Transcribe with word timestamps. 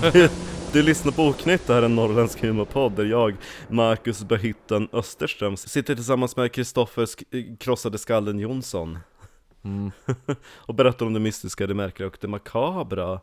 du, 0.00 0.28
du 0.72 0.82
lyssnar 0.82 1.12
på 1.12 1.22
Oknytt, 1.26 1.66
det 1.66 1.74
här 1.74 1.82
är 1.82 1.86
en 1.86 1.94
norrländsk 1.96 2.40
humorpodd 2.42 2.92
där 2.92 3.04
jag, 3.04 3.36
Marcus 3.68 4.24
Berhyttan 4.24 4.88
Österström, 4.92 5.56
sitter 5.56 5.94
tillsammans 5.94 6.36
med 6.36 6.52
Kristoffer 6.52 7.02
Sk- 7.06 7.56
Krossade 7.56 7.98
Skallen 7.98 8.38
Jonsson 8.38 8.98
och 10.56 10.74
berättar 10.74 11.06
om 11.06 11.12
det 11.12 11.20
mystiska, 11.20 11.66
det 11.66 11.74
märkliga 11.74 12.06
och 12.06 12.16
det 12.20 12.28
makabra 12.28 13.20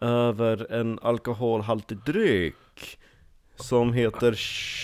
över 0.00 0.72
en 0.72 0.98
alkoholhaltig 1.02 1.98
dryck 2.06 2.98
som 3.56 3.92
heter 3.92 4.34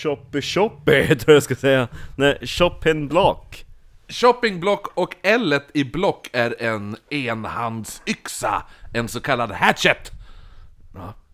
Choppy 0.01 0.41
Choppy, 0.41 1.15
tror 1.19 1.33
jag 1.33 1.43
ska 1.43 1.55
säga. 1.55 1.87
Nej, 2.15 2.39
Choppin 2.47 3.07
Block. 3.07 3.65
Shoppingblock 4.07 4.87
och 4.97 5.15
L 5.21 5.59
i 5.73 5.83
block 5.83 6.29
är 6.33 6.55
en 6.61 6.97
enhandsyxa, 7.09 8.63
en 8.93 9.07
så 9.07 9.21
kallad 9.21 9.51
hatchet. 9.51 10.11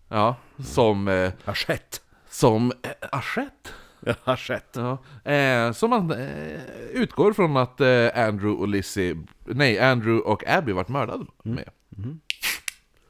Ja, 0.08 0.36
som... 0.64 1.08
Eh, 1.08 1.32
Aschett. 1.44 2.00
som... 2.28 2.72
Eh, 2.82 2.90
assiett? 3.12 3.72
Ja, 4.00 4.14
Aschett. 4.24 4.76
Ja, 4.76 4.98
eh, 5.32 5.72
som 5.72 5.90
man 5.90 6.10
eh, 6.10 6.60
utgår 6.92 7.32
från 7.32 7.56
att 7.56 7.80
eh, 7.80 8.06
Andrew 8.14 8.50
och 8.60 8.68
Lizzie, 8.68 9.24
nej, 9.44 9.78
Andrew 9.78 10.30
och 10.30 10.48
Abby 10.48 10.72
vart 10.72 10.88
mördade 10.88 11.24
med. 11.42 11.68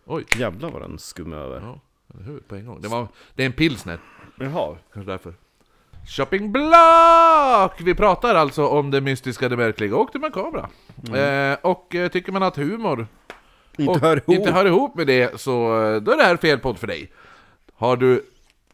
Oj, 0.04 0.24
Jävlar 0.38 0.70
vad 0.70 0.82
den 0.82 0.98
skum 0.98 1.32
över. 1.32 1.60
ja, 1.60 1.80
eller 2.14 2.24
hur? 2.24 2.40
På 2.40 2.56
en 2.56 2.66
gång. 2.66 2.80
Det, 2.80 2.88
var, 2.88 3.08
det 3.34 3.42
är 3.42 3.46
en 3.46 3.52
pilsner, 3.52 3.98
Jaha. 4.38 4.76
kanske 4.92 5.10
därför. 5.12 5.34
Shoppingblock! 6.06 7.80
Vi 7.80 7.94
pratar 7.94 8.34
alltså 8.34 8.66
om 8.66 8.90
det 8.90 9.00
mystiska, 9.00 9.48
det 9.48 9.56
märkliga 9.56 9.96
och 9.96 10.08
det 10.12 10.18
makabra. 10.18 10.68
Eh, 11.14 11.58
och 11.62 11.94
eh, 11.94 12.08
tycker 12.08 12.32
man 12.32 12.42
att 12.42 12.56
humor 12.56 13.06
Inte 13.78 13.90
och 13.90 14.00
hör 14.00 14.16
ihop. 14.16 14.28
inte 14.28 14.50
hör 14.50 14.66
ihop 14.66 14.94
med 14.94 15.06
det, 15.06 15.40
så 15.40 15.84
eh, 15.84 15.96
då 16.00 16.12
är 16.12 16.16
det 16.16 16.24
här 16.24 16.36
fel 16.36 16.58
podd 16.58 16.78
för 16.78 16.86
dig. 16.86 17.12
Har 17.74 17.96
du 17.96 18.24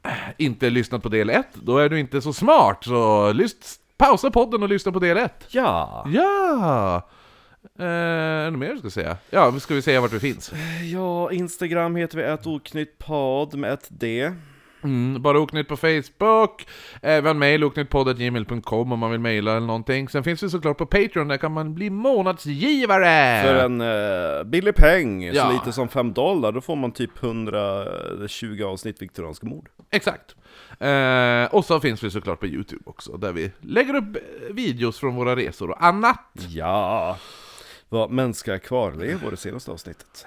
eh, 0.03 0.11
inte 0.39 0.71
lyssnat 0.71 1.03
på 1.03 1.09
del 1.09 1.31
1, 1.31 1.47
då 1.55 1.79
är 1.79 1.89
du 1.89 2.01
inte 2.01 2.21
så 2.21 2.33
smart, 2.33 2.85
så 2.85 3.33
lyst, 3.33 3.81
pausa 3.97 4.31
podden 4.31 4.63
och 4.63 4.69
lyssna 4.69 4.93
på 4.93 4.99
del 4.99 5.17
1. 5.17 5.47
Ja. 5.49 6.07
Ja! 6.09 7.09
Eh, 7.79 7.87
är 7.87 8.51
det 8.51 8.57
mer 8.57 8.73
du 8.73 8.79
ska 8.79 8.91
säga? 8.91 9.17
Ja, 9.31 9.61
ska 9.61 9.75
vi 9.75 9.83
säga 9.83 10.01
vart 10.01 10.13
vi 10.13 10.21
finns? 10.21 10.53
Ja, 10.93 11.33
Instagram 11.33 11.97
heter 11.97 12.17
vi 12.17 12.25
ett 12.25 12.47
oknytt 12.47 12.99
podd 12.99 13.55
med 13.55 13.73
ett 13.73 13.87
D. 13.89 14.33
Mm, 14.85 15.23
bara 15.23 15.39
Oknytt 15.41 15.69
på 15.69 15.77
Facebook, 15.77 16.67
eh, 17.03 17.15
vi 17.23 17.29
har 17.29 17.31
en 17.31 17.39
mail, 17.39 17.65
oknyttpodd.gmail.com 17.65 18.93
om 18.93 18.99
man 18.99 19.11
vill 19.11 19.21
mejla 19.21 19.51
eller 19.57 19.67
någonting. 19.67 20.09
Sen 20.09 20.25
finns 20.25 20.43
vi 20.43 20.51
såklart 20.51 20.79
på 20.79 20.87
Patreon, 20.87 21.29
där 21.29 21.37
kan 21.37 21.53
man 21.53 21.75
bli 21.75 21.91
månadsgivare! 21.91 23.43
För 23.43 23.55
en 23.65 23.81
uh, 23.81 24.45
billig 24.45 24.75
peng, 24.75 25.23
Ja. 25.23 25.47
så 25.47 25.53
lite 25.53 25.73
som 25.73 25.89
5 25.89 26.13
dollar, 26.13 26.53
då 26.53 26.61
får 26.61 26.77
man 26.77 26.93
typ 26.93 27.23
120 27.23 28.63
avsnitt 28.65 29.03
viktorianska 29.03 29.47
mord. 29.47 29.69
Exakt. 29.91 30.37
Eh, 30.81 31.55
och 31.55 31.65
så 31.65 31.81
finns 31.81 32.03
vi 32.03 32.11
såklart 32.11 32.41
på 32.41 32.47
Youtube 32.47 32.83
också, 32.87 33.17
där 33.17 33.33
vi 33.33 33.53
lägger 33.61 33.95
upp 33.95 34.17
eh, 34.17 34.55
videos 34.55 34.99
från 34.99 35.15
våra 35.15 35.37
resor 35.37 35.71
och 35.71 35.85
annat. 35.85 36.21
Ja. 36.49 37.19
Vad 37.89 38.11
mänskliga 38.11 38.59
kvarlevor 38.59 39.31
det 39.31 39.37
senaste 39.37 39.71
avsnittet. 39.71 40.27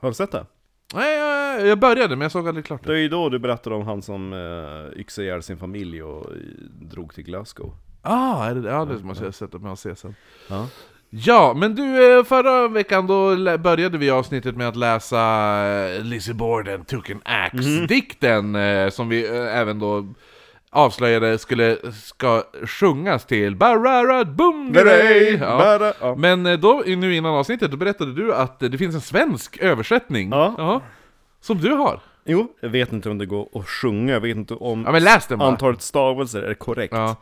Har 0.00 0.08
du 0.08 0.14
sett 0.14 0.32
det? 0.32 0.46
Nej, 0.94 1.18
jag, 1.18 1.66
jag 1.66 1.78
började, 1.78 2.16
men 2.16 2.20
jag 2.22 2.32
såg 2.32 2.48
aldrig 2.48 2.64
klart 2.66 2.82
Det 2.84 2.92
det. 2.92 2.98
är 2.98 3.02
ju 3.02 3.08
då 3.08 3.28
du 3.28 3.38
berättade 3.38 3.76
om 3.76 3.82
han 3.86 4.02
som 4.02 4.32
uh, 4.32 5.00
yxade 5.00 5.26
ihjäl 5.26 5.42
sin 5.42 5.58
familj 5.58 6.02
och 6.02 6.30
eh, 6.32 6.36
drog 6.80 7.14
till 7.14 7.24
Glasgow. 7.24 7.74
Ah, 8.02 8.44
är 8.44 8.54
det, 8.54 8.70
ja, 8.70 8.84
det 8.84 9.04
måste 9.04 9.24
jag 9.24 9.34
sätta 9.34 9.58
mig 9.58 9.70
och 9.70 9.78
se 9.78 9.96
sen. 9.96 10.14
Ja. 10.48 10.66
Ja, 11.14 11.54
men 11.56 11.74
du, 11.74 12.18
eh, 12.18 12.24
förra 12.24 12.68
veckan 12.68 13.06
då 13.06 13.36
började 13.58 13.98
vi 13.98 14.10
avsnittet 14.10 14.56
med 14.56 14.68
att 14.68 14.76
läsa 14.76 15.20
eh, 15.66 16.02
Lizzie 16.04 16.34
Borden 16.34 16.84
Took 16.84 17.10
an 17.10 17.20
Axe-dikten, 17.24 18.54
eh, 18.56 18.88
som 18.90 19.08
vi 19.08 19.28
eh, 19.28 19.58
även 19.58 19.78
då 19.78 20.06
avslöjade 20.74 21.38
skulle, 21.38 21.76
ska 21.92 22.42
sjungas 22.66 23.24
till 23.26 23.56
Barara 23.56 24.24
Boom 24.24 24.74
Hurray! 24.74 25.36
ja. 25.36 25.58
Bara- 25.58 25.92
ja. 26.00 26.14
Men 26.14 26.46
eh, 26.46 26.58
då, 26.58 26.82
nu 26.86 27.14
innan 27.16 27.34
avsnittet, 27.34 27.70
då 27.70 27.76
berättade 27.76 28.12
du 28.14 28.34
att 28.34 28.60
det 28.60 28.78
finns 28.78 28.94
en 28.94 29.00
svensk 29.00 29.56
översättning. 29.58 30.30
Ja. 30.30 30.82
Som 31.40 31.58
du 31.58 31.70
har. 31.70 32.00
Jo, 32.24 32.52
jag 32.60 32.68
vet 32.68 32.92
inte 32.92 33.10
om 33.10 33.18
det 33.18 33.26
går 33.26 33.48
att 33.54 33.68
sjunga, 33.68 34.12
jag 34.12 34.20
vet 34.20 34.36
inte 34.36 34.54
om 34.54 34.82
Ja 34.86 34.92
men 34.92 35.04
läs 35.04 35.26
den 35.26 35.38
bara. 35.38 35.48
antalet 35.48 35.82
stavelser 35.82 36.42
är 36.42 36.54
korrekt. 36.54 36.94
Ja. 36.94 37.16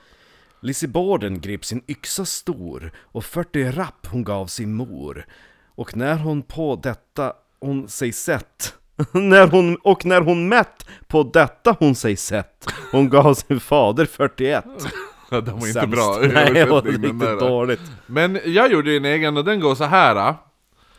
Lizzie 0.62 0.88
Borden 0.88 1.40
grep 1.40 1.64
sin 1.64 1.82
yxa 1.88 2.24
stor 2.24 2.92
och 2.98 3.24
40 3.24 3.64
rapp 3.70 4.06
hon 4.10 4.24
gav 4.24 4.46
sin 4.46 4.74
mor. 4.74 5.26
Och 5.74 5.96
när 5.96 6.14
hon 6.16 6.42
på 6.42 6.80
detta 6.82 7.32
hon 7.60 7.88
sig 7.88 8.12
sett 8.12 8.74
när 9.12 9.46
hon, 9.46 9.76
och 9.76 10.06
när 10.06 10.20
hon 10.20 10.48
mätt 10.48 10.86
på 11.08 11.22
detta 11.22 11.76
hon 11.78 11.94
sig 11.94 12.16
sett 12.16 12.66
Hon 12.92 13.08
gav 13.10 13.34
sin 13.34 13.60
fader 13.60 14.04
41 14.06 14.64
Ja, 15.30 15.40
den 15.40 15.58
var 15.58 15.66
inte 15.66 15.80
Sämst. 15.80 15.96
bra 15.96 16.18
Nej, 16.34 16.52
det 16.54 16.64
var 16.64 16.82
riktigt 16.82 17.40
dåligt 17.40 17.80
Men 18.06 18.40
jag 18.44 18.72
gjorde 18.72 18.96
en 18.96 19.04
egen 19.04 19.36
och 19.36 19.44
den 19.44 19.60
går 19.60 19.74
så 19.74 19.84
här. 19.84 20.16
ah. 20.16 20.34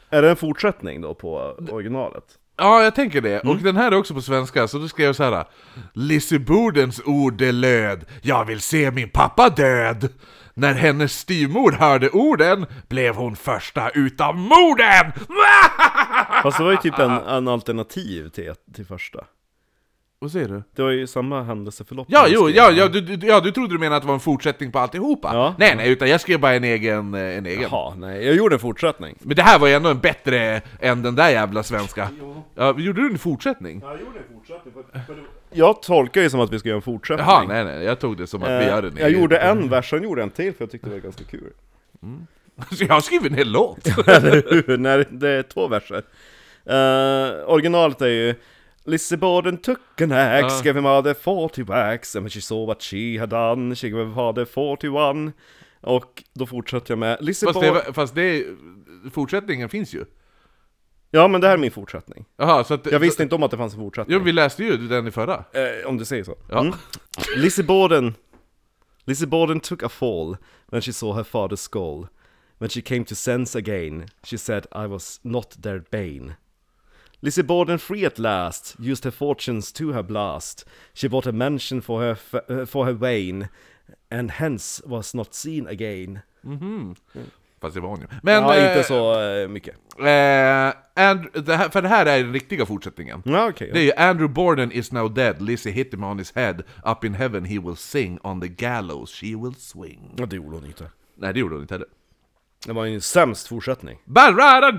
Är 0.10 0.22
det 0.22 0.30
en 0.30 0.36
fortsättning 0.36 1.02
då 1.02 1.14
på 1.14 1.56
originalet? 1.72 2.24
Ja, 2.58 2.84
jag 2.84 2.96
tänker 2.96 3.22
det. 3.22 3.40
Mm. 3.40 3.56
Och 3.56 3.64
den 3.64 3.78
här 3.78 3.92
är 3.92 3.98
också 3.98 4.14
på 4.14 4.22
svenska, 4.22 4.68
så 4.68 4.78
då 4.78 4.88
skrev 4.88 5.06
jag 5.06 5.16
så 5.16 5.24
här. 5.24 5.46
Lizzie 5.94 6.40
Bordens 6.40 7.02
ord 7.06 7.34
det 7.34 7.52
löd, 7.52 8.06
jag 8.22 8.46
vill 8.46 8.62
se 8.62 8.92
min 8.92 9.10
pappa 9.10 9.50
död. 9.50 10.10
När 10.54 10.74
hennes 10.74 11.20
styvmor 11.20 11.72
hörde 11.72 12.10
orden 12.10 12.66
blev 12.88 13.16
hon 13.16 13.36
första 13.36 13.90
utav 13.90 14.36
morden! 14.36 15.12
Fast 16.44 16.58
det 16.58 16.64
var 16.64 16.72
ju 16.72 16.78
typ 16.78 17.00
en, 17.00 17.12
en 17.12 17.48
alternativ 17.48 18.30
till, 18.30 18.54
till 18.76 18.86
första 18.86 19.26
Vad 20.20 20.32
säger 20.32 20.48
du? 20.48 20.64
Det 20.76 20.82
var 20.82 20.90
ju 20.90 21.08
samma 21.08 21.44
händelseförlopp 21.44 22.08
Ja, 22.10 22.26
jo, 22.30 22.50
ja, 22.50 22.72
ja, 22.72 22.88
du, 22.88 23.02
du, 23.02 23.28
ja, 23.28 23.40
du 23.40 23.52
trodde 23.52 23.74
du 23.74 23.80
menade 23.80 23.96
att 23.96 24.04
det 24.04 24.08
var 24.08 24.14
en 24.14 24.20
fortsättning 24.20 24.72
på 24.72 24.80
alltihopa? 24.80 25.32
Ja. 25.34 25.56
Nej, 25.58 25.76
nej, 25.76 25.92
utan 25.92 26.10
jag 26.10 26.22
skrev 26.22 26.40
bara 26.40 26.54
en 26.54 26.64
egen, 26.64 27.14
eh, 27.14 27.38
en 27.38 27.46
egen. 27.46 27.62
Jaha, 27.62 27.96
nej, 27.96 28.26
jag 28.26 28.36
gjorde 28.36 28.56
en 28.56 28.60
fortsättning 28.60 29.16
Men 29.20 29.36
det 29.36 29.44
här 29.44 29.60
var 29.60 29.68
ju 29.68 29.74
ändå 29.74 29.90
en 29.90 30.00
bättre 30.00 30.62
än 30.80 31.02
den 31.02 31.16
där 31.16 31.30
jävla 31.30 31.64
svenska. 31.64 32.10
Ja, 32.56 32.80
gjorde 32.80 33.02
du 33.02 33.08
en 33.08 33.18
fortsättning? 33.18 33.82
Jag 33.84 33.92
gjorde 33.92 34.20
en 34.20 34.36
fortsättning 34.36 34.74
Jag 35.54 35.82
tolkar 35.82 36.22
ju 36.22 36.30
som 36.30 36.40
att 36.40 36.54
vi 36.54 36.60
ska 36.60 36.70
göra 36.70 36.76
en 36.76 36.82
fortsättning 36.82 37.28
Jaha, 37.28 37.44
nej, 37.48 37.64
nej, 37.66 37.84
jag 37.84 38.00
tog 38.00 38.18
det 38.18 38.28
som 38.28 38.44
att 38.44 38.50
vi 38.50 38.54
Eh, 38.54 38.68
gör 38.68 38.84
en 38.84 38.98
Jag 38.98 39.08
egen. 39.10 39.22
gjorde 39.22 39.38
en 39.38 39.70
vers, 39.70 39.90
sen 39.90 40.04
gjorde 40.04 40.22
jag 40.22 40.26
en 40.28 40.32
till 40.32 40.54
för 40.54 40.64
jag 40.64 40.72
tyckte 40.72 40.88
det 40.90 40.96
var 40.96 41.02
ganska 41.02 41.24
kul 41.24 41.52
Så 42.78 42.84
jag 42.84 42.94
har 42.94 43.02
skrivit 43.02 43.32
en 43.32 43.38
hel 43.38 43.52
låt! 43.52 43.88
Eller 44.08 44.64
hur? 44.68 44.78
När 44.78 45.06
det 45.12 45.30
är 45.30 45.44
två 45.44 45.68
verser 45.68 46.04
Eh, 46.66 47.50
Originalet 47.50 48.02
är 48.02 48.08
ju 48.08 48.36
Lizzie 48.86 49.18
Borden 49.18 49.58
took 49.58 50.02
an 50.02 50.12
axe, 50.12 50.64
gave 50.64 50.78
him 50.80 50.84
mother 50.84 51.14
40 51.14 51.64
wax 51.64 52.16
And 52.16 52.24
when 52.24 52.30
she 52.30 52.42
saw 52.42 52.66
what 52.68 52.82
she 52.82 53.20
had 53.20 53.30
done, 53.30 53.76
she 53.76 53.90
gave 53.90 54.06
her 54.06 54.14
father 54.16 54.46
41 54.46 55.34
Och 55.82 56.24
då 56.34 56.46
fortsätter 56.46 56.92
jag 56.92 57.00
med 57.00 57.18
Lizzie 57.22 57.48
Fast, 57.54 57.62
det, 57.62 57.94
fast 57.94 58.16
det, 58.16 58.46
fortsättningen 59.14 59.70
finns 59.70 59.94
ju. 59.94 60.06
Ja 61.12 61.28
men 61.28 61.42
det 61.42 61.48
här 61.48 61.54
är 61.54 61.58
min 61.58 61.72
fortsättning 61.72 62.26
Jaha, 62.38 62.64
så 62.64 62.74
att... 62.74 62.92
Jag 62.92 63.00
visste 63.00 63.24
inte 63.24 63.36
om 63.36 63.44
att 63.44 63.52
det 63.52 63.58
fanns 63.58 63.74
en 63.74 63.80
fortsättning 63.80 64.18
Jo, 64.18 64.24
vi 64.24 64.32
läste 64.32 64.64
ju 64.64 64.78
den 64.78 65.08
i 65.08 65.12
förra. 65.12 65.34
Eh, 65.34 65.88
om 65.88 65.98
du 65.98 66.06
säger 66.06 66.24
så. 66.24 66.36
Ja. 66.50 66.60
Mm. 66.60 66.74
Lizzie 67.36 67.64
Borden 67.64 68.14
Lizzie 69.06 69.28
Borden 69.28 69.60
took 69.60 69.84
a 69.84 69.90
fall 69.90 70.38
when 70.72 70.82
she 70.82 70.94
saw 70.94 71.14
her 71.14 71.24
father's 71.24 71.60
skull. 71.60 72.08
When 72.60 72.70
she 72.70 72.82
came 72.82 73.04
to 73.06 73.16
sense 73.16 73.58
again, 73.58 74.06
she 74.24 74.38
said 74.38 74.68
I 74.72 74.86
was 74.88 75.20
not 75.24 75.62
their 75.62 75.84
bane. 75.92 76.36
Lizzie 77.22 77.44
Borden 77.44 77.78
free 77.78 78.06
at 78.06 78.20
last, 78.20 78.76
used 78.80 79.04
her 79.04 79.12
fortunes 79.12 79.72
to 79.74 79.94
her 79.94 80.04
blast. 80.04 80.66
She 80.94 81.08
bought 81.08 81.28
a 81.28 81.32
mansion 81.32 81.82
for 81.82 82.02
her, 82.02 82.18
uh, 82.50 82.66
for 82.66 82.86
her 82.86 82.94
Wayne, 82.94 83.50
and 84.10 84.32
hence 84.32 84.82
was 84.86 85.14
not 85.14 85.36
seen 85.36 85.68
again. 85.68 86.22
Fast 87.62 87.76
det 87.76 87.82
var 87.82 87.90
hon 87.90 88.00
ju. 88.00 88.08
Men... 88.24 88.44
ja, 88.44 88.56
eh, 88.56 88.68
inte 88.68 88.88
så 88.88 89.22
eh, 89.22 89.48
mycket. 89.48 89.76
Eh, 90.00 91.06
and, 91.10 91.28
det 91.46 91.56
här, 91.56 91.70
för 91.70 91.82
det 91.82 91.88
här 91.88 92.06
är 92.06 92.24
den 92.24 92.34
riktiga 92.34 92.66
fortsättningen. 92.66 93.22
Ja, 93.26 93.50
okej. 93.50 93.70
Det 93.74 93.80
är 93.80 93.84
ju 93.84 93.94
Andrew 93.94 94.34
Borden 94.34 94.72
is 94.72 94.92
now 94.92 95.14
dead, 95.14 95.42
Lizzie 95.42 95.72
hit 95.72 95.94
him 95.94 96.04
on 96.04 96.20
his 96.20 96.36
head, 96.36 96.56
up 96.86 97.04
in 97.04 97.14
heaven 97.14 97.46
he 97.46 97.60
will 97.60 97.76
sing, 97.76 98.20
on 98.24 98.42
the 98.42 98.48
gallows 98.48 99.10
she 99.10 99.26
will 99.26 99.56
swing. 99.58 100.16
ja, 100.18 100.26
det 100.26 100.36
gjorde 100.36 100.56
hon 100.56 100.66
inte. 100.66 100.90
Nej, 101.18 101.34
det 101.34 101.40
gjorde 101.40 101.56
hon 101.56 101.62
inte 101.62 101.74
heller. 101.74 101.88
Det 102.66 102.74
var 102.74 102.86
ju 102.86 102.96
en 102.96 103.02
sämst 103.02 103.48
fortsättning. 103.48 103.98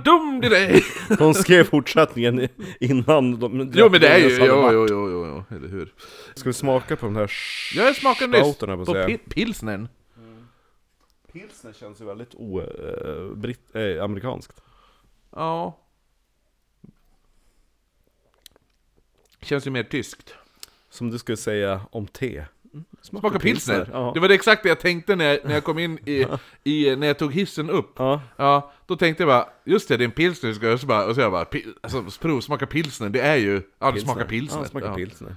Dum 0.05 0.41
dig! 0.41 0.85
Hon 1.19 1.35
skrev 1.35 1.65
fortsättningen 1.65 2.49
innan 2.81 3.41
de... 3.41 3.73
Jo 3.75 3.89
men 3.91 4.01
det 4.01 4.09
är 4.09 4.19
ju, 4.19 4.47
jo, 4.47 4.71
jo, 4.73 4.87
jo, 4.91 5.11
jo, 5.11 5.57
eller 5.57 5.69
hur? 5.69 5.93
Ska 6.35 6.49
vi 6.49 6.53
smaka 6.53 6.97
på 6.97 7.07
den 7.07 7.17
här 7.17 7.33
Jag 7.75 7.97
smakade 7.97 8.39
nyss 8.39 8.59
på 8.59 9.19
pilsnern. 9.31 9.89
Pilsner 11.33 11.73
känns 11.73 12.01
ju 12.01 12.05
väldigt 12.05 12.35
o... 12.35 12.61
eh, 12.61 13.37
britt, 13.37 13.77
eh, 13.77 14.05
amerikanskt. 14.05 14.63
Ja. 15.31 15.79
Känns 19.41 19.67
ju 19.67 19.71
mer 19.71 19.83
tyskt. 19.83 20.35
Som 20.91 21.11
du 21.11 21.19
skulle 21.19 21.37
säga 21.37 21.81
om 21.91 22.07
te. 22.07 22.45
Smakar 23.03 23.39
pilsner. 23.39 23.89
Ja. 23.93 24.11
Det 24.15 24.21
var 24.21 24.29
det 24.29 24.35
exakt 24.35 24.63
det 24.63 24.69
jag 24.69 24.81
tänkte 24.81 25.17
när 25.17 25.25
jag, 25.25 25.39
när 25.45 25.55
jag 25.55 25.65
kom 25.65 25.79
in 25.79 25.99
i, 26.09 26.27
i, 26.65 26.97
när 26.97 27.07
jag 27.07 27.19
tog 27.19 27.33
hissen 27.33 27.71
upp. 27.71 27.93
Ja. 27.97 28.23
Ja, 28.37 28.73
då 28.87 28.97
tänkte 28.97 29.23
jag 29.23 29.29
bara, 29.29 29.49
just 29.65 29.89
det, 29.89 29.97
det 29.97 30.05
är 30.05 30.07
en 30.07 30.13
pilsner 30.13 30.53
ska 30.53 30.79
så 30.79 30.87
bara, 30.87 31.07
och 31.07 31.15
så 31.15 31.21
jag 31.21 31.33
bara, 31.33 31.45
pi, 31.45 31.67
alltså 31.81 32.05
provsmaka 32.21 32.67
pilsner, 32.67 33.09
det 33.09 33.21
är 33.21 33.37
ju, 33.37 33.63
ja 33.79 33.91
det 33.91 34.01
smakar 34.01 34.25
pilsner. 34.25 34.61
Ja, 34.63 34.69
smakar 34.69 34.87
Ja. 34.89 34.95
pilsner. 34.95 35.37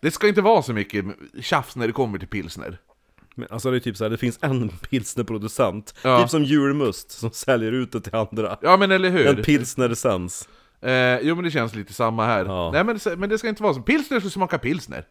Det 0.00 0.10
ska 0.10 0.28
inte 0.28 0.42
vara 0.42 0.62
så 0.62 0.72
mycket 0.72 1.04
tjafs 1.40 1.76
när 1.76 1.86
det 1.86 1.92
kommer 1.92 2.18
till 2.18 2.28
pilsner. 2.28 2.78
Men 3.38 3.48
alltså 3.50 3.70
det 3.70 3.76
är 3.76 3.80
typ 3.80 3.96
så 3.96 4.04
här, 4.04 4.10
det 4.10 4.16
finns 4.16 4.38
en 4.42 4.68
pilsnerproducent, 4.90 5.94
Ja. 6.02 6.20
typ 6.22 6.30
som 6.30 6.44
julmust, 6.44 7.10
som 7.10 7.30
säljer 7.30 7.72
ut 7.72 7.92
det 7.92 8.00
till 8.00 8.14
andra. 8.14 8.56
Ja 8.62 8.76
men 8.76 8.90
eller 8.90 9.10
hur? 9.10 9.26
En 9.26 9.36
pilsner-essens. 9.42 10.48
Eh, 10.80 11.20
jo 11.22 11.34
men 11.34 11.44
det 11.44 11.50
känns 11.50 11.74
lite 11.74 11.92
samma 11.92 12.26
här. 12.26 12.44
Ja. 12.44 12.70
Nej 12.72 12.84
men, 12.84 12.98
men 13.16 13.28
det 13.28 13.38
ska 13.38 13.48
inte 13.48 13.62
vara 13.62 13.74
så. 13.74 13.80
Pilsner 13.82 14.20
ska 14.20 14.28
smaka 14.30 14.58
pilsner. 14.58 15.04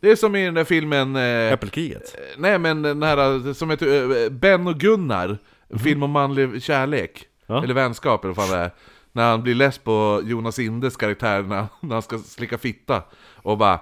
Det 0.00 0.10
är 0.10 0.16
som 0.16 0.36
i 0.36 0.44
den 0.44 0.54
där 0.54 0.64
filmen... 0.64 1.16
Eh, 1.16 1.52
Äppelkriget. 1.52 2.16
nej 2.38 2.58
men 2.58 2.82
den 2.82 3.02
här 3.02 3.52
som 3.52 3.70
heter 3.70 4.24
eh, 4.24 4.30
Ben 4.30 4.66
och 4.66 4.80
Gunnar. 4.80 5.38
En 5.68 5.78
film 5.78 6.02
om 6.02 6.10
manlig 6.10 6.62
kärlek. 6.62 7.26
Ja. 7.46 7.64
Eller 7.64 7.74
vänskap 7.74 8.24
eller 8.24 8.34
vad 8.34 8.48
fan 8.48 8.58
det 8.58 8.64
är. 8.64 8.70
När 9.12 9.30
han 9.30 9.42
blir 9.42 9.54
less 9.54 9.78
på 9.78 10.22
Jonas 10.24 10.58
Indes 10.58 10.96
karaktär 10.96 11.42
när, 11.42 11.66
när 11.80 11.92
han 11.94 12.02
ska 12.02 12.18
slicka 12.18 12.58
fitta. 12.58 13.02
Och 13.34 13.58
bara... 13.58 13.78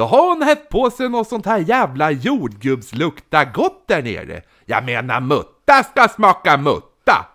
Då 0.00 0.06
har 0.06 0.28
hon 0.28 0.42
hett 0.42 0.68
på 0.68 0.90
sig 0.90 1.08
något 1.08 1.28
sånt 1.28 1.46
här 1.46 1.58
jävla 1.58 2.10
jordgubbslukta 2.10 3.44
gott 3.44 3.84
där 3.88 4.02
nere. 4.02 4.42
Jag 4.64 4.84
menar 4.84 5.20
mutta 5.20 5.82
ska 5.82 6.08
smaka 6.08 6.56
mutta. 6.56 7.26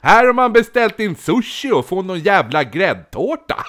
Här 0.00 0.26
har 0.26 0.32
man 0.32 0.52
beställt 0.52 1.00
in 1.00 1.16
sushi 1.16 1.70
och 1.72 1.86
får 1.86 2.02
någon 2.02 2.18
jävla 2.20 2.64
gräddtårta. 2.64 3.56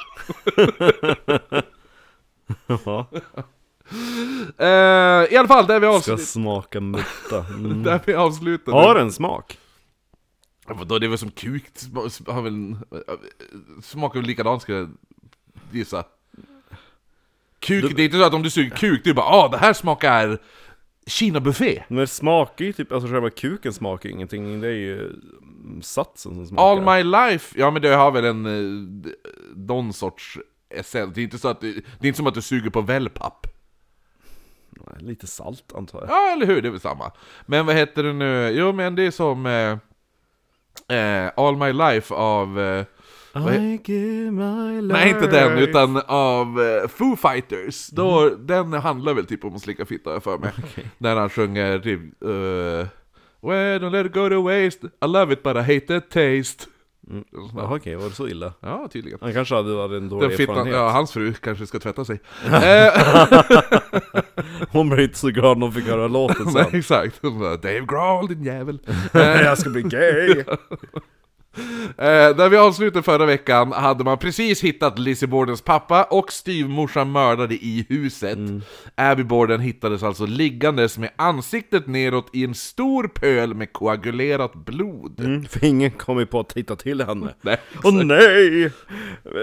Ja. 2.68 3.08
Eh, 4.58 5.34
I 5.34 5.38
alla 5.38 5.48
fall, 5.48 5.68
där 5.68 5.80
vi, 5.80 5.88
Ska 5.88 5.96
avslut... 5.96 6.28
smaka 6.28 6.82
mutta. 6.82 7.46
Mm. 7.50 7.84
där 7.84 8.02
vi 8.06 8.14
avslutade. 8.14 8.78
Har 8.78 8.96
den 8.96 9.12
smak? 9.12 9.58
Vadå, 10.68 11.00
det 11.00 11.06
är 11.06 11.08
väl 11.08 11.18
som 11.18 11.32
kuk, 11.32 11.66
smakar 13.84 14.20
väl 14.20 14.28
likadant 14.28 14.62
skulle 14.62 14.78
jag 14.78 14.90
gissa. 15.72 16.04
Kuk, 17.66 17.96
det 17.96 18.02
är 18.02 18.06
inte 18.06 18.18
så 18.18 18.24
att 18.24 18.34
om 18.34 18.44
du 18.44 18.50
suger 18.50 18.76
kuk, 18.76 19.08
är 19.08 19.14
bara 19.14 19.26
ah 19.26 19.48
det 19.48 19.58
här 19.58 19.74
smakar 19.74 20.40
Kina-buffé. 21.08 21.84
Men 21.88 21.98
det 21.98 22.08
smakar 22.08 22.66
ju 22.66 22.74
typ, 22.74 22.92
alltså 22.92 23.10
själva 23.12 23.30
kuken 23.30 23.74
smakar 23.74 24.10
ingenting, 24.10 24.62
det 24.62 24.68
är 24.68 24.72
ju 24.72 25.00
mm, 25.00 25.82
satsen 25.82 26.36
som 26.36 26.46
smakar. 26.46 26.64
All 26.64 26.82
my 26.82 27.04
life, 27.04 27.60
ja 27.60 27.72
men 27.72 27.82
det 27.82 27.96
har 27.96 28.12
väl 28.12 28.26
en, 28.26 28.46
eh, 28.46 29.12
någon 29.56 29.94
sorts 29.94 30.40
essens. 30.70 31.14
Det 31.14 31.22
är 31.22 31.24
inte 31.24 31.38
så 31.38 31.48
att, 31.48 31.62
det, 31.62 31.72
det 31.72 32.02
är 32.02 32.08
inte 32.08 32.18
som 32.18 32.28
att 32.28 32.34
du 32.34 32.42
suger 32.42 32.70
på 32.70 32.82
wellpapp. 32.82 33.48
Lite 35.00 35.28
salt 35.28 35.74
antar 35.76 36.00
jag. 36.00 36.10
Ja, 36.10 36.34
eller 36.34 36.46
hur? 36.46 36.62
Det 36.62 36.68
är 36.68 36.72
väl 36.72 36.80
samma. 36.80 37.12
Men 37.46 37.66
vad 37.66 37.76
heter 37.76 38.04
det 38.04 38.14
nu? 38.14 38.50
Jo, 38.50 38.72
men 38.72 38.96
det 38.96 39.04
är 39.04 39.12
som 39.12 39.46
eh, 39.46 40.98
eh, 40.98 41.32
All 41.38 41.58
My 41.58 41.74
Life 41.74 42.14
av... 42.14 42.60
Eh, 42.60 42.86
I 43.36 43.80
give 43.86 44.32
my 44.32 44.82
life. 44.82 44.94
nej, 44.94 45.10
inte 45.10 45.28
den, 45.28 45.58
utan 45.58 46.02
av 46.08 46.62
eh, 46.62 46.88
Foo 46.88 47.16
Fighters. 47.16 47.88
Då, 47.88 48.30
Den 48.30 48.74
handlar 48.74 49.14
väl 49.14 49.26
typ 49.26 49.44
om 49.46 49.56
att 49.56 49.62
slicka 49.62 49.86
fitta, 49.86 50.14
jag 50.14 50.24
för 50.24 50.38
mig. 50.38 50.52
När 50.98 51.16
han 51.16 51.30
sjunger. 51.30 51.88
Uh, 51.88 52.86
Well, 53.42 53.80
don't 53.82 53.92
let 53.92 54.06
it 54.06 54.14
go 54.14 54.30
to 54.30 54.42
waste. 54.42 54.88
I 54.88 55.08
love 55.08 55.34
it 55.34 55.44
but 55.44 55.56
I 55.56 55.60
hate 55.60 55.80
the 55.88 56.00
taste. 56.02 56.66
Jaha 57.56 57.76
okej, 57.76 57.96
var 57.96 58.06
det 58.10 58.16
så 58.16 58.28
illa? 58.28 58.54
Ja, 58.60 58.88
tydligen. 58.92 59.20
Han 59.22 59.34
kanske 59.34 59.56
hade, 59.56 59.82
hade 59.82 59.98
en 59.98 60.10
dålig 60.10 60.30
Den 60.30 60.38
fittan, 60.38 60.56
erfarenhet. 60.56 60.76
ja, 60.78 60.90
hans 60.90 61.12
fru 61.12 61.34
kanske 61.34 61.68
ska 61.68 61.80
tvätta 61.80 62.06
sig. 62.06 62.20
Eh, 62.54 63.44
Hon 64.72 64.90
blev 64.90 65.00
inte 65.00 65.18
så 65.18 65.28
glad 65.30 65.58
när 65.58 65.66
hon 65.66 65.74
fick 65.74 65.88
höra 65.88 66.08
låten 66.08 66.46
Nej, 66.54 66.64
sen. 66.66 66.80
exakt. 66.80 67.20
Hon 67.22 67.40
bara, 67.40 67.56
Dave 67.58 67.80
Grohl 67.88 68.28
din 68.28 68.44
jävel. 68.44 68.80
jag 69.14 69.58
ska 69.58 69.70
bli 69.70 69.82
gay! 69.82 70.44
Eh, 71.98 72.36
där 72.36 72.50
vi 72.50 72.58
avslutade 72.58 73.04
förra 73.04 73.26
veckan 73.26 73.72
hade 73.72 74.04
man 74.04 74.18
precis 74.18 74.64
hittat 74.64 75.00
Lizzie 75.00 75.28
Bordens 75.28 75.62
pappa 75.62 76.04
och 76.04 76.32
styvmorsan 76.32 77.12
mördade 77.12 77.56
i 77.56 77.86
huset. 77.90 78.40
Abby 78.96 79.24
Borden 79.24 79.60
hittades 79.60 80.04
alltså 80.04 80.26
liggandes 80.26 80.98
med 80.98 81.10
ansiktet 81.16 81.88
neråt 81.88 82.30
i 82.34 82.44
en 82.44 82.56
stor 82.56 83.08
pöl 83.08 83.54
med 83.54 83.74
koagulerat 83.74 84.54
blod. 84.54 85.20
Mm, 85.20 85.46
för 85.46 85.66
ingen 85.66 85.92
kom 85.92 86.20
ju 86.20 86.26
på 86.26 86.40
att 86.40 86.50
titta 86.50 86.76
till 86.76 87.02
henne. 87.02 87.34
Nej, 87.42 87.58
Åh 87.84 87.94
nej! 87.94 88.72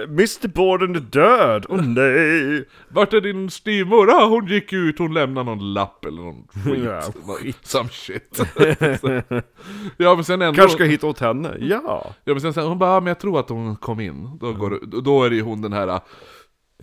Mr 0.09 0.49
Borden 0.49 0.97
är 0.97 1.01
död! 1.01 1.67
Åh 1.69 1.83
nej! 1.87 2.65
Vart 2.89 3.13
är 3.13 3.21
din 3.21 3.51
styvmor? 3.51 4.11
Ah, 4.11 4.27
hon 4.27 4.47
gick 4.47 4.73
ut, 4.73 4.99
hon 4.99 5.15
lämnade 5.15 5.47
någon 5.47 5.75
lapp 5.75 6.05
eller 6.05 6.23
någon 6.23 6.47
skit. 6.65 6.85
Ja, 6.85 7.03
skit. 7.27 7.59
Some 7.63 7.89
shit. 7.89 8.41
ja 9.97 10.15
men 10.15 10.25
sen 10.25 10.43
ändå... 10.43 10.57
Kanske 10.57 10.77
ska 10.77 10.85
hitta 10.85 11.07
åt 11.07 11.21
henne? 11.21 11.57
Ja! 11.61 12.02
Ja 12.25 12.33
men 12.33 12.41
sen, 12.41 12.55
sen 12.55 12.65
hon 12.67 12.79
bara, 12.79 12.91
ah, 12.97 13.01
men 13.01 13.07
jag 13.07 13.19
tror 13.21 13.41
att 13.41 13.49
hon 13.49 13.77
kom 13.77 14.01
in. 14.01 14.39
Då, 14.41 14.53
går, 14.53 15.01
då 15.03 15.25
är 15.25 15.31
det 15.31 15.37
ju 15.37 15.43
hon 15.43 15.63
den 15.63 15.73
här 15.73 16.01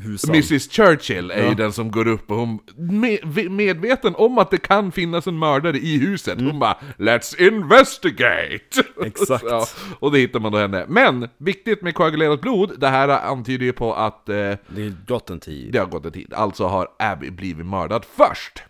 Husan. 0.01 0.29
Mrs 0.35 0.71
Churchill 0.71 1.31
är 1.31 1.41
ju 1.43 1.47
Ja. 1.49 1.53
den 1.53 1.73
som 1.73 1.91
går 1.91 2.07
upp 2.07 2.31
och 2.31 2.37
hon, 2.37 2.59
med, 2.77 3.51
medveten 3.51 4.15
om 4.15 4.37
att 4.37 4.51
det 4.51 4.57
kan 4.57 4.91
finnas 4.91 5.27
en 5.27 5.39
mördare 5.39 5.77
i 5.77 5.97
huset, 5.97 6.41
hon 6.41 6.59
bara 6.59 6.77
'Let's 6.97 7.41
investigate!' 7.41 8.83
Exakt. 9.05 9.43
ja, 9.47 9.65
och 9.99 10.11
det 10.11 10.19
hittar 10.19 10.39
man 10.39 10.51
då 10.51 10.57
henne. 10.57 10.85
Men, 10.87 11.27
viktigt 11.37 11.81
med 11.81 11.95
koagulerat 11.95 12.41
blod, 12.41 12.71
det 12.79 12.87
här 12.87 13.07
antyder 13.09 13.65
ju 13.65 13.73
på 13.73 13.93
att 13.93 14.29
eh, 14.29 14.35
Det 14.35 14.57
är 14.85 15.05
gott 15.07 15.29
en 15.29 15.39
tid. 15.39 15.73
det 15.73 15.79
har 15.79 15.85
gått 15.85 16.05
en 16.05 16.11
tid. 16.11 16.33
Alltså 16.33 16.65
har 16.65 16.87
Abby 16.99 17.29
blivit 17.31 17.65
mördad 17.65 18.05
först. 18.05 18.63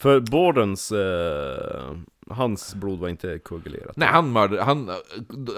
För 0.00 0.20
Bordens, 0.20 0.92
eh, 0.92 1.96
hans 2.30 2.74
blod 2.74 2.98
var 2.98 3.08
inte 3.08 3.38
koagulerat. 3.38 3.96
Nej, 3.96 4.08
han 4.08 4.32
mördade, 4.32 4.62
han, 4.62 4.90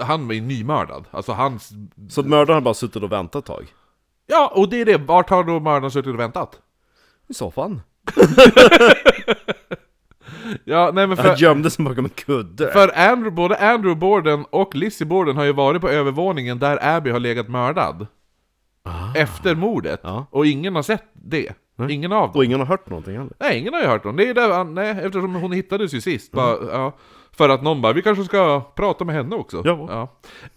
han 0.01 0.27
var 0.27 0.33
ju 0.33 0.41
nymördad. 0.41 1.05
Alltså 1.11 1.31
hans... 1.31 1.71
Så 2.09 2.23
mördaren 2.23 2.55
har 2.55 2.61
bara 2.61 2.73
suttit 2.73 3.03
och 3.03 3.11
väntat 3.11 3.39
ett 3.39 3.45
tag? 3.45 3.73
Ja, 4.27 4.51
och 4.55 4.69
det 4.69 4.81
är 4.81 4.85
det. 4.85 4.97
Vart 4.97 5.29
har 5.29 5.43
då 5.43 5.59
mördaren 5.59 5.91
suttit 5.91 6.13
och 6.13 6.19
väntat? 6.19 6.59
I 7.27 7.33
soffan. 7.33 7.81
Ja, 10.63 10.91
nej 10.93 11.07
men 11.07 11.17
för... 11.17 11.23
Han 11.23 11.37
gömde 11.37 11.69
sig 11.69 11.85
bakom 11.85 12.05
en 12.05 12.11
kudde. 12.11 12.71
För 12.71 12.97
Andrew, 12.97 13.31
både 13.31 13.57
Andrew 13.57 13.99
Borden 13.99 14.45
och 14.49 14.75
Lizzie 14.75 15.07
Borden 15.07 15.37
har 15.37 15.43
ju 15.43 15.53
varit 15.53 15.81
på 15.81 15.89
övervåningen 15.89 16.59
där 16.59 16.95
Abby 16.95 17.09
har 17.09 17.19
legat 17.19 17.49
mördad. 17.49 18.07
Efter 19.15 19.55
mordet. 19.55 19.99
Ja. 20.03 20.25
Och 20.31 20.45
ingen 20.45 20.75
har 20.75 20.83
sett 20.83 21.03
det. 21.13 21.53
Ingen 21.89 22.11
av 22.11 22.21
dem. 22.27 22.31
Och 22.35 22.45
ingen 22.45 22.59
har 22.59 22.67
hört 22.67 22.89
någonting 22.89 23.17
heller. 23.17 23.33
Nej, 23.39 23.59
ingen 23.59 23.73
har 23.73 23.81
ju 23.81 23.87
hört 23.87 24.03
dem. 24.03 24.15
Det 24.15 24.29
är 24.29 24.33
där, 24.33 24.49
han- 24.53 24.73
nej, 24.73 24.89
eftersom 25.03 25.35
hon 25.35 25.51
hittades 25.51 25.93
ju 25.93 26.01
sist. 26.01 26.31
Bara, 26.31 26.57
ja, 26.71 26.95
för 27.37 27.49
att 27.49 27.63
någon 27.63 27.81
bara, 27.81 27.93
vi 27.93 28.01
kanske 28.01 28.23
ska 28.23 28.61
prata 28.75 29.05
med 29.05 29.15
henne 29.15 29.35
också. 29.35 29.61
Ja. 29.65 30.01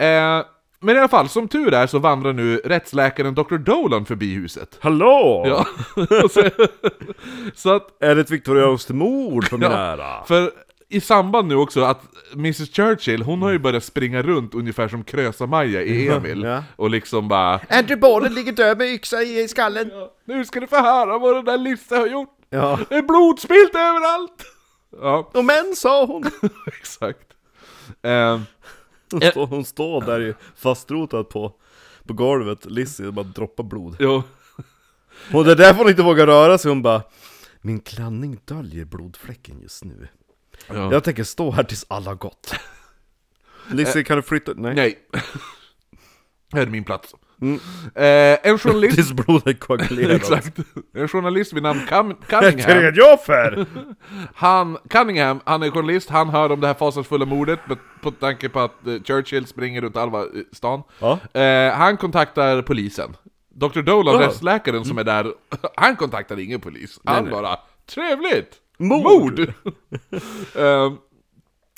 Eh, 0.07 0.45
men 0.85 0.97
i 0.97 0.99
alla 0.99 1.09
fall, 1.09 1.29
som 1.29 1.49
tur 1.49 1.75
är 1.75 1.87
så 1.87 1.99
vandrar 1.99 2.33
nu 2.33 2.57
rättsläkaren 2.57 3.35
Dr. 3.35 3.57
Dolan 3.57 4.05
förbi 4.05 4.35
huset. 4.35 4.79
Hallå! 4.81 5.45
Ja. 5.47 5.67
så, 6.31 6.43
så 7.55 7.75
att 7.77 8.03
Är 8.03 8.15
det 8.15 8.21
ett 8.21 8.31
viktorianskt 8.31 8.91
mord 8.91 9.51
på 9.51 9.59
min 9.59 9.71
Ja. 9.71 9.77
ära? 9.77 10.25
För 10.25 10.51
i 10.97 11.01
samband 11.01 11.49
nu 11.49 11.55
också 11.57 11.81
att 11.81 12.03
Mrs 12.33 12.71
Churchill, 12.75 13.23
hon 13.23 13.43
har 13.43 13.51
ju 13.51 13.59
börjat 13.59 13.85
springa 13.85 14.23
runt 14.23 14.55
ungefär 14.55 14.89
som 14.89 15.05
Krösa-Maja 15.05 15.83
i 15.83 16.09
Emil. 16.09 16.43
Ja. 16.43 16.65
Och 16.77 16.91
liksom 16.91 17.29
bara 17.29 17.53
Andrew 17.69 17.97
Borden 17.97 18.35
ligger 18.35 18.53
död 18.53 18.79
med 18.79 18.87
yxa 18.87 19.23
i 19.23 19.49
skallen. 19.49 19.91
Nu 20.25 20.45
ska 20.45 20.61
du 20.61 20.67
få 20.67 20.77
höra 20.77 21.19
vad 21.19 21.35
den 21.37 21.45
där 21.45 21.59
Lisse 21.59 21.97
har 21.97 22.07
gjort! 22.07 22.37
Ja. 22.51 22.79
Det 22.89 22.95
är 22.95 23.03
blodspilt 23.03 23.75
överallt! 23.75 24.45
Ja, 25.01 25.31
Och 25.35 25.45
men 25.45 25.75
sa 25.77 26.07
hon. 26.07 26.25
exakt. 26.67 27.29
Ehm, 28.03 28.41
Hon, 29.13 29.21
står, 29.21 29.47
hon 29.47 29.65
står 29.65 30.01
där 30.01 30.35
fastrotad 30.57 31.25
på, 31.25 31.53
på 32.07 32.13
golvet, 32.15 32.65
Lizzie, 32.65 33.07
och 33.07 33.15
bara 33.15 33.23
droppar 33.25 33.65
blod. 33.65 33.97
jo. 33.99 34.23
Och 35.33 35.45
det 35.45 35.53
är 35.53 35.57
därför 35.57 35.79
hon 35.79 35.89
inte 35.89 36.03
vågar 36.03 36.27
röra 36.27 36.59
sig, 36.59 36.69
hon 36.69 36.83
bara 36.83 37.03
Min 37.61 37.81
klänning 37.81 38.39
döljer 38.45 38.85
blodfläcken 38.85 39.61
just 39.63 39.85
nu. 39.85 40.09
Ja. 40.69 40.93
Jag 40.93 41.05
tänker 41.05 41.25
stå 41.25 41.51
här 41.51 41.63
tills 41.63 41.87
alla 41.89 42.11
har 42.11 42.15
gått. 42.17 42.55
Lizzie, 43.71 44.05
kan 44.05 44.17
du 44.17 44.23
flytta? 44.23 44.53
Nej. 44.57 44.75
Nej. 44.75 44.99
Här 46.55 46.63
är 46.63 46.67
min 46.67 46.85
plats. 46.85 47.15
Eh, 47.95 48.39
en 48.51 48.59
journalist... 48.59 48.95
Tills 48.95 49.13
blodet 49.13 49.47
är 49.47 49.53
koagulerat. 49.53 50.17
Exakt. 50.17 50.59
En 50.95 51.09
journalist 51.09 51.53
vid 51.53 51.63
namn 51.63 51.81
Cam- 51.89 52.17
Cunningham. 52.27 53.19
för? 53.27 53.67
Han, 54.35 54.79
Cunningham, 54.91 55.41
han 55.45 55.63
är 55.63 55.71
journalist, 55.71 56.11
han 56.11 56.29
hör 56.29 56.53
om 56.53 56.61
det 56.61 56.67
här 56.67 56.75
fasansfulla 56.75 57.25
mordet 57.25 57.61
på, 57.69 57.77
på 58.03 58.11
tanke 58.11 58.49
på 58.49 58.61
att 58.61 58.87
eh, 58.87 59.03
Churchill 59.03 59.47
springer 59.47 59.81
runt 59.81 59.97
halva 59.97 60.21
eh, 60.21 60.27
stan. 60.53 60.83
Ja. 60.99 61.41
Eh, 61.41 61.73
han 61.75 61.97
kontaktar 61.97 62.63
polisen. 62.63 63.17
Dr. 63.55 63.83
Dolan, 63.83 64.15
Ja. 64.15 64.21
rättsläkaren 64.27 64.85
som 64.85 64.99
är 64.99 65.05
där, 65.05 65.27
han 65.77 65.97
kontaktar 65.97 66.41
ingen 66.41 66.61
polis. 66.61 67.01
Han 67.05 67.25
nej. 67.25 67.33
bara 67.33 67.57
'Trevligt! 67.87 68.55
Mord!" 68.89 69.41
Eh, 70.57 70.93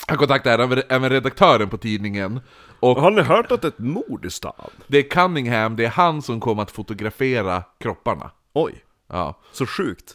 han 0.07 0.17
kontaktar 0.17 0.59
även, 0.59 0.81
även 0.89 1.09
redaktören 1.09 1.69
på 1.69 1.77
tidningen. 1.77 2.39
Och 2.79 2.95
Har 3.01 3.11
ni 3.11 3.21
hört 3.21 3.51
att 3.51 3.61
det 3.61 3.67
är 3.67 3.71
ett 3.71 3.79
mord 3.79 4.25
i 4.25 4.29
stan? 4.29 4.69
det 4.87 4.97
är 4.97 5.09
Cunningham, 5.09 5.75
det 5.75 5.85
är 5.85 5.89
han 5.89 6.21
som 6.21 6.39
kommer 6.39 6.63
att 6.63 6.71
fotografera 6.71 7.63
kropparna. 7.79 8.31
Oj, 8.53 8.83
Ja. 9.09 9.41
så 9.51 9.65
sjukt. 9.65 10.13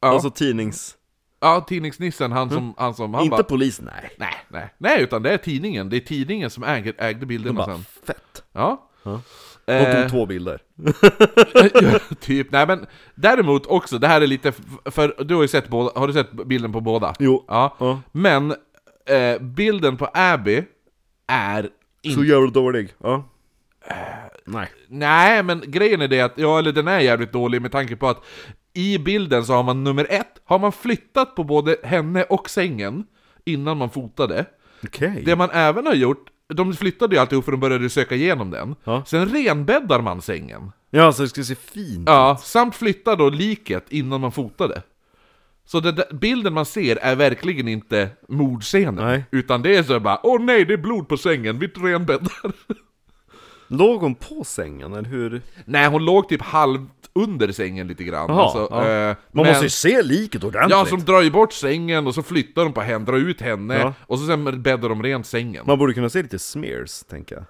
Ja. 0.00 0.08
Alltså 0.08 0.30
tidnings... 0.30 0.96
Ja, 1.40 1.60
tidningsnissen, 1.68 2.32
han 2.32 2.50
som... 2.50 2.74
Han 2.78 2.94
som 2.94 3.14
han 3.14 3.22
inte 3.24 3.30
bara, 3.30 3.42
polis, 3.42 3.80
nej. 3.80 4.10
nej, 4.18 4.34
nej, 4.48 4.74
nej, 4.78 5.02
utan 5.02 5.22
det 5.22 5.30
är 5.32 5.38
tidningen. 5.38 5.88
Det 5.88 5.96
är 5.96 6.00
tidningen 6.00 6.50
som 6.50 6.64
äger, 6.64 6.94
ägde 6.98 7.20
De 7.20 7.26
bilderna 7.26 7.54
bara, 7.66 7.74
sen. 7.74 7.84
fett. 8.06 8.42
Ja. 8.52 8.88
Ja. 9.02 9.20
De 9.66 9.72
Eh, 9.72 10.00
tog 10.00 10.10
två 10.10 10.26
bilder. 10.26 10.62
typ, 12.20 12.50
nej 12.50 12.66
men 12.66 12.86
däremot 13.14 13.66
också, 13.66 13.98
det 13.98 14.06
här 14.06 14.20
är 14.20 14.26
lite, 14.26 14.52
för 14.84 15.24
du 15.24 15.34
har 15.34 15.42
ju 15.42 15.48
sett 15.48 15.68
båda, 15.68 16.00
har 16.00 16.06
du 16.06 16.12
sett 16.12 16.32
bilden 16.32 16.72
på 16.72 16.80
båda? 16.80 17.14
Jo. 17.18 17.44
Ja. 17.48 17.76
Ja. 17.80 18.00
Men 18.12 18.50
eh, 19.06 19.38
bilden 19.40 19.96
på 19.96 20.08
Abby 20.14 20.62
är 21.26 21.68
Så 22.14 22.24
jävla 22.24 22.50
dålig. 22.50 22.94
Ja. 23.02 23.24
Eh, 23.88 23.94
Nej. 24.44 24.68
Nej, 24.88 25.42
men 25.42 25.62
grejen 25.66 26.00
är 26.02 26.08
det 26.08 26.20
att, 26.20 26.32
ja 26.36 26.58
eller 26.58 26.72
den 26.72 26.88
är 26.88 27.00
jävligt 27.00 27.32
dålig 27.32 27.62
med 27.62 27.72
tanke 27.72 27.96
på 27.96 28.08
att 28.08 28.24
i 28.74 28.98
bilden 28.98 29.44
så 29.44 29.52
har 29.52 29.62
man 29.62 29.84
nummer 29.84 30.06
ett, 30.10 30.40
har 30.44 30.58
man 30.58 30.72
flyttat 30.72 31.34
på 31.34 31.44
både 31.44 31.76
henne 31.82 32.22
och 32.22 32.50
sängen 32.50 33.04
innan 33.44 33.76
man 33.76 33.90
fotade. 33.90 34.44
Okej. 34.84 35.22
Det 35.26 35.36
man 35.36 35.50
även 35.52 35.86
har 35.86 35.94
gjort, 35.94 36.26
de 36.54 36.72
flyttade 36.74 37.14
ju 37.14 37.20
alltihop 37.20 37.44
för 37.44 37.52
de 37.52 37.60
började 37.60 37.90
söka 37.90 38.14
igenom 38.14 38.50
den. 38.50 38.74
Ja. 38.84 39.02
Sen 39.06 39.26
renbäddar 39.28 40.00
man 40.00 40.22
sängen. 40.22 40.72
Ja, 40.90 41.12
så 41.12 41.22
det 41.22 41.28
ska 41.28 41.42
se 41.44 41.54
fint 41.54 42.02
Ja, 42.08 42.38
samt 42.42 42.74
flyttar 42.76 43.16
då 43.16 43.30
liket 43.30 43.84
innan 43.92 44.20
man 44.20 44.32
fotade. 44.32 44.82
Så 45.64 45.80
där- 45.80 46.14
bilden 46.14 46.52
man 46.52 46.66
ser 46.66 46.96
är 46.96 47.16
verkligen 47.16 47.68
inte 47.68 48.08
mordscenen. 48.28 48.94
Nej. 49.04 49.24
Utan 49.30 49.62
det 49.62 49.76
är 49.76 49.82
så 49.82 50.00
bara, 50.00 50.20
åh 50.22 50.40
nej 50.42 50.64
det 50.64 50.72
är 50.72 50.78
blod 50.78 51.08
på 51.08 51.16
sängen, 51.16 51.58
vi 51.58 51.66
renbäddar. 51.66 52.52
Låg 53.68 54.00
hon 54.00 54.14
på 54.14 54.44
sängen, 54.44 54.92
eller 54.92 55.08
hur? 55.08 55.42
nej, 55.64 55.88
hon 55.88 56.04
låg 56.04 56.28
typ 56.28 56.42
halvt 56.42 56.90
under 57.16 57.52
sängen 57.52 57.88
lite 57.88 58.04
grann. 58.04 58.26
Jaha, 58.28 58.42
alltså, 58.42 58.68
ja. 58.70 58.88
eh, 58.88 59.06
Man 59.06 59.16
men- 59.32 59.46
måste 59.46 59.64
ju 59.64 59.70
se 59.70 60.02
liket 60.02 60.44
ordentligt. 60.44 60.70
Ja, 60.70 60.84
som 60.86 61.00
drar 61.04 61.22
ju 61.22 61.30
bort 61.30 61.52
sängen 61.52 62.06
och 62.06 62.14
så 62.14 62.22
flyttar 62.22 62.62
de 62.64 62.72
på 62.72 62.80
henne, 62.80 63.04
drar 63.04 63.16
ut 63.16 63.40
henne, 63.40 63.74
Ja. 63.78 63.94
och 64.00 64.18
så 64.18 64.26
sen 64.26 64.62
bäddar 64.62 64.88
de 64.88 65.02
rent 65.02 65.26
sängen. 65.26 65.64
Man 65.66 65.78
borde 65.78 65.94
kunna 65.94 66.08
se 66.08 66.22
lite 66.22 66.38
smears, 66.38 67.02
tänker 67.04 67.34
jag, 67.34 67.44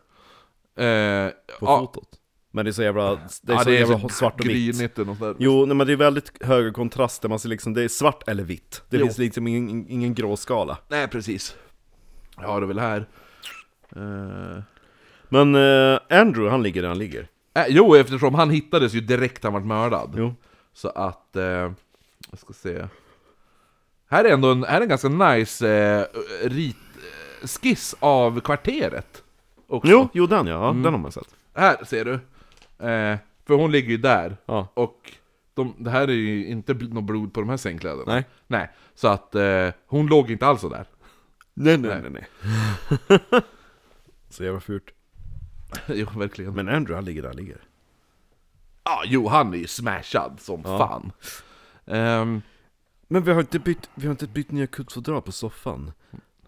Eh, 0.79 1.31
på 1.61 1.67
ja, 1.67 1.79
fotot. 1.79 2.09
Men 2.53 2.65
det 2.65 2.71
är 2.71 2.73
så 2.73 2.83
jävla, 2.83 3.03
det 3.11 3.53
är 3.53 3.57
ja, 3.57 3.59
så 3.59 3.69
det 3.71 3.77
är 3.77 3.81
jävla 3.81 4.01
så 4.01 4.09
svart 4.09 4.41
och 4.41 4.47
vitt. 4.47 4.99
och 4.99 5.07
något 5.07 5.21
där. 5.21 5.35
Jo, 5.39 5.67
nej, 5.67 5.77
men 5.77 5.87
det 5.87 5.93
är 5.93 5.97
väldigt 5.97 6.43
höga 6.45 6.73
kontraster, 6.73 7.29
man 7.29 7.39
ser 7.39 7.49
liksom, 7.49 7.75
det 7.75 7.83
är 7.83 7.89
svart 7.89 8.29
eller 8.29 8.43
vitt. 8.43 8.83
Det 8.91 8.97
Jo. 8.97 9.07
finns 9.07 9.19
liksom 9.19 9.47
ingen, 9.47 9.89
ingen 9.89 10.15
grå 10.15 10.37
skala. 10.37 10.79
Nej, 10.89 11.09
precis. 11.09 11.57
Jag 12.41 12.49
har 12.49 12.61
det 12.61 12.67
väl 12.67 12.79
här. 12.79 13.09
Eh, 13.97 14.63
Men 15.29 15.55
eh, 15.55 15.99
Andrew, 16.11 16.51
han 16.51 16.63
ligger 16.63 16.83
där 16.83 16.89
han 16.89 16.99
ligger. 16.99 17.29
Äh, 17.57 17.65
jo, 17.69 17.95
eftersom 17.95 18.35
han 18.35 18.51
hittades 18.51 18.95
ju 18.95 19.01
direkt 19.01 19.45
han 19.45 19.53
vart 19.53 19.65
mördad. 19.65 20.15
Jo. 20.17 20.35
Så 20.73 20.89
att, 20.89 21.37
eh, 21.37 21.43
jag 22.31 22.39
ska 22.39 22.53
se. 22.53 22.87
Här 24.11 24.25
är 24.25 24.33
ändå 24.33 24.51
en, 24.53 24.65
här 24.65 24.77
är 24.79 24.83
en 24.83 24.89
ganska 24.89 25.09
nice 25.09 25.69
eh, 25.71 26.05
rit, 26.49 26.77
eh, 27.43 27.47
skiss 27.49 27.95
av 28.01 28.41
kvarteret. 28.41 29.23
Också. 29.69 29.91
Jo, 29.91 30.09
jo 30.13 30.27
den 30.27 30.47
ja, 30.47 30.69
Mm. 30.71 30.79
ja 30.79 30.85
den 30.85 30.93
har 30.95 31.01
man 31.01 31.13
sett. 31.13 31.35
Här 31.55 31.85
ser 31.85 32.05
du. 32.05 32.13
Eh, 32.87 33.19
för 33.47 33.55
hon 33.55 33.73
ligger 33.73 33.91
ju 33.91 33.97
där. 33.97 34.37
Ja. 34.47 34.69
Och 34.75 35.13
de, 35.55 35.75
det 35.79 35.91
här 35.91 36.09
är 36.09 36.13
ju 36.13 36.47
inte 36.47 36.75
bl- 36.75 36.95
något 36.95 37.05
blod 37.05 37.33
på 37.35 37.41
de 37.41 37.49
här 37.51 37.57
sängkläderna. 37.57 38.05
Nej. 38.13 38.25
Nej. 38.47 38.71
Så 38.95 39.09
att 39.09 39.35
eh, 39.35 39.69
hon 39.87 40.07
låg 40.07 40.31
inte 40.31 40.47
alls 40.47 40.61
så 40.61 40.69
där. 40.69 40.87
Nej, 41.55 41.79
nej, 41.79 42.03
nej, 42.03 42.11
nej. 42.11 42.27
så 44.31 44.45
jävla 44.45 44.61
fult. 44.61 44.85
jo, 45.89 46.07
verkligen. 46.17 46.55
Men, 46.55 46.69
Andrew, 46.69 46.95
han 46.95 47.05
ligger 47.05 47.23
där 47.23 47.29
han 47.29 47.37
ligger. 47.37 47.59
ah, 48.83 49.03
jo, 49.05 49.29
han 49.29 49.55
är 49.55 49.59
ju 49.59 49.67
smashad 49.67 50.41
som 50.41 50.63
Ja. 50.65 50.79
fan. 50.79 51.13
Ehm, 51.87 52.43
Men 53.09 53.23
vi 53.23 53.33
har 53.33 53.41
inte 53.41 53.59
bytt, 53.59 53.91
vi 53.95 54.07
har 54.07 54.11
inte 54.11 54.27
bytt 54.27 54.51
nya 54.51 54.67
kuddfodral 54.67 55.23
på 55.23 55.33
soffan. 55.33 55.93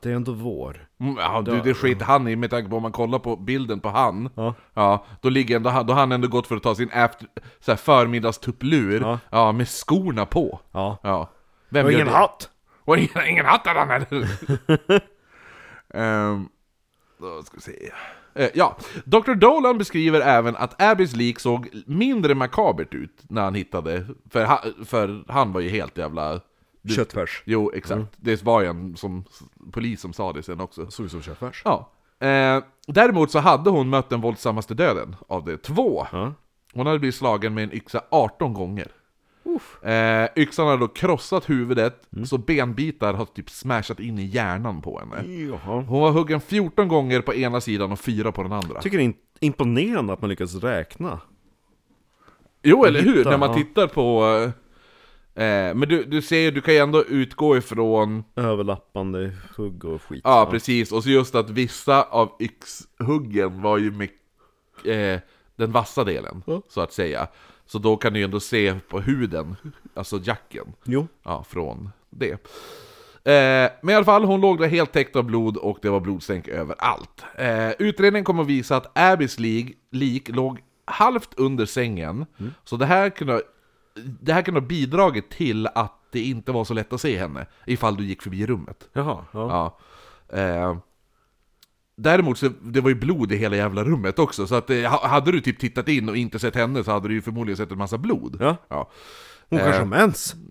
Det 0.01 0.11
är 0.11 0.15
ändå 0.17 0.33
vår. 0.33 0.87
mm, 1.01 1.17
ja, 1.17 1.43
du, 1.43 1.57
Ja. 1.57 1.63
det 1.63 1.75
skit 1.75 2.03
han 2.03 2.29
i 2.29 2.37
med 2.37 2.51
tanke 2.51 2.71
på 2.71 2.77
om 2.77 2.83
man 2.83 2.93
kollar 2.93 3.19
på 3.19 3.37
bilden 3.37 3.81
på 3.81 3.89
han. 3.89 4.31
Ja. 4.35 4.55
Ja, 4.75 5.05
då 5.21 5.29
ligger 5.29 5.57
ändå 5.57 5.71
han, 5.71 5.87
då 5.87 5.93
har 5.93 6.01
han 6.01 6.13
ändå 6.13 6.29
gått 6.29 6.47
för 6.47 6.57
att 6.57 6.63
ta 6.63 6.75
sin 6.75 6.91
after, 6.93 7.29
så 7.61 7.71
här 7.73 7.77
förmiddagstupplur. 7.77 9.01
Ja. 9.01 9.19
Ja. 9.31 9.53
med 9.53 9.69
skorna 9.69 10.27
på. 10.27 10.61
Ja. 10.73 10.99
Ja. 11.03 11.31
Vem 11.69 11.87
Och 11.87 11.93
ingen 11.93 12.07
det? 12.07 12.13
hatt! 12.13 12.51
Och 12.85 12.99
ingen, 12.99 13.27
ingen 13.29 13.47
hatt 13.47 13.67
hade 13.67 13.81
han 13.81 13.89
heller! 13.91 14.29
Ehm, 15.95 16.49
då 17.19 17.43
ska 17.43 17.57
vi 17.57 17.61
se. 17.63 17.93
Eh, 18.35 18.49
ja, 18.55 18.77
Dr. 19.05 19.35
Dolan 19.35 19.79
beskriver 19.79 20.21
även 20.21 20.57
att 20.57 20.83
Abbys 20.83 21.17
lik 21.17 21.41
såg 21.41 21.69
mindre 21.87 22.35
makabert 22.35 22.95
ut 22.95 23.23
när 23.29 23.43
han 23.43 23.55
hittade, 23.55 24.07
för, 24.31 24.45
ha, 24.45 24.63
för 24.85 25.25
han 25.29 25.53
var 25.53 25.61
ju 25.61 25.69
helt 25.69 25.99
jävla... 25.99 26.41
Köttfärs. 26.97 27.43
Jo, 27.47 27.73
exakt. 27.75 28.13
Det 28.17 28.43
var 28.43 28.61
ju 28.61 28.67
en 28.67 28.97
som, 28.97 29.25
polis 29.73 30.01
som 30.01 30.13
sa 30.13 30.33
det 30.33 30.43
sen 30.43 30.61
också. 30.61 30.91
Såg 30.91 31.07
ut 31.07 31.13
som 31.13 31.23
köttfärs. 31.23 31.63
Ja. 31.65 31.91
Eh, 32.21 32.63
däremot 32.87 33.31
så 33.31 33.39
hade 33.39 33.71
hon 33.71 33.89
mött 33.89 34.09
den 34.09 34.21
våldsammaste 34.21 34.75
döden 34.75 35.17
av 35.29 35.45
de 35.45 35.57
två. 35.57 36.07
Ja. 36.13 36.33
Hon 36.75 36.87
hade 36.87 36.99
blivit 36.99 37.15
slagen 37.15 37.55
med 37.55 37.65
en 37.65 37.73
yxa 37.73 38.03
18 38.11 38.55
gånger. 38.55 38.89
Eh, 39.83 40.29
yxan 40.37 40.67
hade 40.67 40.79
då 40.79 40.89
krossat 40.89 41.51
huvudet, 41.51 42.03
så 42.25 42.39
benbitar 42.39 43.15
har 43.15 43.25
typ 43.25 43.51
smashat 43.51 44.01
in 44.01 44.19
i 44.19 44.25
hjärnan 44.25 44.83
på 44.83 44.99
henne. 44.99 45.33
Jaha. 45.33 45.85
Hon 45.89 46.01
var 46.01 46.11
huggen 46.11 46.41
14 46.41 46.89
gånger 46.89 47.21
på 47.21 47.35
ena 47.35 47.61
sidan 47.61 47.93
och 47.93 48.01
fyra 48.01 48.33
på 48.33 48.43
den 48.43 48.53
andra. 48.53 48.81
Tycker 48.81 48.99
det 48.99 49.05
är 49.05 49.15
imponerande 49.41 50.13
att 50.13 50.21
man 50.21 50.31
lyckas 50.31 50.55
räkna. 50.55 51.21
Jo, 52.63 52.85
eller 52.85 53.01
hur? 53.01 53.17
hitta, 53.17 53.31
När 53.31 53.39
man 53.39 53.49
ja. 53.49 53.55
tittar 53.55 53.87
på... 53.87 54.25
Eh, 55.35 55.75
men 55.75 55.81
du, 55.81 56.05
du 56.05 56.23
ser, 56.23 56.51
du 56.51 56.61
kan 56.61 56.75
ju 56.75 56.81
ändå 56.81 57.05
utgå 57.05 57.57
ifrån... 57.57 58.25
Överlappande 58.37 59.33
hugg 59.57 59.85
och 59.85 60.03
skit. 60.03 60.21
Ja, 60.25 60.49
precis. 60.51 60.93
Och 60.93 61.03
så 61.03 61.11
just 61.11 61.35
att 61.35 61.51
vissa 61.51 62.03
av 62.03 62.33
yxhuggen 62.41 63.63
var 63.63 63.79
ju 63.79 63.91
med 63.91 64.09
eh, 64.85 65.21
den 65.59 65.73
vassa 65.73 66.05
delen, 66.05 66.43
Ja. 66.47 66.63
så 66.69 66.81
att 66.81 66.93
säga. 66.93 67.27
Så 67.67 67.79
då 67.79 67.97
kan 67.97 68.13
du 68.13 68.19
ju 68.19 68.25
ändå 68.25 68.41
se 68.41 68.75
på 68.89 69.01
huden, 69.01 69.57
alltså 69.95 70.21
jacken, 70.25 70.73
Jo. 70.85 71.09
ja, 71.23 71.45
från 71.49 71.91
det. 72.11 72.31
Eh, 73.25 73.71
men 73.83 73.91
i 73.91 73.95
alla 73.95 74.05
fall, 74.05 74.25
hon 74.25 74.41
låg 74.41 74.59
där 74.59 74.69
helt 74.69 74.93
täckt 74.93 75.17
av 75.17 75.25
blod 75.25 75.57
och 75.57 75.79
det 75.83 75.89
var 75.91 76.01
blodstänk 76.01 76.49
överallt. 76.49 77.25
Eh, 77.39 77.71
utredningen 77.79 78.25
kommer 78.25 78.43
att 78.43 78.49
visa 78.49 78.77
att 78.77 78.99
Abbys 78.99 79.39
lik, 79.39 79.77
lik 79.91 80.29
låg 80.29 80.61
halvt 80.85 81.35
under 81.37 81.67
sängen, 81.67 82.27
så 82.65 82.77
det 82.77 82.87
här 82.87 83.11
kunde 83.11 83.43
det 84.21 84.33
här 84.33 84.43
kunde 84.43 84.61
ha 84.61 84.67
bidragit 84.67 85.31
till 85.31 85.67
att 85.67 85.95
det 86.13 86.21
inte 86.21 86.53
var 86.53 86.65
så 86.65 86.75
lätt 86.75 86.93
att 86.93 87.01
se 87.01 87.19
henne, 87.19 87.47
ifall 87.67 87.97
du 87.97 88.05
gick 88.05 88.23
förbi 88.23 88.47
rummet. 88.47 88.89
Jaha. 88.93 89.25
Ja. 89.33 89.77
Ja. 90.29 90.39
Eh, 90.39 90.77
däremot 91.99 92.39
så 92.39 92.49
det 92.63 92.81
var 92.81 92.89
ju 92.89 92.95
blod 92.95 93.33
i 93.33 93.37
hela 93.37 93.57
jävla 93.57 93.85
rummet 93.85 94.19
också, 94.19 94.47
så 94.47 94.55
att 94.55 94.71
eh, 94.71 94.81
ha- 94.83 95.09
hade 95.09 95.33
du 95.33 95.41
typ 95.41 95.59
tittat 95.59 95.89
in 95.89 96.09
och 96.09 96.17
inte 96.17 96.39
sett 96.39 96.55
henne 96.55 96.85
så 96.85 96.91
hade 96.91 97.09
du 97.09 97.15
ju 97.15 97.23
förmodligen 97.23 97.57
sett 97.57 97.73
en 97.73 97.79
massa 97.79 97.99
blod. 97.99 98.37
Ja. 98.41 98.57
ja. 98.69 98.91
Hon 99.51 99.59
kanske 99.59 99.75
Eh. 99.75 99.79
har 99.79 99.87
mens. 99.87 100.35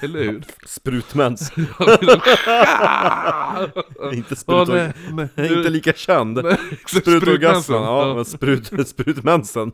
Eller 0.00 0.22
hur? 0.22 0.44
Sprutmens. 0.66 1.52
inte 4.12 4.34
Åh, 4.46 4.64
sprut... 4.64 4.68
nej, 4.68 4.92
nej. 5.34 5.56
inte 5.58 5.70
lika 5.70 5.92
känd. 5.92 6.38
Sprutorgasmen, 6.86 7.82
ja, 7.82 8.08
Ja. 8.08 8.14
men 8.14 8.24
sprut, 8.24 8.88
sprutmensen. 8.88 9.72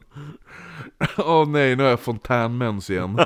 Åh 1.16 1.48
nej, 1.48 1.76
nu 1.76 1.82
har 1.82 1.90
jag 1.90 2.00
fontänmens 2.00 2.90
igen. 2.90 3.18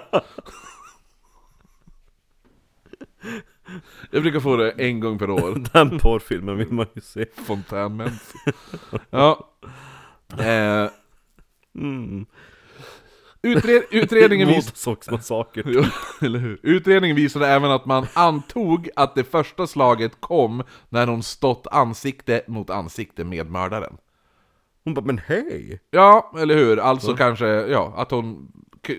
Jag 4.10 4.22
brukar 4.22 4.40
få 4.40 4.56
det 4.56 4.70
en 4.70 5.00
gång 5.00 5.18
per 5.18 5.30
år. 5.30 5.62
Den 5.72 5.98
porrfilmen 5.98 6.56
vill 6.56 6.72
man 6.72 6.86
ju 6.94 7.00
se. 7.00 7.26
Fontänmens. 7.46 8.32
Ja. 9.10 9.48
Eh, 10.38 10.90
Mm. 11.74 12.26
utred, 13.42 13.82
utredningen. 13.90 14.48
Jo, 15.66 15.82
hur? 16.38 16.58
Utredningen 16.62 17.16
visade 17.16 17.46
även 17.48 17.70
att 17.70 17.86
man 17.86 18.06
antog 18.14 18.88
att 18.96 19.14
det 19.14 19.24
första 19.24 19.66
slaget 19.66 20.12
kom 20.20 20.62
när 20.88 21.06
hon 21.06 21.22
stått 21.22 21.66
ansikte 21.66 22.42
mot 22.48 22.70
ansikte 22.70 23.24
med 23.24 23.50
mördaren. 23.50 23.96
Hon 24.84 24.94
bara, 24.94 25.04
men 25.04 25.18
hej! 25.18 25.80
Ja, 25.90 26.32
eller 26.38 26.56
hur? 26.56 26.78
Alltså 26.78 27.16
kanske, 27.16 27.46
ja, 27.46 27.94
att 27.96 28.10
hon 28.10 28.52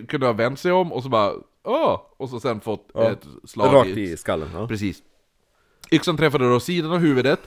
kunde 0.08 0.26
ha 0.26 0.34
vänt 0.34 0.60
sig 0.60 0.72
om 0.72 0.94
och 0.94 1.04
så 1.04 1.10
bara 1.10 1.32
Åh! 1.64 2.02
Och 2.18 2.30
så 2.30 2.40
sen 2.40 2.62
fått 2.62 2.90
Ja. 2.94 3.12
ett 3.12 3.26
slag 3.44 3.74
Rakt 3.76 3.88
i 3.90 4.18
skallen. 4.18 4.50
Ja. 4.54 4.68
Precis. 4.68 4.98
Yxan 5.92 6.18
träffade 6.18 6.50
då 6.50 6.60
sidan 6.60 6.92
av 6.92 6.98
huvudet 6.98 7.40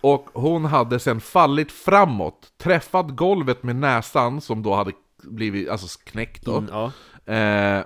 och 0.00 0.28
hon 0.32 0.64
hade 0.64 0.98
sen 0.98 1.20
fallit 1.20 1.72
framåt, 1.72 2.52
träffat 2.58 3.10
golvet 3.10 3.62
med 3.62 3.76
näsan 3.76 4.40
som 4.40 4.62
då 4.62 4.74
hade 4.74 4.92
blivit 5.22 5.68
alltså 5.68 5.98
knäckt 6.04 6.44
då. 6.44 6.56
Mm, 6.56 6.70
ja. 6.72 6.92
Eh, 7.34 7.84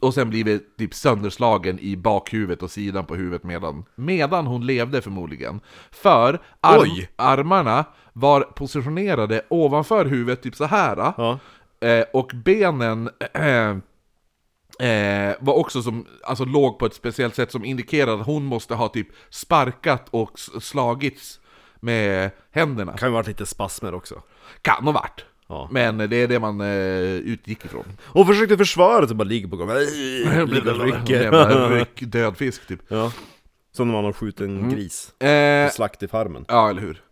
och 0.00 0.14
sen 0.14 0.30
blivit 0.30 0.76
typ 0.78 0.94
sönderslagen 0.94 1.78
i 1.78 1.96
bakhuvudet 1.96 2.62
och 2.62 2.70
sidan 2.70 3.04
på 3.06 3.14
huvudet 3.14 3.42
medan, 3.44 3.84
medan 3.94 4.46
hon 4.46 4.66
levde 4.66 5.02
förmodligen. 5.02 5.60
För 5.90 6.42
arm, 6.60 7.06
armarna 7.16 7.84
var 8.12 8.40
positionerade 8.40 9.42
ovanför 9.48 10.04
huvudet, 10.04 10.42
typ 10.42 10.56
så 10.56 10.64
här. 10.64 10.96
Ja. 10.96 11.38
Eh, 11.88 12.04
och 12.12 12.30
benen, 12.44 13.10
eh, 13.34 13.76
eh, 14.80 15.34
var 15.40 15.54
också 15.54 15.82
som, 15.82 16.06
alltså 16.24 16.44
låg 16.44 16.78
på 16.78 16.86
ett 16.86 16.94
speciellt 16.94 17.34
sätt 17.34 17.52
som 17.52 17.64
indikerade 17.64 18.20
att 18.20 18.26
hon 18.26 18.44
måste 18.44 18.74
ha 18.74 18.88
typ 18.88 19.08
sparkat 19.30 20.06
och 20.10 20.38
slagits 20.60 21.40
med 21.80 22.30
händerna. 22.50 22.96
Kan 22.96 23.08
ju 23.08 23.12
varit 23.12 23.26
lite 23.26 23.46
spasmer 23.46 23.94
också. 23.94 24.22
Kan 24.62 24.84
ha 24.84 24.92
varit. 24.92 25.24
Ja. 25.48 25.68
Men 25.70 25.98
det 25.98 26.16
är 26.16 26.28
det 26.28 26.38
man 26.38 26.60
eh, 26.60 26.66
utgick 27.02 27.64
ifrån. 27.64 27.84
Och 28.02 28.26
försökte 28.26 28.56
försvara 28.56 29.06
sig, 29.06 29.16
bara 29.16 29.24
ligger 29.24 29.48
på 29.48 29.56
rycker. 30.84 31.68
ryck, 31.70 32.00
död 32.00 32.36
fisk 32.36 32.66
typ. 32.66 32.80
Ja. 32.88 33.12
Som 33.72 33.88
när 33.88 33.94
man 33.94 34.04
har 34.04 34.12
skjutit 34.12 34.40
en 34.40 34.70
gris. 34.70 35.20
Eh, 35.20 35.70
Slakt 35.70 36.02
i 36.02 36.08
farmen. 36.08 36.44
ja, 36.48 36.70
eller 36.70 36.80
hur. 36.82 37.02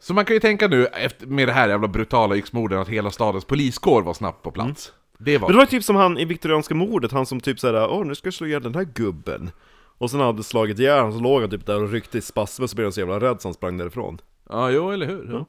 Så 0.00 0.14
man 0.14 0.24
kan 0.24 0.34
ju 0.36 0.40
tänka 0.40 0.68
nu, 0.68 0.86
efter, 0.86 1.26
med 1.26 1.48
det 1.48 1.52
här 1.52 1.68
jävla 1.68 1.88
brutala 1.88 2.36
yxmorden, 2.36 2.78
att 2.78 2.88
hela 2.88 3.10
stadens 3.10 3.44
poliskår 3.44 4.02
var 4.02 4.14
snabbt 4.14 4.42
på 4.42 4.50
plats. 4.50 4.92
Det 5.18 5.38
var... 5.38 5.48
Men 5.48 5.56
det 5.56 5.58
var 5.58 5.66
typ 5.66 5.84
som 5.84 5.96
han 5.96 6.18
i 6.18 6.24
viktorianska 6.24 6.74
mordet, 6.74 7.12
han 7.12 7.26
som 7.26 7.40
typ 7.40 7.60
såhär 7.60 7.88
Åh 7.90 8.06
nu 8.06 8.14
ska 8.14 8.26
jag 8.26 8.34
slå 8.34 8.46
ihjäl 8.46 8.62
den 8.62 8.74
här 8.74 8.84
gubben 8.94 9.50
Och 9.98 10.10
sen 10.10 10.20
hade 10.20 10.42
slagit 10.42 10.78
ihjäl 10.78 10.98
honom, 10.98 11.12
så 11.12 11.20
låg 11.24 11.40
han 11.40 11.50
typ 11.50 11.66
där 11.66 11.82
och 11.82 11.90
ryckte 11.90 12.18
i 12.18 12.20
spasmer 12.20 12.66
så 12.66 12.76
blev 12.76 12.84
han 12.86 12.92
så 12.92 13.00
jävla 13.00 13.20
rädd 13.20 13.40
så 13.40 13.48
han 13.48 13.54
sprang 13.54 13.78
därifrån 13.78 14.20
Ja, 14.48 14.70
jo, 14.70 14.90
eller 14.90 15.06
hur. 15.06 15.28
Ja. 15.32 15.46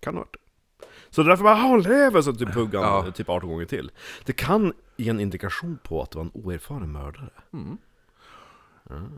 Kan 0.00 0.14
ha 0.14 0.20
varit 0.20 0.32
det 0.80 0.86
Så 1.10 1.22
därför 1.22 1.44
bara, 1.44 1.54
"Ah, 1.54 1.62
hon 1.68 1.82
lever! 1.82 2.22
Så 2.22 2.32
typ 2.32 2.54
hugg 2.54 2.74
han 2.74 2.82
Ja. 3.06 3.12
typ 3.12 3.28
18 3.28 3.48
gånger 3.50 3.64
till 3.64 3.90
Det 4.24 4.32
kan 4.32 4.72
ge 4.96 5.08
en 5.10 5.20
indikation 5.20 5.78
på 5.82 6.02
att 6.02 6.10
det 6.10 6.18
var 6.18 6.24
en 6.24 6.30
oerfaren 6.34 6.92
mördare 6.92 7.30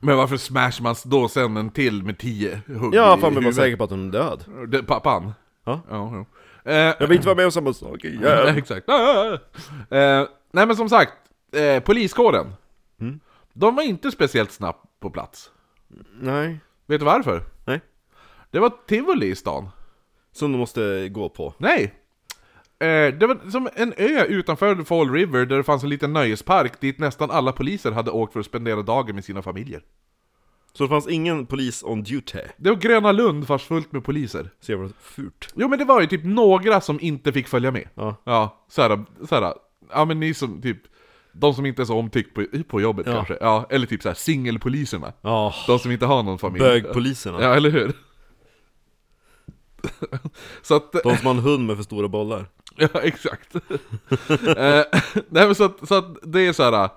Men 0.00 0.16
varför 0.16 0.36
smashar 0.36 0.82
man 0.82 0.94
då 1.04 1.28
sen 1.28 1.56
en 1.56 1.70
till 1.70 2.02
med 2.02 2.18
tio 2.18 2.60
hugg 2.66 2.94
Ja, 2.94 3.18
i 3.18 3.20
fan 3.20 3.20
men 3.20 3.20
var 3.20 3.30
huvudet? 3.40 3.54
säker 3.54 3.76
på 3.76 3.84
att 3.84 3.90
hon 3.90 4.08
är 4.08 4.12
död 4.12 4.44
Det, 4.68 4.82
pappan? 4.82 5.32
Ja. 5.64 5.80
ja, 5.90 6.16
ja. 6.16 6.24
Eh, 6.64 6.74
Jag 6.74 7.06
vill 7.06 7.12
inte 7.16 7.26
vara 7.26 7.36
med 7.36 7.44
om 7.44 7.52
samma 7.52 7.72
sak 7.72 8.04
igen 8.04 8.56
exakt. 8.56 8.88
Eh, 8.88 10.26
nej 10.52 10.66
men 10.66 10.76
som 10.76 10.88
sagt, 10.88 11.12
eh, 11.56 11.82
poliskåren. 11.82 12.54
Mm. 13.00 13.20
De 13.52 13.76
var 13.76 13.82
inte 13.82 14.10
speciellt 14.10 14.52
snabbt 14.52 14.84
på 15.00 15.10
plats. 15.10 15.50
Nej, 16.20 16.58
Vet 16.86 17.00
du 17.00 17.04
varför? 17.06 17.42
nej 17.64 17.80
Det 18.50 18.58
var 18.60 18.72
tivoli 18.86 19.26
i 19.26 19.34
stan. 19.34 19.68
Som 20.32 20.52
de 20.52 20.58
måste 20.58 21.08
gå 21.08 21.28
på 21.28 21.54
Nej! 21.58 21.94
Eh, 22.78 23.14
det 23.14 23.26
var 23.26 23.50
som 23.50 23.68
en 23.74 23.94
ö 23.96 24.24
utanför 24.24 24.84
Fall 24.84 25.10
River 25.10 25.46
där 25.46 25.56
det 25.56 25.62
fanns 25.62 25.82
en 25.82 25.88
liten 25.88 26.12
nöjespark 26.12 26.80
dit 26.80 26.98
nästan 26.98 27.30
alla 27.30 27.52
poliser 27.52 27.92
hade 27.92 28.10
åkt 28.10 28.32
för 28.32 28.40
att 28.40 28.46
spendera 28.46 28.82
dagen 28.82 29.14
med 29.14 29.24
sina 29.24 29.42
familjer. 29.42 29.82
Så 30.74 30.82
det 30.82 30.88
fanns 30.88 31.08
ingen 31.08 31.46
polis 31.46 31.82
on 31.82 32.02
duty 32.02 32.38
Det 32.56 32.70
var 32.70 32.76
Gröna 32.76 33.12
Lund 33.12 33.46
fast 33.46 33.64
fullt 33.66 33.92
med 33.92 34.04
poliser. 34.04 34.50
Så 34.60 34.72
jävla 34.72 34.88
fult 35.00 35.52
Jo 35.54 35.68
men 35.68 35.78
det 35.78 35.84
var 35.84 36.00
ju 36.00 36.06
typ 36.06 36.24
några 36.24 36.80
som 36.80 37.00
inte 37.00 37.32
fick 37.32 37.48
följa 37.48 37.70
med. 37.70 37.88
Ja. 37.94 38.16
Ja, 38.24 38.64
såhär, 38.68 39.04
såhär, 39.28 39.54
ja 39.90 40.04
men 40.04 40.20
ni 40.20 40.34
som 40.34 40.62
typ, 40.62 40.78
de 41.32 41.54
som 41.54 41.66
inte 41.66 41.82
är 41.82 41.86
så 41.86 41.98
omtyckt 41.98 42.34
på, 42.34 42.46
på 42.68 42.80
jobbet 42.80 43.06
Ja. 43.06 43.12
kanske. 43.12 43.38
Ja, 43.40 43.66
eller 43.70 43.86
typ 43.86 44.02
såhär 44.02 44.14
singelpoliserna. 44.14 45.12
Ja, 45.20 45.54
De 45.66 45.78
som 45.78 45.90
inte 45.90 46.06
har 46.06 46.22
någon 46.22 46.38
familj. 46.38 46.64
bögpoliserna 46.64 47.42
Ja, 47.42 47.54
eller 47.54 47.70
hur? 47.70 47.92
så 50.62 50.74
att, 50.76 50.92
De 50.92 51.16
som 51.16 51.26
har 51.26 51.34
en 51.34 51.40
hund 51.40 51.66
med 51.66 51.76
för 51.76 51.82
stora 51.84 52.08
bollar 52.08 52.46
ja 52.76 52.88
exakt. 53.02 53.54
eh, 54.56 54.82
nej 55.28 55.46
men 55.46 55.54
så 55.54 55.64
att, 55.64 55.88
så 55.88 55.94
att 55.94 56.16
det 56.22 56.40
är 56.46 56.52
såhär, 56.52 56.88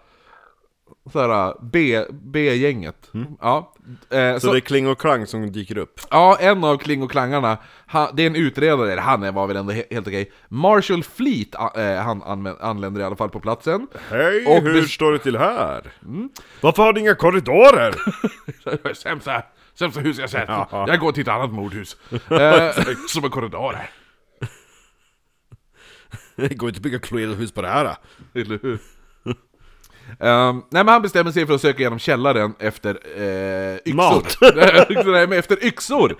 såhär 1.11 1.53
B, 1.61 2.05
B-gänget. 2.11 3.11
Ja. 3.41 3.73
Eh, 4.09 4.19
Mm. 4.19 4.39
Så, 4.39 4.47
så, 4.47 4.53
det 4.53 4.59
är 4.59 4.61
Kling 4.61 4.87
och 4.87 4.99
Klang 4.99 5.27
som 5.27 5.51
dyker 5.51 5.77
upp 5.77 5.99
ja, 6.11 6.37
en 6.39 6.63
av 6.63 6.77
Kling 6.77 7.03
och 7.03 7.11
Klangarna, 7.11 7.57
han, 7.85 8.09
det 8.15 8.23
är 8.23 8.27
en 8.27 8.35
utredare, 8.35 8.99
han 8.99 9.23
är- 9.23 9.31
var 9.31 9.47
väl 9.47 9.57
ändå 9.57 9.73
he- 9.73 9.93
helt 9.93 10.07
okej. 10.07 10.31
Marshall 10.47 11.03
Fleet, 11.03 11.55
eh, 11.75 11.95
han 12.03 12.21
anländer 12.61 13.01
i 13.01 13.03
alla 13.03 13.15
fall 13.15 13.29
på 13.29 13.39
platsen. 13.39 13.87
Hej, 14.09 14.45
Och 14.45 14.61
hur 14.63 14.81
står 14.87 15.11
det 15.11 15.19
till 15.19 15.37
här? 15.37 15.81
Varför 16.61 16.83
har 16.83 16.93
ni 16.93 16.99
inga 16.99 17.15
korridorer? 17.15 17.95
sämsta, 19.03 19.43
sämsta 19.73 19.99
hus 20.01 20.17
jag 20.19 20.29
sett. 20.29 20.45
Ja. 20.47 20.85
Jag 20.87 20.99
går 20.99 21.11
till 21.11 21.21
ett 21.21 21.27
annat 21.27 21.51
mordhus. 21.51 21.97
eh, 22.11 22.19
som 23.07 23.23
har 23.23 23.29
korridorer. 23.29 23.89
Det 26.35 26.53
går 26.55 26.69
inte 26.69 26.77
att 26.77 26.83
bygga 26.83 26.99
kloelhus 26.99 27.51
på 27.51 27.61
det 27.61 27.67
här. 27.67 27.95
Eller 28.33 28.59
hur? 28.61 28.79
Ehm, 30.19 30.55
nej 30.69 30.83
men 30.83 30.87
han 30.87 31.01
bestämmer 31.01 31.31
sig 31.31 31.47
för 31.47 31.53
att 31.53 31.61
söka 31.61 31.79
igenom 31.79 31.99
källaren 31.99 32.53
efter 32.59 32.89
eh, 33.15 33.75
yxor. 33.75 33.93
Mat. 33.95 34.37
nej 35.05 35.27
men 35.27 35.39
efter 35.39 35.65
yxor! 35.65 36.15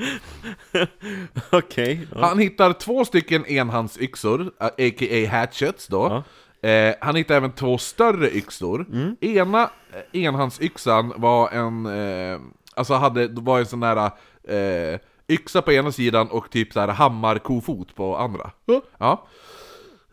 Okej. 1.52 2.08
ja. 2.16 2.26
Han 2.28 2.40
hittar 2.40 2.74
två 2.74 3.06
stycken 3.06 3.46
enhandsyxor, 3.46 4.42
eh, 4.60 4.68
a.k.a. 4.68 5.30
hatchets 5.38 5.88
då. 5.88 6.24
Eh, 6.62 6.96
han 7.02 7.16
hittar 7.16 7.36
även 7.36 7.52
två 7.52 7.78
större 7.78 8.30
yxor. 8.32 8.86
Ena 9.22 9.70
eh, 10.14 10.22
enhandsyxan 10.22 11.14
var 11.18 11.50
en, 11.50 11.86
eh, 11.86 12.40
alltså 12.76 12.94
hade, 12.94 13.28
var 13.28 13.60
en 13.60 13.66
sån 13.66 13.80
där 13.80 14.12
eh, 14.48 15.00
yxa 15.28 15.62
på 15.62 15.72
ena 15.72 15.92
sidan 15.92 16.28
och 16.28 16.50
typ 16.50 16.74
så 16.74 16.80
här 16.80 16.88
hammarkofot 16.88 17.96
på 17.96 18.18
andra. 18.18 18.52
Ja. 18.98 19.28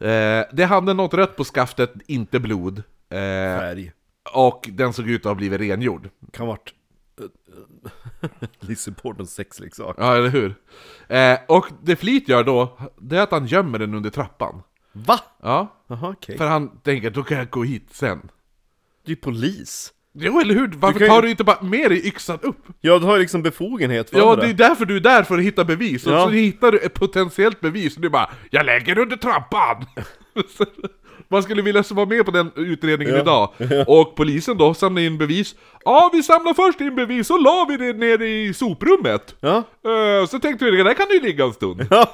Eh, 0.00 0.44
det 0.52 0.64
hade 0.68 0.94
något 0.94 1.14
rött 1.14 1.36
på 1.36 1.44
skaftet, 1.44 1.92
inte 2.06 2.40
blod. 2.40 2.82
Eh, 3.12 3.58
Färg. 3.58 3.92
och 4.34 4.68
den 4.72 4.92
såg 4.92 5.10
ut 5.10 5.20
att 5.26 5.30
ha 5.30 5.34
blivit 5.34 5.60
rengjord. 5.60 6.08
Kan 6.32 6.46
varit... 6.46 6.74
Lizzie 8.60 8.94
Bordens 9.02 9.34
sexleksak. 9.34 9.96
Ja, 9.98 10.16
eller 10.16 10.28
hur? 10.28 10.54
Eh, 11.08 11.38
och 11.48 11.66
det 11.82 11.96
Fleet 11.96 12.28
gör 12.28 12.44
då, 12.44 12.78
det 13.00 13.16
är 13.18 13.22
att 13.22 13.30
han 13.30 13.46
gömmer 13.46 13.78
den 13.78 13.94
under 13.94 14.10
trappan. 14.10 14.62
Va? 14.92 15.20
Ja, 15.42 15.76
Jaha, 15.86 16.08
okej. 16.10 16.38
för 16.38 16.46
han 16.46 16.78
tänker 16.78 17.10
då 17.10 17.22
kan 17.22 17.38
jag 17.38 17.50
gå 17.50 17.64
hit 17.64 17.86
sen. 17.90 18.18
Det 19.04 19.08
är 19.08 19.10
ju 19.10 19.16
polis. 19.16 19.92
Jo, 20.14 20.40
eller 20.40 20.54
hur? 20.54 20.68
Varför 20.68 21.00
ju- 21.00 21.06
tar 21.06 21.22
du 21.22 21.30
inte 21.30 21.44
bara 21.44 21.62
med 21.62 21.90
dig 21.90 22.06
yxan 22.08 22.38
upp? 22.42 22.56
Ja, 22.80 22.98
du 22.98 23.04
har 23.06 23.14
ju 23.16 23.20
liksom 23.20 23.42
befogenhet 23.42 24.10
för 24.10 24.18
Ja, 24.18 24.30
andra. 24.32 24.44
det 24.44 24.50
är 24.50 24.54
därför 24.54 24.84
du 24.86 24.96
är 24.96 25.00
där, 25.00 25.22
för 25.22 25.38
att 25.38 25.44
hitta 25.44 25.64
bevis. 25.64 26.06
Och 26.06 26.12
Ja. 26.12 26.24
så 26.24 26.30
hittar 26.30 26.72
du 26.72 26.78
ett 26.78 26.94
potentiellt 26.94 27.60
bevis, 27.60 27.96
och 27.96 28.02
du 28.02 28.08
bara 28.10 28.30
'Jag 28.50 28.66
lägger 28.66 28.98
under 28.98 29.16
trappan!' 29.16 29.84
Man 31.32 31.42
skulle 31.42 31.62
vilja 31.62 31.84
vara 31.90 32.06
med 32.06 32.24
på 32.24 32.30
den 32.30 32.50
utredningen 32.56 33.16
idag. 33.16 33.52
Och 33.86 34.14
polisen 34.16 34.58
då 34.58 34.74
samlar 34.74 35.02
in 35.02 35.18
bevis. 35.18 35.54
Ja, 35.84 36.10
vi 36.12 36.22
samlar 36.22 36.54
först 36.54 36.80
in 36.80 36.94
bevis, 36.94 37.30
och 37.30 37.42
la 37.42 37.66
vi 37.68 37.76
det 37.76 37.92
nere 37.92 38.28
i 38.28 38.54
soprummet. 38.54 39.34
Ja. 39.40 39.56
Eh, 39.56 40.26
så 40.28 40.38
tänkte 40.38 40.64
vi, 40.70 40.82
där 40.82 40.94
kan 40.94 41.08
det 41.08 41.14
ju 41.14 41.20
ligga 41.20 41.44
en 41.44 41.52
stund. 41.52 41.86
ja. 41.90 42.12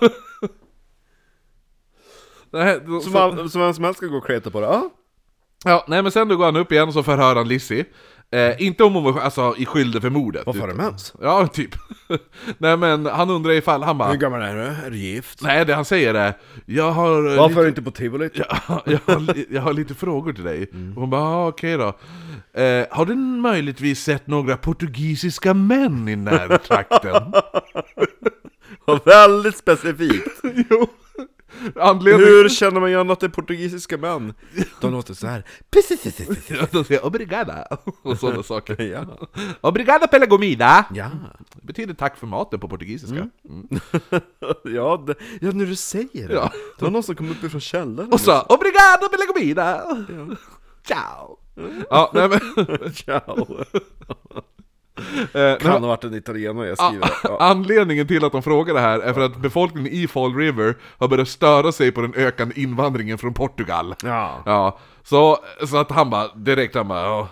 Nej, 2.51 2.81
då- 2.87 3.01
Så, 3.01 3.11
så- 3.11 3.19
man, 3.19 3.51
så 3.51 3.59
vem 3.59 3.75
som 3.75 3.85
helst 3.85 3.99
ska 3.99 4.07
gå 4.07 4.17
och 4.17 4.27
kleta 4.27 4.51
på 4.51 4.61
det? 4.61 4.67
Ja. 4.67 4.91
Ja, 5.65 5.85
nej 5.89 6.03
men 6.03 6.13
sen 6.13 6.29
då 6.29 6.37
går 6.37 6.45
han 6.45 6.57
upp 6.57 6.73
igen 6.73 6.89
och 6.89 6.95
så 6.95 7.03
förhör 7.03 7.37
han 7.37 7.49
Lizzie. 7.49 7.85
Eh, 8.33 8.63
inte 8.67 8.85
om 8.85 8.95
hon 8.95 9.05
var 9.05 9.21
alltså, 9.21 9.55
i 9.59 9.67
skyldig 9.67 10.03
för 10.03 10.11
mordet. 10.11 10.43
Varför 10.47 10.61
har 10.61 10.69
du 10.69 10.75
mens? 10.75 11.15
Ja, 11.21 11.47
typ. 11.47 11.71
nej 12.59 12.77
men 12.77 13.07
han 13.07 13.31
undrar 13.31 13.53
ifall, 13.53 13.83
han 13.83 13.99
bara... 13.99 14.11
Hur 14.11 14.17
gammal 14.19 14.43
är 14.43 14.55
du? 14.55 14.61
Är 14.63 14.91
du 14.91 14.97
gift? 14.99 15.43
Nej, 15.43 15.65
det 15.67 15.75
han 15.75 15.85
säger 15.85 16.15
är 16.15 16.35
Jag 16.67 16.91
har... 16.93 17.31
eh, 17.33 17.37
Varför 17.39 17.43
är 17.43 17.49
lite, 17.49 17.63
du 17.63 17.69
inte 17.69 17.83
på 17.83 17.91
tivolit? 17.91 18.33
Ja, 18.69 18.83
jag, 18.87 19.01
har, 19.07 19.35
jag 19.51 19.63
har 19.63 19.73
lite 19.73 19.95
frågor 19.95 20.33
till 20.33 20.45
dig. 20.45 20.71
Mm. 20.73 20.93
Och 20.95 21.01
hon 21.01 21.11
bara, 21.11 21.23
ah, 21.23 21.49
okej 21.49 21.77
då. 21.77 21.87
Eh, 22.63 22.87
har 22.91 23.05
du 23.07 23.15
möjligtvis 23.15 24.01
sett 24.05 24.27
några 24.27 24.57
portugisiska 24.57 25.55
män 25.55 26.09
i 26.09 26.17
närtrakten? 26.17 27.33
Väldigt 29.05 29.57
specifikt. 29.57 30.41
jo. 30.71 30.87
Anledningen... 31.77 32.29
Hur 32.29 32.49
känner 32.49 32.81
man 32.81 32.89
igen 32.89 33.11
att 33.11 33.21
det 33.21 33.27
är 33.27 33.31
portugisiska 33.31 33.99
män? 33.99 34.35
De 34.81 34.93
låter 34.93 35.15
så 35.15 35.27
här. 35.27 35.45
Ja, 36.49 36.67
De 36.73 36.85
säger 36.85 37.05
obrigada 37.07 37.67
och 38.03 38.19
sådana 38.19 38.43
saker. 38.43 38.83
Ja. 38.89 39.29
Obrigada 39.61 40.07
pela 40.07 40.27
comida! 40.27 40.85
Ja. 40.95 41.11
Det 41.55 41.67
betyder 41.67 41.95
tack 41.95 42.17
för 42.17 42.27
maten 42.27 42.61
på 42.61 42.69
portugisiska. 42.69 43.17
Mm. 43.49 43.69
Ja, 44.65 45.05
det, 45.07 45.15
ja, 45.41 45.51
när 45.53 45.67
du 45.67 45.77
säger 45.77 46.29
det. 46.29 46.35
Ja. 46.35 46.53
Det 46.79 46.85
var 46.85 46.91
någon 46.91 47.03
som 47.03 47.15
kom 47.17 47.31
upp 47.31 47.45
ifrån 47.45 47.61
källaren. 47.61 48.13
Och 48.13 48.21
så 48.21 48.41
obrigada 48.41 49.09
pela 49.11 49.27
comida! 49.27 49.85
Ciao! 50.87 51.39
Ja, 51.91 52.11
nej 52.15 52.29
men... 52.29 52.41
Ciao. 52.95 53.65
Eh, 55.35 55.59
Kan 55.59 55.71
ha 55.83 55.89
varit 55.89 56.05
en 56.05 56.15
italienare 56.15 56.67
jag 56.67 56.77
men- 56.81 56.89
skriver 56.89 57.07
det. 57.07 57.15
Ja. 57.23 57.37
Anledningen 57.41 58.07
till 58.07 58.25
att 58.25 58.33
de 58.33 58.43
frågar 58.43 58.75
det 58.75 58.81
här 58.81 58.99
är 58.99 59.13
för 59.13 59.21
att 59.21 59.37
befolkningen 59.37 59.93
i 59.93 60.09
Fall 60.09 60.35
River 60.35 60.75
har 60.99 61.09
börjat 61.09 61.29
störa 61.29 61.73
sig 61.73 61.93
på 61.93 62.01
den 62.01 62.15
ökande 62.17 62.61
invandringen 62.61 63.19
från 63.19 63.35
Portugal. 63.35 63.95
Ja. 64.05 64.43
Ja, 64.47 64.79
så, 65.03 65.39
så 65.67 65.77
att 65.77 65.91
han 65.91 66.11
bara, 66.11 66.29
direkt 66.35 66.75
han 66.75 66.89
bara, 66.89 67.03
ja, 67.03 67.29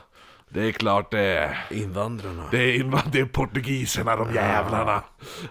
det 0.48 0.62
är 0.68 0.72
klart 0.72 1.11
det 1.11 1.20
är... 1.20 1.66
Invandrarna. 1.70 2.42
Det 2.50 2.59
är, 2.59 2.79
invan- 2.83 3.09
det 3.12 3.20
är 3.20 3.24
portugiserna, 3.24 4.16
de 4.16 4.35
jävlarna. 4.35 5.02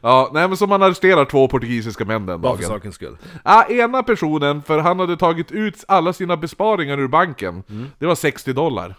Ja, 0.01 0.29
nej 0.33 0.47
men 0.47 0.57
så 0.57 0.67
man 0.67 0.83
arresterar 0.83 1.25
två 1.25 1.47
portugisiska 1.47 2.05
män 2.05 2.25
den 2.25 2.41
Bara 2.41 2.55
för 2.55 2.63
dagen. 2.63 2.71
sakens 2.71 2.95
skull. 2.95 3.17
Ja, 3.43 3.65
ena 3.69 4.03
personen, 4.03 4.61
för 4.61 4.79
han 4.79 4.99
hade 4.99 5.17
tagit 5.17 5.51
ut 5.51 5.83
alla 5.87 6.13
sina 6.13 6.37
besparingar 6.37 6.99
ur 6.99 7.07
banken. 7.07 7.63
Det 7.99 8.05
var 8.05 8.15
60 8.15 8.53
dollar. 8.53 8.95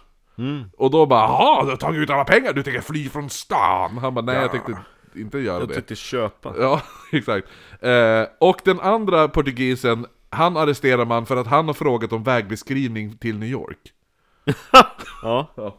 Och 0.77 0.91
då 0.91 1.05
bara 1.05 1.19
Jaha, 1.21 1.63
du 1.63 1.69
har 1.69 1.77
tagit 1.77 1.99
ut 1.99 2.09
alla 2.09 2.25
pengar, 2.25 2.53
du 2.53 2.63
tänker 2.63 2.81
fly 2.81 3.09
från 3.09 3.29
stan? 3.29 3.97
Han 3.97 4.13
bara 4.13 4.25
nej, 4.25 4.35
jag 4.35 4.51
tänkte 4.51 4.77
inte 5.15 5.39
göra 5.39 5.59
Jag 5.59 5.67
det. 5.69 5.75
tyckte 5.75 5.95
köpa. 5.95 6.53
Ja, 6.59 6.81
exakt. 7.11 7.47
Eh, 7.81 8.23
och 8.39 8.57
den 8.65 8.79
andra 8.79 9.27
portugisen 9.27 10.05
Han 10.29 10.57
arresterar 10.57 11.05
man 11.05 11.25
för 11.25 11.37
att 11.37 11.47
han 11.47 11.67
har 11.67 11.73
frågat 11.73 12.13
om 12.13 12.23
vägbeskrivning 12.23 13.17
till 13.17 13.37
New 13.37 13.49
York. 13.49 13.77
Ja. 14.71 14.87
Ja. 15.55 15.75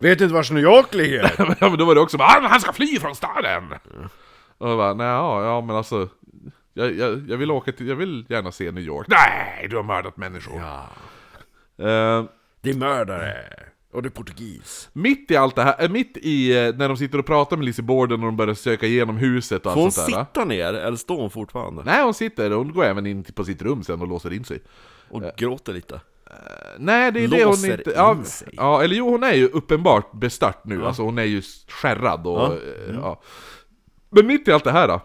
Vet 0.00 0.20
inte 0.20 0.34
vars 0.34 0.50
New 0.50 0.62
York 0.62 0.94
ligger? 0.94 1.34
ja 1.60 1.68
men 1.68 1.78
då 1.78 1.84
var 1.84 1.94
det 1.94 2.00
också 2.00 2.16
bara 2.18 2.28
han, 2.28 2.44
han 2.44 2.60
ska 2.60 2.72
fly 2.72 2.98
från 3.00 3.14
staden! 3.14 3.64
Och 4.58 4.68
jag 4.70 4.78
bara, 4.78 4.94
nej 4.94 5.06
ja, 5.06 5.44
ja 5.44 5.60
men 5.60 5.76
alltså 5.76 6.08
jag, 6.74 6.94
jag, 6.94 7.30
jag 7.30 7.36
vill 7.36 7.50
åka 7.50 7.72
till, 7.72 7.88
jag 7.88 7.96
vill 7.96 8.26
gärna 8.28 8.52
se 8.52 8.70
New 8.70 8.84
York. 8.84 9.06
Nej, 9.08 9.66
du 9.70 9.76
har 9.76 9.82
mördat 9.82 10.16
människor. 10.16 10.60
Ja. 10.60 10.80
Eh, 11.86 12.24
Det 12.60 12.70
är 12.70 12.74
mördare. 12.76 13.34
Och 13.92 14.02
det 14.02 14.08
är 14.08 14.10
portugis. 14.10 14.88
mitt 14.92 15.30
i 15.30 15.36
allt 15.36 15.56
det 15.56 15.62
här, 15.62 15.74
eh, 15.78 15.88
mitt 15.90 16.16
i 16.16 16.56
eh, 16.66 16.74
när 16.76 16.88
de 16.88 16.96
sitter 16.96 17.18
och 17.18 17.26
pratar 17.26 17.56
med 17.56 17.66
Lizzie 17.66 17.84
Borden 17.84 18.20
och 18.20 18.26
de 18.26 18.36
börjar 18.36 18.54
söka 18.54 18.86
igenom 18.86 19.16
huset 19.16 19.66
och 19.66 19.72
Får 19.72 19.80
hon 19.80 19.84
allt 19.86 19.94
sånt 19.94 20.10
där. 20.10 20.24
sitta 20.24 20.44
ner 20.44 20.74
eller 20.74 20.96
står 20.96 21.16
hon 21.20 21.30
fortfarande? 21.30 21.82
Nej 21.84 22.04
hon 22.04 22.14
sitter, 22.14 22.50
hon 22.50 22.72
går 22.72 22.84
även 22.84 23.06
in 23.06 23.24
på 23.24 23.44
sitt 23.44 23.62
rum 23.62 23.82
sen 23.82 24.00
och 24.00 24.08
låser 24.08 24.32
in 24.32 24.44
sig. 24.44 24.62
Och 25.10 25.22
gråter 25.36 25.72
lite? 25.72 26.00
Nej, 26.78 27.12
det 27.12 27.20
är 27.24 27.28
det 27.28 27.36
hon 27.44 27.50
Låser 27.50 27.70
inte... 27.78 27.90
in 27.90 27.96
Ja, 27.96 28.24
sig. 28.24 28.48
ja, 28.52 28.82
eller 28.82 28.96
jo, 28.96 29.10
hon 29.10 29.22
är 29.22 29.32
ju 29.34 29.46
uppenbart 29.48 30.12
bestört 30.12 30.64
nu. 30.64 30.86
Alltså 30.86 31.02
hon 31.02 31.18
är 31.18 31.24
ju 31.24 31.42
skärrad 31.68 32.26
och... 32.26 32.46
Eh, 32.52 32.58
Ja. 32.94 33.20
Men 34.10 34.26
mitt 34.26 34.48
i 34.48 34.52
allt 34.52 34.64
det 34.64 34.72
här 34.72 34.88
då. 34.88 35.00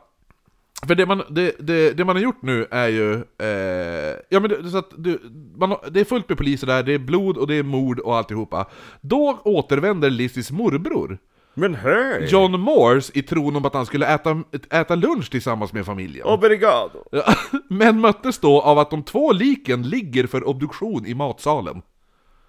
För 0.88 0.96
det 0.96 1.06
man, 1.06 1.24
det, 1.30 1.56
det, 1.60 1.92
det 1.98 2.06
man 2.06 2.16
har 2.16 2.24
gjort 2.24 2.42
nu 2.42 2.68
är 2.72 2.88
ju... 2.88 3.14
Eh, 3.14 4.16
ja 4.30 4.40
men 4.40 4.50
det, 4.50 4.70
så 4.70 4.78
att 4.78 4.90
du, 4.98 5.20
man 5.58 5.76
det 5.92 6.00
är 6.00 6.06
fullt 6.06 6.30
med 6.30 6.38
poliser 6.38 6.68
där, 6.68 6.84
det 6.84 6.94
är 6.94 7.00
blod 7.00 7.38
och 7.38 7.48
det 7.48 7.56
är 7.56 7.64
mord 7.64 8.00
och 8.00 8.18
alltihopa. 8.18 8.66
Då 9.02 9.40
återvänder 9.44 10.10
Lizzies 10.10 10.52
morbror. 10.52 11.18
Men 11.54 11.76
hej! 11.76 12.26
John 12.30 12.60
Morse 12.60 13.12
i 13.20 13.22
tron 13.22 13.56
om 13.56 13.66
att 13.66 13.74
han 13.74 13.86
skulle 13.86 14.08
äta, 14.08 14.44
äta 14.72 14.96
lunch 14.96 15.32
tillsammans 15.32 15.74
med 15.74 15.86
familjen. 15.86 16.28
Obrigado! 16.28 17.04
Men 17.70 18.00
möttes 18.02 18.38
då 18.40 18.62
av 18.62 18.80
att 18.80 18.90
de 18.90 19.04
två 19.04 19.32
liken 19.32 19.84
ligger 19.90 20.28
för 20.28 20.48
obduktion 20.48 21.06
i 21.06 21.14
matsalen. 21.14 21.82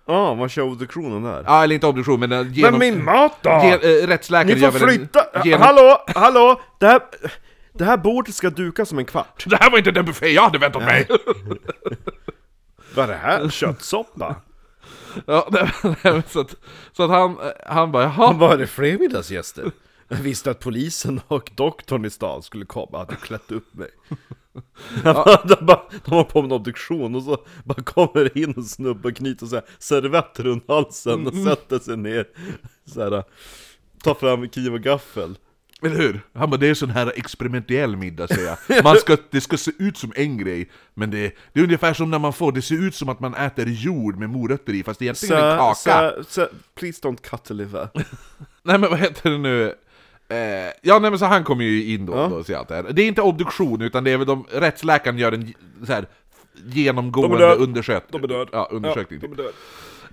Ja, 0.09 0.35
man 0.35 0.49
kör 0.49 0.62
obduktionen 0.62 1.22
där. 1.22 1.44
Ja, 1.46 1.64
eller 1.64 1.75
inte 1.75 1.87
obduktion, 1.87 2.20
men 2.20 2.33
eh, 2.33 2.53
genom... 2.53 2.79
Men 2.79 2.94
min 2.94 3.05
mat 3.05 3.33
då? 3.42 3.51
Gen, 3.51 3.81
äh, 4.03 4.07
rättsläkaren 4.07 4.61
Ni 4.61 4.70
får 4.70 4.88
en- 4.88 4.88
flytta! 4.94 5.20
genom- 5.44 5.61
Hallå, 5.62 5.99
hallå! 6.14 6.61
Det 6.79 6.87
här, 6.87 7.01
det 7.79 7.85
här 7.85 7.97
bordet 7.97 8.35
ska 8.35 8.51
dukas 8.51 8.93
om 8.93 8.99
en 8.99 9.05
kvart. 9.05 9.45
Det 9.47 9.57
här 9.57 9.71
var 9.71 9.79
inte 9.79 9.91
den 9.91 10.05
buffé 10.05 10.29
jag 10.29 10.43
hade 10.43 10.59
väntat 10.59 10.83
mig! 10.83 11.09
Vad 12.95 13.05
är 13.05 13.09
det 13.09 13.19
här? 13.19 13.49
Köttsoppa? 13.49 14.37
ja, 15.27 15.49
nej, 15.51 15.71
nej, 16.05 16.23
så 16.29 16.41
att, 16.41 16.55
så 16.93 17.03
att 17.03 17.11
han, 17.11 17.37
han 17.67 17.93
bara 17.93 18.03
jaha, 18.03 18.33
Vad 18.33 18.53
är 18.53 18.59
det 18.59 18.67
fler 18.67 18.99
middagsgäster? 18.99 19.71
Jag 20.09 20.17
visste 20.17 20.51
att 20.51 20.61
polisen 20.61 21.21
och 21.29 21.51
doktorn 21.55 22.05
i 22.05 22.11
stan 22.11 22.43
skulle 22.43 22.65
komma, 22.65 22.99
hade 22.99 23.17
klätt 23.17 23.53
upp 23.53 23.75
mig. 23.75 23.89
de, 25.45 25.67
bara, 25.67 25.83
de 26.05 26.15
var 26.15 26.25
på 26.25 26.39
en 26.41 26.53
obduktion 26.53 27.15
och 27.15 27.23
så 27.23 27.39
bara 27.65 27.83
kommer 27.83 28.39
in 28.39 28.55
en 28.57 28.65
snubbe 28.65 29.09
och 29.09 29.17
knyter 29.17 29.47
så 29.47 29.55
här 29.55 29.65
servett 29.79 30.41
runt 30.41 30.69
halsen 30.69 31.27
och 31.27 31.35
sätter 31.35 31.79
sig 31.79 31.97
ner 31.97 32.27
så 32.85 33.03
här, 33.03 33.25
tar 34.03 34.15
fram 34.15 34.49
kniv 34.49 34.75
och 34.75 34.81
gaffel. 34.81 35.37
Eller 35.83 35.97
hur? 35.97 36.21
Han 36.35 36.51
bara 36.51 36.57
det 36.57 36.69
är 36.69 36.75
sån 36.75 36.91
här 36.91 37.12
experimentell 37.17 37.97
middag 37.97 38.29
säger 38.29 38.57
jag. 38.69 38.85
Man 38.85 38.97
ska, 38.97 39.17
det 39.31 39.41
ska 39.41 39.57
se 39.57 39.71
ut 39.79 39.97
som 39.97 40.12
en 40.17 40.39
grej, 40.39 40.71
men 40.95 41.11
det, 41.11 41.37
det 41.53 41.61
är 41.61 41.65
ungefär 41.65 41.95
som 41.95 42.11
när 42.11 42.19
man 42.19 42.33
får, 42.33 42.53
det 42.53 42.62
ser 42.62 42.87
ut 42.87 42.95
som 42.95 43.09
att 43.09 43.21
man 43.21 43.35
äter 43.35 43.69
jord 43.69 44.17
med 44.19 44.31
morötter 44.31 44.73
i, 44.73 44.83
fast 44.83 44.99
det 44.99 45.05
egentligen 45.05 45.37
är 45.45 45.53
en 45.53 45.59
kaka. 45.59 45.75
så, 46.17 46.25
så, 46.29 46.49
please 46.75 47.01
don't 47.03 47.21
cut 47.31 47.45
the 47.45 47.55
liver. 47.55 47.89
Nej 48.62 48.79
men 48.79 48.91
vad 48.91 48.99
heter 48.99 49.31
det 49.31 49.39
nu? 49.39 49.75
Eh, 50.29 50.73
ja 50.83 50.99
nej 50.99 51.11
men 51.11 51.19
så 51.19 51.25
han 51.25 51.45
kommer 51.45 51.65
ju 51.65 51.85
in 51.95 52.07
då, 52.07 52.12
Ja. 52.12 52.29
då 52.29 52.37
och 52.37 52.47
ser 52.47 52.57
allt 52.57 52.69
det 52.69 52.75
här. 52.75 52.83
Det 52.83 53.03
är 53.03 53.07
inte 53.09 53.23
obduktion 53.23 53.83
utan 53.83 54.05
det 54.05 54.11
är 54.11 54.17
väl 54.17 54.27
de, 54.27 54.47
rättsläkaren 54.53 55.19
gör 55.19 55.33
en 55.33 55.55
så 55.87 55.93
här, 55.93 56.07
genomgående 56.67 57.37
De 57.39 57.45
är 57.45 57.49
död. 57.49 57.59
undersök, 57.59 58.05
De 58.11 58.25
är 58.25 58.29
död. 58.29 58.49
Ja, 58.53 58.69
undersökning. 58.71 59.21
Ja, 59.23 59.29
typ. 59.29 59.37
de 59.37 59.43
är 59.43 59.47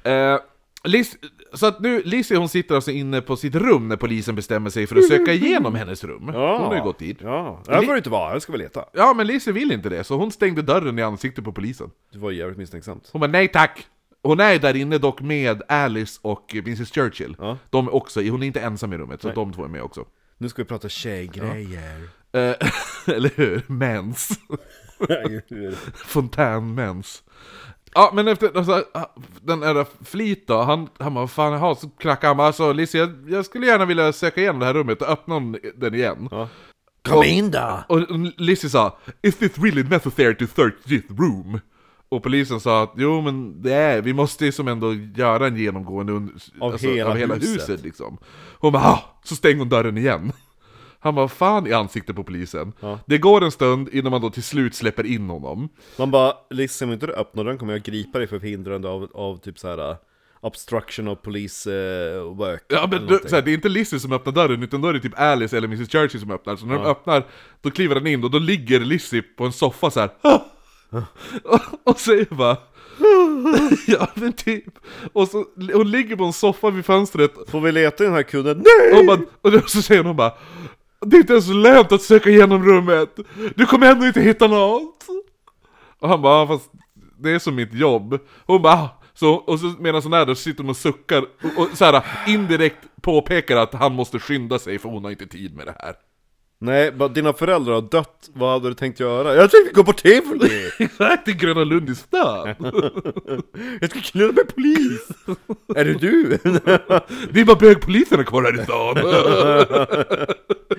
död. 0.04 0.34
Eh, 0.34 0.39
Liz, 0.84 1.17
så 1.54 1.65
att 1.65 1.80
nu, 1.80 2.02
Lizzie 2.06 2.38
hon 2.38 2.50
sitter 2.50 2.76
alltså 2.76 2.91
inne 2.91 3.22
på 3.22 3.36
sitt 3.36 3.56
rum 3.56 3.88
när 3.88 3.96
polisen 3.96 4.36
bestämmer 4.36 4.69
sig 4.69 4.88
för 4.88 4.96
att 4.96 5.08
söka 5.08 5.34
igenom 5.34 5.76
hennes 5.76 6.04
rum. 6.04 6.32
Ja. 6.34 6.58
Hon 6.58 6.67
har 6.67 6.76
ju 6.76 6.82
gått 6.82 7.00
dit. 7.00 7.17
Ja, 7.22 7.63
här 7.67 7.82
får 7.82 7.91
det 7.91 7.98
inte 7.98 8.10
vara, 8.10 8.30
här 8.30 8.39
ska 8.39 8.52
vi 8.52 8.58
leta. 8.58 8.86
Ja 8.93 9.13
men 9.13 9.28
Lizzie 9.28 9.54
vill 9.54 9.72
inte 9.72 9.89
det, 9.89 10.04
så 10.04 10.17
hon 10.17 10.32
stängde 10.32 10.62
dörren 10.62 11.00
i 11.00 11.02
ansiktet 11.02 11.43
på 11.43 11.52
polisen. 11.52 11.91
Det 12.12 12.19
var 12.19 12.32
jävligt 12.32 12.58
misstänksamt. 12.58 13.10
Hon 13.12 13.22
bara 13.22 13.32
nej 13.32 13.48
tack! 13.48 13.88
Hon 14.24 14.39
är 14.39 14.60
där 14.60 14.76
inne 14.76 14.98
dock 14.98 15.22
med 15.22 15.62
Alice 15.67 16.19
och 16.22 16.56
Mrs 16.56 16.91
Churchill. 16.91 17.36
Ja. 17.39 17.58
De 17.69 17.88
är 17.88 17.93
också, 17.93 18.22
hon 18.22 18.43
är 18.43 18.48
inte 18.48 18.62
ensam 18.62 18.93
i 18.93 18.98
rummet, 18.98 19.22
så 19.22 19.32
de 19.32 19.54
två 19.54 19.63
är 19.63 19.67
med 19.67 19.82
också. 19.82 20.06
Nu 20.38 20.50
ska 20.50 20.62
vi 20.62 20.67
prata 20.67 20.89
tjejgrejer. 20.89 22.10
Eh, 22.32 22.56
eller 23.15 23.32
hur? 23.36 23.63
Mens. 23.67 24.39
Fontänmens. 25.96 27.24
Ja, 27.95 28.12
men 28.13 28.27
efter 28.27 28.58
alltså, 28.58 28.84
den 29.41 29.60
där 29.60 29.86
flit 30.06 30.47
då, 30.47 30.62
han, 30.62 30.88
han 30.99 31.13
bara, 31.13 31.27
fan, 31.27 31.53
jaha, 31.53 31.75
så 31.75 31.89
knackade 31.89 32.27
han 32.27 32.38
bara, 32.38 32.47
alltså 32.47 32.73
Lizzie, 32.73 33.01
jag, 33.01 33.10
jag 33.27 33.45
skulle 33.45 33.67
gärna 33.67 33.86
vilja 33.86 34.13
söka 34.13 34.41
igenom 34.41 34.60
det 34.60 34.65
här 34.65 34.73
rummet 34.73 35.01
och 35.01 35.10
öppna 35.10 35.39
den- 35.75 35.95
igen. 35.95 36.27
Ja. 36.32 36.49
Kom 37.01 37.23
in 37.23 37.51
då! 37.51 37.84
Och 37.88 37.99
Lizzie 38.38 38.69
sa, 38.69 38.97
is 39.21 39.36
this 39.38 39.58
really 39.58 39.84
necessary 39.84 40.36
to 40.36 40.45
search 40.56 40.84
this 40.84 41.03
room? 41.10 41.60
Och 42.10 42.23
polisen 42.23 42.60
sa 42.60 42.84
att 42.84 42.93
jo 42.95 43.21
men 43.21 43.62
det 43.62 43.73
är, 43.73 44.01
vi 44.01 44.13
måste 44.13 44.45
ju 44.45 44.51
som 44.51 44.67
ändå 44.67 44.93
göra 44.93 45.47
en 45.47 45.58
genomgående 45.58 46.13
under, 46.13 46.34
Av 46.60 46.77
hela 47.15 47.36
huset." 47.36 47.56
huset 47.56 47.84
liksom. 47.84 48.17
Hon 48.60 48.73
bara 48.73 48.84
ah! 48.84 48.99
så 49.23 49.36
stänger 49.36 49.60
hon 49.60 49.69
dörren 49.69 49.97
igen. 49.97 50.32
Han 51.03 51.15
bara 51.15 51.27
fan 51.27 51.67
i 51.67 51.73
ansiktet 51.73 52.15
på 52.15 52.23
polisen. 52.23 52.73
Ja. 52.79 52.99
Det 53.05 53.17
går 53.17 53.43
en 53.43 53.51
stund 53.51 53.89
innan 53.91 54.11
man 54.11 54.21
då 54.21 54.29
till 54.29 54.43
slut 54.43 54.75
släpper 54.75 55.05
in 55.05 55.29
honom. 55.29 55.69
Man 55.97 56.11
bara, 56.11 56.33
liksom 56.49 56.89
om 56.89 56.93
inte 56.93 57.07
du 57.07 57.13
öppnar 57.13 57.43
den 57.43 57.57
kommer 57.57 57.73
jag 57.73 57.83
gripa 57.83 58.17
dig 58.17 58.27
för 58.27 58.39
förhindrande 58.39 58.89
av, 58.89 59.09
av 59.13 59.37
typ 59.37 59.59
så 59.59 59.67
här 59.67 59.89
uh, 59.89 59.95
obstruction 60.41 61.07
of 61.07 61.21
police 61.21 61.69
uh, 61.71 62.23
work. 62.37 62.63
Ja 62.67 62.81
men 62.81 62.99
du, 62.99 63.05
någonting. 63.05 63.29
så 63.29 63.35
här, 63.35 63.43
det 63.43 63.51
är 63.51 63.53
inte 63.53 63.69
Lizzie 63.69 63.99
som 63.99 64.11
öppnar 64.11 64.33
dörren 64.33 64.63
utan 64.63 64.81
då 64.81 64.87
är 64.87 64.93
det 64.93 64.99
typ 64.99 65.19
Alice 65.19 65.57
eller 65.57 65.67
Mrs 65.67 65.89
Churchill 65.91 66.19
som 66.21 66.31
öppnar. 66.31 66.55
Så 66.55 66.65
när 66.65 66.75
de 66.75 66.83
Ja. 66.83 66.89
öppnar, 66.91 67.23
då 67.61 67.71
kliver 67.71 67.95
han 67.95 68.07
in 68.07 68.23
och 68.23 68.31
då 68.31 68.39
ligger 68.39 68.79
Lizzie 68.79 69.21
på 69.21 69.45
en 69.45 69.53
soffa 69.53 69.91
så 69.91 69.99
här. 69.99 70.09
"Ah!" 70.21 70.39
och, 71.43 71.59
och 71.83 71.99
säger 71.99 72.25
bara 72.35 72.57
Ja 73.87 74.07
men 74.15 74.33
typ. 74.33 74.63
Och 75.13 75.27
så, 75.27 75.45
hon 75.73 75.91
ligger 75.91 76.15
på 76.15 76.23
en 76.23 76.33
soffa 76.33 76.69
vid 76.69 76.85
fönstret 76.85 77.31
Får 77.47 77.61
vi 77.61 77.71
leta 77.71 78.03
i 78.03 78.07
den 78.07 78.15
här 78.15 78.23
kunden? 78.23 78.63
Nej! 78.65 78.99
och, 78.99 79.05
bara, 79.41 79.53
och 79.61 79.69
så 79.69 79.81
säger 79.81 80.03
hon 80.03 80.15
bara 80.15 80.33
det 81.05 81.17
är 81.17 81.19
inte 81.19 81.33
ens 81.33 81.47
lönt 81.47 81.91
att 81.91 82.01
söka 82.01 82.29
igenom 82.29 82.65
rummet. 82.65 83.19
Du 83.55 83.65
kommer 83.65 83.91
ändå 83.91 84.05
inte 84.07 84.21
hitta 84.21 84.47
något. 84.47 85.05
Och 85.99 86.09
han 86.09 86.21
bara, 86.21 86.41
ah, 86.41 86.47
fast 86.47 86.71
det 87.19 87.31
är 87.31 87.39
som 87.39 87.55
mitt 87.55 87.73
jobb. 87.73 88.19
Hon 88.45 88.61
bara, 88.61 88.73
"Ah." 88.73 88.89
så, 89.13 89.33
och 89.33 89.59
så 89.59 89.65
medan 89.79 90.01
hon 90.03 90.13
är 90.13 90.25
där 90.25 90.35
så 90.35 90.41
sitter 90.41 90.63
hon 90.63 90.69
och 90.69 90.77
suckar 90.77 91.21
och, 91.21 91.61
och 91.61 91.77
så 91.77 91.85
här, 91.85 92.03
indirekt 92.27 92.77
påpekar 93.01 93.57
att 93.57 93.73
han 93.73 93.93
måste 93.93 94.19
skynda 94.19 94.59
sig 94.59 94.79
för 94.79 94.89
hon 94.89 95.03
har 95.03 95.11
inte 95.11 95.27
tid 95.27 95.55
med 95.55 95.65
det 95.65 95.75
här. 95.79 95.95
Nej, 96.63 96.91
bara 96.91 97.10
dina 97.10 97.34
föräldrar 97.34 97.73
har 97.73 97.82
dött, 97.82 98.30
vad 98.34 98.52
hade 98.52 98.69
du 98.69 98.73
tänkt 98.73 98.99
göra? 98.99 99.36
Jag 99.36 99.52
tänkte 99.52 99.73
gå 99.73 99.84
på 99.84 99.93
tivoli! 99.93 100.69
Exakt, 100.80 101.28
i 101.28 101.34
Gröna 101.34 101.63
Lund 101.63 101.89
i 101.89 101.95
stan! 101.95 102.47
Jag 103.82 103.89
ska 103.89 103.99
knulla 103.99 104.34
med 104.34 104.56
polis! 104.56 105.08
är 105.76 105.86
det 105.86 105.93
du? 105.93 106.30
Det 107.32 107.41
är 107.41 107.45
bara 107.45 107.58
bögpoliserna 107.58 108.23
kvar 108.23 108.43
här 108.43 108.62
i 108.62 108.63
stan! 108.63 108.97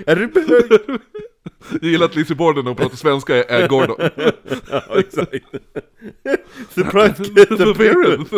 är 0.06 0.16
du 0.16 0.26
bög? 0.26 1.00
Jag 1.80 1.90
gillar 1.90 2.06
att 2.06 2.16
Lizzie 2.16 2.36
Borden 2.36 2.64
när 2.64 2.70
hon 2.70 2.76
pratar 2.76 2.96
svenska 2.96 3.36
är- 3.36 3.62
är 3.62 3.68
Gordon. 3.68 3.96
ja, 4.70 4.82
exakt. 4.98 5.44
Surprise 6.74 7.24
kid 7.24 7.62
appearance! 7.68 8.36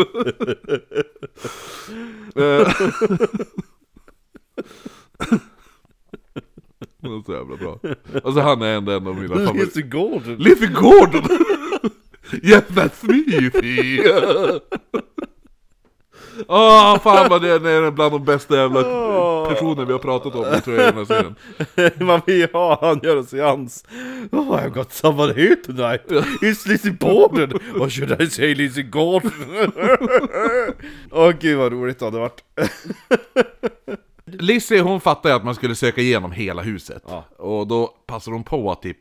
Det 7.07 7.12
var 7.12 7.23
så 7.23 7.33
jävla 7.33 7.57
bra. 7.57 7.79
Alltså 8.25 8.40
han 8.40 8.62
är 8.62 8.75
ändå 8.75 8.92
en 8.92 9.07
av 9.07 9.14
mina 9.14 9.35
favoriter. 9.35 9.64
Lizzie 9.64 9.83
Gordon! 9.83 10.37
Lizzie 10.37 10.69
Gordon! 10.69 11.23
yes 12.42 12.64
that's 12.69 13.03
me! 13.03 13.51
Åh 16.49 16.99
fan 16.99 17.27
vad 17.31 17.42
det 17.42 17.51
är 17.51 17.90
bland 17.90 18.12
de 18.12 18.25
bästa 18.25 18.57
jävla 18.57 18.83
personer 19.49 19.85
vi 19.85 19.92
har 19.92 19.99
pratat 19.99 20.35
om 20.35 20.61
tror 20.64 20.77
jag 20.77 20.88
i 20.88 20.92
den 20.92 20.97
här 20.97 21.05
serien. 21.05 21.35
Man 22.07 22.21
vill 22.27 22.37
ju 22.37 22.49
ha 22.53 22.79
han 22.81 23.01
gör 23.03 23.16
en 23.16 23.27
seans. 23.27 23.85
Oh, 24.33 24.51
I've 24.51 24.71
got 24.75 24.92
someone 24.92 25.33
here 25.35 25.57
tonight. 25.57 26.03
It's 26.42 26.69
Lizzie 26.69 26.92
Borden. 26.92 27.53
Or 27.81 27.88
should 27.88 28.23
I 28.23 28.31
say 28.31 28.55
Lizzie 28.55 28.83
Gordon? 28.83 29.33
Åh 31.11 31.33
gud 31.40 31.59
vad 31.59 31.73
roligt 31.73 31.99
det 31.99 32.05
hade 32.05 32.19
varit. 32.19 32.45
Lizzie 34.27 34.81
hon 34.81 35.01
fattar 35.01 35.31
ju 35.31 35.37
att 35.37 35.45
man 35.45 35.55
skulle 35.55 35.75
söka 35.75 36.01
igenom 36.01 36.33
hela 36.33 36.62
huset. 36.62 37.03
Ja. 37.09 37.25
Och 37.37 37.67
då 37.67 37.87
passar 37.87 38.33
hon 38.33 38.45
på 38.45 38.73
att 38.73 38.83
typ, 38.83 38.99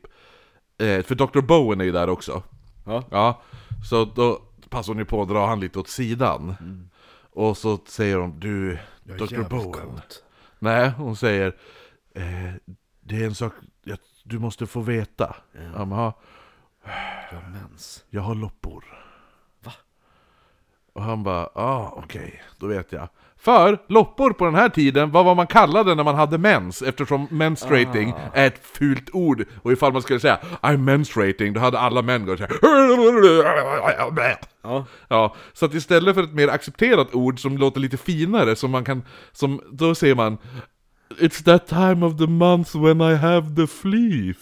eh, 0.77 1.01
för 1.03 1.15
Dr. 1.15 1.41
Bowen 1.41 1.81
är 1.81 1.85
ju 1.85 1.91
där 1.91 2.09
också. 2.09 2.43
Ja. 2.85 3.03
Ja, 3.11 3.41
så 3.89 4.05
då 4.05 4.41
passar 4.69 4.93
hon 4.93 4.99
ju 4.99 5.05
på 5.05 5.21
att 5.21 5.27
dra 5.29 5.47
han 5.47 5.59
lite 5.59 5.79
åt 5.79 5.87
sidan. 5.89 6.55
Och 7.31 7.57
så 7.57 7.79
säger 7.87 8.17
hon, 8.17 8.39
du, 8.39 8.77
Dr. 9.03 9.43
Bowen. 9.49 10.01
Nej, 10.59 10.89
hon 10.89 11.15
säger, 11.15 11.47
eh, 12.15 12.53
det 13.01 13.15
är 13.15 13.25
en 13.25 13.35
sak 13.35 13.53
jag, 13.83 13.97
du 14.23 14.39
måste 14.39 14.67
få 14.67 14.79
veta. 14.81 15.35
Ja. 15.75 15.85
men, 15.85 15.97
"Ja, 15.99 16.19
Jag 17.31 17.37
har 17.39 17.49
mens. 17.49 18.03
Jag 18.09 18.21
har 18.21 18.35
loppor. 18.35 18.85
Va? 19.63 19.71
Och 20.93 21.03
han 21.03 21.23
bara, 21.23 21.49
ah 21.55 21.93
okej, 21.97 22.41
då 22.59 22.67
vet 22.67 22.91
jag. 22.91 23.09
För 23.45 23.77
loppor 23.87 24.31
på 24.33 24.45
den 24.45 24.55
här 24.55 24.69
tiden 24.69 25.11
var 25.11 25.23
vad 25.23 25.35
man 25.35 25.47
kallade 25.47 25.95
när 25.95 26.03
man 26.03 26.15
hade 26.15 26.37
mens, 26.37 26.81
eftersom 26.81 27.27
menstruating 27.31 28.13
Ah. 28.13 28.19
är 28.33 28.47
ett 28.47 28.65
fult 28.65 29.09
ord. 29.13 29.45
Och 29.61 29.71
ifall 29.71 29.93
man 29.93 30.01
skulle 30.01 30.19
säga 30.19 30.39
I'm 30.61 30.77
menstruating, 30.77 31.53
då 31.53 31.59
hade 31.59 31.79
alla 31.79 32.01
män 32.01 32.25
gått 32.25 32.37
såhär 32.37 32.51
Ja. 34.63 34.85
Ja, 35.07 35.35
så 35.53 35.65
att 35.65 35.73
istället 35.73 36.15
för 36.15 36.23
ett 36.23 36.33
mer 36.33 36.47
accepterat 36.47 37.15
ord 37.15 37.39
som 37.41 37.57
låter 37.57 37.79
lite 37.79 37.97
finare, 37.97 38.55
som 38.55 38.71
man 38.71 38.83
kan, 38.85 39.03
som, 39.31 39.61
då 39.71 39.95
säger 39.95 40.15
man 40.15 40.37
It's 41.19 41.43
that 41.43 41.67
time 41.67 42.05
of 42.05 42.17
the 42.17 42.27
month 42.27 42.77
when 42.77 43.01
I 43.01 43.15
have 43.15 43.55
the 43.55 43.67
fleef. 43.67 44.37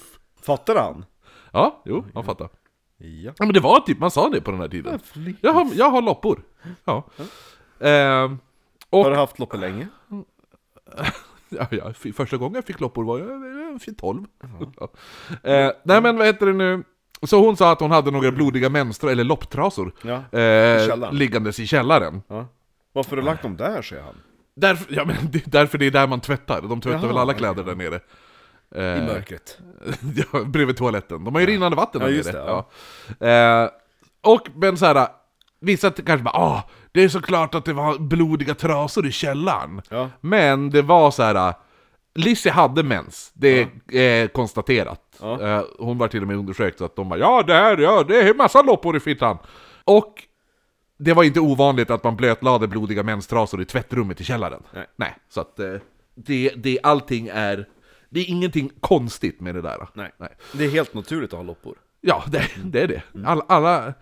Fattar 0.46 0.76
han? 0.76 1.06
Ja, 1.52 1.82
jo, 1.86 2.06
man 2.14 2.24
fattar. 2.24 2.50
Ja. 2.98 3.32
Ja 3.38 3.46
men 3.46 3.54
det 3.54 3.60
var 3.60 3.80
typ, 3.80 4.00
man 4.00 4.12
sa 4.12 4.30
det 4.30 4.42
på 4.42 4.52
den 4.52 4.60
här 4.60 4.68
tiden. 4.68 5.00
Jag 5.42 5.54
har, 5.54 5.70
jag 5.74 5.90
har 5.90 6.02
loppor. 6.02 6.40
Ja. 6.86 7.04
Ehm, 7.80 8.38
och, 8.94 9.04
Har 9.04 9.12
du 9.12 9.18
haft 9.18 9.40
loppor 9.40 9.58
länge? 9.58 9.88
ja, 11.50 11.68
ja, 11.72 11.94
första 12.16 12.38
gången 12.38 12.56
jag 12.56 12.66
fick 12.66 12.80
loppor 12.80 13.04
var 13.04 13.20
jag 13.20 13.28
jag 13.30 13.72
var 13.72 13.94
12. 13.94 14.26
Ja. 14.80 14.90
Eh, 15.52 15.72
nej 15.84 16.02
men 16.02 16.18
vad 16.18 16.28
heter 16.28 16.46
det 16.46 16.54
nu? 16.54 16.84
Så 17.24 17.40
hon 17.46 17.58
sa 17.58 17.72
att 17.72 17.80
hon 17.80 17.92
hade 17.92 18.12
några 18.12 18.32
blodiga 18.32 18.70
menstrua, 18.70 19.12
eller 19.12 19.24
lopptrasor, 19.24 19.92
Ja. 20.02 20.40
eh, 20.40 20.88
källaren. 20.88 21.16
liggandes 21.18 21.60
i 21.60 21.68
källaren. 21.68 22.22
ja. 22.28 22.48
Varför 22.94 23.10
har 23.10 23.18
du 23.18 23.22
lagt 23.24 23.42
dem 23.42 23.58
där, 23.58 23.82
säger 23.82 24.04
han? 24.04 24.16
Därför, 24.56 24.94
ja, 24.96 25.06
men 25.06 25.16
det, 25.32 25.46
därför 25.46 25.78
det 25.78 25.86
är 25.86 25.92
där 25.92 26.08
man 26.08 26.22
tvättar, 26.22 26.62
de 26.62 26.82
tvättar 26.82 26.98
Jaha, 27.00 27.08
väl 27.08 27.18
alla 27.18 27.34
kläder 27.34 27.64
där 27.64 27.76
nere. 27.76 27.96
I 27.96 28.00
Eh, 28.76 29.06
mörkret. 29.06 29.58
ja, 30.34 30.44
bredvid 30.44 30.78
toaletten. 30.78 31.24
De 31.24 31.34
har 31.36 31.42
ju 31.42 31.48
rinnande 31.48 31.78
vatten 31.78 32.02
där 32.02 32.10
nere. 32.10 32.64
det. 33.20 33.32
Eh, 33.32 33.70
och 34.34 34.48
men 34.56 34.78
så 34.78 34.86
här, 34.86 35.08
vissa 35.60 35.92
kanske 35.92 36.24
bara 36.24 36.36
ah, 36.38 36.64
det 36.94 37.04
är 37.04 37.10
såklart 37.10 37.56
att 37.56 37.66
det 37.66 37.74
var 37.74 37.98
blodiga 37.98 38.56
trasor 38.56 39.06
i 39.06 39.12
källaren. 39.12 39.82
Ja. 39.90 40.10
Men 40.22 40.70
det 40.70 40.82
var 40.82 41.12
så 41.12 41.24
här. 41.24 41.54
Lizzie 42.16 42.52
hade 42.52 42.84
mens, 42.84 43.32
det 43.34 43.68
är 43.88 44.28
konstaterat. 44.28 45.02
Ja. 45.22 45.42
Eh, 45.42 45.64
hon 45.80 45.98
var 45.98 46.08
till 46.08 46.22
och 46.22 46.28
med 46.28 46.38
undersökt 46.38 46.78
så 46.78 46.86
att 46.86 46.96
de 46.96 47.10
bara 47.10 47.20
ja 47.20 47.44
det, 47.48 47.54
här, 47.54 47.78
ja, 47.78 48.04
det 48.04 48.22
är 48.22 48.34
massa 48.34 48.62
loppor 48.62 48.98
i 48.98 49.00
fittan. 49.00 49.38
Och 49.84 50.24
det 50.98 51.14
var 51.14 51.24
inte 51.24 51.40
ovanligt 51.40 51.90
att 51.92 52.04
man 52.04 52.16
blötlade 52.16 52.68
blodiga 52.68 53.04
menstrasor 53.04 53.62
i 53.62 53.66
tvättrummet 53.66 54.22
i 54.22 54.24
källaren. 54.24 54.64
Nej. 54.96 55.16
så 55.30 55.42
att 55.42 55.60
eh, 55.60 55.74
det, 56.16 56.54
det, 56.56 56.80
allting 56.84 57.28
är... 57.34 57.68
Det 58.10 58.20
är 58.20 58.30
ingenting 58.30 58.72
konstigt 58.80 59.42
med 59.42 59.56
det 59.56 59.62
där. 59.62 59.88
Nej. 59.94 60.12
Nej. 60.18 60.38
Det 60.54 60.66
är 60.66 60.70
helt 60.70 60.94
naturligt 60.94 61.34
att 61.34 61.38
ha 61.38 61.44
loppor. 61.44 61.78
Ja, 62.02 62.24
det, 62.28 62.50
det 62.64 62.82
är 62.82 62.88
det. 62.88 63.02
Alla... 63.26 63.46
alla 63.48 63.88
eh, 63.88 63.94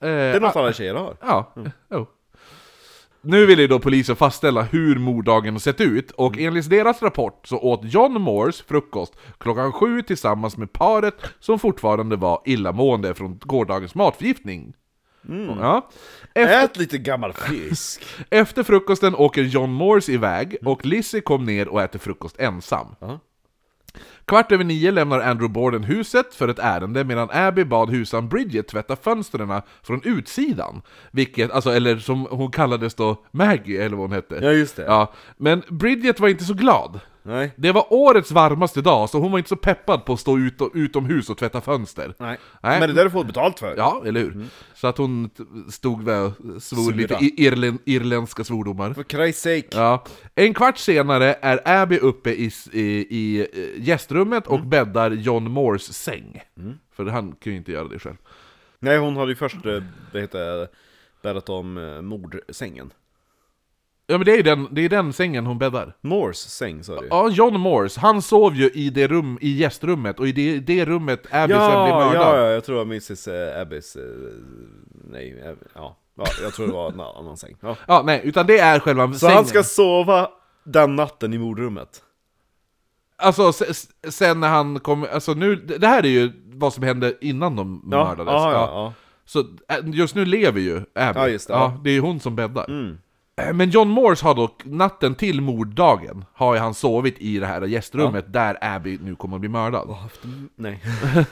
Det 0.00 0.08
är 0.08 0.40
något 0.40 0.56
alla 0.56 0.72
tjejer 0.72 0.94
har. 0.94 1.16
Ja, 1.20 1.54
jo. 1.90 2.06
Nu 3.22 3.46
vill 3.46 3.58
ju 3.58 3.66
då 3.66 3.78
polisen 3.78 4.16
fastställa 4.16 4.62
hur 4.62 4.98
morddagen 4.98 5.60
sett 5.60 5.80
ut, 5.80 6.10
och 6.10 6.38
enligt 6.38 6.70
deras 6.70 7.02
rapport 7.02 7.46
så 7.46 7.58
åt 7.58 7.80
John 7.84 8.20
Moores 8.20 8.62
frukost 8.62 9.16
klockan 9.38 9.72
sju 9.72 10.02
tillsammans 10.02 10.56
med 10.56 10.72
paret 10.72 11.14
som 11.40 11.58
fortfarande 11.58 12.16
var 12.16 12.42
illamående 12.44 13.14
från 13.14 13.38
gårdagens 13.38 13.94
matförgiftning. 13.94 14.74
Ja. 15.60 15.88
Efter, 16.34 16.64
Ät 16.64 16.76
lite 16.76 16.98
gammal 16.98 17.32
fisk. 17.32 18.02
efter 18.30 18.62
frukosten 18.62 19.14
åker 19.14 19.42
John 19.42 19.72
Moores 19.72 20.08
iväg, 20.08 20.56
och 20.64 20.86
Lizzie 20.86 21.20
kom 21.20 21.44
ner 21.44 21.68
och 21.68 21.82
äter 21.82 21.98
frukost 21.98 22.38
ensam. 22.38 22.86
Ja. 23.00 23.20
Kvart 24.24 24.52
över 24.52 24.64
nio 24.64 24.90
lämnar 24.90 25.20
Andrew 25.20 25.52
Borden 25.52 25.84
huset 25.84 26.34
för 26.34 26.48
ett 26.48 26.58
ärende 26.58 27.04
medan 27.04 27.28
Abby 27.32 27.64
bad 27.64 27.90
husan 27.90 28.28
Bridget 28.28 28.68
tvätta 28.68 28.96
fönstren 28.96 29.62
från 29.82 30.00
utsidan. 30.04 30.82
Vilket, 31.10 31.50
alltså, 31.50 31.70
eller 31.70 31.98
som 31.98 32.26
hon 32.30 32.50
kallades 32.50 32.94
då, 32.94 33.24
Maggie 33.30 33.84
eller 33.84 33.96
vad 33.96 34.08
hon 34.08 34.12
hette. 34.12 34.38
Ja, 34.42 34.52
just 34.52 34.76
det. 34.76 34.84
Ja, 34.84 35.12
men 35.36 35.62
Bridget 35.68 36.20
var 36.20 36.28
inte 36.28 36.44
så 36.44 36.54
glad. 36.54 37.00
Nej. 37.22 37.52
Det 37.56 37.72
var 37.72 37.86
årets 37.92 38.30
varmaste 38.32 38.82
dag, 38.82 39.10
så 39.10 39.18
hon 39.18 39.32
var 39.32 39.38
inte 39.38 39.48
så 39.48 39.56
peppad 39.56 40.04
på 40.04 40.12
att 40.12 40.20
stå 40.20 40.38
ut, 40.38 40.54
utomhus 40.74 41.30
och 41.30 41.38
tvätta 41.38 41.60
fönster. 41.60 42.14
Nej. 42.18 42.38
Nej. 42.62 42.80
Men 42.80 42.88
det 42.88 42.94
där 42.94 43.04
du 43.04 43.10
får 43.10 43.24
betalt 43.24 43.58
för. 43.58 43.74
Ja, 43.76 44.02
eller 44.06 44.20
hur? 44.20 44.44
Så 44.74 44.86
att 44.86 44.98
hon 44.98 45.30
stod 45.70 46.04
där 46.04 46.26
och 46.26 46.62
svor 46.62 46.84
Sura. 46.84 46.96
lite 46.96 47.14
i- 47.14 47.34
irlen, 47.46 47.78
irländska 47.84 48.44
svordomar. 48.44 48.92
For 48.94 49.02
Christ's 49.02 49.32
sake. 49.32 49.68
Ja. 49.80 50.04
En 50.34 50.54
kvart 50.54 50.78
senare 50.78 51.34
är 51.42 51.82
Abby 51.82 51.98
uppe 51.98 52.30
i, 52.30 52.50
i, 52.72 52.80
i 53.16 53.40
eh, 53.40 53.82
gästrummet 53.88 54.46
och 54.46 54.60
bäddar 54.66 55.10
John 55.10 55.50
Moores 55.50 55.92
säng. 55.92 56.40
För 56.96 57.04
han 57.06 57.32
kan 57.32 57.52
ju 57.52 57.58
inte 57.58 57.72
göra 57.72 57.88
det 57.88 57.98
själv. 57.98 58.16
Nej, 58.78 58.98
hon 58.98 59.16
hade 59.16 59.30
ju 59.30 59.36
först, 59.36 59.66
eh, 59.66 59.82
vad 60.12 60.22
heter 60.22 60.38
det, 60.56 60.68
berättat 61.22 61.48
om 61.48 61.76
eh, 61.78 62.02
mordsängen. 62.02 62.90
Ja 64.10 64.18
men 64.18 64.24
det 64.24 64.32
är 64.32 64.36
ju 64.36 64.42
den, 64.42 64.68
det 64.70 64.84
är 64.84 64.88
den 64.88 65.12
sängen 65.12 65.46
hon 65.46 65.58
bäddar. 65.58 65.96
Moores 66.00 66.38
säng 66.38 66.84
sa 66.84 67.00
du? 67.00 67.06
Ja, 67.10 67.28
John 67.28 67.60
Moores, 67.60 67.96
han 67.96 68.22
sov 68.22 68.54
ju 68.56 68.70
i 68.70 68.90
det 68.90 69.06
rum, 69.06 69.38
i 69.40 69.48
gästrummet, 69.56 70.20
och 70.20 70.28
i 70.28 70.32
det, 70.32 70.60
det 70.60 70.84
rummet 70.84 71.20
Abby 71.30 71.52
sen 71.52 71.60
blir 71.84 71.94
ja, 71.94 71.98
mördad. 72.12 72.38
ja, 72.38 72.46
jag 72.50 72.64
tror 72.64 72.76
var 72.76 72.82
Mrs 72.82 73.28
eh, 73.28 73.60
Abbys, 73.60 73.96
eh, 73.96 74.02
nej, 75.10 75.42
Ab- 75.46 75.68
ja. 75.74 75.96
ja, 76.14 76.24
jag 76.42 76.52
tror 76.54 76.66
det 76.66 76.72
var 76.72 76.92
en 76.92 77.00
annan 77.00 77.36
säng. 77.36 77.56
Ja. 77.60 77.76
Ja, 77.88 78.02
nej, 78.04 78.20
utan 78.24 78.46
det 78.46 78.58
är 78.58 78.78
själva 78.80 79.12
Så 79.12 79.18
sängen. 79.18 79.34
han 79.36 79.44
ska 79.46 79.62
sova 79.62 80.28
den 80.64 80.96
natten 80.96 81.34
i 81.34 81.38
mordrummet? 81.38 82.02
Alltså 83.16 83.52
sen 84.08 84.40
när 84.40 84.48
han 84.48 84.80
kom, 84.80 85.06
alltså 85.12 85.34
nu, 85.34 85.56
det 85.56 85.86
här 85.86 86.02
är 86.02 86.08
ju 86.08 86.32
vad 86.54 86.72
som 86.72 86.82
hände 86.82 87.14
innan 87.20 87.56
de 87.56 87.88
Ja, 87.90 88.04
mördades. 88.04 88.32
Ja. 88.32 88.52
ja, 88.52 88.60
ja. 88.74 88.92
Så 89.24 89.40
äh, 89.40 89.76
just 89.92 90.14
nu 90.14 90.24
lever 90.24 90.60
ju 90.60 90.76
Abby. 90.76 91.18
Ja, 91.20 91.28
just 91.28 91.48
det, 91.48 91.54
ja. 91.54 91.60
ja. 91.76 91.80
det 91.84 91.90
är 91.90 91.94
ju 91.94 92.00
hon 92.00 92.20
som 92.20 92.36
bäddar. 92.36 92.64
Mm. 92.68 92.98
Eh, 93.46 93.52
Men 93.52 93.70
John 93.70 93.88
Morse 93.88 94.26
har 94.26 94.34
dock, 94.34 94.62
natten 94.64 95.14
till 95.14 95.40
morddagen, 95.40 96.24
har 96.32 96.54
ju 96.54 96.60
han 96.60 96.74
sovit 96.74 97.18
i 97.18 97.38
det 97.38 97.46
här 97.46 97.62
gästrummet 97.62 98.32
där 98.32 98.58
Abby 98.60 98.98
nu 99.02 99.14
kommer 99.16 99.36
att 99.36 99.40
bli 99.40 99.48
mördad. 99.48 99.96
Nej. 100.56 100.82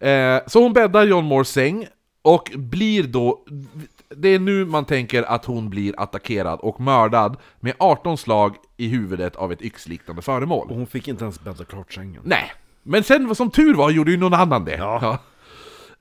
Eh, 0.00 0.40
så 0.46 0.62
hon 0.62 0.72
bäddar 0.72 1.04
John 1.04 1.24
Moores 1.24 1.48
säng, 1.48 1.86
och 2.22 2.50
blir 2.54 3.02
då... 3.02 3.44
Det 4.08 4.28
är 4.28 4.38
nu 4.38 4.64
man 4.64 4.84
tänker 4.84 5.22
att 5.22 5.44
hon 5.44 5.70
blir 5.70 5.94
attackerad 6.00 6.60
och 6.60 6.80
mördad 6.80 7.36
med 7.60 7.74
18 7.78 8.18
slag 8.18 8.56
i 8.76 8.88
huvudet 8.88 9.36
av 9.36 9.52
ett 9.52 9.62
yxliknande 9.62 10.22
föremål. 10.22 10.68
Och 10.70 10.76
hon 10.76 10.86
fick 10.86 11.08
inte 11.08 11.24
ens 11.24 11.40
bädda 11.40 11.64
klart 11.64 11.92
sängen. 11.92 12.22
Nej, 12.24 12.52
men 12.82 13.04
sen 13.04 13.34
som 13.34 13.50
tur 13.50 13.74
var 13.74 13.90
gjorde 13.90 14.10
ju 14.10 14.16
någon 14.16 14.34
annan 14.34 14.64
det. 14.64 14.76
Ja. 14.76 14.98
Ja. 15.02 15.18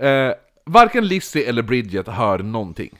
Eh, 0.06 0.34
varken 0.66 1.08
Lizzie 1.08 1.50
eller 1.50 1.62
Bridget 1.62 2.08
hör 2.08 2.40
någonting. 2.40 2.98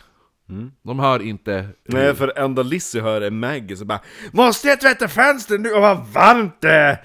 De 0.84 1.00
hör 1.00 1.22
inte... 1.22 1.68
Nej, 1.86 2.16
för 2.16 2.40
enda 2.40 2.64
Lizzie 2.64 3.02
hör 3.02 3.22
är 3.22 3.32
Maggie 3.32 3.78
som 3.78 3.88
bara 3.88 4.00
Måste 4.32 4.68
jag 4.68 4.82
tvätta 4.82 5.08
fönstren 5.08 5.62
nu? 5.62 5.72
Och 5.74 5.82
vad 5.82 6.06
varmt 6.14 6.62
det 6.62 6.72
är! 6.72 7.04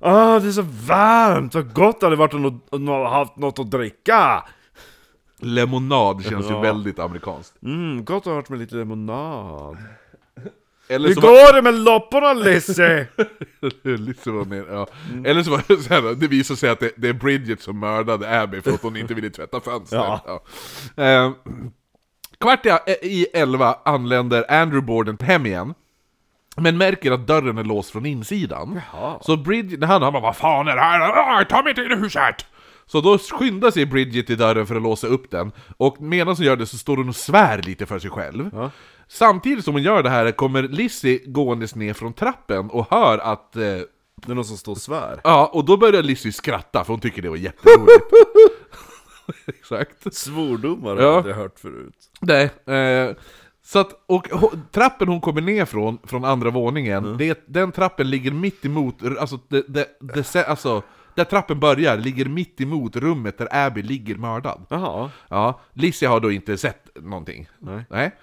Åh, 0.00 0.42
det 0.42 0.48
är 0.48 0.52
så 0.52 0.62
varmt! 0.86 1.54
Vad 1.54 1.72
gott 1.74 2.00
det 2.00 2.06
hade 2.06 2.16
varit 2.16 2.30
de 2.70 2.88
hade 2.88 3.08
haft 3.08 3.36
något 3.36 3.58
att 3.58 3.70
dricka! 3.70 4.44
Lemonad 5.42 6.24
känns 6.24 6.46
ju 6.46 6.52
Ja. 6.54 6.60
väldigt 6.60 6.98
amerikanskt. 6.98 7.62
Mm, 7.62 8.04
gott 8.04 8.16
att 8.16 8.24
ha 8.24 8.34
varit 8.34 8.48
med 8.48 8.58
lite 8.58 8.74
lemonad. 8.76 9.76
Eller 10.88 11.08
Hur 11.08 11.14
går 11.14 11.52
det 11.54 11.62
med 11.62 11.74
lopporna 11.74 12.32
Lizzie? 12.32 13.06
var, 13.60 13.96
Lizzie 13.98 14.32
var 14.32 14.44
ner, 14.44 14.66
ja. 14.70 14.86
Eller 15.24 15.42
så 15.42 15.50
var 15.50 15.62
det 15.68 15.76
så 15.76 15.94
här, 15.94 16.14
det 16.14 16.28
visar 16.28 16.54
sig 16.54 16.70
att 16.70 16.80
det, 16.80 16.90
det 16.96 17.08
är 17.08 17.12
Bridget 17.12 17.60
som 17.62 17.80
mördade 17.80 18.40
Abby 18.40 18.60
för 18.60 18.70
att 18.70 18.82
hon 18.82 18.96
inte 18.96 19.14
ville 19.14 19.30
tvätta 19.30 19.60
fönstren. 19.60 20.00
Ja. 20.00 20.42
Ja. 20.96 21.04
Eh, 21.04 21.32
kvart 22.40 22.66
i, 23.02 23.26
elva 23.32 23.76
anländer 23.84 24.44
Andrew 24.52 24.86
Borden 24.86 25.18
hem 25.20 25.46
igen. 25.46 25.74
Men 26.56 26.78
märker 26.78 27.12
att 27.12 27.26
dörren 27.26 27.58
är 27.58 27.64
låst 27.64 27.90
från 27.90 28.06
insidan. 28.06 28.80
Jaha. 28.92 29.18
Så 29.22 29.36
Bridget, 29.36 29.84
han, 29.84 30.02
han 30.02 30.12
bara 30.12 30.22
'Vad 30.22 30.36
fan 30.36 30.68
är 30.68 30.74
det 30.76 30.82
här? 30.82 31.00
Ah, 31.00 31.44
Ta 31.44 31.62
mig 31.62 31.74
till 31.74 31.96
huset!' 31.98 32.46
Så 32.86 33.00
då 33.00 33.18
skyndar 33.18 33.70
sig 33.70 33.86
Bridget 33.86 34.26
till 34.26 34.38
dörren 34.38 34.66
för 34.66 34.76
att 34.76 34.82
låsa 34.82 35.06
upp 35.06 35.30
den, 35.30 35.52
och 35.76 36.00
medan 36.00 36.36
hon 36.36 36.46
gör 36.46 36.56
det 36.56 36.66
så 36.66 36.78
står 36.78 36.96
hon 36.96 37.08
och 37.08 37.16
svär 37.16 37.62
lite 37.62 37.86
för 37.86 37.98
sig 37.98 38.10
själv. 38.10 38.50
Ja. 38.52 38.70
Samtidigt 39.08 39.64
som 39.64 39.74
hon 39.74 39.82
gör 39.82 40.02
det 40.02 40.10
här 40.10 40.30
kommer 40.30 40.62
Lizzie 40.62 41.18
gåendes 41.26 41.74
ner 41.74 41.94
från 41.94 42.12
trappen 42.12 42.70
och 42.70 42.86
hör 42.90 43.18
att... 43.18 43.56
Eh, 43.56 43.62
Det 44.26 44.30
är 44.32 44.34
någon 44.34 44.44
som 44.44 44.56
står 44.56 44.72
och 44.72 44.78
svär. 44.78 45.20
ja, 45.24 45.50
och 45.54 45.64
då 45.64 45.76
börjar 45.76 46.02
Lizzie 46.02 46.32
skratta 46.32 46.84
för 46.84 46.92
hon 46.92 47.00
tycker 47.00 47.22
det 47.22 47.28
var 47.28 47.36
jätteroligt. 47.36 48.04
Exakt. 49.46 50.14
Svordomar 50.14 50.90
har 50.90 51.02
Ja. 51.02 51.02
jag 51.08 51.16
aldrig 51.16 51.34
hört 51.34 51.58
förut. 51.58 51.94
Nej, 52.20 52.44
eh, 52.76 53.16
så 53.62 53.78
att, 53.78 53.92
och 54.06 54.26
trappen 54.72 55.08
hon 55.08 55.20
kommer 55.20 55.40
ner 55.40 55.64
från, 55.64 55.98
från 56.04 56.24
andra 56.24 56.50
våningen, 56.50 57.16
det, 57.18 57.42
den 57.46 57.72
trappen 57.72 58.10
ligger 58.10 58.30
mitt 58.30 58.64
emot, 58.64 58.94
alltså, 59.20 59.38
det, 59.48 59.64
det, 59.68 59.86
det, 60.00 60.36
alltså, 60.46 60.82
där 61.14 61.24
trappen 61.24 61.60
börjar 61.60 61.96
ligger 61.96 62.24
mitt 62.24 62.60
emot 62.60 62.96
rummet 62.96 63.38
där 63.38 63.48
Abby 63.66 63.82
ligger 63.82 64.14
mördad. 64.16 64.66
Jaha. 64.70 65.10
Ja, 65.28 65.60
Lizzie 65.72 66.08
har 66.08 66.20
då 66.20 66.32
inte 66.32 66.56
sett 66.58 66.88
någonting. 67.00 67.48
Nej. 67.58 67.84
Nej. 67.90 68.16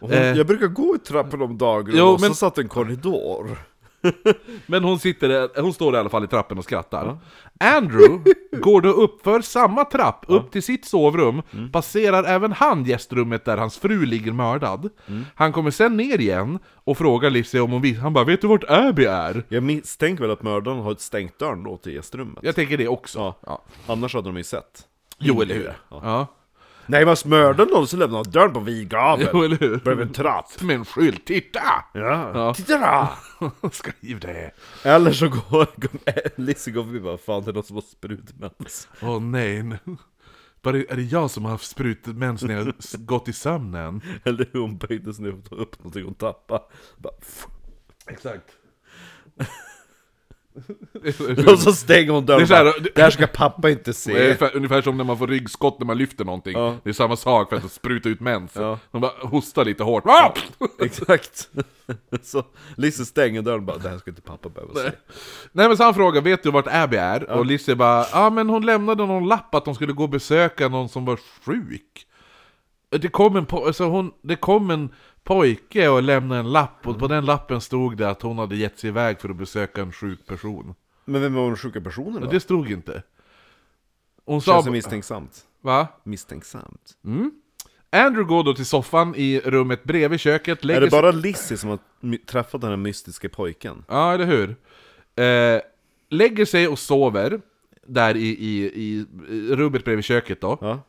Hon, 0.00 0.10
Eh. 0.12 0.32
Jag 0.36 0.46
brukar 0.46 0.66
gå 0.66 0.96
i 0.96 0.98
trappen 0.98 1.42
om 1.42 1.58
dagen 1.58 1.92
Jo, 1.96 2.04
och 2.06 2.20
men- 2.20 2.30
så 2.30 2.34
satt 2.34 2.58
en 2.58 2.68
korridor. 2.68 3.58
Men 4.66 4.84
hon 4.84 4.98
sitter, 4.98 5.60
hon 5.62 5.72
står 5.72 5.94
i 5.94 5.98
alla 5.98 6.08
fall 6.08 6.24
i 6.24 6.26
trappen 6.26 6.58
och 6.58 6.64
skrattar. 6.64 7.18
Andrew 7.60 8.24
går 8.62 8.80
då 8.80 8.88
upp 8.88 9.22
för 9.22 9.40
samma 9.40 9.84
trapp, 9.84 10.24
upp 10.28 10.50
till 10.50 10.62
sitt 10.62 10.84
sovrum, 10.84 11.42
passerar 11.72 12.24
även 12.24 12.52
han 12.52 12.84
gästrummet 12.84 13.44
där 13.44 13.56
hans 13.56 13.78
fru 13.78 14.06
ligger 14.06 14.32
mördad. 14.32 14.88
Han 15.34 15.52
kommer 15.52 15.70
sen 15.70 15.96
ner 15.96 16.20
igen 16.20 16.58
och 16.74 16.98
frågar 16.98 17.30
Lizzie 17.30 17.60
om 17.60 17.70
hon 17.70 17.82
vet, 17.82 17.98
han 17.98 18.12
bara 18.12 18.24
'Vet 18.24 18.40
du 18.40 18.46
vart 18.46 18.64
Abby 18.70 19.04
är?' 19.04 19.44
Jag 19.48 19.62
misstänker 19.62 20.22
väl 20.22 20.30
att 20.30 20.42
mördaren 20.42 20.78
har 20.78 20.94
stängt 20.94 21.38
dörren 21.38 21.62
då 21.62 21.76
till 21.76 21.92
gästrummet. 21.94 22.38
Jag 22.42 22.54
tänker 22.54 22.78
det 22.78 22.88
också. 22.88 23.18
Ja. 23.18 23.36
Ja. 23.46 23.62
Annars 23.86 24.14
hade 24.14 24.28
de 24.28 24.36
ju 24.36 24.44
sett. 24.44 24.86
Jo, 25.18 25.42
eller 25.42 25.54
hur? 25.54 25.72
Ja. 25.90 26.26
Nej 26.90 27.04
men 27.06 27.16
mördaren 27.24 27.70
någon 27.70 27.86
så 27.88 27.96
lämnar 27.96 28.24
dörren 28.24 28.52
på 28.52 28.60
vid 28.60 28.88
gavel. 28.88 29.28
Jo, 29.32 29.42
eller 29.42 29.56
hur? 29.56 29.76
Bredvid 29.76 30.06
en 30.06 30.12
trapp. 30.12 30.60
Med 30.62 30.76
en 30.76 30.84
skylt, 30.84 31.24
titta! 31.26 31.60
Ja. 31.94 32.30
Ja. 32.34 32.54
Titta 32.54 33.08
då! 33.60 33.70
Skriv 33.70 34.20
det! 34.20 34.50
Eller 34.84 35.12
så 35.12 35.28
går, 35.28 35.66
Lizzie 36.40 36.72
går 36.72 36.82
förbi 36.84 36.98
och 36.98 37.02
bara 37.02 37.18
Fan 37.18 37.42
det 37.44 37.50
är 37.50 37.52
någon 37.52 37.64
som 37.64 37.76
har 37.76 37.82
sprutmens. 37.82 38.88
Åh 39.02 39.20
nej, 39.20 39.62
nu- 39.62 39.78
bara, 40.62 40.76
är 40.76 40.96
det 40.96 41.02
jag 41.02 41.30
som 41.30 41.44
har 41.44 41.50
haft 41.52 41.66
sprutmens 41.70 42.42
när 42.42 42.54
jag 42.54 42.74
gått 42.98 43.28
i 43.28 43.32
sömnen? 43.32 44.00
Eller 44.24 44.46
hur 44.52 44.60
hon 44.60 44.78
böjde 44.78 45.14
sig 45.14 45.24
ner 45.24 45.32
och 45.34 45.44
tog 45.48 45.58
upp 45.58 45.78
någonting 45.78 46.04
hon 46.04 46.14
tappade. 46.14 46.62
Bara. 46.98 47.12
Exakt. 48.06 48.44
och 51.52 51.58
så 51.58 51.72
stänger 51.72 52.12
hon 52.12 52.26
dörren 52.26 52.38
Det 52.38 52.44
är 52.44 52.46
så 52.46 52.54
här- 52.54 52.64
bara, 52.64 52.88
Det 52.94 53.02
här 53.02 53.10
ska 53.10 53.26
pappa 53.26 53.70
inte 53.70 53.92
se. 53.92 54.12
ungefär, 54.24 54.56
ungefär 54.56 54.82
som 54.82 54.96
när 54.96 55.04
man 55.04 55.18
får 55.18 55.26
ryggskott 55.26 55.78
när 55.78 55.86
man 55.86 55.98
lyfter 55.98 56.24
någonting. 56.24 56.52
Ja. 56.52 56.76
Det 56.84 56.88
är 56.88 56.94
samma 56.94 57.16
sak 57.16 57.48
för 57.48 57.56
att 57.56 57.72
spruta 57.72 58.08
ut 58.08 58.20
mens. 58.20 58.52
Ja. 58.54 58.78
Man 58.90 59.02
bara 59.02 59.12
hostar 59.22 59.64
lite 59.64 59.82
hårt. 59.84 60.04
Ah! 60.06 60.34
Exakt. 60.84 61.48
Så 62.22 62.44
Lizzie 62.76 63.04
stänger 63.04 63.42
dörren 63.42 63.66
bara 63.66 63.78
Det 63.78 63.88
här 63.88 63.98
ska 63.98 64.10
inte 64.10 64.22
pappa 64.22 64.48
behöva 64.48 64.74
se. 64.74 64.92
Nej 65.52 65.68
men 65.68 65.76
så 65.76 65.84
han 65.84 65.94
frågar, 65.94 66.20
vet 66.20 66.42
du 66.42 66.50
vart 66.50 66.66
Abby 66.70 66.96
är? 66.96 67.30
Och 67.30 67.46
Lizzie 67.46 67.74
bara, 67.74 68.06
ja 68.12 68.30
men 68.30 68.48
hon 68.48 68.66
lämnade 68.66 69.06
någon 69.06 69.28
lapp 69.28 69.54
att 69.54 69.66
hon 69.66 69.74
skulle 69.74 69.92
gå 69.92 70.02
och 70.02 70.08
besöka 70.10 70.68
någon 70.68 70.88
som 70.88 71.04
var 71.04 71.18
sjuk. 71.46 72.06
Det 73.00 73.08
kom 73.08 73.36
en, 73.36 73.46
po- 73.46 73.66
alltså 73.66 73.84
hon, 73.84 74.10
det 74.22 74.36
kom 74.36 74.70
en 74.70 74.88
pojke 75.24 75.88
och 75.88 76.02
lämnade 76.02 76.40
en 76.40 76.52
lapp, 76.52 76.86
och 76.86 76.98
på 76.98 77.08
den 77.08 77.24
lappen 77.24 77.60
stod 77.60 77.96
det 77.96 78.10
att 78.10 78.22
hon 78.22 78.38
hade 78.38 78.56
gett 78.56 78.78
sig 78.78 78.88
iväg 78.88 79.20
för 79.20 79.28
att 79.28 79.36
besöka 79.36 79.82
en 79.82 79.92
sjuk 79.92 80.26
person. 80.26 80.74
Men 81.04 81.22
vem 81.22 81.34
var 81.34 81.46
den 81.46 81.56
sjuka 81.56 81.80
personen 81.80 82.22
då? 82.22 82.30
det 82.30 82.40
stod 82.40 82.70
inte. 82.70 83.02
Hon 84.24 84.42
sa... 84.42 84.52
Känns 84.52 84.64
det 84.64 84.70
misstänksamt? 84.70 85.44
Va? 85.60 85.88
Misstänksamt. 86.04 86.96
Andrew 87.92 88.28
går 88.28 88.44
då 88.44 88.54
till 88.54 88.66
soffan 88.66 89.14
i 89.16 89.40
rummet 89.40 89.84
bredvid 89.84 90.20
köket, 90.20 90.64
lägger 90.64 90.80
Är 90.80 90.84
det 90.84 90.90
bara 90.90 91.10
Lizzie 91.10 91.56
som 91.56 91.70
har 91.70 91.78
träffat 92.26 92.60
den 92.60 92.70
här 92.70 92.76
mystiska 92.76 93.28
pojken? 93.28 93.84
Ja, 93.88 94.14
eller 94.14 94.26
hur? 94.26 94.56
Eh, 95.24 95.60
lägger 96.08 96.44
sig 96.44 96.68
och 96.68 96.78
sover 96.78 97.40
där 97.86 98.16
i, 98.16 98.28
i, 98.28 98.64
i 98.64 99.06
rummet 99.54 99.84
bredvid 99.84 100.04
köket 100.04 100.40
då. 100.40 100.58
Ja. 100.60 100.80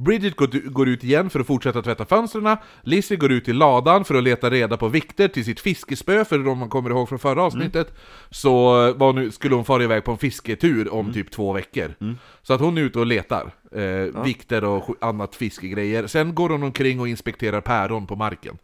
Bridget 0.00 0.36
går, 0.72 0.88
ut 0.88 1.04
igen 1.04 1.30
för 1.30 1.40
att 1.40 1.46
fortsätta 1.46 1.82
tvätta 1.82 2.04
fönstren. 2.04 2.56
Lizzie 2.82 3.16
går 3.16 3.32
ut 3.32 3.48
i 3.48 3.52
ladan 3.52 4.04
för 4.04 4.14
att 4.14 4.22
leta 4.22 4.50
reda 4.50 4.76
på 4.76 4.88
vikter 4.88 5.28
till 5.28 5.44
sitt 5.44 5.60
fiskespö, 5.60 6.24
för 6.24 6.48
om 6.48 6.58
man 6.58 6.68
kommer 6.68 6.90
ihåg 6.90 7.08
från 7.08 7.18
förra 7.18 7.42
avsnittet 7.42 7.92
så 8.30 8.52
var 8.92 9.12
nu, 9.12 9.30
skulle 9.30 9.54
hon 9.54 9.64
fara 9.64 9.82
iväg 9.82 10.04
på 10.04 10.10
en 10.10 10.18
fisketur 10.18 10.94
om 10.94 11.12
typ 11.12 11.30
två 11.30 11.52
veckor. 11.52 11.94
Så 12.42 12.54
att 12.54 12.60
hon 12.60 12.78
är 12.78 12.82
ute 12.82 12.98
och 12.98 13.06
letar 13.06 13.50
eh, 13.72 14.22
vikter 14.24 14.64
och 14.64 14.96
annat 15.00 15.34
fiskegrejer. 15.34 16.06
Sen 16.06 16.34
går 16.34 16.48
hon 16.48 16.62
omkring 16.62 17.00
och 17.00 17.08
inspekterar 17.08 17.60
päron 17.60 18.06
på 18.06 18.16
marken. 18.16 18.58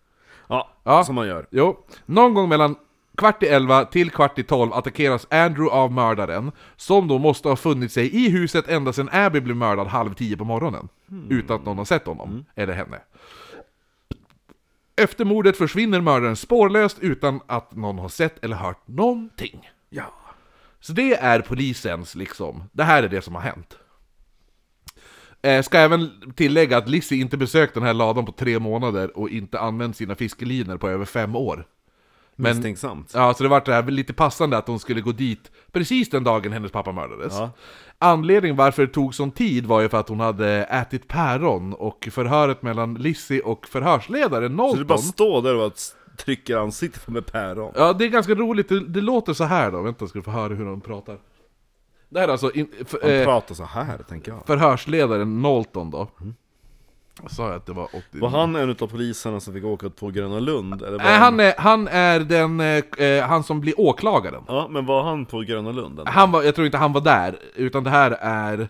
Ja, 0.49 0.71
Ja. 0.85 1.05
som 1.05 1.15
man 1.15 1.27
gör. 1.27 1.47
Jo, 1.51 1.77
någon 2.07 2.35
gång 2.35 2.49
mellan 2.49 2.77
kvart 3.17 3.43
i 3.43 3.47
elva 3.47 3.85
till 3.85 4.11
kvart 4.11 4.39
i 4.39 4.43
tolv 4.43 4.73
attackeras 4.73 5.27
Andrew 5.31 5.77
av 5.77 5.93
mördaren, 5.93 6.53
som 6.77 7.09
då 7.09 7.19
måste 7.19 7.49
ha 7.49 7.57
funnit 7.57 7.93
sig 7.93 8.17
i 8.25 8.29
huset 8.31 8.69
ända 8.69 8.93
sedan 8.93 9.09
Abby 9.13 9.41
blev 9.41 9.57
mördad 9.57 9.87
halv 9.87 10.15
tio 10.15 10.37
på 10.37 10.45
morgonen. 10.45 10.89
Utan 11.29 11.57
att 11.57 11.65
någon 11.65 11.79
har 11.79 11.85
sett 11.85 12.07
honom, 12.07 12.45
eller 12.55 12.73
henne. 12.73 12.99
Efter 14.97 15.25
mordet 15.25 15.57
försvinner 15.57 16.01
mördaren 16.01 16.37
spårlöst 16.37 16.99
utan 17.01 17.41
att 17.47 17.77
någon 17.77 17.99
har 17.99 18.09
sett 18.09 18.45
eller 18.45 18.57
hört 18.57 18.89
någonting. 18.89 19.71
Ja. 19.91 20.15
Så 20.81 20.93
det 20.93 21.15
är 21.15 21.41
polisens 21.41 22.15
liksom, 22.15 22.65
det 22.73 22.85
här 22.85 23.03
är 23.03 23.09
det 23.09 23.23
som 23.23 23.35
har 23.35 23.43
hänt. 23.43 23.79
Eh, 25.43 25.63
ska 25.63 25.79
även 25.79 26.33
tillägga 26.37 26.77
att 26.77 26.89
Lizzie 26.89 27.21
inte 27.21 27.37
besökt 27.37 27.75
den 27.75 27.83
här 27.83 27.95
ladan 27.95 28.27
på 28.27 28.33
tre 28.33 28.59
månader 28.59 29.19
och 29.19 29.31
inte 29.31 29.61
använt 29.61 29.97
sina 29.97 30.15
fiskelinor 30.15 30.77
på 30.77 30.89
över 30.89 31.05
fem 31.05 31.37
år. 31.37 31.67
Men, 32.37 32.57
Misstänksamt. 32.57 33.11
ja, 33.15 33.35
så 33.35 33.43
det 33.43 33.49
var 33.49 33.63
det 33.65 33.73
här 33.73 33.83
lite 33.83 34.13
passande 34.13 34.59
att 34.59 34.67
hon 34.69 34.79
skulle 34.79 35.01
gå 35.01 35.13
dit 35.13 35.51
precis 35.73 36.11
den 36.11 36.25
dagen 36.25 36.53
hennes 36.53 36.73
pappa 36.73 36.93
mördades. 36.93 37.33
Ja. 37.39 37.51
Anledningen 37.99 38.57
varför 38.57 38.87
det 38.87 38.93
tog 38.93 39.15
sån 39.15 39.31
tid 39.31 39.67
var 39.67 39.81
ju 39.81 39.89
för 39.89 40.01
att 40.01 40.09
hon 40.09 40.21
hade 40.21 40.49
ätit 40.65 41.09
päron 41.09 41.73
och 41.75 42.09
förhöret 42.13 42.63
mellan 42.63 42.95
Lizzie 42.95 43.41
och 43.41 43.67
förhörsledaren 43.67 44.51
Så 44.51 44.55
Knowlton 44.57 44.79
du 44.79 44.85
bara 44.85 44.99
står 44.99 45.43
där 45.43 45.57
och 45.57 45.73
trycker 46.17 46.57
ansiktet 46.57 47.09
med 47.09 47.27
päron? 47.27 47.73
Ja, 47.77 47.93
det 47.93 48.05
är 48.05 48.09
ganska 48.09 48.35
roligt. 48.35 48.69
Det, 48.69 48.81
det 48.81 49.01
låter 49.01 49.33
så 49.33 49.45
här 49.45 49.71
då. 49.73 49.83
Vänta, 49.83 50.07
ska 50.07 50.19
du 50.19 50.23
få 50.23 50.31
höra 50.31 50.55
hur 50.55 50.65
de 50.65 50.81
pratar. 50.81 51.19
Det 52.09 52.21
här 52.21 52.29
är 52.29 52.33
alltså 52.33 52.53
in, 52.53 52.69
f, 52.81 52.95
Han 53.03 53.11
eh, 53.11 53.25
pratar 53.25 53.55
så 53.55 53.65
här, 53.65 53.99
tänker 54.09 54.33
jag. 54.33 54.47
förhörsledaren 54.47 55.41
Knowlton 55.41 55.91
då. 55.91 56.09
Jag 57.23 57.31
sa 57.31 57.47
jag 57.47 57.57
att 57.57 57.67
det 57.67 57.73
var 57.73 57.85
80... 57.85 58.01
Var 58.13 58.29
han 58.29 58.57
en 58.57 58.71
utav 58.71 58.87
poliserna 58.89 59.41
som 59.41 59.55
fick 59.55 59.65
åka 59.65 59.91
på 59.91 60.11
Gröna 60.11 60.41
Lund? 60.41 60.83
Eller 60.83 60.99
var 60.99 61.05
Nej, 61.05 61.19
han 61.19 61.41
är, 61.41 61.55
han 61.59 61.89
är 61.89 62.21
den, 62.21 62.61
eh, 62.61 63.07
eh, 63.07 63.27
han 63.27 63.45
som 63.45 63.61
blir 63.61 63.81
åklagaren. 63.81 64.43
Ja, 64.49 64.67
men 64.71 64.87
var 64.87 65.03
han 65.03 65.27
på 65.27 65.41
Gröna 65.41 65.73
Lund? 65.73 66.01
eller? 66.01 66.11
Han 66.11 66.33
var, 66.33 66.43
jag 66.43 66.55
tror 66.55 66.67
inte 66.67 66.79
han 66.79 66.93
var 66.93 67.01
där, 67.01 67.37
utan 67.55 67.85
det 67.85 67.91
här 67.91 68.11
är 68.21 68.69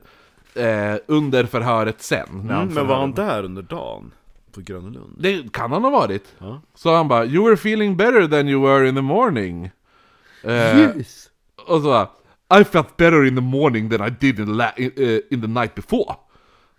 eh, 0.54 0.98
under 1.07 1.44
förhöret 1.44 2.02
sen. 2.02 2.26
när 2.33 2.40
Mm, 2.40 2.50
han 2.57 2.68
men 2.68 2.87
var 2.87 2.96
han 2.96 3.12
där 3.12 3.44
under 3.44 3.62
dagen? 3.62 4.11
På 4.54 4.61
Gröna 4.61 4.88
Lund? 4.88 5.14
Det 5.18 5.52
kan 5.52 5.72
han 5.72 5.85
ha 5.85 5.90
varit. 5.90 6.35
Ja. 6.38 6.61
Så 6.74 6.94
han 6.96 7.09
bara 7.09 7.24
'You 7.24 7.44
were 7.44 7.54
feeling 7.54 7.96
better 7.96 8.28
than 8.28 8.48
you 8.48 8.62
were 8.66 8.88
in 8.88 8.94
the 8.94 9.00
morning' 9.02 9.70
eh, 10.42 10.90
Och 11.66 11.80
så 11.83 11.88
bara, 11.88 12.09
I 12.61 12.64
felt 12.64 12.96
better 12.96 13.24
in 13.24 13.35
the 13.35 13.40
morning 13.42 13.90
than 13.90 14.07
I 14.09 14.11
did 14.20 14.38
in, 14.40 14.57
la- 14.57 14.72
in, 14.76 14.90
uh, 14.98 15.18
in 15.30 15.40
the 15.40 15.48
night 15.48 15.74
before. 15.74 16.14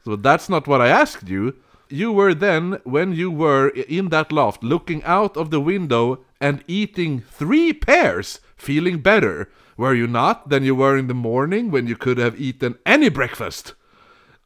So 0.06 0.15
that's 0.15 0.48
not 0.48 0.68
what 0.68 0.82
I 0.82 0.88
asked 0.88 1.28
you. 1.28 1.56
You 1.89 2.12
were 2.12 2.34
then, 2.34 2.80
when 2.84 3.13
you 3.13 3.30
were 3.30 3.70
in 3.70 4.10
that 4.10 4.32
loft, 4.32 4.63
looking 4.63 5.04
out 5.04 5.36
of 5.36 5.50
the 5.50 5.60
window 5.60 6.24
and 6.39 6.63
eating 6.68 7.22
three 7.22 7.74
pears, 7.74 8.39
feeling 8.56 9.00
better. 9.00 9.50
Were 9.78 9.94
you 9.94 10.08
not 10.08 10.50
than 10.50 10.63
you 10.63 10.76
were 10.76 10.96
in 10.98 11.08
the 11.08 11.13
morning 11.13 11.70
when 11.70 11.88
you 11.88 11.96
could 11.96 12.18
have 12.18 12.39
eaten 12.39 12.78
any 12.86 13.10
breakfast? 13.10 13.74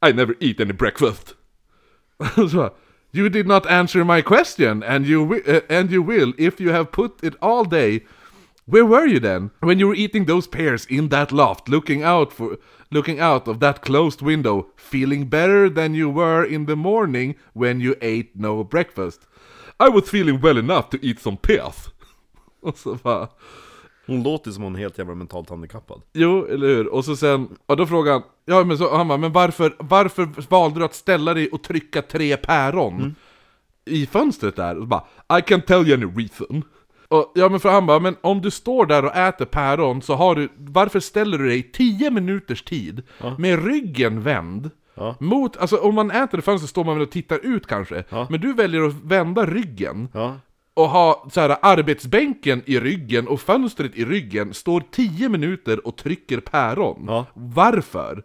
I 0.01 0.11
never 0.11 0.35
eat 0.39 0.59
any 0.59 0.71
breakfast. 0.71 1.35
so, 2.35 2.73
you 3.11 3.29
did 3.29 3.47
not 3.47 3.69
answer 3.69 4.05
my 4.05 4.21
question, 4.21 4.83
and 4.83 5.05
you 5.05 5.25
wi- 5.25 5.43
uh, 5.47 5.61
and 5.69 5.91
you 5.91 6.01
will 6.01 6.33
if 6.37 6.59
you 6.59 6.69
have 6.69 6.91
put 6.91 7.23
it 7.23 7.35
all 7.41 7.65
day. 7.65 8.05
Where 8.65 8.85
were 8.85 9.07
you 9.07 9.19
then 9.19 9.49
when 9.61 9.79
you 9.79 9.87
were 9.87 9.95
eating 9.95 10.25
those 10.25 10.45
pears 10.45 10.85
in 10.85 11.09
that 11.09 11.31
loft, 11.31 11.69
looking 11.69 12.03
out 12.03 12.31
for 12.31 12.57
looking 12.91 13.21
out 13.21 13.47
of 13.47 13.59
that 13.59 13.81
closed 13.81 14.21
window, 14.21 14.65
feeling 14.77 15.29
better 15.29 15.69
than 15.69 15.95
you 15.95 16.13
were 16.13 16.45
in 16.55 16.65
the 16.65 16.75
morning 16.75 17.35
when 17.53 17.81
you 17.81 17.95
ate 18.01 18.29
no 18.33 18.63
breakfast? 18.63 19.21
I 19.79 19.89
was 19.89 20.09
feeling 20.09 20.41
well 20.41 20.57
enough 20.57 20.89
to 20.89 20.97
eat 21.01 21.19
some 21.19 21.37
pears. 21.37 21.89
Och 22.61 22.77
så 22.77 22.95
bara, 22.95 23.27
Hon 24.09 24.23
låter 24.23 24.51
som 24.51 24.63
hon 24.63 24.75
är 24.75 24.79
helt 24.79 24.97
jävla 24.97 25.15
mentalt 25.15 25.49
handikappad. 25.49 26.01
Jo, 26.13 26.45
eller 26.45 26.67
hur? 26.67 26.87
Och 26.87 27.05
så 27.05 27.15
sen, 27.15 27.49
och 27.65 27.77
då 27.77 27.85
frågar 27.87 28.13
han, 28.13 28.23
ja 28.45 28.63
men 28.63 28.77
så, 28.77 28.97
han 28.97 29.07
bara, 29.07 29.17
men 29.17 29.31
varför, 29.31 29.75
varför 29.79 30.29
valde 30.49 30.79
du 30.79 30.85
att 30.85 30.95
ställa 30.95 31.33
dig 31.33 31.49
och 31.49 31.63
trycka 31.63 32.01
tre 32.01 32.37
päron 32.37 33.15
i 33.85 34.05
fönstret 34.05 34.55
där? 34.55 34.75
Och 34.75 34.81
så 34.83 34.87
bara, 34.87 35.03
I 35.39 35.41
can 35.41 35.61
tell 35.61 35.87
you 35.87 35.93
any 35.93 36.23
reason. 36.23 36.63
Och, 37.11 37.31
ja 37.35 37.49
men 37.49 37.59
för 37.59 37.69
han 37.69 37.85
bara, 37.85 37.99
men 37.99 38.15
om 38.21 38.41
du 38.41 38.51
står 38.51 38.85
där 38.85 39.05
och 39.05 39.15
äter 39.15 39.45
päron 39.45 40.01
så 40.01 40.13
har 40.15 40.35
du, 40.35 40.49
varför 40.57 40.99
ställer 40.99 41.37
du 41.37 41.47
dig 41.47 41.57
i 41.59 41.63
10 41.63 42.11
minuters 42.11 42.63
tid 42.63 43.03
med 43.37 43.65
ryggen 43.65 44.21
vänd? 44.21 44.71
Ja. 44.95 45.15
Mot, 45.19 45.57
alltså 45.57 45.77
om 45.77 45.95
man 45.95 46.11
äter 46.11 46.39
i 46.39 46.43
fönstret 46.43 46.69
står 46.69 46.83
man 46.83 46.95
väl 46.95 47.03
och 47.03 47.11
tittar 47.11 47.39
ut 47.45 47.67
kanske, 47.67 48.03
Ja. 48.09 48.27
men 48.29 48.41
du 48.41 48.53
väljer 48.53 48.81
att 48.87 48.93
vända 49.03 49.45
ryggen 49.45 50.07
Ja. 50.13 50.35
och 50.73 50.89
ha 50.89 51.27
så 51.31 51.41
här, 51.41 51.57
arbetsbänken 51.61 52.61
i 52.65 52.79
ryggen 52.79 53.27
och 53.27 53.41
fönstret 53.41 53.95
i 53.95 54.05
ryggen, 54.05 54.53
står 54.53 54.83
10 54.91 55.29
minuter 55.29 55.87
och 55.87 55.95
trycker 55.95 56.39
päron. 56.39 57.05
Ja. 57.07 57.25
Varför? 57.33 58.23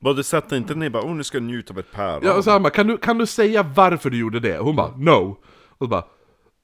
Bara 0.00 0.14
du 0.14 0.22
sätter 0.22 0.56
inte 0.56 0.74
ner 0.74 0.90
bara, 0.90 1.02
oh 1.02 1.14
nu 1.14 1.24
ska 1.24 1.36
jag 1.38 1.42
njuta 1.44 1.72
av 1.74 1.78
ett 1.78 1.92
päron. 1.92 2.20
Ja, 2.24 2.34
och 2.36 2.44
så 2.44 2.50
han 2.50 2.62
bara, 2.62 2.70
kan 2.70 2.86
du, 2.86 2.96
kan 2.96 3.18
du 3.18 3.26
säga 3.26 3.62
varför 3.62 4.10
du 4.10 4.18
gjorde 4.18 4.40
det? 4.40 4.58
Och 4.58 4.66
hon 4.66 4.76
bara, 4.76 4.96
no. 4.96 5.36
Och 5.68 5.84
så 5.84 5.86
bara, 5.86 6.04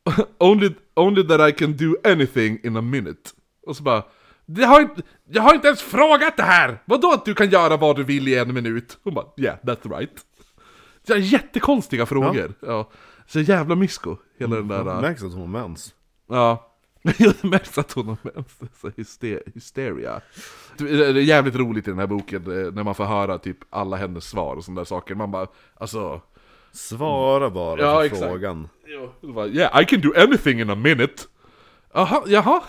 only, 0.38 0.74
only 0.94 1.28
that 1.28 1.48
I 1.48 1.52
can 1.52 1.76
do 1.76 1.96
anything 2.04 2.58
in 2.62 2.76
a 2.76 2.80
minute. 2.80 3.30
Och 3.66 3.76
så 3.76 3.82
bara, 3.82 4.02
det 4.46 4.64
har 4.64 4.80
inte, 4.80 5.02
jag 5.30 5.42
har 5.42 5.54
inte 5.54 5.66
ens 5.66 5.82
frågat 5.82 6.36
det 6.36 6.42
här! 6.42 6.82
Vadå 6.84 7.12
att 7.12 7.24
du 7.24 7.34
kan 7.34 7.50
göra 7.50 7.76
vad 7.76 7.96
du 7.96 8.04
vill 8.04 8.28
i 8.28 8.38
en 8.38 8.54
minut? 8.54 8.98
Hon 9.04 9.14
bara, 9.14 9.26
yeah, 9.36 9.56
that's 9.62 9.98
right. 9.98 10.12
Så 11.06 11.16
jättekonstiga 11.16 12.06
frågor. 12.06 12.54
Ja. 12.60 12.90
Så 13.26 13.40
jävla 13.40 13.74
mysko, 13.74 14.16
hela 14.38 14.56
den 14.56 14.68
där... 14.68 14.84
Det 14.84 14.90
äh, 14.90 15.00
märks 15.00 15.22
att 15.22 15.32
hon 15.32 15.40
har 15.40 15.62
mens. 15.62 15.94
Ja. 16.28 16.70
Det 17.18 17.44
märks 17.44 17.78
att 17.78 17.92
hon 17.92 18.08
har 18.08 18.16
mens, 18.22 18.60
så 18.80 18.90
hyster, 18.96 19.42
hysteria. 19.54 20.20
Det 20.78 20.84
är 20.84 21.14
jävligt 21.14 21.54
roligt 21.54 21.88
i 21.88 21.90
den 21.90 21.98
här 21.98 22.06
boken 22.06 22.42
eh, 22.42 22.72
när 22.72 22.82
man 22.82 22.94
får 22.94 23.04
höra 23.04 23.38
typ 23.38 23.58
alla 23.70 23.96
hennes 23.96 24.24
svar 24.24 24.56
och 24.56 24.64
sådana 24.64 24.80
där 24.80 24.84
saker. 24.84 25.14
Man 25.14 25.30
bara, 25.30 25.46
alltså... 25.74 26.20
Svara 26.74 27.50
bara 27.50 27.80
Ja, 27.80 27.94
på 27.96 28.02
exakt. 28.02 28.22
frågan. 28.22 28.68
Det 29.20 29.26
var, 29.26 29.46
yeah, 29.46 29.82
I 29.82 29.84
can 29.84 30.00
do 30.00 30.12
anything 30.16 30.60
in 30.60 30.70
a 30.70 30.74
minute. 30.74 31.22
Jaha, 31.94 32.22
jaha. 32.26 32.62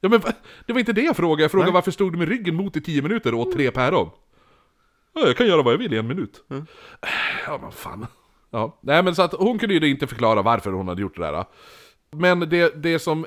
Ja, 0.00 0.08
men 0.08 0.20
det 0.66 0.72
var 0.72 0.80
inte 0.80 0.92
det 0.92 1.02
jag 1.02 1.16
frågade. 1.16 1.42
Jag 1.42 1.50
frågade 1.50 1.70
Nej. 1.70 1.74
varför 1.74 1.90
stod 1.90 2.12
du 2.12 2.18
med 2.18 2.28
ryggen 2.28 2.54
mot 2.54 2.76
i 2.76 2.80
10 2.80 3.02
minuter 3.02 3.34
och 3.34 3.40
åt 3.40 3.52
tre 3.52 3.70
päron? 3.70 4.10
Ja, 5.14 5.20
jag 5.26 5.36
kan 5.36 5.46
göra 5.46 5.62
vad 5.62 5.72
jag 5.74 5.78
vill 5.78 5.94
i 5.94 5.98
en 5.98 6.06
minut. 6.06 6.44
Ja, 7.46 7.58
men 7.62 7.72
fan. 7.72 8.06
Ja, 8.50 8.78
nej 8.82 9.02
men 9.02 9.14
så 9.14 9.22
att 9.22 9.32
hon 9.32 9.58
kunde 9.58 9.74
ju 9.74 9.88
inte 9.90 10.06
förklara 10.06 10.42
varför 10.42 10.72
hon 10.72 10.88
hade 10.88 11.02
gjort 11.02 11.16
det 11.16 11.22
där. 11.22 11.44
Men 12.10 12.40
det, 12.40 12.82
det 12.82 12.98
som 12.98 13.26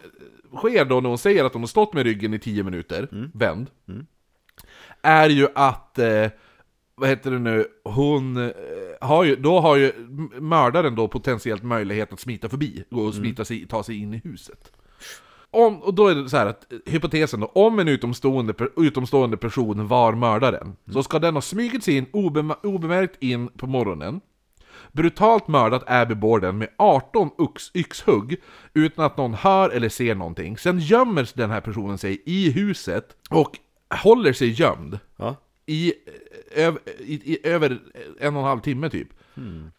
sker 0.58 0.86
då 0.86 1.02
när 1.02 1.10
hon 1.10 1.18
säger 1.18 1.46
att 1.46 1.54
hon 1.54 1.62
har 1.62 1.68
stått 1.68 1.94
med 1.94 2.04
ryggen 2.04 2.34
i 2.34 2.40
10 2.40 2.64
minuter, 2.64 3.08
vänd, 3.34 3.68
är 5.02 5.30
ju 5.30 5.48
att, 5.56 6.00
eh, 6.00 6.28
vad 7.02 7.10
heter 7.10 7.32
det 7.32 7.40
nu, 7.40 7.66
hon 7.84 8.38
eh, 8.38 8.52
har 9.02 9.24
ju, 9.24 9.36
då 9.36 9.60
har 9.60 9.76
ju 9.76 9.92
mördaren 10.40 10.96
då 10.96 11.08
potentiellt 11.08 11.64
möjlighet 11.64 12.14
att 12.14 12.20
smita 12.20 12.50
förbi 12.50 12.84
och 12.92 13.14
smita 13.14 13.46
sig, 13.46 13.68
ta 13.68 13.84
sig 13.84 13.98
in 13.98 14.14
i 14.14 14.22
huset. 14.24 14.72
Om, 15.52 15.82
och 15.82 15.94
då 15.94 16.08
är 16.08 16.16
det 16.16 16.30
så 16.30 16.38
här 16.38 16.46
att, 16.46 16.74
eh, 16.74 16.80
hypotesen 16.86 17.40
då, 17.40 17.46
om 17.48 17.80
en 17.80 17.88
utomstående, 17.88 18.54
utomstående 18.78 19.38
person 19.38 19.88
var 19.88 20.14
mördaren, 20.14 20.76
så 20.94 21.04
ska 21.04 21.20
den 21.20 21.34
ha 21.34 21.42
smugit 21.42 21.84
sig 21.84 21.98
in 21.98 22.06
obem- 22.14 22.56
obemärkt 22.64 23.24
in 23.24 23.48
på 23.48 23.68
morgonen, 23.68 24.22
brutalt 24.92 25.48
mördat 25.48 25.84
Abby 25.88 26.16
Borden 26.16 26.58
med 26.58 26.68
18 26.78 27.30
yx, 27.42 27.72
yxhugg 27.76 28.38
utan 28.74 29.06
att 29.06 29.18
någon 29.18 29.34
hör 29.34 29.70
eller 29.70 29.90
ser 29.90 30.16
någonting. 30.16 30.58
Sen 30.58 30.80
gömmer 30.80 31.30
den 31.36 31.52
här 31.52 31.62
personen 31.62 31.98
sig 31.98 32.22
i 32.26 32.52
huset 32.52 33.16
och 33.30 33.58
håller 34.04 34.34
sig 34.34 34.50
gömd 34.50 35.00
Ja. 35.18 35.36
I, 35.72 35.94
öv, 36.56 36.78
i, 37.00 37.34
i 37.34 37.48
över 37.48 37.80
en 38.20 38.36
och 38.36 38.42
en 38.42 38.48
halv 38.48 38.60
timme 38.60 38.90
typ. 38.90 39.08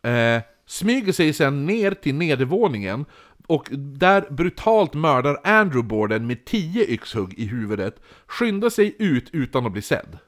Eh, 0.02 0.42
smyger 0.66 1.12
sig 1.12 1.32
sen 1.32 1.66
ner 1.66 1.90
till 1.90 2.14
nedervåningen 2.14 3.04
och 3.46 3.68
där 3.72 4.26
brutalt 4.30 4.94
mördar 4.94 5.40
Andrew 5.44 5.88
Borden 5.88 6.26
med 6.26 6.44
10 6.44 6.84
yxhugg 6.84 7.34
i 7.34 7.46
huvudet, 7.46 8.02
skyndar 8.26 8.70
sig 8.70 8.96
ut 8.98 9.30
utan 9.32 9.66
att 9.66 9.72
bli 9.72 9.82
sedd. 9.82 10.18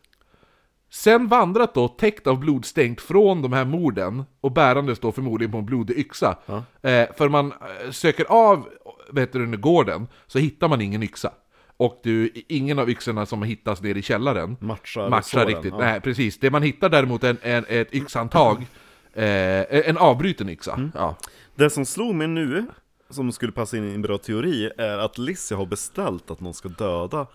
Sen 0.90 1.28
vandrat 1.28 1.74
då, 1.74 1.88
täckt 1.88 2.26
av 2.26 2.40
blodstänk 2.40 3.00
från 3.00 3.42
de 3.42 3.52
här 3.52 3.64
morden 3.64 4.24
och 4.40 4.52
bärandes 4.52 4.98
då 4.98 5.12
förmodligen 5.12 5.52
på 5.52 5.58
en 5.58 5.66
blodig 5.66 5.98
yxa. 5.98 6.36
Eh, 6.82 7.06
för 7.16 7.28
man 7.28 7.52
eh, 7.52 7.90
söker 7.90 8.24
av 8.28 8.68
vad 9.10 9.22
heter 9.22 9.38
det 9.38 9.56
gården, 9.56 10.06
så 10.26 10.38
hittar 10.38 10.68
man 10.68 10.80
ingen 10.80 11.02
yxa. 11.02 11.30
Och 11.76 12.00
du, 12.02 12.30
ingen 12.48 12.78
av 12.78 12.90
yxorna 12.90 13.26
som 13.26 13.42
hittas 13.42 13.82
nere 13.82 13.98
i 13.98 14.02
källaren 14.02 14.56
Matchar 14.60 15.08
matchar 15.08 15.46
riktigt. 15.46 15.72
ja. 15.72 15.78
Nej, 15.78 16.00
precis. 16.00 16.38
Det 16.38 16.50
man 16.50 16.62
hittar 16.62 16.88
däremot 16.88 17.24
är 17.24 17.30
en, 17.30 17.38
en, 17.42 17.64
ett 17.68 17.94
yxhandtag, 17.94 18.66
eh, 19.12 19.88
en 19.88 19.98
avbruten 19.98 20.48
yxa. 20.48 20.72
Mm. 20.74 20.92
Ja. 20.94 21.16
Det 21.54 21.70
som 21.70 21.86
slog 21.86 22.14
mig 22.14 22.26
nu, 22.26 22.66
som 23.10 23.32
skulle 23.32 23.52
passa 23.52 23.76
in 23.76 23.90
i 23.90 23.94
en 23.94 24.02
bra 24.02 24.18
teori, 24.18 24.70
är 24.78 24.98
att 24.98 25.18
Lizzie 25.18 25.56
har 25.56 25.66
beställt 25.66 26.30
att 26.30 26.40
någon 26.40 26.54
ska 26.54 26.68
döda 26.68 27.26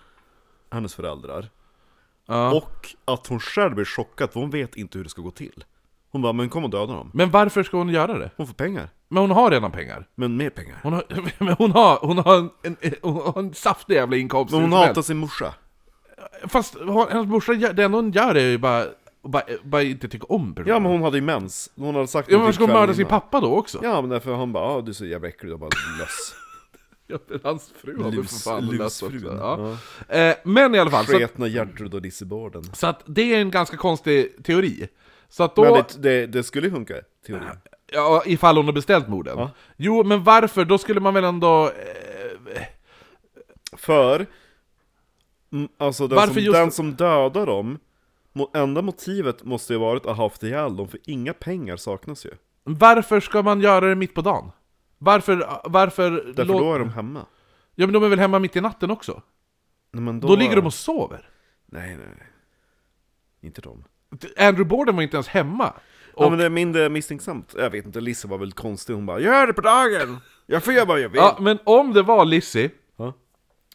hennes 0.71 0.95
föräldrar. 0.95 1.49
Ja. 2.25 2.53
Och 2.53 2.95
att 3.05 3.27
hon 3.27 3.39
själv 3.39 3.75
blir 3.75 3.85
chockad, 3.85 4.31
för 4.31 4.39
hon 4.39 4.49
vet 4.49 4.75
inte 4.75 4.97
hur 4.97 5.03
det 5.03 5.09
ska 5.09 5.21
gå 5.21 5.31
till. 5.31 5.63
Hon 6.11 6.21
bara, 6.21 6.33
men 6.33 6.49
kom 6.49 6.63
och 6.63 6.69
döda 6.69 6.93
dem. 6.93 7.11
Men 7.13 7.31
varför 7.31 7.63
ska 7.63 7.77
hon 7.77 7.89
göra 7.89 8.17
det? 8.17 8.31
Hon 8.37 8.47
får 8.47 8.53
pengar. 8.53 8.89
Men 9.12 9.22
hon 9.22 9.32
har 9.32 9.51
redan 9.51 9.72
pengar. 9.72 10.07
Men 10.16 10.38
mer 10.38 10.49
pengar. 10.49 10.80
Hon 10.84 10.93
har, 10.93 11.03
men 11.43 11.53
hon 11.57 11.72
har, 11.72 11.97
hon 12.01 12.18
har 12.18 12.38
en, 12.38 12.49
en, 12.64 12.93
hon 13.01 13.16
har 13.16 13.39
en 13.39 13.53
saftig 13.53 13.93
jävla 13.95 14.18
inkomst. 14.18 14.51
Men 14.53 14.62
hon 14.62 14.72
hatar 14.74 15.01
sin 15.01 15.18
morsa. 15.18 15.53
Fast 16.47 16.76
hon- 16.80 17.07
hennes 17.12 17.28
morsa, 17.28 17.53
gör- 17.53 17.74
det 17.74 17.84
enda 17.84 17.97
hon 17.97 18.12
gör 18.12 18.36
är 18.36 18.47
ju 18.49 18.57
bara, 18.57 18.86
bara, 19.24 19.43
bara 19.64 19.84
inte 19.84 20.07
tycka 20.07 20.26
om 20.30 20.55
personen. 20.55 20.74
Ja 20.74 20.80
men 20.80 20.91
hon 20.91 21.01
hade 21.03 21.18
ju 21.18 21.24
mens. 21.24 21.72
Hon 21.76 21.95
hade 21.95 22.07
sagt 22.07 22.30
Ja, 22.32 22.38
men 22.38 22.41
varför 22.45 22.53
ska 22.53 22.64
hon 22.64 22.74
mörda 22.74 22.93
sin 22.93 23.05
pappa 23.05 23.39
då 23.39 23.55
också? 23.55 23.80
Ja 23.84 24.01
men 24.01 24.10
därför 24.10 24.36
han 24.36 24.53
bara, 24.53 24.64
ah, 24.64 24.82
du 24.82 24.89
är 24.89 24.93
så 24.93 25.05
jävla 25.05 25.28
äcklig, 25.28 25.53
och 25.53 25.60
bara 25.60 25.70
löss. 25.99 26.36
Ja, 27.12 27.18
men 27.28 27.39
hans 27.43 27.74
fru 27.82 27.97
har 28.03 28.12
väl 28.12 28.24
för 28.24 28.36
fan 28.51 28.66
löst 28.68 29.01
lusfrun. 29.01 29.39
också. 29.39 29.78
Ja. 30.10 30.16
Eh, 30.18 30.36
men 30.43 30.76
i 30.76 30.80
alla 30.80 30.91
fall, 30.91 31.05
så, 31.05 31.12
att, 31.16 31.22
Sketna 31.22 31.47
Gertrud 31.47 31.93
och 31.93 32.01
Lizzie 32.01 32.28
Borden. 32.28 32.64
så 32.74 32.88
att 32.88 33.01
det 33.05 33.34
är 33.36 33.41
en 33.41 33.51
ganska 33.51 33.78
konstig 33.78 34.43
teori. 34.43 34.88
Så 35.30 35.43
att 35.43 35.55
då... 35.55 35.64
Men 35.64 35.74
det, 35.74 35.84
det, 35.97 36.26
det 36.26 36.43
skulle 36.43 36.72
funka, 36.72 36.93
teorin. 37.28 37.43
Ja, 37.91 38.23
ifall 38.25 38.57
hon 38.57 38.65
har 38.65 38.73
beställt 38.73 39.07
morden. 39.07 39.37
Ja. 39.37 39.51
Jo, 39.77 40.03
men 40.03 40.23
varför? 40.23 40.65
Då 40.65 40.77
skulle 40.77 40.99
man 40.99 41.13
väl 41.13 41.23
ändå... 41.23 41.65
Eh, 41.65 42.61
För, 43.77 44.25
mm, 45.51 45.69
alltså 45.77 46.07
den, 46.07 46.15
Varför 46.15 46.33
som, 46.33 46.43
just- 46.43 46.55
den 46.57 46.71
som 46.71 46.93
dödar 46.95 47.45
dem, 47.45 47.79
mo- 48.33 48.57
enda 48.57 48.81
motivet 48.81 49.43
måste 49.43 49.73
ju 49.73 49.79
varit 49.79 50.05
att 50.05 50.17
ha 50.17 50.23
haft 50.25 50.43
ihjäl 50.43 50.75
dem, 50.75 50.87
för 50.87 50.99
inga 51.05 51.33
pengar 51.33 51.77
saknas 51.77 52.25
ju. 52.25 52.31
varför 52.63 53.19
ska 53.19 53.41
man 53.41 53.61
göra 53.61 53.85
det 53.89 53.95
mitt 53.95 54.13
på 54.13 54.21
dagen? 54.21 54.51
Varför... 54.97 55.61
varför 55.63 56.11
Därför 56.11 56.45
låt- 56.45 56.61
då 56.61 56.73
är 56.73 56.79
de 56.79 56.89
hemma. 56.89 57.25
Ja, 57.75 57.85
men 57.87 57.93
de 57.93 58.03
är 58.03 58.09
väl 58.09 58.19
hemma 58.19 58.39
mitt 58.39 58.55
i 58.55 58.61
natten 58.61 58.91
också? 58.91 59.21
Nej, 59.91 60.03
men 60.03 60.19
Då, 60.19 60.35
ligger 60.35 60.55
de 60.55 60.65
och 60.65 60.73
sover. 60.73 61.29
Nej, 61.65 61.97
nej, 61.97 62.07
nej. 62.17 62.27
Inte 63.41 63.61
de. 63.61 63.83
Andrew 64.37 64.63
Borden 64.65 64.95
var 64.95 65.03
inte 65.03 65.17
ens 65.17 65.27
hemma. 65.27 65.73
Ja 66.20 66.26
Och- 66.26 66.32
men 66.32 66.39
det 66.39 66.45
är 66.45 66.49
mindre 66.49 66.89
misstänksamt. 66.89 67.55
Jag 67.57 67.70
vet 67.70 67.86
inte, 67.86 68.01
Lizzie 68.01 68.30
var 68.30 68.38
väl 68.38 68.51
konstig, 68.51 68.93
hon 68.93 69.05
bara 69.05 69.20
'Gör 69.20 69.47
det 69.47 69.53
på 69.53 69.61
dagen! 69.61 70.17
Jag 70.45 70.63
får 70.63 70.74
göra 70.74 70.86
vad 70.86 70.99
jag 70.99 71.09
vill' 71.09 71.17
Ja, 71.17 71.38
men 71.39 71.59
om 71.63 71.93
det 71.93 72.01
var 72.01 72.26
Lizzie, 72.26 72.70
Ja. 72.97 73.13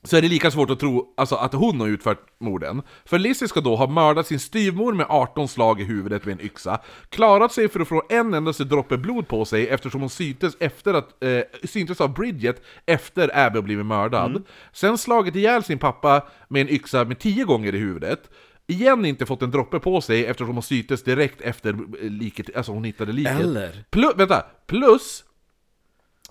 så 0.03 0.17
är 0.17 0.23
det 0.23 0.29
lika 0.29 0.51
svårt 0.51 0.71
att 0.71 0.81
tro 0.81 1.15
alltså, 1.17 1.35
att 1.35 1.53
hon 1.53 1.81
har 1.81 1.89
utfört 1.89 2.27
morden. 2.41 2.83
För 3.05 3.19
Lizzie 3.19 3.49
ska 3.49 3.61
då 3.61 3.77
ha 3.77 3.87
mördat 3.87 4.27
sin 4.27 4.41
styvmor 4.41 4.93
med 4.93 5.07
18 5.09 5.49
slag 5.49 5.81
i 5.81 5.85
huvudet 5.85 6.25
med 6.25 6.33
en 6.41 6.47
yxa, 6.47 6.79
klarat 7.09 7.53
sig 7.53 7.69
för 7.69 7.81
att 7.81 7.89
få 7.89 8.03
en 8.09 8.35
endaste 8.35 8.65
droppe 8.65 8.97
blod 8.99 9.29
på 9.29 9.45
sig 9.45 9.69
eftersom 9.69 10.01
hon 10.01 10.11
syntes, 10.11 10.57
efter 10.61 10.95
att, 10.95 11.23
eh, 11.25 11.41
syntes 11.65 12.01
av 12.01 12.15
Bridget 12.15 12.63
efter 12.87 13.39
Abby 13.47 13.61
blivit 13.61 13.87
mördad. 13.87 14.43
Sen 14.73 14.99
slagit 14.99 15.37
ihjäl 15.37 15.63
sin 15.63 15.79
pappa 15.79 16.23
med 16.49 16.61
en 16.63 16.69
yxa 16.69 17.05
med 17.05 17.19
10 17.19 17.45
gånger 17.45 17.75
i 17.75 17.79
huvudet. 17.79 18.31
Igen 18.67 19.05
inte 19.05 19.27
fått 19.27 19.43
en 19.43 19.51
droppe 19.51 19.79
på 19.79 20.01
sig 20.01 20.27
eftersom 20.27 20.55
hon 20.55 20.63
syntes 20.63 21.03
direkt 21.03 21.41
efter 21.41 21.69
eh, 21.71 22.11
liket, 22.11 22.57
alltså 22.57 22.73
hon 22.73 22.85
hittade 22.85 23.13
liket. 23.13 23.41
Eller? 23.41 23.85
Plus, 23.91 24.13
vänta, 24.17 24.45
plus 24.67 25.25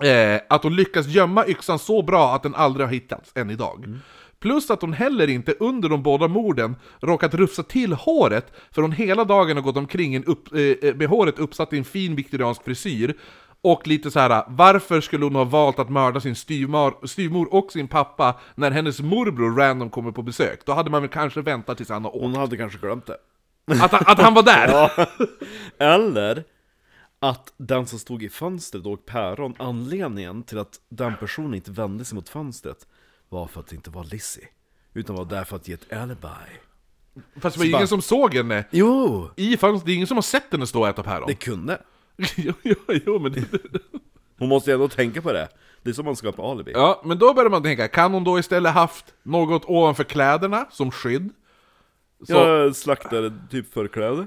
eh, 0.02 0.42
att 0.50 0.64
hon 0.64 0.76
lyckas 0.76 1.08
gömma 1.08 1.48
yxan 1.48 1.80
så 1.80 2.02
bra 2.02 2.36
att 2.36 2.44
den 2.44 2.56
aldrig 2.56 2.88
har 2.88 2.94
hittats, 2.94 3.32
än 3.36 3.50
idag. 3.50 4.00
Plus 4.40 4.72
att 4.72 4.82
hon 4.82 4.94
heller 4.94 5.30
inte 5.30 5.56
under 5.60 5.90
de 5.90 6.04
båda 6.04 6.28
morden 6.28 6.76
råkat 7.00 7.34
rufsa 7.34 7.64
till 7.64 7.94
håret, 7.94 8.54
för 8.72 8.82
hon 8.82 8.92
hela 8.92 9.26
dagen 9.26 9.58
har 9.58 9.64
gått 9.64 9.78
omkring 9.78 10.26
upp, 10.26 10.54
eh, 10.54 10.96
med 10.96 11.08
håret 11.08 11.40
uppsatt 11.40 11.74
i 11.74 11.78
en 11.78 11.84
fin 11.84 12.16
viktoriansk 12.16 12.64
frisyr. 12.64 13.16
Och 13.64 13.88
lite 13.88 14.12
så 14.12 14.20
här, 14.20 14.44
varför 14.48 15.02
skulle 15.02 15.26
hon 15.26 15.36
ha 15.36 15.44
valt 15.44 15.80
att 15.80 15.90
mörda 15.90 16.20
sin 16.20 16.36
styvmor, 16.36 17.08
styvmor 17.08 17.54
och 17.54 17.72
sin 17.72 17.88
pappa 17.88 18.40
när 18.56 18.72
hennes 18.72 19.02
morbror 19.02 19.56
random 19.58 19.90
kommer 19.90 20.12
på 20.12 20.22
besök? 20.22 20.66
Då 20.66 20.72
hade 20.74 20.90
man 20.90 21.02
väl 21.02 21.12
kanske 21.12 21.42
väntat 21.42 21.78
tills 21.78 21.90
han 21.90 22.04
har 22.04 22.16
åkt. 22.16 22.22
Hon 22.22 22.36
hade 22.36 22.58
kanske 22.58 22.80
glömt 22.80 23.06
det. 23.06 23.18
Att, 23.84 23.92
han- 23.92 24.04
att 24.08 24.20
han 24.20 24.34
var 24.34 24.44
där! 24.44 24.68
Ja. 24.98 25.06
Eller 25.80 26.44
att 27.20 27.54
den 27.58 27.86
som 27.88 28.00
stod 28.00 28.24
i 28.24 28.30
fönstret 28.30 28.86
och 28.86 29.06
päron, 29.06 29.56
anledningen 29.60 30.44
till 30.44 30.58
att 30.60 30.80
den 30.90 31.14
personen 31.20 31.54
inte 31.54 31.72
vände 31.72 32.06
sig 32.06 32.16
mot 32.16 32.30
fönstret 32.30 32.88
var 33.30 33.48
för 33.48 33.60
att 33.60 33.68
det 33.68 33.76
inte 33.76 33.90
var 33.90 34.04
Lizzie. 34.04 34.48
Utan 34.94 35.16
var 35.16 35.26
där 35.26 35.44
för 35.44 35.56
att 35.56 35.68
ge 35.68 35.74
ett 35.74 35.94
alibi. 35.94 36.28
Fast 37.42 37.42
det 37.42 37.42
var 37.44 37.52
Så 37.52 37.64
ingen 37.64 37.72
bara- 37.80 37.88
som 37.88 38.02
såg 38.02 38.34
henne 38.34 38.66
Jo! 38.72 39.30
i 39.36 39.58
fönstret, 39.58 39.86
det 39.86 39.92
är 39.92 39.96
ingen 39.96 40.08
som 40.08 40.18
har 40.18 40.22
sett 40.22 40.52
henne 40.52 40.68
stå 40.68 40.80
och 40.82 40.88
äta 40.88 41.04
päron. 41.04 41.28
Det 41.28 41.36
kunde. 41.36 41.82
jo, 42.36 42.54
jo, 42.64 42.76
jo, 43.06 43.20
men 43.20 43.32
det... 43.32 43.42
Hon 44.40 44.50
måste 44.50 44.70
ju 44.72 44.74
ändå 44.74 44.88
tänka 44.88 45.22
på 45.22 45.34
det. 45.34 45.48
Det 45.84 45.90
är 45.90 45.94
som 45.94 46.06
man 46.06 46.16
ska 46.16 46.32
på 46.32 46.52
alibi. 46.52 46.72
Ja, 46.76 47.02
men 47.06 47.20
då 47.20 47.34
börjar 47.34 47.50
man 47.50 47.64
tänka, 47.64 47.88
kan 47.88 48.14
hon 48.14 48.24
då 48.24 48.40
istället 48.40 48.74
haft 48.74 49.06
något 49.24 49.64
ovanför 49.66 50.04
kläderna 50.04 50.66
som 50.72 50.92
skydd? 50.92 51.30
Så, 52.28 52.34
Jag 52.34 52.76
slaktade 52.76 53.34
typ 53.52 53.74
förkläde. 53.74 54.22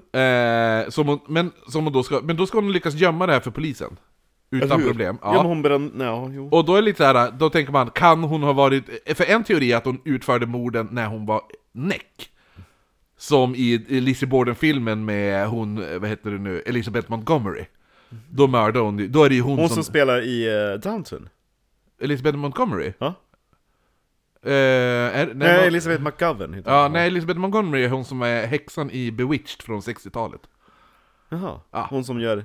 eh, 0.84 0.90
som 0.90 1.08
hon, 1.08 1.20
men, 1.28 1.52
som 1.68 1.84
hon 1.84 1.92
då 1.92 2.02
ska, 2.02 2.20
men 2.20 2.36
då 2.36 2.46
ska 2.46 2.58
hon 2.58 2.72
lyckas 2.72 2.94
gömma 2.94 3.26
det 3.26 3.32
här 3.32 3.40
för 3.40 3.50
polisen. 3.50 3.96
Utan 4.50 4.82
problem. 4.82 5.18
Ja, 5.22 5.32
men 5.32 5.46
hon 5.46 5.62
brände... 5.62 6.04
Ja, 6.04 6.28
jo. 6.32 6.48
Och 6.52 6.64
då 6.64 6.72
är 6.72 6.76
det 6.76 6.84
lite 6.84 6.96
så 6.96 7.04
här, 7.04 7.30
då 7.30 7.50
tänker 7.50 7.72
man, 7.72 7.90
kan 7.90 8.24
hon 8.24 8.42
ha 8.42 8.52
varit... 8.52 8.84
För 9.16 9.24
en 9.24 9.44
teori 9.44 9.72
är 9.72 9.76
att 9.76 9.84
hon 9.84 10.00
utförde 10.04 10.46
morden 10.46 10.88
när 10.90 11.06
hon 11.06 11.26
var 11.26 11.42
näck. 11.72 12.30
Som 13.18 13.54
i, 13.54 13.84
i 13.88 14.00
Lizzie 14.00 14.28
Borden-filmen 14.28 15.04
med 15.04 15.48
hon, 15.48 15.84
vad 16.00 16.08
heter 16.08 16.30
det 16.30 16.38
nu, 16.38 16.60
Elizabeth 16.66 17.10
Montgomery. 17.10 17.64
Då 18.30 18.46
mördar 18.46 18.80
hon 18.80 18.98
ju- 18.98 19.08
då 19.08 19.24
är 19.24 19.28
det 19.28 19.34
ju 19.34 19.40
hon, 19.40 19.58
Hon 19.58 19.68
som... 19.68 19.74
som 19.74 19.84
spelar 19.84 20.20
i 20.22 20.50
uh, 20.72 20.78
Downton. 20.80 21.28
Elizabeth 22.00 22.36
Montgomery? 22.38 22.92
Ja? 22.98 23.14
Eh, 24.42 24.52
är, 24.52 25.26
nej, 25.26 25.34
Nej, 25.34 25.66
Elizabeth 25.66 26.02
McGovern 26.02 26.52
heter 26.54 26.70
Ja, 26.70 26.82
hon. 26.82 26.92
nej, 26.92 27.06
Elizabeth 27.06 27.38
Montgomery 27.40 27.84
är 27.84 27.88
hon 27.88 28.04
som 28.04 28.22
är 28.22 28.46
häxan 28.46 28.90
i 28.90 29.10
Bewitched 29.12 29.62
från 29.62 29.80
60-talet. 29.80 30.40
Jaha. 31.28 31.60
Ja. 31.70 31.86
Hon 31.90 32.04
som 32.04 32.20
gör... 32.20 32.44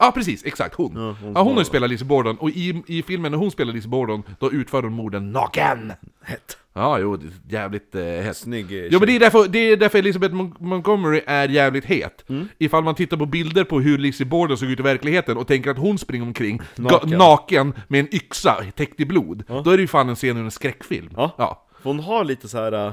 Ja, 0.00 0.12
precis, 0.14 0.44
exakt, 0.44 0.74
hon. 0.74 0.92
Ja, 0.96 1.00
Ja, 1.02 1.14
hon 1.14 1.34
hon, 1.34 1.34
som 1.44 1.52
har 1.54 1.60
ju 1.60 1.64
spelat 1.64 1.90
Lizzie 1.90 2.06
Borden, 2.06 2.36
och 2.36 2.50
i, 2.50 2.82
i 2.86 3.02
filmen 3.02 3.32
när 3.32 3.38
hon 3.38 3.50
spelar 3.50 3.72
Lizzie 3.72 3.90
Borden, 3.90 4.22
då 4.38 4.52
utför 4.52 4.82
hon 4.82 4.92
morden 4.92 5.32
naken! 5.32 5.92
Hett. 6.22 6.56
Ja, 6.72 6.98
jo, 6.98 7.16
det 7.16 7.26
är 7.26 7.60
jävligt 7.60 7.94
eh, 7.94 8.02
hett. 8.04 8.36
Snygg 8.36 8.72
eh, 8.72 8.84
Jo 8.90 8.98
men 8.98 9.06
det 9.08 9.16
är 9.16 9.20
därför, 9.20 9.48
det 9.48 9.58
är 9.58 9.76
därför 9.76 9.98
Elizabeth 9.98 10.34
Mon- 10.34 10.56
Montgomery 10.58 11.22
är 11.26 11.48
jävligt 11.48 11.84
het. 11.84 12.24
Mm. 12.28 12.48
Ifall 12.58 12.84
man 12.84 12.94
tittar 12.94 13.16
på 13.16 13.26
bilder 13.26 13.64
på 13.64 13.80
hur 13.80 13.98
Lizzie 13.98 14.26
Borden 14.26 14.56
såg 14.56 14.70
ut 14.70 14.80
i 14.80 14.82
verkligheten 14.82 15.36
och 15.36 15.46
tänker 15.46 15.70
att 15.70 15.78
hon 15.78 15.98
springer 15.98 16.26
omkring 16.26 16.60
Naken. 16.76 17.10
naken, 17.18 17.74
med 17.88 18.00
en 18.00 18.14
yxa 18.14 18.64
täckt 18.76 19.00
i 19.00 19.04
blod, 19.06 19.44
då 19.64 19.70
är 19.70 19.76
det 19.76 19.80
ju 19.80 19.86
fan 19.88 20.08
en 20.08 20.14
scen 20.16 20.36
ur 20.36 20.44
en 20.44 20.50
skräckfilm. 20.50 21.10
Ja. 21.16 21.34
ja. 21.38 21.66
Hon 21.82 22.00
har 22.00 22.24
lite 22.24 22.48
så 22.48 22.58
här. 22.58 22.72
äh, 22.86 22.92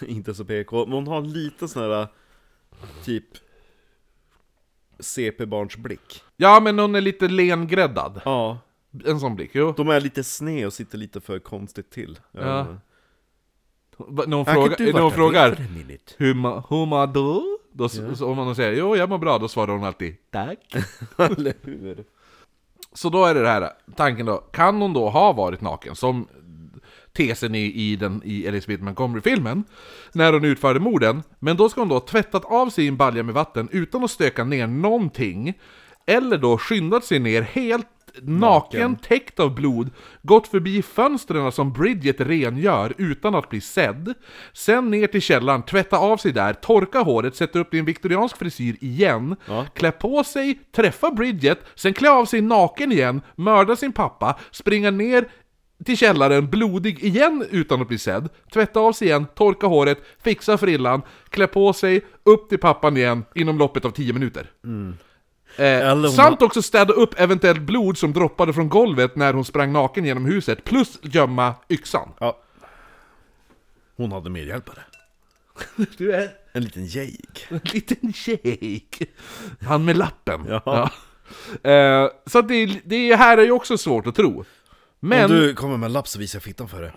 inte 0.08 0.34
så 0.34 0.44
PK, 0.44 0.84
men 0.86 0.94
hon 0.94 1.06
har 1.06 1.20
lite 1.22 1.68
sån 1.68 1.82
här 1.82 2.00
äh, 2.00 2.06
typ 3.04 3.24
CP-barns 5.00 5.76
blick. 5.76 6.22
Ja, 6.36 6.60
men 6.60 6.78
hon 6.78 6.94
är 6.94 7.00
lite 7.00 7.28
lengräddad. 7.28 8.20
Ja, 8.24 8.58
En 9.06 9.20
sån 9.20 9.36
blick, 9.36 9.50
jo. 9.54 9.74
de 9.76 9.88
är 9.88 10.00
lite 10.00 10.24
sned 10.24 10.66
och 10.66 10.72
sitter 10.72 10.98
lite 10.98 11.20
för 11.20 11.38
konstigt 11.38 11.90
till. 11.90 12.18
Ja. 12.32 12.66
När 14.26 14.36
hon, 14.36 14.46
fråga, 14.46 14.76
när 14.78 15.00
hon 15.00 15.12
frågar 15.12 15.56
hur, 16.16 16.34
ma, 16.34 16.64
hur 16.70 16.86
mår 16.86 17.06
du? 17.06 17.58
Då, 17.72 17.88
så, 17.88 18.26
om 18.26 18.36
man 18.36 18.54
säger 18.54 18.72
jo, 18.72 18.96
jag 18.96 19.08
mår 19.08 19.18
bra, 19.18 19.38
då 19.38 19.48
svarar 19.48 19.72
hon 19.72 19.84
alltid 19.84 20.16
tack. 20.30 20.74
Eller 21.18 21.54
hur? 21.62 22.04
Så 22.92 23.08
då 23.08 23.24
är 23.24 23.34
det 23.34 23.42
det 23.42 23.48
här, 23.48 23.70
tanken 23.96 24.26
då, 24.26 24.36
kan 24.36 24.82
hon 24.82 24.92
då 24.92 25.08
ha 25.08 25.32
varit 25.32 25.60
naken? 25.60 25.96
Som 25.96 26.28
tesen 27.16 27.54
i, 27.54 27.64
i, 27.72 27.96
den, 27.96 28.22
i 28.24 28.46
Elizabeth 28.46 28.82
Montgomery-filmen, 28.82 29.64
när 30.12 30.32
hon 30.32 30.44
utförde 30.44 30.80
morden. 30.80 31.22
Men 31.38 31.56
då 31.56 31.68
ska 31.68 31.80
hon 31.80 31.88
då 31.88 31.94
ha 31.94 32.00
tvättat 32.06 32.44
av 32.44 32.68
sig 32.70 32.84
i 32.84 32.88
en 32.88 32.96
balja 32.96 33.22
med 33.22 33.34
vatten 33.34 33.68
utan 33.72 34.04
att 34.04 34.10
stöka 34.10 34.44
ner 34.44 34.66
någonting. 34.66 35.54
Eller 36.06 36.38
då 36.38 36.58
skyndat 36.58 37.04
sig 37.04 37.18
ner 37.18 37.42
helt 37.42 37.86
naken, 38.22 38.96
täckt 38.96 39.40
av 39.40 39.54
blod, 39.54 39.90
gått 40.22 40.48
förbi 40.48 40.82
fönstren 40.82 41.52
som 41.52 41.72
Bridget 41.72 42.20
rengör 42.20 42.94
utan 42.98 43.34
att 43.34 43.48
bli 43.48 43.60
sedd. 43.60 44.14
Sen 44.52 44.90
ner 44.90 45.06
till 45.06 45.20
källaren, 45.22 45.62
tvätta 45.62 45.98
av 45.98 46.16
sig 46.16 46.32
där, 46.32 46.52
torka 46.52 47.00
håret, 47.00 47.36
sätta 47.36 47.58
upp 47.58 47.74
en 47.74 47.84
viktoriansk 47.84 48.36
frisyr 48.36 48.76
igen, 48.80 49.36
Ja. 49.48 49.66
klä 49.74 49.92
på 49.92 50.24
sig, 50.24 50.58
träffa 50.76 51.10
Bridget, 51.10 51.58
sen 51.74 51.94
klä 51.94 52.10
av 52.10 52.24
sig 52.24 52.40
naken 52.40 52.92
igen, 52.92 53.20
mörda 53.36 53.76
sin 53.76 53.92
pappa, 53.92 54.38
springa 54.50 54.90
ner 54.90 55.28
till 55.84 55.96
källaren 55.96 56.50
blodig 56.50 57.04
igen 57.04 57.46
utan 57.50 57.82
att 57.82 57.88
bli 57.88 57.98
sedd, 57.98 58.28
tvätta 58.52 58.80
av 58.80 58.92
sig 58.92 59.08
igen, 59.08 59.26
torka 59.34 59.66
håret, 59.66 59.98
fixa 60.22 60.58
frillan, 60.58 61.02
klä 61.30 61.46
på 61.46 61.72
sig, 61.72 62.04
upp 62.22 62.48
till 62.48 62.58
pappan 62.58 62.96
igen 62.96 63.24
inom 63.34 63.58
loppet 63.58 63.84
av 63.84 63.90
10 63.90 64.12
minuter. 64.12 64.50
Eh, 64.64 65.64
Eller 65.66 65.94
hon 65.94 66.10
samt 66.10 66.42
också 66.42 66.62
städa 66.62 66.92
upp 66.92 67.20
eventuellt 67.20 67.60
blod 67.60 67.98
som 67.98 68.12
droppade 68.12 68.52
från 68.52 68.68
golvet 68.68 69.16
när 69.16 69.32
hon 69.32 69.44
sprang 69.44 69.72
naken 69.72 70.04
genom 70.04 70.24
huset, 70.24 70.64
plus 70.64 70.98
gömma 71.02 71.54
yxan. 71.68 72.08
Ja. 72.20 72.38
Hon 73.96 74.12
hade 74.12 74.30
medhjälpare. 74.30 74.78
Du 75.98 76.12
är 76.12 76.28
En 76.52 76.62
liten 76.62 76.86
jake. 76.86 77.40
en 77.48 77.60
liten 77.64 78.12
shake. 78.12 79.06
Han 79.66 79.84
med 79.84 79.96
lappen. 79.96 80.46
Ja. 80.48 80.90
Eh, 81.70 82.08
så 82.26 82.40
det, 82.42 82.80
det 82.84 83.16
här 83.16 83.38
är 83.38 83.42
ju 83.44 83.50
också 83.50 83.78
svårt 83.78 84.06
att 84.06 84.14
tro. 84.14 84.44
Men... 85.00 85.24
Om 85.24 85.30
du 85.30 85.54
kommer 85.54 85.76
med 85.76 85.86
en 85.86 85.92
lapp 85.92 86.08
så 86.08 86.18
visar 86.18 86.36
jag 86.36 86.42
fittan 86.42 86.68
för 86.68 86.82
dig. 86.82 86.92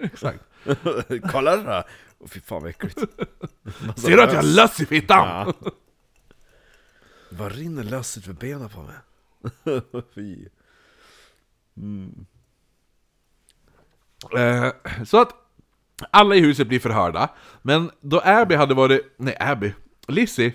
Exakt. 0.02 0.40
Kolla 1.32 1.56
det 1.56 1.62
här! 1.62 1.84
Åh, 2.18 2.28
fy 2.28 2.40
fan 2.40 2.62
vad 2.62 2.70
äckligt. 2.70 2.98
Ser 3.96 4.16
du 4.16 4.22
att 4.22 4.32
jag 4.32 4.42
har 4.42 4.56
löss. 4.56 4.80
i 4.80 4.86
fittan? 4.86 5.28
Ja. 5.28 5.72
Vad 7.30 7.52
rinner 7.52 7.82
löss 7.82 8.18
ut 8.18 8.24
för 8.24 8.32
benen 8.32 8.68
på 8.68 8.82
mig? 8.82 8.96
Fy. 10.14 10.48
Eh, 14.36 14.72
så 15.04 15.20
att 15.20 15.34
alla 16.10 16.34
i 16.34 16.40
huset 16.40 16.68
blir 16.68 16.80
förhörda, 16.80 17.28
men 17.62 17.90
då 18.00 18.20
Abby 18.24 18.54
hade 18.54 18.74
varit, 18.74 19.14
nej 19.16 19.36
Abby, 19.40 19.72
Lizzie 20.08 20.52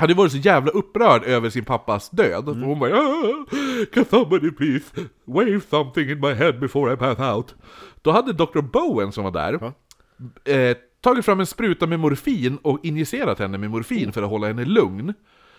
hade 0.00 0.14
varit 0.14 0.32
så 0.32 0.38
jävla 0.38 0.70
upprörd 0.70 1.24
över 1.24 1.50
sin 1.50 1.64
pappas 1.64 2.10
död, 2.10 2.48
och 2.48 2.56
hon 2.56 2.78
bara 2.78 2.96
"Ah, 2.98 3.46
Can 3.92 4.04
somebody 4.04 4.50
please 4.50 4.84
wave 5.24 5.60
something 5.70 6.10
in 6.10 6.20
my 6.20 6.32
head 6.34 6.52
before 6.52 6.92
I 6.94 6.96
pass 6.96 7.18
out? 7.18 7.54
Då 8.02 8.10
hade 8.10 8.32
Dr. 8.32 8.60
Bowen 8.60 9.12
som 9.12 9.24
var 9.24 9.30
där, 9.30 9.72
eh, 10.44 10.76
tagit 11.00 11.24
fram 11.24 11.40
en 11.40 11.46
spruta 11.46 11.86
med 11.86 12.00
morfin 12.00 12.58
och 12.62 12.78
injicerat 12.82 13.38
henne 13.38 13.58
med 13.58 13.70
morfin 13.70 14.12
för 14.12 14.22
att 14.22 14.28
hålla 14.30 14.46
henne 14.46 14.64
lugn. 14.64 15.14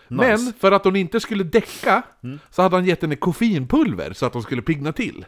Men 0.08 0.52
för 0.58 0.72
att 0.72 0.84
hon 0.84 0.96
inte 0.96 1.20
skulle 1.20 1.44
däcka, 1.44 2.02
så 2.50 2.62
hade 2.62 2.76
han 2.76 2.84
gett 2.84 3.02
henne 3.02 3.16
koffeinpulver 3.16 4.12
så 4.12 4.26
att 4.26 4.34
hon 4.34 4.42
skulle 4.42 4.62
pigna 4.62 4.92
till. 4.92 5.24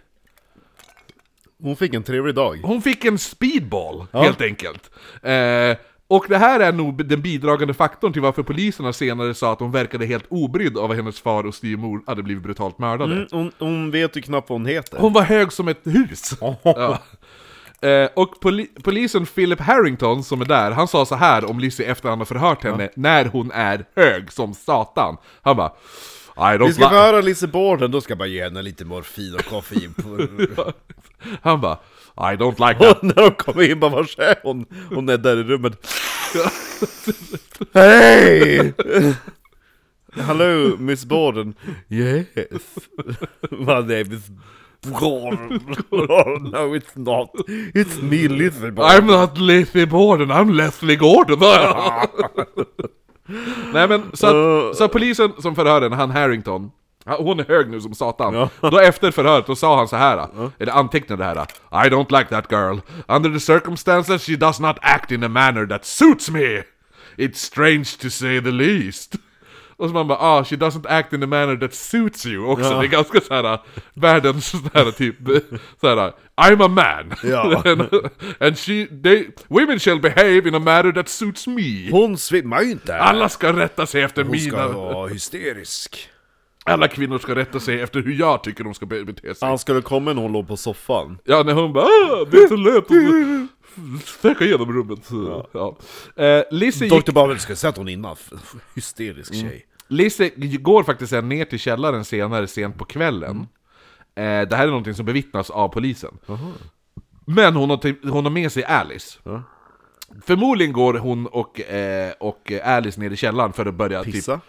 Hon 1.62 1.76
fick 1.76 1.94
en 1.94 2.02
trevlig 2.02 2.34
dag. 2.34 2.60
Hon 2.62 2.82
fick 2.82 3.04
en 3.04 3.18
speedball, 3.18 4.06
helt 4.12 4.40
enkelt. 4.40 4.90
Eh, 5.22 5.76
och 6.08 6.26
det 6.28 6.38
här 6.38 6.60
är 6.60 6.72
nog 6.72 7.06
den 7.06 7.22
bidragande 7.22 7.74
faktorn 7.74 8.12
till 8.12 8.22
varför 8.22 8.42
poliserna 8.42 8.92
senare 8.92 9.34
sa 9.34 9.52
att 9.52 9.60
hon 9.60 9.70
verkade 9.70 10.06
helt 10.06 10.24
obrydd 10.28 10.78
av 10.78 10.90
att 10.90 10.96
hennes 10.96 11.20
far 11.20 11.46
och 11.46 11.54
styvmor 11.54 12.02
hade 12.06 12.22
blivit 12.22 12.42
brutalt 12.42 12.78
mördade. 12.78 13.14
Mm, 13.14 13.26
hon, 13.30 13.52
hon 13.58 13.90
vet 13.90 14.16
ju 14.16 14.22
knappt 14.22 14.50
vad 14.50 14.58
hon 14.58 14.66
heter. 14.66 14.98
Hon 14.98 15.12
var 15.12 15.22
hög 15.22 15.52
som 15.52 15.68
ett 15.68 15.80
hus! 15.84 16.34
ja. 16.62 16.98
eh, 17.88 18.08
och 18.14 18.40
poli 18.40 18.66
polisen 18.82 19.26
Philip 19.26 19.60
Harrington 19.60 20.24
som 20.24 20.40
är 20.40 20.44
där, 20.44 20.70
han 20.70 20.88
sa 20.88 21.06
så 21.06 21.14
här 21.14 21.50
om 21.50 21.58
Lizzie 21.58 21.86
efter 21.86 22.08
han 22.08 22.18
har 22.18 22.24
förhört 22.24 22.64
henne, 22.64 22.88
när 22.96 23.24
hon 23.24 23.50
är 23.50 23.84
hög 23.96 24.32
som 24.32 24.54
satan. 24.54 25.16
Han 25.42 25.56
bara 25.56 25.72
Vi 26.66 26.72
ska 26.72 26.88
föra 26.88 27.20
Lizzie 27.20 27.48
Borden, 27.48 27.90
då 27.90 28.00
ska 28.00 28.10
jag 28.10 28.18
bara 28.18 28.28
ge 28.28 28.42
henne 28.42 28.62
lite 28.62 28.84
morfin 28.84 29.34
och 29.34 29.44
koffein. 29.44 29.94
Han 31.42 31.60
bara 31.60 31.78
I 32.16 32.36
don't 32.36 32.58
like 32.68 32.78
that. 32.78 32.96
Och 32.96 33.04
när 33.04 33.14
de 33.14 33.30
kommer 33.30 33.70
in, 33.70 33.80
bara 33.80 33.90
vars 33.90 34.18
är 34.18 34.36
hon? 34.42 34.64
Hon 34.94 35.08
är 35.08 35.18
där 35.18 35.36
i 35.36 35.42
rummet. 35.42 35.86
Hej! 37.74 38.74
Hello, 40.12 40.76
Miss 40.78 41.04
Borden. 41.04 41.54
Yes. 41.88 42.36
My 43.50 43.80
name 43.80 44.14
is 44.14 44.30
Borden. 44.82 45.76
Oh, 45.90 46.38
no, 46.40 46.74
it's 46.74 46.96
not. 46.96 47.30
It's 47.74 48.02
me, 48.02 48.28
Lizzie 48.28 48.70
Borden. 48.70 48.96
I'm 48.96 49.06
not 49.06 49.38
Lizzie 49.38 49.86
Borden, 49.86 50.30
I'm 50.30 50.52
Leslie 50.52 50.96
Gordon! 50.96 51.38
Nej 53.72 53.88
men, 53.88 54.02
så, 54.12 54.26
att, 54.26 54.76
så 54.76 54.84
att 54.84 54.92
polisen 54.92 55.32
som 55.38 55.54
förhör 55.54 55.82
henne, 55.82 55.96
han 55.96 56.10
Harrington, 56.10 56.70
hon 57.06 57.40
är 57.40 57.44
hög 57.44 57.70
nu 57.70 57.80
som 57.80 57.94
satan. 57.94 58.48
Då 58.60 58.78
efter 58.78 59.10
förhöret, 59.10 59.46
då 59.46 59.56
sa 59.56 59.76
han 59.76 59.88
så 59.88 59.96
här, 59.96 60.28
eller 60.58 60.72
antecknade 60.72 61.24
det 61.24 61.28
här. 61.28 61.86
I 61.86 61.90
don't 61.90 62.18
like 62.18 62.30
that 62.30 62.52
girl. 62.52 62.78
Under 63.08 63.30
the 63.30 63.40
circumstances 63.40 64.26
she 64.26 64.36
does 64.36 64.60
not 64.60 64.76
act 64.80 65.12
in 65.12 65.24
a 65.24 65.28
manner 65.28 65.66
that 65.66 65.84
suits 65.84 66.30
me. 66.30 66.62
It's 67.16 67.38
strange 67.38 67.98
to 68.00 68.10
say 68.10 68.40
the 68.40 68.50
least. 68.50 69.16
Och 69.76 69.88
så 69.88 69.94
man 69.94 70.08
bara, 70.08 70.18
ah, 70.18 70.44
she 70.44 70.56
doesn't 70.56 70.86
act 70.88 71.12
in 71.12 71.22
a 71.22 71.26
manner 71.26 71.56
that 71.56 71.74
suits 71.74 72.26
you 72.26 72.46
också. 72.46 72.80
Det 72.80 72.86
är 72.86 72.88
ganska 72.88 73.20
såhär, 73.20 73.58
världens 73.94 74.50
såhär 74.50 74.90
typ, 74.90 75.16
såhär, 75.80 76.12
I'm 76.36 76.64
a 76.64 76.68
man. 76.68 77.14
Ja. 77.22 77.62
and, 77.70 78.10
and 78.40 78.58
she, 78.58 78.86
they, 79.02 79.28
women 79.48 79.78
shall 79.78 80.00
behave 80.00 80.48
in 80.48 80.54
a 80.54 80.58
manner 80.58 80.92
that 80.92 81.08
suits 81.08 81.46
me. 81.46 81.90
Hon 81.90 82.18
svimmar 82.18 82.62
ju 82.62 82.70
inte. 82.70 82.98
Alla 82.98 83.28
ska 83.28 83.52
rätta 83.52 83.86
sig 83.86 84.02
efter 84.02 84.24
Hon 84.24 84.38
ska 84.38 84.50
mina... 84.50 84.68
vara 84.68 85.08
hysterisk. 85.08 86.08
Alla 86.66 86.88
kvinnor 86.88 87.18
ska 87.18 87.34
rätta 87.34 87.60
sig 87.60 87.80
efter 87.80 88.00
hur 88.02 88.12
jag 88.14 88.42
tycker 88.44 88.64
de 88.64 88.74
ska 88.74 88.86
be- 88.86 89.04
bete 89.04 89.34
sig. 89.34 89.48
Han 89.48 89.58
skulle 89.58 89.82
komma 89.82 90.12
när 90.12 90.22
hon 90.22 90.32
låg 90.32 90.48
på 90.48 90.56
soffan. 90.56 91.18
Ja, 91.24 91.42
när 91.42 91.52
hon 91.52 91.72
bara 91.72 91.84
ah, 91.84 92.24
det 92.30 92.36
är 92.36 92.48
så 92.48 92.56
lätt 92.56 92.76
att 93.96 94.08
stöka 94.08 94.44
igenom 94.44 94.72
rummet. 94.72 95.08
Ja. 95.10 95.48
Ja. 95.52 95.76
Eh, 96.24 96.44
Lizzie, 96.50 96.88
gick, 96.88 97.06
Dr. 97.06 97.12
Babel 97.12 97.38
skulle 97.38 97.56
säga 97.56 97.68
att 97.68 97.76
hon 97.76 97.88
är 97.88 97.92
innan. 97.92 98.16
Hysterisk 98.74 99.34
tjej. 99.34 99.66
Lizzie 99.88 100.30
går 100.56 100.82
faktiskt 100.82 101.12
ner 101.12 101.44
till 101.44 101.58
källaren 101.58 102.04
senare, 102.04 102.46
sent 102.46 102.78
på 102.78 102.84
kvällen. 102.84 103.36
Eh, 104.16 104.22
det 104.48 104.56
här 104.56 104.62
är 104.62 104.66
någonting 104.68 104.94
som 104.94 105.06
bevittnas 105.06 105.50
av 105.50 105.68
polisen. 105.68 106.18
Men 107.26 107.54
hon 107.56 107.70
har, 107.70 107.76
ty- 107.76 107.94
hon 108.02 108.24
har 108.24 108.30
med 108.32 108.52
sig 108.52 108.64
Alice. 108.64 109.18
Ja. 109.22 109.42
Förmodligen 110.26 110.72
går 110.72 110.94
hon 110.94 111.26
och, 111.26 111.60
eh, 111.60 112.12
och 112.20 112.52
Alice 112.64 113.00
ner 113.00 113.10
i 113.10 113.16
källaren 113.16 113.52
för 113.52 113.66
att 113.66 113.74
börja 113.74 114.04
Pissa. 114.04 114.40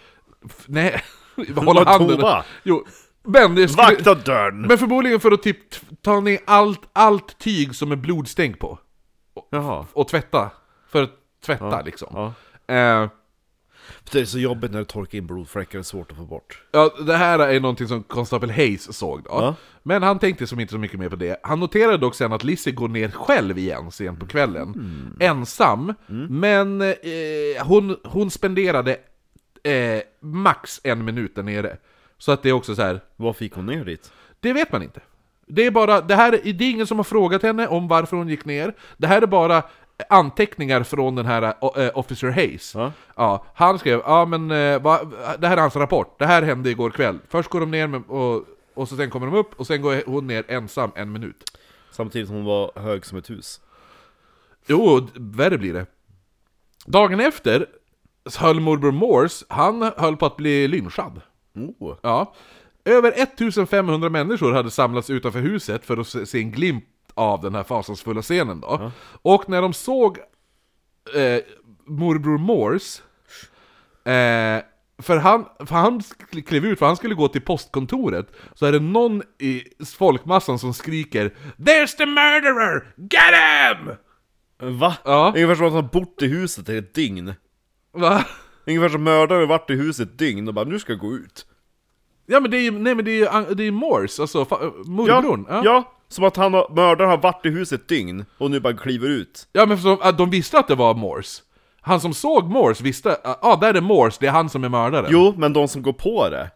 typ... 0.42 0.52
Nej, 0.66 1.02
hålla 1.56 1.84
handen... 1.84 2.44
Jo, 2.64 2.86
men 3.24 3.56
det 3.56 3.68
skulle... 3.68 3.88
Vakta 3.88 4.14
dörren! 4.16 4.62
Men 4.62 4.78
förmodligen 4.78 5.20
för 5.20 5.32
att 5.32 5.44
typ 5.44 5.58
ta 6.02 6.20
ner 6.20 6.40
allt, 6.46 6.82
allt 6.94 7.38
tyg 7.40 7.76
som 7.76 7.92
är 7.92 7.96
blodstänk 7.96 8.60
på. 8.60 8.80
Jaha. 9.52 9.86
Och 9.94 10.08
tvätta. 10.08 10.52
För 10.90 11.04
att 11.04 11.12
tvätta 11.46 11.82
liksom. 11.82 12.08
Ja. 12.68 12.76
Eh, 12.76 13.10
Det 14.12 14.20
är 14.22 14.26
så 14.26 14.40
jobbigt 14.40 14.72
när 14.72 14.80
du 14.80 14.86
torkar 14.86 15.18
in 15.18 15.28
blodfläckar, 15.28 15.80
det 15.80 15.82
är 15.82 15.84
svårt 15.84 16.12
att 16.12 16.18
få 16.18 16.24
bort. 16.24 16.64
ja, 16.72 16.92
det 17.06 17.18
här 17.18 17.40
är 17.40 17.60
någonting 17.60 17.88
som 17.88 18.04
konstapel 18.04 18.52
Hayes 18.52 18.98
såg 18.98 19.24
då. 19.24 19.30
Ja. 19.32 19.56
Men 19.84 20.04
han 20.04 20.20
tänkte 20.20 20.48
som 20.48 20.60
inte 20.60 20.72
så 20.72 20.78
mycket 20.80 21.00
mer 21.00 21.10
på 21.10 21.16
det. 21.16 21.38
Han 21.44 21.60
noterade 21.60 21.98
dock 21.98 22.16
sen 22.16 22.34
att 22.34 22.44
Lizzie 22.44 22.74
går 22.74 22.88
ner 22.88 23.10
själv 23.12 23.58
igen 23.58 23.92
sent 23.92 24.20
på 24.20 24.28
kvällen. 24.28 24.74
Ensam. 25.20 25.94
Men 26.30 26.82
eh, 26.82 26.88
hon, 27.64 27.98
hon 28.04 28.32
spenderade 28.32 28.98
eh, 29.66 30.02
max 30.20 30.82
en 30.84 31.06
minut 31.06 31.36
där 31.36 31.44
nere. 31.44 31.78
Så 32.18 32.32
att 32.32 32.44
det 32.44 32.50
är 32.50 32.54
också 32.54 32.76
så 32.76 32.82
här. 32.82 33.00
Vad 33.16 33.36
fick 33.36 33.54
hon 33.54 33.66
ner 33.66 33.86
dit? 33.86 34.12
det 34.46 34.54
vet 34.54 34.72
man 34.72 34.84
inte. 34.84 35.02
Det 35.48 35.66
är 35.66 35.72
bara, 35.72 36.02
det 36.02 36.16
här, 36.16 36.32
det 36.32 36.66
är 36.66 36.72
ingen 36.72 36.88
som 36.88 36.98
har 36.98 37.04
frågat 37.04 37.44
henne 37.44 37.68
om 37.68 37.88
varför 37.88 38.18
hon 38.18 38.30
gick 38.30 38.46
ner. 38.46 38.74
Det 38.98 39.08
här 39.08 39.22
är 39.22 39.28
bara 39.28 39.64
anteckningar 40.10 40.84
från 40.84 41.16
den 41.16 41.26
här 41.26 41.44
äh, 41.44 41.98
Officer 41.98 42.30
Hayes. 42.30 42.76
Ja. 42.76 42.92
Ja, 43.16 43.46
han 43.56 43.80
skrev, 43.80 44.02
ja 44.06 44.26
men 44.26 44.52
äh, 44.52 44.82
va, 44.82 45.00
det 45.40 45.48
här 45.48 45.58
är 45.58 45.62
hans 45.62 45.76
rapport, 45.76 46.20
det 46.20 46.26
här 46.26 46.42
hände 46.42 46.70
igår 46.70 46.90
kväll. 46.90 47.20
Först 47.28 47.50
går 47.50 47.60
de 47.60 47.72
ner 47.72 47.88
med, 47.88 48.04
och, 48.08 48.44
och 48.74 48.90
så 48.90 48.96
sen 48.96 49.10
kommer 49.10 49.28
de 49.28 49.36
upp, 49.36 49.60
och 49.60 49.68
sen 49.68 49.82
går 49.82 50.04
hon 50.06 50.28
ner 50.28 50.44
ensam 50.48 50.92
en 50.96 51.12
minut. 51.12 51.44
Samtidigt 51.92 52.28
som 52.28 52.36
hon 52.36 52.46
var 52.46 52.72
hög 52.76 53.06
som 53.06 53.18
ett 53.18 53.30
hus. 53.30 53.62
Jo, 54.68 55.08
värre 55.14 55.58
blir 55.58 55.74
det. 55.74 55.86
Dagen 56.86 57.20
efter 57.20 57.68
höll 58.38 58.60
morbror 58.60 58.92
Morse, 58.92 59.46
han 59.50 59.92
höll 59.98 60.18
på 60.18 60.26
att 60.26 60.38
bli 60.38 60.68
lynchad. 60.68 61.22
Oh. 61.56 61.96
Ja. 62.02 62.34
Över 62.86 63.12
1500 63.16 64.10
människor 64.10 64.54
hade 64.54 64.72
samlats 64.72 65.10
utanför 65.10 65.40
huset 65.40 65.86
för 65.86 65.98
att 65.98 66.30
se 66.30 66.40
en 66.40 66.52
glimt 66.52 66.86
av 67.14 67.42
den 67.42 67.56
här 67.56 67.64
fasansfulla 67.64 68.22
scenen 68.22 68.60
då. 68.60 68.92
Och 69.22 69.50
när 69.50 69.62
de 69.62 69.74
såg 69.74 70.18
eh, 71.16 71.40
morbror 71.86 72.38
Morse, 72.38 73.02
eh, 74.12 74.64
för 74.98 75.18
han, 75.18 75.46
för 75.60 75.76
han 75.76 76.02
klev 76.46 76.66
ut, 76.66 76.80
för 76.80 76.86
han 76.86 76.96
skulle 76.98 77.16
gå 77.16 77.28
till 77.28 77.42
postkontoret, 77.42 78.28
så 78.54 78.66
är 78.66 78.72
det 78.72 78.80
någon 78.80 79.24
i 79.40 79.64
folkmassan 79.98 80.60
som 80.60 80.74
skriker 80.74 81.34
'There's 81.58 81.98
the 81.98 82.06
murderer! 82.06 82.94
Get 82.98 83.80
him!' 83.80 83.96
Va? 84.80 84.96
Ja. 85.06 85.34
Ungefär 85.36 85.56
som 85.56 85.66
att 85.66 85.74
han 85.74 85.90
bott 85.94 86.22
i 86.22 86.28
huset 86.28 86.70
i 86.70 86.78
ett 86.78 86.94
dygn. 86.94 87.34
Va? 87.96 88.26
Ungefär 88.68 88.90
som 88.90 89.04
mördaren 89.04 89.48
varit 89.48 89.70
i 89.70 89.74
huset 89.74 90.18
dygn 90.18 90.48
och 90.48 90.54
bara 90.54 90.66
'Nu 90.66 90.80
ska 90.80 90.92
jag 90.92 91.00
gå 91.00 91.12
ut' 91.14 91.46
Ja 92.26 92.40
men 92.40 92.52
det 92.52 92.58
är 92.58 92.62
ju, 92.62 92.72
nej 92.72 92.96
men 92.96 93.06
det 93.06 93.12
är 93.12 93.16
ju 93.18 93.28
an- 93.28 93.46
det 93.56 93.64
är 93.64 93.72
Morse, 93.72 94.22
alltså 94.22 94.44
fa- 94.44 94.84
morbrorn. 94.88 95.46
ja, 95.50 95.62
ja, 95.66 95.84
som 96.08 96.24
att 96.24 96.36
han 96.38 96.54
har, 96.54 96.70
mördaren 96.76 97.10
har 97.10 97.18
varit 97.18 97.46
i 97.46 97.50
huset 97.50 97.88
dygn 97.88 98.26
och 98.38 98.52
nu 98.52 98.60
bara 98.60 98.74
kliver 98.74 99.08
ut. 99.10 99.48
Ja 99.52 99.66
men 99.66 99.78
för 99.78 99.98
att 100.02 100.18
de 100.18 100.30
visste 100.30 100.60
att 100.60 100.68
det 100.68 100.76
var 100.76 100.94
Morse. 100.94 101.42
Han 101.82 102.00
som 102.00 102.14
såg 102.14 102.50
Morse 102.50 102.84
visste, 102.84 103.18
ja 103.24 103.40
ah, 103.42 103.56
där 103.56 103.74
är 103.74 103.82
Morse, 103.82 104.18
det 104.20 104.28
är 104.28 104.32
han 104.32 104.50
som 104.50 104.64
är 104.64 104.70
mördaren. 104.70 105.06
Jo, 105.10 105.34
men 105.38 105.54
de 105.54 105.68
som 105.68 105.82
går 105.82 105.94
på 105.94 106.30
det. 106.30 106.52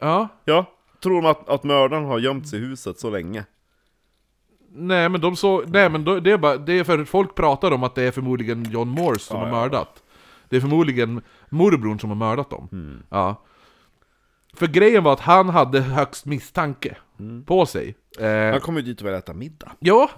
Ja. 0.00 0.28
Ja, 0.44 0.64
tror 1.02 1.22
de 1.22 1.26
att, 1.30 1.48
att 1.48 1.64
mördaren 1.64 2.04
har 2.04 2.18
gömt 2.18 2.48
sig 2.48 2.58
i 2.58 2.62
huset 2.62 2.98
så 3.00 3.10
länge? 3.10 3.44
Nej 4.78 5.08
men 5.08 5.20
de 5.20 5.36
såg, 5.36 5.68
nej 5.68 5.88
men 5.90 6.04
då, 6.04 6.20
det 6.20 6.30
är 6.32 6.38
bara, 6.38 6.56
det 6.56 6.78
är 6.78 6.84
för 6.84 7.04
folk 7.04 7.34
pratar 7.34 7.70
om 7.70 7.82
att 7.82 7.94
det 7.94 8.02
är 8.02 8.10
förmodligen 8.10 8.70
John 8.70 8.88
Morse 8.88 9.20
som 9.20 9.36
Ja, 9.36 9.44
har 9.46 9.48
ja. 9.52 9.60
mördat. 9.60 10.02
Det 10.48 10.56
är 10.56 10.60
förmodligen 10.60 11.22
morbrorn 11.48 12.00
som 12.00 12.10
har 12.10 12.16
mördat 12.16 12.50
dem. 12.50 13.02
Ja. 13.10 13.42
För 14.54 14.66
grejen 14.66 15.04
var 15.04 15.12
att 15.12 15.20
han 15.20 15.48
hade 15.48 15.80
högst 15.80 16.26
misstanke 16.26 16.96
på 17.46 17.66
sig. 17.66 17.94
Eh, 18.20 18.50
Han 18.52 18.60
kommer 18.60 18.80
ju 18.80 18.86
dit 18.86 19.00
och 19.00 19.06
vill 19.06 19.14
äta 19.14 19.34
middag. 19.34 19.72
Ja, 19.78 20.10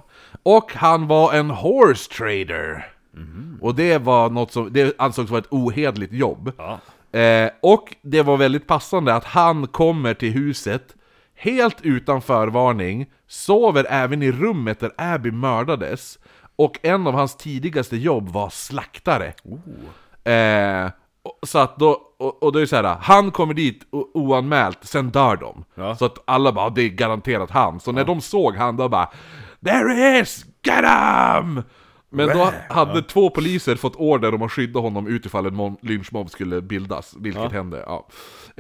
och 0.43 0.73
han 0.75 1.07
var 1.07 1.33
en 1.33 1.51
horse 1.51 2.11
trader. 2.11 2.87
Och 3.61 3.75
det 3.75 3.99
var 3.99 4.31
något 4.31 4.53
som, 4.53 4.73
det 4.73 4.95
ansågs 4.99 5.31
vara 5.31 5.39
ett 5.41 5.47
ohedligt 5.53 6.13
jobb. 6.13 6.53
Ja. 6.59 6.81
Eh, 7.19 7.51
och 7.63 7.97
det 8.03 8.23
var 8.23 8.37
väldigt 8.37 8.67
passande 8.67 9.15
att 9.15 9.25
han 9.25 9.67
kommer 9.67 10.15
till 10.15 10.33
huset 10.33 10.95
helt 11.35 11.77
utan 11.83 12.23
förvarning, 12.23 13.07
sover 13.27 13.87
även 13.89 14.23
i 14.23 14.33
rummet 14.33 14.81
där 14.81 14.93
Abby 14.97 15.31
mördades, 15.31 16.19
och 16.57 16.79
en 16.83 17.07
av 17.07 17.15
hans 17.15 17.37
tidigaste 17.37 17.97
jobb 17.97 18.29
var 18.29 18.51
slaktare. 18.51 19.33
Eh, 20.33 20.91
så 21.47 21.59
att 21.59 21.79
då, 21.79 22.03
och, 22.19 22.43
och 22.43 22.53
då 22.53 22.59
är 22.59 22.61
det 22.61 22.67
så 22.67 22.77
här, 22.77 22.97
han 23.01 23.31
kommer 23.31 23.55
dit 23.55 23.87
o- 23.91 24.11
oanmält, 24.15 24.79
sen 24.83 25.11
dör 25.11 25.37
de. 25.37 25.65
Ja. 25.75 25.97
Så 25.97 26.05
att 26.05 26.19
alla 26.25 26.53
bara, 26.53 26.71
det 26.71 26.83
är 26.83 26.89
garanterat 26.89 27.51
han. 27.51 27.81
Så 27.81 27.93
när 27.93 28.05
de 28.05 28.21
såg 28.21 28.55
han, 28.57 28.77
då 28.77 28.89
bara 28.89 29.09
There 29.65 29.95
he 29.95 30.19
is! 30.21 30.45
Get 30.63 30.77
him! 30.79 31.63
Men 32.11 32.29
då 32.29 32.53
hade 32.69 33.03
två 33.03 33.31
poliser 33.31 33.77
fått 33.77 33.97
order 33.97 34.35
om 34.35 34.43
att 34.43 34.53
skydda 34.53 34.81
honom 34.81 35.07
utifall 35.07 35.47
en 35.47 35.55
mon- 35.55 35.77
lynchmobb 35.83 36.31
skulle 36.31 36.61
bildas, 36.61 37.15
vilket 37.19 37.53
hände. 37.53 37.85
Ja. 37.87 38.07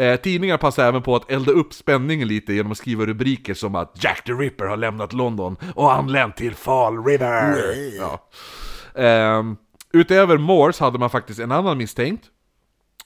Eh, 0.05 0.17
tidningar 0.17 0.57
passar 0.57 0.85
även 0.89 1.03
på 1.03 1.17
att 1.17 1.31
elda 1.31 1.53
upp 1.53 1.73
spänningen 1.75 2.29
lite 2.29 2.53
genom 2.53 2.73
att 2.73 2.79
skriva 2.79 3.05
rubriker 3.07 3.55
som 3.55 3.75
att 3.75 4.05
Jack 4.05 4.25
the 4.25 4.33
Ripper 4.33 4.65
har 4.65 4.77
lämnat 4.77 5.13
London 5.13 5.57
och 5.75 5.93
anlänt 5.93 6.37
till 6.37 6.55
Fall 6.55 7.05
River. 7.05 7.55
Ja. 7.99 8.29
Ehm, 9.03 9.57
utöver 9.93 10.39
Morse 10.39 10.85
hade 10.85 10.99
man 10.99 11.11
faktiskt 11.11 11.41
en 11.41 11.53
annan 11.53 11.79
misstänkt. 11.79 12.25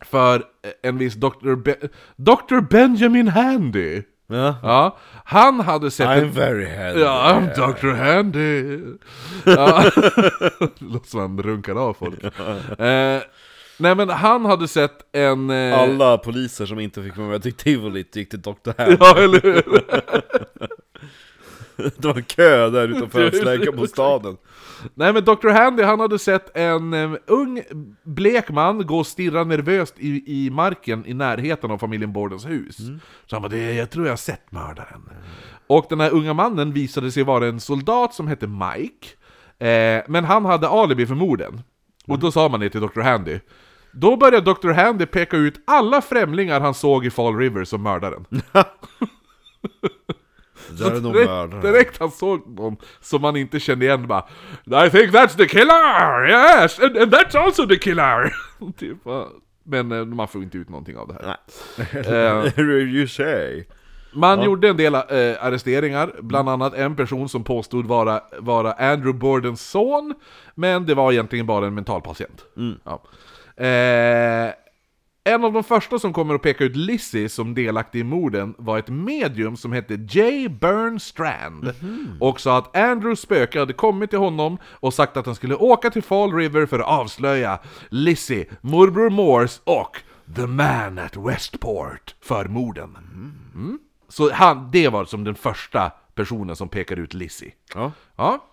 För 0.04 0.42
en 0.82 0.98
viss 0.98 1.14
Dr. 1.14 1.54
Be- 1.54 1.88
Dr. 2.16 2.60
Benjamin 2.70 3.28
Handy. 3.28 4.02
Ja. 4.26 4.56
Ja, 4.62 4.98
han 5.24 5.60
hade 5.60 5.90
sett 5.90 6.06
I'm 6.08 6.18
en... 6.22 6.30
very 6.32 6.66
handy. 6.76 7.00
Ja, 7.00 7.40
I'm 7.40 7.54
Dr. 7.74 7.88
Handy. 7.94 8.78
Ja. 9.56 9.90
Låter 10.78 11.08
som 11.10 11.20
han 11.20 11.42
runkar 11.42 11.74
av 11.74 11.94
folk. 11.94 12.24
Eh, 12.78 13.20
nej 13.78 13.94
men 13.94 14.08
han 14.08 14.44
hade 14.44 14.68
sett 14.68 15.14
en... 15.16 15.50
Eh, 15.50 15.78
Alla 15.78 16.18
poliser 16.18 16.66
som 16.66 16.80
inte 16.80 17.02
fick 17.02 17.16
vara 17.16 17.28
med 17.28 17.42
till 17.42 17.52
Tivolit 17.52 18.16
gick 18.16 18.30
till 18.30 18.42
Dr. 18.42 18.70
Hand. 18.78 18.96
Ja, 19.00 19.18
eller 19.18 19.40
hur? 19.42 19.84
Det 21.96 22.04
var 22.08 22.20
kö 22.20 22.68
där 22.70 22.88
utanför 22.88 23.30
Släggabostaden. 23.42 24.36
Nej 24.94 25.12
men 25.12 25.24
Dr. 25.24 25.48
Handy 25.48 25.82
han 25.82 26.00
hade 26.00 26.18
sett 26.18 26.56
en 26.56 26.94
eh, 26.94 27.12
ung 27.26 27.62
blek 28.02 28.50
man 28.50 28.86
gå 28.86 28.98
och 28.98 29.06
stirra 29.06 29.44
nervöst 29.44 29.94
i, 29.98 30.22
i 30.26 30.50
marken 30.50 31.06
i 31.06 31.14
närheten 31.14 31.70
av 31.70 31.78
familjen 31.78 32.12
Bordens 32.12 32.46
hus. 32.46 32.76
Så 33.26 33.36
han 33.36 33.42
bara, 33.42 33.48
det, 33.48 33.72
jag 33.74 33.90
tror 33.90 34.06
jag 34.06 34.12
har 34.12 34.16
sett 34.16 34.52
mördaren. 34.52 35.10
Och 35.66 35.86
den 35.88 36.00
här 36.00 36.10
unga 36.10 36.34
mannen 36.34 36.72
visade 36.72 37.12
sig 37.12 37.22
vara 37.22 37.46
en 37.46 37.60
soldat 37.60 38.14
som 38.14 38.28
hette 38.28 38.46
Mike. 38.46 39.06
Eh, 39.68 40.02
men 40.08 40.24
han 40.24 40.44
hade 40.44 40.68
alibi 40.68 41.06
för 41.06 41.14
morden. 41.14 41.62
Och 42.06 42.18
då 42.18 42.32
sa 42.32 42.48
man 42.48 42.60
det 42.60 42.70
till 42.70 42.80
Dr. 42.80 43.00
Handy. 43.00 43.38
Då 43.92 44.16
började 44.16 44.52
Dr. 44.52 44.70
Handy 44.70 45.06
peka 45.06 45.36
ut 45.36 45.62
alla 45.66 46.02
främlingar 46.02 46.60
han 46.60 46.74
såg 46.74 47.06
i 47.06 47.10
Fall 47.10 47.36
River 47.36 47.64
som 47.64 47.82
mördaren. 47.82 48.26
Där 50.78 50.90
är 50.90 51.00
direkt, 51.00 51.62
direkt 51.62 52.00
han 52.00 52.10
såg 52.10 52.56
dem 52.56 52.76
som 53.00 53.22
man 53.22 53.36
inte 53.36 53.60
kände 53.60 53.84
igen 53.84 54.06
bara 54.06 54.26
I 54.86 54.90
think 54.90 55.12
that's 55.14 55.36
the 55.36 55.48
killer! 55.48 56.28
Yes! 56.28 56.78
And, 56.80 56.96
and 56.96 57.14
that's 57.14 57.38
also 57.38 57.66
the 57.66 57.76
killer! 57.76 58.32
typ. 58.78 58.98
Men 59.64 59.92
eh, 59.92 60.04
man 60.04 60.28
får 60.28 60.42
inte 60.42 60.58
ut 60.58 60.68
någonting 60.68 60.96
av 60.96 61.08
det 61.08 61.14
här. 61.24 62.60
You 62.82 63.06
say. 63.06 63.64
man 64.12 64.42
gjorde 64.42 64.68
en 64.68 64.76
del 64.76 64.94
eh, 64.94 65.00
arresteringar, 65.40 66.12
bland 66.20 66.48
annat 66.48 66.74
en 66.74 66.96
person 66.96 67.28
som 67.28 67.44
påstod 67.44 67.86
vara, 67.86 68.20
vara 68.38 68.72
Andrew 68.72 69.18
Bordens 69.18 69.70
son, 69.70 70.14
men 70.54 70.86
det 70.86 70.94
var 70.94 71.12
egentligen 71.12 71.46
bara 71.46 71.66
en 71.66 71.74
mentalpatient. 71.74 72.44
Ja. 72.84 73.02
Eh, 73.64 74.52
en 75.24 75.44
av 75.44 75.52
de 75.52 75.64
första 75.64 75.98
som 75.98 76.12
kommer 76.12 76.34
att 76.34 76.42
peka 76.42 76.64
ut 76.64 76.76
Lizzie 76.76 77.28
som 77.28 77.54
delaktig 77.54 78.00
i 78.00 78.04
morden 78.04 78.54
var 78.58 78.78
ett 78.78 78.88
medium 78.88 79.56
som 79.56 79.72
hette 79.72 79.94
J. 79.94 80.48
Burn 80.48 81.00
Strand. 81.00 81.74
Och 82.20 82.40
sa 82.40 82.58
att 82.58 82.76
Andrews 82.76 83.20
spöke 83.20 83.58
hade 83.58 83.72
kommit 83.72 84.10
till 84.10 84.18
honom 84.18 84.58
och 84.64 84.94
sagt 84.94 85.16
att 85.16 85.26
han 85.26 85.34
skulle 85.34 85.54
åka 85.54 85.90
till 85.90 86.02
Fall 86.02 86.32
River 86.32 86.66
för 86.66 86.78
att 86.78 86.86
avslöja 86.86 87.58
Lizzie, 87.88 88.46
morbror 88.60 89.10
Morse 89.10 89.60
och 89.64 89.96
The 90.36 90.46
Man 90.46 90.98
at 90.98 91.16
Westport 91.16 92.14
för 92.20 92.44
morden. 92.44 92.96
Mm. 93.54 93.78
Så 94.08 94.32
han, 94.32 94.70
det 94.70 94.88
var 94.88 95.04
som 95.04 95.24
den 95.24 95.34
första 95.34 95.92
personen 96.14 96.56
som 96.56 96.68
pekade 96.68 97.00
ut 97.00 97.14
Lizzie. 97.14 97.52
Ja. 97.74 97.92
Ja. 98.16 98.51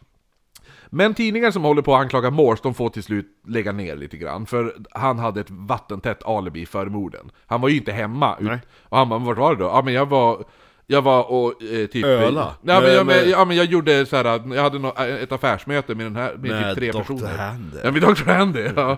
Men 0.90 1.14
tidningar 1.14 1.52
som 1.52 1.64
håller 1.64 1.82
på 1.82 1.96
att 1.96 2.02
anklaga 2.02 2.30
Morse, 2.32 2.60
de 2.64 2.74
får 2.74 2.90
till 2.90 3.04
slut 3.04 3.26
lägga 3.48 3.72
ner 3.72 3.96
lite 3.96 4.18
grann. 4.18 4.46
För 4.46 4.76
han 4.92 5.20
hade 5.20 5.42
ett 5.42 5.50
vattentätt 5.52 6.24
alibi 6.26 6.66
för 6.66 6.86
morden. 6.86 7.32
Han 7.46 7.62
var 7.62 7.70
ju 7.70 7.78
inte 7.78 7.92
hemma. 7.92 8.38
Ut, 8.40 8.50
och 8.84 8.98
han 8.98 9.10
bara, 9.10 9.20
vart 9.20 9.38
var 9.38 9.56
det 9.56 9.64
då? 9.64 9.70
Ja 9.70 9.82
men 9.86 9.94
jag 9.94 10.06
var... 10.06 10.44
Jag 10.92 11.02
var 11.02 11.32
och 11.32 11.64
eh, 11.64 11.86
typ... 11.86 12.06
Öla? 12.06 12.54
Ja 12.62 12.82
men, 12.82 12.94
jag, 12.94 13.06
men, 13.06 13.30
ja 13.30 13.46
men 13.46 13.58
jag 13.58 13.66
gjorde 13.66 14.06
så 14.06 14.16
här, 14.16 14.26
jag 14.56 14.64
hade 14.64 14.80
nå- 14.80 14.94
ett 14.98 15.32
affärsmöte 15.32 15.96
med 15.96 16.06
den 16.06 16.16
här, 16.16 16.32
med, 16.36 16.52
Med 16.52 16.76
typ 16.76 16.78
tre 16.78 16.92
Dr. 16.92 16.98
personer. 16.98 17.38
Handy. 17.38 17.78
Ja 17.84 17.92
med 17.92 18.02
Dr. 18.02 18.30
Handy, 18.32 18.70
ja. 18.76 18.98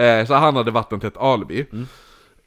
Eh, 0.00 0.26
så 0.26 0.34
han 0.34 0.56
hade 0.56 0.70
vattentätt 0.70 1.16
alibi. 1.16 1.66
Mm. 1.72 1.86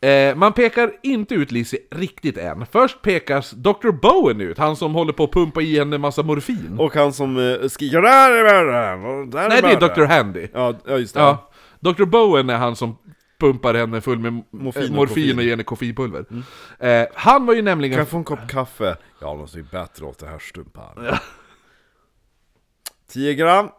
Eh, 0.02 0.36
man 0.36 0.54
pekar 0.54 0.91
inte 1.04 1.36
ut 1.36 1.52
Lizzie 1.52 1.80
riktigt 1.91 2.38
än. 2.38 2.66
Först 2.66 3.02
pekas 3.02 3.52
Dr. 3.52 3.91
Bowen 3.91 4.41
ut, 4.41 4.58
han 4.58 4.76
som 4.76 4.93
håller 4.93 5.14
på 5.14 5.24
att 5.24 5.32
pumpa 5.32 5.62
i 5.62 5.80
henne 5.80 5.98
massa 5.98 6.24
morfin. 6.24 6.76
Och 6.80 6.96
han 6.96 7.14
som 7.14 7.38
uh, 7.38 7.68
skriker 7.68 8.02
där 8.02 8.32
är 8.32 9.06
och 9.06 9.28
där 9.28 9.50
Nej, 9.50 9.62
det 9.62 9.68
är 9.68 9.80
mördaren." 9.80 9.96
Dr. 9.96 10.04
Handy. 10.04 10.48
Ja, 10.54 10.74
ja 10.86 10.98
just 10.98 11.14
det. 11.14 11.20
Ja. 11.20 11.50
Dr. 11.80 12.06
Bowen 12.06 12.50
är 12.50 12.58
han 12.58 12.76
som 12.76 12.98
pumpar 13.39 13.74
henne 13.74 14.02
full 14.02 14.20
med 14.20 14.34
morfin, 14.34 14.64
Morfin 14.64 14.89
och 14.89 14.96
morfin 14.96 15.38
och 15.38 15.43
ger 15.43 15.50
henne 15.50 15.64
koffeinpulver. 15.64 16.26
Eh, 16.80 17.08
han 17.14 17.46
var 17.46 17.54
ju 17.54 17.62
nämligen... 17.62 17.93
Kan 17.93 18.00
jag 18.00 18.10
få 18.10 18.18
en 18.18 18.24
kopp 18.24 18.48
kaffe? 18.50 18.98
Ja, 19.22 19.36
de 19.36 19.48
ser 19.48 19.62
bättre 19.62 20.06
åt 20.06 20.20
det 20.20 20.28
här 20.28 20.39
stumpan. 20.39 21.18
10 23.08 23.34
gram. 23.34 23.70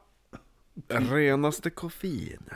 Renaste 0.88 1.70
koffein. 1.70 2.50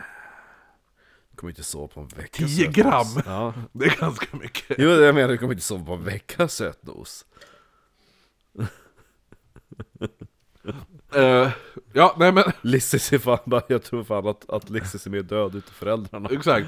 Kommer 1.41 1.51
inte 1.51 1.63
sova 1.63 1.89
på 1.89 2.01
en 2.01 2.09
vecka 2.09 2.47
10 2.47 2.49
sötnos. 2.49 2.75
gram? 2.75 3.23
Ja. 3.27 3.55
Det 3.73 3.85
är 3.85 3.97
ganska 4.01 4.37
mycket. 4.37 4.77
Jo, 4.79 4.91
jag 4.91 5.15
menar 5.15 5.29
du 5.29 5.39
kommer 5.39 5.53
inte 5.53 5.65
sova 5.67 5.85
på 5.85 5.93
en 5.95 6.05
vecka 6.05 6.49
sötnos. 6.49 7.25
Eh, 11.15 11.51
ja, 11.93 12.15
nej 12.19 12.33
men 12.33 12.45
Lizzie 12.63 13.01
ser 13.01 13.19
fan 13.19 13.61
jag 13.69 13.83
tror 13.83 14.05
fan 14.05 14.27
att, 14.27 14.51
att 14.51 14.71
Lizzie 14.71 15.01
ser 15.01 15.11
mer 15.11 15.23
död 15.23 15.55
ut 15.55 15.67
än 15.69 15.75
föräldrarna. 15.75 16.29
Exakt. 16.33 16.67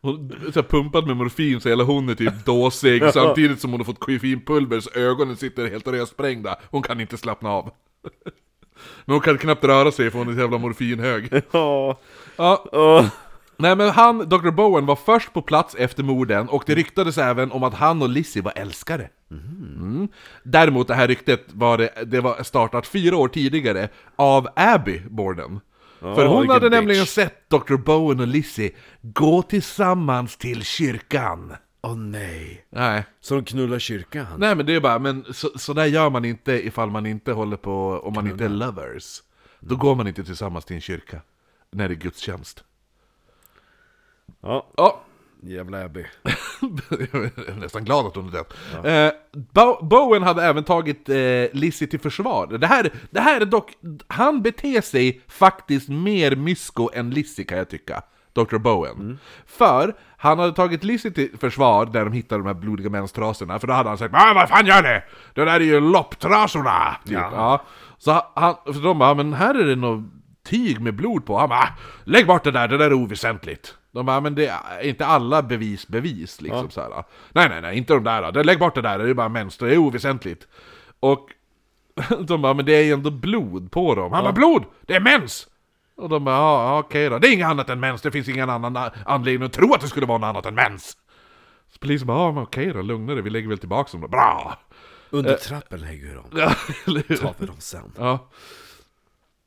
Hon 0.00 0.30
är 0.30 0.62
pumpad 0.62 1.06
med 1.06 1.16
morfin 1.16 1.60
så 1.60 1.68
hela 1.68 1.84
hon 1.84 2.08
är 2.08 2.14
typ 2.14 2.44
dåsig 2.44 3.02
samtidigt 3.14 3.60
som 3.60 3.70
hon 3.70 3.80
har 3.80 3.84
fått 3.84 4.00
koffeinpulver 4.00 4.80
så 4.80 4.90
ögonen 4.90 5.36
sitter 5.36 5.70
helt 5.70 5.86
rödsprängda. 5.88 6.58
Hon 6.70 6.82
kan 6.82 7.00
inte 7.00 7.16
slappna 7.16 7.50
av. 7.50 7.70
Men 9.04 9.12
hon 9.14 9.20
kan 9.20 9.38
knappt 9.38 9.64
röra 9.64 9.92
sig 9.92 10.10
för 10.10 10.18
hon 10.18 10.28
är 10.28 10.34
så 10.34 10.40
jävla 10.40 10.58
morfinhög. 10.58 11.42
Ja, 11.52 11.98
Ja. 12.36 13.10
Nej 13.60 13.76
men 13.76 13.90
han, 13.90 14.18
Dr. 14.28 14.50
Bowen, 14.50 14.86
var 14.86 14.96
först 14.96 15.32
på 15.32 15.42
plats 15.42 15.74
efter 15.74 16.02
morden 16.02 16.48
och 16.48 16.62
det 16.66 16.74
ryktades 16.74 17.18
även 17.18 17.52
om 17.52 17.62
att 17.62 17.74
han 17.74 18.02
och 18.02 18.08
Lizzie 18.08 18.42
var 18.42 18.52
älskare. 18.56 19.08
Mm. 19.30 20.08
Däremot 20.42 20.88
det 20.88 20.94
här 20.94 21.08
ryktet 21.08 21.44
var, 21.52 21.78
det, 21.78 21.90
det 22.06 22.20
var 22.20 22.42
startat 22.42 22.86
fyra 22.86 23.16
år 23.16 23.28
tidigare 23.28 23.88
av 24.16 24.48
Abby 24.56 25.02
Borden. 25.10 25.60
För 26.00 26.26
hon 26.26 26.48
hade 26.48 26.70
bitch. 26.70 26.76
nämligen 26.76 27.06
sett 27.06 27.50
Dr. 27.50 27.76
Bowen 27.76 28.20
och 28.20 28.26
Lizzie 28.26 28.70
gå 29.02 29.42
tillsammans 29.42 30.36
till 30.36 30.64
kyrkan. 30.64 31.52
Åh 31.82 31.96
nej. 31.96 32.64
Nej, 32.70 33.04
Så 33.20 33.34
de 33.34 33.44
knullar 33.44 33.78
kyrkan? 33.78 34.26
nej 34.38 34.54
men 34.54 34.66
det 34.66 34.74
är 34.74 34.80
bara, 34.80 34.98
men 34.98 35.24
så, 35.32 35.48
så 35.58 35.72
där 35.72 35.86
gör 35.86 36.10
man 36.10 36.24
inte 36.24 36.66
ifall 36.66 36.90
man 36.90 37.06
inte 37.06 37.32
håller 37.32 37.56
på, 37.56 38.00
om 38.04 38.14
man 38.14 38.30
inte 38.30 38.44
är 38.44 38.48
lovers. 38.48 39.22
Då 39.60 39.76
går 39.76 39.94
man 39.94 40.06
inte 40.08 40.24
tillsammans 40.24 40.64
till 40.64 40.76
en 40.76 40.80
kyrka. 40.82 41.20
När 41.72 41.88
det 41.88 41.94
är 41.94 41.96
gudstjänst. 41.96 42.64
Ja, 44.42 44.66
Ja, 44.76 45.00
jävla 45.42 45.84
Abby. 45.84 46.04
jag 46.90 47.24
är 47.48 47.60
nästan 47.60 47.84
glad 47.84 48.06
att 48.06 48.14
hon 48.16 48.28
är 48.28 48.32
död. 48.32 49.06
Eh, 49.06 49.12
Bo- 49.52 49.84
Bowen 49.84 50.22
hade 50.22 50.42
även 50.44 50.64
tagit 50.64 51.08
eh, 51.08 51.16
Lizzie 51.52 51.88
till 51.88 52.00
försvar. 52.00 52.46
Det 52.46 52.66
här, 52.66 52.90
det 53.10 53.20
här 53.20 53.40
är 53.40 53.44
dock, 53.44 53.72
han 54.08 54.42
beter 54.42 54.80
sig 54.80 55.22
faktiskt 55.28 55.88
mer 55.88 56.36
mysko 56.36 56.90
än 56.94 57.10
Lizzie 57.10 57.44
kan 57.44 57.58
jag 57.58 57.68
tycka. 57.70 58.02
Dr. 58.32 58.58
Bowen. 58.58 59.18
För 59.46 59.94
han 60.16 60.38
hade 60.38 60.52
tagit 60.52 60.84
Lizzie 60.84 61.10
till 61.10 61.38
försvar 61.40 61.86
där 61.86 62.04
de 62.04 62.12
hittade 62.12 62.40
de 62.42 62.46
här 62.46 62.54
blodiga 62.54 62.90
menstrasorna, 62.90 63.58
för 63.58 63.66
då 63.66 63.72
hade 63.74 63.88
han 63.88 63.98
sagt 63.98 64.14
"Ah, 64.14 64.32
vad 64.34 64.48
fan 64.48 64.66
gör 64.66 64.82
ni? 64.82 65.00
Det 65.34 65.44
där 65.44 65.54
är 65.54 65.60
ju 65.60 65.80
lopptrasorna! 65.80 66.96
Typ. 67.04 67.12
Ja. 67.12 67.62
Så 67.98 68.22
han, 68.34 68.54
för 68.64 68.82
de 68.82 68.98
bara, 68.98 69.14
men 69.14 69.32
här 69.32 69.54
är 69.54 69.64
det 69.64 69.76
något 69.76 70.04
tyg 70.46 70.80
med 70.80 70.94
blod 70.94 71.26
på. 71.26 71.38
Han 71.38 71.48
bara, 71.48 71.58
"Ah, 71.58 71.68
lägg 72.04 72.26
bort 72.26 72.44
det 72.44 72.50
där, 72.50 72.68
det 72.68 72.78
där 72.78 72.86
är 72.86 72.92
oväsentligt. 72.94 73.74
De 73.92 74.06
bara, 74.06 74.20
men 74.20 74.34
det 74.34 74.46
är 74.46 74.82
inte 74.82 75.06
alla 75.06 75.42
bevis 75.42 75.88
bevis 75.88 76.40
liksom 76.40 76.70
så 76.70 76.80
här. 76.80 77.04
Nej, 77.32 77.48
nej, 77.48 77.60
nej, 77.60 77.78
inte 77.78 77.94
de 77.94 78.04
där. 78.04 78.32
då. 78.32 78.42
Lägg 78.42 78.58
bort 78.58 78.74
det 78.74 78.82
där, 78.82 78.98
det 78.98 79.10
är 79.10 79.14
bara 79.14 79.28
mönster, 79.28 79.66
det 79.66 79.74
är 79.74 79.78
oväsentligt. 79.78 80.48
Och 81.00 81.28
de 82.20 82.42
bara, 82.42 82.54
men 82.54 82.64
det 82.64 82.72
är 82.72 82.82
ju 82.82 82.92
ändå 82.92 83.10
blod 83.10 83.72
på 83.72 83.94
dem. 83.94 84.12
Han 84.12 84.24
bara, 84.24 84.32
blod! 84.32 84.64
Det 84.82 84.94
är 84.94 85.00
mens! 85.00 85.46
Och 85.96 86.08
de 86.08 86.24
bara, 86.24 86.36
ja 86.36 86.78
okej 86.78 87.10
då. 87.10 87.18
Det 87.18 87.28
är 87.28 87.32
inget 87.32 87.46
annat 87.46 87.70
än 87.70 87.80
mens, 87.80 88.02
det 88.02 88.10
finns 88.10 88.28
ingen 88.28 88.50
annan 88.50 88.90
anledning 89.06 89.46
att 89.46 89.52
tro 89.52 89.74
att 89.74 89.80
det 89.80 89.88
skulle 89.88 90.06
vara 90.06 90.18
något 90.18 90.28
annat 90.28 90.46
än 90.46 90.54
mens. 90.54 90.96
Så 91.72 91.78
polisen 91.78 92.06
bara, 92.06 92.18
ja 92.18 92.32
men 92.32 92.42
okej 92.42 92.72
då, 92.72 92.82
lugna 92.82 93.14
dig, 93.14 93.22
vi 93.22 93.30
lägger 93.30 93.48
väl 93.48 93.58
tillbaka 93.58 93.92
dem 93.92 94.00
då. 94.00 94.08
Bra! 94.08 94.58
Under 95.10 95.34
trappen 95.34 95.80
lägger 95.80 96.08
vi 96.08 96.14
dem. 96.14 96.24
Ja? 96.36 96.48
Tar 97.16 97.34
vi 97.38 97.46
dem 97.46 97.56
sen. 97.58 97.92
Ja. 97.98 98.28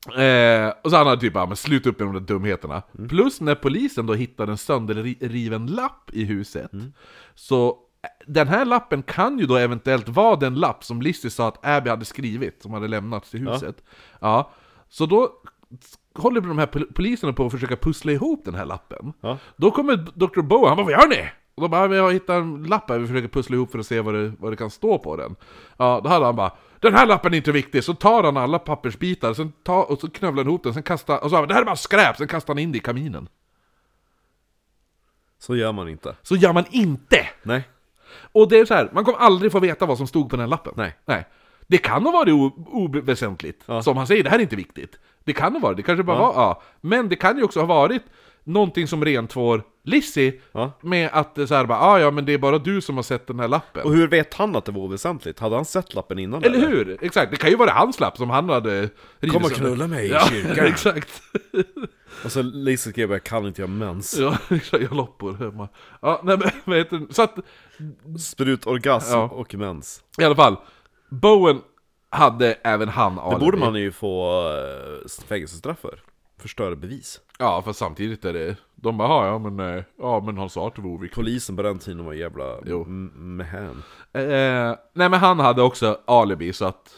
Eh, 0.07 0.73
och 0.83 0.89
så 0.91 0.97
han 0.97 1.07
hade 1.07 1.21
typ 1.21 1.33
bara, 1.33 1.45
men 1.45 1.55
slut 1.55 1.85
upp 1.87 1.99
med 1.99 2.07
de 2.07 2.13
där 2.13 2.19
dumheterna. 2.33 2.81
Plus 3.09 3.41
när 3.41 3.55
polisen 3.55 4.05
då 4.05 4.13
hittade 4.13 4.51
en 4.51 4.57
sönderriven 4.57 5.67
lapp 5.67 6.09
i 6.13 6.23
huset. 6.25 6.71
Så 7.35 7.67
eh, 7.69 7.75
den 8.27 8.47
här 8.47 8.65
lappen 8.65 9.03
kan 9.03 9.39
ju 9.39 9.45
då 9.45 9.55
eventuellt 9.57 10.09
vara 10.09 10.35
den 10.35 10.55
lapp 10.55 10.83
som 10.83 11.01
Lizzie 11.01 11.29
sa 11.31 11.47
att 11.47 11.65
Abby 11.65 11.89
hade 11.89 12.05
skrivit, 12.05 12.61
som 12.61 12.73
hade 12.73 12.87
lämnats 12.87 13.29
till 13.31 13.47
huset. 13.49 13.83
Ja. 14.19 14.51
Så 14.89 15.05
då 15.05 15.29
håller 16.15 16.41
de 16.41 16.57
här 16.57 16.65
pol- 16.67 16.93
poliserna 16.93 17.33
på 17.33 17.45
att 17.45 17.51
försöka 17.51 17.75
pussla 17.75 18.11
ihop 18.11 18.41
den 18.45 18.55
här 18.55 18.65
lappen. 18.65 19.13
Ja. 19.21 19.37
Då 19.57 19.71
kommer 19.71 19.97
Dr. 19.97 20.41
Bowen, 20.41 20.67
han 20.67 20.77
bara 20.77 20.83
'Vad 20.83 20.91
gör 20.91 21.07
ni?' 21.07 21.29
Och 21.55 21.61
de 21.61 21.71
bara 21.71 21.87
'Vi 21.87 21.97
har 21.97 22.11
hittat 22.11 22.29
en 22.35 22.63
lapp 22.63 22.89
här, 22.89 22.99
vi 22.99 23.07
försöker 23.07 23.27
pussla 23.27 23.55
ihop 23.55 23.71
för 23.71 23.79
att 23.79 23.85
se 23.85 24.01
vad 24.01 24.13
det, 24.13 24.33
vad 24.39 24.51
det 24.51 24.55
kan 24.55 24.69
stå 24.69 24.97
på 24.97 25.15
den' 25.17 25.35
Ja, 25.77 26.01
då 26.03 26.09
hade 26.09 26.25
han 26.25 26.35
bara 26.35 26.51
'Den 26.83 26.93
här 26.93 27.05
lappen 27.05 27.33
är 27.33 27.37
inte 27.37 27.51
viktig' 27.51 27.81
Så 27.81 27.93
tar 27.93 28.23
han 28.23 28.37
alla 28.37 28.59
pappersbitar, 28.59 29.33
sen 29.33 29.51
tar, 29.63 29.91
och 29.91 29.99
så 29.99 30.09
knövlar 30.09 30.43
han 30.43 30.49
ihop 30.49 30.63
den, 30.63 30.73
sen 30.73 30.83
kastar 30.83 31.23
och 31.23 31.29
så 31.29 31.45
'Det 31.45 31.53
här 31.53 31.61
är 31.61 31.65
bara 31.65 31.75
skräp' 31.75 32.13
Sen 32.17 32.27
kastar 32.27 32.53
han 32.53 32.59
in 32.59 32.71
det 32.71 32.77
i 32.77 32.81
kaminen. 32.81 33.29
Så 35.39 35.55
gör 35.55 35.71
man 35.71 35.89
inte. 35.89 36.15
Så 36.21 36.35
gör 36.35 36.53
man 36.53 36.65
inte! 36.71 37.29
Nej. 37.43 37.63
Och 38.31 38.49
det 38.49 38.59
är 38.59 38.65
så 38.65 38.73
här, 38.73 38.89
man 38.93 39.05
kommer 39.05 39.19
aldrig 39.19 39.51
få 39.51 39.59
veta 39.59 39.85
vad 39.85 39.97
som 39.97 40.07
stod 40.07 40.29
på 40.29 40.35
den 40.35 40.43
här 40.43 40.47
lappen. 40.47 40.73
Nej. 40.77 40.95
Nej. 41.05 41.25
Det 41.67 41.77
kan 41.77 42.05
ha 42.05 42.11
varit 42.11 42.33
oväsentligt, 42.67 43.63
som 43.83 43.97
han 43.97 44.07
säger, 44.07 44.23
det 44.23 44.29
här 44.29 44.37
är 44.37 44.41
inte 44.41 44.55
viktigt. 44.55 44.99
Det 45.23 45.33
kan 45.33 45.53
ha 45.53 45.59
varit, 45.59 45.77
det. 45.77 45.83
Kanske 45.83 46.03
bara 46.03 46.19
var, 46.19 46.33
ja. 46.33 46.61
Men 46.81 47.09
det 47.09 47.15
kan 47.15 47.37
ju 47.37 47.43
också 47.43 47.59
ha 47.59 47.67
varit 47.67 48.03
någonting 48.43 48.87
som 48.87 49.05
rentvår 49.05 49.63
Lizzie 49.85 50.33
Ja. 50.51 50.71
Med 50.81 51.09
att 51.13 51.35
det 51.35 51.47
så 51.47 51.55
här 51.55 51.65
bara, 51.65 51.79
ah, 51.79 51.99
ja 51.99 52.11
men 52.11 52.25
det 52.25 52.33
är 52.33 52.37
bara 52.37 52.57
du 52.57 52.81
som 52.81 52.95
har 52.95 53.03
sett 53.03 53.27
den 53.27 53.39
här 53.39 53.47
lappen 53.47 53.83
Och 53.83 53.93
hur 53.93 54.07
vet 54.07 54.33
han 54.33 54.55
att 54.55 54.65
det 54.65 54.71
var 54.71 54.81
oväsentligt? 54.81 55.39
Hade 55.39 55.55
han 55.55 55.65
sett 55.65 55.93
lappen 55.93 56.19
innan? 56.19 56.43
Eller 56.43 56.59
hur? 56.59 56.97
Exakt, 57.01 57.31
det 57.31 57.37
kan 57.37 57.49
ju 57.49 57.55
vara 57.55 57.71
hans 57.71 57.99
lapp 57.99 58.17
som 58.17 58.29
han 58.29 58.49
hade 58.49 58.81
rivit 59.19 59.31
Kom 59.33 59.43
och 59.43 59.51
knulla 59.51 59.87
mig 59.87 60.05
i 60.05 60.09
ja, 60.11 60.19
kyrkan. 60.19 60.65
exakt 60.65 61.21
Och 62.25 62.31
så 62.31 62.41
Lisa 62.41 62.89
skrev 62.89 63.11
jag 63.11 63.23
kan 63.23 63.45
inte 63.45 63.61
göra 63.61 63.71
mens. 63.71 64.17
Ja, 64.19 64.37
exakt, 64.49 64.83
jag 64.83 64.93
loppor 64.95 65.33
hemma 65.33 65.67
Ja, 66.01 66.21
nej 66.23 66.37
men 66.37 66.49
vad 66.65 66.77
heter 66.77 66.97
det? 66.97 67.13
Så 67.13 67.21
att, 67.21 67.35
Sprutorgasm 68.19 69.13
Ja. 69.13 69.23
och 69.23 69.55
mens. 69.55 70.03
i 70.17 70.23
alla 70.23 70.35
fall 70.35 70.55
Bowen 71.09 71.61
hade 72.09 72.53
även 72.63 72.89
han 72.89 73.15
Det 73.15 73.21
alibi. 73.21 73.45
borde 73.45 73.57
man 73.57 73.75
ju 73.75 73.91
få 73.91 74.47
äh, 74.49 75.25
fängelsestraff 75.27 75.79
för. 75.79 75.99
Förstöra 76.43 76.75
bevis. 76.75 77.19
Ja, 77.39 77.61
fast 77.65 77.79
samtidigt 77.79 78.25
är 78.25 78.33
det... 78.33 78.55
De 78.75 78.97
bara, 78.97 79.27
"Ja, 79.27 79.39
men, 79.39 79.59
eh, 79.77 79.83
ja 79.99 80.23
men 80.25 80.37
han 80.37 80.49
sa 80.49 80.67
att 80.67 80.75
det 80.75 80.81
var 80.81 80.89
oviktigt. 80.89 81.15
Polisen 81.15 81.55
på 81.55 81.61
den 81.61 81.79
tiden 81.79 82.05
var 82.05 82.13
jävla 82.13 82.57
Jo. 82.65 82.83
mehän. 82.85 83.83
Eh, 84.13 84.75
nej 84.93 85.09
men 85.09 85.13
han 85.13 85.39
hade 85.39 85.61
också 85.61 85.99
alibi 86.05 86.53
så 86.53 86.65
att... 86.65 86.89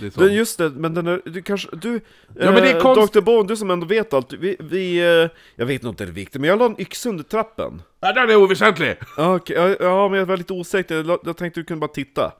Det 0.00 0.06
är 0.06 0.10
så. 0.10 0.20
Men 0.20 0.34
just 0.34 0.58
det, 0.58 0.70
men 0.70 0.94
den 0.94 1.06
är, 1.06 1.20
du 1.24 1.42
kanske, 1.42 1.68
du, 1.76 1.92
Ja, 2.38 2.50
men 2.50 2.54
det 2.54 2.70
är 2.70 2.76
eh, 2.76 2.82
konst- 2.82 3.12
Dr. 3.12 3.20
Bone, 3.20 3.48
du 3.48 3.56
som 3.56 3.70
ändå 3.70 3.86
vet 3.86 4.14
allt, 4.14 4.32
vi, 4.32 4.56
vi 4.60 4.98
eh, 5.22 5.30
jag 5.56 5.66
vet 5.66 5.82
nog 5.82 5.92
inte 5.92 6.04
det 6.04 6.10
är 6.10 6.12
viktigt, 6.12 6.40
men 6.40 6.50
jag 6.50 6.58
la 6.58 6.64
en 6.66 6.80
yxa 6.80 7.08
under 7.08 7.24
trappen. 7.24 7.82
Ja, 8.00 8.12
den 8.12 8.30
är 8.30 8.36
oväsentlig! 8.36 8.96
Ja, 9.16 9.34
okej, 9.36 9.56
ja, 9.56 9.76
ja, 9.80 10.08
men 10.08 10.18
jag 10.18 10.26
var 10.26 10.36
lite 10.36 10.52
osäker, 10.52 10.94
jag, 10.94 11.06
la- 11.06 11.18
jag 11.24 11.36
tänkte 11.36 11.60
du 11.60 11.64
kunde 11.64 11.80
bara 11.80 11.92
titta. 11.92 12.32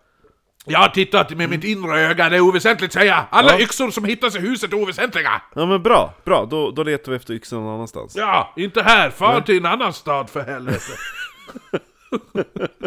Jag 0.66 0.78
har 0.78 0.88
tittat 0.88 1.30
med 1.36 1.50
mitt 1.50 1.64
inre 1.64 2.00
öga, 2.00 2.28
det 2.28 2.36
är 2.36 2.40
oväsentligt 2.40 2.92
säger 2.92 3.06
jag! 3.12 3.24
Alla 3.30 3.52
Ja. 3.52 3.60
yxor 3.60 3.90
som 3.90 4.04
hittas 4.04 4.36
i 4.36 4.38
huset 4.38 4.72
är 4.72 4.76
oväsentliga! 4.82 5.42
Ja 5.54 5.66
men 5.66 5.82
bra, 5.82 6.14
bra, 6.24 6.46
då, 6.50 6.70
då 6.70 6.82
letar 6.82 7.12
vi 7.12 7.16
efter 7.16 7.34
yxan 7.34 7.60
någon 7.64 7.74
annanstans. 7.74 8.16
Ja, 8.16 8.52
inte 8.56 8.82
här, 8.82 9.10
far 9.10 9.40
till 9.40 9.56
en 9.56 9.66
annan 9.66 9.92
stad 9.92 10.30
för 10.30 10.40
helvete! 10.40 10.92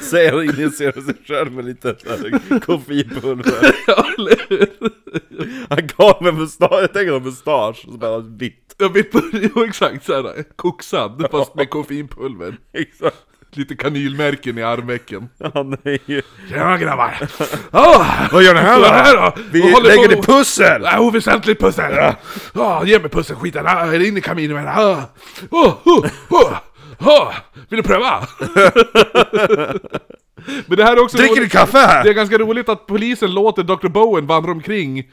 Säger 0.00 0.32
han 0.32 0.42
injicerar 0.44 1.00
sig 1.00 1.14
själv 1.26 1.52
med 1.52 1.64
lite 1.64 1.96
koffeinpulver. 2.62 3.74
ja, 3.86 4.06
eller 4.18 4.36
hur? 4.48 4.68
Han 5.68 5.86
gav 5.96 6.22
mig 6.22 6.32
mustasch, 6.32 6.72
jag 6.80 6.92
tänker 6.92 7.16
en 7.16 7.22
mustasch, 7.22 7.84
och 7.86 7.92
så 7.92 7.98
bara 7.98 8.18
vitt. 8.18 8.74
Jag 8.78 8.92
vet 8.92 9.10
på, 9.12 9.20
exakt 9.68 10.04
såhär, 10.04 10.44
koksad 10.56 11.26
fast 11.30 11.54
med 11.54 11.70
koffeinpulver. 11.70 12.56
Exakt. 12.72 13.16
Lite 13.52 13.76
kanylmärken 13.76 14.58
i 14.58 14.62
armvecken. 14.62 15.28
Han 15.54 15.72
är 15.72 15.98
ju... 16.06 16.22
Tjena 16.48 16.78
grabbar! 16.78 17.28
Oh, 17.72 18.32
Vad 18.32 18.42
gör 18.42 18.54
ni 18.54 18.60
här 18.60 18.80
vad 18.80 18.90
är 18.90 19.14
det 19.14 19.20
då? 19.20 19.32
Vi 19.52 19.60
lägger 19.60 20.08
på- 20.08 20.14
det 20.14 20.22
pussel! 20.22 20.86
Ah, 20.86 21.00
oväsentligt 21.00 21.60
pussel! 21.60 22.14
Ja. 22.54 22.84
ge 22.86 22.98
mig 22.98 23.10
pusselskiten, 23.10 23.66
ah, 23.66 23.94
in 23.94 24.16
i 24.16 24.20
kaminen 24.20 24.56
med 24.56 24.78
ah. 24.78 25.02
oh, 25.50 25.76
oh, 25.84 26.06
oh, 26.30 26.56
oh. 26.98 27.32
Vill 27.68 27.76
du 27.76 27.82
pröva? 27.82 28.26
Men 30.66 30.76
det 30.76 30.84
här 30.84 30.96
är 30.96 31.02
också 31.02 31.16
Dricker 31.16 31.40
du 31.40 31.48
kaffe 31.48 31.78
här? 31.78 32.04
Det 32.04 32.10
är 32.10 32.14
ganska 32.14 32.38
roligt 32.38 32.68
att 32.68 32.86
polisen 32.86 33.34
låter 33.34 33.62
Dr. 33.62 33.88
Bowen 33.88 34.26
vandra 34.26 34.52
omkring 34.52 35.10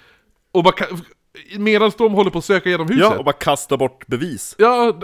och 0.51 0.63
bara 0.63 0.85
medan 1.57 1.91
de 1.97 2.13
håller 2.13 2.31
på 2.31 2.38
att 2.38 2.45
söka 2.45 2.69
igenom 2.69 2.88
huset. 2.88 3.01
Ja, 3.01 3.17
och 3.17 3.25
bara 3.25 3.33
kasta 3.33 3.77
bort 3.77 4.07
bevis. 4.07 4.55
Ja, 4.57 4.99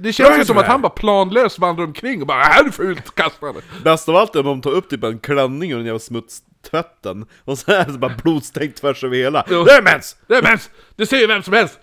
det 0.00 0.12
känns 0.12 0.38
ju 0.38 0.44
som 0.44 0.58
att 0.58 0.66
han 0.66 0.82
bara 0.82 0.90
planlöst 0.90 1.58
vandrar 1.58 1.84
omkring 1.84 2.20
och 2.20 2.26
bara 2.26 2.42
'Här 2.42 2.64
är 2.64 2.70
fult, 2.70 3.14
kasta 3.14 3.52
det!' 3.52 3.62
Bäst 3.84 4.08
av 4.08 4.16
allt 4.16 4.36
är 4.36 4.40
om 4.40 4.46
de 4.46 4.60
tar 4.60 4.70
upp 4.70 4.90
typ 4.90 5.04
en 5.04 5.18
klänning 5.18 5.72
och 5.72 5.78
den 5.78 5.86
jävla 5.86 5.98
smutstvätten 5.98 7.26
Och 7.44 7.58
så 7.58 7.72
är 7.72 7.84
det 7.84 7.98
bara 7.98 8.14
blodstänkt 8.22 8.80
tvärs 8.80 9.04
över 9.04 9.16
hela 9.16 9.44
Jo. 9.50 9.64
Det 9.64 9.72
är 9.72 9.82
mens! 9.82 10.16
Det 10.26 10.34
är 10.34 10.42
mens! 10.42 10.70
Det 10.96 11.06
ser 11.06 11.16
ju 11.18 11.26
vem 11.26 11.42
som 11.42 11.52
helst! 11.54 11.78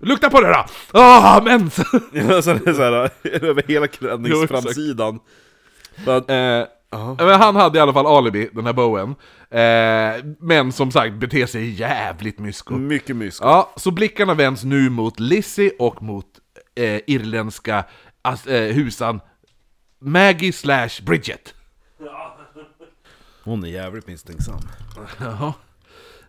Lukta 0.00 0.30
på 0.30 0.40
det 0.40 0.48
då! 0.48 0.64
Ah, 1.00 1.40
mens! 1.44 1.78
Ja, 2.12 2.42
så 2.42 2.50
är 2.50 2.64
det 2.64 2.74
så 2.74 2.82
här, 2.82 3.10
över 3.44 3.62
hela 3.68 3.86
Jo, 3.86 3.98
klänningsframsidan 3.98 5.18
Bara, 6.04 6.66
Eh, 6.92 7.14
Men 7.18 7.40
han 7.40 7.56
hade 7.56 7.78
i 7.78 7.80
alla 7.80 7.92
fall 7.92 8.06
alibi, 8.06 8.50
den 8.52 8.66
här 8.66 8.72
Bowen. 8.72 9.14
Eh, 9.50 10.24
men 10.40 10.72
som 10.72 10.90
sagt, 10.90 11.14
beter 11.14 11.46
sig 11.46 11.70
jävligt 11.70 12.38
mysko. 12.38 12.74
Mycket 12.74 13.16
mysko. 13.16 13.44
Ja, 13.46 13.72
så 13.76 13.90
blickarna 13.90 14.34
vänds 14.34 14.64
nu 14.64 14.90
mot 14.90 15.20
Lizzie 15.20 15.70
och 15.78 16.02
mot 16.02 16.26
eh, 16.74 17.00
irländska 17.06 17.84
as, 18.22 18.46
eh, 18.46 18.74
husan 18.74 19.20
Maggie 20.00 20.52
slash 20.52 21.02
Bridget. 21.06 21.54
Hon 23.44 23.64
är 23.64 23.68
jävligt 23.68 24.06
misstänksam. 24.06 24.58
Jaha. 25.20 25.52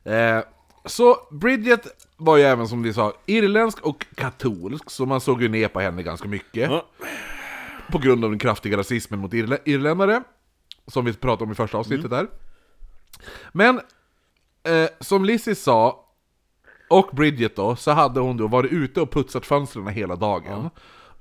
Eh, 0.04 0.44
så 0.86 1.18
Bridget 1.32 1.88
var 2.18 2.38
ju 2.38 2.44
även 2.44 2.68
som 2.68 2.84
vi 2.84 2.94
sa 2.94 3.14
irländsk 3.26 3.86
och 3.86 4.06
katolsk, 4.16 4.90
så 4.90 5.06
man 5.06 5.22
såg 5.22 5.42
ju 5.42 5.48
ner 5.50 5.68
på 5.68 5.80
henne 5.80 6.04
ganska 6.04 6.28
mycket. 6.28 6.72
Ja. 6.72 6.86
På 7.92 7.98
grund 7.98 8.24
av 8.24 8.30
den 8.30 8.40
kraftiga 8.40 8.78
rasismen 8.78 9.20
mot 9.20 9.34
irlä 9.34 9.58
irländare, 9.66 10.24
som 10.88 11.06
vi 11.06 11.14
pratade 11.14 11.44
om 11.44 11.52
i 11.52 11.56
första 11.56 11.78
avsnittet 11.78 12.10
där. 12.10 12.28
Men, 13.52 13.82
eh, 14.64 14.90
som 15.00 15.26
Lizzie 15.26 15.56
sa, 15.56 16.04
och 16.90 17.10
Bridget 17.14 17.56
då, 17.56 17.76
så 17.76 17.92
hade 17.92 18.20
hon 18.20 18.38
då 18.38 18.48
varit 18.48 18.72
ute 18.72 19.02
och 19.02 19.12
putsat 19.12 19.46
fönstren 19.46 19.88
hela 19.88 20.16
dagen. 20.16 20.70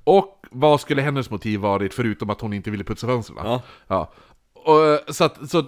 Och 0.04 0.46
vad 0.50 0.80
skulle 0.80 1.02
hennes 1.02 1.30
motiv 1.30 1.60
varit 1.60 1.94
förutom 1.94 2.30
att 2.30 2.40
hon 2.40 2.52
inte 2.52 2.70
ville 2.70 2.84
putsa 2.84 3.06
fönstren? 3.06 3.38
Ja. 3.44 3.62
Ja. 3.86 4.12
Och, 4.54 4.86
eh, 4.86 4.98
så 5.08 5.24
att, 5.24 5.50
så 5.50 5.58
eh, 5.58 5.64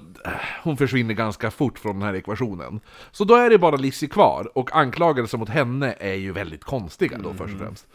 hon 0.63 0.77
försvinner 0.77 1.15
ganska 1.15 1.51
fort 1.51 1.79
från 1.79 1.99
den 1.99 2.09
här 2.09 2.15
ekvationen. 2.15 2.81
Så 3.11 3.25
då 3.25 3.35
är 3.35 3.51
det 3.51 3.59
bara 3.59 3.77
Lizzie 3.77 4.09
kvar, 4.09 4.59
och 4.59 4.77
anklagelser 4.77 5.39
mot 5.39 5.49
henne 5.49 5.95
är 6.01 6.15
ju 6.15 6.33
väldigt 6.33 6.65
konstiga 6.65 7.19
då 7.19 7.35
först 7.35 7.55
och 7.55 7.61
främst. 7.61 7.87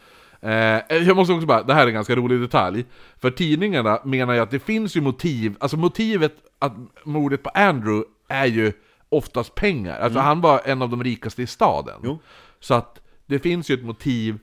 Eh, 0.43 0.97
jag 0.97 1.15
måste 1.15 1.33
också 1.33 1.47
bara, 1.47 1.63
det 1.63 1.73
här 1.73 1.83
är 1.83 1.87
en 1.87 1.93
ganska 1.93 2.15
rolig 2.15 2.41
detalj, 2.41 2.85
för 3.17 3.31
tidningarna 3.31 3.99
menar 4.05 4.33
ju 4.33 4.39
att 4.39 4.51
det 4.51 4.59
finns 4.59 4.95
ju 4.97 5.01
motiv, 5.01 5.55
alltså 5.59 5.77
motivet 5.77 6.35
att 6.59 6.73
mordet 7.03 7.43
på 7.43 7.49
Andrew 7.49 8.03
är 8.29 8.45
ju 8.45 8.73
oftast 9.09 9.55
pengar, 9.55 9.99
alltså 9.99 10.19
han 10.19 10.41
var 10.41 10.61
en 10.65 10.81
av 10.81 10.89
de 10.89 11.03
rikaste 11.03 11.43
i 11.43 11.47
staden. 11.47 12.01
Jo. 12.03 12.19
Så 12.59 12.73
att 12.73 12.99
det 13.25 13.39
finns 13.39 13.69
ju 13.69 13.73
ett 13.73 13.85
motiv 13.85 14.39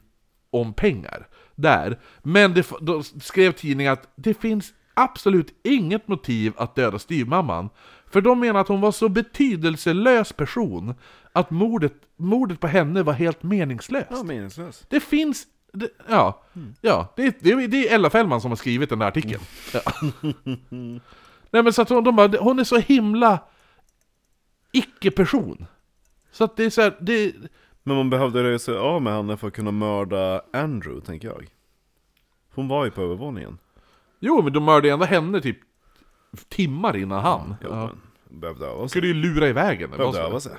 om 0.50 0.72
pengar 0.72 1.26
där. 1.54 1.98
Men 2.22 2.54
det, 2.54 2.70
då 2.80 3.02
skrev 3.02 3.52
tidningen 3.52 3.92
att 3.92 4.08
det 4.16 4.34
finns 4.34 4.72
absolut 4.94 5.60
inget 5.64 6.08
motiv 6.08 6.52
att 6.56 6.74
döda 6.74 6.98
styvmamman. 6.98 7.68
För 8.10 8.20
de 8.20 8.40
menar 8.40 8.60
att 8.60 8.68
hon 8.68 8.80
var 8.80 8.92
så 8.92 9.08
betydelselös 9.08 10.32
person 10.32 10.94
att 11.32 11.50
mordet, 11.50 11.92
mordet 12.16 12.60
på 12.60 12.66
henne 12.66 13.02
var 13.02 13.12
helt 13.12 13.42
meningslöst. 13.42 14.08
Ja, 14.10 14.22
meningslös. 14.22 14.84
Det 14.88 15.00
finns... 15.00 15.46
Det, 15.72 15.88
ja, 16.08 16.42
ja 16.80 17.12
det, 17.16 17.36
det, 17.40 17.66
det 17.66 17.88
är 17.88 17.94
Ella 17.94 18.10
Fällman 18.10 18.40
som 18.40 18.50
har 18.50 18.56
skrivit 18.56 18.88
den 18.88 18.98
där 18.98 19.06
artikeln. 19.06 19.42
Ja. 19.72 19.80
Nej 21.50 21.62
men 21.62 21.72
så 21.72 21.82
att 21.82 21.88
hon, 21.88 22.04
de 22.04 22.16
bara, 22.16 22.38
hon 22.40 22.58
är 22.58 22.64
så 22.64 22.78
himla 22.78 23.38
icke-person. 24.72 25.66
Så 26.30 26.44
att 26.44 26.56
det 26.56 26.64
är 26.64 26.70
så 26.70 26.82
här, 26.82 26.96
det... 27.00 27.34
Men 27.82 27.96
man 27.96 28.10
behövde 28.10 28.42
röja 28.42 28.58
sig 28.58 28.76
av 28.76 29.02
med 29.02 29.12
henne 29.12 29.36
för 29.36 29.48
att 29.48 29.54
kunna 29.54 29.70
mörda 29.70 30.42
Andrew, 30.52 31.06
tänker 31.06 31.28
jag. 31.28 31.46
Hon 32.54 32.68
var 32.68 32.84
ju 32.84 32.90
på 32.90 33.02
övervåningen. 33.02 33.58
Jo 34.20 34.42
men 34.42 34.52
de 34.52 34.64
mördade 34.64 34.92
ändå 34.92 35.04
henne 35.04 35.40
typ 35.40 35.58
timmar 36.48 36.96
innan 36.96 37.22
han. 37.22 37.54
Ja. 37.62 37.90
Behövde 38.30 38.66
öva 38.66 38.78
sig. 38.80 38.88
Skulle 38.88 39.06
ju 39.06 39.14
lura 39.14 39.48
iväg 39.48 39.80
henne. 39.80 39.96
Behövde 39.96 40.20
öva 40.20 40.40
sig. 40.40 40.52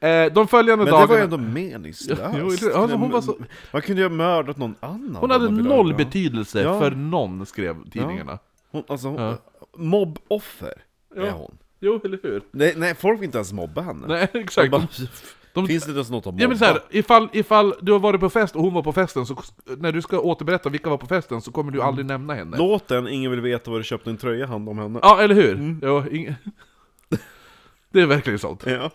Ja, 0.00 0.08
eh, 0.08 0.32
de 0.32 0.48
följande 0.48 0.84
Men 0.84 0.92
det 0.94 0.98
dagarna... 1.00 1.06
var 1.06 1.16
ju 1.16 1.22
ändå 1.22 1.36
meningslöst. 1.38 2.22
Det- 2.62 2.74
alltså, 2.76 2.96
hon 2.96 3.10
var 3.10 3.20
så- 3.20 3.36
Man 3.72 3.82
kunde 3.82 4.02
ju 4.02 4.08
ha 4.08 4.14
mördat 4.14 4.56
någon 4.56 4.74
annan. 4.80 5.16
Hon 5.16 5.30
hade 5.30 5.50
noll 5.50 5.90
ha- 5.90 5.96
betydelse 5.96 6.62
Ja. 6.62 6.80
för 6.80 6.90
någon, 6.90 7.46
skrev 7.46 7.90
tidningarna. 7.90 8.38
Hon, 8.70 8.82
alltså, 8.88 9.08
hon, 9.08 9.20
Ja. 9.22 9.36
mobboffer 9.76 10.72
är 11.16 11.26
Ja. 11.26 11.30
hon. 11.32 11.58
Jo, 11.80 12.00
eller 12.04 12.18
hur? 12.22 12.42
Nej, 12.50 12.74
nej, 12.76 12.94
folk 12.94 13.18
vill 13.20 13.24
inte 13.24 13.38
ens 13.38 13.52
mobba 13.52 13.80
henne. 13.80 14.06
Nej, 14.06 14.28
exakt. 14.34 14.70
Bara, 14.70 14.86
De- 15.54 15.66
Finns 15.66 15.84
det 15.84 15.92
ens 15.92 16.10
något 16.10 16.20
att 16.26 16.32
mobba? 16.32 16.42
Ja 16.42 16.48
men 16.48 16.58
så 16.58 16.64
här, 16.64 16.78
ifall, 16.90 17.28
ifall 17.32 17.74
du 17.80 17.92
har 17.92 17.98
varit 17.98 18.20
på 18.20 18.30
fest 18.30 18.56
och 18.56 18.62
hon 18.62 18.74
var 18.74 18.82
på 18.82 18.92
festen, 18.92 19.26
så 19.26 19.36
när 19.78 19.92
du 19.92 20.02
ska 20.02 20.18
återberätta 20.20 20.68
vilka 20.68 20.90
var 20.90 20.96
på 20.98 21.06
festen 21.06 21.40
så 21.40 21.52
kommer 21.52 21.72
du 21.72 21.82
aldrig 21.82 22.06
nämna 22.06 22.34
henne. 22.34 22.56
Låt 22.56 22.88
den, 22.88 23.08
ingen 23.08 23.30
vill 23.30 23.40
veta 23.40 23.70
vad 23.70 23.80
du 23.80 23.84
köpte 23.84 24.10
en 24.10 24.16
tröja 24.16 24.46
hand 24.46 24.68
om 24.68 24.78
henne. 24.78 24.98
Ja, 25.02 25.20
eller 25.22 25.34
hur? 25.34 25.78
Jo, 25.82 26.04
ing... 26.10 26.34
Det 27.94 28.02
är 28.02 28.06
verkligen 28.06 28.38
sånt. 28.38 28.64
Ja. 28.66 28.90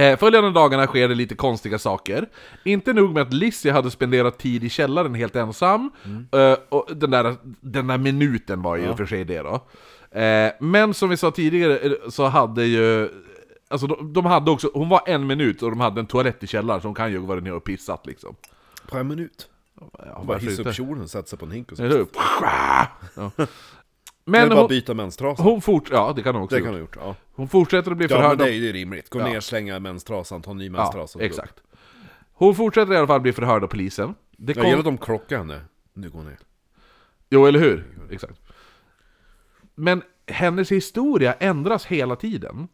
Eh, 0.00 0.18
följande 0.18 0.50
dagarna 0.50 0.86
sker 0.86 1.08
det 1.08 1.14
lite 1.14 1.34
konstiga 1.34 1.78
saker. 1.78 2.28
Inte 2.64 2.92
nog 2.92 3.14
med 3.14 3.22
att 3.22 3.32
Lizzie 3.32 3.72
hade 3.72 3.90
spenderat 3.90 4.38
tid 4.38 4.64
i 4.64 4.68
källaren 4.68 5.14
helt 5.14 5.36
ensam, 5.36 5.90
eh, 6.32 6.56
och 6.68 6.96
den 6.96 7.10
där, 7.10 7.36
den 7.60 7.86
där 7.86 7.98
minuten 7.98 8.62
var 8.62 8.76
ju 8.76 8.88
och 8.88 8.96
för 8.96 9.06
sig 9.06 9.24
det 9.24 9.38
då. 9.42 9.54
Eh, 10.20 10.52
men 10.60 10.94
som 10.94 11.08
vi 11.08 11.16
sa 11.16 11.30
tidigare 11.30 11.96
så 12.10 12.26
hade 12.26 12.64
ju, 12.64 13.08
alltså 13.68 13.86
de, 13.86 14.12
de 14.12 14.24
hade 14.26 14.50
också, 14.50 14.70
hon 14.74 14.88
var 14.88 15.02
en 15.06 15.26
minut 15.26 15.62
och 15.62 15.70
de 15.70 15.80
hade 15.80 16.00
en 16.00 16.06
toalett 16.06 16.42
i 16.42 16.46
källaren, 16.46 16.80
så 16.80 16.88
hon 16.88 16.94
kan 16.94 17.12
ju 17.12 17.18
ha 17.18 17.26
varit 17.26 17.42
nere 17.42 17.54
och 17.54 17.64
pissat 17.64 18.06
liksom. 18.06 18.36
På 18.86 18.98
en 18.98 19.08
minut. 19.08 19.48
Ja, 19.80 19.86
Bara 19.92 20.22
varför 20.22 20.46
hissa 20.46 20.62
upp 20.62 20.74
kjolen 20.74 21.02
och 21.02 21.10
sätta 21.10 21.28
sig 21.28 21.38
på 21.38 21.44
en 21.44 21.50
hink 21.52 21.72
och 21.72 21.76
så. 21.76 21.82
Ja. 23.16 23.30
Men 24.24 24.40
Men 24.40 24.48
bara 24.48 24.60
hon, 24.60 24.68
byta 24.68 24.94
menstrasa. 24.94 25.42
hon 25.42 25.60
fort, 25.62 25.88
ja 25.90 26.12
det 26.16 26.22
kan 26.22 26.34
hon 26.34 26.44
också 26.44 26.56
det 26.56 26.62
kan 26.62 26.72
ha 26.72 26.78
gjort, 26.80 26.96
ja. 27.00 27.16
Hon 27.32 27.48
fortsätter 27.48 27.90
att 27.90 27.96
bli 27.96 28.06
Ja 28.10 28.16
förhörd 28.16 28.38
men 28.38 28.40
om- 28.40 28.46
det 28.46 28.52
är 28.52 28.56
ju 28.58 28.72
rimligt. 28.72 29.10
Gå 29.10 29.18
Ja. 29.18 29.24
ner, 29.28 29.40
slänga 29.40 29.80
menstrasan, 29.80 30.42
ta 30.42 30.50
en 30.50 30.56
ny 30.56 30.64
Ja, 30.66 30.70
menstrasa. 30.72 31.18
och 31.18 31.20
gå 31.20 31.26
upp. 31.26 31.30
exakt. 31.32 31.54
Hon 32.32 32.54
fortsätter 32.54 32.92
i 32.92 32.96
alla 32.96 33.06
fall 33.06 33.20
bli 33.20 33.32
förhörd 33.32 33.64
av 33.64 33.68
polisen. 33.68 34.14
Det 34.36 34.52
Jag 34.52 34.56
kom... 34.56 34.64
gillar 34.66 34.78
att 34.78 34.84
de 34.84 34.98
krockar 34.98 35.38
henne. 35.38 35.60
Nu 35.92 36.10
går 36.10 36.18
hon 36.18 36.26
ner. 36.28 36.38
Jo, 37.30 37.46
eller 37.46 37.58
hur? 37.58 37.86
Exakt. 38.10 38.40
Men 39.74 40.02
hennes 40.26 40.72
historia 40.72 41.32
ändras 41.32 41.86
hela 41.86 42.16
tiden. 42.16 42.68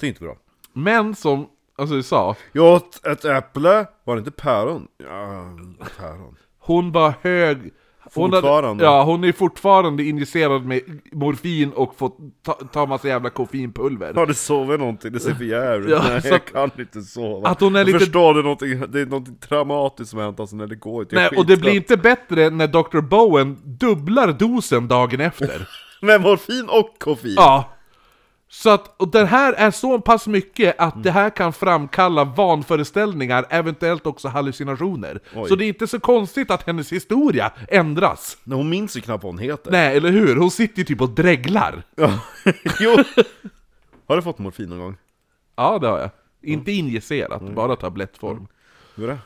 Det 0.00 0.06
är 0.06 0.08
inte 0.08 0.20
bra. 0.20 0.36
Men 0.72 1.14
som, 1.14 1.48
alltså 1.78 1.94
du 1.94 2.02
sa, 2.02 2.36
Jag 2.52 2.74
åt 2.74 3.06
ett 3.06 3.24
äpple, 3.24 3.86
var 4.04 4.16
det 4.16 4.18
inte 4.18 4.30
päron? 4.30 4.88
Ja, 4.98 5.56
päron. 5.98 6.36
hon 6.58 6.92
var 6.92 7.14
hög... 7.22 7.70
Hon 8.14 8.32
hade- 8.32 8.84
ja, 8.84 9.02
hon 9.04 9.24
är 9.24 9.32
fortfarande 9.32 10.04
injicerad 10.04 10.64
med 10.64 10.80
morfin 11.12 11.72
och 11.72 11.94
fått 11.98 12.16
ta, 12.46 12.52
ta 12.52 12.86
massa 12.86 13.08
jävla 13.08 13.30
koffeinpulver. 13.30 14.14
Har 14.14 14.26
du 14.26 14.34
sovit 14.34 14.80
någonting? 14.80 15.12
Det 15.12 15.20
ser 15.20 15.34
för 15.34 15.44
jävligt 15.44 15.90
Ja, 15.90 16.02
Nej, 16.08 16.20
jag 16.24 16.44
kan 16.44 16.70
inte 16.78 17.02
sova. 17.02 17.48
att 17.48 17.60
hon 17.60 17.74
är 17.74 17.80
jag 17.80 17.86
lite- 17.86 17.98
förstår, 17.98 18.34
det 18.34 18.40
är, 18.40 18.42
någonting, 18.42 18.82
det 18.88 19.00
är 19.00 19.06
någonting 19.06 19.36
traumatiskt 19.48 20.10
som 20.10 20.18
har 20.18 20.26
hänt 20.26 20.40
alltså 20.40 20.56
när 20.56 20.66
det 20.66 20.76
går 20.76 21.02
inte. 21.02 21.14
Nej, 21.16 21.28
och 21.36 21.46
det 21.46 21.56
blir 21.56 21.74
inte 21.76 21.96
bättre 21.96 22.50
när 22.50 22.66
Dr. 22.66 23.00
Bowen 23.00 23.58
dubblar 23.64 24.32
dosen 24.32 24.88
dagen 24.88 25.20
efter. 25.20 25.68
Med 26.02 26.20
morfin 26.20 26.66
och 26.68 26.98
koffein? 26.98 27.34
Ja. 27.36 27.72
Så 28.48 28.70
att, 28.70 29.00
och 29.00 29.08
den 29.08 29.26
här 29.26 29.52
är 29.52 29.70
så 29.70 30.00
pass 30.00 30.26
mycket 30.26 30.74
att 30.78 31.02
det 31.02 31.10
här 31.10 31.30
kan 31.30 31.52
framkalla 31.52 32.24
vanföreställningar, 32.24 33.46
eventuellt 33.50 34.06
också 34.06 34.28
hallucinationer. 34.28 35.20
Oj. 35.34 35.48
Så 35.48 35.56
det 35.56 35.64
är 35.64 35.68
inte 35.68 35.86
så 35.86 36.00
konstigt 36.00 36.50
att 36.50 36.62
hennes 36.66 36.92
historia 36.92 37.52
ändras. 37.68 38.38
Nej, 38.44 38.56
hon 38.56 38.68
minns 38.68 38.96
ju 38.96 39.00
knappt 39.00 39.24
vad 39.24 39.32
hon 39.32 39.38
heter. 39.38 39.70
Nej, 39.70 39.96
eller 39.96 40.10
hur? 40.10 40.36
Hon 40.36 40.50
sitter 40.50 40.78
ju 40.78 40.84
typ 40.84 41.00
och 41.00 41.10
dreglar. 41.10 41.82
Ja. 41.94 42.20
jo. 42.80 42.96
Har 44.06 44.16
du 44.16 44.22
fått 44.22 44.38
morfin 44.38 44.68
någon 44.68 44.78
gång? 44.78 44.96
Ja, 45.56 45.78
det 45.78 45.88
har 45.88 45.98
jag. 45.98 46.10
Inte 46.42 46.72
injicerat, 46.72 47.42
bara 47.42 47.76
tablettform. 47.76 48.46
Hur 48.94 49.04
är 49.04 49.08
det? 49.08 49.18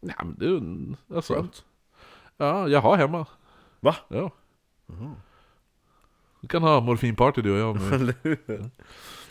Nej, 0.00 0.16
men 0.18 0.34
det 0.38 0.46
är 0.46 1.16
alltså, 1.16 1.34
Skönt. 1.34 1.64
Ja, 2.36 2.68
jag 2.68 2.80
har 2.80 2.96
hemma. 2.96 3.26
Va? 3.80 3.96
Ja. 4.08 4.30
Vi 6.40 6.48
kan 6.48 6.62
ha 6.62 6.80
morfinparty 6.80 7.42
du 7.42 7.52
och 7.52 7.58
jag. 7.58 7.80
Men... 7.80 8.14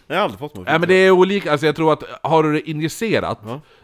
Jag 0.10 0.16
har 0.16 0.24
aldrig 0.24 0.40
fått 0.40 0.56
morfin. 0.56 0.72
Nej 0.72 0.80
men 0.80 0.90
det 0.90 0.96
är 0.96 1.12
olika, 1.12 1.52
alltså 1.52 1.66
jag 1.66 1.76
tror 1.76 1.94
att 1.94 2.04
har 2.24 2.44
du 2.44 2.54
det 2.54 2.70
injicerat, 2.70 3.40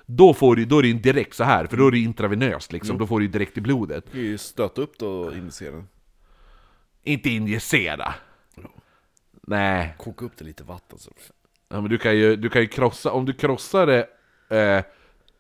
då, 0.06 0.34
får 0.34 0.56
du, 0.56 0.66
då 0.66 0.80
är 0.80 0.84
det 0.84 0.94
direkt 0.94 1.36
så 1.36 1.44
här 1.44 1.66
för 1.68 1.78
då 1.78 1.88
är 1.88 1.92
det 1.92 1.98
intravenöst 1.98 2.72
liksom, 2.72 2.98
då 2.98 3.08
får 3.08 3.20
du 3.20 3.28
direkt 3.28 3.58
i 3.58 3.62
blodet. 3.62 4.06
Du 4.06 4.12
kan 4.12 4.22
ju 4.22 4.38
stöta 4.38 4.82
upp 4.82 5.00
det 5.00 5.06
och 5.06 5.34
injicera. 5.34 5.84
Inte 7.04 7.30
injicera. 7.30 8.14
Nej, 9.48 9.96
Koka 9.98 10.26
upp 10.26 10.38
det 10.38 10.46
lite 10.46 10.64
vatten 10.64 11.00
så. 11.00 11.12
ja, 11.70 11.82
men 11.82 11.90
du 11.90 11.98
kan 11.98 12.18
ju, 12.18 12.36
du 12.36 12.50
kan 12.50 12.62
ju 12.62 12.68
krossa, 12.68 13.12
om 13.12 13.26
du 13.26 13.34
krossar 13.34 13.88
det, 13.88 14.08
eh, 14.58 14.84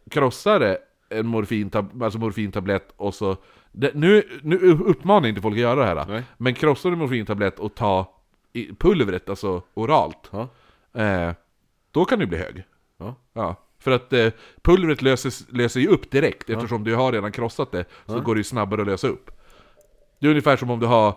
krossar 0.09 0.59
det 0.59 0.77
en 1.09 1.27
morfintab 1.27 2.03
alltså 2.03 2.19
morfintablett 2.19 2.93
och 2.97 3.15
så 3.15 3.37
det, 3.73 3.91
nu, 3.95 4.23
nu 4.41 4.57
uppmanar 4.71 5.21
jag 5.27 5.29
inte 5.29 5.41
folk 5.41 5.53
att 5.55 5.59
göra 5.61 5.79
det 5.79 5.85
här, 5.85 6.05
Nej. 6.07 6.23
men 6.37 6.53
krossar 6.53 6.89
du 6.89 6.95
morfintablett 6.95 7.59
och 7.59 7.75
ta 7.75 8.11
i 8.53 8.73
pulvret, 8.79 9.29
alltså 9.29 9.61
oralt, 9.73 10.31
Ja. 10.31 10.47
eh, 11.01 11.31
då 11.91 12.05
kan 12.05 12.19
du 12.19 12.25
bli 12.25 12.37
hög. 12.37 12.63
Ja. 12.97 13.15
Ja, 13.33 13.55
för 13.79 13.91
att 13.91 14.13
eh, 14.13 14.29
pulvret 14.61 15.01
löses, 15.01 15.45
löser 15.49 15.79
ju 15.79 15.87
upp 15.87 16.11
direkt 16.11 16.49
eftersom 16.49 16.83
du 16.83 16.95
har 16.95 17.11
redan 17.11 17.31
krossat 17.31 17.71
det, 17.71 17.85
så 18.05 18.19
går 18.19 18.35
det 18.35 18.39
ju 18.39 18.43
snabbare 18.43 18.81
att 18.81 18.87
lösa 18.87 19.07
upp. 19.07 19.31
Det 20.19 20.27
är 20.27 20.29
ungefär 20.29 20.57
som 20.57 20.69
om 20.69 20.79
du 20.79 20.85
har, 20.85 21.15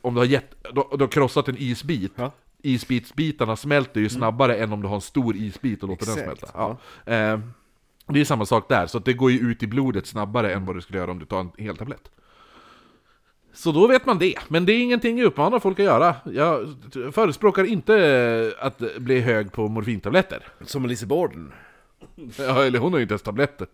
om 0.00 0.14
du 0.14 0.20
har, 0.20 0.26
gett, 0.26 0.50
du, 0.74 0.82
du 0.96 1.04
har 1.04 1.08
krossat 1.08 1.48
en 1.48 1.56
isbit, 1.58 2.12
Ja. 2.16 2.30
isbitsbitarna 2.62 3.56
smälter 3.56 4.00
ju 4.00 4.08
snabbare 4.08 4.56
än 4.56 4.72
om 4.72 4.82
du 4.82 4.88
har 4.88 4.94
en 4.94 5.00
stor 5.00 5.36
isbit 5.36 5.82
och 5.82 5.88
låter 5.88 6.06
den 6.06 6.18
Exakt, 6.18 6.38
smälta. 6.40 6.76
Ja. 7.06 7.12
Eh, 7.12 7.38
det 8.06 8.20
är 8.20 8.24
samma 8.24 8.46
sak 8.46 8.68
där, 8.68 8.86
så 8.86 8.98
att 8.98 9.04
det 9.04 9.12
går 9.12 9.30
ju 9.30 9.38
ut 9.38 9.62
i 9.62 9.66
blodet 9.66 10.06
snabbare 10.06 10.52
än 10.54 10.64
vad 10.66 10.76
det 10.76 10.82
skulle 10.82 10.98
göra 10.98 11.10
om 11.10 11.18
du 11.18 11.24
tar 11.26 11.40
en 11.40 11.50
hel 11.58 11.76
tablett. 11.76 12.10
Så 13.52 13.72
då 13.72 13.86
vet 13.86 14.06
man 14.06 14.18
det, 14.18 14.34
men 14.48 14.66
det 14.66 14.72
är 14.72 14.78
ingenting 14.82 15.18
jag 15.18 15.26
uppmanar 15.26 15.58
folk 15.58 15.78
att 15.78 15.84
göra. 15.84 16.16
Jag 16.24 16.68
förespråkar 17.12 17.64
inte 17.64 18.54
att 18.58 18.82
bli 18.98 19.20
hög 19.20 19.52
på 19.52 19.68
morfintabletter. 19.68 20.46
Som 20.64 20.86
Lizzie 20.86 21.06
Borden. 21.08 21.52
Ja, 22.38 22.64
eller 22.64 22.78
hon 22.78 22.92
har 22.92 22.98
ju 22.98 23.02
inte 23.02 23.12
ens 23.12 23.22
tabletter. 23.22 23.66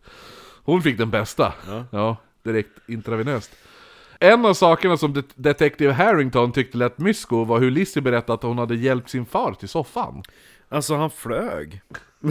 Hon 0.64 0.82
fick 0.82 0.98
den 0.98 1.10
bästa. 1.10 1.52
Ja, 1.90 2.16
direkt 2.42 2.88
intravenöst. 2.88 3.50
En 4.20 4.44
av 4.46 4.54
sakerna 4.54 4.96
som 4.96 5.12
det- 5.12 5.32
Detective 5.34 5.92
Harrington 5.92 6.52
tyckte 6.52 6.78
lät 6.78 6.98
mysko 6.98 7.44
var 7.44 7.58
hur 7.60 7.70
Lizzie 7.70 8.02
berättade 8.02 8.34
att 8.34 8.42
hon 8.42 8.58
hade 8.58 8.74
hjälpt 8.74 9.10
sin 9.10 9.26
far 9.26 9.52
till 9.54 9.68
soffan. 9.68 10.22
Alltså 10.68 10.94
han 10.96 11.10
flög. 11.10 11.80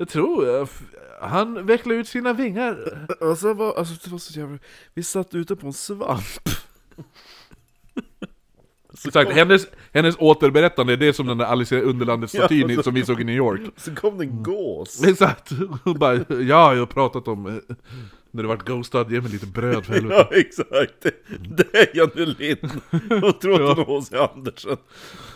Jag 0.00 0.08
tror 0.08 0.46
jag. 0.46 0.62
F- 0.62 0.82
Han 1.22 1.66
vecklade 1.66 2.00
ut 2.00 2.08
sina 2.08 2.32
vingar. 2.32 3.06
Alltså, 3.20 3.54
var, 3.54 3.74
alltså 3.78 3.94
det 4.04 4.10
var 4.10 4.18
så 4.18 4.38
jävla... 4.40 4.58
Vi 4.94 5.02
satt 5.02 5.34
ute 5.34 5.56
på 5.56 5.66
en 5.66 5.72
svamp. 5.72 6.22
Exakt, 9.06 9.32
hennes, 9.32 9.66
hennes 9.92 10.16
återberättande 10.18 10.92
är 10.92 10.96
det 10.96 11.12
som 11.12 11.26
den 11.26 11.38
där 11.38 11.44
Alice 11.46 11.76
i 11.78 11.82
Underlandet-statyn 11.82 12.70
Ja, 12.70 12.82
som 12.82 12.94
vi 12.94 13.04
såg 13.04 13.20
i 13.20 13.24
New 13.24 13.34
York. 13.36 13.60
Så 13.76 13.94
kom 13.94 14.18
det 14.18 14.24
en 14.24 14.42
gås. 14.42 15.04
Exakt, 15.04 15.50
hon 15.84 15.98
bara 15.98 16.14
ja, 16.16 16.24
jag 16.74 16.76
har 16.78 16.86
pratat 16.86 17.28
om 17.28 17.46
eh, 17.46 17.76
när 18.30 18.42
du 18.42 18.48
vart 18.48 18.66
ghostad, 18.66 19.12
ge 19.12 19.20
mig 19.20 19.30
lite 19.30 19.46
bröd 19.46 19.84
för 19.84 19.92
helvete. 19.94 20.26
Ja 20.30 20.36
exakt, 20.40 21.06
det 21.56 21.74
är 21.74 21.96
Janne 21.96 22.34
Lind. 22.38 22.70
Och 23.24 23.40
tror 23.40 23.70
att 23.70 23.76
hon 23.76 23.86
är 23.86 24.00
H.C. 24.00 24.16
Andersen. 24.34 24.76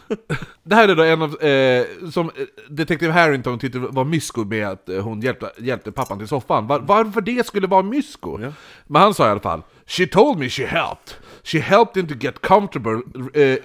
Det 0.63 0.75
här 0.75 0.89
är 0.89 0.95
då 0.95 1.03
en 1.03 1.23
av, 1.23 1.43
eh, 1.43 1.87
som 2.11 2.27
eh, 2.27 2.33
Detective 2.69 3.13
Harrington 3.13 3.59
tyckte 3.59 3.79
var 3.79 4.05
mysko 4.05 4.45
med 4.45 4.69
att 4.69 4.89
eh, 4.89 5.03
hon 5.03 5.21
hjälpte, 5.21 5.53
hjälpte 5.59 5.93
pappan 5.93 6.19
till 6.19 6.29
soffan. 6.29 6.67
Var, 6.67 6.79
varför 6.81 7.21
det 7.21 7.47
skulle 7.47 7.67
vara 7.67 7.83
mysko? 7.83 8.41
Ja. 8.43 8.53
Men 8.87 9.03
han 9.03 9.15
sa 9.15 9.27
i 9.27 9.31
alla 9.31 9.41
fall 9.41 9.63
She 9.87 10.07
told 10.07 10.39
me 10.39 10.49
she 10.49 10.67
helped. 10.67 11.15
She 11.43 11.61
helped 11.61 11.97
him 11.97 12.09
to 12.09 12.15
get 12.15 12.41
comfortable, 12.41 13.03
eh, 13.35 13.59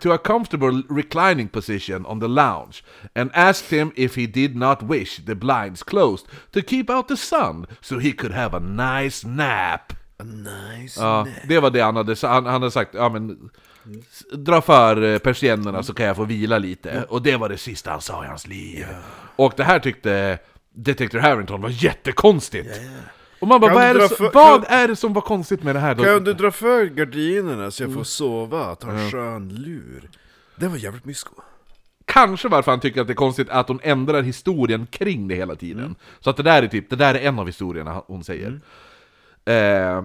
to 0.00 0.12
a 0.12 0.18
comfortable 0.18 0.82
reclining 0.88 1.48
position 1.48 2.06
on 2.06 2.20
the 2.20 2.28
lounge 2.28 2.82
and 3.14 3.30
asked 3.34 3.78
him 3.78 3.92
if 3.96 4.16
he 4.16 4.26
did 4.26 4.56
not 4.56 4.82
wish 4.82 5.20
the 5.26 5.34
blinds 5.34 5.82
closed 5.82 6.26
to 6.52 6.62
keep 6.62 6.90
out 6.90 7.08
the 7.08 7.16
sun 7.16 7.66
so 7.80 7.98
he 7.98 8.12
could 8.12 8.34
have 8.34 8.56
a 8.56 8.60
nice 8.60 9.26
nap. 9.26 9.92
Nice. 10.24 11.00
Ja, 11.00 11.26
det 11.48 11.60
var 11.60 11.70
det 11.70 11.82
han 11.82 11.96
hade. 11.96 12.16
Han, 12.22 12.44
han 12.46 12.62
hade 12.62 12.70
sagt, 12.70 12.94
ja 12.94 13.08
men 13.08 13.50
Dra 14.32 14.60
för 14.60 15.02
eh, 15.02 15.18
persiennerna 15.18 15.82
så 15.82 15.94
kan 15.94 16.06
jag 16.06 16.16
få 16.16 16.24
vila 16.24 16.58
lite. 16.58 17.04
Och 17.08 17.22
det 17.22 17.36
var 17.36 17.48
det 17.48 17.58
sista 17.58 17.90
han 17.90 18.00
sa 18.00 18.24
i 18.24 18.26
hans 18.26 18.46
liv. 18.46 18.86
Och 19.36 19.52
det 19.56 19.64
här 19.64 19.78
tyckte 19.78 20.38
Detective 20.72 21.22
Harrington 21.22 21.60
var 21.62 21.70
jättekonstigt. 21.84 22.80
Och 23.40 23.48
man 23.48 23.60
bara, 23.60 23.74
vad, 23.74 23.82
är 23.82 23.94
det, 23.94 24.08
som- 24.08 24.16
för- 24.16 24.30
vad 24.32 24.64
kan- 24.66 24.78
är 24.78 24.88
det 24.88 24.96
som 24.96 25.12
var 25.12 25.22
konstigt 25.22 25.62
med 25.62 25.74
det 25.76 25.80
här? 25.80 25.94
Då? 25.94 26.04
Kan 26.04 26.24
du 26.24 26.32
dra 26.32 26.50
för 26.50 26.84
gardinerna 26.86 27.70
så 27.70 27.82
jag 27.82 27.94
får 27.94 28.04
sova? 28.04 28.74
Ta 28.74 28.90
en 28.90 29.10
skön 29.10 29.48
lur. 29.48 30.10
Det 30.56 30.68
var 30.68 30.76
jävligt 30.76 31.04
mysko. 31.04 31.34
Kanske 32.04 32.48
varför 32.48 32.70
han 32.72 32.80
tycker 32.80 33.00
att 33.00 33.06
det 33.06 33.12
är 33.12 33.14
konstigt 33.14 33.48
att 33.48 33.68
hon 33.68 33.80
ändrar 33.82 34.22
historien 34.22 34.86
kring 34.90 35.28
det 35.28 35.34
hela 35.34 35.54
tiden. 35.54 35.94
Så 36.20 36.30
att 36.30 36.36
det 36.36 36.42
där 36.42 36.62
är 36.62 36.66
typ, 36.68 36.90
det 36.90 36.96
där 36.96 37.14
är 37.14 37.18
en 37.28 37.38
av 37.38 37.46
historierna 37.46 38.02
hon 38.06 38.24
säger. 38.24 38.60
Eh, 39.44 40.02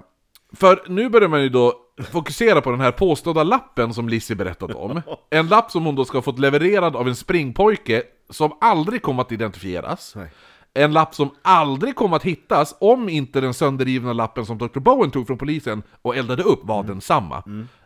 för 0.53 0.83
nu 0.89 1.09
börjar 1.09 1.27
man 1.29 1.41
ju 1.43 1.49
då 1.49 1.73
fokusera 2.11 2.61
på 2.61 2.71
den 2.71 2.79
här 2.79 2.91
påstådda 2.91 3.43
lappen 3.43 3.93
som 3.93 4.09
Lizzie 4.09 4.35
berättat 4.35 4.75
om. 4.75 5.01
En 5.29 5.47
lapp 5.47 5.71
som 5.71 5.85
hon 5.85 5.95
då 5.95 6.05
ska 6.05 6.17
ha 6.17 6.21
fått 6.21 6.39
levererad 6.39 6.95
av 6.95 7.07
en 7.07 7.15
springpojke 7.15 8.03
som 8.29 8.57
aldrig 8.61 9.01
kom 9.01 9.19
att 9.19 9.31
identifieras. 9.31 10.13
Nej. 10.15 10.29
En 10.73 10.93
lapp 10.93 11.15
som 11.15 11.29
aldrig 11.41 11.95
kom 11.95 12.13
att 12.13 12.23
hittas 12.23 12.75
om 12.79 13.09
inte 13.09 13.41
den 13.41 13.53
sönderrivna 13.53 14.13
lappen 14.13 14.45
som 14.45 14.57
Dr. 14.57 14.79
Bowen 14.79 15.11
tog 15.11 15.27
från 15.27 15.37
polisen 15.37 15.83
och 16.01 16.15
eldade 16.15 16.43
upp 16.43 16.59
var 16.63 16.83
densamma. 16.83 17.37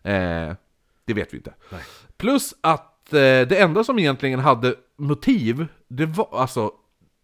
Eh, 0.03 0.55
det 1.05 1.13
vet 1.13 1.33
vi 1.33 1.37
inte. 1.37 1.53
Plus 2.17 2.53
att 2.61 3.13
eh, 3.13 3.19
det 3.19 3.59
enda 3.59 3.83
som 3.83 3.99
egentligen 3.99 4.39
hade 4.39 4.75
motiv, 4.97 5.67
det 5.87 6.05
var 6.05 6.29
alltså 6.31 6.71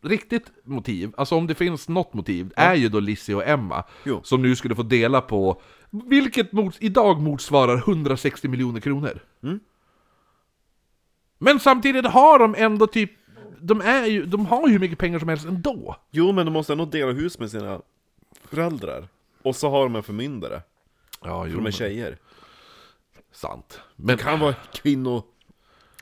riktigt 0.03 0.45
motiv, 0.63 1.11
alltså 1.17 1.35
om 1.35 1.47
det 1.47 1.55
finns 1.55 1.89
något 1.89 2.13
motiv, 2.13 2.53
är 2.55 2.75
ju 2.75 2.89
då 2.89 2.99
Lizzie 2.99 3.35
och 3.35 3.47
Emma. 3.47 3.83
Jo. 4.03 4.19
Som 4.23 4.41
nu 4.41 4.55
skulle 4.55 4.75
få 4.75 4.83
dela 4.83 5.21
på, 5.21 5.61
vilket 5.91 6.51
mot, 6.51 6.75
idag 6.79 7.21
motsvarar 7.21 7.77
160 7.77 8.47
miljoner 8.47 8.79
kronor. 8.79 9.19
Men 11.37 11.59
samtidigt 11.59 12.05
har 12.05 12.39
de 12.39 12.55
ändå 12.57 12.87
typ, 12.87 13.11
de, 13.59 13.81
är 13.81 14.05
ju, 14.05 14.25
de 14.25 14.45
har 14.45 14.67
ju 14.67 14.73
hur 14.73 14.79
mycket 14.79 14.97
pengar 14.99 15.19
som 15.19 15.29
helst 15.29 15.45
ändå. 15.45 15.95
Jo 16.11 16.31
men 16.31 16.45
de 16.45 16.51
måste 16.51 16.73
ändå 16.73 16.85
dela 16.85 17.11
hus 17.11 17.39
med 17.39 17.51
sina 17.51 17.81
föräldrar. 18.45 19.07
Och 19.43 19.55
så 19.55 19.69
har 19.69 19.83
de 19.83 19.95
en 19.95 20.03
förmyndare. 20.03 20.61
Ja, 21.23 21.43
För 21.43 21.51
de 21.51 21.65
är 21.65 21.71
tjejer. 21.71 22.17
sant. 23.31 23.79
Men, 23.95 24.17
Det 24.17 24.23
kan 24.23 24.39
vara 24.39 24.53
kvinno... 24.73 25.23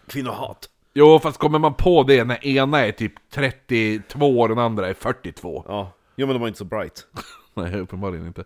Kvinnohat. 0.07 0.69
jo, 0.93 1.19
fast 1.19 1.37
kommer 1.37 1.59
man 1.59 1.73
på 1.73 2.03
det 2.03 2.23
när 2.23 2.45
ena 2.47 2.79
är 2.85 2.91
typ 2.91 3.13
32 3.29 4.39
och 4.39 4.49
den 4.49 4.59
andra 4.59 4.87
är 4.87 4.93
42? 4.93 5.63
Ja. 5.67 5.91
Jo 6.15 6.27
men 6.27 6.33
de 6.33 6.39
var 6.39 6.47
inte 6.47 6.57
så 6.57 6.65
bright. 6.65 7.07
Nej, 7.53 7.79
uppenbarligen 7.79 8.27
inte. 8.27 8.43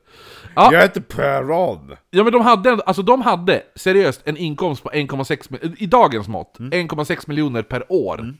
Ja, 0.55 0.73
Jag 0.73 0.81
heter 0.81 1.01
Peron! 1.01 1.95
Ja 2.11 2.23
men 2.23 2.33
de 2.33 2.41
hade, 2.41 2.71
alltså 2.85 3.01
de 3.01 3.21
hade 3.21 3.63
seriöst 3.75 4.21
en 4.25 4.37
inkomst 4.37 4.83
på 4.83 4.89
1,6 4.89 5.49
mi- 5.49 5.75
i 5.77 5.85
dagens 5.85 6.27
mått, 6.27 6.55
1,6 6.59 7.23
miljoner 7.27 7.61
per 7.61 7.91
år. 7.91 8.33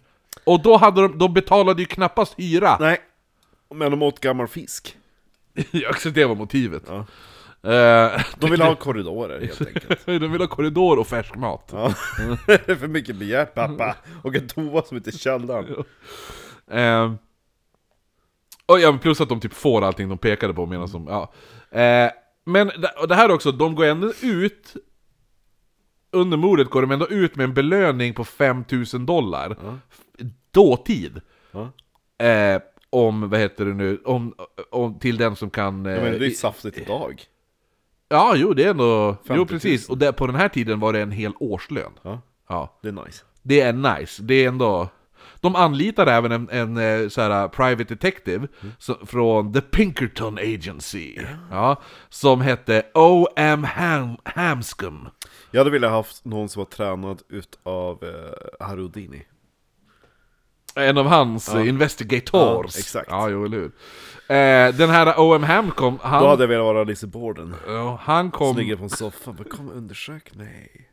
Och 0.44 0.62
då 0.62 0.78
hade 0.78 1.02
de, 1.02 1.18
de 1.18 1.34
betalade 1.34 1.82
ju 1.82 1.86
knappast 1.86 2.34
hyra. 2.40 2.78
Nej. 2.80 2.98
Men 3.76 3.92
de 3.92 4.02
åt 4.02 4.20
gammal 4.20 4.48
fisk. 4.48 4.98
Ja, 5.72 5.94
så 5.94 6.10
det 6.10 6.26
var 6.26 6.36
motivet. 6.36 6.84
Ja. 6.88 7.06
Eh, 7.72 8.22
De 8.38 8.52
vill 8.52 8.62
ha 8.62 8.76
korridorer 8.76 9.40
helt 9.42 9.62
enkelt. 9.68 10.06
de 10.06 10.32
vill 10.32 10.42
ha 10.42 10.48
korridor 10.48 11.00
och 11.00 11.08
färsk 11.08 11.36
mat. 11.36 11.70
Ja. 11.72 11.90
För 12.80 12.88
mycket 12.88 13.16
begärt 13.16 13.54
pappa. 13.54 13.96
Och 14.24 14.36
en 14.36 14.48
toa 14.48 14.82
som 14.84 14.98
inte 14.98 15.10
är 15.10 15.12
källaren. 15.12 15.84
Eh, 16.72 17.14
och 18.66 18.80
ja, 18.80 18.98
plus 19.02 19.22
att 19.22 19.30
de 19.30 19.40
typ 19.40 19.54
får 19.54 19.82
allting 19.82 20.10
de 20.10 20.18
pekade 20.18 20.54
på 20.54 20.66
medan 20.66 20.90
de, 20.92 21.08
ja. 21.08 21.34
Eh, 21.80 22.12
men 22.46 22.72
det, 23.08 23.16
här 23.16 23.32
också, 23.32 23.52
de 23.52 23.76
går 23.76 23.86
ändå 23.86 24.14
ut 24.22 24.74
Under 26.12 26.38
mordet 26.38 26.70
går 26.70 26.82
de 26.82 26.92
ändå 26.92 27.08
ut 27.10 27.36
med 27.36 27.44
en 27.44 27.54
belöning 27.54 28.14
på 28.14 28.24
5000 28.24 29.06
dollar 29.06 29.56
Dåtid 30.52 31.22
Ja. 31.52 31.72
eh, 32.26 32.62
Om, 32.90 33.30
vad 33.30 33.40
heter 33.40 33.66
det 33.66 33.74
nu, 33.74 34.02
om, 34.06 34.34
om, 34.72 35.00
till 35.00 35.18
den 35.18 35.36
som 35.36 35.50
kan... 35.50 35.86
Eh, 35.86 35.92
Ja, 35.94 36.02
men 36.02 36.12
det 36.12 36.18
är 36.18 36.20
ju 36.20 36.26
i- 36.32 36.36
saftigt 36.36 36.78
idag. 36.78 37.22
ja, 38.10 38.34
jo 38.36 38.54
det 38.54 38.64
är 38.64 38.70
ändå... 38.70 39.12
50 39.14 39.30
000. 39.30 39.38
Jo 39.38 39.46
precis, 39.46 39.90
och 39.90 39.98
det, 39.98 40.14
på 40.14 40.28
den 40.28 40.36
här 40.36 40.50
tiden 40.50 40.80
var 40.80 40.94
det 40.94 41.00
en 41.02 41.12
hel 41.12 41.34
årslön 41.40 41.92
Ja, 42.04 42.22
Ja, 42.50 42.80
det 42.82 42.88
är 42.88 43.06
nice. 43.06 43.24
det 43.42 43.62
är 43.62 43.74
nice, 43.74 44.24
det 44.24 44.34
är 44.36 44.48
ändå... 44.48 44.90
De 45.44 45.56
anlitar 45.56 46.08
även 46.08 46.32
en, 46.32 46.50
en 46.50 46.78
eh, 46.78 47.10
så 47.10 47.22
här, 47.22 47.48
private 47.48 47.84
detective 47.84 48.48
så, 48.80 48.98
från 49.06 49.54
The 49.54 49.62
Pinkerton 49.62 50.38
Agency. 50.38 51.18
Ja, 51.52 51.82
som 52.10 52.42
hette 52.42 52.84
O.M. 52.94 53.64
Ham, 53.64 54.18
Hamscom. 54.24 55.10
Jag 55.52 55.60
hade 55.60 55.70
velat 55.72 55.92
haft 55.92 56.26
någon 56.26 56.50
som 56.50 56.60
var 56.60 56.66
tränad 56.66 57.22
utav 57.30 58.04
eh, 58.04 58.66
Harudini. 58.68 59.26
En 60.76 60.98
av 60.98 61.06
hans 61.06 61.50
Ja. 61.54 61.60
eh, 61.60 61.68
investigators. 61.68 62.76
Ja, 62.76 62.80
exakt. 62.80 63.08
Ja, 63.10 63.30
jo, 63.30 63.46
eller 63.46 63.58
hur. 63.58 63.72
Eh, 64.28 64.76
den 64.76 64.90
här 64.90 65.20
O.M. 65.20 65.44
Hamcom, 65.44 66.00
han, 66.02 66.24
Då 66.24 66.30
hade 66.30 66.44
jag 66.44 66.48
velat 66.48 66.64
vara 66.66 66.84
Lizzie 66.84 67.10
Borden. 67.10 67.56
ja, 67.68 68.00
han 68.02 68.32
kom... 68.32 68.58
ligger 68.58 68.76
på 68.76 68.84
en 68.84 68.90
soffa, 68.90 69.34
bara 69.34 69.44
kom 69.50 69.70
och 69.70 69.76
undersök 69.78 70.36
mig. 70.36 70.90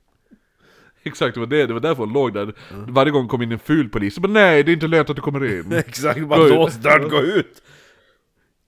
Exakt, 1.02 1.34
det 1.34 1.40
var, 1.40 1.46
det, 1.46 1.66
det 1.66 1.72
var 1.72 1.80
därför 1.80 2.02
hon 2.04 2.12
låg 2.12 2.34
där. 2.34 2.54
Varje 2.88 3.12
gång 3.12 3.28
kom 3.28 3.42
in 3.42 3.52
en 3.52 3.58
ful 3.58 3.88
polis, 3.88 4.18
bara 4.18 4.32
nej, 4.32 4.62
det 4.64 4.70
är 4.70 4.72
inte 4.72 4.86
lönt 4.86 5.10
att 5.10 5.16
du 5.16 5.22
kommer 5.22 5.44
in. 5.58 5.72
Exakt, 5.86 6.26
bara 6.26 6.46
lås 6.46 6.74
dörren, 6.74 7.08
gå 7.08 7.20
ut! 7.20 7.62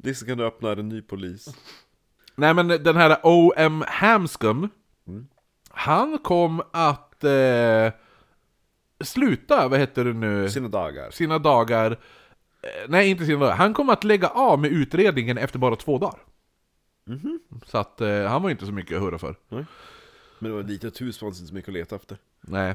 Lizzie 0.05 0.29
kan 0.29 0.39
du 0.39 0.45
öppna, 0.45 0.73
en 0.73 0.89
ny 0.89 1.03
polis? 1.03 1.49
Nej 2.37 2.55
men 2.55 2.69
den 2.69 2.97
här 2.97 3.17
O.M. 3.23 3.85
Hamscom 3.89 4.69
Mm. 5.07 5.27
Han 5.71 6.19
kom 6.19 6.63
att 6.73 7.25
eh, 7.25 7.93
sluta, 9.05 9.69
vad 9.69 9.79
heter 9.81 10.05
det 10.05 10.13
nu, 10.13 10.49
Sina 10.49 10.69
dagar. 10.69 11.11
sina 11.11 11.39
dagar 11.39 11.91
eh, 12.63 12.69
Nej 12.89 13.11
inte 13.11 13.25
sina 13.27 13.39
dagar, 13.39 13.57
han 13.57 13.75
kom 13.75 13.89
att 13.91 14.05
lägga 14.05 14.29
av 14.29 14.59
med 14.61 14.71
utredningen 14.73 15.39
efter 15.39 15.59
bara 15.59 15.77
två 15.77 15.99
dagar 15.99 16.21
Mhm. 17.07 17.41
Så 17.67 17.79
att 17.79 18.01
eh, 18.01 18.25
han 18.25 18.43
var 18.43 18.51
inte 18.51 18.67
så 18.67 18.73
mycket 18.73 18.97
att 18.97 19.03
hurra 19.03 19.19
för 19.19 19.37
Men 20.43 20.51
det 20.51 20.55
var 20.55 20.61
ett 20.61 20.71
litet 20.71 21.01
hus, 21.01 21.19
fanns 21.19 21.39
inte 21.39 21.49
så 21.49 21.55
mycket 21.55 21.69
att 21.69 21.75
leta 21.75 21.97
efter. 21.97 22.17
Nej 22.41 22.75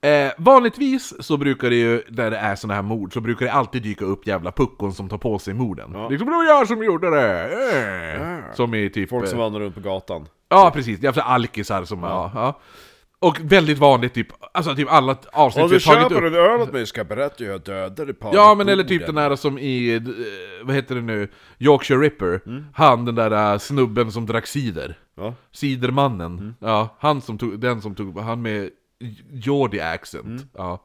eh, 0.00 0.32
Vanligtvis 0.38 1.14
så 1.20 1.36
brukar 1.36 1.70
det 1.70 1.76
ju, 1.76 2.02
när 2.08 2.30
det 2.30 2.36
är 2.36 2.54
såna 2.56 2.74
här 2.74 2.82
mord, 2.82 3.12
så 3.12 3.20
brukar 3.20 3.46
det 3.46 3.52
alltid 3.52 3.82
dyka 3.82 4.04
upp 4.04 4.26
jävla 4.26 4.52
puckon 4.52 4.92
som 4.92 5.08
tar 5.08 5.18
på 5.18 5.38
sig 5.38 5.54
morden 5.54 5.90
Ja. 5.94 6.08
Liksom 6.08 6.28
det 6.28 6.34
var 6.36 6.44
jag 6.44 6.68
som 6.68 6.84
gjorde 6.84 7.10
det! 7.10 7.48
Eh. 7.76 8.22
Ja. 8.22 8.54
Som 8.54 8.74
i 8.74 8.90
typ 8.90 9.08
Folk 9.08 9.28
som 9.28 9.38
eh, 9.38 9.42
vandrar 9.44 9.60
runt 9.60 9.74
på 9.74 9.80
gatan. 9.80 10.26
Ja, 10.48 10.70
precis. 10.74 11.02
Jävla 11.02 11.22
alkisar 11.22 11.84
som... 11.84 12.02
Ja. 12.02 12.30
Ja, 12.34 12.60
Och 13.18 13.40
väldigt 13.42 13.78
vanligt, 13.78 14.14
typ, 14.14 14.26
alltså 14.52 14.74
typ 14.74 14.92
alla 14.92 15.16
avsnitt 15.32 15.64
Om 15.64 15.70
vi 15.70 15.76
du 15.76 15.80
köper 15.80 16.22
en 16.22 16.34
öl 16.34 16.60
åt 16.60 16.72
mig 16.72 16.86
ska 16.86 17.00
jag 17.00 17.06
berätta 17.08 17.34
hur 17.38 17.50
jag 17.50 17.60
dödade 17.60 18.14
paret 18.14 18.34
Ja, 18.34 18.54
men 18.54 18.68
eller 18.68 18.84
typ 18.84 19.06
den 19.06 19.16
här 19.16 19.36
som 19.36 19.58
i, 19.58 19.94
eh, 19.94 20.02
vad 20.62 20.76
heter 20.76 20.94
det 20.94 21.00
nu, 21.00 21.28
Yorkshire 21.58 22.00
Ripper. 22.00 22.40
Han, 22.74 23.04
den 23.04 23.14
där 23.14 23.52
eh, 23.52 23.58
snubben 23.58 24.12
som 24.12 24.26
drack 24.26 24.46
cider. 24.46 24.98
Ja. 25.14 25.34
Cidermannen. 25.50 26.54
Ja, 26.58 26.96
han 26.98 27.20
som 27.20 27.38
tog, 27.38 27.60
den 27.60 27.82
som 27.82 27.94
tog, 27.94 28.18
han 28.18 28.42
med 28.42 28.70
Geordie 29.30 29.80
accent. 29.80 30.46
Ja. 30.56 30.84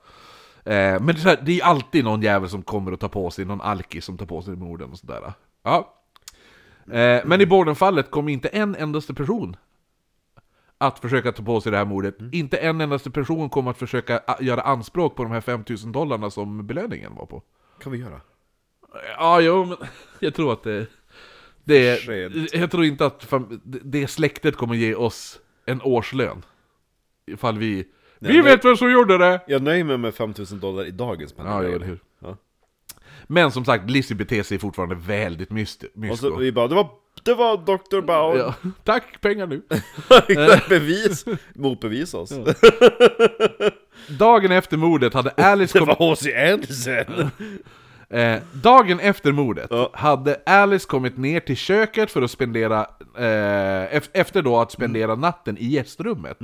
Eh, 0.63 0.99
men 1.01 1.05
det 1.05 1.11
är, 1.11 1.15
så 1.15 1.29
här, 1.29 1.39
det 1.41 1.59
är 1.59 1.63
alltid 1.65 2.03
någon 2.03 2.21
jävel 2.21 2.49
som 2.49 2.61
kommer 2.61 2.91
och 2.91 2.99
tar 2.99 3.09
på 3.09 3.31
sig, 3.31 3.45
någon 3.45 3.61
alkis 3.61 4.05
som 4.05 4.17
tar 4.17 4.25
på 4.25 4.41
sig 4.41 4.55
morden 4.55 4.91
och 4.91 4.99
sådär. 4.99 5.33
Ja. 5.63 5.93
Eh, 6.91 7.21
men 7.25 7.41
i 7.41 7.45
Bordenfallet 7.45 8.11
kom 8.11 8.29
inte 8.29 8.47
en 8.47 8.75
endaste 8.75 9.13
person 9.13 9.55
att 10.77 10.99
försöka 10.99 11.31
ta 11.31 11.43
på 11.43 11.61
sig 11.61 11.71
det 11.71 11.77
här 11.77 11.85
mordet. 11.85 12.15
Inte 12.31 12.57
en 12.57 12.81
endaste 12.81 13.11
person 13.11 13.49
kom 13.49 13.67
att 13.67 13.77
försöka 13.77 14.21
göra 14.39 14.61
anspråk 14.61 15.15
på 15.15 15.23
de 15.23 15.31
här 15.31 15.41
5000 15.41 15.91
dollarna 15.91 16.29
som 16.29 16.67
belöningen 16.67 17.15
var 17.15 17.25
på. 17.25 17.43
kan 17.79 17.91
vi 17.91 17.97
göra? 17.97 18.21
Ja, 19.17 19.41
jo, 19.41 19.65
men 19.65 19.77
jag 20.19 20.35
tror 20.35 20.53
att 20.53 20.63
det... 20.63 20.87
det 21.67 22.01
Sent. 22.01 22.53
jag 22.53 22.71
tror 22.71 22.85
inte 22.85 23.05
att 23.05 23.25
fam- 23.29 23.59
det- 23.63 24.07
släktet 24.07 24.55
kommer 24.55 24.75
ge 24.75 24.95
oss 24.95 25.39
en 25.65 25.81
årslön. 25.81 26.45
Ifall 27.31 27.57
vi... 27.57 27.85
vi 28.19 28.33
men- 28.33 28.43
vet 28.45 28.65
vem 28.65 28.77
som 28.77 28.91
gjorde 28.91 29.17
det! 29.17 29.41
Jag 29.47 29.61
nöjer 29.61 29.83
mig 29.83 29.97
med 29.97 30.13
5000 30.15 30.59
dollar 30.59 30.85
i 30.85 30.91
dagens 30.91 31.33
Ja, 31.37 31.63
jo, 31.63 31.75
eller 31.75 31.85
hur. 31.85 31.99
Ja. 32.19 32.37
Men 33.27 33.51
som 33.51 33.65
sagt, 33.65 33.89
Lizzie 33.89 34.15
beter 34.17 34.43
sig 34.43 34.59
fortfarande 34.59 34.95
väldigt 34.95 35.49
myst- 35.49 35.83
Och 35.83 35.89
så 35.93 35.99
mysko. 35.99 36.35
vi 36.35 36.51
bara, 36.51 36.67
det 36.67 36.75
var, 36.75 36.89
det 37.23 37.33
var 37.33 37.57
Dr. 37.57 38.01
Bauer. 38.01 38.37
Ja. 38.37 38.53
Tack, 38.83 39.21
pengar 39.21 39.47
nu! 39.47 39.61
Bevis, 40.69 41.25
motbevisa 41.55 42.17
oss. 42.17 42.31
Dagen 44.19 44.51
efter 44.51 44.77
mordet 44.77 45.13
hade 45.13 45.29
Alice 45.29 45.73
Det 45.79 45.79
kommit... 45.79 45.99
var 45.99 46.09
H.C. 46.09 46.35
Andersen! 46.51 47.29
Eh, 48.09 48.37
dagen 48.53 48.99
efter 48.99 49.31
mordet 49.31 49.67
Ja. 49.69 49.89
hade 49.93 50.41
Alice 50.45 50.87
kommit 50.87 51.17
ner 51.17 51.39
till 51.39 51.57
köket 51.57 52.11
för 52.11 52.21
att 52.21 52.31
spendera, 52.31 52.79
eh, 53.17 53.95
ef- 53.97 54.09
efter 54.13 54.41
då 54.41 54.57
att 54.59 54.71
spendera 54.71 55.11
Mm. 55.11 55.19
natten 55.21 55.57
i 55.57 55.65
gästrummet. 55.65 56.37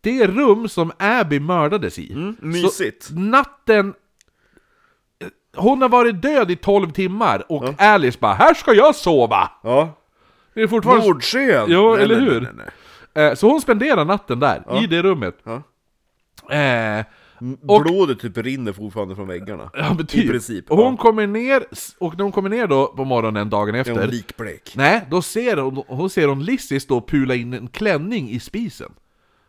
Det 0.00 0.26
rum 0.26 0.68
som 0.68 0.92
Abby 0.98 1.40
mördades 1.40 1.98
i. 1.98 2.12
Mm, 2.12 2.36
mysigt. 2.40 3.02
Så 3.02 3.14
natten... 3.14 3.94
Hon 5.56 5.82
har 5.82 5.88
varit 5.88 6.22
död 6.22 6.50
i 6.50 6.56
12 6.56 6.90
timmar 6.90 7.44
och 7.52 7.74
Alice 7.82 8.18
bara 8.20 8.34
'Här 8.34 8.54
ska 8.54 8.72
jag 8.74 8.94
sova!' 8.94 9.50
Ja. 9.62 9.96
Det 10.54 10.62
är 10.62 10.66
fortfarande... 10.66 11.06
Mordsken! 11.06 11.64
Jo, 11.68 11.94
Nej, 11.94 12.04
eller 12.04 12.16
nej, 12.20 12.24
hur? 12.24 12.48
nej. 13.14 13.26
Eh, 13.26 13.34
så 13.34 13.48
hon 13.50 13.60
spenderar 13.60 14.04
natten 14.04 14.40
där, 14.40 14.82
i 14.82 14.86
det 14.86 15.02
rummet. 15.02 15.36
Ja. 15.44 15.62
Eh, 16.56 17.04
Och- 17.66 17.82
Blodet 17.82 18.20
typ 18.20 18.38
rinner 18.38 18.72
fortfarande 18.72 19.14
från 19.16 19.28
väggarna. 19.28 19.70
ja, 19.74 19.94
men 19.96 20.06
typ. 20.06 20.24
I 20.24 20.28
princip. 20.28 20.70
Och 20.70 20.76
hon 20.76 20.92
ja. 20.92 21.02
kommer 21.02 21.26
ner, 21.26 21.64
och 21.98 22.16
när 22.16 22.22
hon 22.22 22.32
kommer 22.32 22.48
ner 22.48 22.66
då 22.66 22.86
på 22.86 23.04
morgonen 23.04 23.50
dagen 23.50 23.74
Är 23.74 23.78
efter 23.78 23.92
hon 24.00 24.06
likblek? 24.10 24.72
Nej, 24.76 25.06
då 25.10 25.22
ser 25.22 25.56
hon, 25.56 25.82
hon 25.88 26.10
ser 26.10 26.28
hon 26.28 26.44
Lizzie 26.44 26.80
stå 26.80 26.96
och 26.98 27.08
pula 27.08 27.34
in 27.34 27.52
en 27.52 27.68
klänning 27.68 28.30
i 28.30 28.40
spisen. 28.40 28.92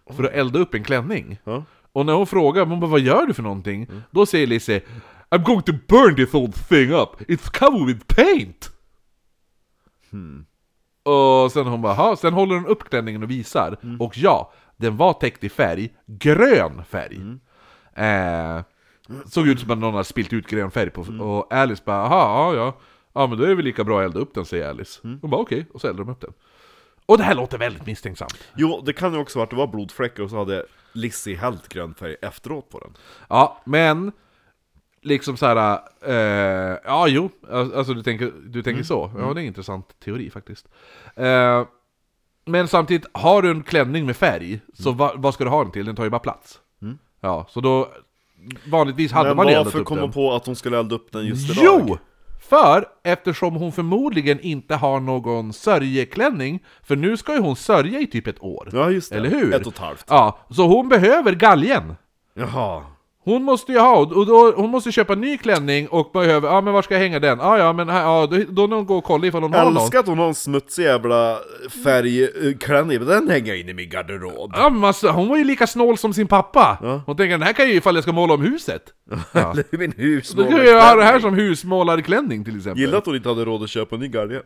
För 0.09 0.23
att 0.23 0.31
elda 0.33 0.59
upp 0.59 0.73
en 0.73 0.83
klänning. 0.83 1.37
Ja. 1.43 1.63
Och 1.91 2.05
när 2.05 2.13
hon 2.13 2.27
frågar, 2.27 2.65
hon 2.65 2.79
bara 2.79 2.87
'Vad 2.91 2.99
gör 2.99 3.25
du 3.25 3.33
för 3.33 3.43
någonting?' 3.43 3.87
Då 4.11 4.25
säger 4.25 4.47
Lizzie 4.47 4.81
'I'm 5.29 5.43
going 5.43 5.61
to 5.61 5.73
burn 5.87 6.15
this 6.15 6.33
whole 6.33 6.51
thing 6.51 6.91
up, 6.91 7.09
it's 7.27 7.59
covered 7.59 7.87
with 7.87 8.05
paint' 8.15 8.69
Och 11.03 11.51
sen 11.51 11.65
hon 11.67 11.81
bara 11.81 11.93
'Ha?' 11.93 12.15
Sen 12.15 12.33
håller 12.33 12.55
hon 12.55 12.65
upp 12.65 12.89
klänningen 12.89 13.23
och 13.23 13.31
visar. 13.31 13.77
Och 13.99 14.17
ja, 14.17 14.53
den 14.77 14.97
var 14.97 15.13
täckt 15.13 15.43
i 15.43 15.49
färg, 15.49 15.89
grön 16.05 16.83
färg. 16.89 17.19
Eh, 17.95 18.61
såg 19.25 19.47
ut 19.47 19.59
som 19.59 19.71
att 19.71 19.77
någon 19.77 19.93
hade 19.93 20.03
spilt 20.03 20.33
ut 20.33 20.47
grön 20.47 20.71
färg 20.71 20.89
på, 20.89 21.01
och 21.01 21.53
Alice 21.53 21.83
bara 21.85 21.95
'Jaha, 21.97 22.53
ja, 22.53 22.55
ja' 22.55 22.73
Ja 23.13 23.27
men 23.27 23.37
då 23.37 23.43
är 23.43 23.47
det 23.47 23.55
väl 23.55 23.65
lika 23.65 23.83
bra 23.83 23.99
att 23.99 24.05
elda 24.05 24.19
upp 24.19 24.33
den, 24.33 24.45
säger 24.45 24.69
Alice. 24.69 24.99
Hon 25.03 25.29
bara 25.29 25.41
okej, 25.41 25.65
och 25.73 25.81
så 25.81 25.87
eldar 25.87 26.03
de 26.03 26.11
upp 26.11 26.21
den. 26.21 26.33
Och 27.05 27.17
det 27.17 27.23
här 27.23 27.35
låter 27.35 27.57
väldigt 27.57 27.85
misstänksamt. 27.85 28.37
Jo, 28.55 28.81
det 28.85 28.93
kan 28.93 29.13
ju 29.13 29.19
också 29.19 29.39
vara 29.39 29.43
att 29.43 29.49
det 29.49 29.55
var 29.55 29.67
blodfläckar 29.67 30.23
och 30.23 30.29
så 30.29 30.37
hade 30.37 30.65
Lizzie 30.93 31.35
hällt 31.37 31.69
grön 31.69 31.93
färg 31.93 32.15
efteråt 32.21 32.69
på 32.69 32.79
den. 32.79 32.93
Ja, 33.29 33.61
men 33.65 34.11
liksom 35.01 35.37
så 35.37 35.45
här. 35.45 35.79
Eh, 36.01 36.77
ja, 36.85 37.07
jo, 37.07 37.29
alltså 37.49 37.93
du 37.93 38.03
tänker, 38.03 38.31
du 38.45 38.63
tänker 38.63 38.83
så. 38.83 39.11
Ja, 39.17 39.21
det 39.21 39.39
är 39.39 39.41
en 39.41 39.47
intressant 39.47 39.99
teori 39.99 40.29
faktiskt. 40.29 40.67
Eh, 41.15 41.65
men 42.45 42.67
samtidigt, 42.67 43.07
har 43.13 43.41
du 43.41 43.51
en 43.51 43.63
klänning 43.63 44.05
med 44.05 44.15
färg, 44.15 44.59
så 44.73 44.91
va, 44.91 45.11
vad 45.15 45.33
ska 45.33 45.43
du 45.43 45.49
ha 45.49 45.63
den 45.63 45.71
till? 45.71 45.85
Den 45.85 45.95
tar 45.95 46.03
ju 46.03 46.09
bara 46.09 46.19
plats. 46.19 46.59
Ja, 47.22 47.45
så 47.49 47.61
då 47.61 47.88
vanligtvis 48.72 49.11
hade 49.11 49.30
Men 49.30 49.38
man 49.38 49.47
eldat 49.47 49.65
varför 49.65 49.80
upp 49.80 49.86
kom 49.86 49.97
den. 49.97 50.03
hon 50.03 50.11
på 50.13 50.34
att 50.34 50.45
hon 50.45 50.55
skulle 50.55 50.80
elda 50.80 50.95
upp 50.95 51.11
den 51.11 51.26
just 51.26 51.51
idag? 51.51 51.84
Jo! 51.88 51.97
För 52.41 52.86
eftersom 53.03 53.55
hon 53.55 53.72
förmodligen 53.72 54.39
inte 54.39 54.76
har 54.76 54.99
någon 54.99 55.53
sörjeklänning, 55.53 56.63
för 56.84 56.95
nu 56.95 57.17
ska 57.17 57.34
ju 57.34 57.39
hon 57.39 57.55
sörja 57.55 57.99
i 57.99 58.07
typ 58.07 58.28
ett 58.28 58.43
år. 58.43 58.69
Ja, 58.74 58.89
just 58.89 59.09
det. 59.11 59.17
Eller 59.17 59.30
hur? 59.30 59.53
Ett 59.53 59.67
och 59.67 59.74
ett 59.74 59.80
halvt. 59.80 60.05
Ja, 60.09 60.39
så 60.49 60.67
hon 60.67 60.89
behöver 60.89 61.32
galgen. 61.36 61.95
Jaha. 62.34 62.84
Hon 63.24 63.43
måste 63.43 63.72
ju 63.72 63.80
ha, 63.80 63.97
och 63.97 64.26
då, 64.26 64.53
hon 64.55 64.69
måste 64.69 64.91
köpa 64.91 65.15
ny 65.15 65.38
klänning 65.38 65.88
och 65.88 66.11
behöver, 66.13 66.47
ja 66.47 66.61
men 66.61 66.74
var 66.74 66.82
ska 66.82 66.93
jag 66.93 67.01
hänga 67.01 67.19
den? 67.19 67.39
Ja 67.39 67.57
ja 67.57 67.74
men 67.74 67.89
här, 67.89 68.01
ja, 68.01 68.28
då, 68.32 68.38
då 68.49 68.67
när 68.67 68.76
hon 68.76 68.86
går 68.86 68.97
och 68.97 69.03
kollar 69.03 69.28
ifall 69.28 69.43
hon 69.43 69.53
har 69.53 69.63
någon. 69.65 69.78
Älskar 69.78 69.99
att 69.99 70.07
hon 70.07 70.17
har 70.19 70.28
en 70.28 70.36
smutsig 70.36 70.84
jävla 70.84 71.38
färgklänning, 71.84 72.97
men 72.99 73.07
den 73.07 73.30
hänger 73.30 73.47
jag 73.47 73.59
in 73.59 73.69
i 73.69 73.74
min 73.74 73.89
garderob. 73.89 74.51
Ja, 74.55 74.69
men 74.69 74.84
alltså, 74.84 75.09
hon 75.09 75.28
var 75.28 75.38
ju 75.38 75.43
lika 75.43 75.67
snål 75.67 75.97
som 75.97 76.13
sin 76.13 76.28
pappa! 76.28 76.78
Hon 77.05 77.17
tänker 77.17 77.32
den 77.32 77.41
här 77.41 77.53
kan 77.53 77.65
jag 77.65 77.72
ju 77.72 77.78
ifall 77.78 77.95
jag 77.95 78.03
ska 78.03 78.11
måla 78.11 78.34
om 78.34 78.41
huset. 78.41 78.84
Ja. 79.32 79.55
Min 79.72 79.91
hus. 79.91 80.32
Då 80.32 80.43
kan 80.43 80.65
jag 80.65 80.82
ha 80.82 80.95
det 80.95 81.03
här 81.03 81.19
som 81.19 81.34
husmålarklänning 81.34 82.45
till 82.45 82.57
exempel. 82.57 82.82
Gillar 82.82 82.97
att 82.97 83.05
hon 83.05 83.15
inte 83.15 83.30
hade 83.30 83.45
råd 83.45 83.63
att 83.63 83.69
köpa 83.69 83.95
en 83.95 84.01
ny 84.01 84.07
galge. 84.07 84.41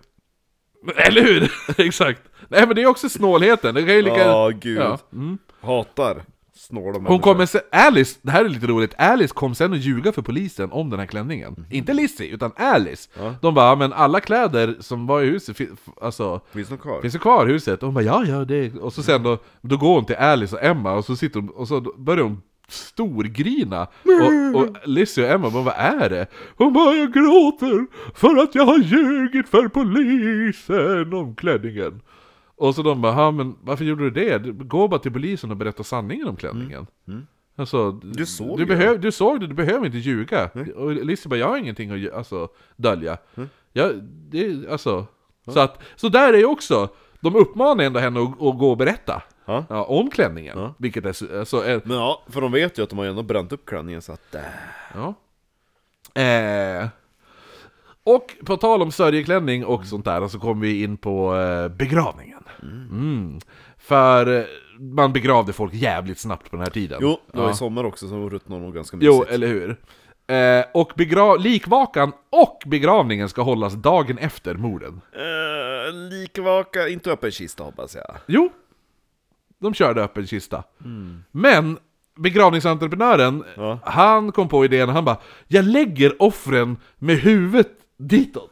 Eller 0.95 1.21
hur? 1.21 1.51
Exakt! 1.77 2.21
Nej 2.49 2.67
men 2.67 2.75
det 2.75 2.81
är 2.81 2.85
också 2.87 3.09
snålheten, 3.09 3.75
det 3.75 3.83
kan 3.83 3.95
ju 3.95 4.01
lika... 4.01 4.17
Ja, 4.17 4.51
gud. 4.61 4.77
Ja. 4.77 4.97
Mm. 5.13 5.37
Hatar 5.61 6.23
snåla 6.67 6.91
människor. 6.91 7.09
Hon 7.09 7.19
kommer 7.19 7.45
se, 7.45 7.59
Alice, 7.71 8.19
det 8.21 8.31
här 8.31 8.45
är 8.45 8.49
lite 8.49 8.67
roligt, 8.67 8.93
Alice 8.97 9.33
kom 9.33 9.55
sen 9.55 9.73
att 9.73 9.79
ljuga 9.79 10.11
för 10.11 10.21
polisen 10.21 10.71
om 10.71 10.89
den 10.89 10.99
här 10.99 11.07
klänningen. 11.07 11.53
Mhm. 11.57 11.65
Inte 11.69 11.93
Lizzie, 11.93 12.27
utan 12.33 12.51
Alice. 12.55 13.09
De 13.41 13.53
bara, 13.53 13.65
"Ja, 13.69 13.75
men 13.75 13.93
alla 13.93 14.19
kläder 14.19 14.75
som 14.79 15.07
var 15.07 15.21
i 15.21 15.25
huset, 15.29 15.57
alltså, 16.01 16.41
Finns 16.53 16.69
det 16.69 16.77
kvar? 16.77 17.01
finns 17.01 17.13
det 17.13 17.19
kvar 17.19 17.49
i 17.49 17.51
huset? 17.51 17.79
Och 17.83 17.87
hon 17.87 17.93
bara, 17.93 18.03
ja 18.03 18.25
ja 18.25 18.45
det 18.45 18.73
Och 18.73 18.93
så 18.93 19.03
sen 19.03 19.23
då, 19.23 19.37
då 19.61 19.77
går 19.77 19.95
hon 19.95 20.05
till 20.05 20.15
Alice 20.15 20.55
och 20.55 20.63
Emma, 20.63 20.93
och 20.93 21.05
så 21.05 21.15
sitter 21.15 21.39
hon, 21.39 21.49
och 21.49 21.67
så 21.67 21.81
börjar 21.97 22.23
hon 22.23 22.41
storgrina. 22.67 23.81
Och, 24.53 24.61
och 24.61 24.67
Lizzie 24.87 25.23
och 25.25 25.29
Emma 25.31 25.49
bara, 25.49 25.63
vad 25.63 25.73
är 25.77 26.09
det? 26.09 26.27
Hon 26.57 26.73
bara, 26.73 26.95
jag 26.95 27.13
gråter 27.13 27.85
för 28.15 28.43
att 28.43 28.55
jag 28.55 28.65
har 28.65 28.77
ljugit 28.77 29.49
för 29.49 29.67
polisen 29.67 31.13
om 31.13 31.35
klänningen. 31.35 32.01
Och 32.57 32.75
så 32.75 32.81
de 32.81 33.01
bara, 33.01 33.13
"Ja, 33.13 33.31
men 33.31 33.55
varför 33.61 33.85
gjorde 33.85 34.09
du 34.09 34.39
det? 34.39 34.51
Gå 34.51 34.87
bara 34.87 34.99
till 34.99 35.13
polisen 35.13 35.51
och 35.51 35.57
berätta 35.57 35.83
sanningen 35.83 36.27
om 36.27 36.35
klänningen. 36.35 36.87
Alltså, 37.57 37.91
Du 37.91 38.25
såg 38.25 38.57
du, 38.57 38.65
behöv, 38.65 38.99
du 38.99 39.11
såg 39.11 39.39
det, 39.39 39.47
du 39.47 39.53
behöver 39.53 39.85
inte 39.85 39.97
ljuga. 39.97 40.49
Och 40.75 40.91
Lizzie 40.91 41.29
bara, 41.29 41.39
jag 41.39 41.47
har 41.47 41.57
ingenting 41.57 42.05
att 42.07 42.13
alltså, 42.13 42.49
dölja. 42.75 43.17
Ja, 43.73 43.91
det, 44.29 44.69
alltså, 44.69 45.05
så, 45.47 45.59
att, 45.59 45.81
så 45.95 46.09
där 46.09 46.33
är 46.33 46.37
ju 46.37 46.45
också, 46.45 46.89
de 47.19 47.35
uppmanar 47.35 47.83
ändå 47.83 47.99
henne 47.99 48.19
att, 48.19 48.29
att 48.29 48.57
gå 48.59 48.71
och 48.71 48.77
berätta. 48.77 49.21
Ja. 49.45 49.65
Ja, 49.69 49.83
om 49.83 50.09
klänningen. 50.09 50.69
Vilket 50.77 51.05
är 51.05 51.13
så, 51.13 51.39
alltså, 51.39 51.57
är, 51.57 51.81
Men 51.83 51.97
ja, 51.97 52.23
för 52.27 52.41
de 52.41 52.51
vet 52.51 52.79
ju 52.79 52.83
att 52.83 52.89
de 52.89 52.99
har 52.99 53.05
ändå 53.05 53.23
bränt 53.23 53.51
upp 53.51 53.65
klänningen 53.65 54.01
så 54.01 54.11
att... 54.11 54.35
Äh. 54.35 54.41
Ja. 54.95 55.13
Eh. 56.21 56.87
Och 58.05 58.35
på 58.45 58.57
tal 58.57 58.81
om 58.81 58.91
sörjeklänning 58.91 59.65
och 59.65 59.85
sånt 59.85 60.05
där 60.05 60.27
så 60.27 60.39
kommer 60.39 60.61
vi 60.67 60.83
in 60.83 60.97
på 60.97 61.35
eh, 61.35 61.67
begravningen. 61.67 62.43
Mm. 62.61 63.39
För 63.77 64.39
eh, 64.39 64.45
man 64.79 65.13
begravde 65.13 65.53
folk 65.53 65.73
jävligt 65.73 66.19
snabbt 66.19 66.49
på 66.51 66.55
den 66.55 66.63
här 66.63 66.71
tiden. 66.71 66.99
Jo, 67.01 67.19
det 67.31 67.37
var 67.37 67.45
ja. 67.45 67.51
i 67.51 67.55
sommar 67.55 67.83
också 67.83 68.07
som 68.07 68.29
ruttnade 68.29 68.61
nog 68.61 68.73
ganska 68.73 68.97
mysigt. 68.97 69.13
Jo, 69.29 69.33
eller 69.33 69.47
hur? 69.47 69.77
Eh, 70.27 70.65
och 70.73 71.39
likvakan 71.39 72.11
och 72.29 72.63
begravningen 72.65 73.29
ska 73.29 73.41
hållas 73.41 73.73
dagen 73.73 74.17
efter 74.17 74.55
morden. 74.55 75.01
Eh, 75.13 75.93
likvaka, 76.09 76.87
inte 76.87 77.11
öppen 77.11 77.31
kista 77.31 77.63
hoppas 77.63 77.95
jag. 77.95 78.15
Jo, 78.25 78.49
de 79.59 79.73
körde 79.73 80.03
öppen 80.03 80.27
kista. 80.27 80.63
Men 81.31 81.77
begravningsentreprenören, 82.15 83.43
Ja. 83.55 83.79
han 83.83 84.31
kom 84.31 84.49
på 84.49 84.65
idén, 84.65 84.89
han 84.89 85.05
bara 85.05 85.17
Jag 85.47 85.65
lägger 85.65 86.21
offren 86.21 86.77
med 86.97 87.15
huvudet 87.17 87.71
ditåt. 87.97 88.51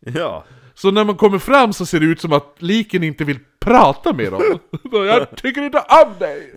Ja. 0.00 0.44
Så 0.74 0.90
när 0.90 1.04
man 1.04 1.16
kommer 1.16 1.38
fram 1.38 1.72
så 1.72 1.86
ser 1.86 2.00
det 2.00 2.06
ut 2.06 2.20
som 2.20 2.32
att 2.32 2.54
liken 2.58 3.02
inte 3.02 3.24
vill 3.24 3.38
prata 3.60 4.12
med 4.12 4.32
dem. 4.32 4.58
Jag 4.92 5.36
tycker 5.36 5.62
inte 5.62 5.78
om 5.78 6.18
dig! 6.18 6.54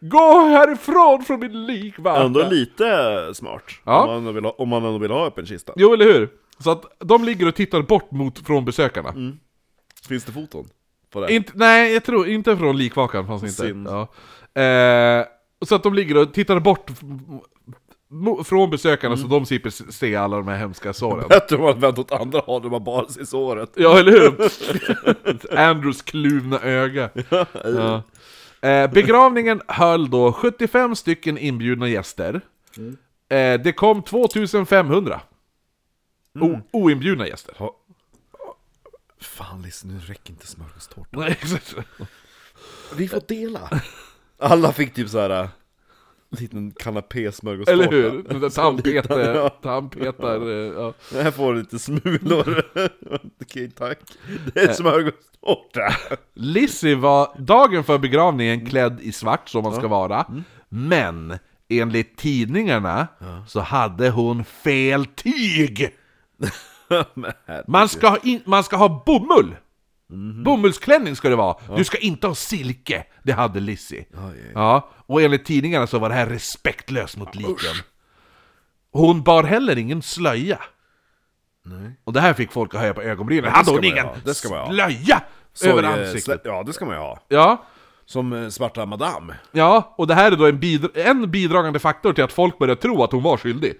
Gå 0.00 0.46
härifrån 0.46 1.24
från 1.24 1.40
min 1.40 1.66
likvaka! 1.66 2.22
Ändå 2.22 2.48
lite 2.48 2.84
smart. 3.34 3.62
Ja. 3.84 4.16
Om, 4.16 4.24
man 4.24 4.34
vill 4.34 4.44
ha, 4.44 4.50
om 4.50 4.68
man 4.68 4.84
ändå 4.84 4.98
vill 4.98 5.10
ha 5.10 5.26
öppen 5.26 5.46
kista. 5.46 5.72
Jo, 5.76 5.92
eller 5.94 6.04
hur? 6.04 6.28
Så 6.58 6.70
att 6.70 6.84
de 6.98 7.24
ligger 7.24 7.48
och 7.48 7.54
tittar 7.54 7.82
bort 7.82 8.10
mot, 8.10 8.46
från 8.46 8.64
besökarna. 8.64 9.14
Finns 10.08 10.24
det 10.24 10.32
foton 10.32 10.68
på 11.10 11.20
det? 11.20 11.34
Inte, 11.34 11.52
nej, 11.54 11.92
jag 11.92 12.04
tror 12.04 12.28
inte 12.28 12.56
från 12.56 12.76
likvakan 12.76 13.26
fanns 13.26 13.60
inte. 13.60 13.90
Ja. 13.90 14.08
Eh, 14.62 15.26
så 15.64 15.74
att 15.74 15.82
de 15.82 15.94
ligger 15.94 16.16
och 16.16 16.34
tittar 16.34 16.60
bort 16.60 16.90
från 18.44 18.70
besökarna 18.70 19.16
så 19.16 19.26
de 19.26 19.46
slipper 19.46 19.70
se 19.92 20.16
alla 20.16 20.36
de 20.36 20.48
här 20.48 20.56
hemska 20.56 20.92
såren. 20.92 21.28
Bättre 21.28 21.56
om 21.56 21.62
man 21.62 21.80
vänt 21.80 21.98
åt 21.98 22.12
andra 22.12 22.38
hållet, 22.40 22.70
man 22.72 22.84
bara 22.84 23.08
ser 23.08 23.24
såret. 23.24 23.70
Ja, 23.76 23.98
eller 23.98 24.12
hur? 24.12 25.56
Andrews 25.58 26.02
kluvna 26.02 26.60
öga. 26.60 27.10
Ja. 27.64 28.02
Eh, 28.68 28.90
begravningen 28.90 29.62
höll 29.68 30.10
då 30.10 30.32
75 30.32 30.96
stycken 30.96 31.38
inbjudna 31.38 31.88
gäster. 31.88 32.40
Eh, 33.28 33.60
det 33.60 33.72
kom 33.76 34.02
2500. 34.02 35.20
O- 36.40 36.60
oinbjudna 36.72 37.26
gäster. 37.28 37.54
Fan 39.20 39.62
Lisse, 39.62 39.86
nu 39.86 39.98
räcker 39.98 40.30
inte 40.30 40.46
smörgåstårta. 40.46 41.08
Nej, 41.20 41.38
exakt. 41.42 41.74
Vi 42.96 43.08
får 43.08 43.22
dela. 43.28 43.80
Alla 44.38 44.72
fick 44.72 44.94
typ 44.94 45.08
såhär 45.08 45.30
en 45.30 45.48
liten 46.40 46.70
kanapé 46.70 47.32
smörgåstårta. 47.32 47.72
Eller 47.72 47.90
hur? 47.90 48.22
Den 48.28 48.40
där 48.40 48.50
tandpetar, 48.50 49.34
Ja. 49.34 49.48
tandpetar, 49.48 50.40
eh, 50.50 50.72
ja. 50.82 50.94
Här 51.22 51.30
får 51.30 51.52
du 51.52 51.58
lite 51.58 51.78
smulor. 51.78 52.62
Okej, 53.42 53.70
tack. 53.70 53.98
Det 54.54 54.60
är 54.60 54.72
smörgåstårta. 54.72 55.94
Lizzie 56.34 56.96
var 56.96 57.34
dagen 57.38 57.84
för 57.84 57.98
begravningen 57.98 58.66
klädd 58.66 59.00
i 59.00 59.12
svart 59.12 59.48
som 59.48 59.62
man 59.62 59.74
ska 59.74 59.88
vara. 59.88 60.26
Men 60.68 61.38
enligt 61.68 62.16
tidningarna 62.16 63.08
så 63.48 63.60
hade 63.60 64.10
hon 64.10 64.44
fel 64.44 65.06
tyg. 65.06 65.88
Man 67.66 67.88
ska 67.88 68.08
ha, 68.08 68.18
in, 68.22 68.40
man 68.44 68.64
ska 68.64 68.76
ha 68.76 69.02
bomull! 69.06 69.56
Bomullsklänning 70.44 71.16
ska 71.16 71.28
det 71.28 71.36
vara. 71.36 71.76
Du 71.76 71.84
ska 71.84 71.98
inte 71.98 72.26
ha 72.26 72.34
silke. 72.34 73.04
Det 73.22 73.32
hade 73.32 73.60
Lizzie. 73.60 74.04
Ja, 74.54 74.90
och 75.06 75.22
enligt 75.22 75.44
tidningarna 75.44 75.86
så 75.86 75.98
var 75.98 76.08
det 76.08 76.14
här 76.14 76.26
respektlöst 76.26 77.16
mot 77.16 77.34
liken. 77.34 77.74
Hon 78.92 79.22
bar 79.22 79.44
heller 79.44 79.78
ingen 79.78 80.02
slöja. 80.02 80.58
Nej. 81.64 81.92
Och 82.04 82.12
det 82.12 82.20
här 82.20 82.34
fick 82.34 82.52
folk 82.52 82.74
att 82.74 82.80
höja 82.80 82.94
på 82.94 83.02
ögonbrynen. 83.02 83.52
Hade 83.52 83.70
hon 83.70 83.84
ingen 83.84 84.06
ha, 84.06 84.14
slöja 84.34 85.22
över 85.64 85.82
eh, 85.82 85.90
ansiktet? 85.90 86.40
Ja, 86.44 86.62
det 86.62 86.72
ska 86.72 86.84
man 86.84 86.94
ju 86.94 87.00
ha. 87.00 87.18
Ja, 87.28 87.64
Som 88.06 88.32
eh, 88.32 88.48
Svarta 88.48 88.86
Madame. 88.86 89.34
Ja, 89.52 89.94
och 89.98 90.06
det 90.06 90.14
här 90.14 90.32
är 90.32 90.36
då 90.36 90.46
en, 90.46 90.60
bidra- 90.60 90.90
en 90.94 91.30
bidragande 91.30 91.78
faktor 91.78 92.12
till 92.12 92.24
att 92.24 92.32
folk 92.32 92.58
börjar 92.58 92.74
tro 92.74 93.02
att 93.02 93.12
hon 93.12 93.22
var 93.22 93.36
skyldig. 93.36 93.74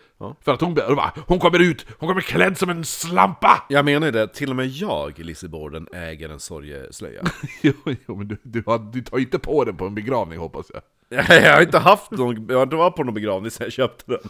För 0.44 0.52
att 0.52 0.60
hon, 0.60 0.74
bara, 0.74 1.12
hon 1.26 1.38
kommer 1.38 1.58
ut, 1.58 1.86
hon 1.98 2.08
kommer 2.08 2.20
klädd 2.20 2.58
som 2.58 2.70
en 2.70 2.84
slampa! 2.84 3.64
Jag 3.68 3.84
menar 3.84 4.06
ju 4.06 4.10
det, 4.10 4.26
till 4.34 4.50
och 4.50 4.56
med 4.56 4.68
jag, 4.68 5.18
Lizzie 5.18 5.48
Borden, 5.48 5.88
äger 5.92 6.28
en 6.28 6.40
sorgeslöja. 6.40 7.22
jo, 7.62 7.72
jo, 8.06 8.16
men 8.16 8.28
du, 8.28 8.36
du, 8.42 8.62
har, 8.66 8.78
du 8.78 9.02
tar 9.02 9.18
inte 9.18 9.38
på 9.38 9.64
den 9.64 9.76
på 9.76 9.86
en 9.86 9.94
begravning 9.94 10.38
hoppas 10.38 10.66
jag. 10.72 10.82
jag 11.28 11.54
har 11.54 11.62
inte 11.62 11.78
haft 11.78 12.10
någon, 12.10 12.46
jag 12.48 12.56
har 12.56 12.62
inte 12.62 12.76
varit 12.76 12.96
på 12.96 13.04
någon 13.04 13.14
begravning 13.14 13.50
sen 13.50 13.64
jag 13.64 13.72
köpte 13.72 14.04
den. 14.12 14.20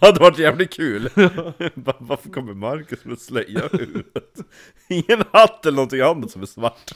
Hade 0.00 0.20
varit 0.20 0.38
jävligt 0.38 0.72
kul. 0.76 1.08
Va- 1.74 1.94
Varför 1.98 2.30
kommer 2.30 2.54
Marcus 2.54 3.04
med 3.04 3.18
slöja 3.18 3.60
över 3.60 3.78
huvudet? 3.78 4.34
Ingen 4.88 5.24
hatt 5.32 5.66
eller 5.66 5.76
någonting 5.76 6.00
annat 6.00 6.30
som 6.30 6.42
är 6.42 6.46
svart. 6.46 6.94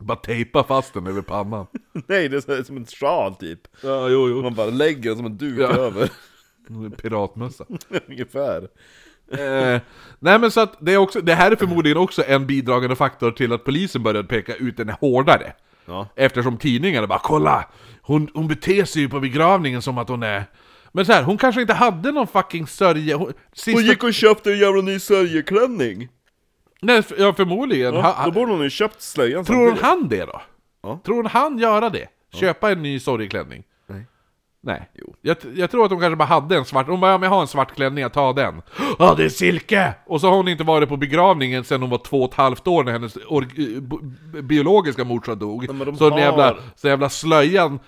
Bara 0.00 0.16
tejpa 0.16 0.64
fast 0.64 0.94
den 0.94 1.06
över 1.06 1.22
pannan. 1.22 1.66
Nej, 2.08 2.28
det 2.28 2.36
är 2.36 2.56
så- 2.58 2.64
som 2.64 2.76
en 2.76 2.86
sjal 2.86 3.34
typ. 3.34 3.60
Ja, 3.82 4.08
jo, 4.08 4.28
jo. 4.28 4.42
Man 4.42 4.54
bara 4.54 4.66
lägger 4.70 5.02
den 5.10 5.16
som 5.16 5.26
en 5.26 5.36
duk 5.36 5.58
Ja. 5.58 5.68
över. 5.68 6.10
Piratmössa. 7.02 7.64
Ungefär. 8.08 8.62
eh, 9.32 9.80
nej 10.18 10.38
men 10.38 10.50
så 10.50 10.60
att 10.60 10.76
det 10.80 10.92
är 10.92 10.96
också, 10.96 11.20
det 11.20 11.34
här 11.34 11.50
är 11.50 11.56
förmodligen 11.56 11.98
också 11.98 12.22
en 12.26 12.46
bidragande 12.46 12.96
faktor 12.96 13.30
till 13.30 13.52
att 13.52 13.64
polisen 13.64 14.02
började 14.02 14.28
peka 14.28 14.54
ut 14.54 14.76
den 14.76 14.88
hårdare. 14.88 15.52
Ja. 15.86 16.08
Eftersom 16.16 16.56
tidningarna 16.56 17.06
bara 17.06 17.18
'Kolla! 17.18 17.64
Hon, 18.02 18.28
hon 18.34 18.48
beter 18.48 18.84
sig 18.84 19.02
ju 19.02 19.08
på 19.08 19.20
begravningen 19.20 19.82
som 19.82 19.98
att 19.98 20.08
hon 20.08 20.22
är..' 20.22 20.44
Men 20.92 21.06
så 21.06 21.12
här, 21.12 21.22
hon 21.22 21.38
kanske 21.38 21.60
inte 21.60 21.74
hade 21.74 22.12
någon 22.12 22.26
fucking 22.26 22.66
sörja... 22.66 23.16
Hon, 23.16 23.32
sista, 23.52 23.70
Hon 23.80 23.84
gick 23.86 24.04
och 24.04 24.14
köpte 24.14 24.52
en 24.52 24.58
jävla 24.58 24.82
ny 24.82 24.98
sörjeklänning. 24.98 26.08
Nej, 26.82 27.02
ja 27.18 27.32
förmodligen. 27.32 27.94
Ja, 27.94 28.00
ha, 28.00 28.24
då 28.24 28.30
borde 28.30 28.52
hon 28.52 28.62
ju 28.62 28.70
köpt 28.70 29.02
slöjan 29.02 29.44
tror 29.44 29.70
hon 29.70 29.78
han 29.78 30.08
det 30.08 30.24
då? 30.24 30.40
Ja. 30.82 31.00
Tror 31.04 31.16
hon 31.16 31.26
han 31.26 31.58
göra 31.58 31.90
det? 31.90 32.06
Köpa 32.34 32.70
en 32.72 32.82
ny 32.82 33.00
sorgeklänning? 33.00 33.62
Nej. 33.88 34.06
Nej. 34.62 34.90
Jo. 34.94 35.14
Jag, 35.22 35.36
jag 35.54 35.70
tror 35.70 35.84
att 35.84 35.90
hon 35.90 36.00
kanske 36.00 36.16
bara 36.16 36.24
hade 36.24 36.56
en 36.56 36.64
svart, 36.64 36.86
hon 36.86 37.00
bara 37.00 37.10
ja, 37.10 37.18
men 37.18 37.26
jag 37.28 37.34
har 37.36 37.40
en 37.42 37.46
svart 37.48 37.74
klänning, 37.74 38.02
jag 38.02 38.12
tar 38.12 38.32
den. 38.34 38.62
Ja, 38.98 39.14
det 39.16 39.24
är 39.24 39.28
silke! 39.28 39.94
Och 40.06 40.20
så 40.20 40.28
har 40.28 40.36
hon 40.36 40.48
inte 40.48 40.64
varit 40.64 40.88
på 40.88 40.96
begravningen 40.96 41.64
sedan 41.64 41.80
hon 41.80 41.90
var 41.90 41.98
två 41.98 42.22
och 42.22 42.30
ett 42.30 42.36
halvt 42.36 42.66
år 42.66 42.84
när 42.84 42.92
hennes 42.92 43.16
eh, 43.16 44.42
biologiska 44.42 45.04
morsa 45.04 45.34
dog. 45.34 45.64
Ja, 45.68 45.72
de 45.84 45.96
så 45.96 46.04
den 46.04 46.12
har- 46.12 46.18
jävla, 46.20 46.56
så 46.76 46.88
jävla 46.88 47.08
slöjan, 47.08 47.78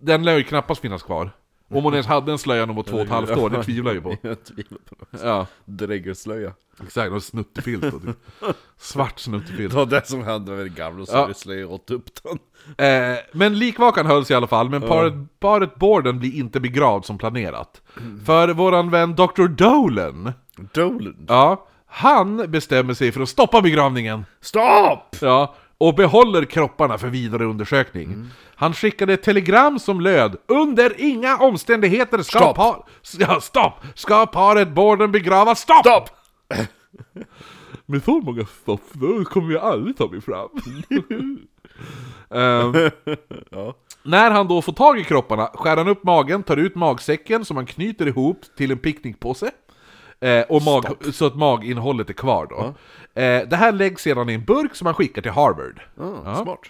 den 0.00 0.22
lär 0.24 0.36
ju 0.36 0.42
knappast 0.42 0.80
finnas 0.80 1.02
kvar. 1.02 1.30
Om 1.70 1.84
hon 1.84 1.92
ens 1.94 2.06
hade 2.06 2.32
en 2.32 2.38
slöja 2.38 2.60
när 2.60 2.66
hon 2.66 2.76
var 2.76 2.82
två 2.82 2.96
och 2.96 3.02
ett 3.02 3.08
halvt 3.10 3.30
år, 3.30 3.50
det 3.50 3.62
tvivlar 3.64 3.90
jag 3.90 3.94
ju 3.94 4.00
på. 4.02 4.16
Jag 4.28 4.44
tvivlar 4.44 4.78
på 4.88 4.94
det. 5.10 5.18
Ja, 5.26 5.46
Dräggelslöja. 5.64 6.52
exakt, 6.84 7.12
och 7.12 7.22
snuttefilt 7.22 7.84
och 7.94 8.02
typ. 8.02 8.16
Svart 8.78 9.18
snuttefilt. 9.18 9.70
Det 9.70 9.76
var 9.76 9.86
det 9.86 10.06
som 10.06 10.24
hände 10.24 10.50
med 10.52 10.66
den 10.66 10.74
gamla 10.74 11.06
sörjeslöjan 11.06 11.68
och 11.68 11.74
åt 11.74 11.90
upp 11.90 12.04
den. 12.22 12.38
Eh, 12.86 13.18
men 13.32 13.58
likvakan 13.58 14.06
hölls 14.06 14.30
i 14.30 14.34
alla 14.34 14.46
fall, 14.46 14.70
men 14.70 14.82
paret, 14.82 15.14
paret 15.40 15.74
Borden 15.74 16.18
blir 16.18 16.34
inte 16.34 16.60
begravd 16.60 17.04
som 17.04 17.18
planerat. 17.18 17.82
För 18.26 18.48
våran 18.48 18.90
vän 18.90 19.14
Dr. 19.14 19.46
Dolan, 19.48 20.32
Dolan. 20.72 21.26
ja, 21.28 21.66
han 21.86 22.50
bestämmer 22.50 22.94
sig 22.94 23.12
för 23.12 23.20
att 23.20 23.28
stoppa 23.28 23.60
begravningen. 23.60 24.24
Stopp! 24.40 25.16
Ja, 25.20 25.54
och 25.80 25.94
behåller 25.94 26.44
kropparna 26.44 26.98
för 26.98 27.08
vidare 27.08 27.44
undersökning. 27.44 28.26
Han 28.54 28.74
skickade 28.74 29.12
ett 29.12 29.22
telegram 29.22 29.78
som 29.78 30.00
löd 30.00 30.36
Under 30.48 30.92
inga 30.98 31.36
omständigheter 31.36 32.22
ska 32.22 32.38
Stopp. 32.38 32.56
par... 32.56 32.84
Ja, 33.18 33.40
stopp! 33.40 33.72
Ska 33.94 34.26
paret 34.26 34.68
Borden 34.68 35.12
begravas? 35.12 35.60
Stopp! 35.60 35.86
Stopp! 35.86 36.10
Med 37.86 38.04
så 38.04 38.20
många 38.20 38.44
stopp, 38.62 38.82
då 38.92 39.24
kommer 39.24 39.52
jag 39.52 39.62
aldrig 39.62 39.96
ta 39.96 40.08
mig 40.08 40.20
fram. 40.20 40.48
Ehm, 42.30 42.74
Ja. 43.50 43.74
När 44.02 44.30
han 44.30 44.48
då 44.48 44.62
får 44.62 44.72
tag 44.72 44.98
i 44.98 45.04
kropparna 45.04 45.46
skär 45.54 45.76
han 45.76 45.88
upp 45.88 46.04
magen, 46.04 46.42
tar 46.42 46.56
ut 46.56 46.74
magsäcken 46.74 47.44
som 47.44 47.56
han 47.56 47.66
knyter 47.66 48.06
ihop 48.08 48.40
till 48.56 48.70
en 48.70 48.78
picknickpåse. 48.78 49.50
Eh, 50.20 50.42
och 50.48 50.62
mag, 50.62 50.84
så 51.12 51.26
att 51.26 51.36
maginnehållet 51.36 52.10
är 52.10 52.14
kvar 52.14 52.46
då. 52.50 52.74
Eh, 53.14 53.48
det 53.48 53.56
här 53.56 53.72
läggs 53.72 54.02
sedan 54.02 54.28
i 54.28 54.34
en 54.34 54.44
burk 54.44 54.74
som 54.74 54.86
han 54.86 54.94
skickar 54.94 55.22
till 55.22 55.30
Harvard. 55.30 55.80
Ah, 56.00 56.04
Ja. 56.24 56.42
Smart. 56.42 56.60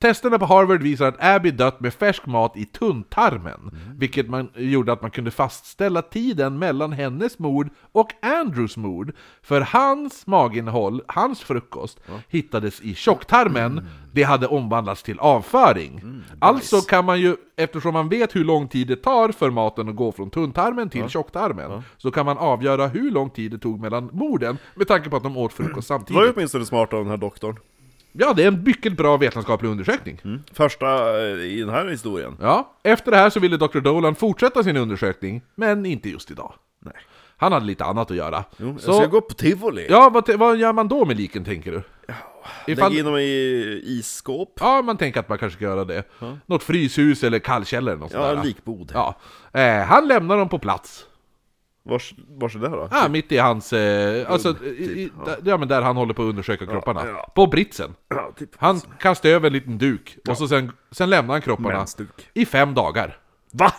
Testerna 0.00 0.38
på 0.38 0.44
Harvard 0.46 0.82
visar 0.82 1.06
att 1.06 1.24
Abby 1.24 1.50
dött 1.50 1.80
med 1.80 1.94
färsk 1.94 2.26
mat 2.26 2.56
i 2.56 2.64
tunntarmen, 2.64 3.70
vilket 3.96 4.28
man, 4.28 4.48
gjorde 4.54 4.92
att 4.92 5.02
man 5.02 5.10
kunde 5.10 5.30
fastställa 5.30 6.02
tiden 6.02 6.58
mellan 6.58 6.92
hennes 6.92 7.38
mord 7.38 7.68
och 7.92 8.10
Andrews 8.22 8.76
mord. 8.76 9.12
För 9.42 9.60
hans 9.60 10.26
maginnehåll, 10.26 11.02
hans 11.06 11.40
frukost, 11.40 12.00
hittades 12.28 12.80
i 12.80 12.94
tjocktarmen, 12.94 13.86
det 14.12 14.22
hade 14.22 14.46
omvandlats 14.46 15.02
till 15.02 15.18
avföring. 15.18 16.22
Alltså 16.38 16.80
kan 16.80 17.04
man 17.04 17.20
ju, 17.20 17.36
eftersom 17.56 17.92
man 17.92 18.08
vet 18.08 18.36
hur 18.36 18.44
lång 18.44 18.68
tid 18.68 18.88
det 18.88 18.96
tar 18.96 19.32
för 19.32 19.50
maten 19.50 19.88
att 19.88 19.96
gå 19.96 20.12
från 20.12 20.30
tunntarmen 20.30 20.88
till 20.88 21.08
tjocktarmen, 21.08 21.82
så 21.98 22.10
kan 22.10 22.26
man 22.26 22.38
avgöra 22.38 22.86
hur 22.86 23.10
lång 23.10 23.30
tid 23.30 23.50
det 23.50 23.58
tog 23.58 23.80
mellan 23.80 24.10
morden, 24.12 24.58
med 24.74 24.88
tanke 24.88 25.10
på 25.10 25.16
att 25.16 25.22
de 25.22 25.36
åt 25.36 25.52
frukost 25.52 25.88
Det 25.88 25.94
var 25.94 26.00
ju 26.00 26.06
samtidigt. 26.06 26.36
åtminstone 26.36 26.64
smart 26.64 26.92
av 26.92 27.00
den 27.00 27.10
här 27.10 27.16
doktorn. 27.16 27.56
Ja, 28.12 28.32
det 28.32 28.42
är 28.42 28.48
en 28.48 28.62
mycket 28.62 28.96
bra 28.96 29.16
vetenskaplig 29.16 29.68
undersökning. 29.70 30.20
Första 30.52 31.18
eh, 31.20 31.36
i 31.36 31.60
den 31.60 31.68
här 31.68 31.88
historien. 31.88 32.36
Ja, 32.40 32.74
efter 32.82 33.10
det 33.10 33.16
här 33.16 33.30
så 33.30 33.40
ville 33.40 33.56
Dr. 33.56 33.80
Dolan 33.80 34.14
fortsätta 34.14 34.62
sin 34.64 34.76
undersökning, 34.76 35.42
men 35.54 35.86
inte 35.86 36.08
just 36.10 36.30
idag. 36.30 36.54
Nej. 36.84 36.94
Han 37.36 37.52
hade 37.52 37.66
lite 37.66 37.84
annat 37.84 38.10
att 38.10 38.16
göra. 38.16 38.44
Jo, 38.56 38.78
så, 38.78 38.90
Jag 38.90 38.96
ska 38.96 39.06
gå 39.06 39.20
på 39.20 39.34
tivoli. 39.34 39.86
Ja, 39.90 40.10
vad, 40.10 40.28
vad 40.38 40.56
gör 40.56 40.72
man 40.72 40.88
då 40.88 41.04
med 41.04 41.16
liken 41.16 41.44
tänker 41.44 41.72
du? 41.72 41.82
Ifall, 42.66 42.90
Lägg 42.92 42.98
in 42.98 43.04
dem 43.04 43.16
i 43.16 43.82
isskåp. 43.84 44.58
ja, 44.60 44.82
man 44.82 44.96
tänker 44.96 45.20
att 45.20 45.28
man 45.28 45.38
kanske 45.38 45.56
ska 45.56 45.64
göra 45.64 45.84
det. 45.84 46.02
Något 46.46 46.62
fryshus 46.62 47.24
eller 47.24 47.38
kallkällare 47.38 47.92
eller 47.94 48.02
något 48.02 48.12
Ja, 48.12 48.42
likbod. 48.42 48.92
Ja. 48.94 49.14
Eh, 49.52 49.82
han 49.82 50.08
lämnar 50.08 50.36
dem 50.38 50.48
på 50.48 50.58
plats. 50.58 51.06
Vars, 51.90 52.14
vars 52.28 52.56
är 52.56 52.58
det 52.60 52.68
då? 52.68 52.88
Ja, 52.90 53.08
mitt 53.08 53.32
i 53.32 53.38
hans... 53.38 53.72
Eh, 53.72 54.30
alltså, 54.32 54.64
i, 54.64 54.68
i, 54.68 55.10
där, 55.24 55.38
ja, 55.44 55.56
men 55.56 55.68
där 55.68 55.82
han 55.82 55.96
håller 55.96 56.14
på 56.14 56.22
att 56.22 56.28
undersöka 56.28 56.66
kropparna. 56.66 57.06
ja. 57.06 57.32
På 57.34 57.46
britsen. 57.46 57.94
Ja, 58.08 58.32
typ. 58.36 58.50
Han 58.58 58.80
kastar 58.80 59.28
över 59.28 59.46
en 59.46 59.52
liten 59.52 59.78
duk, 59.78 60.18
och 60.28 60.38
så 60.38 60.48
sen, 60.48 60.72
sen 60.90 61.10
lämnar 61.10 61.34
han 61.34 61.42
kropparna 61.42 61.86
i 62.34 62.46
fem 62.46 62.74
dagar. 62.74 63.18
Va? 63.52 63.72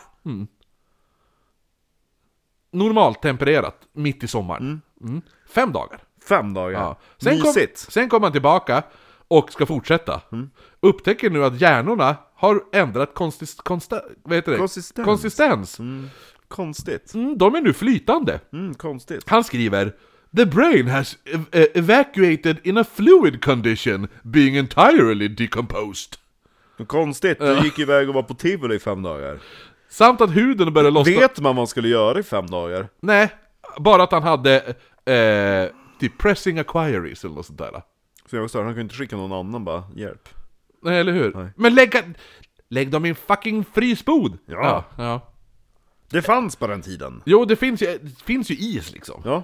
Normalt 2.72 3.22
tempererat, 3.22 3.78
mitt 3.94 4.24
i 4.24 4.28
sommaren. 4.28 4.82
Mm. 5.04 5.22
Fem 5.50 5.72
dagar. 5.72 6.04
Fem 6.30 6.54
dagar. 6.54 6.82
Ja. 6.82 7.00
Sen, 7.18 7.40
kom, 7.40 7.48
Mysigt. 7.48 7.78
sen 7.78 8.10
kommer 8.10 8.26
han 8.26 8.32
tillbaka 8.32 8.84
och 9.28 9.52
ska 9.52 9.66
fortsätta. 9.66 10.22
Upptäcker 10.80 11.30
nu 11.30 11.46
att 11.46 11.62
hjärnorna 11.62 12.16
har 12.36 12.64
ändrat 12.72 13.14
konsist, 13.14 13.62
konsta, 13.62 14.02
vad 14.24 14.36
heter 14.36 14.52
det? 14.52 14.58
Konsistens. 14.58 15.06
Konsistens. 15.06 15.80
Konstigt. 16.52 17.14
Mm, 17.14 17.38
de 17.38 17.56
är 17.56 17.61
nu 17.61 17.73
flytande. 17.73 18.40
Mm, 18.53 18.73
konstigt. 18.73 19.30
Han 19.30 19.44
skriver 19.44 19.91
The 20.38 20.45
brain 20.45 20.88
has 20.88 21.18
ev- 21.26 21.45
eh, 21.61 21.65
evacuated 21.73 22.57
in 22.64 22.78
a 22.78 22.84
fluid 22.94 23.44
condition, 23.44 24.07
being 24.23 24.57
entirely 24.57 25.28
decomposed. 25.28 26.15
Konstigt, 26.88 27.40
du 27.40 27.60
gick 27.64 27.80
iväg 27.80 28.10
och 28.10 28.15
var 28.15 28.23
på 28.23 28.34
tivoli 28.34 28.76
i 28.76 28.80
fem 28.80 29.02
dagar. 29.03 29.40
Samt 29.90 30.22
att 30.22 30.36
huden 30.36 30.73
började 30.73 30.91
lossna... 30.91 31.19
Vet 31.19 31.38
man 31.40 31.44
vad 31.44 31.56
man 31.56 31.68
skulle 31.68 31.88
göra 31.88 32.19
i 32.19 32.23
fem 32.23 32.48
dagar? 32.48 32.88
Nej, 32.99 33.30
bara 33.78 34.03
att 34.03 34.11
han 34.11 34.23
hade 34.23 34.56
eh, 35.06 35.76
typ 35.99 36.18
pressing 36.18 36.60
acquiries 36.60 37.23
eller 37.23 37.36
något 37.36 37.45
sånt 37.45 37.60
där. 37.60 37.82
Så 38.30 38.36
jag 38.36 38.41
var 38.41 38.48
störd, 38.48 38.64
han 38.64 38.72
kunde 38.73 38.82
inte 38.82 38.95
skicka 38.95 39.15
någon 39.18 39.32
annan 39.32 39.65
bara, 39.65 39.84
hjälp. 39.95 40.30
Nej, 40.84 40.99
eller 40.99 41.11
hur? 41.11 41.34
Nej. 41.34 41.48
Men 41.56 41.76
lägg, 41.76 41.95
lägg 42.69 42.91
dem 42.91 43.06
i 43.06 43.10
en 43.10 43.15
fucking 43.15 43.65
frysbod! 43.73 44.38
Ja. 44.45 44.86
ja. 44.98 45.03
ja. 45.03 45.31
Det 46.12 46.22
fanns 46.22 46.56
på 46.56 46.68
den 46.68 46.82
tiden. 46.82 47.22
Jo, 47.26 47.46
det 47.46 47.56
finns 47.56 47.82
ju, 47.82 47.98
det 48.02 48.22
finns 48.24 48.52
ju 48.52 48.56
is 48.56 48.92
liksom. 48.92 49.22
Ja. 49.26 49.44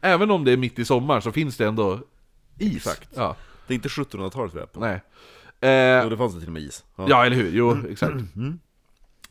Även 0.00 0.30
om 0.30 0.44
det 0.44 0.52
är 0.52 0.56
mitt 0.56 0.78
i 0.78 0.84
sommaren 0.84 1.22
så 1.22 1.32
finns 1.32 1.56
det 1.56 1.66
ändå 1.66 1.98
is. 2.58 2.76
Exakt. 2.76 3.08
Ja, 3.16 3.36
Det 3.66 3.72
är 3.72 3.74
inte 3.74 3.88
1700-talet 3.88 4.54
vi 4.54 4.60
är 4.60 4.66
på. 4.66 4.80
nej. 4.80 5.00
Eh, 5.62 6.02
Jo, 6.02 6.08
det 6.10 6.16
fanns 6.16 6.34
det 6.34 6.38
till 6.40 6.48
och 6.48 6.52
med 6.52 6.62
is. 6.62 6.84
Ja. 6.96 7.06
Ja, 7.08 7.26
eller 7.26 7.36
hur? 7.36 7.50
Jo, 7.52 7.76
exakt. 7.90 8.14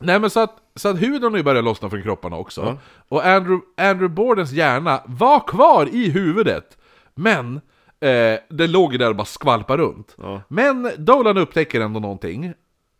Nej 0.02 0.20
men 0.20 0.30
så 0.30 0.40
att, 0.40 0.56
så 0.76 0.88
att 0.88 1.02
huden 1.02 1.30
har 1.32 1.36
ju 1.38 1.42
börjat 1.44 1.64
lossna 1.64 1.90
från 1.90 2.02
kropparna 2.02 2.36
också. 2.36 2.60
Ja. 2.60 2.78
Och 3.08 3.26
Andrew, 3.26 3.66
Andrew 3.76 4.08
Bordens 4.14 4.52
hjärna 4.52 5.02
var 5.06 5.40
kvar 5.48 5.88
i 5.92 6.10
huvudet. 6.10 6.78
Men 7.14 7.56
eh, 8.00 8.38
det 8.50 8.66
låg 8.66 8.92
ju 8.92 8.98
där 8.98 9.08
och 9.10 9.16
bara 9.16 9.24
skvalpade 9.24 9.82
runt. 9.82 10.14
Ja. 10.18 10.42
Men 10.48 10.90
Dolan 10.98 11.36
upptäcker 11.38 11.80
ändå 11.80 12.00
någonting. 12.00 12.52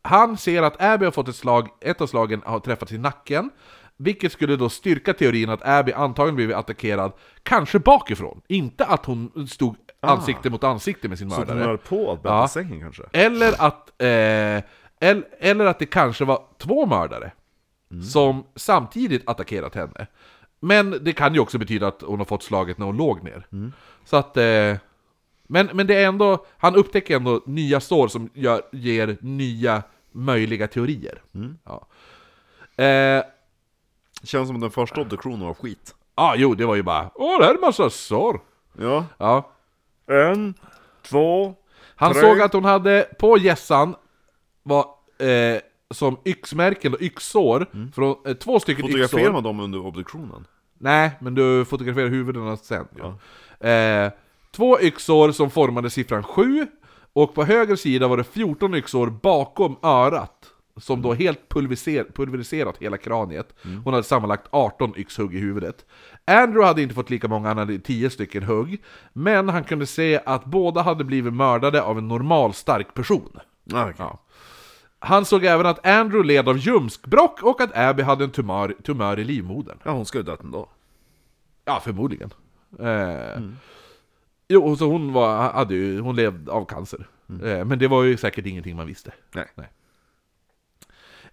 Han 0.02 0.36
ser 0.36 0.62
att 0.62 0.82
Abby 0.82 1.04
har 1.04 1.12
fått 1.12 1.28
ett 1.28 1.36
slag, 1.36 1.68
ett 1.80 2.00
av 2.00 2.06
slagen 2.06 2.42
har 2.44 2.60
träffats 2.60 2.92
i 2.92 2.98
nacken. 2.98 3.50
Vilket 3.96 4.32
skulle 4.32 4.56
då 4.56 4.68
styrka 4.68 5.12
teorin 5.14 5.50
att 5.50 5.66
Abby 5.68 5.92
antagligen 5.92 6.36
blivit 6.36 6.56
attackerad, 6.56 7.12
kanske 7.42 7.78
bakifrån. 7.78 8.40
Inte 8.48 8.84
att 8.84 9.06
hon 9.06 9.48
stod 9.48 9.76
ansikte 10.00 10.50
mot 10.50 10.64
ansikte 10.64 11.08
med 11.08 11.18
sin 11.18 11.30
Så 11.30 11.38
mördare. 11.38 11.58
hon 11.58 11.66
höll 11.66 11.78
på 11.78 12.12
att 12.12 12.20
Ja. 12.24 12.48
sängen 12.48 12.80
kanske? 12.80 13.02
Eller 13.12 13.62
att, 13.62 14.02
eh, 14.02 14.62
el, 15.10 15.24
eller 15.38 15.66
att 15.66 15.78
det 15.78 15.86
kanske 15.86 16.24
var 16.24 16.42
två 16.58 16.86
mördare 16.86 17.32
som 18.12 18.44
samtidigt 18.56 19.28
attackerat 19.28 19.74
henne. 19.74 20.06
Men 20.60 20.98
det 21.04 21.12
kan 21.12 21.34
ju 21.34 21.40
också 21.40 21.58
betyda 21.58 21.86
att 21.86 22.02
hon 22.02 22.18
har 22.18 22.24
fått 22.26 22.42
slaget 22.42 22.78
när 22.78 22.86
hon 22.86 22.96
låg 22.96 23.22
ner. 23.24 23.46
Så 24.04 24.16
att... 24.16 24.36
Eh, 24.36 24.76
men, 25.50 25.68
men 25.72 25.86
det 25.86 25.94
är 25.94 26.06
ändå, 26.08 26.46
han 26.58 26.74
upptäcker 26.76 27.16
ändå 27.16 27.42
nya 27.46 27.80
sår 27.80 28.08
som 28.08 28.30
gör, 28.34 28.62
ger 28.72 29.16
nya 29.20 29.82
möjliga 30.12 30.68
teorier. 30.68 31.22
Ja. 31.64 31.86
Eh, 32.84 33.24
Känns 34.22 34.48
som 34.48 34.60
den 34.60 34.70
första 34.70 35.00
obduktionen 35.00 35.46
var 35.46 35.54
skit. 35.54 35.94
ah, 36.14 36.34
jo, 36.36 36.54
det 36.54 36.66
var 36.66 36.74
ju 36.74 36.82
bara 36.82 37.10
Åh, 37.14 37.38
det 37.38 37.44
här 37.44 37.50
är 37.50 37.54
en 37.54 37.60
massa 37.60 37.90
sår! 37.90 38.40
Ja. 38.78 39.04
Ja. 39.18 39.50
En, 40.06 40.54
två, 41.02 41.54
Han 41.96 42.12
Tre. 42.12 42.22
såg 42.22 42.40
att 42.40 42.52
hon 42.52 42.64
hade 42.64 43.08
på 43.18 43.38
gässan 43.38 43.94
var 44.62 44.84
eh, 45.18 45.60
som 45.90 46.16
yxmärken 46.24 46.94
och 46.94 47.00
yxsår, 47.02 47.66
från, 47.94 48.16
eh, 48.26 48.34
två 48.34 48.60
stycken 48.60 48.82
fotograferar 48.82 49.20
yxsår. 49.20 49.32
man 49.32 49.42
dem 49.42 49.60
under 49.60 49.86
obduktionen? 49.86 50.46
Nej, 50.78 51.10
men 51.20 51.34
du 51.34 51.64
fotograferar 51.64 52.08
huvudena 52.08 52.56
sen. 52.56 52.88
Ja. 52.98 53.18
Eh, 53.68 54.12
två 54.56 54.80
yxsår 54.80 55.32
som 55.32 55.50
formade 55.50 55.90
siffran 55.90 56.22
7, 56.22 56.66
och 57.12 57.34
på 57.34 57.44
höger 57.44 57.76
sida 57.76 58.08
var 58.08 58.16
det 58.16 58.24
14 58.24 58.74
yxsår 58.74 59.06
bakom 59.06 59.76
örat. 59.82 60.46
Som 60.76 61.02
då 61.02 61.14
helt 61.14 61.48
pulveriser, 61.48 62.04
pulveriserat 62.14 62.76
hela 62.78 62.96
kraniet. 62.96 63.54
Hon 63.84 63.94
hade 63.94 64.04
sammanlagt 64.04 64.46
18 64.50 64.92
yxhugg 64.96 65.34
i 65.34 65.38
huvudet. 65.38 65.84
Andrew 66.24 66.66
hade 66.66 66.82
inte 66.82 66.94
fått 66.94 67.10
lika 67.10 67.28
många, 67.28 67.48
han 67.48 67.58
hade 67.58 67.78
10 67.78 68.10
stycken 68.10 68.42
hugg. 68.42 68.82
Men 69.12 69.48
han 69.48 69.64
kunde 69.64 69.86
se 69.86 70.20
att 70.26 70.44
båda 70.44 70.82
hade 70.82 71.04
blivit 71.04 71.32
mördade 71.32 71.82
av 71.82 71.98
en 71.98 72.08
normal 72.08 72.54
stark 72.54 72.94
person. 72.94 73.40
Ah, 73.72 73.82
okej. 73.82 73.94
Ja. 73.98 74.18
Han 74.98 75.24
såg 75.24 75.44
även 75.44 75.66
att 75.66 75.86
Andrew 75.86 76.26
led 76.28 76.48
av 76.48 76.58
ljumskbråck 76.58 77.42
och 77.42 77.60
att 77.60 77.76
Abby 77.76 78.02
hade 78.02 78.24
en 78.24 78.30
tumör, 78.30 78.74
tumör 78.84 79.18
i 79.18 79.24
livmodern. 79.24 79.78
ja, 79.84 79.90
hon 79.90 80.06
skulle 80.06 80.24
dött 80.24 80.42
ändå. 80.42 80.68
Ja, 81.64 81.80
förmodligen. 81.84 82.30
Eh, 82.78 83.42
Jo, 84.52 84.76
så 84.76 84.86
hon, 84.86 85.12
var, 85.12 85.52
hade 85.52 85.74
ju, 85.74 86.00
hon 86.00 86.16
levde 86.16 86.52
av 86.52 86.64
cancer. 86.64 87.08
Eh, 87.44 87.64
men 87.64 87.78
det 87.78 87.88
var 87.88 88.02
ju 88.02 88.16
säkert 88.16 88.46
ingenting 88.46 88.76
man 88.76 88.86
visste. 88.86 89.12
Nej. 89.32 89.46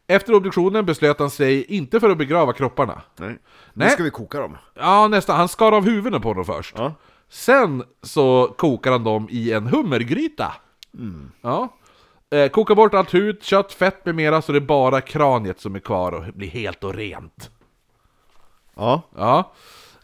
Efter 0.07 0.33
obduktionen 0.33 0.85
beslöt 0.85 1.19
han 1.19 1.29
sig 1.29 1.63
inte 1.63 1.99
för 1.99 2.09
att 2.09 2.17
begrava 2.17 2.53
kropparna. 2.53 3.01
Nej. 3.15 3.29
Nu 3.29 3.37
Nej. 3.73 3.89
ska 3.89 4.03
vi 4.03 4.09
koka 4.09 4.39
dem. 4.39 4.57
Ja, 4.73 5.07
nästan. 5.07 5.37
Han 5.37 5.47
skar 5.47 5.71
av 5.71 5.85
huvudena 5.85 6.19
på 6.19 6.33
dem 6.33 6.45
först. 6.45 6.75
Ja. 6.77 6.93
Sen 7.29 7.83
så 8.01 8.55
kokar 8.57 8.91
han 8.91 9.03
dem 9.03 9.27
i 9.31 9.53
en 9.53 9.67
hummergryta. 9.67 10.53
Ja. 11.41 11.77
Eh, 12.29 12.49
kokar 12.49 12.75
bort 12.75 12.93
allt 12.93 13.13
hud, 13.13 13.43
kött, 13.43 13.73
fett 13.73 14.05
med 14.05 14.15
mera 14.15 14.41
så 14.41 14.51
det 14.51 14.57
är 14.57 14.59
bara 14.59 15.01
kraniet 15.01 15.59
som 15.59 15.75
är 15.75 15.79
kvar 15.79 16.11
och 16.11 16.23
blir 16.33 16.49
helt 16.49 16.83
och 16.83 16.93
rent. 16.93 17.49
Ja. 18.75 19.01
Ja. 19.15 19.53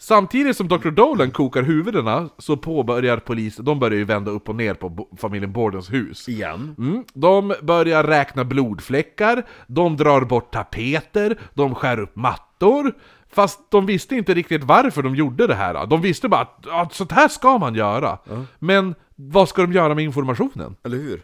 Samtidigt 0.04 0.58
som 0.58 0.68
Dr. 0.68 0.90
Dolan 0.90 1.32
kokar 1.32 1.64
huvudena 1.64 2.30
så 2.38 2.58
påbörjar 2.58 3.18
polisen, 3.18 3.66
de 3.66 3.80
börjar 3.80 3.98
ju 3.98 4.04
vända 4.04 4.32
upp 4.32 4.50
och 4.50 4.56
ner 4.56 4.74
på 4.74 5.08
familjen 5.18 5.52
Bordens 5.52 5.94
hus. 5.94 6.30
Igen. 6.30 6.76
Mm. 6.78 7.04
De 7.14 7.54
börjar 7.62 8.04
räkna 8.04 8.44
blodfläckar, 8.44 9.44
de 9.68 9.98
drar 9.98 10.22
bort 10.22 10.54
tapeter, 10.54 11.38
de 11.54 11.76
skär 11.76 12.00
upp 12.00 12.16
mattor. 12.16 12.94
Fast 13.34 13.72
de 13.72 13.86
visste 13.86 14.16
inte 14.16 14.34
riktigt 14.34 14.64
varför 14.64 15.04
de 15.04 15.16
gjorde 15.16 15.48
det 15.48 15.56
här. 15.56 15.86
De 15.86 16.02
visste 16.02 16.30
bara 16.30 16.42
att, 16.42 16.68
att 16.68 16.94
sånt 16.94 17.12
här 17.12 17.28
ska 17.28 17.58
man 17.58 17.76
göra. 17.76 18.18
Men 18.60 18.96
vad 19.16 19.50
ska 19.50 19.62
de 19.62 19.74
göra 19.74 19.96
med 19.96 20.04
informationen? 20.04 20.76
Eller 20.84 20.98
hur? 20.98 21.22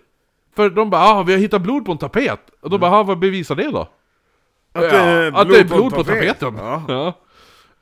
För 0.56 0.69
de 0.69 0.89
bara 0.89 1.01
ah, 1.01 1.23
vi 1.23 1.34
har 1.34 1.39
hittat 1.39 1.61
blod 1.61 1.85
på 1.85 1.91
en 1.91 1.97
tapet. 1.97 2.39
Och 2.61 2.69
de 2.69 2.80
bara 2.80 2.91
ah, 2.91 3.03
vad 3.03 3.19
bevisar 3.19 3.56
det 3.56 3.72
då? 3.72 3.81
Att 4.73 4.81
det 4.81 4.97
är 4.97 5.31
att 5.41 5.49
det 5.49 5.60
är 5.60 5.64
blod 5.64 5.89
på 5.89 5.95
på 5.95 6.03
tapet. 6.03 6.39
tapeten. 6.39 6.56
Ja. 6.57 6.84
Ja. 6.88 7.14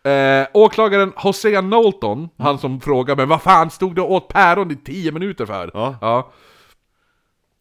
Eh, 0.09 0.47
åklagaren 0.53 1.13
Hosea 1.15 1.61
Knowlton, 1.61 2.29
han 2.37 2.57
som 2.59 2.81
frågar 2.81 3.15
men 3.15 3.29
vad 3.29 3.41
fan 3.41 3.69
stod 3.69 3.95
du 3.95 4.01
åt 4.01 4.27
päron 4.27 4.71
i 4.71 4.75
10 4.75 5.11
minuter 5.11 5.45
för? 5.45 5.71
Ja. 5.73 6.31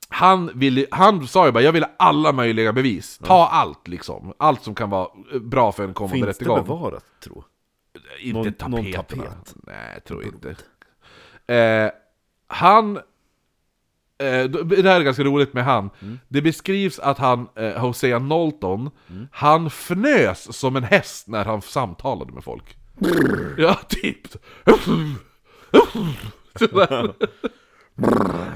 Han, 0.09 0.51
ville, 0.55 0.87
han 0.91 1.27
sa 1.27 1.47
ju 1.47 1.53
bara 1.53 1.63
jag 1.63 1.73
vill 1.73 1.83
ha 1.85 1.91
alla 1.99 2.33
möjliga 2.33 2.73
bevis, 2.73 3.19
ta 3.19 3.47
allt 3.49 3.89
liksom. 3.89 4.33
Allt 4.39 4.63
som 4.63 4.75
kan 4.75 4.91
vara 4.91 5.09
eh, 5.35 5.41
bra 5.41 5.73
för 5.73 5.85
en 5.85 5.95
kommande 5.95 6.15
Finns 6.27 6.39
det 6.39 6.45
rättegång. 6.45 6.65
bevarat, 6.65 7.05
tro? 7.25 7.45
Inte 8.21 8.39
någon- 8.39 8.53
tapeterna. 8.93 9.23
någon 9.23 9.33
tapet? 9.33 9.55
Nej, 9.67 9.91
jag 9.95 10.05
tror 10.05 10.25
inte. 10.25 10.57
Eh, 11.55 11.91
han... 12.47 12.99
Eh, 14.19 14.45
det 14.45 14.83
här 14.91 15.01
är 15.01 15.05
ganska 15.05 15.25
roligt 15.25 15.55
med 15.55 15.65
han. 15.65 15.91
Mm. 16.03 16.19
Det 16.29 16.43
beskrivs 16.43 16.99
att 16.99 17.19
han, 17.19 17.49
eh, 17.57 17.73
Hosea 17.81 18.19
Knowlton, 18.19 18.91
han 19.33 19.67
fnös 19.67 20.57
som 20.59 20.77
en 20.77 20.83
häst 20.83 21.29
när 21.29 21.45
han 21.45 21.63
samtalade 21.63 22.33
med 22.33 22.45
folk. 22.45 22.77
ja, 23.59 23.79
typ. 23.89 24.27
Sådär. 26.59 27.15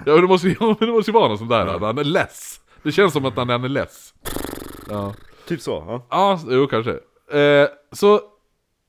ja, 0.06 0.12
men 0.12 0.20
det 0.20 0.26
måste, 0.28 0.48
ju- 0.48 0.56
ja, 0.60 0.76
det 0.80 0.86
måste 0.86 1.12
vara 1.12 1.28
något 1.28 1.38
sånt 1.38 1.50
där. 1.50 1.66
Han 1.78 1.98
är 1.98 2.04
less. 2.04 2.60
Det 2.82 2.92
känns 2.92 3.12
som 3.12 3.24
att 3.24 3.36
han 3.36 3.50
är 3.50 3.68
less. 3.68 4.14
Ja. 4.88 5.14
Typ 5.46 5.60
så, 5.60 5.84
ja. 5.88 6.06
Ja, 6.10 6.40
jo 6.48 6.66
kanske. 6.66 6.90
Eh, 7.38 7.68
så 7.92 8.20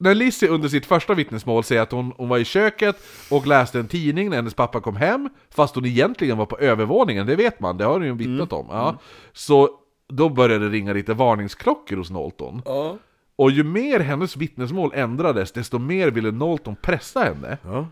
när 0.02 0.16
Lizzie 0.16 0.50
under 0.50 0.70
sitt 0.70 0.86
första 0.86 1.14
vittnesmål 1.14 1.64
säger 1.64 1.82
att 1.82 1.92
hon, 1.92 2.14
hon 2.18 2.30
var 2.30 2.38
i 2.38 2.46
köket 2.46 2.96
och 3.30 3.48
läste 3.48 3.80
en 3.80 3.88
tidning 3.88 4.30
när 4.30 4.36
hennes 4.36 4.54
pappa 4.54 4.80
kom 4.80 4.96
hem, 4.96 5.30
fast 5.50 5.76
hon 5.76 5.86
egentligen 5.86 6.38
var 6.38 6.46
på 6.46 6.58
övervåningen, 6.58 7.28
det 7.28 7.36
vet 7.36 7.60
man, 7.60 7.78
det 7.78 7.86
har 7.86 7.94
hon 7.94 8.04
ju 8.04 8.14
vittnat 8.14 8.54
om. 8.54 8.68
Ja. 8.70 8.98
Så 9.34 9.70
då 10.08 10.30
började 10.30 10.66
det 10.66 10.72
ringa 10.72 10.94
lite 10.94 11.14
varningsklockor 11.14 11.98
hos 11.98 12.08
Knowlton. 12.08 12.62
Ja. 12.66 12.98
Och 13.36 13.52
ju 13.52 13.64
mer 13.64 14.00
hennes 14.00 14.38
vittnesmål 14.38 14.92
ändrades, 14.96 15.52
desto 15.52 15.80
mer 15.80 16.12
ville 16.12 16.30
Knowlton 16.30 16.76
pressa 16.76 17.20
henne. 17.20 17.58
Ja. 17.64 17.88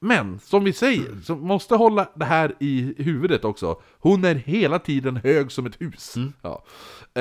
Men, 0.00 0.38
som 0.38 0.64
vi 0.64 0.72
säger, 0.72 1.20
så 1.24 1.36
måste 1.36 1.74
hålla 1.74 2.08
det 2.14 2.24
här 2.24 2.54
i 2.60 2.94
huvudet 2.98 3.44
också. 3.44 3.80
Hon 3.98 4.24
är 4.24 4.34
hela 4.34 4.78
tiden 4.78 5.16
hög 5.16 5.52
som 5.52 5.66
ett 5.66 5.80
hus. 5.80 6.14
Ja. 6.42 6.64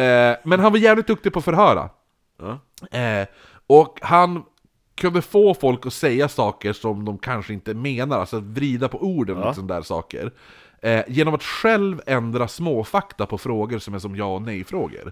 Eh, 0.02 0.38
men 0.44 0.60
han 0.60 0.72
var 0.72 0.80
jävligt 0.80 1.08
duktig 1.08 1.34
på 1.34 1.40
att 1.40 1.46
förhöra. 1.46 1.90
Ja. 2.40 2.60
Eh, 3.00 3.28
och 3.82 4.00
han 4.02 4.44
kunde 4.96 5.22
få 5.22 5.54
folk 5.54 5.86
att 5.86 5.94
säga 5.94 6.28
saker 6.30 6.74
som 6.74 7.06
de 7.06 7.18
kanske 7.18 7.54
inte 7.54 7.74
menar, 7.74 8.20
alltså 8.20 8.40
vrida 8.40 8.88
på 8.88 8.98
orden 9.04 9.38
och 9.38 9.48
Ja. 9.48 9.54
sådana 9.54 9.74
där 9.74 9.82
saker. 9.82 10.32
Eh, 10.82 11.02
genom 11.08 11.34
att 11.34 11.44
själv 11.44 12.02
ändra 12.06 12.48
småfakta 12.48 13.26
på 13.26 13.38
frågor 13.38 13.80
som 13.80 13.94
är 13.94 14.00
som 14.00 14.16
ja 14.16 14.26
och 14.36 14.42
nej-frågor. 14.42 15.12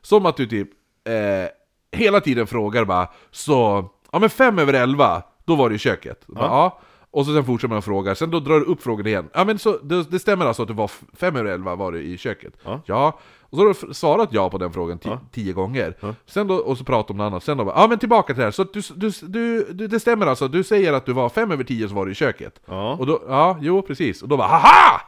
Som 0.00 0.26
att 0.26 0.36
du 0.36 0.46
typ 0.46 0.68
eh, 1.04 1.98
hela 1.98 2.20
tiden 2.20 2.46
frågar 2.46 2.84
bara 2.84 3.08
så, 3.30 3.88
ja 4.12 4.18
men 4.18 4.30
fem 4.30 4.58
över 4.58 4.72
elva, 4.74 5.22
då 5.44 5.54
var 5.56 5.68
du 5.68 5.74
i 5.74 5.78
köket. 5.78 6.24
Ja. 6.28 6.34
Bara, 6.34 6.46
ja. 6.46 6.80
Och 7.10 7.26
så 7.26 7.34
sen 7.34 7.44
fortsätter 7.44 7.74
man 7.74 7.82
fråga, 7.82 8.14
sen 8.14 8.30
då 8.30 8.40
drar 8.40 8.60
du 8.60 8.64
upp 8.66 8.82
frågan 8.82 9.06
igen. 9.06 9.28
Ja 9.34 9.44
men 9.44 9.58
så, 9.58 9.78
det, 9.78 10.10
det 10.10 10.18
stämmer 10.18 10.46
alltså 10.46 10.62
att 10.62 10.68
du 10.68 10.74
var 10.74 10.90
fem 11.16 11.36
över 11.36 11.50
elva 11.50 11.74
var 11.74 11.92
du 11.92 12.02
i 12.02 12.18
köket? 12.18 12.52
Ja. 12.86 13.18
Och 13.52 13.58
så 13.58 13.64
har 13.66 13.86
du 13.88 13.94
svarat 13.94 14.28
ja 14.32 14.50
på 14.50 14.58
den 14.58 14.72
frågan 14.72 14.98
ti- 14.98 15.18
tio 15.32 15.52
gånger. 15.52 15.94
Sen 16.26 16.46
då, 16.46 16.54
och 16.54 16.78
så 16.78 16.84
pratar 16.84 17.14
om 17.14 17.18
något 17.18 17.24
annat. 17.24 17.42
Sen 17.44 17.56
då 17.56 17.64
bara, 17.64 17.80
ja 17.80 17.86
men 17.86 17.98
tillbaka 17.98 18.34
till 18.34 18.38
det 18.40 18.44
här. 18.44 18.50
Så 18.50 18.64
du, 18.64 18.80
du, 18.94 19.10
du, 19.22 19.72
du, 19.72 19.86
det 19.88 20.00
stämmer 20.00 20.26
alltså, 20.26 20.48
du 20.48 20.64
säger 20.64 20.92
att 20.92 21.06
du 21.06 21.12
var 21.12 21.28
fem 21.28 21.50
över 21.50 21.64
tio 21.64 21.88
så 21.88 21.94
var 21.94 22.06
du 22.06 22.12
i 22.12 22.14
köket. 22.14 22.60
Ja. 22.66 22.96
Och 23.00 23.06
då, 23.06 23.22
ja, 23.28 23.58
jo 23.60 23.82
precis. 23.82 24.22
Och 24.22 24.28
då 24.28 24.36
bara, 24.36 24.48
haha! 24.48 25.00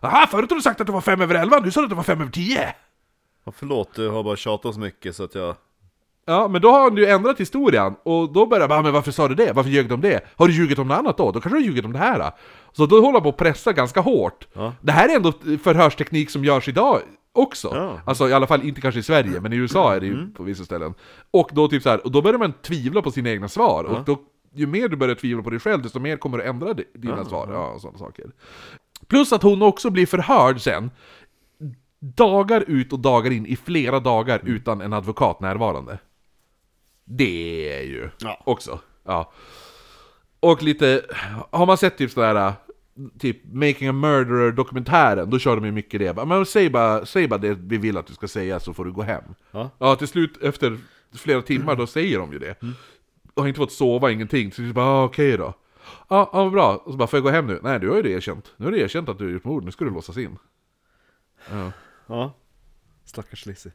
Haha, 0.00 0.26
förut 0.26 0.50
har 0.50 0.56
du 0.56 0.62
sagt 0.62 0.80
att 0.80 0.86
du 0.86 0.92
var 0.92 1.00
fem 1.00 1.20
över 1.20 1.34
elva, 1.34 1.58
nu 1.58 1.70
sa 1.70 1.80
du 1.80 1.84
att 1.84 1.90
du 1.90 1.96
var 1.96 2.02
fem 2.02 2.20
över 2.20 2.30
tio! 2.32 2.74
Ja, 3.44 3.52
förlåt, 3.56 3.94
du 3.94 4.08
har 4.08 4.22
bara 4.22 4.36
tjatat 4.36 4.74
så 4.74 4.80
mycket 4.80 5.16
så 5.16 5.24
att 5.24 5.34
jag... 5.34 5.54
Ja, 6.26 6.48
men 6.48 6.60
då 6.60 6.70
har 6.70 6.80
han 6.80 6.96
ju 6.96 7.06
ändrat 7.06 7.40
historien, 7.40 7.94
och 8.02 8.32
då 8.32 8.46
börjar 8.46 8.60
jag 8.60 8.68
bara, 8.68 8.82
men 8.82 8.92
varför 8.92 9.10
sa 9.10 9.28
du 9.28 9.34
det? 9.34 9.52
Varför 9.52 9.70
ljög 9.70 9.88
du 9.88 9.94
om 9.94 10.00
det? 10.00 10.20
Har 10.36 10.46
du 10.48 10.54
ljugit 10.54 10.78
om 10.78 10.88
något 10.88 10.98
annat 10.98 11.16
då? 11.16 11.24
Då 11.32 11.40
kanske 11.40 11.48
du 11.48 11.54
har 11.54 11.66
ljugit 11.66 11.84
om 11.84 11.92
det 11.92 11.98
här? 11.98 12.18
Då? 12.18 12.30
Så 12.72 12.86
då 12.86 12.96
håller 13.00 13.12
han 13.12 13.22
på 13.22 13.28
att 13.28 13.36
pressa 13.36 13.72
ganska 13.72 14.00
hårt. 14.00 14.46
Ja. 14.52 14.72
Det 14.80 14.92
här 14.92 15.08
är 15.08 15.16
ändå 15.16 15.32
förhörsteknik 15.62 16.30
som 16.30 16.44
görs 16.44 16.68
idag 16.68 17.00
också. 17.32 17.70
Ja. 17.74 18.00
Alltså 18.06 18.28
i 18.28 18.32
alla 18.32 18.46
fall 18.46 18.62
inte 18.62 18.80
kanske 18.80 19.00
i 19.00 19.02
Sverige, 19.02 19.40
men 19.40 19.52
i 19.52 19.56
USA 19.56 19.94
är 19.94 20.00
det 20.00 20.06
ju 20.06 20.30
på 20.32 20.42
vissa 20.42 20.64
ställen. 20.64 20.94
Och 21.30 21.50
då 21.52 21.68
typ 21.68 21.82
så 21.82 21.88
här, 21.88 22.04
och 22.04 22.12
då 22.12 22.22
börjar 22.22 22.38
man 22.38 22.52
tvivla 22.52 23.02
på 23.02 23.10
sina 23.10 23.30
egna 23.30 23.48
svar, 23.48 23.84
och 23.84 24.04
då, 24.04 24.18
ju 24.54 24.66
mer 24.66 24.88
du 24.88 24.96
börjar 24.96 25.14
tvivla 25.14 25.42
på 25.42 25.50
dig 25.50 25.60
själv, 25.60 25.82
desto 25.82 26.00
mer 26.00 26.16
kommer 26.16 26.38
du 26.38 26.44
ändra 26.44 26.72
di- 26.74 26.84
dina 26.94 27.24
svar, 27.24 27.48
ja, 27.52 27.70
och 27.70 27.80
sådana 27.80 27.98
saker. 27.98 28.26
Plus 29.06 29.32
att 29.32 29.42
hon 29.42 29.62
också 29.62 29.90
blir 29.90 30.06
förhörd 30.06 30.60
sen, 30.60 30.90
dagar 32.00 32.64
ut 32.66 32.92
och 32.92 32.98
dagar 32.98 33.30
in, 33.30 33.46
i 33.46 33.56
flera 33.56 34.00
dagar 34.00 34.40
utan 34.44 34.80
en 34.80 34.92
advokat 34.92 35.40
närvarande. 35.40 35.98
Det 37.04 37.72
är 37.78 37.82
ju 37.82 38.10
Ja. 38.20 38.42
också, 38.46 38.78
ja. 39.04 39.32
Och 40.40 40.62
lite, 40.62 41.02
har 41.50 41.66
man 41.66 41.76
sett 41.78 41.98
typ 41.98 42.10
sådär, 42.10 42.52
typ 43.18 43.36
Making 43.52 43.88
a 43.88 43.92
Murderer-dokumentären, 43.92 45.30
då 45.30 45.38
kör 45.38 45.56
de 45.56 45.64
ju 45.64 45.72
mycket 45.72 46.00
det. 46.00 46.26
Men 46.26 46.46
säg 46.46 46.70
bara, 46.70 47.06
säg 47.06 47.28
bara 47.28 47.38
det 47.38 47.54
vi 47.54 47.78
vill 47.78 47.96
att 47.96 48.06
du 48.06 48.14
ska 48.14 48.28
säga 48.28 48.60
så 48.60 48.74
får 48.74 48.84
du 48.84 48.92
gå 48.92 49.02
hem. 49.02 49.22
Ja. 49.50 49.70
Ja, 49.78 49.96
till 49.96 50.08
slut 50.08 50.42
efter 50.42 50.78
flera 51.14 51.42
timmar, 51.42 51.76
då 51.76 51.86
säger 51.86 52.18
de 52.18 52.32
ju 52.32 52.38
det. 52.38 52.62
Och 53.34 53.42
har 53.42 53.48
inte 53.48 53.58
fått 53.58 53.72
sova, 53.72 54.10
ingenting. 54.10 54.52
Så 54.52 54.62
det 54.62 54.68
är 54.68 54.72
bara, 54.72 54.86
ah, 54.86 55.04
okej 55.04 55.36
då. 55.36 55.54
Ja, 56.08 56.30
ja, 56.32 56.44
vad 56.44 56.52
bra. 56.52 56.76
Och 56.76 56.92
så 56.92 56.98
bara, 56.98 57.08
får 57.08 57.16
jag 57.16 57.24
gå 57.24 57.30
hem 57.30 57.46
nu? 57.46 57.60
Nej, 57.62 57.80
du 57.80 57.88
har 57.88 57.96
ju 57.96 58.02
det 58.02 58.10
erkänt. 58.10 58.52
Nu 58.56 58.64
har 58.64 58.72
du 58.72 58.80
erkänt 58.80 59.08
att 59.08 59.18
du 59.18 59.24
har 59.24 59.32
gjort 59.32 59.44
mord, 59.44 59.64
nu 59.64 59.70
ska 59.70 59.84
du 59.84 59.90
låsas 59.90 60.16
in. 60.16 60.38
Ja. 61.50 61.72
Ja. 62.06 62.34
Stackars 63.04 63.46
Lizzie. 63.46 63.72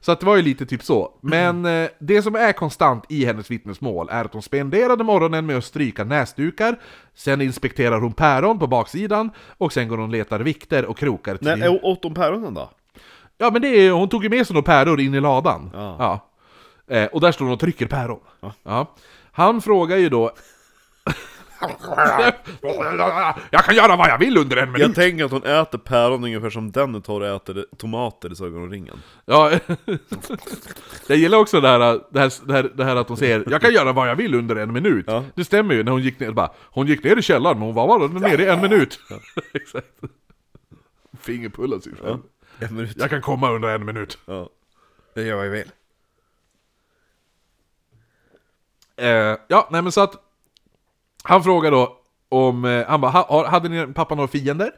Så 0.00 0.12
att 0.12 0.20
det 0.20 0.26
var 0.26 0.36
ju 0.36 0.42
lite 0.42 0.66
typ 0.66 0.82
så. 0.82 1.12
Men 1.20 1.64
eh, 1.64 1.88
det 1.98 2.22
som 2.22 2.34
är 2.34 2.52
konstant 2.52 3.04
i 3.08 3.24
hennes 3.24 3.50
vittnesmål 3.50 4.08
är 4.10 4.24
att 4.24 4.32
hon 4.32 4.42
spenderade 4.42 5.04
morgonen 5.04 5.46
med 5.46 5.56
att 5.56 5.64
stryka 5.64 6.04
näsdukar, 6.04 6.80
sen 7.14 7.40
inspekterar 7.40 8.00
hon 8.00 8.12
päron 8.12 8.58
på 8.58 8.66
baksidan, 8.66 9.30
och 9.58 9.72
sen 9.72 9.88
går 9.88 9.96
hon 9.96 10.06
och 10.06 10.12
letar 10.12 10.40
vikter 10.40 10.84
och 10.84 10.98
krokar 10.98 11.36
till... 11.36 11.46
Nej, 11.46 11.80
åt 11.82 12.02
de 12.02 12.14
päronen 12.14 12.54
då? 12.54 12.70
Ja 13.38 13.50
men 13.50 13.62
det 13.62 13.68
är, 13.68 13.90
hon 13.90 14.08
tog 14.08 14.24
ju 14.24 14.30
med 14.30 14.46
sig 14.46 14.54
några 14.54 14.66
päror 14.66 15.00
in 15.00 15.14
i 15.14 15.20
ladan. 15.20 15.70
Ja. 15.74 16.28
Eh, 16.88 17.04
och 17.04 17.20
där 17.20 17.32
står 17.32 17.44
hon 17.44 17.54
och 17.54 17.60
trycker 17.60 17.86
päron. 17.86 18.20
Ja. 18.62 18.94
Han 19.32 19.62
frågar 19.62 19.96
ju 19.96 20.08
då... 20.08 20.30
jag 23.50 23.64
kan 23.64 23.74
göra 23.74 23.96
vad 23.96 24.08
jag 24.08 24.18
vill 24.18 24.36
under 24.38 24.56
en 24.56 24.72
minut! 24.72 24.86
Jag 24.86 24.94
tänker 24.94 25.24
att 25.24 25.30
hon 25.30 25.42
äter 25.44 25.78
päron 25.78 26.24
ungefär 26.24 26.50
som 26.50 26.72
Denethor 26.72 27.24
äter 27.24 27.66
tomater 27.76 28.32
i 28.32 28.36
Sagan 28.36 28.62
om 28.62 28.70
ringen. 28.70 29.02
Ja, 29.24 29.50
jag 31.06 31.18
gillar 31.18 31.38
också 31.38 31.60
det 31.60 31.68
här, 31.68 31.78
det, 32.10 32.20
här, 32.20 32.32
det, 32.46 32.52
här, 32.52 32.62
det 32.74 32.84
här 32.84 32.96
att 32.96 33.08
hon 33.08 33.16
säger 33.16 33.44
'Jag 33.50 33.60
kan 33.60 33.74
göra 33.74 33.92
vad 33.92 34.08
jag 34.08 34.16
vill 34.16 34.34
under 34.34 34.56
en 34.56 34.76
minut' 34.76 35.04
Ja. 35.06 35.24
Det 35.34 35.44
stämmer 35.44 35.74
ju, 35.74 35.82
när 35.82 35.92
hon 35.92 36.02
gick 36.02 36.20
ner, 36.20 36.30
bara, 36.30 36.50
hon 36.62 36.86
gick 36.86 37.04
ner 37.04 37.16
i 37.16 37.22
källaren 37.22 37.58
men 37.58 37.66
hon 37.66 37.74
var 37.74 37.88
bara 37.98 38.06
nere 38.08 38.42
i 38.42 38.46
en 38.46 38.60
minut 38.60 39.00
Exakt 39.54 39.86
Fingerpullar 41.20 41.78
sig 41.78 41.92
själv 42.02 42.18
En 42.58 42.76
minut. 42.76 42.96
Jag 42.96 43.10
kan 43.10 43.20
komma 43.22 43.50
under 43.50 43.68
en 43.68 43.84
minut 43.84 44.18
Ja. 44.26 44.48
Jag 45.14 45.24
gör 45.24 45.36
vad 45.36 45.46
jag 45.46 45.50
vill. 45.50 45.70
eh, 48.96 49.36
Ja, 49.48 49.68
nej 49.70 49.82
men 49.82 49.92
så 49.92 50.00
att 50.00 50.22
Han 51.28 51.42
frågar 51.42 51.70
då 51.70 51.96
om, 52.28 52.64
eh, 52.64 52.86
han 52.88 53.00
bara, 53.00 53.10
"Ha- 53.10 53.26
har- 53.28 53.44
hade 53.44 53.68
ni 53.68 53.86
pappa 53.92 54.14
några 54.14 54.28
fiender? 54.28 54.70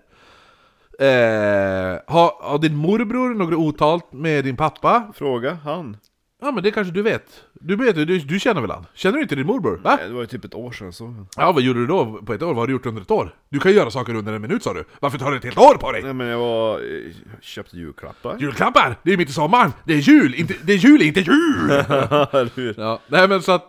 Eh, 1.00 1.98
har, 2.06 2.42
har 2.50 2.58
din 2.58 2.76
morbror 2.76 3.34
något 3.34 3.54
otalt 3.54 4.12
med 4.12 4.44
din 4.44 4.56
pappa? 4.56 5.12
Fråga 5.14 5.58
han. 5.64 5.96
Ja 6.42 6.50
men 6.50 6.62
det 6.62 6.70
kanske 6.70 6.92
du 6.92 7.02
vet. 7.02 7.44
Du 7.60 7.76
vet, 7.76 7.94
du, 7.96 8.18
du 8.18 8.40
känner 8.40 8.60
väl 8.60 8.70
han? 8.70 8.86
Känner 8.94 9.16
du 9.16 9.22
inte 9.22 9.34
din 9.34 9.46
morbror? 9.46 9.80
Va? 9.84 9.96
Nej, 10.00 10.08
Det 10.08 10.14
var 10.14 10.20
ju 10.20 10.26
typ 10.26 10.44
ett 10.44 10.54
år 10.54 10.72
sedan 10.72 10.92
så. 10.92 11.14
Ja, 11.36 11.52
vad 11.52 11.62
gjorde 11.62 11.80
du 11.80 11.86
då 11.86 12.20
på 12.26 12.32
ett 12.34 12.42
år? 12.42 12.46
Vad 12.46 12.56
har 12.56 12.66
du 12.66 12.72
gjort 12.72 12.86
under 12.86 13.02
ett 13.02 13.10
år? 13.10 13.34
Du 13.48 13.58
kan 13.58 13.70
ju 13.72 13.76
göra 13.78 13.90
saker 13.90 14.14
under 14.14 14.32
en 14.32 14.42
minut 14.42 14.62
sa 14.62 14.74
du. 14.74 14.84
Varför 15.00 15.18
tar 15.18 15.30
det 15.30 15.36
ett 15.36 15.44
helt 15.44 15.58
år 15.58 15.74
på 15.74 15.92
dig? 15.92 16.02
Nej 16.02 16.12
men 16.12 16.26
jag 16.26 16.38
var... 16.38 16.74
eh, 16.74 17.12
köpte 17.40 17.76
julklappar. 17.76 18.36
Julklappar! 18.40 18.96
Det 19.02 19.12
är 19.12 19.16
mitt 19.16 19.28
i 19.28 19.32
sommaren! 19.32 19.72
Det 19.84 19.92
är 19.94 19.98
jul! 19.98 20.34
Inte, 20.34 20.54
det 20.62 20.72
är 20.72 20.76
jul, 20.76 21.02
inte 21.02 21.20
jul! 21.20 21.70
Ja, 22.76 22.98
nej 23.08 23.28
men 23.28 23.42
så 23.42 23.52
att... 23.52 23.64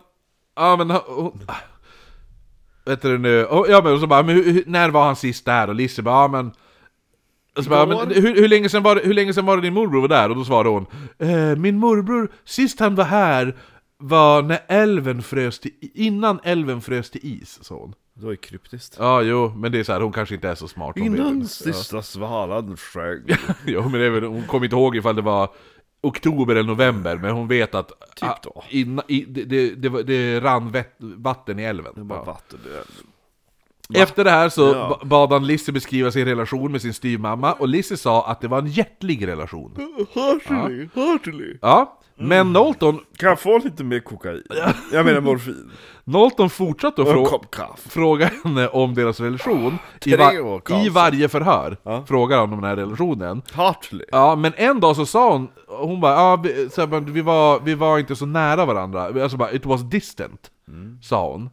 Ja 0.56 0.76
men... 0.76 0.90
hon- 0.90 1.40
Vet 2.90 3.02
du 3.02 3.18
nu? 3.18 3.44
och- 3.44 3.66
Ja 3.68 3.80
men 3.84 4.00
så 4.00 4.06
bara, 4.06 4.22
men 4.22 4.34
hur, 4.36 4.64
när 4.66 4.90
var 4.90 5.04
han 5.04 5.16
sist 5.16 5.44
där? 5.44 5.68
Och 5.68 5.74
Lisse 5.74 6.02
bara, 6.02 6.22
ja 6.22 6.28
men... 6.28 6.52
Och 7.56 7.64
så 7.64 7.70
bara, 7.70 7.86
men 7.86 8.10
hur, 8.10 8.34
hur, 8.34 8.48
länge 8.48 8.68
sedan 8.68 8.82
var 8.82 8.94
det, 8.94 9.00
hur 9.04 9.14
länge 9.14 9.34
sedan 9.34 9.46
var 9.46 9.56
det 9.56 9.62
din 9.62 9.74
morbror 9.74 10.00
var 10.00 10.08
där? 10.08 10.30
Och 10.30 10.36
då 10.36 10.44
svarade 10.44 10.68
hon 10.68 10.86
eh, 11.18 11.56
Min 11.56 11.78
morbror, 11.78 12.32
sist 12.44 12.80
han 12.80 12.94
var 12.94 13.04
här 13.04 13.56
var 13.98 14.42
när 14.42 14.58
älven 14.68 15.22
frös 15.22 15.58
till, 15.58 15.70
innan 15.94 16.40
älven 16.44 16.80
frös 16.80 17.10
till 17.10 17.20
is, 17.42 17.58
sa 17.64 17.74
hon. 17.74 17.94
Det 18.14 18.24
var 18.24 18.30
ju 18.30 18.36
kryptiskt. 18.36 18.96
Ja, 18.98 19.22
jo, 19.22 19.52
men 19.56 19.72
det 19.72 19.78
är 19.80 19.84
så 19.84 19.92
här, 19.92 20.00
hon 20.00 20.12
kanske 20.12 20.34
inte 20.34 20.48
är 20.48 20.54
så 20.54 20.68
smart. 20.68 20.96
Innan 20.96 21.46
sista 21.46 22.02
svalan 22.02 22.76
sjöng. 22.76 23.22
Jo, 23.66 23.82
men 23.82 23.92
det 24.00 24.06
är 24.06 24.10
väl, 24.10 24.24
hon 24.24 24.42
kommer 24.46 24.64
inte 24.66 24.76
ihåg 24.76 24.96
ifall 24.96 25.16
det 25.16 25.22
var 25.22 25.48
oktober 26.00 26.54
eller 26.54 26.68
november, 26.68 27.16
men 27.16 27.30
hon 27.30 27.48
vet 27.48 27.74
att 27.74 27.88
Typ 27.88 28.28
ah, 28.28 28.38
då. 28.42 28.64
inna, 28.70 29.02
i, 29.08 29.24
det, 29.28 29.44
det, 29.44 29.74
det, 29.74 30.02
det 30.02 30.40
rann 30.40 30.72
vatten 30.98 31.58
i 31.58 31.62
älven. 31.62 31.92
Det 31.94 32.02
var 32.02 32.16
Ja. 32.16 32.24
vatten. 32.24 32.58
Efter 33.94 34.24
det 34.24 34.30
här 34.30 34.48
så 34.48 34.62
Ja. 34.62 34.98
ba- 35.00 35.04
bad 35.06 35.32
han 35.32 35.46
Lizzie 35.46 35.72
beskriva 35.74 36.10
sin 36.10 36.24
relation 36.24 36.72
med 36.72 36.82
sin 36.82 36.94
styvmamma, 36.94 37.52
och 37.52 37.68
Lizzie 37.68 37.96
sa 37.96 38.26
att 38.26 38.40
det 38.40 38.48
var 38.48 38.58
en 38.58 38.66
hjärtlig 38.66 39.26
relation. 39.26 39.76
Heartily, 40.14 40.88
heartily. 40.94 41.58
Ja, 41.62 41.96
men 42.16 42.40
Mm. 42.40 42.52
Nolton, 42.52 43.00
Kan 43.18 43.28
jag 43.28 43.40
få 43.40 43.58
lite 43.58 43.84
mer 43.84 44.00
kokain? 44.00 44.42
Jag 44.92 45.04
menar 45.06 45.20
morfin. 45.20 45.70
Nolton 46.04 46.50
fortsatte 46.50 47.02
att 47.02 47.08
frå, 47.08 47.40
fråga 47.88 48.30
henne 48.44 48.68
om 48.68 48.94
deras 48.94 49.20
relation. 49.20 49.78
I, 50.04 50.16
va. 50.16 50.32
I 50.84 50.88
varje 50.88 51.28
förhör 51.28 51.76
Ja. 51.82 52.04
frågar 52.08 52.38
han 52.38 52.52
om 52.52 52.60
den 52.60 52.68
här 52.70 52.76
relationen. 52.76 53.42
Heartily. 53.54 54.04
Ja, 54.12 54.36
men 54.36 54.52
en 54.56 54.80
dag 54.80 54.96
så 54.96 55.06
sa 55.06 55.32
hon, 55.32 55.48
hon 55.68 56.00
bara, 56.00 56.12
ja, 56.14 56.36
vi, 56.36 56.68
så 56.70 56.80
här, 56.86 57.00
vi, 57.00 57.20
var, 57.20 57.60
vi 57.60 57.74
var 57.74 57.98
inte 57.98 58.16
så 58.16 58.26
nära 58.26 58.64
varandra, 58.64 59.02
alltså 59.22 59.36
bara, 59.36 59.52
it 59.52 59.66
was 59.66 59.80
distant, 59.90 60.50
sa 61.02 61.32
hon. 61.32 61.50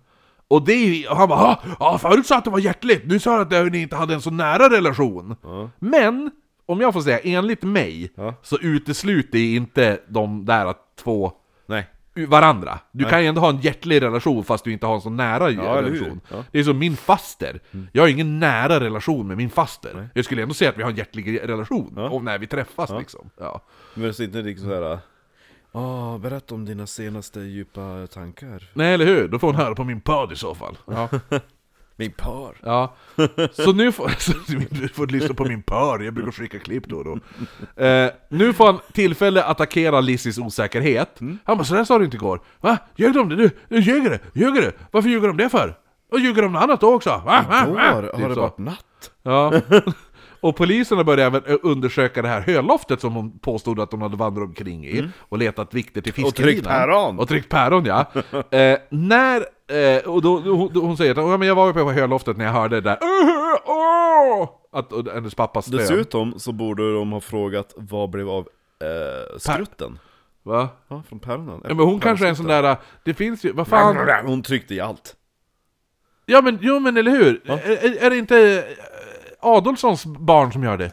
Och 0.49 0.65
det, 0.65 0.73
är 0.73 1.11
och 1.11 1.17
han 1.17 1.29
bara, 1.29 1.39
"Ah, 1.39 1.59
ja, 1.79 1.97
förut 1.97 2.25
sa 2.27 2.37
att 2.37 2.43
det 2.43 2.49
var 2.49 2.59
hjärtligt, 2.59 3.05
nu 3.05 3.19
sa 3.19 3.41
att 3.41 3.51
ni 3.71 3.81
inte 3.81 3.95
hade 3.95 4.13
en 4.13 4.21
så 4.21 4.31
nära 4.31 4.69
relation. 4.69 5.35
Men, 5.79 6.31
om 6.65 6.81
jag 6.81 6.93
får 6.93 7.01
säga, 7.01 7.19
enligt 7.19 7.63
mig, 7.63 8.11
Ja. 8.15 8.33
så 8.43 8.57
utesluter 8.61 9.37
inte 9.39 9.99
de 10.07 10.45
där 10.45 10.73
två 11.03 11.31
Nej. 11.65 11.87
varandra. 12.27 12.79
Du 12.91 13.05
kan 13.05 13.21
ju 13.21 13.27
ändå 13.27 13.41
ha 13.41 13.49
en 13.49 13.61
hjärtlig 13.61 14.01
relation 14.01 14.43
fast 14.43 14.63
du 14.63 14.71
inte 14.71 14.85
har 14.85 14.95
en 14.95 15.01
så 15.01 15.09
nära 15.09 15.49
hur? 15.49 15.81
relation. 15.81 16.21
Ja. 16.31 16.43
Det 16.51 16.59
är 16.59 16.63
som 16.63 16.77
min 16.79 16.97
faster. 16.97 17.59
Jag 17.91 18.03
har 18.03 18.07
ingen 18.07 18.39
nära 18.39 18.79
relation 18.79 19.27
med 19.27 19.37
min 19.37 19.49
faster. 19.49 20.09
Jag 20.13 20.25
skulle 20.25 20.41
ändå 20.41 20.53
säga 20.53 20.69
att 20.69 20.77
vi 20.77 20.83
har 20.83 20.89
en 20.89 20.95
hjärtlig 20.97 21.39
relation, 21.49 21.93
Ja. 21.95 22.09
om 22.09 22.25
när 22.25 22.37
vi 22.39 22.47
träffas 22.47 22.89
liksom. 22.99 23.29
Ja. 23.39 23.61
Men 23.93 24.09
är 24.09 24.21
inte 24.21 24.41
riktigt 24.41 24.65
såhär... 24.65 24.99
Åh, 25.72 26.18
berätta 26.18 26.56
om 26.56 26.65
dina 26.65 26.88
senaste 26.88 27.39
djupa 27.39 28.07
tankar. 28.14 28.64
Nej 28.73 28.94
eller 28.94 29.06
hur? 29.06 29.27
Då 29.27 29.39
får 29.39 29.48
hon 29.48 29.56
höra 29.56 29.76
på 29.76 29.84
min 29.84 30.02
podd 30.02 30.31
i 30.31 30.35
så 30.35 30.56
fall. 30.56 30.77
Ja. 30.88 31.10
Min 31.99 32.11
par. 32.11 32.56
ja. 32.64 32.95
Så 33.52 33.73
nu 33.73 33.91
får 33.91 34.10
så 34.19 34.34
du 34.69 34.88
får 34.88 35.07
lyssna 35.07 35.34
på 35.35 35.45
min 35.45 35.61
pör, 35.64 35.99
jag 35.99 36.14
brukar 36.14 36.31
skicka 36.31 36.60
klipp 36.60 36.88
då 36.88 36.98
och 36.98 37.03
då. 37.06 37.19
Eh, 37.84 38.11
nu 38.30 38.53
får 38.53 38.65
han 38.65 38.80
tillfälle 38.94 39.44
att 39.44 39.49
attackera 39.52 40.02
Lizzies 40.02 40.38
osäkerhet. 40.38 41.19
Han 41.44 41.57
bara 41.57 41.64
'Sådär 41.64 41.84
sa 41.84 41.98
du 41.99 42.06
inte 42.06 42.18
igår' 42.18 42.41
Va? 42.61 42.77
Ljög 42.95 43.14
de 43.14 43.30
det? 43.30 43.35
Du, 43.35 43.49
du 43.69 43.80
ljuger 43.80 44.10
du? 44.10 44.39
Ljuger 44.39 44.61
du? 44.61 44.72
Varför 44.91 45.10
ljuger 45.10 45.27
de 45.27 45.38
det 45.38 45.49
för? 45.49 45.77
Och 46.11 46.19
ljuger 46.19 46.41
de 46.41 46.52
något 46.53 46.64
annat 46.64 46.81
då 46.81 46.94
också? 46.94 47.10
Va? 47.10 47.45
Va? 47.49 47.64
Igår 47.64 47.76
Va? 47.76 47.81
har 47.84 48.02
Typ 48.03 48.30
det 48.30 48.35
varit 48.41 48.57
natt. 48.57 49.11
Ja. 49.23 49.53
Och 50.47 50.55
poliserna 50.55 51.03
började 51.03 51.23
även 51.23 51.53
eh, 51.53 51.59
undersöka 51.63 52.21
det 52.21 52.27
här 52.27 52.41
höloftet 52.41 53.01
som 53.01 53.13
hon 53.13 53.39
påstod 53.39 53.79
att 53.79 53.91
de 53.91 54.01
hade 54.01 54.17
vandrat 54.17 54.47
omkring 54.47 54.85
i 54.85 55.09
och 55.19 55.37
letat 55.37 55.73
vikter 55.73 56.01
till 56.01 56.11
Och 56.11 56.15
fiskelinan. 56.15 56.53
tryckt 56.53 56.67
päron. 56.67 57.19
Och 57.19 57.27
tryckt 57.27 57.49
päron 57.49 57.85
ja. 57.85 58.05
eh, 58.57 58.77
när, 58.89 59.45
eh, 59.67 60.09
och 60.09 60.21
då, 60.21 60.39
då 60.73 60.79
hon 60.81 60.97
säger 60.97 61.11
att 61.11 61.17
ja, 61.17 61.37
men 61.37 61.47
jag 61.47 61.55
var 61.55 61.69
uppe 61.69 61.83
på 61.83 61.91
höloftet 61.91 62.37
när 62.37 62.45
jag 62.45 62.51
hörde 62.51 62.75
det 62.75 62.81
där 62.81 62.97
att 64.71 64.93
och 64.93 65.13
hennes 65.13 65.35
pappa 65.35 65.61
stön. 65.61 65.77
Dessutom 65.77 66.39
så 66.39 66.51
borde 66.51 66.93
de 66.93 67.11
ha 67.11 67.21
frågat 67.21 67.73
vad 67.75 68.09
blev 68.09 68.29
av 68.29 68.47
eh, 68.79 69.37
skrutten? 69.37 69.99
Va? 70.43 70.69
Ja, 70.87 71.03
från 71.09 71.19
päronen. 71.19 71.61
Ja, 71.63 71.73
men 71.73 71.85
hon 71.85 71.99
kanske 71.99 72.25
är 72.25 72.29
en 72.29 72.35
sån 72.35 72.47
där, 72.47 72.75
det 73.03 73.13
finns 73.13 73.43
ju, 73.43 73.51
vad 73.51 73.67
fan? 73.67 74.25
Hon 74.25 74.43
tryckte 74.43 74.75
i 74.75 74.79
allt. 74.79 75.15
Ja 76.29 76.41
men, 76.41 76.57
jo 76.61 76.79
men 76.79 76.97
eller 76.97 77.11
hur? 77.11 77.41
Är, 77.45 78.03
är, 78.03 78.09
det 78.09 78.17
inte 78.17 78.65
Adolfssons 79.39 80.05
barn 80.05 80.51
som 80.51 80.64
gör 80.64 80.77
det? 80.77 80.91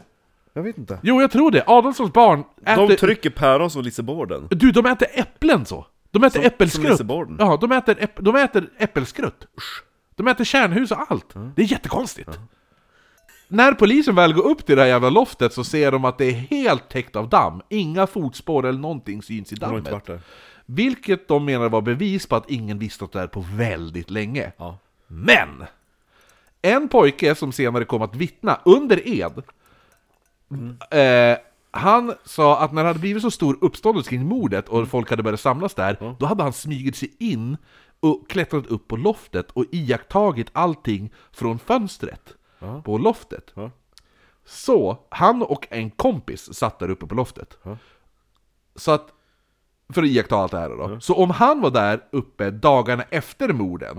Jag 0.53 0.63
vet 0.63 0.77
inte. 0.77 0.99
Jo 1.03 1.21
jag 1.21 1.31
tror 1.31 1.51
det, 1.51 1.63
Adolfssons 1.67 2.13
barn 2.13 2.43
äter... 2.65 2.87
De 2.87 2.95
trycker 2.95 3.29
päron 3.29 3.71
som 3.71 3.81
Lisseborden. 3.81 4.47
Du, 4.49 4.71
de 4.71 4.85
äter 4.85 5.07
äpplen 5.13 5.65
så! 5.65 5.85
De 6.11 6.23
äter 6.23 6.39
Som- 6.39 6.47
äppelskrutt! 6.47 6.97
som. 6.97 7.35
Ja, 7.39 7.57
de 7.61 7.71
äter, 7.71 7.97
äpp, 7.99 8.11
de 8.15 8.35
äter 8.35 8.69
äppelskrutt! 8.77 9.47
De 10.15 10.27
äter 10.27 10.43
kärnhus 10.43 10.91
och 10.91 11.11
allt! 11.11 11.33
Det 11.55 11.61
är 11.61 11.71
jättekonstigt! 11.71 12.29
när 13.47 13.73
polisen 13.73 14.15
väl 14.15 14.33
går 14.33 14.45
upp 14.45 14.65
till 14.65 14.75
det 14.75 14.81
här 14.81 14.89
jävla 14.89 15.09
loftet 15.09 15.53
så 15.53 15.63
ser 15.63 15.91
de 15.91 16.05
att 16.05 16.17
det 16.17 16.25
är 16.25 16.31
helt 16.31 16.89
täckt 16.89 17.15
av 17.15 17.29
damm. 17.29 17.61
Inga 17.69 18.07
fotspår 18.07 18.65
eller 18.65 18.79
någonting 18.79 19.21
syns 19.21 19.53
i 19.53 19.55
dammet. 19.55 20.09
Vilket 20.65 21.27
de 21.27 21.45
menar 21.45 21.69
var 21.69 21.81
bevis 21.81 22.27
på 22.27 22.35
att 22.35 22.49
ingen 22.49 22.79
vistats 22.79 23.11
där 23.11 23.27
på 23.27 23.45
väldigt 23.51 24.09
länge. 24.09 24.51
Ja. 24.57 24.77
Men! 25.07 25.63
En 26.65 26.87
pojke 26.87 27.35
som 27.35 27.51
senare 27.51 27.85
kom 27.85 28.01
att 28.01 28.15
vittna 28.15 28.59
under 28.65 29.07
ed, 29.07 29.43
eh, 30.91 31.37
han 31.71 32.13
sa 32.25 32.59
att 32.59 32.73
när 32.73 32.83
det 32.83 32.87
hade 32.89 32.99
blivit 32.99 33.21
så 33.21 33.31
stor 33.31 33.57
uppståndelse 33.61 34.09
kring 34.09 34.25
mordet 34.25 34.69
och 34.69 34.87
folk 34.87 35.09
hade 35.09 35.23
börjat 35.23 35.39
samlas 35.39 35.73
där, 35.73 36.15
då 36.19 36.25
hade 36.25 36.43
han 36.43 36.53
smugit 36.53 36.95
sig 36.95 37.15
in 37.19 37.57
och 37.99 38.29
klättrat 38.29 38.67
upp 38.67 38.87
på 38.87 38.95
loftet 38.95 39.51
och 39.51 39.65
iakttagit 39.71 40.47
allting 40.53 41.13
från 41.31 41.59
fönstret 41.59 42.33
Ja. 42.59 42.81
på 42.81 42.97
loftet. 42.97 43.53
Så 44.45 44.97
han 45.09 45.41
och 45.41 45.67
en 45.69 45.91
kompis 45.91 46.53
satt 46.53 46.79
där 46.79 46.89
uppe 46.89 47.05
på 47.07 47.15
loftet. 47.15 47.57
Så 48.75 48.91
att, 48.91 49.07
för 49.93 50.01
att 50.03 50.07
iaktta 50.07 50.35
allt 50.35 50.51
det 50.51 50.57
här 50.59 50.69
då. 50.69 50.99
Så 50.99 51.13
om 51.15 51.29
han 51.29 51.61
var 51.61 51.71
där 51.71 52.03
uppe 52.11 52.49
dagarna 52.51 53.03
efter 53.09 53.53
morden. 53.53 53.97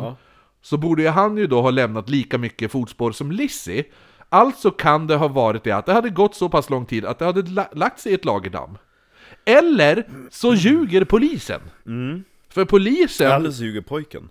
Så 0.67 0.77
borde 0.77 1.03
ju 1.03 1.09
han 1.09 1.37
ju 1.37 1.47
då 1.47 1.61
ha 1.63 1.71
lämnat 1.71 2.09
lika 2.09 2.39
mycket 2.39 2.73
fotspår 2.73 3.13
som 3.13 3.33
Lizzie. 3.33 3.85
Alltså 4.29 4.71
kan 4.71 5.07
det 5.07 5.17
ha 5.17 5.29
varit 5.29 5.65
det 5.65 5.73
att 5.73 5.87
det 5.87 5.93
hade 5.93 6.11
gått 6.11 6.35
så 6.35 6.49
pass 6.49 6.71
lång 6.71 6.87
tid 6.87 7.05
att 7.05 7.19
det 7.19 7.25
hade 7.25 7.43
la- 7.51 7.69
lagt 7.73 8.01
sig 8.01 8.13
i 8.13 8.15
ett 8.15 8.25
lager 8.25 8.51
damm. 8.51 8.79
Eller 9.45 10.05
så 10.31 10.55
ljuger 10.55 11.05
polisen. 11.05 11.61
För 12.49 12.65
polisen... 12.65 13.33
Eller 13.33 13.51
så 13.51 13.65
ljuger 13.65 13.81
pojken. 13.81 14.29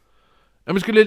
Ja, 0.65 0.73
men 0.73 0.81
skulle, 0.81 1.03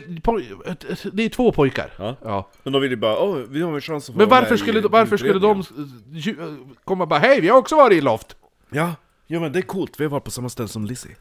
det 1.12 1.22
är 1.22 1.28
två 1.28 1.52
pojkar. 1.52 1.90
Ja. 1.98 2.16
Ja. 2.24 2.48
Men 2.62 2.72
de 2.72 2.82
vill 2.82 2.90
ju 2.90 2.96
bara, 2.96 3.18
åh, 3.18 3.36
vi 3.48 3.62
har 3.62 3.74
en 3.74 3.80
chans 3.80 4.08
att 4.08 4.14
få 4.14 4.18
Men 4.18 4.28
varför 4.28 4.56
skulle, 4.56 4.78
i 4.78 4.82
varför 4.82 5.16
skulle 5.16 5.38
de 5.38 5.60
utredningen." 5.60 5.86
ju- 6.12 6.66
komma 6.84 7.04
och 7.04 7.08
bara 7.08 7.20
Hej, 7.20 7.40
vi 7.40 7.48
har 7.48 7.58
också 7.58 7.76
varit 7.76 7.98
i 7.98 8.00
loft! 8.00 8.36
Ja, 8.70 8.94
ja 9.26 9.40
men 9.40 9.52
det 9.52 9.58
är 9.58 9.62
coolt, 9.62 10.00
vi 10.00 10.04
har 10.04 10.10
varit 10.10 10.24
på 10.24 10.30
samma 10.30 10.48
ställe 10.48 10.68
som 10.68 10.84
Lizzie. 10.84 11.16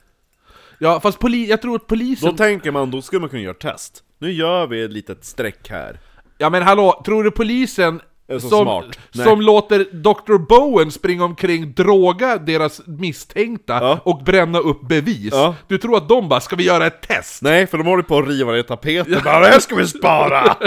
Ja, 0.79 0.99
fast 0.99 1.19
poli, 1.19 1.49
jag 1.49 1.61
tror 1.61 1.75
att 1.75 1.87
polisen... 1.87 2.29
Då 2.29 2.37
tänker 2.37 2.71
man, 2.71 2.91
då 2.91 3.01
skulle 3.01 3.19
man 3.19 3.29
kunna 3.29 3.41
göra 3.41 3.53
test. 3.53 4.03
Nu 4.19 4.31
gör 4.31 4.67
vi 4.67 4.83
ett 4.83 4.91
litet 4.91 5.25
streck 5.25 5.69
här. 5.69 5.99
Ja 6.37 6.49
men 6.49 6.63
hallå, 6.63 7.01
tror 7.05 7.23
du 7.23 7.31
polisen 7.31 8.01
Är 8.27 8.39
så 8.39 8.49
som, 8.49 8.65
smart? 8.65 8.99
Nej. 9.13 9.25
som 9.27 9.41
låter 9.41 9.85
Dr. 9.91 10.37
Bowen 10.37 10.91
springa 10.91 11.23
omkring, 11.25 11.73
droga 11.73 12.37
deras 12.37 12.81
misstänkta 12.85 13.73
Ja. 13.73 13.99
och 14.03 14.23
bränna 14.23 14.59
upp 14.59 14.81
bevis? 14.81 15.29
Ja. 15.33 15.55
Du 15.67 15.77
tror 15.77 15.97
att 15.97 16.09
de 16.09 16.29
bara 16.29 16.39
'Ska 16.39 16.55
vi 16.55 16.63
göra 16.63 16.87
ett 16.87 17.01
test?' 17.01 17.41
Nej, 17.41 17.67
för 17.67 17.77
de 17.77 17.87
håller 17.87 18.03
på 18.03 18.17
att 18.17 18.27
riva 18.27 18.51
ner 18.51 18.63
tapeten, 18.63 19.21
bara 19.23 19.39
det 19.39 19.47
här 19.47 19.59
ska 19.59 19.75
vi 19.75 19.87
spara! 19.87 20.55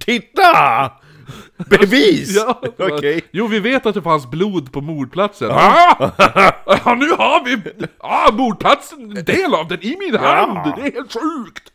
Titta! 0.00 0.90
Bevis! 1.70 2.36
Ja, 2.36 2.62
Okej. 2.78 3.20
Jo, 3.30 3.46
vi 3.46 3.60
vet 3.60 3.86
att 3.86 3.94
det 3.94 4.02
fanns 4.02 4.30
blod 4.30 4.72
på 4.72 4.80
mordplatsen. 4.80 5.50
Ah! 5.50 6.10
Ja, 6.84 6.94
nu 6.94 7.10
har 7.10 7.44
vi 7.44 7.62
ah, 7.98 8.32
mordplatsen, 8.32 9.16
en 9.16 9.24
del 9.24 9.54
av 9.54 9.68
den 9.68 9.82
i 9.82 9.96
min 9.98 10.16
hand! 10.16 10.72
Det 10.76 10.88
är 10.88 10.92
helt 10.92 11.12
sjukt! 11.12 11.72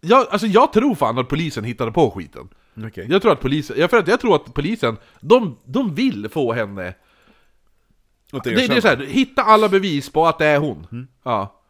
Ja, 0.00 0.26
alltså 0.30 0.46
jag 0.46 0.72
tror 0.72 0.94
fan 0.94 1.18
att 1.18 1.28
polisen 1.28 1.64
hittade 1.64 1.92
på 1.92 2.10
skiten. 2.10 2.48
Okej. 2.86 3.06
Jag 3.10 3.22
tror 3.22 3.32
att 3.32 3.40
polisen, 3.40 3.76
jag, 3.78 3.90
för 3.90 3.96
att 3.96 4.08
jag 4.08 4.20
tror 4.20 4.36
att 4.36 4.54
polisen, 4.54 4.96
de, 5.20 5.58
de 5.64 5.94
vill 5.94 6.28
få 6.28 6.52
henne... 6.52 6.94
Det, 8.30 8.40
det 8.44 8.64
är 8.64 8.80
så 8.80 8.88
här, 8.88 8.96
hitta 8.96 9.42
alla 9.42 9.68
bevis 9.68 10.10
på 10.10 10.26
att 10.26 10.38
det 10.38 10.46
är 10.46 10.58
hon. 10.58 11.08
Ja. 11.22 11.62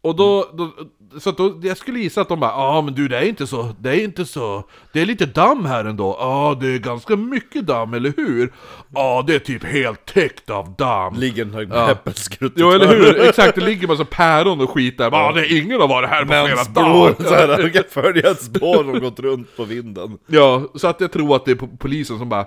Och 0.00 0.16
då, 0.16 0.50
då, 0.52 0.70
så 1.20 1.30
då, 1.30 1.60
jag 1.62 1.76
skulle 1.76 1.98
gissa 1.98 2.20
att 2.20 2.28
de 2.28 2.40
bara 2.40 2.52
ah, 2.52 2.82
men 2.82 2.94
du 2.94 3.08
det 3.08 3.18
är 3.18 3.22
inte 3.28 3.46
så, 3.46 3.74
det 3.80 3.90
är 3.90 4.04
inte 4.04 4.24
så, 4.24 4.64
det 4.92 5.00
är 5.00 5.06
lite 5.06 5.26
damm 5.26 5.64
här 5.64 5.84
ändå, 5.84 6.16
ja 6.20 6.26
ah, 6.26 6.54
det 6.54 6.66
är 6.74 6.78
ganska 6.78 7.16
mycket 7.16 7.66
damm, 7.66 7.94
eller 7.94 8.12
hur? 8.16 8.52
Ja 8.94 9.00
ah, 9.00 9.22
det 9.22 9.34
är 9.34 9.38
typ 9.38 9.64
helt 9.64 10.04
täckt 10.06 10.50
av 10.50 10.74
damm. 10.78 11.14
Ligger 11.14 11.42
en 11.44 11.54
hög 11.54 11.68
Ja. 11.72 11.90
äppelskrutt 11.90 12.52
Jo 12.56 12.70
eller 12.70 12.86
hur, 12.86 13.20
exakt, 13.20 13.54
det 13.54 13.60
ligger 13.64 13.88
massa 13.88 14.04
päron 14.04 14.60
och 14.60 14.70
skit 14.70 14.98
där, 14.98 15.10
ah, 15.12 15.32
det 15.32 15.40
är 15.40 15.62
ingen 15.62 15.80
har 15.80 15.88
varit 15.88 16.08
här 16.10 16.22
på 16.22 16.28
flera 16.28 16.46
Mensspår, 16.46 17.24
dagar. 17.24 17.62
de 17.62 17.70
kan 17.70 17.84
följa 17.90 18.30
ett 18.30 18.42
spår 18.42 18.84
som 18.84 19.00
gått 19.00 19.20
runt 19.20 19.56
på 19.56 19.64
vinden. 19.64 20.18
Ja, 20.26 20.62
så 20.74 20.88
att 20.88 21.00
jag 21.00 21.12
tror 21.12 21.36
att 21.36 21.44
det 21.44 21.50
är 21.50 21.56
po- 21.56 21.76
polisen 21.78 22.18
som 22.18 22.28
bara 22.28 22.46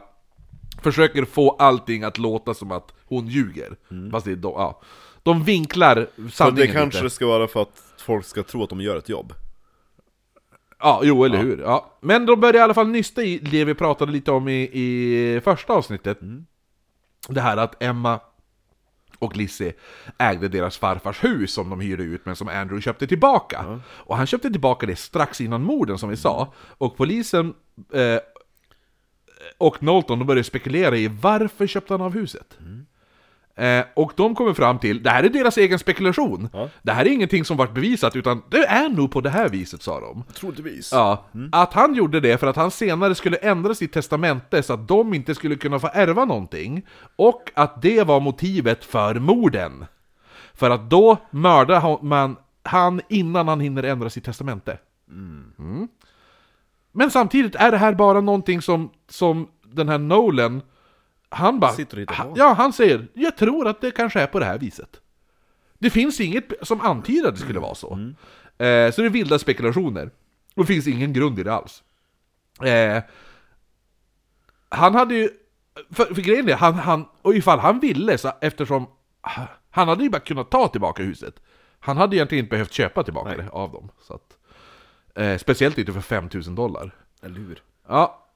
försöker 0.82 1.26
få 1.26 1.50
allting 1.60 2.04
att 2.04 2.18
låta 2.18 2.54
som 2.54 2.72
att 2.72 2.94
hon 3.06 3.28
ljuger. 3.28 3.76
Fast 4.12 4.26
det 4.26 4.32
är 4.32 4.36
de, 4.36 4.52
ja. 4.56 4.82
De 5.28 5.44
vinklar 5.44 6.08
Så 6.16 6.22
det 6.22 6.32
sanningen 6.32 6.74
kanske 6.74 7.04
lite. 7.04 7.16
ska 7.16 7.28
vara 7.28 7.48
för 7.48 7.62
att 7.62 7.84
folk 7.98 8.26
ska 8.26 8.44
tro 8.44 8.64
att 8.64 8.70
de 8.70 8.82
gör 8.82 8.98
ett 8.98 9.10
jobb. 9.10 9.34
Ja, 10.80 11.02
jo 11.04 11.24
eller 11.24 11.38
hur. 11.38 11.58
Ja. 11.58 11.98
Men 12.02 12.26
de 12.26 12.40
börjar 12.40 12.56
i 12.56 12.60
alla 12.60 12.74
fall 12.74 12.88
nysta 12.88 13.24
i 13.24 13.38
det 13.38 13.66
vi 13.66 13.74
pratade 13.74 14.12
lite 14.12 14.32
om 14.32 14.48
i, 14.48 14.62
i 14.62 15.42
första 15.44 15.74
avsnittet. 15.74 16.20
Det 17.30 17.42
här 17.42 17.58
att 17.58 17.84
Emma 17.84 18.20
och 19.20 19.36
Lizzie 19.36 19.74
ägde 20.18 20.48
deras 20.48 20.78
farfars 20.78 21.24
hus 21.24 21.54
som 21.54 21.70
de 21.70 21.80
hyrde 21.80 22.04
ut 22.04 22.26
men 22.26 22.36
som 22.36 22.48
Andrew 22.48 22.82
köpte 22.82 23.08
tillbaka. 23.08 23.82
Och 23.88 24.18
han 24.18 24.28
köpte 24.28 24.50
tillbaka 24.50 24.86
det 24.86 24.96
strax 24.96 25.42
innan 25.42 25.64
morden 25.64 25.98
som 25.98 26.10
vi 26.10 26.18
sa. 26.18 26.54
Och 26.58 26.98
polisen 26.98 27.54
eh, 27.94 28.20
och 29.58 29.76
Knowlton 29.76 30.20
de 30.20 30.26
började 30.28 30.44
spekulera 30.44 30.98
i 30.98 31.08
varför 31.08 31.68
köpte 31.68 31.94
han 31.94 32.02
av 32.02 32.14
huset. 32.14 32.58
Eh, 33.58 33.86
och 33.94 34.12
de 34.16 34.36
kommer 34.36 34.54
fram 34.54 34.80
till, 34.80 35.04
det 35.04 35.10
här 35.10 35.24
är 35.24 35.30
deras 35.30 35.58
egen 35.58 35.80
spekulation. 35.80 36.50
Ja. 36.54 36.70
Det 36.82 36.92
här 36.92 37.06
är 37.06 37.10
ingenting 37.10 37.46
som 37.46 37.58
varit 37.58 37.74
bevisat 37.74 38.16
utan 38.16 38.42
det 38.50 38.66
är 38.66 38.90
nog 38.90 39.12
på 39.12 39.22
det 39.22 39.30
här 39.30 39.50
viset 39.50 39.82
sa 39.82 40.00
de. 40.00 40.24
Troligtvis. 40.34 40.92
Ja, 40.92 41.26
att 41.52 41.74
han 41.74 41.96
gjorde 41.96 42.20
det 42.20 42.38
för 42.38 42.48
att 42.48 42.56
han 42.56 42.72
senare 42.72 43.16
skulle 43.16 43.38
ändra 43.38 43.76
sitt 43.76 43.94
testamente 43.94 44.64
så 44.64 44.74
att 44.74 44.88
de 44.88 45.14
inte 45.14 45.36
skulle 45.36 45.56
kunna 45.56 45.80
få 45.80 45.90
ärva 45.94 46.26
någonting. 46.26 46.86
Och 47.16 47.52
att 47.54 47.82
det 47.82 48.04
var 48.04 48.20
motivet 48.20 48.86
för 48.86 49.16
morden. 49.16 49.86
För 50.54 50.70
att 50.70 50.90
då 50.90 51.18
mördar 51.32 52.04
man 52.04 52.36
han 52.64 53.02
innan 53.10 53.48
han 53.48 53.60
hinner 53.60 53.84
ändra 53.84 54.10
sitt 54.10 54.24
testamente. 54.24 54.78
Mm. 55.10 55.88
Men 56.92 57.12
samtidigt 57.12 57.56
är 57.56 57.72
det 57.72 57.78
här 57.78 57.94
bara 57.94 58.22
någonting 58.22 58.62
som, 58.62 58.90
som 59.10 59.48
den 59.64 59.90
här 59.90 59.98
Nolan, 59.98 60.62
han 61.30 61.60
bara... 61.60 61.72
Sitter 61.72 61.98
och 61.98 62.02
hittar 62.02 62.16
han, 62.16 62.34
på. 62.34 62.40
ja, 62.40 62.54
han 62.54 62.74
säger 62.74 63.08
jag 63.14 63.38
tror 63.38 63.68
att 63.68 63.82
det 63.82 63.92
kanske 63.92 64.22
är 64.22 64.28
på 64.28 64.40
det 64.40 64.46
här 64.46 64.58
viset. 64.58 65.02
Det 65.80 65.90
finns 65.90 66.20
inget 66.20 66.54
som 66.62 66.82
antyder 66.82 67.30
att 67.30 67.36
det 67.36 67.42
skulle 67.42 67.60
vara 67.60 67.76
så. 67.76 67.92
Eh, 68.58 68.92
så 68.92 69.02
det 69.02 69.08
är 69.08 69.10
vilda 69.10 69.40
spekulationer. 69.40 70.12
Och 70.56 70.64
det 70.64 70.68
finns 70.68 70.88
ingen 70.88 71.14
grund 71.14 71.40
i 71.40 71.44
det 71.44 71.54
alls. 71.54 71.84
Eh, 72.64 73.04
han 74.70 74.96
hade 74.96 75.16
ju... 75.16 75.30
För, 75.92 76.06
för 76.06 76.22
grejen 76.22 76.50
är, 76.50 76.56
han, 76.56 76.74
han, 76.74 77.06
och 77.22 77.36
ifall 77.36 77.60
han 77.60 77.80
ville, 77.80 78.18
så 78.18 78.32
eftersom... 78.42 78.88
Han 79.70 79.88
hade 79.88 80.04
ju 80.04 80.10
bara 80.10 80.20
kunnat 80.20 80.52
ta 80.52 80.68
tillbaka 80.68 81.04
huset. 81.04 81.40
Han 81.80 81.98
hade 81.98 82.16
egentligen 82.16 82.46
inte 82.46 82.52
behövt 82.52 82.74
köpa 82.74 83.04
tillbaka 83.04 83.30
Nej. 83.30 83.38
det 83.38 83.50
av 83.50 83.72
dem. 83.72 83.90
Så 84.02 84.14
att, 84.14 84.38
eh, 85.16 85.38
speciellt 85.38 85.78
inte 85.78 85.94
för 85.94 86.02
5000 86.02 86.56
dollar. 86.56 86.92
Eller 87.22 87.40
hur? 87.40 87.64
Ja. 87.88 88.27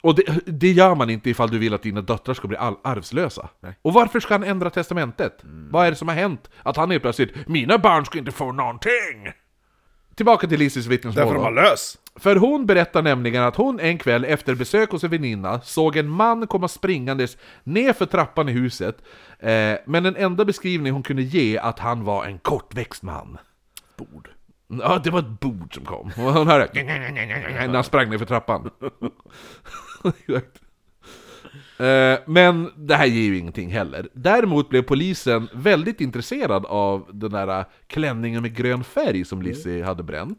Och 0.00 0.14
det, 0.14 0.22
det 0.46 0.72
gör 0.72 0.94
man 0.94 1.10
inte 1.10 1.30
ifall 1.30 1.50
du 1.50 1.58
vill 1.58 1.74
att 1.74 1.82
dina 1.82 2.00
döttrar 2.00 2.34
ska 2.34 2.48
bli 2.48 2.56
all, 2.56 2.76
arvslösa. 2.84 3.48
Nej. 3.60 3.78
Och 3.82 3.92
varför 3.92 4.20
ska 4.20 4.34
han 4.34 4.44
ändra 4.44 4.70
testamentet? 4.70 5.38
Vad 5.70 5.86
är 5.86 5.90
det 5.90 5.96
som 5.96 6.08
har 6.08 6.14
hänt? 6.14 6.50
Att 6.62 6.76
han 6.76 6.90
helt 6.90 7.02
plötsligt 7.02 7.46
'Mina 7.46 7.78
barn 7.78 8.06
ska 8.06 8.18
inte 8.18 8.32
få 8.32 8.52
någonting!' 8.52 9.32
Tillbaka 10.14 10.46
till 10.46 10.58
Lizzies 10.58 10.86
vittnesmål 10.86 11.24
Därför 11.24 11.34
de 11.34 11.42
var 11.42 11.50
lös! 11.50 11.98
För 12.16 12.36
hon 12.36 12.66
berättar 12.66 13.02
nämligen 13.02 13.42
att 13.42 13.56
hon 13.56 13.80
en 13.80 13.98
kväll 13.98 14.24
efter 14.24 14.54
besök 14.54 14.90
hos 14.90 15.04
en 15.04 15.10
väninna 15.10 15.60
såg 15.60 15.96
en 15.96 16.08
man 16.08 16.46
komma 16.46 16.68
springandes 16.68 17.36
ner 17.64 17.92
för 17.92 18.06
trappan 18.06 18.48
i 18.48 18.52
huset. 18.52 19.02
Eh, 19.38 19.74
men 19.86 20.02
den 20.02 20.16
enda 20.16 20.44
beskrivning 20.44 20.92
hon 20.92 21.02
kunde 21.02 21.22
ge 21.22 21.58
att 21.58 21.78
han 21.78 22.04
var 22.04 22.24
en 22.24 22.38
kortväxt 22.38 23.02
man. 23.02 23.38
Bord. 23.96 24.28
Ja, 24.68 25.00
det 25.04 25.10
var 25.10 25.18
ett 25.18 25.40
bord 25.40 25.74
som 25.74 25.84
kom. 25.84 26.06
Och 26.16 26.32
hon 26.32 26.46
hörde 26.46 26.68
när 26.74 27.74
han 27.74 27.84
sprang 27.84 28.10
ner 28.10 28.18
för 28.18 28.26
trappan. 28.26 28.70
Exakt. 30.04 30.60
Eh, 31.80 32.18
Men 32.26 32.70
det 32.76 32.94
här 32.94 33.06
ger 33.06 33.22
ju 33.22 33.38
ingenting 33.38 33.70
heller. 33.70 34.08
Däremot 34.12 34.68
blev 34.68 34.82
polisen 34.82 35.48
väldigt 35.52 36.00
intresserad 36.00 36.66
av 36.66 37.06
den 37.12 37.30
där 37.30 37.64
klänningen 37.86 38.42
med 38.42 38.56
grön 38.56 38.84
färg 38.84 39.24
som 39.24 39.42
Lizzie 39.42 39.84
hade 39.84 40.02
bränt. 40.02 40.38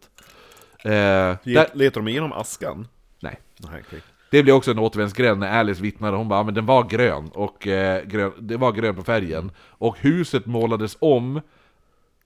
Eh, 0.84 0.90
där, 0.90 1.68
letar 1.74 2.02
de 2.02 2.08
igenom 2.08 2.34
askan? 2.34 2.88
nej. 3.20 3.40
Nej, 3.58 3.84
okej. 3.88 4.02
Det 4.32 4.44
blev 4.44 4.56
också 4.56 4.72
en 4.72 4.80
återvändsgränd 4.80 5.40
när 5.40 5.60
Alice 5.60 5.82
vittnade, 5.82 6.18
hon 6.18 6.30
bara 6.30 6.40
"Ja, 6.40 6.44
men 6.44 6.54
den 6.54 6.66
var 6.66 6.84
grön, 6.84 7.30
och 7.34 7.68
eh, 7.68 8.04
grön, 8.06 8.32
det 8.40 8.58
var 8.58 8.72
grön 8.72 8.96
på 8.96 9.04
färgen. 9.04 9.52
Och 9.60 10.00
huset 10.00 10.46
målades 10.46 10.98
om 11.02 11.42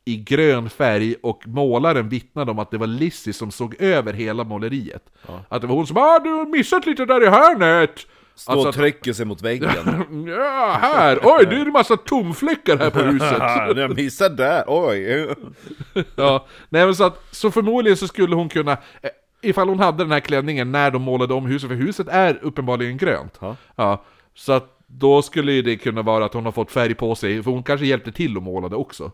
i 0.06 0.18
grön 0.18 0.70
färg, 0.70 1.16
och 1.24 1.48
målaren 1.48 2.10
vittnade 2.10 2.52
om 2.52 2.60
att 2.60 2.72
det 2.72 2.78
var 2.78 2.88
Lizzie 2.88 3.34
som 3.34 3.52
såg 3.52 3.76
över 3.82 4.14
hela 4.14 4.44
måleriet. 4.44 5.04
Att 5.50 5.62
det 5.62 5.68
var 5.68 5.76
hon 5.76 5.88
som 5.88 5.98
ah, 5.98 6.20
du 6.20 6.30
har 6.30 6.46
missat 6.46 6.86
lite 6.86 7.06
där 7.06 7.24
i 7.24 7.28
hörnet! 7.28 8.08
Stå 8.36 8.52
Alltså 8.52 8.68
och 8.68 8.76
trycker 8.76 9.14
sig 9.14 9.26
mot 9.26 9.42
väggen. 9.42 9.70
Ja, 10.28 10.78
här! 10.82 11.20
Oj, 11.24 11.46
det 11.50 11.56
är 11.56 11.66
en 11.66 11.72
massa 11.72 11.98
tomfläckar 11.98 12.78
här 12.78 12.90
på 12.90 13.00
huset! 13.12 13.78
Jag 13.78 13.96
missade 13.96 14.36
där, 14.36 14.64
oj! 14.68 15.00
ja, 16.16 16.46
nej 16.70 16.86
men 16.86 16.96
så 16.96 17.04
att, 17.04 17.20
så 17.32 17.52
förmodligen 17.52 17.98
så 17.98 18.08
skulle 18.08 18.36
hon 18.36 18.50
kunna... 18.50 18.72
eh, 18.72 19.10
ifall 19.42 19.70
hon 19.70 19.80
hade 19.80 20.04
den 20.04 20.12
här 20.12 20.20
klänningen 20.20 20.72
när 20.72 20.92
de 20.92 21.02
målade 21.02 21.34
om 21.34 21.46
huset, 21.46 21.70
för 21.70 21.76
huset 21.76 22.08
är 22.08 22.40
uppenbarligen 22.42 22.98
grönt. 22.98 23.38
Ja. 23.42 23.56
Ja, 23.76 24.04
så 24.36 24.54
att 24.54 24.80
då 24.88 25.22
skulle 25.22 25.62
det 25.62 25.78
kunna 25.78 26.02
vara 26.02 26.26
att 26.26 26.34
hon 26.34 26.46
har 26.46 26.52
fått 26.52 26.72
färg 26.72 26.94
på 26.96 27.16
sig, 27.16 27.44
för 27.44 27.52
hon 27.52 27.64
kanske 27.64 27.86
hjälpte 27.86 28.12
till 28.12 28.38
att 28.38 28.44
måla 28.44 28.70
det 28.70 28.76
också. 28.76 29.12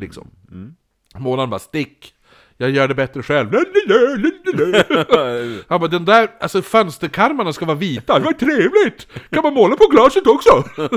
Liksom. 0.00 0.30
Målaren 1.18 1.50
bara 1.50 1.58
'Stick! 1.58 2.12
Jag 2.56 2.70
gör 2.70 2.88
det 2.88 2.94
bättre 2.94 3.22
själv' 3.22 3.52
Han 5.68 5.80
bara 5.80 5.88
'Den 5.88 6.04
där, 6.04 6.28
alltså 6.40 6.62
fönsterkarmarna 6.62 7.52
ska 7.52 7.64
vara 7.64 7.76
vita, 7.76 8.18
vad 8.18 8.38
trevligt! 8.38 9.08
Kan 9.30 9.42
man 9.42 9.54
måla 9.54 9.76
på 9.76 9.86
glaset 9.90 10.26
också?' 10.26 10.64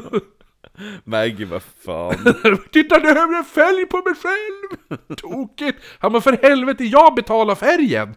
Maggie, 1.04 1.46
vad 1.46 1.62
fan. 1.86 2.36
Titta 2.72 2.98
nu 2.98 3.08
har 3.08 3.34
jag 3.34 3.48
färg 3.48 3.86
på 3.86 3.98
mig 3.98 4.14
själv! 4.16 4.78
Tokigt! 5.18 5.78
Han 6.00 6.12
bara 6.12 6.22
'För 6.22 6.40
helvete, 6.44 6.84
jag 6.84 7.16
betalar 7.16 7.56
färgen! 7.56 8.16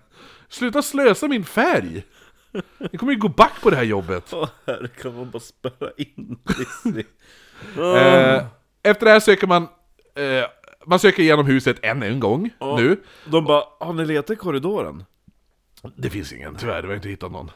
Sluta 0.48 0.82
slösa 0.82 1.28
min 1.28 1.44
färg! 1.44 2.04
Jag 2.78 3.00
kommer 3.00 3.12
ju 3.12 3.18
gå 3.18 3.28
back 3.28 3.60
på 3.62 3.70
det 3.70 3.76
här 3.76 3.84
jobbet' 3.84 4.28
Åh 4.32 4.48
herre, 4.66 4.88
kan 4.88 5.16
man 5.16 5.30
bara 5.30 5.40
spärra 5.40 5.90
in? 5.96 6.38
Eh, 7.76 8.44
efter 8.82 9.06
det 9.06 9.12
här 9.12 9.20
söker 9.20 9.46
man, 9.46 9.62
eh, 10.14 10.44
man 10.86 10.98
söker 10.98 11.22
igenom 11.22 11.46
huset 11.46 11.76
än 11.82 12.02
en 12.02 12.20
gång 12.20 12.50
nu. 12.76 13.00
De 13.24 13.44
bara, 13.44 13.64
har 13.80 13.92
ni 13.92 14.04
letat 14.04 14.30
i 14.30 14.36
korridoren? 14.36 15.04
Det 15.96 16.10
finns 16.10 16.32
ingen, 16.32 16.56
tyvärr, 16.56 16.82
vi 16.82 16.88
har 16.88 16.94
inte 16.94 17.08
hittat 17.08 17.32
någon. 17.32 17.50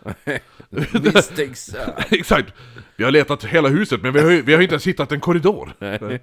Misstänksam. 1.02 1.90
Exakt! 2.10 2.54
Vi 2.96 3.04
har 3.04 3.10
letat 3.10 3.44
hela 3.44 3.68
huset, 3.68 4.02
men 4.02 4.12
vi 4.12 4.20
har, 4.20 4.42
vi 4.42 4.54
har 4.54 4.62
inte 4.62 4.74
ens 4.74 4.86
hittat 4.86 5.12
en 5.12 5.20
korridor. 5.20 5.72
Nej. 5.78 6.22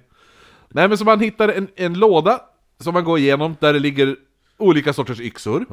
Nej 0.68 0.88
men 0.88 0.98
så 0.98 1.04
man 1.04 1.20
hittar 1.20 1.48
en, 1.48 1.68
en 1.76 1.94
låda 1.94 2.40
som 2.80 2.94
man 2.94 3.04
går 3.04 3.18
igenom, 3.18 3.56
där 3.60 3.72
det 3.72 3.78
ligger 3.78 4.16
olika 4.58 4.92
sorters 4.92 5.20
yxor. 5.20 5.66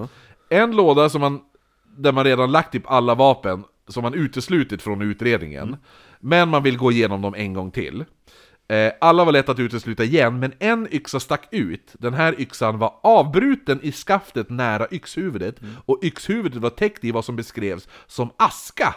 En 0.50 0.76
låda 0.76 1.10
som 1.10 1.22
man, 1.22 1.40
där 1.98 2.12
man 2.12 2.24
redan 2.24 2.52
lagt 2.52 2.72
typ 2.72 2.92
alla 2.92 3.16
vapen, 3.16 3.64
som 3.88 4.04
man 4.04 4.14
uteslutit 4.14 4.82
från 4.82 5.02
utredningen. 5.02 5.78
Men 6.20 6.50
man 6.50 6.64
vill 6.64 6.78
gå 6.78 6.92
igenom 6.92 7.22
dem 7.22 7.34
en 7.36 7.54
gång 7.54 7.72
till. 7.72 8.06
Eh, 8.72 8.92
alla 9.02 9.26
var 9.26 9.32
lätt 9.32 9.50
att 9.50 9.60
utesluta 9.60 10.04
igen, 10.04 10.40
men 10.40 10.54
en 10.60 10.88
yxa 10.94 11.20
stack 11.20 11.48
ut. 11.52 11.96
Den 12.00 12.14
här 12.14 12.42
yxan 12.42 12.80
var 12.80 13.00
avbruten 13.04 13.80
i 13.82 13.92
skaftet 13.92 14.50
nära 14.50 14.88
yxhuvudet, 14.92 15.56
och 15.86 16.00
yxhuvudet 16.04 16.62
var 16.62 16.70
täckt 16.70 17.04
i 17.04 17.12
vad 17.12 17.26
som 17.26 17.36
beskrevs 17.36 17.88
som 18.08 18.30
aska. 18.38 18.96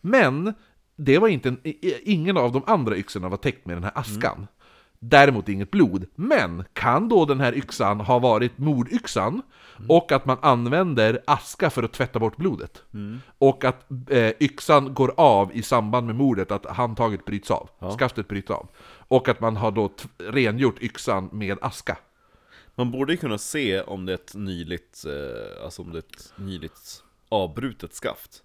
Men 0.00 0.54
det 0.96 1.18
var 1.18 1.28
inte 1.28 1.48
en, 1.48 1.60
ingen 2.02 2.36
av 2.36 2.52
de 2.52 2.62
andra 2.66 2.96
yxorna 2.96 3.28
var 3.28 3.36
täckt 3.36 3.66
med 3.66 3.76
den 3.76 3.84
här 3.84 3.92
askan. 3.94 4.46
Däremot 5.02 5.48
inget 5.48 5.70
blod. 5.70 6.06
Men 6.14 6.64
kan 6.72 7.08
då 7.08 7.24
den 7.24 7.40
här 7.40 7.56
yxan 7.56 8.00
ha 8.00 8.18
varit 8.18 8.58
mordyxan? 8.58 9.42
Och 9.88 10.12
att 10.12 10.26
man 10.26 10.38
använder 10.42 11.22
aska 11.26 11.70
för 11.70 11.82
att 11.82 11.92
tvätta 11.92 12.18
bort 12.18 12.36
blodet. 12.36 12.82
Och 13.38 13.64
att 13.64 13.90
eh, 14.10 14.32
yxan 14.40 14.94
går 14.94 15.14
av 15.16 15.50
i 15.56 15.62
samband 15.62 16.06
med 16.06 16.16
mordet, 16.16 16.50
att 16.50 16.66
handtaget 16.66 17.24
bryts 17.24 17.50
av. 17.50 17.68
Skaftet 17.98 18.28
bryts 18.28 18.50
av. 18.50 18.68
Och 19.08 19.28
att 19.28 19.40
man 19.40 19.56
har 19.56 19.70
då 19.70 19.90
rengjort 20.18 20.82
yxan 20.82 21.28
med 21.32 21.58
aska. 21.60 21.98
Man 22.74 22.90
borde 22.90 23.12
ju 23.12 23.16
kunna 23.16 23.38
se 23.38 23.80
om 23.80 24.06
det 24.06 24.12
är 24.12 24.14
ett 24.14 24.34
nyligt, 24.34 25.04
eh, 25.06 25.64
alltså 25.64 25.82
om 25.82 25.92
det 25.92 25.98
är 25.98 26.02
ett 26.02 26.32
nyligt 26.36 27.02
avbrutet 27.28 27.94
skaft. 27.94 28.42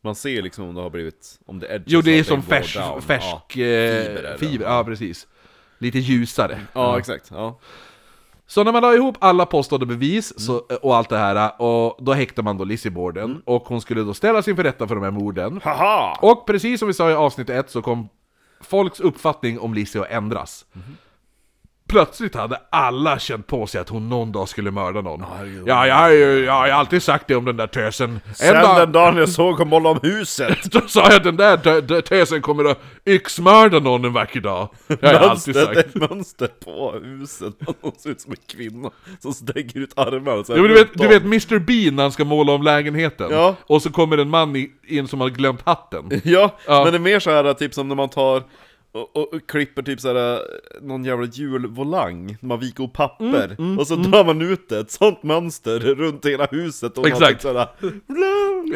Man 0.00 0.14
ser 0.14 0.42
liksom 0.42 0.68
om 0.68 0.74
det 0.74 0.80
har 0.80 0.90
blivit, 0.90 1.40
om 1.46 1.58
det 1.58 1.66
edges 1.66 1.84
Jo, 1.86 2.00
det 2.00 2.18
är 2.18 2.24
som 2.24 2.42
färsk, 2.42 2.78
färsk 3.02 3.26
Ja, 3.26 3.46
fiber, 3.48 4.18
eller- 4.18 4.38
fiber. 4.38 4.64
Ja, 4.66 4.84
precis. 4.84 5.26
Lite 5.78 5.98
ljusare. 5.98 6.60
ja 6.72 6.98
exakt. 6.98 7.30
Ja. 7.30 7.58
Så 8.46 8.64
när 8.64 8.72
man 8.72 8.82
la 8.82 8.94
ihop 8.94 9.16
alla 9.18 9.46
påstådda 9.46 9.86
bevis 9.86 10.40
så, 10.40 10.58
och 10.82 10.96
allt 10.96 11.08
det 11.08 11.18
här, 11.18 11.62
och 11.62 11.96
då 12.04 12.12
häktade 12.12 12.44
man 12.44 12.58
då 12.58 12.64
Lizzie 12.64 12.90
Borden, 12.90 13.42
och 13.44 13.62
hon 13.62 13.80
skulle 13.80 14.02
då 14.02 14.14
ställas 14.14 14.48
inför 14.48 14.62
rätta 14.62 14.88
för 14.88 14.94
de 14.94 15.04
här 15.04 15.10
morden. 15.10 15.60
Haha! 15.64 16.18
Och 16.22 16.46
precis 16.46 16.78
som 16.78 16.88
vi 16.88 16.94
sa 16.94 17.10
i 17.10 17.14
avsnitt 17.14 17.50
1 17.50 17.70
så 17.70 17.82
kom 17.82 18.08
folks 18.60 19.00
uppfattning 19.00 19.60
om 19.60 19.74
Lizzie 19.74 20.00
att 20.00 20.10
ändras. 20.10 20.66
Plötsligt 21.88 22.34
hade 22.34 22.60
alla 22.70 23.18
känt 23.18 23.46
på 23.46 23.66
sig 23.66 23.80
att 23.80 23.88
hon 23.88 24.08
någon 24.08 24.32
dag 24.32 24.48
skulle 24.48 24.70
mörda 24.70 25.00
någon. 25.00 25.24
Ja, 25.66 25.86
jag, 25.86 25.94
har 25.94 26.10
ju- 26.10 26.44
jag 26.44 26.52
har 26.52 26.66
ju 26.66 26.72
alltid 26.72 27.02
sagt 27.02 27.28
det 27.28 27.36
om 27.36 27.44
den 27.44 27.56
där 27.56 27.66
tösen. 27.66 28.20
En 28.26 28.34
Sen 28.34 28.54
dag, 28.54 28.76
den 28.78 28.92
dagen 28.92 29.16
jag 29.16 29.28
såg 29.28 29.58
hon 29.58 29.68
måla 29.68 29.88
om 29.88 29.98
huset! 30.02 30.58
då 30.72 30.80
sa 30.80 31.02
jag 31.02 31.14
att 31.14 31.24
den 31.24 31.36
där 31.36 31.56
tö- 31.56 31.80
tö- 31.82 32.00
tösen 32.02 32.42
kommer 32.42 32.64
att 32.64 32.78
yxmörda 33.06 33.78
någon 33.80 34.04
en 34.04 34.12
vacker 34.12 34.40
dag. 34.40 34.68
Det 34.86 35.06
har 35.06 35.12
jag 35.12 35.22
alltid 35.22 35.54
Mönster, 35.54 35.74
det 35.74 35.80
är 35.80 35.82
sagt. 35.82 35.96
ett 35.96 36.10
mönster 36.10 36.46
på 36.64 36.92
huset, 37.04 37.54
hon 37.80 37.92
ser 37.92 38.10
ut 38.10 38.20
som 38.20 38.32
en 38.32 38.38
kvinna 38.56 38.90
som 39.20 39.32
sträcker 39.32 39.80
ut 39.80 39.98
armarna 39.98 40.44
men 40.48 40.62
du, 40.62 40.74
vet, 40.74 40.88
du 40.94 41.08
vet 41.08 41.22
Mr 41.22 41.58
Bean 41.58 41.96
när 41.96 42.02
han 42.02 42.12
ska 42.12 42.24
måla 42.24 42.52
om 42.52 42.62
lägenheten? 42.62 43.28
Ja. 43.30 43.54
Och 43.66 43.82
så 43.82 43.90
kommer 43.92 44.18
en 44.18 44.30
man 44.30 44.66
in 44.86 45.08
som 45.08 45.20
har 45.20 45.28
glömt 45.28 45.62
hatten. 45.66 46.20
Ja, 46.24 46.50
Ja. 46.66 46.82
men 46.84 46.92
det 46.92 46.96
är 46.96 47.00
mer 47.00 47.20
så 47.20 47.30
här 47.30 47.54
typ 47.54 47.74
som 47.74 47.88
när 47.88 47.94
man 47.94 48.08
tar 48.08 48.42
och, 48.96 49.16
och, 49.16 49.34
och 49.34 49.46
klipper 49.50 49.82
typ 49.82 50.00
såhär 50.00 50.40
någon 50.82 51.04
jävla 51.04 51.26
julvolang, 51.26 52.36
man 52.40 52.60
viker 52.60 52.80
ihop 52.80 52.92
papper, 52.92 53.56
Mm, 53.58 53.78
och 53.78 53.86
så 53.86 53.96
drar 53.96 54.24
man 54.24 54.42
ut 54.42 54.68
det, 54.68 54.78
ett 54.78 54.90
sånt 54.90 55.22
mönster 55.22 55.80
runt 55.94 56.26
hela 56.26 56.46
huset 56.46 56.98
och 56.98 57.06
Exakt. 57.08 57.32
typ 57.32 57.40
såhär, 57.40 57.68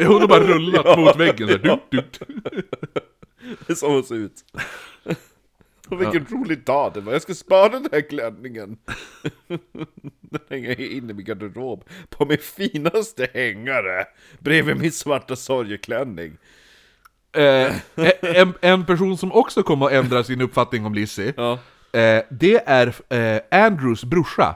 Hon 0.07 0.21
har 0.21 0.27
bara 0.27 0.43
rullat 0.43 0.81
Ja. 0.85 0.95
mot 0.97 1.19
väggen 1.19 1.47
så 1.47 1.53
här, 1.57 1.59
duk, 1.59 1.81
duk. 1.91 2.19
det 3.67 3.69
är 3.73 3.75
så 3.75 3.89
hon 3.91 4.03
ser 4.03 4.15
ut. 4.15 4.33
Och 5.89 6.01
vilken 6.01 6.25
rolig 6.29 6.65
dag 6.65 6.91
det 6.93 7.01
var, 7.01 7.13
jag 7.13 7.21
ska 7.21 7.33
spara 7.33 7.69
den 7.69 7.87
här 7.91 8.09
klänningen. 8.09 8.77
Den 10.21 10.39
hänger 10.49 10.69
jag 10.69 10.79
in 10.79 11.09
i 11.09 11.13
min 11.13 11.25
garderob, 11.25 11.83
på 12.09 12.25
min 12.25 12.37
finaste 12.37 13.27
hängare, 13.33 14.05
bredvid 14.39 14.77
min 14.77 14.91
svarta 14.91 15.35
sorgeklänning. 15.35 16.37
Eh, 17.33 17.75
en, 18.21 18.53
en 18.61 18.85
person 18.85 19.17
som 19.17 19.31
också 19.31 19.63
kommer 19.63 19.85
att 19.85 19.91
ändra 19.91 20.23
sin 20.23 20.41
uppfattning 20.41 20.85
om 20.85 20.93
Lizzie, 20.93 21.33
Ja. 21.37 21.51
eh, 21.99 22.23
det 22.29 22.63
är 22.65 22.93
eh, 23.09 23.65
Andrews 23.65 24.03
brorsa. 24.03 24.55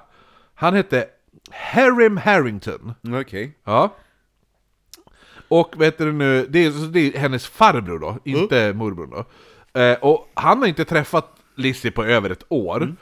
Han 0.56 0.74
hette 0.74 1.06
Harrim 1.52 2.18
Harrington. 2.18 2.94
Okej. 3.22 3.58
Ja. 3.64 3.96
Och 5.48 5.82
vet 5.82 5.98
du 5.98 6.12
nu, 6.12 6.46
det 6.50 6.66
är, 6.66 6.72
så 6.72 6.78
det 6.86 7.00
är 7.16 7.20
hennes 7.20 7.48
farbror 7.48 8.00
då, 8.00 8.18
inte 8.24 8.74
morbror 8.74 9.08
då. 9.08 9.26
Eh, 9.82 9.98
och 10.02 10.30
han 10.34 10.60
har 10.60 10.68
inte 10.68 10.86
träffat 10.86 11.32
Lizzie 11.56 11.92
på 11.92 12.04
över 12.06 12.30
ett 12.30 12.44
år. 12.50 12.96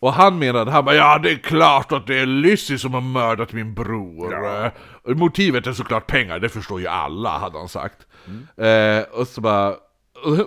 Och 0.00 0.12
han 0.12 0.38
menade, 0.38 0.70
han 0.70 0.84
bara 0.84 0.94
ja 0.94 1.18
det 1.18 1.30
är 1.30 1.36
klart 1.36 1.92
att 1.92 2.06
det 2.06 2.18
är 2.18 2.26
Lizzie 2.26 2.78
som 2.78 2.94
har 2.94 3.00
mördat 3.00 3.52
min 3.52 3.74
bror. 3.74 4.34
Eh, 4.64 4.70
motivet 5.16 5.66
är 5.66 5.72
såklart 5.72 6.06
pengar, 6.06 6.38
det 6.38 6.48
förstår 6.48 6.80
ju 6.80 6.86
alla, 6.86 7.38
hade 7.38 7.58
han 7.58 7.68
sagt. 7.68 8.06
Eh, 8.56 9.02
och 9.20 9.26
så 9.28 9.40
bara, 9.40 9.74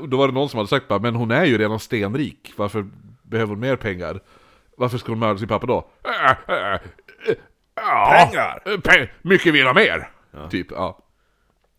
då 0.08 0.18
var 0.18 0.28
det 0.28 0.34
någon 0.34 0.50
som 0.50 0.58
hade 0.58 0.70
sagt 0.70 0.88
bara, 0.88 1.00
men 1.00 1.16
hon 1.16 1.32
är 1.32 1.46
ju 1.46 1.58
redan 1.58 1.80
stenrik, 1.80 2.54
varför 2.56 2.86
behöver 3.24 3.50
hon 3.50 3.60
mer 3.60 3.76
pengar? 3.76 4.20
Varför 4.78 4.98
ska 4.98 5.12
hon 5.12 5.20
mörda 5.20 5.40
sin 5.40 5.48
pappa 5.48 5.66
då? 5.68 5.88
"Eh, 6.04 6.32
eh, 6.56 6.74
eh, 6.74 6.80
ja, 7.76 8.28
Pengar! 8.30 8.62
eh, 8.66 8.72
Pe- 8.78 9.10
mycket 9.22 9.54
vill 9.54 9.66
ha 9.66 9.74
mer! 9.74 10.10
Typ, 10.50 10.68
ja. 10.72 11.00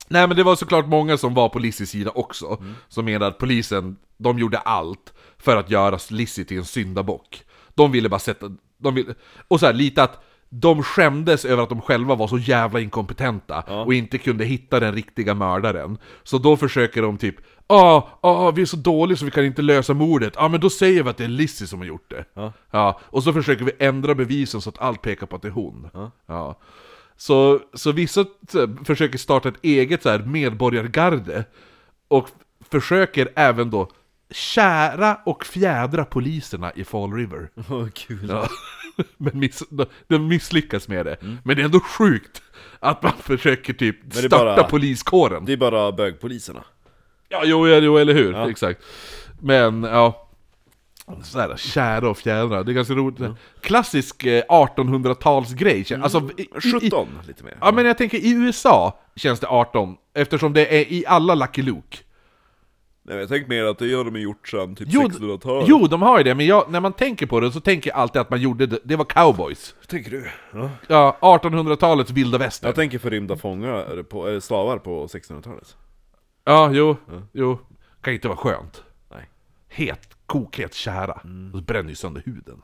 Nej 0.09 0.29
men 0.29 0.37
det 0.37 0.43
var 0.43 0.57
såklart 0.57 0.87
många 0.87 1.17
som 1.17 1.35
var 1.35 1.49
på 1.49 1.59
Lissies 1.59 1.91
sida 1.91 2.11
också, 2.15 2.63
som 2.89 3.05
menade 3.05 3.27
att 3.27 3.39
polisen, 3.39 3.97
de 4.17 4.39
gjorde 4.39 4.59
allt 4.59 5.13
för 5.39 5.57
att 5.57 5.71
göra 5.71 5.99
Lissie 6.11 6.45
till 6.45 6.59
en 6.59 6.65
syndabock. 6.65 7.43
De 7.75 7.93
ville 7.93 8.09
bara 8.09 8.21
sätta, 8.21 8.47
de 8.79 8.95
ville, 8.95 9.15
och 9.49 9.61
så 9.61 9.67
här, 9.67 9.73
lite 9.73 10.03
att 10.03 10.25
de 10.49 10.83
skämdes 10.83 11.45
över 11.45 11.63
att 11.63 11.69
de 11.69 11.81
själva 11.81 12.15
var 12.15 12.29
så 12.29 12.39
jävla 12.39 12.81
inkompetenta 12.81 13.61
och 13.61 13.95
inte 13.95 14.19
kunde 14.19 14.45
hitta 14.45 14.81
den 14.81 14.95
riktiga 14.95 15.35
mördaren. 15.35 15.99
Så 16.23 16.39
då 16.39 16.57
försöker 16.57 17.03
de 17.03 17.19
typ 17.19 17.37
Ja, 17.67 18.09
ah, 18.21 18.29
ah, 18.31 18.51
vi 18.51 18.63
är 18.63 18.67
så 18.67 18.77
dåliga 18.77 19.17
så 19.17 19.25
vi 19.25 19.31
kan 19.31 19.45
inte 19.45 19.63
lösa 19.63 19.95
mordet. 19.95 20.33
Ja, 20.37 20.45
ah, 20.45 20.49
men 20.49 20.61
då 20.61 20.71
säger 20.71 21.03
vi 21.03 21.11
att 21.11 21.17
det 21.17 21.25
är 21.25 21.29
Lizzie 21.29 21.67
som 21.67 21.79
har 21.79 21.87
gjort 21.87 22.11
det. 22.11 22.25
Ja. 22.71 23.01
och 23.03 23.23
så 23.23 23.33
försöker 23.33 23.65
vi 23.65 23.73
ändra 23.79 24.15
bevisen 24.15 24.61
så 24.61 24.71
att 24.71 24.79
allt 24.79 25.03
pekar 25.03 25.27
på 25.27 25.37
att 25.37 25.43
det 25.43 25.49
är 25.49 25.53
hon. 25.53 25.91
Ja. 26.27 26.61
Så, 27.17 27.61
så 27.75 27.93
vissa 27.93 28.25
så 28.49 28.59
här, 28.59 28.85
försöker 28.85 29.19
starta 29.19 29.49
ett 29.49 29.65
eget 29.65 30.03
så 30.03 30.09
här, 30.09 30.19
medborgargarde 30.19 31.45
och 32.09 32.29
försöker 32.71 33.29
även 33.35 33.71
då 33.71 33.91
kära 34.31 35.19
och 35.27 35.45
fjädra 35.47 36.05
poliserna 36.05 36.73
i 36.73 36.85
Fall 36.85 37.13
River. 37.13 37.51
Åh 37.71 37.89
kul. 37.89 38.27
Ja. 38.29 38.49
Men 39.17 39.39
miss, 39.39 39.63
de, 40.09 40.29
misslyckas 40.29 40.89
med 40.89 41.07
det. 41.07 41.17
Men 41.43 41.57
det 41.57 41.63
är 41.63 41.65
ändå 41.65 41.81
sjukt 41.81 42.43
att 42.81 43.03
man 43.03 43.13
försöker 43.21 43.73
typ 43.73 43.97
starta 44.13 44.29
bara- 44.57 44.65
poliskåren. 44.65 45.45
Det 45.45 45.53
är 45.53 45.57
bara 45.57 45.93
bögpoliserna. 45.93 46.65
Ja, 47.29 47.43
jo, 47.45 47.69
jo 47.69 47.97
eller 47.99 48.15
hur? 48.15 48.33
Ja. 48.33 48.51
Exakt. 48.51 48.83
Men, 49.41 49.83
ja. 49.83 50.21
Sådär, 51.23 51.57
kära 51.57 52.11
och 52.11 52.19
fjädra, 52.19 52.63
det 52.63 52.73
är 52.73 52.75
ganska 52.75 52.95
roligt. 52.95 53.21
Klassisk 53.61 54.25
eh, 54.25 54.43
1800-talsgrej. 54.49 56.03
Alltså, 56.03 56.31
i, 56.37 56.43
i, 56.43 56.49
17 56.81 57.09
lite 57.27 57.45
mer. 57.45 57.57
Ja 57.61 57.73
men 57.73 57.87
jag 57.87 57.99
tänker 57.99 58.19
i 58.19 58.31
USA 58.31 59.01
känns 59.17 59.41
det 59.41 59.47
18, 59.47 59.97
eftersom 60.15 60.53
det 60.53 60.67
är 60.81 60.93
i 60.93 61.05
alla 61.07 61.35
Lucky 61.35 61.63
Luke. 61.63 61.99
Nej 63.07 63.17
jag 63.17 63.29
tänker 63.29 63.49
mer 63.49 63.65
att 63.65 63.79
det 63.79 63.95
har 63.95 64.05
de 64.05 64.21
gjort 64.21 64.49
sedan 64.49 64.75
typ 64.75 64.89
Jo, 64.91 65.01
1600-talet. 65.01 65.69
Jo, 65.69 65.87
de 65.87 66.03
har 66.03 66.19
ju 66.19 66.25
det, 66.25 66.35
men 66.35 66.47
jag, 66.47 66.71
när 66.71 66.81
man 66.81 66.93
tänker 66.93 67.27
på 67.27 67.41
det 67.41 67.53
så 67.53 67.61
tänker 67.61 67.91
jag 67.91 67.99
alltid 67.99 68.21
att 68.21 68.31
man 68.31 68.41
gjorde 68.41 68.67
det, 68.67 68.79
det 68.85 68.97
var 68.97 69.05
cowboys. 69.05 69.75
tänker 69.87 70.11
du? 70.11 70.31
Ja. 70.53 70.71
Ja, 70.87 71.17
1800-talets 71.21 72.11
vilda 72.11 72.39
västern. 72.39 72.69
Jag 72.69 72.75
tänker 72.75 72.99
förrymda 72.99 73.37
fångar, 73.37 74.03
på, 74.03 74.29
äh, 74.29 74.41
slavar 74.41 74.79
på 74.79 75.07
1600-talet. 75.07 75.77
Ja, 76.45 76.71
jo, 76.73 76.97
jo. 77.33 77.59
Kan 78.01 78.15
inte 78.15 78.29
vara 78.29 78.39
skönt. 78.39 78.83
Nej. 79.11 79.29
Het, 79.69 80.09
kokhet 80.27 80.75
kära. 80.75 81.21
Och 81.53 81.59
så 81.59 81.65
bränner 81.65 81.89
ju 81.89 81.95
sönder 81.97 82.23
huden. 82.27 82.63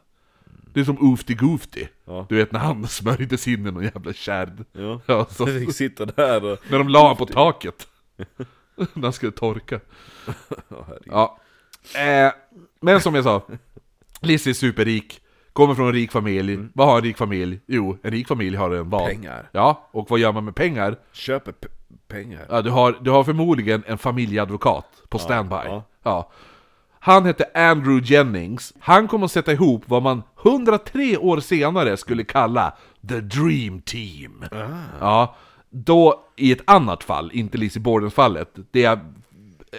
Det 0.75 0.81
är 0.81 0.85
som 0.85 0.99
Oofty 0.99 1.35
Goofty. 1.35 1.87
Ja. 2.05 2.27
Du 2.29 2.37
vet 2.37 2.53
när 2.53 2.61
han 2.61 2.87
smörjdes 2.89 3.49
in 3.49 3.67
i 3.67 3.71
någon 3.71 3.85
jävla 3.85 4.13
kärd. 4.13 4.65
Ja. 4.73 5.01
Ja, 5.07 5.27
så, 5.31 5.47
fick 5.61 5.75
sitta 5.75 6.07
där 6.07 6.45
och... 6.45 6.59
när 6.71 6.79
de 6.79 6.89
la 6.89 7.15
på 7.15 7.27
taket. 7.27 7.89
när 8.95 9.03
han 9.03 9.13
skulle 9.13 9.33
torka. 9.33 9.81
Herregud. 10.69 11.03
Ja. 11.05 11.39
Eh, 11.95 12.33
men 12.81 13.01
som 13.01 13.15
jag 13.15 13.25
sa, 13.25 13.43
Lizzie 14.21 14.51
är 14.51 14.55
superrik, 14.55 15.21
kommer 15.53 15.75
från 15.75 15.87
en 15.87 15.93
rik 15.93 16.13
familj. 16.13 16.59
Vad 16.75 16.87
har 16.87 16.97
en 16.97 17.03
rik 17.05 17.17
familj? 17.17 17.61
Jo, 17.67 17.99
en 18.03 18.11
rik 18.11 18.29
familj 18.29 18.57
har 18.57 18.71
en 18.71 18.91
vad? 18.91 19.07
Pengar. 19.09 19.49
Ja, 19.53 19.89
och 19.91 20.11
vad 20.11 20.19
gör 20.19 20.33
man 20.33 20.45
med 20.45 20.55
pengar? 20.55 20.99
Köper 21.13 21.55
pengar. 22.09 22.47
Ja, 22.51 22.63
du, 22.63 22.71
har, 22.71 22.99
du 23.01 23.11
har 23.11 23.25
förmodligen 23.25 23.83
en 23.87 23.99
familjeadvokat 23.99 24.87
på 25.09 25.19
standby. 25.19 25.57
ja. 25.65 25.85
Ja. 26.03 26.31
Han 27.03 27.25
hette 27.25 27.45
Andrew 27.55 28.15
Jennings. 28.15 28.75
Han 28.81 29.09
kom 29.09 29.23
att 29.23 29.33
sätta 29.33 29.53
ihop 29.53 29.83
vad 29.87 30.03
man 30.03 30.23
103 30.45 31.17
år 31.17 31.41
senare 31.41 31.97
skulle 31.97 32.25
kalla 32.25 32.77
The 33.09 33.21
Dream 33.21 33.81
Team. 33.81 34.45
Ja, 35.01 35.37
då 35.71 36.25
i 36.37 36.53
ett 36.53 36.63
annat 36.71 37.05
fall, 37.05 37.31
inte 37.35 37.59
Lizzie 37.59 37.83
Borden-fallet. 37.83 38.49
Det, 38.71 38.85
är- 38.85 39.13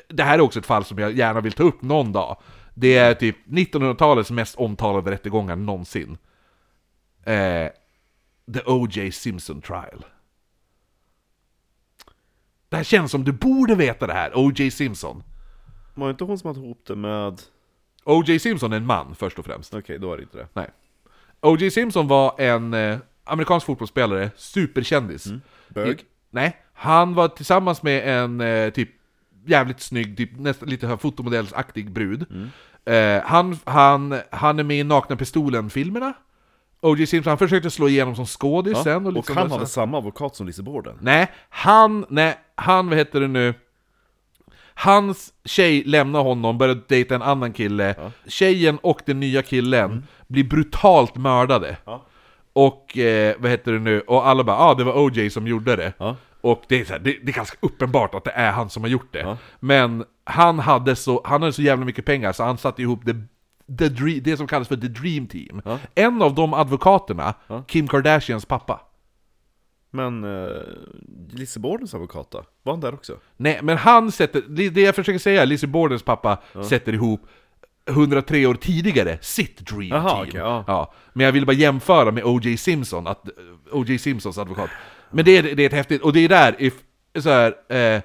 det 0.08 0.24
här 0.24 0.34
är 0.38 0.42
också 0.42 0.60
ett 0.60 0.66
fall 0.66 0.86
som 0.86 0.98
jag 0.98 1.12
gärna 1.18 1.42
vill 1.42 1.54
ta 1.54 1.64
upp 1.64 1.82
någon 1.82 2.12
dag. 2.12 2.38
Det 2.74 2.98
är 2.98 3.14
typ 3.14 3.36
1900-talets 3.48 4.32
mest 4.32 4.56
omtalade 4.56 5.12
rättegångar 5.12 5.56
någonsin. 5.56 6.18
Eh, 7.24 7.68
The 8.54 8.62
O.J. 8.66 9.12
Simpson 9.12 9.62
Trial. 9.62 10.06
Det 12.70 12.76
här 12.78 12.84
känns 12.84 13.12
som 13.12 13.24
du 13.24 13.32
borde 13.32 13.76
veta 13.76 14.08
det 14.08 14.14
här, 14.14 14.32
O.J. 14.36 14.72
Simpson. 14.72 15.24
Var 15.96 16.08
det 16.08 16.12
inte 16.12 16.24
hon 16.24 16.40
som 16.40 16.48
hade 16.48 16.60
ihop 16.60 16.84
det 16.88 16.96
med... 16.96 17.42
O.J. 18.04 18.40
Simpson 18.40 18.74
är 18.74 18.78
en 18.78 18.86
man, 18.86 19.16
först 19.16 19.40
och 19.40 19.46
främst. 19.46 19.74
Okej, 19.74 20.00
då 20.00 20.08
var 20.10 20.18
det 20.18 20.24
inte 20.24 20.38
det. 20.38 20.48
Nej. 20.54 20.70
O.J. 21.42 21.72
Simpson 21.72 22.08
var 22.08 22.42
en 22.42 22.74
eh, 22.74 22.98
amerikansk 23.24 23.66
fotbollsspelare, 23.66 24.32
superkändis. 24.36 25.28
Bög? 25.74 26.04
Nej, 26.32 26.58
han 26.74 27.14
var 27.14 27.28
tillsammans 27.28 27.84
med 27.84 28.18
en 28.24 28.42
eh, 28.42 28.70
typ 28.70 28.90
jävligt 29.46 29.82
snygg, 29.82 30.18
typ 30.18 30.40
nästan 30.40 30.70
lite 30.70 30.98
fotomodellsaktig 30.98 31.92
brud. 31.92 32.26
Eh, 32.86 33.24
han, 33.24 33.58
han, 33.64 34.20
han 34.32 34.60
är 34.60 34.64
med 34.64 34.80
i 34.80 34.84
Nakna 34.84 35.16
Pistolen-filmerna. 35.16 36.14
O.J. 36.82 37.08
Simpson, 37.08 37.32
han 37.32 37.38
försökte 37.38 37.70
slå 37.72 37.88
igenom 37.88 38.16
som 38.16 38.26
skådis 38.26 38.78
sen. 38.84 39.06
och 39.06 39.14
liksom 39.14 39.38
han 39.38 39.50
så- 39.50 39.56
hade 39.56 39.68
samma 39.68 39.98
advokat 39.98 40.36
som 40.36 40.48
Lise 40.48 40.64
Borden. 40.64 40.98
Nej, 41.02 41.32
han, 41.50 42.06
nej, 42.10 42.36
han, 42.56 42.90
vad 42.90 42.98
heter 42.98 43.20
det 43.20 43.28
nu? 43.28 43.54
Hans 44.74 45.34
tjej 45.46 45.84
lämnar 45.84 46.24
honom, 46.24 46.58
börjar 46.58 46.82
dejta 46.88 47.16
en 47.16 47.22
annan 47.22 47.54
kille. 47.54 47.96
Tjejen 48.28 48.78
och 48.78 49.02
den 49.06 49.20
nya 49.20 49.42
killen 49.42 50.08
blir 50.28 50.44
brutalt 50.44 51.16
mördade. 51.16 51.78
Ja. 51.86 52.06
Och, 52.54 52.98
eh, 52.98 53.36
vad 53.40 53.52
heter 53.52 53.72
det 53.72 53.80
nu? 53.80 54.02
Och 54.02 54.28
alla 54.28 54.44
bara 54.44 54.58
ah, 54.58 54.74
det 54.74 54.84
var 54.84 55.06
OJ 55.06 55.30
som 55.30 55.48
gjorde 55.48 55.76
det. 55.76 55.94
Ja. 55.98 56.16
Och 56.42 56.64
det 56.68 56.82
är, 56.82 56.86
så 56.86 56.94
här, 56.94 57.00
det, 57.00 57.18
det 57.24 57.32
är 57.32 57.36
ganska 57.36 57.58
uppenbart 57.60 58.16
att 58.16 58.24
det 58.24 58.32
är 58.32 58.52
han 58.52 58.70
som 58.70 58.84
har 58.84 58.90
gjort 58.90 59.14
det. 59.14 59.20
Ja. 59.20 59.38
Men 59.60 60.06
han 60.24 60.60
hade, 60.60 60.96
så, 60.96 61.22
han 61.26 61.42
hade 61.42 61.54
så 61.54 61.62
jävla 61.62 61.86
mycket 61.86 62.06
pengar 62.06 62.32
så 62.32 62.44
han 62.44 62.58
satte 62.58 62.82
ihop 62.82 63.00
det, 63.06 63.14
the 63.78 63.90
dream, 63.90 64.20
det 64.24 64.38
som 64.38 64.48
kallas 64.48 64.68
för 64.68 64.76
The 64.76 64.88
Dream 64.88 65.28
Team. 65.28 65.62
Ja. 65.66 65.80
En 65.96 66.22
av 66.22 66.36
de 66.36 66.54
advokaterna, 66.54 67.34
Kim 67.68 67.88
Kardashians 67.88 68.46
pappa. 68.46 68.80
Men 69.92 70.24
uh, 70.24 70.62
Lise 71.30 71.60
Bordens 71.60 71.94
advokat 71.94 72.32
då? 72.32 72.44
Var 72.64 72.74
han 72.74 72.80
där 72.80 72.94
också? 72.94 73.18
Nej, 73.38 73.60
men 73.64 73.78
han 73.78 74.12
sätter, 74.12 74.44
det 74.50 74.70
det 74.70 74.82
jag 74.82 74.96
försöker 74.96 75.20
säga, 75.20 75.46
Lizzie 75.46 75.70
Bordens 75.70 76.04
pappa 76.04 76.38
sätter 76.70 76.94
ihop 76.94 77.22
103 77.92 78.46
år 78.46 78.54
tidigare 78.54 79.18
sitt 79.22 79.58
Dream 79.60 79.88
Jaha, 79.88 80.10
Team. 80.10 80.28
okej, 80.28 80.64
ja. 80.68 80.94
Men 81.14 81.26
jag 81.26 81.32
vill 81.34 81.46
bara 81.46 81.54
jämföra 81.56 82.12
med 82.12 82.24
O.J. 82.24 82.58
Simpson, 82.58 83.08
att 83.08 83.24
O.J. 83.72 83.98
Simpsons 84.00 84.38
advokat. 84.38 84.70
Men 85.12 85.26
det 85.26 85.38
är, 85.38 85.44
det 85.56 85.64
är 85.64 85.68
ett 85.68 85.74
häftigt, 85.74 86.02
och 86.02 86.14
det 86.14 86.20
är 86.20 86.30
där, 86.30 86.56
if, 86.60 86.74
så 87.20 87.30
här, 87.30 87.48
eh, 87.48 88.02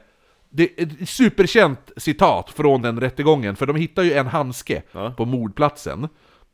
det 0.51 0.81
är 0.81 0.83
ett 1.03 1.09
superkänt 1.09 1.93
citat 1.97 2.51
från 2.51 2.83
den 2.83 3.01
rättegången, 3.01 3.57
för 3.57 3.67
de 3.67 3.77
hittar 3.77 4.03
ju 4.03 4.13
en 4.13 4.27
handske 4.27 4.83
Ja. 4.93 5.11
på 5.11 5.25
mordplatsen. 5.25 6.09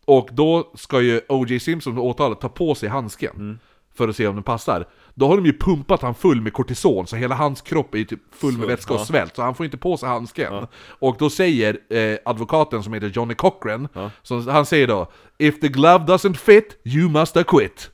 Och 0.05 0.29
då 0.33 0.73
ska 0.75 1.01
ju 1.01 1.21
O.J. 1.29 1.61
Simpson 1.61 1.99
åtalet 1.99 2.41
ta 2.41 2.49
på 2.49 2.75
sig 2.75 2.89
handsken. 2.89 3.37
Mm. 3.37 3.59
För 3.95 4.09
att 4.09 4.17
se 4.17 4.27
om 4.27 4.35
den 4.35 4.45
passar. 4.45 4.87
Då 5.15 5.29
har 5.29 5.37
de 5.37 5.47
ju 5.47 5.59
pumpat 5.59 6.03
han 6.03 6.15
full 6.15 6.41
med 6.41 6.53
kortison, 6.53 7.07
så 7.07 7.17
hela 7.17 7.35
hans 7.35 7.61
kropp 7.61 7.95
är 7.95 7.99
ju 7.99 8.05
typ 8.05 8.21
full 8.31 8.53
med 8.53 8.59
Svält, 8.59 8.71
vätska 8.71 8.95
och 8.95 9.01
ja. 9.01 9.05
svält, 9.05 9.37
så 9.37 9.43
han 9.43 9.55
får 9.55 9.65
inte 9.65 9.77
på 9.77 9.97
sig 9.97 10.09
handsken. 10.09 10.67
Och 10.89 11.17
då 11.19 11.31
säger 11.31 11.79
eh, 11.89 12.19
advokaten 12.25 12.83
som 12.83 12.93
heter 12.93 13.09
Johnny 13.09 13.35
Cochran, 13.35 13.89
så 14.23 14.51
han 14.51 14.67
säger 14.67 14.87
då 14.87 15.11
If 15.39 15.61
the 15.61 15.69
glove 15.69 16.05
doesn't 16.05 16.35
fit, 16.35 16.81
you 16.85 17.11
must 17.11 17.37
acquit. 17.37 17.91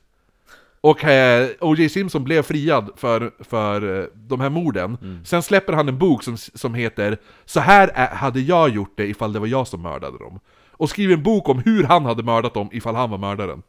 Och 0.81 1.03
eh, 1.03 1.49
O.J. 1.59 1.89
Simpson 1.89 2.23
blev 2.23 2.43
friad 2.43 2.91
för, 2.95 3.31
för 3.39 4.01
eh, 4.01 4.05
de 4.13 4.39
här 4.39 4.49
morden. 4.49 4.97
Mm. 5.01 5.25
Sen 5.25 5.43
släpper 5.43 5.73
han 5.73 5.87
en 5.87 5.97
bok 5.97 6.23
som, 6.23 6.37
som 6.37 6.73
heter 6.73 7.17
Så 7.45 7.59
här 7.59 7.91
är, 7.93 8.07
hade 8.07 8.39
jag 8.39 8.69
gjort 8.69 8.93
det 8.97 9.07
ifall 9.07 9.33
det 9.33 9.39
var 9.39 9.47
jag 9.47 9.67
som 9.67 9.81
mördade 9.81 10.17
dem. 10.17 10.39
Och 10.71 10.89
skriver 10.89 11.13
en 11.13 11.23
bok 11.23 11.49
om 11.49 11.59
hur 11.59 11.83
han 11.83 12.05
hade 12.05 12.23
mördat 12.23 12.53
dem 12.53 12.69
ifall 12.71 12.95
han 12.95 13.09
var 13.09 13.17
mördaren. 13.17 13.63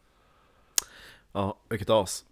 Ja, 1.33 1.57
vilket 1.69 1.91
as. 1.91 2.25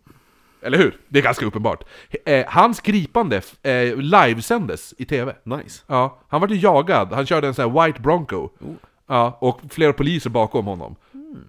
Eller 0.62 0.78
hur? 0.78 0.96
Det 1.08 1.18
är 1.18 1.22
ganska 1.22 1.46
uppenbart. 1.46 1.84
Eh, 2.24 2.46
hans 2.48 2.80
gripande 2.80 3.42
eh, 3.62 3.96
livesändes 3.96 4.94
i 4.98 5.04
TV. 5.04 5.34
Nice. 5.44 5.82
Ja, 5.86 6.20
han 6.28 6.40
var 6.40 6.48
ju 6.48 6.56
jagad, 6.56 7.12
han 7.12 7.26
körde 7.26 7.46
en 7.46 7.54
sån 7.54 7.70
här 7.72 7.86
White 7.86 8.00
Bronco. 8.00 8.48
Ja, 9.06 9.38
och 9.40 9.60
flera 9.70 9.92
poliser 9.92 10.30
bakom 10.30 10.66
honom. 10.66 10.96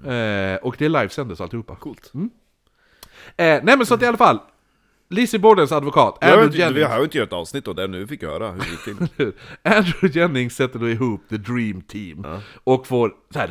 Eh, 0.06 0.56
och 0.56 0.76
det 0.78 0.90
livesändes 0.90 1.42
alltihopa. 1.42 1.76
Coolt. 1.76 2.12
Eh, 2.14 2.22
nej 3.36 3.62
men 3.64 3.86
så 3.86 3.94
att 3.94 4.02
i 4.02 4.06
alla 4.06 4.18
fall, 4.18 4.40
Lizzie 5.10 5.40
Bordens 5.40 5.72
advokat, 5.72 6.18
Jag 6.22 6.30
Andrew 6.30 6.46
inte, 6.46 6.58
vi 6.58 6.64
Jennings, 6.64 6.88
har 6.88 6.98
ju 6.98 7.04
inte 7.04 7.18
gjort 7.18 7.28
ett 7.28 7.34
avsnitt 7.34 7.68
av 7.68 7.76
det 7.76 7.88
nu, 7.88 8.08
fick 8.08 8.24
jag 8.24 8.30
höra 8.30 8.52
hur 8.52 8.60
det 8.60 8.68
gick 8.70 8.84
till. 8.84 9.32
Andrew 9.64 10.20
Jennings 10.20 10.56
sätter 10.56 10.80
då 10.80 10.90
ihop 10.90 11.22
The 11.30 11.38
Dream 11.38 11.82
Team. 11.82 12.26
Och 12.64 12.88
får 12.88 13.14
så 13.34 13.40
här, 13.40 13.50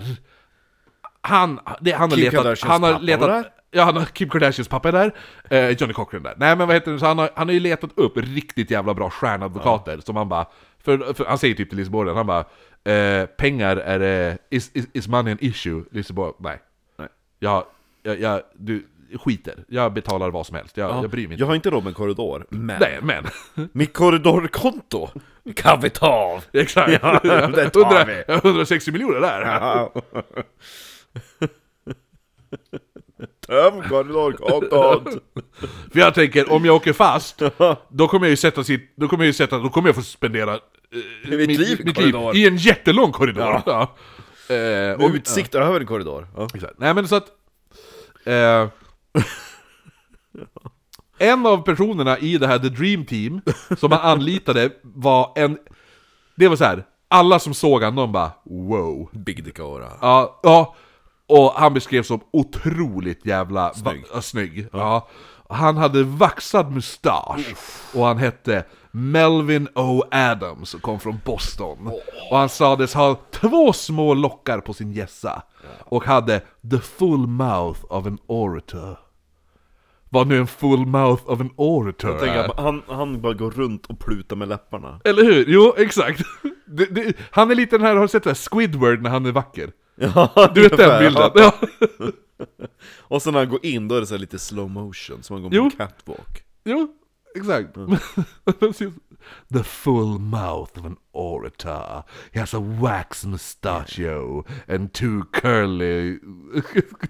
han, 1.20 1.60
det, 1.80 1.92
han 1.92 2.10
har 2.10 2.16
letat, 2.16 2.60
han 2.60 2.82
har 2.82 3.00
letat? 3.00 3.46
Ja 3.70 3.82
han 3.82 3.96
har, 3.96 4.04
Kim 4.04 4.28
Kardashians 4.28 4.68
pappa 4.68 4.88
är 4.88 4.92
där, 4.92 5.12
eh, 5.50 5.70
Johnny 5.70 5.94
Cochran 5.94 6.22
där. 6.22 6.34
Nej 6.36 6.56
men 6.56 6.66
vad 6.66 6.76
heter 6.76 6.92
det, 6.92 6.98
så 6.98 7.06
han 7.06 7.18
har, 7.18 7.30
han 7.36 7.48
har 7.48 7.54
ju 7.54 7.60
letat 7.60 7.90
upp 7.94 8.16
riktigt 8.16 8.70
jävla 8.70 8.94
bra 8.94 9.10
stjärnadvokater 9.10 10.00
som 10.00 10.16
han 10.16 10.28
bara, 10.28 10.46
för, 10.78 11.14
för 11.14 11.24
han 11.24 11.38
säger 11.38 11.54
typ 11.54 11.68
till 11.68 11.78
Lizzie 11.78 11.90
Borden, 11.92 12.16
han 12.16 12.26
bara 12.26 12.44
eh, 12.94 13.26
Pengar 13.26 13.76
är, 13.76 14.30
eh, 14.30 14.36
is, 14.50 14.70
is, 14.74 14.86
is 14.92 15.08
money 15.08 15.32
an 15.32 15.38
issue? 15.40 15.84
Lizzie 15.90 16.14
Borden, 16.14 16.34
nej. 16.38 16.60
Nej. 16.98 17.08
Jag, 17.38 17.64
jag, 18.02 18.20
jag, 18.20 18.42
du 18.54 18.86
skiter, 19.24 19.64
jag 19.68 19.92
betalar 19.92 20.30
vad 20.30 20.46
som 20.46 20.56
helst, 20.56 20.76
jag, 20.76 21.04
jag 21.04 21.10
bryr 21.10 21.26
mig 21.26 21.32
inte. 21.34 21.42
Jag 21.42 21.46
har 21.46 21.54
inte 21.54 21.70
råd 21.70 21.84
med 21.84 21.94
korridor, 21.94 22.46
men 22.50 22.80
Nej 22.80 22.98
men, 23.02 23.24
mitt 23.72 23.92
korridorkonto 23.92 25.08
kan 25.54 25.80
vi 25.80 25.90
ta 25.90 26.06
av! 26.06 26.44
exakt. 26.52 26.92
Ja, 27.02 27.20
det 27.54 27.70
tar 27.70 28.06
vi. 28.06 28.34
160 28.34 28.92
miljoner 28.92 29.20
där. 29.20 29.88
Töm 31.40 31.48
korridorkontot! 33.88 35.08
För 35.92 36.00
jag 36.00 36.14
tänker, 36.14 36.52
om 36.52 36.64
jag 36.64 36.76
åker 36.76 36.92
fast, 36.92 37.42
då 37.88 38.08
kommer 38.08 38.26
jag 38.26 38.30
ju 38.30 38.36
sätta 38.36 38.64
sitt, 38.64 38.96
då 38.96 39.08
kommer 39.08 39.24
jag 39.24 39.26
ju 39.26 39.32
sätta, 39.32 39.58
då 39.58 39.68
kommer 39.68 39.88
jag 39.88 39.96
få 39.96 40.02
spendera 40.02 40.54
eh, 40.54 41.30
Mitt 41.30 41.58
liv 41.58 41.88
i 41.88 41.94
korridor. 41.94 42.36
i 42.36 42.46
en 42.46 42.56
jättelång 42.56 43.12
korridor. 43.12 43.62
Ja. 43.66 43.96
Eh, 44.48 44.56
Med 44.56 44.94
och, 44.94 45.10
utsikt 45.14 45.54
över 45.54 45.80
en 45.80 45.86
korridor. 45.86 46.28
Ja. 46.36 46.48
Exakt. 46.54 46.74
Nej 46.78 46.94
men 46.94 47.08
så 47.08 47.16
att... 47.16 47.26
Eh, 48.24 48.68
en 51.18 51.46
av 51.46 51.62
personerna 51.62 52.18
i 52.18 52.38
det 52.38 52.46
här 52.46 52.58
The 52.58 52.68
Dream 52.68 53.04
Team 53.04 53.40
som 53.78 53.92
han 53.92 54.00
anlitade 54.00 54.70
var 54.82 55.32
en... 55.36 55.58
Det 56.34 56.48
var 56.48 56.56
så 56.56 56.64
här. 56.64 56.84
alla 57.08 57.38
som 57.38 57.54
såg 57.54 57.80
de 57.80 58.12
bara 58.12 58.30
wow. 58.44 59.08
Big 59.12 59.44
Dick 59.44 59.58
Aura. 59.58 59.92
Ja, 60.00 60.40
ja. 60.42 60.76
Och 61.28 61.52
han 61.52 61.74
beskrevs 61.74 62.06
som 62.06 62.20
otroligt 62.30 63.26
jävla 63.26 63.74
Snygg. 63.74 64.02
Va, 64.02 64.08
ja, 64.14 64.22
snygg. 64.22 64.68
Ja. 64.72 65.08
Han 65.48 65.76
hade 65.76 66.02
vaxad 66.02 66.72
mustasch 66.72 67.40
och 67.94 68.04
han 68.04 68.18
hette 68.18 68.64
Melvin 68.90 69.68
O. 69.74 70.02
Adams 70.10 70.74
och 70.74 70.82
kom 70.82 71.00
från 71.00 71.20
Boston. 71.24 71.90
Och 72.30 72.38
han 72.38 72.48
sades 72.48 72.94
ha 72.94 73.20
två 73.30 73.72
små 73.72 74.14
lockar 74.14 74.60
på 74.60 74.74
sin 74.74 74.92
gässa 74.92 75.42
och 75.78 76.04
hade 76.04 76.40
the 76.70 76.78
full 76.78 77.26
mouth 77.26 77.80
of 77.88 78.06
an 78.06 78.18
orator. 78.26 78.98
Vad 80.10 80.26
nu 80.26 80.38
en 80.38 80.46
full 80.46 80.86
mouth 80.86 81.30
of 81.30 81.40
an 81.40 81.50
orator 81.56 82.10
Jag 82.10 82.20
tänker 82.20 82.44
att 82.44 82.60
han, 82.60 82.82
han 82.88 83.20
bara 83.20 83.34
går 83.34 83.50
runt 83.50 83.86
och 83.86 83.98
plutar 83.98 84.36
med 84.36 84.48
läpparna. 84.48 85.00
Eller 85.04 85.24
hur? 85.24 85.44
Jo, 85.48 85.74
exakt. 85.76 86.22
Det, 86.70 86.84
det, 86.84 87.16
han 87.30 87.50
är 87.50 87.54
lite 87.54 87.78
den 87.78 87.86
här, 87.86 87.94
har 87.94 88.02
du 88.02 88.08
sett 88.08 88.24
det 88.24 88.30
här 88.30 88.48
Squidward 88.50 89.02
när 89.02 89.10
han 89.10 89.26
är 89.26 89.32
vacker? 89.32 89.70
Ja, 90.14 90.50
Du 90.54 90.62
vet 90.62 90.76
den 90.76 90.98
bilden? 91.00 91.30
ja. 91.34 91.54
Och 92.98 93.22
sen 93.22 93.32
när 93.32 93.40
han 93.40 93.48
går 93.48 93.66
in, 93.66 93.88
då 93.88 93.94
är 93.94 94.00
det 94.00 94.06
så 94.06 94.16
lite 94.16 94.38
slow 94.38 94.70
motion, 94.70 95.22
som 95.22 95.34
han 95.34 95.42
går 95.42 95.50
på 95.50 95.56
Jo. 95.56 95.64
en 95.64 95.70
catwalk. 95.70 96.44
Jo, 96.64 96.88
exakt. 97.36 97.74
The 99.54 99.62
full 99.64 100.18
mouth 100.18 100.78
of 100.78 100.84
an 100.84 100.96
orator. 101.12 102.02
He 102.32 102.40
has 102.40 102.54
a 102.54 102.58
wax 102.80 103.24
mustachio 103.26 104.44
and 104.68 104.92
two 104.92 105.22
curly, 105.32 106.18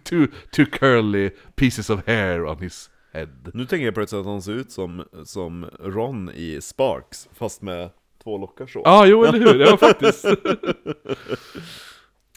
two, 0.05 0.27
two 0.53 0.67
curly 0.67 1.31
pieces 1.57 1.91
of 1.91 2.07
hair 2.07 2.47
on 2.47 2.59
his 2.59 2.91
head. 3.13 3.51
Nu 3.55 3.67
tänker 3.67 3.85
jag 3.85 3.95
plötsligt 3.95 4.21
att 4.21 4.27
han 4.27 4.43
ser 4.43 4.53
ut 4.53 4.73
som, 4.73 5.05
som 5.25 5.67
Ron 5.81 6.31
i 6.35 6.59
Sparks, 6.63 7.29
fast 7.35 7.63
med 7.63 7.91
två 8.25 8.39
lockar 8.39 8.67
så. 8.67 8.83
Ja, 8.85 9.07
jo 9.07 9.25
eller 9.25 9.39
hur, 9.39 9.61
ja 9.61 9.77
faktiskt. 9.77 10.25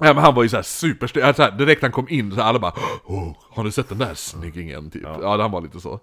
Ja, 0.03 0.13
men 0.13 0.23
han 0.23 0.35
var 0.35 0.43
ju 0.43 0.49
såhär 0.49 0.63
superstor, 0.63 1.21
alltså, 1.21 1.51
direkt 1.57 1.81
han 1.81 1.91
kom 1.91 2.09
in 2.09 2.31
så 2.35 2.41
alla 2.41 2.59
bara 2.59 2.73
oh, 3.05 3.35
Har 3.49 3.63
du 3.63 3.71
sett 3.71 3.89
den 3.89 3.97
där 3.97 4.13
snyggingen? 4.13 4.91
Typ. 4.91 5.03
Ja, 5.03 5.41
han 5.41 5.51
var 5.51 5.61
lite 5.61 5.79
så. 5.79 5.99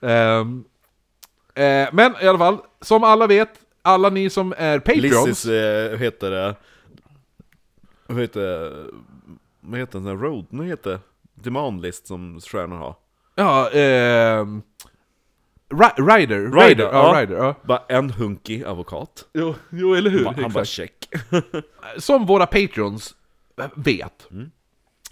Ehm, 0.00 0.64
eh, 1.54 1.88
men 1.92 2.14
i 2.22 2.26
alla 2.26 2.38
fall, 2.38 2.58
som 2.80 3.04
alla 3.04 3.26
vet, 3.26 3.50
alla 3.82 4.08
ni 4.10 4.30
som 4.30 4.54
är 4.58 4.78
Patreons 4.78 5.26
Lizzies, 5.26 5.46
eh, 5.46 5.98
heter 5.98 6.30
det? 6.30 6.56
Vad 8.06 8.20
heter 8.20 8.40
det? 8.40 8.86
Vad 9.60 9.80
heter 9.80 9.98
den 9.98 10.08
här 10.08 10.16
road? 10.16 10.46
Vad 10.50 10.66
heter 10.66 10.90
det? 10.90 11.00
Demanlist 11.34 12.06
som 12.06 12.40
stjärnor 12.40 12.76
har. 12.76 12.94
Ja. 13.34 13.70
Ri- 15.70 16.16
Rider, 16.16 16.40
Rider, 16.40 16.68
Rider, 16.68 16.84
ja, 16.84 17.14
ja. 17.14 17.20
Rider, 17.20 17.36
ja. 17.36 17.54
Bara 17.62 17.82
en 17.88 18.10
hunkig 18.10 18.64
advokat. 18.64 19.24
Jo, 19.34 19.54
jo 19.70 19.94
eller 19.94 20.10
hur? 20.10 20.24
Han 20.24 20.52
bara 20.52 20.64
check. 20.64 21.08
Som 21.98 22.26
våra 22.26 22.46
Patreons 22.46 23.14
vet. 23.74 24.28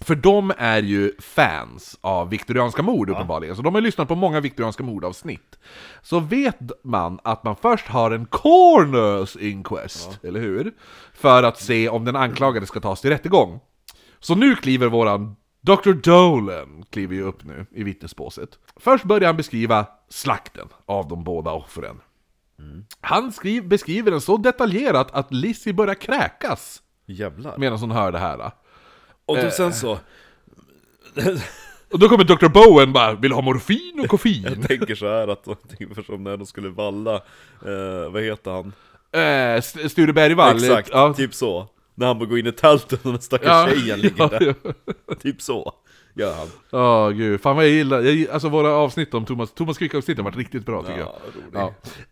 För 0.01 0.15
de 0.15 0.53
är 0.57 0.83
ju 0.83 1.11
fans 1.19 1.97
av 2.01 2.29
viktorianska 2.29 2.81
mord 2.83 3.09
uppenbarligen, 3.09 3.55
så 3.55 3.61
de 3.61 3.75
har 3.75 3.81
lyssnat 3.81 4.07
på 4.07 4.15
många 4.15 4.39
viktorianska 4.39 4.83
mordavsnitt. 4.83 5.59
Så 6.01 6.19
vet 6.19 6.57
man 6.83 7.19
att 7.23 7.43
man 7.43 7.55
först 7.55 7.87
har 7.87 8.11
en 8.11 8.25
corners 8.25 9.35
inquest, 9.35 10.19
eller 10.23 10.39
hur? 10.39 10.73
För 11.13 11.43
att 11.43 11.61
se 11.61 11.89
om 11.89 12.05
den 12.05 12.15
anklagade 12.15 12.65
ska 12.65 12.79
tas 12.79 13.01
till 13.01 13.09
rättegång. 13.09 13.59
Så 14.19 14.35
nu 14.35 14.55
kliver 14.55 14.87
våran 14.87 15.35
Dr. 15.61 15.93
Dolan 15.93 16.85
kliver 16.89 17.15
ju 17.15 17.21
upp 17.21 17.43
nu 17.43 17.65
i 17.71 17.83
vittnesbåset. 17.83 18.49
Först 18.75 19.03
börjar 19.03 19.27
han 19.27 19.37
beskriva 19.37 19.87
slakten 20.09 20.67
av 20.85 21.07
de 21.07 21.23
båda 21.23 21.51
offren. 21.51 22.01
Han 23.01 23.31
skriv, 23.31 23.67
beskriver 23.67 24.11
den 24.11 24.21
så 24.21 24.37
detaljerat 24.37 25.11
att 25.11 25.33
Lizzie 25.33 25.73
börjar 25.73 25.95
kräkas 25.95 26.81
Jävlar. 27.05 27.57
medan 27.57 27.79
hon 27.79 27.91
hör 27.91 28.11
det 28.11 28.19
här. 28.19 28.51
Och 29.25 29.37
Eh. 29.37 29.43
då 29.45 29.51
sen 29.51 29.73
så, 29.73 29.99
Och 31.91 31.99
då 31.99 32.09
kommer 32.09 32.23
Dr. 32.23 32.47
Bowen 32.47 32.93
bara 32.93 33.13
'Vill 33.13 33.29
du 33.29 33.35
ha 33.35 33.41
morfin 33.41 33.99
och 34.03 34.07
koffein?' 34.07 34.43
jag 34.43 34.67
tänker 34.67 34.95
så 34.95 35.07
här 35.07 35.27
att, 35.27 35.43
typ 35.77 36.05
som 36.05 36.23
när 36.23 36.37
de 36.37 36.45
skulle 36.45 36.69
valla, 36.69 37.15
eh, 37.65 38.11
vad 38.11 38.23
heter 38.23 38.51
han? 38.51 38.73
eh, 39.11 39.55
St- 39.57 39.89
Sture 39.89 40.13
Bergvall. 40.13 40.55
Exakt, 40.55 40.89
Ja, 40.91 41.13
typ 41.13 41.33
så. 41.33 41.67
När 41.95 42.07
han 42.07 42.19
bara 42.19 42.25
går 42.25 42.39
in 42.39 42.47
i 42.47 42.51
tältet 42.51 43.05
och 43.05 43.11
den 43.11 43.21
stackars 43.21 43.47
ja, 43.47 43.67
tjejen 43.69 43.99
ligger 43.99 44.15
ja, 44.23 44.27
där. 44.39 44.55
ja. 45.07 45.15
Typ 45.15 45.41
så, 45.41 45.73
gör 46.15 46.33
han. 46.35 46.47
Åh 46.71 47.09
gud, 47.09 47.41
fan 47.41 47.55
vad 47.55 47.65
jag 47.65 47.71
gillar, 47.71 48.01
jag, 48.01 48.29
alltså 48.29 48.49
våra 48.49 48.69
avsnitt 48.69 49.13
om 49.13 49.25
Thomas, 49.25 49.51
Thomas 49.53 49.77
Quick-avsnitten 49.77 50.25
har 50.25 50.31
varit 50.31 50.37
riktigt 50.37 50.65
bra 50.65 50.81
tycker 50.83 50.99
Ja, 50.99 51.15
jag. 51.53 51.61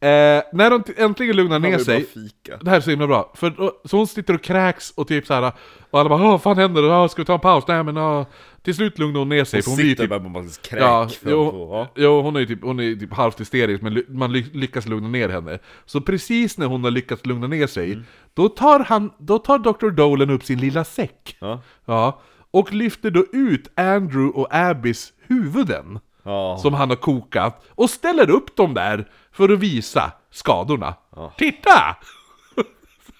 Ja. 0.01 0.07
Eh, 0.07 0.43
när 0.53 0.69
de 0.69 0.83
äntligen 0.97 1.35
lugnar 1.35 1.59
ner 1.59 1.77
sig, 1.77 2.05
fika. 2.05 2.57
det 2.61 2.69
här 2.69 2.77
är 2.77 2.81
så 2.81 2.89
himla 2.89 3.07
bra, 3.07 3.31
för 3.35 3.53
så 3.87 3.97
hon 3.97 4.07
sitter 4.07 4.33
och 4.33 4.41
kräks 4.41 4.91
och 4.95 5.07
typ 5.07 5.27
så 5.27 5.33
här 5.33 5.51
och 5.91 5.99
alla 5.99 6.09
bara 6.09 6.19
vad 6.23 6.41
fan 6.41 6.57
händer? 6.57 7.03
Ah, 7.03 7.07
ska 7.09 7.21
vi 7.21 7.25
ta 7.25 7.33
en 7.33 7.39
paus?' 7.39 7.63
Nej 7.67 7.83
men 7.83 7.97
ah. 7.97 8.25
Till 8.63 8.75
slut 8.75 8.99
lugnar 8.99 9.19
hon 9.19 9.29
ner 9.29 9.43
sig, 9.43 9.61
för 9.61 9.69
hon 9.69 9.77
blir 9.77 9.95
typ 9.95 10.09
bara 10.09 10.43
kräk 10.61 10.81
Ja, 10.81 11.09
jo, 11.25 11.51
på, 11.51 11.69
ja. 11.95 12.03
jo, 12.03 12.21
hon 12.21 12.35
är 12.35 12.45
typ, 12.45 12.63
hon 12.63 12.79
är 12.79 12.95
typ 12.95 13.13
halvt 13.13 13.39
hysterisk, 13.41 13.81
men 13.81 14.03
man 14.07 14.31
ly 14.31 14.45
lyckas 14.53 14.87
lugna 14.87 15.07
ner 15.07 15.29
henne. 15.29 15.59
Så 15.85 16.01
precis 16.01 16.57
när 16.57 16.65
hon 16.67 16.83
har 16.83 16.91
lyckats 16.91 17.25
lugna 17.25 17.47
ner 17.47 17.67
sig, 17.67 17.91
Mm. 17.91 18.05
då, 18.33 18.49
tar 18.49 18.79
han, 18.79 19.11
då 19.17 19.39
tar 19.39 19.57
Dr. 19.59 19.89
Dolan 19.89 20.29
upp 20.29 20.43
sin 20.43 20.59
lilla 20.59 20.83
säck. 20.83 21.37
Ja. 21.39 21.61
Ja, 21.85 22.21
och 22.53 22.73
lyfter 22.73 23.11
då 23.11 23.25
ut 23.31 23.67
Andrew 23.79 24.39
och 24.41 24.47
Abbys 24.55 25.13
huvuden, 25.27 25.99
Ja. 26.23 26.57
som 26.61 26.73
han 26.73 26.89
har 26.89 26.95
kokat, 26.97 27.65
och 27.69 27.89
ställer 27.89 28.29
upp 28.29 28.55
dem 28.55 28.73
där 28.73 29.09
för 29.31 29.49
att 29.49 29.59
visa 29.59 30.11
skadorna. 30.29 30.95
Ja. 31.15 31.33
Titta! 31.37 31.95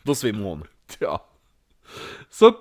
Då 0.04 0.16
svimmar 0.16 0.44
hon. 0.50 0.64
Ja. 1.00 1.26
Så 2.30 2.48
att, 2.48 2.56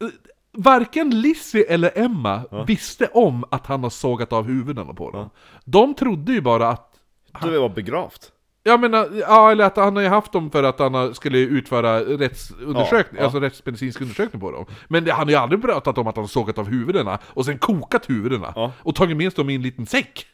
eh, 0.00 0.08
varken 0.52 1.20
Lizzie 1.20 1.64
eller 1.64 1.98
Emma 1.98 2.42
visste 2.66 3.06
om 3.06 3.44
att 3.50 3.66
han 3.66 3.82
har 3.82 3.90
sågat 3.90 4.32
av 4.32 4.44
huvudena 4.46 4.94
på 4.94 5.10
dem. 5.10 5.30
De 5.64 5.94
trodde 5.94 6.32
ju 6.32 6.40
bara 6.40 6.68
att 6.68 7.00
Det 7.42 7.58
var 7.58 7.68
begravt. 7.68 8.32
Jag 8.62 8.80
menar, 8.80 9.08
ja 9.20 9.50
eller 9.50 9.64
att 9.64 9.76
han 9.76 9.96
har 9.96 10.02
ju 10.02 10.08
haft 10.08 10.32
dem 10.32 10.50
för 10.50 10.62
att 10.62 10.78
han 10.78 11.14
skulle 11.14 11.38
utföra 11.38 12.00
rättsundersökning, 12.00 13.16
Ja, 13.16 13.18
ja. 13.18 13.24
alltså 13.24 13.40
rättsmedicinsk 13.40 14.00
undersökning 14.00 14.40
på 14.40 14.50
dem. 14.50 14.66
Men 14.88 15.04
det, 15.04 15.12
han 15.12 15.26
har 15.26 15.30
ju 15.30 15.36
aldrig 15.36 15.62
pratat 15.62 15.98
om 15.98 16.06
att 16.06 16.16
han 16.16 16.28
sågat 16.28 16.58
av 16.58 16.68
huvudena, 16.68 17.18
och 17.24 17.44
sen 17.44 17.58
kokat 17.58 18.10
huvudena, 18.10 18.52
Ja. 18.56 18.72
och 18.78 18.94
tagit 18.94 19.16
med 19.16 19.32
dem 19.32 19.50
i 19.50 19.54
en 19.54 19.62
liten 19.62 19.86
säck. 19.86 20.26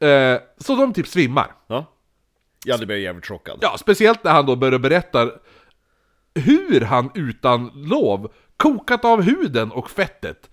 Eh, 0.00 0.36
så 0.58 0.74
de 0.76 0.92
typ 0.92 1.06
svimmar. 1.06 1.52
Ja. 1.66 1.84
Jag 2.64 2.74
hade 2.74 2.86
blivit 2.86 3.04
jävligt 3.04 3.26
chockad. 3.26 3.58
Ja, 3.60 3.76
speciellt 3.78 4.24
när 4.24 4.32
han 4.32 4.46
då 4.46 4.56
börjar 4.56 4.78
berätta 4.78 5.30
hur 6.34 6.80
han 6.80 7.10
utan 7.14 7.70
lov 7.74 8.32
kokat 8.56 9.04
av 9.04 9.22
huden 9.22 9.70
och 9.72 9.90
fettet 9.90 10.50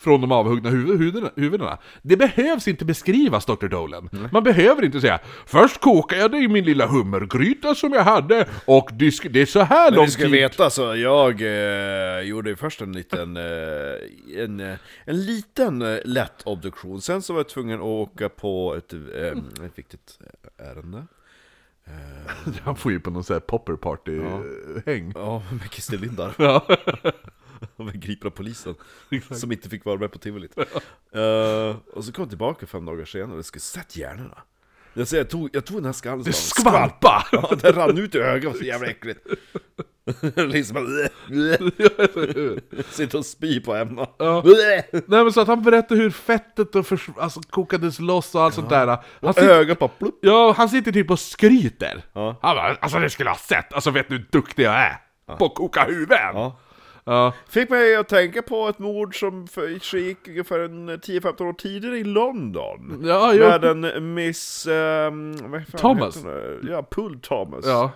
från 0.00 0.20
de 0.20 0.32
avhuggna 0.32 0.70
huv- 0.70 0.98
huvudena, 0.98 1.30
huvudena. 1.36 1.78
Det 2.02 2.16
behövs 2.16 2.68
inte 2.68 2.84
beskrivas, 2.84 3.46
Dr. 3.46 3.66
Dolan. 3.68 4.08
Man 4.32 4.42
behöver 4.42 4.84
inte 4.84 5.00
säga 5.00 5.18
Först 5.46 5.80
kokade 5.80 6.20
jag 6.20 6.30
det 6.30 6.38
i 6.38 6.48
min 6.48 6.64
lilla 6.64 6.86
hummergryta 6.86 7.74
som 7.74 7.92
jag 7.92 8.04
hade, 8.04 8.48
och 8.66 8.90
disk- 8.92 9.26
det 9.30 9.40
är 9.42 9.46
så 9.46 9.60
här 9.60 9.90
Men 9.90 9.96
lång 9.96 10.04
du 10.04 10.10
ska 10.10 10.22
tid... 10.22 10.32
veta 10.32 10.70
så 10.70 10.96
jag 10.96 11.42
eh, 11.42 12.20
gjorde 12.20 12.56
först 12.56 12.80
en 12.80 12.92
liten, 12.92 13.36
eh, 13.36 14.42
en, 14.44 14.60
eh, 14.60 14.76
en 15.04 15.24
liten 15.26 15.82
eh, 15.82 15.98
lätt 16.04 16.42
obduktion, 16.44 17.00
sen 17.00 17.22
så 17.22 17.32
var 17.32 17.40
jag 17.40 17.48
tvungen 17.48 17.78
att 17.78 17.84
åka 17.84 18.28
på 18.28 18.74
ett, 18.74 18.92
eh, 18.92 19.64
ett 19.66 19.78
viktigt 19.78 20.18
ärende. 20.58 21.06
Han 22.62 22.76
får 22.76 22.92
ju 22.92 23.00
på 23.00 23.10
någon 23.10 23.24
sån 23.24 23.34
här 23.34 23.40
popper 23.40 23.72
party-häng. 23.76 25.12
Ja, 25.14 25.42
med 25.50 25.70
Christer 25.72 25.98
Lindar. 25.98 26.34
Ja. 26.38 26.66
Han 27.76 27.86
var 27.86 27.92
gripen 27.92 28.26
av 28.26 28.30
polisen, 28.30 28.74
som 29.30 29.52
inte 29.52 29.68
fick 29.68 29.84
vara 29.84 29.98
med 29.98 30.12
på 30.12 30.18
tivolit. 30.18 30.58
Eh, 30.58 31.76
och 31.94 32.04
så 32.04 32.12
kom 32.12 32.22
jag 32.22 32.28
tillbaka 32.28 32.66
fem 32.66 32.84
dagar 32.84 33.04
senare 33.04 33.38
och 33.38 33.44
skulle 33.44 33.60
sett 33.60 33.96
hjärnorna. 33.96 34.38
Jag, 34.94 35.08
säger, 35.08 35.22
jag, 35.24 35.30
tog, 35.30 35.50
jag 35.52 35.64
tog 35.64 35.76
den 35.76 35.84
här 35.84 35.92
skallen 35.92 36.22
Det 36.24 36.32
skvalpa! 36.32 37.26
Ja, 37.32 37.50
den 37.62 37.72
rann 37.72 37.98
ut 37.98 38.14
i 38.14 38.18
ögat, 38.18 38.56
så 38.56 38.64
jävla 38.64 38.86
äckligt. 38.88 39.20
liksom 40.36 41.08
Sitter 42.90 43.18
och 43.18 43.26
spyr 43.26 43.60
på 43.60 43.74
Emma. 43.74 44.08
Ja. 44.18 44.42
Nej 44.92 45.24
men 45.24 45.32
så 45.32 45.40
att 45.40 45.48
han 45.48 45.62
berättar 45.62 45.96
hur 45.96 46.10
fettet 46.10 46.74
och 46.74 46.86
förs- 46.86 47.08
alltså, 47.18 47.40
kokades 47.50 47.98
loss 48.00 48.34
och 48.34 48.42
allt 48.42 48.54
sånt 48.54 48.68
där. 48.68 48.86
Han 49.20 49.34
sitter, 49.34 49.48
Ögat 49.48 49.78
bara 49.78 49.88
plupp. 49.88 50.18
ja, 50.20 50.54
han 50.56 50.68
sitter 50.68 50.92
typ 50.92 51.10
och 51.10 51.18
skryter. 51.20 52.02
Ja. 52.12 52.36
Han 52.42 52.56
bara, 52.56 52.74
alltså 52.80 52.98
det 52.98 53.10
skulle 53.10 53.30
ha 53.30 53.36
sett, 53.36 53.72
alltså 53.72 53.90
vet 53.90 54.08
du 54.08 54.16
hur 54.16 54.26
duktig 54.30 54.62
jag 54.64 54.74
är? 54.74 54.96
På 55.38 55.44
att 55.46 55.54
koka 55.54 55.84
huvuden! 55.84 56.50
Ja. 57.10 57.32
Fick 57.48 57.70
mig 57.70 57.96
att 57.96 58.08
tänka 58.08 58.42
på 58.42 58.68
ett 58.68 58.78
mord 58.78 59.18
som 59.20 59.46
gick 59.92 60.28
ungefär 60.28 60.58
en 60.58 60.90
10-15 60.90 61.42
år 61.48 61.52
tidigare 61.52 61.98
i 61.98 62.04
London. 62.04 63.00
Ja, 63.04 63.32
jo. 63.34 63.38
Med 63.48 63.64
en 63.64 64.14
Miss... 64.14 64.66
Um, 64.66 65.34
Thomas. 65.76 66.18
Ja, 66.70 66.86
Pull 66.90 67.20
Thomas. 67.20 67.66
Ja. 67.66 67.90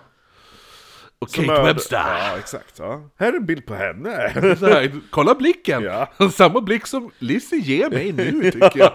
Och 1.19 1.29
Kate 1.31 1.51
är- 1.53 1.63
Webster. 1.63 1.97
Ja, 1.97 2.37
exakt. 2.39 2.79
Ja. 2.79 3.09
Här 3.19 3.33
är 3.33 3.37
en 3.37 3.45
bild 3.45 3.65
på 3.65 3.75
henne. 3.75 4.09
Här, 4.61 4.91
kolla 5.09 5.35
blicken! 5.35 5.83
Ja. 5.83 6.09
Samma 6.31 6.61
blick 6.61 6.87
som 6.87 7.11
Lizzie 7.19 7.59
ger 7.59 7.89
mig 7.89 8.11
nu 8.11 8.41
tycker 8.51 8.79
jag. 8.79 8.91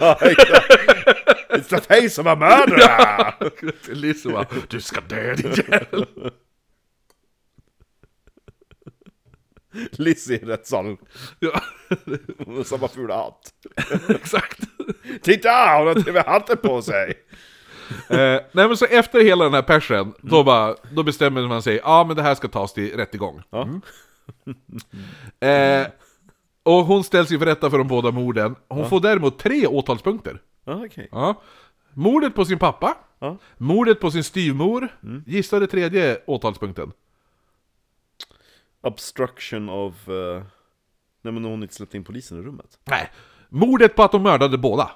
It's 1.51 1.69
the 1.69 1.81
face 1.81 2.21
of 2.21 2.27
a 2.27 2.35
murderer! 2.37 3.95
Lizzie 3.95 4.33
bara, 4.33 4.47
du 4.69 4.81
ska 4.81 5.01
dö 5.01 5.35
din 5.35 5.53
jävel! 5.53 6.07
Lizzie 9.93 10.37
i 10.37 10.45
rättssalen. 10.45 10.97
Ja, 11.39 11.61
Hon 12.47 12.57
har 12.57 12.65
samma 12.65 12.89
fula 12.89 13.17
hatt. 13.17 13.53
exakt. 14.09 14.61
Titta! 15.23 15.79
Hon 15.79 15.87
har 15.87 15.95
till 15.95 16.09
och 16.09 16.15
med 16.15 16.25
hatten 16.25 16.57
på 16.57 16.83
sig! 16.83 17.15
Eh, 18.09 18.17
nej 18.53 18.69
men 18.69 18.77
så 18.77 18.85
efter 18.85 19.25
hela 19.25 19.45
den 19.45 19.55
här 19.55 19.63
persen, 19.63 20.13
då, 20.23 20.45
bara, 20.45 20.75
då 20.93 21.03
bestämmer 21.03 21.47
man 21.49 21.63
sig, 21.63 21.81
ja 21.85 22.05
men 22.05 22.17
det 22.17 22.23
här 22.23 22.35
ska 22.35 22.49
tas 22.49 22.73
till 22.73 22.97
rättegång. 22.97 23.43
Ja. 23.51 23.69
Eh, 25.49 25.87
och 26.63 26.85
hon 26.85 27.05
ställs 27.05 27.33
inför 27.33 27.47
rätta 27.47 27.71
för 27.71 27.79
de 27.79 27.89
båda 27.89 28.11
morden. 28.11 28.57
Hon 28.69 28.89
får 28.89 29.01
däremot 29.01 29.39
tre 29.39 29.67
åtalspunkter. 29.67 30.41
Ja, 30.65 30.83
okej. 30.87 31.09
Ja. 31.13 31.43
Mordet 31.95 32.35
på 32.35 32.45
sin 32.45 32.59
pappa, 32.59 32.95
Ja. 33.19 33.37
mordet 33.59 34.01
på 34.01 34.11
sin 34.11 34.25
styvmor, 34.25 34.89
gissa 35.27 35.59
det 35.59 35.67
tredje 35.67 36.19
åtalspunkten. 36.27 36.93
Obstruction 38.83 39.69
of... 39.69 40.09
Uh... 40.09 40.43
Nej 41.23 41.33
men 41.33 41.45
hon 41.45 41.63
inte 41.63 41.75
släppte 41.75 41.97
in 41.97 42.05
polisen 42.05 42.39
i 42.39 42.43
rummet. 42.43 42.79
Nej, 42.85 43.11
mordet 43.49 43.97
på 43.97 44.03
att 44.03 44.13
de 44.13 44.23
mördade 44.23 44.59
båda. 44.59 44.91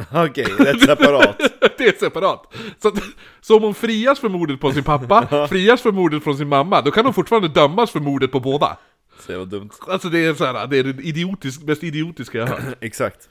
Okej, 0.12 0.46
det 0.58 0.70
är 0.70 0.78
separat. 0.78 1.38
det 1.78 1.84
är 1.84 1.98
separat. 1.98 2.54
Så, 2.82 2.88
att, 2.88 2.94
så 3.40 3.56
om 3.56 3.62
hon 3.62 3.74
frias 3.74 4.20
för 4.20 4.28
mordet 4.28 4.60
på 4.60 4.72
sin 4.72 4.84
pappa, 4.84 5.46
frias 5.48 5.82
för 5.82 5.92
mordet 5.92 6.24
från 6.24 6.36
sin 6.36 6.48
mamma, 6.48 6.80
då 6.80 6.90
kan 6.90 7.04
hon 7.04 7.14
fortfarande 7.14 7.48
dömas 7.48 7.90
för 7.90 8.00
mordet 8.00 8.32
på 8.32 8.40
båda. 8.40 8.76
Så 9.18 9.38
vad 9.38 9.48
dumt. 9.48 9.70
Alltså 9.88 10.08
det 10.08 10.18
är 10.18 10.34
så 10.34 10.44
här, 10.44 10.66
det 10.66 10.78
är 10.78 10.84
det 10.84 11.02
idiotisk, 11.02 11.62
mest 11.62 11.84
idiotiska 11.84 12.38
jag 12.38 12.46
har 12.46 12.58
hört. 12.58 12.76
Exakt. 12.80 13.28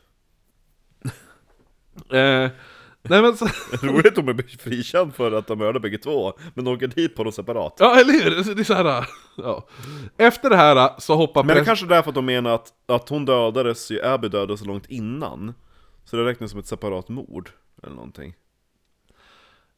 Eh, 2.11 2.49
nej 3.01 3.21
men 3.21 3.37
så, 3.37 3.47
Roligt 3.81 4.17
om 4.17 4.25
hon 4.27 4.35
blir 4.35 4.57
frikänd 4.59 5.15
för 5.15 5.31
att 5.31 5.47
de 5.47 5.57
mördade 5.57 5.79
bägge 5.79 5.97
två, 5.97 6.33
men 6.53 6.65
de 6.65 6.73
åker 6.73 6.87
dit 6.87 7.15
på 7.15 7.23
dem 7.23 7.31
separat. 7.33 7.75
ja 7.79 7.99
eller 7.99 8.13
hur? 8.13 8.55
Det 8.55 8.61
är 8.61 8.63
så 8.63 8.73
här, 8.73 9.05
ja. 9.37 9.67
Efter 10.17 10.49
det 10.49 10.55
här 10.57 10.89
så 10.99 11.15
hoppar 11.15 11.43
Men 11.43 11.47
det 11.47 11.53
präst- 11.53 11.65
kanske 11.65 11.85
är 11.85 11.89
därför 11.89 12.09
att 12.09 12.15
de 12.15 12.25
menar 12.25 12.51
att, 12.55 12.67
att 12.87 13.09
hon 13.09 13.25
dödades 13.25 13.91
ju, 13.91 14.01
Abby 14.05 14.27
dödades 14.29 14.59
så 14.59 14.65
långt 14.65 14.85
innan. 14.89 15.53
Så 16.05 16.15
det 16.15 16.25
räknas 16.25 16.51
som 16.51 16.59
ett 16.59 16.67
separat 16.67 17.09
mord, 17.09 17.49
eller 17.83 17.95
någonting. 17.95 18.33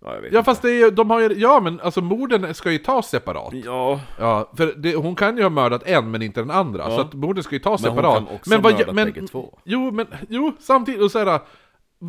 Ja, 0.03 0.13
jag 0.15 0.21
vet 0.21 0.33
Ja 0.33 0.39
inte. 0.39 0.45
fast 0.51 0.61
det 0.61 0.69
är, 0.71 0.79
ju- 0.79 0.91
de 0.91 1.09
har 1.09 1.19
ju, 1.19 1.33
ja 1.33 1.59
men 1.59 1.79
alltså 1.79 2.01
morden 2.01 2.53
ska 2.53 2.71
ju 2.71 2.77
tas 2.77 3.09
separat. 3.09 3.53
Ja, 3.53 3.99
Ja, 4.19 4.51
för 4.57 4.73
det, 4.77 4.95
hon 4.95 5.15
kan 5.15 5.37
ju 5.37 5.43
ha 5.43 5.49
mördat 5.49 5.83
en 5.83 6.11
men 6.11 6.21
inte 6.21 6.39
den 6.41 6.51
andra, 6.51 6.85
så 6.89 7.01
att 7.01 7.13
morden 7.13 7.43
ska 7.43 7.55
ju 7.55 7.59
tas 7.59 7.81
Men 7.81 7.91
hon 7.91 7.97
separat. 7.97 8.17
kan 8.27 8.35
också 8.35 8.51
ha 8.55 8.61
vad- 8.61 8.73
mördat 8.73 8.95
bägge 8.95 9.27
två. 9.27 9.59
Jo, 9.63 9.91
men, 9.91 10.07
jo, 10.29 10.51
samtidigt, 10.59 11.01
och 11.01 11.11
så 11.11 11.19
här, 11.19 11.39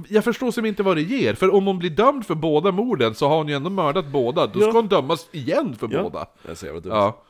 jag 0.08 0.24
förstår 0.24 0.50
som 0.50 0.66
inte 0.66 0.82
vad 0.82 0.96
det 0.96 1.02
ger, 1.02 1.34
för 1.34 1.54
om 1.54 1.66
hon 1.66 1.78
blir 1.78 1.90
dömd 1.90 2.26
för 2.26 2.34
båda 2.34 2.72
morden 2.72 3.14
så 3.14 3.28
har 3.28 3.36
hon 3.36 3.48
ju 3.48 3.54
ändå 3.54 3.70
mördat 3.70 4.06
båda, 4.06 4.46
då 4.46 4.52
ska 4.60 4.68
Ja. 4.68 4.72
hon 4.72 4.88
dömas 4.88 5.28
igen 5.32 5.76
för 5.78 5.88
ja. 5.92 6.02
båda. 6.02 6.26
Det 6.42 6.50
är 6.50 6.54
så 6.54 6.66
jävla 6.66 6.80
dumt. 6.80 6.92
Ja. 6.92 7.22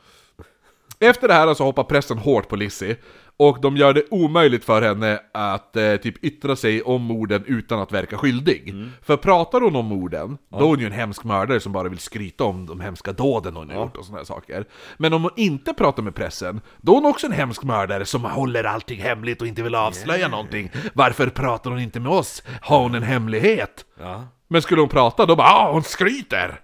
Efter 0.98 1.28
det 1.28 1.34
här 1.34 1.54
så 1.54 1.64
hoppar 1.64 1.84
pressen 1.84 2.18
hårt 2.18 2.48
på 2.48 2.56
Lizzie, 2.56 2.96
och 3.36 3.60
de 3.60 3.76
gör 3.76 3.94
det 3.94 4.04
omöjligt 4.10 4.64
för 4.64 4.82
henne 4.82 5.20
att 5.34 5.76
eh, 5.76 5.96
typ 5.96 6.24
yttra 6.24 6.56
sig 6.56 6.82
om 6.82 7.02
morden 7.02 7.44
utan 7.46 7.80
att 7.80 7.92
verka 7.92 8.18
skyldig. 8.18 8.68
Mm. 8.68 8.90
För 9.02 9.16
pratar 9.16 9.60
hon 9.60 9.76
om 9.76 9.86
morden, 9.86 10.38
då 10.50 10.58
är 10.58 10.62
hon 10.62 10.80
ju 10.80 10.86
en 10.86 10.92
hemsk 10.92 11.24
mördare 11.24 11.60
som 11.60 11.72
bara 11.72 11.88
vill 11.88 11.98
skryta 11.98 12.44
om 12.44 12.66
de 12.66 12.80
hemska 12.80 13.12
dåden 13.12 13.56
hon 13.56 13.70
har 13.70 13.76
gjort 13.76 13.96
och 13.96 14.06
här 14.06 14.24
saker. 14.24 14.64
Men 14.96 15.12
om 15.12 15.22
hon 15.22 15.32
inte 15.36 15.74
pratar 15.74 16.02
med 16.02 16.14
pressen, 16.14 16.60
då 16.80 16.92
är 16.92 16.96
hon 16.96 17.10
också 17.10 17.26
en 17.26 17.32
hemsk 17.32 17.62
mördare 17.62 18.04
som 18.04 18.24
håller 18.24 18.64
allting 18.64 19.00
hemligt 19.00 19.40
och 19.40 19.46
inte 19.46 19.62
vill 19.62 19.74
avslöja 19.74 20.28
någonting. 20.28 20.70
Varför 20.94 21.28
pratar 21.28 21.70
hon 21.70 21.80
inte 21.80 22.00
med 22.00 22.12
oss? 22.12 22.42
Har 22.60 22.82
hon 22.82 22.94
en 22.94 23.02
hemlighet? 23.02 23.84
Ja. 24.00 24.24
Men 24.48 24.62
skulle 24.62 24.80
hon 24.80 24.88
prata, 24.88 25.26
då 25.26 25.36
bara 25.36 25.48
ah, 25.48 25.72
hon 25.72 25.82
skryter! 25.82 26.60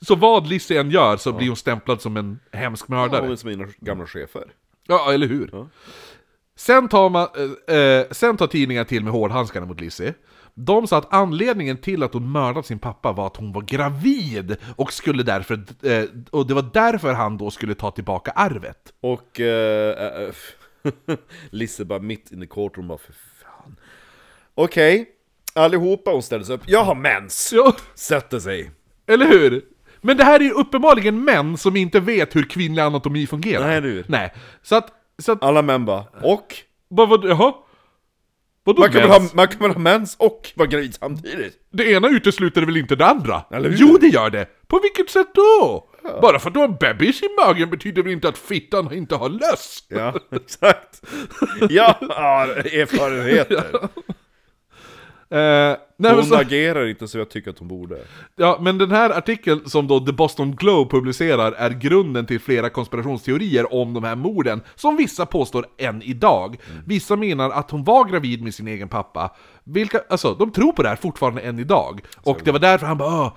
Så 0.00 0.14
vad 0.14 0.46
Lizzie 0.46 0.80
än 0.80 0.90
gör 0.90 1.16
så 1.16 1.32
blir 1.32 1.48
hon 1.48 1.56
stämplad 1.56 2.00
som 2.00 2.16
en 2.16 2.38
hemsk 2.52 2.86
Ja, 2.88 2.94
mördare. 2.94 3.20
hon 3.20 3.32
är 3.32 3.36
som 3.36 3.50
mina 3.50 3.66
gamla 3.80 4.06
chefer. 4.06 4.44
Ja, 4.86 5.12
eller 5.12 5.26
hur? 5.26 5.48
Ja. 5.52 5.68
Sen, 6.56 6.88
tar 6.88 7.08
man, 7.10 7.28
eh, 7.68 7.76
eh, 7.76 8.06
sen 8.10 8.36
tar 8.36 8.46
tidningen 8.46 8.86
till 8.86 9.04
med 9.04 9.12
hårdhandskarna 9.12 9.66
mot 9.66 9.80
Lizzie. 9.80 10.14
De 10.54 10.86
sa 10.86 10.98
att 10.98 11.12
anledningen 11.14 11.76
till 11.76 12.02
att 12.02 12.12
hon 12.12 12.32
mördat 12.32 12.66
sin 12.66 12.78
pappa 12.78 13.12
var 13.12 13.26
att 13.26 13.36
hon 13.36 13.52
var 13.52 13.62
gravid 13.62 14.56
och 14.76 14.92
skulle 14.92 15.22
därför, 15.22 15.54
eh, 15.82 16.04
och 16.30 16.46
det 16.46 16.54
var 16.54 16.70
därför 16.72 17.12
han 17.12 17.36
då 17.38 17.50
skulle 17.50 17.74
ta 17.74 17.90
tillbaka 17.90 18.30
arvet. 18.30 18.92
Och 19.00 19.40
eh, 19.40 20.22
äh, 21.06 21.16
Lisse 21.50 21.84
bara 21.84 21.98
mitt 21.98 22.32
in 22.32 22.42
i 22.42 22.46
courtroom 22.46 22.88
bara 22.88 22.98
för 22.98 23.12
fan. 23.12 23.76
Okej, 24.54 25.08
allihopa 25.54 26.10
hon 26.10 26.22
ställer 26.22 26.44
sig 26.44 26.54
upp. 26.54 26.62
Jag 26.66 26.84
har 26.84 26.94
mens! 26.94 27.52
Ja, 27.52 27.74
Sätter 27.94 28.38
sig. 28.38 28.70
eller 29.06 29.26
hur? 29.26 29.62
Men 30.06 30.16
det 30.16 30.24
här 30.24 30.40
är 30.40 30.44
ju 30.44 30.50
uppenbarligen 30.50 31.24
män 31.24 31.56
som 31.58 31.76
inte 31.76 32.00
vet 32.00 32.36
hur 32.36 32.42
kvinnlig 32.42 32.82
anatomi 32.82 33.26
fungerar. 33.26 33.66
Nej, 33.66 33.76
eller 33.76 33.88
hur? 33.88 34.04
Nej. 34.08 34.34
Så 34.62 34.76
att, 34.76 34.88
så 35.18 35.32
att, 35.32 35.42
Alla 35.42 35.62
män 35.62 35.84
bara, 35.84 36.04
och? 36.22 36.54
vad, 36.88 37.08
vad, 37.08 37.24
jaha? 37.24 37.54
Vadå 38.64 38.80
Man 38.80 38.90
kan, 38.92 39.08
mens? 39.08 39.32
ha, 39.32 39.36
man 39.36 39.48
kan 39.48 39.58
väl 39.58 39.70
ha 39.70 39.78
mens 39.78 40.16
och 40.18 40.52
vara 40.54 40.68
gravid 40.68 40.94
samtidigt? 40.94 41.54
Det 41.72 41.92
ena 41.92 42.08
utesluter 42.08 42.62
väl 42.62 42.76
inte 42.76 42.96
det 42.96 43.06
andra? 43.06 43.42
Eller 43.50 43.70
hur? 43.70 43.76
Jo, 43.78 43.98
det 44.00 44.06
gör 44.06 44.30
det! 44.30 44.46
På 44.66 44.80
vilket 44.82 45.10
sätt 45.10 45.28
då? 45.34 45.88
Bara 46.22 46.38
för 46.38 46.48
att 46.48 46.54
du 46.54 46.60
har 46.60 46.68
en 46.68 46.76
bebis 46.76 47.22
i 47.22 47.26
magen 47.44 47.70
betyder 47.70 48.02
väl 48.02 48.12
inte 48.12 48.28
att 48.28 48.38
fittan 48.38 48.92
inte 48.92 49.14
har 49.16 49.28
löss? 49.28 49.84
Ja, 49.88 50.14
exakt. 50.36 51.02
Ja, 51.70 51.98
ja 52.00 52.46
erfarenheter. 52.54 53.64
Eh, 55.30 55.76
nej, 55.96 56.12
Hon 56.14 56.24
så, 56.24 56.36
agerar 56.36 56.86
inte 56.86 57.08
så 57.08 57.18
jag 57.18 57.30
tycker 57.30 57.50
att 57.50 57.58
hon 57.58 57.68
borde. 57.68 57.98
ja, 58.36 58.58
men 58.60 58.78
den 58.78 58.90
här 58.90 59.10
artikeln 59.10 59.60
som 59.66 59.86
då 59.86 60.00
The 60.00 60.12
Boston 60.12 60.56
Globe 60.56 60.90
publicerar 60.90 61.52
är 61.52 61.70
grunden 61.70 62.26
till 62.26 62.40
flera 62.40 62.70
konspirationsteorier 62.70 63.74
om 63.74 63.94
de 63.94 64.04
här 64.04 64.16
morden, 64.16 64.60
som 64.74 64.96
vissa 64.96 65.26
påstår 65.26 65.66
än 65.78 66.02
idag. 66.02 66.56
Vissa 66.86 67.16
menar 67.16 67.50
att 67.50 67.70
hon 67.70 67.84
var 67.84 68.04
gravid 68.04 68.42
med 68.42 68.54
sin 68.54 68.68
egen 68.68 68.88
pappa, 68.88 69.34
vilka, 69.64 70.00
alltså 70.10 70.34
de 70.34 70.50
tror 70.52 70.72
på 70.72 70.82
det 70.82 70.88
här 70.88 70.96
fortfarande 70.96 71.40
än 71.40 71.58
idag. 71.58 72.00
Och 72.22 72.38
det 72.44 72.52
var 72.52 72.58
därför 72.58 72.86
han 72.86 72.98
bara 72.98 73.08
"Åh", 73.20 73.32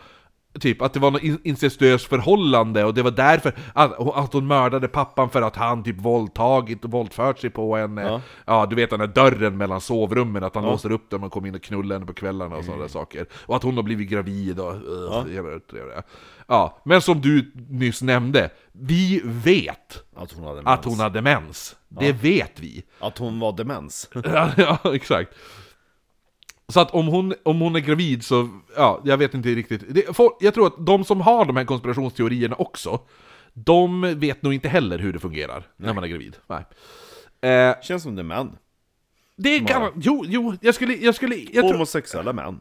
Typ 0.60 0.82
att 0.82 0.94
det 0.94 1.00
var 1.00 1.12
något 1.12 1.24
in- 1.24 1.40
incestuöst 1.44 2.08
förhållande 2.08 2.84
och 2.86 2.94
det 2.94 3.02
var 3.04 3.12
därför 3.12 3.54
att, 3.74 4.00
att 4.18 4.34
hon 4.34 4.48
mördade 4.48 4.88
pappan 4.88 5.30
för 5.30 5.42
att 5.42 5.56
han 5.56 5.84
typ 5.84 5.98
våldtagit 6.02 6.86
och 6.86 6.92
våldfört 6.92 7.40
sig 7.40 7.50
på 7.50 7.76
henne. 7.76 8.02
Ja, 8.02 8.22
Ja. 8.46 8.66
du 8.70 8.76
vet 8.76 8.90
den 8.90 9.00
där 9.00 9.08
dörren 9.08 9.58
mellan 9.58 9.82
sovrummen, 9.82 10.44
att 10.44 10.56
han 10.56 10.64
låser 10.64 10.92
upp 10.92 11.10
den 11.10 11.24
och 11.24 11.32
kommer 11.32 11.48
in 11.48 11.56
och 11.56 11.62
knullar 11.64 11.96
henne 11.96 12.06
på 12.06 12.14
kvällarna 12.14 12.56
och 12.56 12.66
sådana 12.66 12.82
där 12.82 12.90
saker. 12.90 13.26
Och 13.34 13.56
att 13.56 13.64
hon 13.64 13.76
har 13.76 13.84
blivit 13.84 14.10
gravid 14.10 14.60
och... 14.60 14.76
Ja. 15.12 16.04
ja, 16.48 16.82
men 16.86 17.02
som 17.02 17.22
du 17.22 17.52
nyss 17.70 18.02
nämnde, 18.02 18.50
vi 18.72 19.22
vet 19.26 20.04
Att 20.16 20.32
hon 20.32 20.44
hade 20.44 20.62
mens. 20.62 20.86
hon 20.86 21.00
hade 21.00 21.22
mens. 21.22 21.76
Det 21.88 22.12
vet 22.12 22.60
vi. 22.60 22.84
Att 23.00 23.18
hon 23.18 23.40
var 23.40 23.52
demens. 23.52 24.10
Ja, 24.24 24.50
ja, 24.58 24.78
exakt. 24.94 25.34
Så 26.70 26.80
att 26.80 26.92
om 26.92 27.08
hon, 27.08 27.34
om 27.44 27.60
hon 27.62 27.76
är 27.76 27.80
gravid 27.80 28.24
så, 28.26 28.50
ja, 28.76 29.02
jag 29.06 29.18
vet 29.18 29.34
inte 29.34 29.50
riktigt. 29.50 29.84
Det, 29.90 30.16
folk, 30.16 30.34
jag 30.40 30.54
tror 30.54 30.68
att 30.68 30.86
de 30.86 31.04
som 31.04 31.22
har 31.22 31.46
de 31.46 31.58
här 31.58 31.66
konspirationsteorierna 31.66 32.56
också, 32.56 33.00
de 33.54 34.02
vet 34.20 34.42
nog 34.44 34.54
inte 34.54 34.70
heller 34.70 35.00
hur 35.00 35.14
det 35.14 35.20
fungerar 35.20 35.68
när 35.78 35.94
man 35.94 36.04
är 36.04 36.08
gravid. 36.08 36.36
Nej. 36.48 36.66
Eh, 37.52 37.76
Känns 37.82 38.04
som 38.04 38.16
det 38.16 38.22
är 38.22 38.24
män. 38.24 38.52
det 39.38 39.60
kan 39.60 39.92
Jo, 39.96 40.26
jo, 40.28 40.54
jag 40.62 40.76
skulle, 40.76 40.94
jag 40.96 41.16
skulle, 41.16 41.36
jag 41.52 41.64
Homosexuella 41.64 42.34
män. 42.34 42.60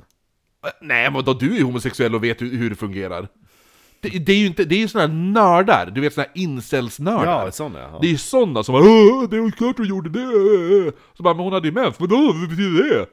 Nej 0.80 1.10
men 1.10 1.24
då 1.24 1.32
du 1.35 1.56
är 1.59 1.62
homosexuell 1.62 2.14
och 2.14 2.24
vet 2.24 2.43
hur, 2.43 2.70
det 2.70 2.76
fungerar. 2.76 3.28
Det, 4.01 4.09
det 4.09 4.32
är 4.32 4.36
ju 4.36 4.47
inte, 4.47 4.64
det 4.64 4.74
är 4.74 4.78
ju 4.78 4.89
såna 4.89 5.06
här 5.06 5.12
nördar, 5.14 5.90
du 5.94 6.01
vet 6.01 6.14
såna 6.14 6.26
här 6.35 6.43
incelsnördar. 6.43 7.44
Ja, 7.44 7.51
sån 7.51 7.74
är 7.76 7.80
jag. 7.80 8.01
Det 8.01 8.06
är 8.06 8.10
ju 8.10 8.18
sådana 8.18 8.62
som 8.62 8.72
bara 8.72 8.82
"Åh, 8.85 9.28
det 9.30 9.36
är 9.36 9.51
klart 9.51 9.76
du 9.76 9.89
gjorde 9.89 10.10
det! 10.10 10.93
Så 11.16 11.22
bara, 11.22 11.35
men 11.35 11.44
hon 11.44 11.52
hade 11.52 11.68
ju 11.68 11.74
mens, 11.74 12.01
vadå, 12.01 12.16
vad 12.16 12.48
betyder 12.48 12.85
det? 12.98 13.06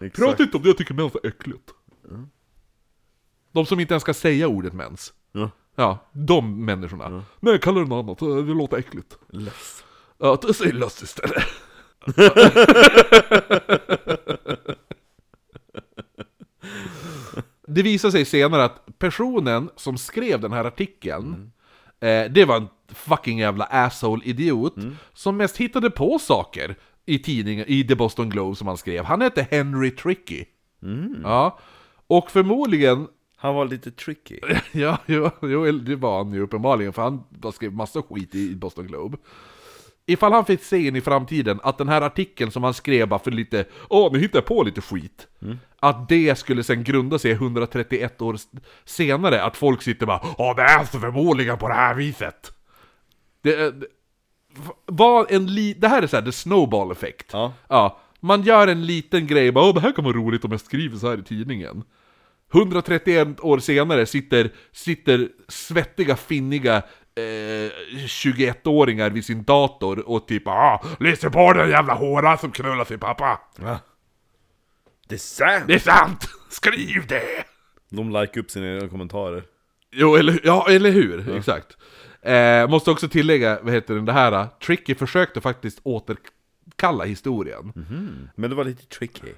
Exakt. 0.00 0.16
Prata 0.16 0.42
inte 0.42 0.56
om 0.56 0.62
det, 0.62 0.68
jag 0.68 0.78
tycker 0.78 0.94
mens 0.94 1.14
är 1.14 1.26
äckligt. 1.26 1.70
De 3.52 3.66
som 3.66 3.80
inte 3.80 3.94
ens 3.94 4.02
ska 4.02 4.14
säga 4.14 4.48
ordet 4.48 4.72
mens. 4.72 5.12
Ja. 5.32 5.50
Ja, 5.74 5.98
de 6.12 6.64
människorna. 6.64 7.24
Nej, 7.40 7.60
kalla 7.60 7.80
det 7.80 7.86
något 7.86 8.22
annat, 8.22 8.46
det 8.46 8.54
låter 8.54 8.76
äckligt. 8.76 9.18
Less. 9.28 9.84
Ja, 10.18 10.40
säg 10.54 10.72
löss 10.72 11.02
istället. 11.02 11.44
Det 17.70 17.82
visar 17.82 18.10
sig 18.10 18.24
senare 18.24 18.64
att 18.64 18.98
personen 18.98 19.70
som 19.76 19.98
skrev 19.98 20.40
den 20.40 20.52
här 20.52 20.64
artikeln, 20.64 21.52
eh, 22.00 22.24
det 22.24 22.44
var 22.44 22.56
en 22.56 22.68
fucking 22.88 23.38
jävla 23.38 23.64
asshole-idiot, 23.64 24.74
som 25.12 25.36
mest 25.36 25.56
hittade 25.56 25.90
på 25.90 26.18
saker 26.18 26.76
i 27.08 27.18
tidningen, 27.18 27.64
i 27.68 27.84
The 27.84 27.94
Boston 27.94 28.30
Globe 28.30 28.56
som 28.56 28.66
han 28.66 28.76
skrev. 28.76 29.04
Han 29.04 29.20
hette 29.20 29.46
Henry 29.50 29.90
Tricky. 29.90 30.44
Ja, 31.22 31.58
och 32.06 32.30
förmodligen 32.30 33.08
Han 33.36 33.54
var 33.54 33.64
lite 33.64 33.90
tricky. 33.90 34.40
Ja, 34.72 34.98
jo, 35.06 35.30
jo, 35.42 35.72
det 35.72 35.96
var 35.96 36.24
han 36.24 36.32
ju 36.32 36.40
uppenbarligen, 36.40 36.92
för 36.92 37.02
han 37.02 37.24
skrev 37.52 37.72
massa 37.72 38.02
skit 38.02 38.34
i 38.34 38.54
Boston 38.56 38.86
Globe. 38.86 39.16
Ifall 40.06 40.32
han 40.32 40.44
fick 40.44 40.62
se 40.62 40.86
in 40.86 40.96
i 40.96 41.00
framtiden 41.00 41.60
att 41.62 41.78
den 41.78 41.88
här 41.88 42.02
artikeln 42.02 42.50
som 42.50 42.62
han 42.62 42.74
skrev 42.74 43.08
bara 43.08 43.20
för 43.20 43.30
lite 43.30 43.64
Åh, 43.88 44.12
nu 44.12 44.18
hittar 44.18 44.38
jag 44.38 44.46
på 44.46 44.62
lite 44.62 44.80
skit. 44.80 45.26
Att 45.80 46.08
det 46.08 46.38
skulle 46.38 46.64
sen 46.64 46.84
grunda 46.84 47.18
sig 47.18 47.30
131 47.30 48.22
år 48.22 48.36
senare, 48.84 49.42
att 49.42 49.56
folk 49.56 49.82
sitter 49.82 50.06
bara 50.06 50.20
Åh, 50.38 50.56
det 50.56 50.62
är 50.62 50.84
så 50.84 50.98
förmodligen 50.98 51.58
på 51.58 51.68
det 51.68 51.74
här 51.74 51.94
viset. 51.94 52.52
Det, 53.42 53.70
det, 53.70 53.86
var 54.86 55.26
en 55.30 55.46
li, 55.46 55.74
det 55.74 55.88
här 55.88 56.02
är 56.02 56.06
så 56.06 56.16
här, 56.16 56.24
the 56.24 56.32
snowball 56.32 56.92
effect. 56.92 57.30
Ja. 57.32 57.52
Ja, 57.68 57.98
man 58.20 58.42
gör 58.42 58.68
en 58.68 58.86
liten 58.86 59.26
grej, 59.26 59.52
bara 59.52 59.64
Åh, 59.64 59.74
det 59.74 59.80
här 59.80 59.92
kan 59.92 60.04
vara 60.04 60.16
roligt 60.16 60.44
om 60.44 60.50
jag 60.50 60.60
skriver 60.60 60.96
så 60.96 61.10
här 61.10 61.18
i 61.18 61.22
tidningen. 61.22 61.84
131 62.52 63.40
år 63.40 63.58
senare 63.58 64.06
sitter, 64.06 64.50
sitter 64.72 65.28
svettiga, 65.48 66.16
finniga 66.16 66.76
eh, 67.14 67.70
21-åringar 68.06 69.10
vid 69.10 69.24
sin 69.24 69.44
dator 69.44 70.08
och 70.08 70.28
typ 70.28 70.42
ah, 70.46 70.82
lyssna 71.00 71.30
på 71.30 71.52
den 71.52 71.70
jävla 71.70 71.94
håra 71.94 72.36
som 72.36 72.52
knullar 72.52 72.84
sin 72.84 72.98
pappa. 72.98 73.40
Ja. 73.60 73.78
Det 75.08 75.14
är 75.14 75.18
sant! 75.18 75.64
Det 75.66 75.74
är 75.74 75.78
sant! 75.78 76.28
Skriv 76.50 77.06
det! 77.06 77.44
De 77.90 78.10
like 78.20 78.40
upp 78.40 78.50
sina 78.50 78.88
kommentarer. 78.88 79.44
Jo, 79.92 80.16
eller, 80.16 80.40
ja, 80.44 80.66
eller 80.70 80.90
hur? 80.90 81.36
Exakt. 81.36 81.76
Eh, 82.22 82.68
måste 82.68 82.90
också 82.90 83.08
tillägga, 83.08 83.58
vad 83.62 83.74
heter 83.74 83.94
den, 83.94 84.04
det 84.04 84.12
här, 84.12 84.46
Tricky 84.66 84.94
försökte 84.94 85.40
faktiskt 85.40 85.80
återkalla 85.82 87.04
historien. 87.04 87.72
Mhm. 87.74 88.28
Men 88.34 88.50
det 88.50 88.56
var 88.56 88.64
lite 88.64 88.86
tricky. 88.86 89.32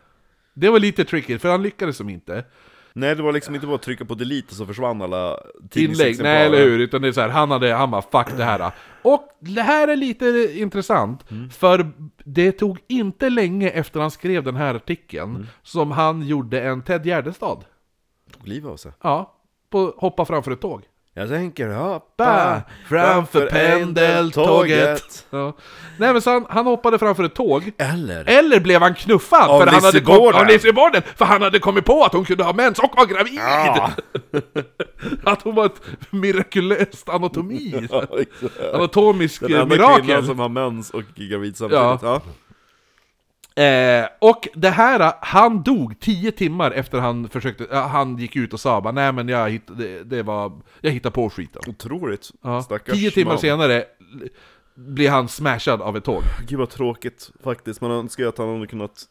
Det 0.55 0.69
var 0.69 0.79
lite 0.79 1.05
tricky, 1.05 1.39
för 1.39 1.51
han 1.51 1.63
lyckades 1.63 1.97
som 1.97 2.09
inte. 2.09 2.45
Nej, 2.93 3.17
det 3.17 3.23
var 3.23 3.33
liksom 3.33 3.55
inte 3.55 3.67
bara 3.67 3.77
att 3.77 3.83
trycka 3.83 4.05
på 4.05 4.15
delete 4.15 4.47
och 4.51 4.57
så 4.57 4.67
försvann 4.67 5.03
alla 5.03 5.41
Inlägg, 5.75 6.23
nej 6.23 6.47
eller 6.47 6.65
hur, 6.65 6.79
utan 6.79 7.03
det 7.03 7.09
är 7.09 7.13
så 7.13 7.21
här, 7.21 7.29
han 7.29 7.51
hade, 7.51 7.73
han 7.75 7.91
bara 7.91 8.03
'fuck 8.03 8.37
det 8.37 8.45
här' 8.45 8.73
Och 9.03 9.29
det 9.41 9.63
här 9.63 9.89
är 9.89 9.97
lite 9.97 10.53
intressant, 10.55 11.25
för 11.53 11.91
det 12.25 12.53
tog 12.53 12.79
inte 12.89 13.31
länge 13.31 13.69
efter 13.71 14.01
han 14.01 14.11
skrev 14.11 14.45
den 14.45 14.57
här 14.57 14.75
artikeln 14.75 15.47
som 15.63 15.91
han 15.91 16.23
gjorde 16.23 16.61
en 16.63 16.83
Ted 16.83 17.07
Gärdestad. 17.07 17.65
Tog 18.37 18.49
livet 18.49 18.71
av 18.71 18.77
sig. 18.77 18.93
Ja, 19.03 19.37
på 19.71 19.95
hoppa 19.97 20.25
framför 20.25 20.51
ett 20.53 20.61
tåg. 20.61 20.83
Jag 21.15 21.29
tänker 21.29 21.69
hoppa 21.69 22.63
framför 22.89 23.47
pendeltåget. 23.47 25.27
Ja. 25.31 25.57
Nej 25.99 26.13
men 26.13 26.23
så 26.23 26.31
han, 26.31 26.47
han 26.49 26.67
hoppade 26.67 26.99
framför 26.99 27.25
ett 27.25 27.35
tåg, 27.35 27.73
Eller? 27.79 28.25
eller 28.29 28.61
blev 28.61 28.83
han 28.83 28.95
knuffad 28.95 29.51
Av 29.51 29.61
för 29.61 29.67
han 29.67 29.85
hade 29.85 30.01
kom, 30.01 30.17
av 30.35 30.47
för 31.17 31.25
han 31.25 31.43
hade 31.43 31.59
kommit 31.59 31.85
på 31.85 32.05
att 32.05 32.13
hon 32.13 32.25
kunde 32.25 32.45
ha 32.45 32.53
mens 32.53 32.79
och 32.79 32.97
var 32.97 33.07
gravid! 33.07 33.41
Ja. 33.41 33.91
Att 35.33 35.43
hon 35.43 35.55
var 35.55 35.67
ett 35.67 35.81
mirakulöst 36.11 37.09
anatomi! 37.09 37.89
Anatomisk 38.75 39.41
Den 39.41 39.53
enda 39.53 39.67
mirakel! 39.67 40.05
kvinnan 40.05 40.27
som 40.27 40.39
har 40.39 40.49
mens 40.49 40.91
och 40.91 41.03
är 41.17 41.31
gravid 41.31 41.57
samtidigt. 41.57 41.83
Ja. 41.83 41.99
Ja. 42.03 42.23
Eh, 43.55 44.09
och 44.19 44.49
det 44.55 44.71
här, 44.71 45.13
han 45.21 45.63
dog 45.63 46.01
tio 46.01 46.33
timmar 46.33 46.71
efter 46.71 46.99
han 46.99 47.29
försökte, 47.29 47.67
ja, 47.71 47.87
han 47.87 48.19
gick 48.19 48.37
ut 48.37 48.53
och 48.53 48.61
sa 48.61 48.81
bara 48.81 48.93
nej 48.93 49.13
men 49.13 49.29
jag 49.29 49.51
hittade, 49.51 49.85
det, 49.85 50.05
det 50.05 50.23
var, 50.23 50.61
jag 50.81 50.91
hittade 50.91 51.15
på 51.15 51.31
skiten. 51.31 51.63
Otroligt. 51.67 52.31
Ja. 52.43 52.63
Stackars 52.63 52.95
Tio 52.95 53.11
timmar 53.11 53.33
man. 53.33 53.39
senare 53.39 53.85
blir 54.75 55.11
han 55.11 55.29
smashad 55.29 55.83
av 55.83 55.97
ett 55.97 56.05
tåg. 56.05 56.23
Gud 56.49 56.59
vad 56.59 56.71
tråkigt 56.71 57.31
faktiskt. 57.43 57.81
Man 57.81 57.91
önskar 57.91 58.25
ju 58.25 58.29
att 58.29 58.39
han 58.39 58.55
hade 58.55 58.67
kunnat 58.67 59.05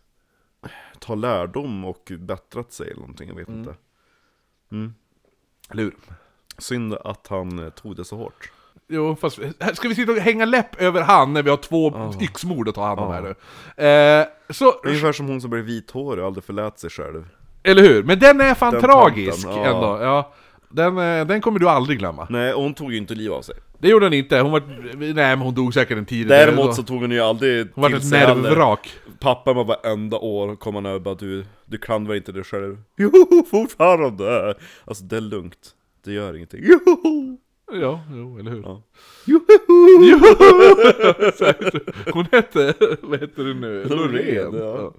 ta 0.99 1.15
lärdom 1.15 1.85
och 1.85 2.11
bättrat 2.19 2.73
sig 2.73 2.87
eller 2.87 2.99
någonting, 2.99 3.29
jag 3.29 3.35
vet 3.35 3.49
inte. 3.49 3.75
Eller 5.69 5.83
hur? 5.83 5.95
Synd 6.57 6.93
att 6.93 7.27
han 7.27 7.59
eh, 7.59 7.69
tog 7.69 7.95
det 7.95 8.05
så 8.05 8.17
hårt. 8.17 8.51
Jo, 8.91 9.15
fast 9.15 9.39
ska 9.73 9.87
vi 9.87 9.95
sitta 9.95 10.11
och 10.11 10.17
hänga 10.17 10.45
läpp 10.45 10.81
över 10.81 11.01
han 11.01 11.33
när 11.33 11.43
vi 11.43 11.49
har 11.49 11.57
två 11.57 12.11
yxmord 12.21 12.69
att 12.69 12.75
ta 12.75 12.85
hand 12.85 12.99
om 12.99 13.11
här 13.11 13.21
nu? 13.21 13.35
Eh, 13.85 14.53
så, 14.53 14.71
Ungefär 14.71 15.11
som 15.11 15.27
hon 15.27 15.41
som 15.41 15.49
blev 15.49 15.63
vithårig 15.63 16.19
och 16.19 16.27
aldrig 16.27 16.43
förlät 16.43 16.79
sig 16.79 16.89
själv. 16.89 17.27
eller 17.63 17.81
hur? 17.81 18.03
Men 18.03 18.19
den 18.19 18.41
är 18.41 18.53
fan 18.53 18.73
Den 18.73 18.81
tragisk 18.81 19.43
tanten, 19.43 19.63
ja. 19.63 19.75
ändå. 19.75 20.03
Ja. 20.03 20.33
Den, 20.69 20.97
eh, 20.97 21.27
den 21.27 21.41
kommer 21.41 21.59
du 21.59 21.69
aldrig 21.69 21.99
glömma. 21.99 22.27
Nej, 22.29 22.53
och 22.53 22.63
hon 22.63 22.73
tog 22.73 22.91
ju 22.91 22.97
inte 22.97 23.15
liv 23.15 23.33
av 23.33 23.41
sig. 23.41 23.55
Det 23.79 23.87
gjorde 23.87 24.05
hon 24.05 24.13
inte, 24.13 24.39
hon 24.39 24.51
var... 24.51 24.61
Nej 24.97 25.13
men 25.13 25.39
hon 25.39 25.53
dog 25.53 25.73
säkert 25.73 25.97
en 25.97 26.05
tid 26.05 26.27
Däremot 26.27 26.75
så 26.75 26.83
tog 26.83 27.01
hon 27.01 27.11
ju 27.11 27.19
aldrig 27.19 27.67
Hon 27.73 27.81
var 27.81 27.97
ett 27.97 28.11
nervvrak. 28.11 28.89
Pappa 29.19 29.53
var 29.53 29.63
varenda 29.63 30.17
år 30.17 30.55
kom 30.55 30.75
han 30.75 30.85
över 30.85 30.99
bara 30.99 31.15
du, 31.15 31.45
du 31.65 31.77
klandrar 31.77 32.15
inte 32.15 32.31
dig 32.31 32.43
själv. 32.43 32.77
Jo, 32.97 33.11
fortfarande! 33.51 34.55
Alltså 34.85 35.03
det 35.03 35.17
är 35.17 35.21
lugnt. 35.21 35.75
Det 36.05 36.11
gör 36.11 36.35
ingenting. 36.35 36.61
Jo! 36.63 37.37
Ja, 37.71 38.01
jo, 38.11 38.39
eller 38.39 38.51
hur? 38.51 38.61
Ja. 38.61 38.81
Jo! 39.25 39.39
Säkert. 41.37 41.95
Hon 42.13 42.25
hette, 42.31 42.73
vad 43.01 43.19
heter 43.19 43.43
det 43.43 43.53
nu? 43.53 43.83
Loreen, 43.83 44.53
ja. 44.53 44.81
Ja. 44.81 44.93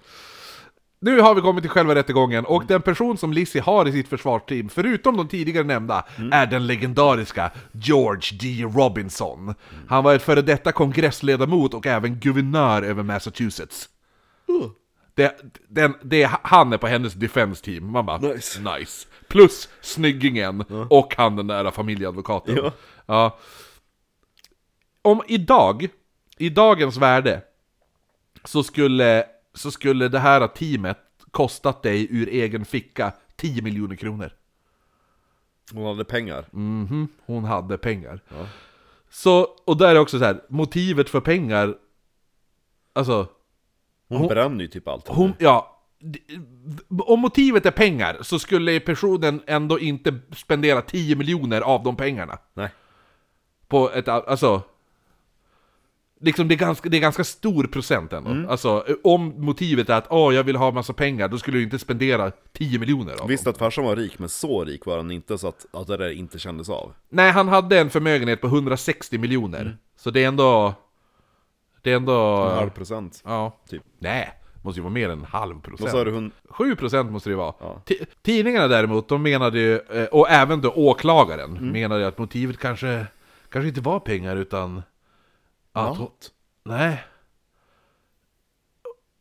Nu 1.03 1.21
har 1.21 1.35
vi 1.35 1.41
kommit 1.41 1.63
till 1.63 1.71
själva 1.71 1.95
rättegången, 1.95 2.45
och 2.45 2.65
den 2.67 2.83
person 2.83 3.17
som 3.19 3.33
Lizzie 3.33 3.63
har 3.63 3.89
i 3.89 3.93
sitt 3.93 4.09
försvarsteam, 4.09 4.69
förutom 4.69 5.17
de 5.17 5.29
tidigare 5.29 5.65
nämnda, 5.65 6.05
är 6.33 6.47
den 6.47 6.67
legendariska 6.67 7.51
George 7.73 8.39
D. 8.41 8.65
Robinson. 8.77 9.55
Han 9.89 10.05
var 10.05 10.15
ett 10.15 10.23
före 10.23 10.43
detta 10.43 10.73
kongressledamot 10.73 11.75
och 11.75 11.87
även 11.87 12.15
guvernör 12.21 12.83
över 12.83 13.03
Massachusetts. 13.03 13.89
Det, 15.15 15.37
den, 15.69 15.95
det, 16.03 16.31
han 16.43 16.73
är 16.73 16.79
på 16.79 16.87
hennes 16.87 17.15
defense 17.15 17.65
team, 17.65 17.91
man 17.93 18.07
bara 18.07 18.19
Nice. 18.19 18.61
nice. 18.61 19.07
Plus 19.31 19.69
snyggingen 19.81 20.65
och 20.91 21.15
han 21.17 21.37
den 21.37 21.47
där 21.47 21.71
familjeadvokaten. 21.71 22.57
Ja. 22.57 22.73
Ja. 23.07 23.39
Om 25.03 25.23
idag, 25.29 25.89
i 26.39 26.49
dagens 26.51 26.97
värde, 26.97 27.43
så 28.45 28.63
skulle, 28.63 29.25
så 29.55 29.71
skulle 29.71 30.09
det 30.09 30.19
här 30.19 30.47
teamet 30.49 30.99
kostat 31.31 31.83
dig 31.83 32.07
ur 32.11 32.29
egen 32.29 32.65
ficka 32.65 33.13
10 33.37 33.63
miljoner 33.63 33.97
kronor. 33.97 34.33
Hon 35.73 35.85
hade 35.87 36.05
pengar. 36.05 36.47
Mhm, 36.51 37.09
hon 37.27 37.45
hade 37.45 37.79
pengar. 37.79 38.21
Så, 39.11 39.43
och 39.65 39.77
där 39.77 39.95
är 39.95 39.99
också 39.99 40.19
så 40.19 40.25
här, 40.25 40.41
motivet 40.49 41.11
för 41.11 41.21
pengar, 41.21 41.75
alltså, 42.93 43.27
Hon, 44.09 44.19
Hon- 44.19 44.29
bränner 44.29 44.61
ju 44.61 44.69
typ 44.69 44.89
allt. 44.89 45.09
hon, 45.09 45.33
ja, 45.39 45.80
om 46.89 47.21
motivet 47.21 47.67
är 47.67 47.71
pengar 47.71 48.19
så 48.21 48.39
skulle 48.39 48.81
personen 48.81 49.43
ändå 49.47 49.79
inte 49.79 50.19
spendera 50.37 50.83
10 50.83 51.17
miljoner 51.17 51.61
av 51.61 51.83
de 51.83 51.97
pengarna. 51.97 52.39
Nej. 52.55 52.69
På 53.69 53.91
ett, 53.91 54.09
alltså... 54.09 54.63
Liksom 56.23 56.49
det 56.49 56.55
är 56.55 56.57
ganska, 56.57 56.89
det 56.89 56.97
är 56.97 57.01
ganska 57.01 57.25
stor 57.25 57.65
procent 57.65 58.13
ändå. 58.13 58.51
Alltså, 58.51 58.85
om 59.05 59.35
motivet 59.37 59.89
är 59.91 59.95
att 59.95 60.07
åh, 60.11 60.35
jag 60.35 60.45
vill 60.45 60.57
ha 60.57 60.71
massa 60.71 60.93
pengar, 60.93 61.29
då 61.29 61.39
skulle 61.39 61.59
du 61.59 61.65
inte 61.65 61.79
spendera 61.79 62.33
10 62.53 62.79
miljoner 62.79 63.23
av 63.23 63.29
Visst 63.29 63.45
dem. 63.45 63.51
att 63.51 63.59
farsan 63.59 63.85
var 63.85 63.97
rik, 63.97 64.19
men 64.19 64.29
så 64.29 64.65
rik 64.65 64.87
var 64.87 64.97
han 64.97 65.11
inte 65.11 65.39
så 65.39 65.49
att, 65.49 65.67
att 65.73 65.87
det 65.87 65.97
där 65.97 66.11
inte 66.11 66.39
kändes 66.39 66.69
av. 66.69 66.93
Nej, 67.09 67.31
han 67.31 67.49
hade 67.49 67.79
en 67.79 67.91
förmögenhet 67.91 68.41
på 68.41 68.47
160 68.47 69.19
miljoner. 69.19 69.77
Så 69.97 70.11
det 70.11 70.25
är 70.25 70.29
ändå... 70.29 70.75
Det 71.83 71.93
är 71.93 71.97
ändå... 71.97 72.37
En 72.37 72.59
halv 72.59 72.71
procent. 72.71 73.23
Ja. 73.25 73.59
Typ. 73.69 73.83
Nej, 73.99 74.40
måste 74.63 74.79
ju 74.79 74.83
vara 74.83 74.93
mer 74.93 75.09
än 75.11 75.19
en 75.19 75.25
halv 75.25 75.55
Vad 75.55 75.63
procent. 75.65 75.91
sa 75.91 76.05
du? 76.05 76.13
Hon... 76.13 76.33
7% 76.49 77.11
måste 77.11 77.31
det 77.31 77.37
vara. 77.37 77.55
Ja. 77.61 77.83
Ti- 77.87 78.07
Tidningarna 78.23 78.69
däremot, 78.69 79.09
de 79.09 79.23
menade 79.23 79.59
ju, 79.61 79.79
eh, 79.79 80.05
och 80.07 80.31
även 80.31 80.61
då 80.61 80.71
åklagaren, 80.71 81.51
Mm. 81.57 81.69
menade 81.73 82.07
att 82.09 82.19
motivet 82.19 82.59
kanske, 82.59 83.07
kanske 83.49 83.69
inte 83.69 83.81
var 83.81 84.01
pengar 84.01 84.37
utan... 84.37 84.83
Att 85.73 85.97
hon, 85.99 86.11
nej. 86.65 87.05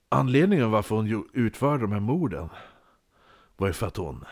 Anledningen 0.10 0.72
varför 0.72 0.96
hon 0.96 1.30
utförde 1.34 1.82
de 1.84 1.92
här 1.92 2.00
morden 2.00 2.50
var 3.58 3.68
ju 3.68 3.74
för 3.74 3.88
att 3.88 3.98
hon 3.98 4.26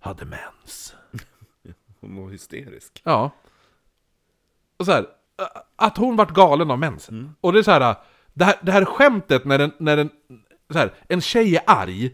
hade 0.00 0.24
mens. 0.24 0.94
Hon 2.00 2.16
var 2.22 2.30
hysterisk. 2.30 3.00
Ja. 3.04 3.30
Och 4.76 4.86
så 4.86 4.92
här, 4.92 5.06
att 5.76 5.96
hon 5.96 6.16
vart 6.16 6.30
galen 6.34 6.70
av 6.70 6.78
mensen. 6.78 7.18
Mm. 7.18 7.34
Och 7.40 7.52
det 7.52 7.58
är 7.58 7.62
så 7.62 7.70
här, 7.70 7.94
det 8.36 8.44
här, 8.44 8.54
det 8.62 8.72
här 8.72 8.84
skämtet 8.84 9.44
när 9.44 9.58
en, 9.58 9.72
när 9.78 9.96
en, 9.98 10.10
så 10.72 10.78
här, 10.78 10.92
en 11.08 11.20
tjej 11.20 11.56
är 11.56 11.62
arg 11.66 12.10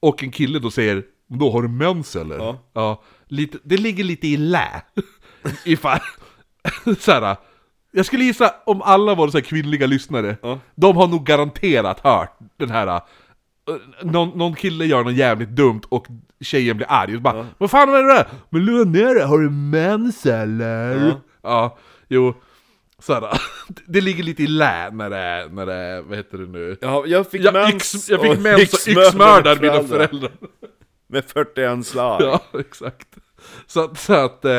och 0.00 0.22
en 0.22 0.30
kille 0.30 0.58
då 0.58 0.70
säger 0.70 1.02
då 1.28 1.50
har 1.50 1.62
du 1.62 1.68
mens 1.68 2.16
eller? 2.16 2.34
Mm. 2.34 2.46
Ja. 2.46 2.58
ja 2.72 3.02
lite, 3.28 3.58
det 3.64 3.76
ligger 3.76 4.04
lite 4.04 4.26
i 4.28 4.36
lä. 4.36 4.82
Ifall, 5.64 5.98
så 6.98 7.12
här, 7.12 7.36
jag 7.92 8.06
skulle 8.06 8.24
gissa 8.24 8.54
om 8.66 8.82
alla 8.82 9.14
var 9.14 9.28
så 9.28 9.42
kvinnliga 9.42 9.86
lyssnare, 9.86 10.36
Ja. 10.42 10.58
de 10.74 10.96
har 10.96 11.06
nog 11.06 11.24
garanterat 11.26 12.00
hört 12.00 12.38
den 12.56 12.70
här 12.70 12.86
eh, 12.86 13.00
någon, 14.02 14.38
någon 14.38 14.54
kille 14.54 14.84
gör 14.84 15.04
något 15.04 15.14
jävligt 15.14 15.48
dumt 15.50 15.82
och 15.88 16.06
tjejen 16.40 16.76
blir 16.76 16.86
arg 16.90 17.16
och 17.16 17.22
bara 17.22 17.46
Vad 17.58 17.70
fan 17.70 17.88
är 17.88 18.02
det 18.02 18.14
där? 18.14 18.26
Men 18.50 18.64
lugna 18.64 18.92
ner 18.92 19.14
dig, 19.14 19.24
har 19.24 19.38
du 19.38 19.50
mens 19.50 20.26
eller? 20.26 21.06
Ja. 21.06 21.20
Ja, 21.42 21.78
jo 22.08 22.34
Såhär, 23.06 23.40
det 23.86 24.00
ligger 24.00 24.22
lite 24.22 24.42
i 24.42 24.46
lä 24.46 24.90
när 24.90 25.10
det, 25.10 25.48
när 25.52 25.66
det, 25.66 26.02
vad 26.02 26.16
heter 26.18 26.38
det 26.38 26.46
nu? 26.46 26.76
Ja, 26.80 27.04
jag 27.06 27.30
fick 27.30 27.42
Jag, 27.44 27.54
mens 27.54 27.94
yx, 27.94 28.08
jag 28.08 28.20
fick 28.20 28.38
mens 28.40 28.72
och 28.72 28.88
yxmördar 28.88 29.56
mina 29.60 29.82
föräldrar. 29.82 30.32
Med 31.08 31.24
41 31.24 31.86
slag. 31.86 32.22
Ja, 32.22 32.40
exakt. 32.60 33.08
Så, 33.66 33.84
att- 33.84 33.98
så 33.98 34.12
att, 34.14 34.44
eh, 34.44 34.52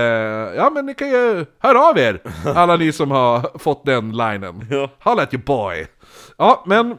ja 0.56 0.70
men 0.74 0.86
ni 0.86 0.94
kan 0.94 1.10
ju 1.10 1.46
höra 1.60 1.80
av 1.82 1.98
er, 1.98 2.22
alla 2.56 2.76
ni 2.76 2.92
som 2.92 3.12
har 3.12 3.60
fått 3.60 3.86
den 3.86 4.12
linen. 4.18 4.66
Ja. 4.70 4.90
Holla 5.00 5.24
at 5.24 5.34
your 5.34 5.44
boy. 5.44 5.88
Ja, 6.38 6.64
men 6.68 6.98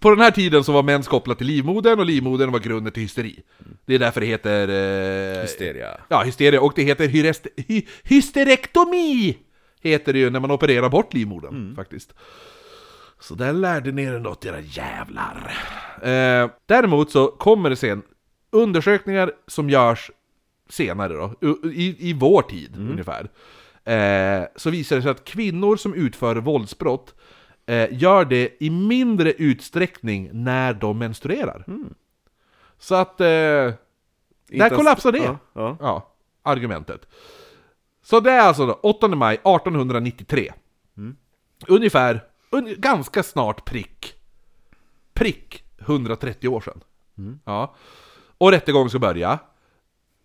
på 0.00 0.10
den 0.10 0.20
här 0.20 0.30
tiden 0.30 0.64
så 0.64 0.72
var 0.72 0.82
mens 0.82 1.08
kopplat 1.08 1.38
till 1.38 1.46
livmodern 1.46 1.98
och 2.00 2.06
livmodern 2.06 2.52
var 2.52 2.58
grunden 2.58 2.92
till 2.92 3.02
hysteri. 3.02 3.38
Det 3.86 3.94
är 3.94 3.98
därför 3.98 4.20
det 4.20 4.26
heter... 4.26 4.68
Eh, 5.36 5.42
Hysteria. 5.42 5.88
Ja, 6.08 6.22
hysteria. 6.22 6.60
Och 6.60 6.72
det 6.76 6.82
heter 6.82 7.08
hyrest, 7.08 7.46
hy, 7.68 7.82
hysterektomi! 8.02 9.36
Heter 9.82 10.12
det 10.12 10.18
ju 10.18 10.30
när 10.30 10.40
man 10.40 10.50
opererar 10.50 10.88
bort 10.88 11.14
livmodern, 11.14 11.76
faktiskt. 11.76 12.14
Så 13.20 13.34
där 13.34 13.52
lärde 13.52 13.92
ni 13.92 14.02
er 14.02 14.18
något, 14.18 14.44
era 14.44 14.60
jävlar. 14.60 15.52
Eh, 16.02 16.50
däremot 16.66 17.10
så 17.10 17.26
kommer 17.26 17.70
det 17.70 17.76
sen 17.76 18.02
undersökningar 18.50 19.32
som 19.46 19.70
görs 19.70 20.10
senare 20.68 21.12
då, 21.12 21.34
i, 21.72 22.10
i 22.10 22.12
vår 22.12 22.42
tid 22.42 22.76
ungefär. 22.76 23.30
Eh, 23.84 24.46
så 24.56 24.70
visar 24.70 24.96
det 24.96 25.02
sig 25.02 25.10
att 25.10 25.24
kvinnor 25.24 25.76
som 25.76 25.94
utför 25.94 26.36
våldsbrott 26.36 27.14
eh, 27.66 27.88
gör 28.02 28.24
det 28.24 28.62
i 28.62 28.70
mindre 28.70 29.32
utsträckning 29.32 30.30
när 30.32 30.74
de 30.74 30.98
menstruerar. 30.98 31.64
Så 32.78 32.94
att... 32.94 33.20
Eh, 33.20 33.26
där 33.26 34.76
kollapsar 34.76 35.12
det. 35.12 35.18
Ja, 35.18 35.38
ja. 35.52 35.76
Ja, 35.80 36.14
argumentet. 36.42 37.08
Så 38.02 38.20
det 38.20 38.30
är 38.30 38.40
alltså 38.40 38.66
då 38.66 38.72
8 38.72 39.08
maj 39.08 39.34
1893. 39.34 40.52
Ungefär, 41.66 42.24
un, 42.50 42.74
ganska 42.78 43.22
snart 43.22 43.64
prick. 43.64 44.14
Prick 45.14 45.64
130 45.78 46.48
år 46.48 46.60
sedan. 46.60 46.80
Ja. 47.44 47.74
Och 48.38 48.50
rättegången 48.50 48.90
ska 48.90 48.98
börja. 48.98 49.38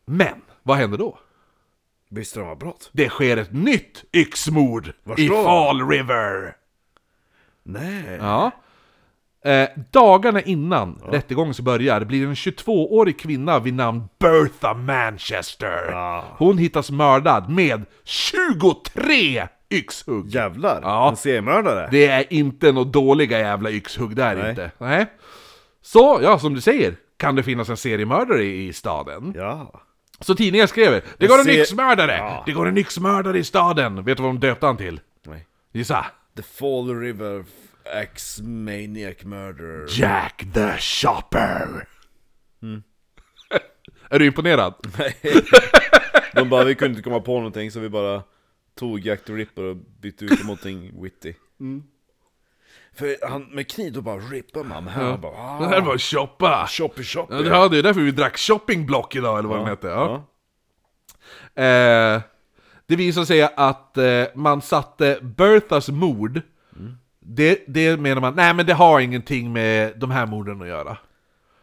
Men, 0.05 0.41
vad 0.63 0.77
händer 0.77 0.97
då? 0.97 1.19
Visste 2.09 2.39
de 2.39 2.47
var 2.47 2.55
brott? 2.55 2.89
Det 2.93 3.09
sker 3.09 3.37
ett 3.37 3.53
nytt 3.53 4.05
yxmord 4.13 4.93
i? 5.17 5.29
Fall 5.29 5.89
River! 5.89 6.55
Nej. 7.63 8.17
Ja. 8.21 8.51
Eh, 9.47 9.69
dagarna 9.91 10.41
innan 10.41 11.01
rättegången 11.11 11.53
ska 11.53 11.63
börja 11.63 11.99
blir 11.99 12.27
en 12.27 12.33
22-årig 12.35 13.19
kvinna 13.19 13.59
vid 13.59 13.73
namn 13.73 14.03
Bertha 14.19 14.73
Manchester. 14.73 15.93
Hon 16.37 16.57
hittas 16.57 16.91
mördad 16.91 17.49
med 17.49 17.85
23 18.03 19.47
yxhugg. 19.69 20.27
Jävlar, 20.29 20.79
Ja. 20.83 21.09
en 21.09 21.15
seriemördare. 21.15 21.87
Det 21.91 22.07
är 22.07 22.33
inte 22.33 22.71
några 22.71 22.89
dåliga 22.89 23.39
jävla 23.39 23.71
yxhugg 23.71 24.15
där 24.15 24.35
Nej. 24.35 24.49
inte. 24.49 24.71
Nej. 24.77 25.05
Så, 25.81 26.19
ja 26.23 26.39
som 26.39 26.53
du 26.53 26.61
säger, 26.61 26.95
kan 27.17 27.35
det 27.35 27.43
finnas 27.43 27.69
en 27.69 27.77
seriemördare 27.77 28.43
i 28.43 28.73
staden. 28.73 29.33
Ja. 29.35 29.71
Så 30.19 30.35
tidningen 30.35 30.67
skrev 30.67 31.01
det 31.17 31.27
går 31.27 31.39
en 31.39 31.49
yxmördare! 31.49 32.17
Ja. 32.17 32.43
Det 32.45 32.51
går 32.51 32.67
en 32.67 32.77
yxmördare 32.77 33.37
i 33.39 33.43
staden! 33.43 34.03
Vet 34.03 34.17
du 34.17 34.23
vad 34.23 34.29
de 34.29 34.39
döpte 34.39 34.65
han 34.65 34.77
till? 34.77 34.99
Nej. 35.25 35.45
Gissa? 35.73 36.05
The 36.37 36.43
Fall 36.43 36.99
River 36.99 37.43
X 37.93 38.41
Maniac 38.41 39.23
Murderer. 39.23 39.85
Jack 39.89 40.45
the 40.53 40.77
Shopper! 40.77 41.87
Mm. 42.61 42.83
är 44.09 44.19
du 44.19 44.25
imponerad? 44.25 44.73
De 46.33 46.49
bara, 46.49 46.63
vi 46.63 46.75
kunde 46.75 46.89
inte 46.89 47.09
komma 47.09 47.19
på 47.19 47.37
någonting 47.37 47.71
så 47.71 47.79
vi 47.79 47.89
bara 47.89 48.23
tog 48.75 48.99
Jack 48.99 49.25
the 49.25 49.33
Ripper 49.33 49.63
och 49.63 49.75
bytte 49.75 50.25
ut 50.25 50.31
mot 50.31 50.41
någonting 50.41 51.03
witty. 51.03 51.33
Mm. 51.59 51.83
För 52.93 53.27
han 53.29 53.41
med 53.43 53.71
kniv 53.71 53.93
då 53.93 54.01
bara 54.01 54.17
rippar 54.17 54.63
man, 54.63 54.83
men 54.83 54.93
här 54.93 55.17
bara 55.17 55.31
ah, 55.31 55.59
Det 55.59 55.67
här 55.67 55.81
var 55.81 55.97
shoppa! 55.97 56.67
choppy 56.67 57.03
choppy. 57.03 57.35
Ja, 57.35 57.41
det 57.41 57.49
ja, 57.49 57.67
det 57.67 57.77
är 57.77 57.83
därför 57.83 58.01
vi 58.01 58.11
drack 58.11 58.37
shoppingblock 58.37 59.15
idag, 59.15 59.39
eller 59.39 59.49
vad 59.49 59.59
den 59.59 59.67
hette. 59.67 59.87
Ja. 59.87 60.27
Ja. 61.55 61.63
Eh, 61.63 62.21
det 62.85 62.95
visar 62.95 63.23
sig 63.25 63.41
att 63.41 63.97
eh, 63.97 64.23
man 64.35 64.61
satte 64.61 65.19
Berthas 65.21 65.89
mord, 65.89 66.41
det, 67.27 67.63
det 67.67 67.99
menar 67.99 68.21
man, 68.21 68.35
nej 68.35 68.53
men 68.53 68.65
det 68.65 68.73
har 68.73 68.99
ingenting 68.99 69.53
med 69.53 69.93
de 69.99 70.11
här 70.11 70.25
morden 70.25 70.61
att 70.61 70.67
göra. 70.67 70.97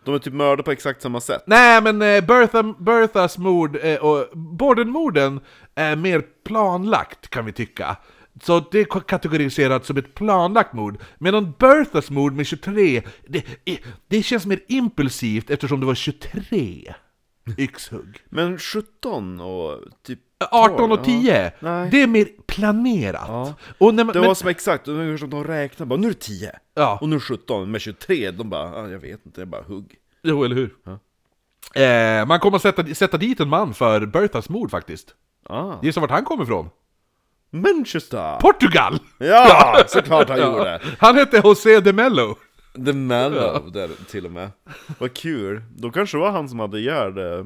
De 0.05 0.15
är 0.15 0.19
typ 0.19 0.35
mördade 0.35 0.63
på 0.63 0.71
exakt 0.71 1.03
samma 1.03 1.21
sätt. 1.21 1.43
Nej 1.47 1.83
men 1.83 2.03
eh, 2.03 2.25
Bertha, 2.25 2.63
Berthas 2.63 3.39
mord 3.39 3.79
eh, 3.83 3.97
och 3.97 4.27
Borden-morden 4.33 5.41
är 5.75 5.97
mer 5.97 6.23
planlagt 6.45 7.29
kan 7.29 7.45
vi 7.45 7.53
tycka. 7.53 7.97
Så 8.43 8.61
det 8.61 8.81
är 8.81 9.01
kategoriserat 9.01 9.87
som 9.87 9.97
ett 9.97 10.15
planlagt 10.15 10.73
mord. 10.73 10.99
Medan 11.19 11.55
Berthas 11.59 12.11
mord 12.11 12.33
med 12.33 12.47
23, 12.47 13.03
det, 13.27 13.45
det 14.09 14.23
känns 14.23 14.47
mer 14.47 14.61
impulsivt 14.69 15.51
eftersom 15.51 15.81
det 15.81 15.87
var 15.87 15.95
23 15.95 16.95
yxhugg. 17.59 18.19
Men 18.29 18.59
17 18.59 19.41
och 19.41 19.81
typ 20.03 20.21
18 20.51 20.93
och 20.93 20.99
ja. 20.99 21.05
10, 21.05 21.53
Nej. 21.61 21.91
det 21.91 22.03
är 22.03 22.07
mer 22.07 22.29
planerat. 22.47 23.25
Ja. 23.29 23.55
Och 23.79 23.95
när 23.95 24.05
man, 24.05 24.13
Det 24.13 24.21
men, 24.21 24.29
var 24.29 24.35
som 24.35 24.49
exakt, 24.49 24.85
som 24.87 25.31
de 25.31 25.45
räknade 25.45 25.89
bara 25.89 25.99
nu 26.01 26.07
är 26.07 26.11
det 26.13 26.19
10 26.21 26.53
Ja. 26.75 26.99
Och 27.01 27.09
nu 27.09 27.17
är 27.17 27.21
det 27.21 27.25
17, 27.25 27.71
med 27.71 27.81
23, 27.81 28.31
de 28.31 28.51
bara 28.51 28.75
ah, 28.75 28.89
jag 28.89 28.99
vet 28.99 29.27
inte, 29.27 29.41
det 29.41 29.45
är 29.45 29.47
bara 29.47 29.63
hugg 29.63 29.95
Jo, 30.23 30.45
eller 30.45 30.57
hur? 30.57 30.75
Eh, 31.75 32.27
man 32.27 32.41
kommer 32.41 32.57
att 32.57 32.63
sätta, 32.63 32.85
sätta 32.95 33.17
dit 33.17 33.41
en 33.41 33.49
man 33.49 33.75
för 33.75 34.07
Berthas 34.07 34.49
mord 34.49 34.71
faktiskt. 34.71 35.15
ah. 35.49 35.73
Gissa 35.83 36.01
vart 36.01 36.11
han 36.11 36.25
kommer 36.25 36.45
ifrån? 36.45 36.71
Manchester! 37.51 38.37
Portugal! 38.41 38.99
Ja, 39.19 39.83
såklart 39.89 40.29
han 40.29 40.41
gjorde! 40.41 40.81
Han 40.99 41.17
hette 41.17 41.41
José 41.45 41.81
de 41.81 41.93
Mello. 41.93 42.37
The 42.87 42.93
Mellow 42.93 43.73
där 43.73 43.91
till 44.11 44.27
och 44.27 44.33
med 44.33 44.51
Vad 44.99 45.15
kul, 45.15 45.63
då 45.77 45.91
kanske 45.91 46.17
det 46.17 46.21
var 46.21 46.31
han 46.31 46.49
som 46.49 46.59
hade 46.61 46.79
ihjäl 46.79 47.19
eh, 47.19 47.45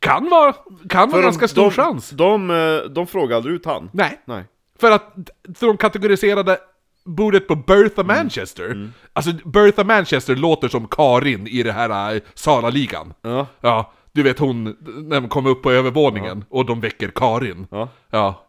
Kan 0.00 0.30
vara, 0.30 0.54
kan 0.88 1.10
vara 1.10 1.20
de- 1.20 1.26
ganska 1.26 1.48
stor 1.48 1.62
de, 1.62 1.70
chans. 1.70 2.10
De, 2.10 2.50
eh, 2.50 2.90
de 2.90 3.06
frågade 3.06 3.36
aldrig 3.36 3.54
ut 3.54 3.64
han 3.66 3.90
Nej, 3.92 4.20
Nej 4.24 4.44
för 4.80 4.90
att 4.90 5.14
de 5.60 5.76
kategoriserade 5.76 6.58
bordet 7.04 7.48
på 7.48 7.54
Bertha 7.56 8.02
Manchester. 8.04 8.90
Alltså 9.12 9.32
Bertha 9.44 9.84
Manchester 9.84 10.36
låter 10.36 10.68
som 10.68 10.88
Karin 10.88 11.46
i 11.46 11.62
det 11.62 11.72
här 11.72 12.14
äh, 12.14 12.20
Sala-ligan. 12.34 13.14
Ja, 13.22 13.46
Ja, 13.60 13.92
du 14.12 14.22
vet 14.22 14.38
hon, 14.38 14.64
när 15.08 15.20
de 15.20 15.28
kommer 15.28 15.50
upp 15.50 15.62
på 15.62 15.70
övervåningen 15.72 16.44
och 16.48 16.66
de 16.66 16.80
väcker 16.80 17.08
Karin. 17.14 17.66
ja 17.70 17.88
Ja. 18.10 18.46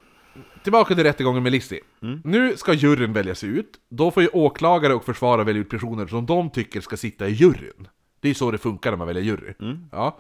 Tillbaka 0.63 0.95
till 0.95 1.03
rättegången 1.03 1.43
med 1.43 1.51
Lizzie. 1.51 1.79
Nu 2.23 2.57
ska 2.57 2.73
juryn 2.73 3.13
väljas 3.13 3.43
ut. 3.43 3.71
Då 3.89 4.11
får 4.11 4.23
ju 4.23 4.29
åklagare 4.33 4.93
och 4.93 5.05
försvarare 5.05 5.43
välja 5.45 5.61
ut 5.61 5.69
personer 5.69 6.07
som 6.07 6.25
de 6.25 6.49
tycker 6.49 6.81
ska 6.81 6.97
sitta 6.97 7.27
i 7.27 7.31
juryn. 7.31 7.87
Det 8.19 8.29
är 8.29 8.33
så 8.33 8.51
det 8.51 8.57
funkar 8.57 8.91
när 8.91 8.97
man 8.97 9.07
väljer 9.07 9.23
jury. 9.23 9.53
Ja. 9.91 10.17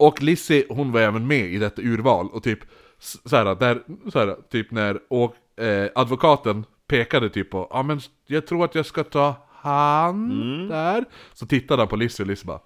Och 0.00 0.22
Lizzie, 0.22 0.64
hon 0.68 0.92
var 0.92 1.00
även 1.00 1.26
med 1.26 1.52
i 1.52 1.58
detta 1.58 1.82
urval 1.82 2.28
och 2.32 2.42
typ 2.42 2.58
såhär, 2.98 3.54
där, 3.54 3.82
såhär, 4.12 4.36
typ 4.50 4.70
när 4.70 4.98
och, 5.10 5.60
eh, 5.62 5.90
advokaten 5.94 6.64
pekade 6.88 7.30
typ 7.30 7.50
på 7.50 7.68
ja 7.70 7.82
men 7.82 8.00
jag 8.26 8.46
tror 8.46 8.64
att 8.64 8.74
jag 8.74 8.86
ska 8.86 9.04
ta 9.04 9.46
han 9.52 10.68
där. 10.68 11.04
Så 11.32 11.46
tittade 11.46 11.82
han 11.82 11.88
på 11.88 11.96
Lizzie 11.96 12.24
och 12.24 12.28
Lizzie 12.28 12.46
bara 12.46 12.60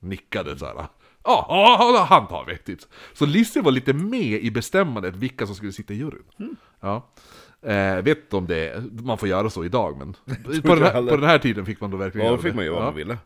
nickade 0.00 0.58
såhär. 0.58 0.74
Ja, 0.76 0.86
ja, 1.24 1.46
ja, 1.94 2.06
han 2.08 2.26
tar 2.28 2.44
vi! 2.44 2.56
Typ. 2.58 2.78
Så 3.12 3.26
Lizzie 3.26 3.62
var 3.62 3.72
lite 3.72 3.92
med 3.92 4.42
i 4.44 4.50
bestämmandet 4.50 5.16
vilka 5.16 5.46
som 5.46 5.54
skulle 5.54 5.72
sitta 5.72 5.92
i 5.94 5.96
juryn. 5.96 6.56
Ja. 6.80 7.12
Eh, 7.62 8.02
vet 8.02 8.18
inte 8.18 8.36
om 8.36 8.46
det 8.46 8.82
man 9.02 9.18
får 9.18 9.28
göra 9.28 9.50
så 9.50 9.64
idag 9.64 9.98
men 9.98 10.12
på 10.62 10.74
den, 10.74 10.82
här, 10.84 11.06
på 11.06 11.16
den 11.16 11.28
här 11.28 11.38
tiden 11.38 11.66
fick 11.66 11.80
man 11.80 11.90
då 11.90 11.96
verkligen 11.96 12.24
Ja, 12.26 12.30
göra 12.32 12.36
då 12.36 12.42
fick 12.42 12.52
det. 12.52 12.56
man 12.56 12.64
ju 12.64 12.70
vad 12.70 12.80
Ja. 12.80 12.84
man 12.84 12.94
ville 12.94 13.18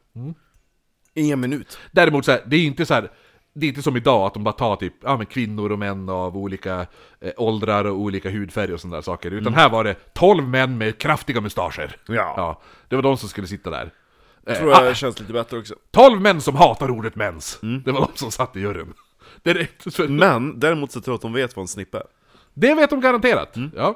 I 1.15 1.33
en 1.33 1.41
minut 1.41 1.79
Däremot 1.93 2.25
så 2.25 2.31
här, 2.33 2.43
det 2.47 2.57
är 2.57 2.65
inte 2.65 2.87
så 2.87 2.95
här. 2.95 3.11
Det 3.59 3.67
är 3.67 3.69
inte 3.69 3.83
som 3.83 3.97
idag 3.97 4.27
att 4.27 4.35
de 4.35 4.45
bara 4.45 4.53
tar 4.53 4.77
typ 4.77 4.95
ja, 5.03 5.17
men 5.17 5.27
kvinnor 5.27 5.73
och 5.73 5.79
män 5.79 6.09
av 6.09 6.37
olika 6.37 6.87
eh, 7.21 7.33
åldrar 7.37 7.85
och 7.85 7.97
olika 7.97 8.31
hudfärg 8.31 8.73
och 8.73 8.81
sådana 8.81 8.97
där 8.97 9.03
saker. 9.03 9.31
Utan 9.31 9.55
här 9.55 9.69
var 9.69 9.85
det 9.85 9.95
12 10.15 10.49
män 10.49 10.79
med 10.79 10.99
kraftiga 10.99 11.41
mustascher. 11.41 11.97
Ja. 12.07 12.61
det 12.89 12.97
var 12.97 13.03
de 13.03 13.17
som 13.17 13.29
skulle 13.29 13.47
sitta 13.47 13.71
där. 13.71 13.91
Eh, 14.47 14.59
Tror 14.59 14.71
jag 14.71 14.87
ah, 14.87 14.95
känns 14.95 15.21
lite 15.21 15.33
bättre 15.33 15.59
också 15.59 15.75
12 15.91 16.21
män 16.21 16.41
som 16.41 16.57
hatar 16.57 16.91
ordet 16.91 17.17
mens. 17.17 17.59
Mm. 17.63 17.83
Det 17.83 17.93
var 17.93 18.01
de 18.01 18.09
som 18.15 18.31
satt 18.31 18.57
i 18.57 18.61
juryn. 18.61 18.95
För, 19.93 20.09
Men 20.09 20.61
däremot 20.61 20.93
så 20.93 21.01
tror 21.01 21.13
jag 21.13 21.17
att 21.17 21.23
de 21.23 21.33
vet 21.33 21.57
vad 21.57 21.63
en 21.63 21.69
snipp 21.69 21.95
är 21.95 22.03
det 22.61 22.75
vet 22.75 22.91
de 22.91 23.01
garanterat. 23.01 23.57
Mm. 23.57 23.71
Ja. 23.77 23.89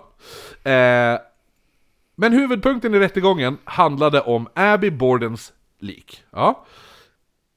Eh, 0.71 1.21
men 2.17 2.33
huvudpunkten 2.33 2.95
i 2.95 2.99
rättegången 2.99 3.59
handlade 3.65 4.21
om 4.21 4.49
Abby 4.55 4.91
Bordens 4.91 5.53
lik. 5.79 6.25
Ja. 6.31 6.65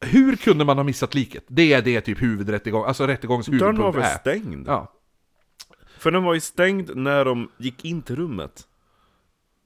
Hur 0.05 0.35
kunde 0.35 0.65
man 0.65 0.77
ha 0.77 0.83
missat 0.83 1.15
liket? 1.15 1.43
Det 1.47 1.73
är 1.73 1.81
det 1.81 2.01
typ 2.01 2.21
huvudrättegång, 2.21 2.85
alltså 2.85 3.07
rättegångens 3.07 3.45
Dörren 3.47 3.59
var 3.59 3.71
huvudpunkt 3.71 3.97
väl 3.97 4.03
är. 4.03 4.39
stängd? 4.39 4.67
Ja. 4.67 4.91
För 5.97 6.11
den 6.11 6.23
var 6.23 6.33
ju 6.33 6.39
stängd 6.39 6.95
när 6.95 7.25
de 7.25 7.49
gick 7.57 7.85
in 7.85 8.01
till 8.01 8.15
rummet 8.15 8.67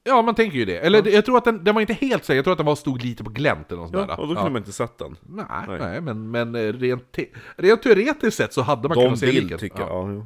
ja, 0.03 0.21
man 0.21 0.35
tänker 0.35 0.57
ju 0.57 0.65
det. 0.65 0.77
Eller 0.77 1.07
jag 1.07 1.25
tror 1.25 1.37
att 1.37 1.45
den, 1.45 1.63
den 1.63 1.73
var 1.75 1.81
inte 1.81 1.93
helt 1.93 2.25
säker, 2.25 2.35
jag 2.35 2.43
tror 2.45 2.51
att 2.51 2.57
den 2.57 2.65
var 2.65 2.75
stod 2.75 3.03
lite 3.03 3.23
på 3.23 3.29
glänt 3.29 3.71
eller 3.71 3.81
något 3.81 3.91
sånt 3.91 4.09
Ja, 4.09 4.15
där. 4.15 4.19
och 4.21 4.27
då 4.27 4.35
kunde 4.35 4.49
man 4.49 4.57
inte 4.61 4.71
sett 4.71 4.97
den 4.97 5.15
Nej, 5.29 5.45
Nej. 5.67 5.79
nej. 5.79 6.01
men, 6.01 6.31
men 6.31 6.55
eh, 6.55 6.73
rent, 6.73 7.11
te- 7.11 7.27
rent 7.57 7.83
teoretiskt 7.83 8.37
sett 8.37 8.53
så 8.53 8.61
hade 8.61 8.87
man 8.87 8.97
De 8.97 9.03
kunnat 9.03 9.19
se 9.19 9.25
vill 9.25 9.43
liket. 9.43 9.59
tycker 9.59 9.79
Ja. 9.79 9.87
ja. 9.89 10.11
jo. 10.11 10.25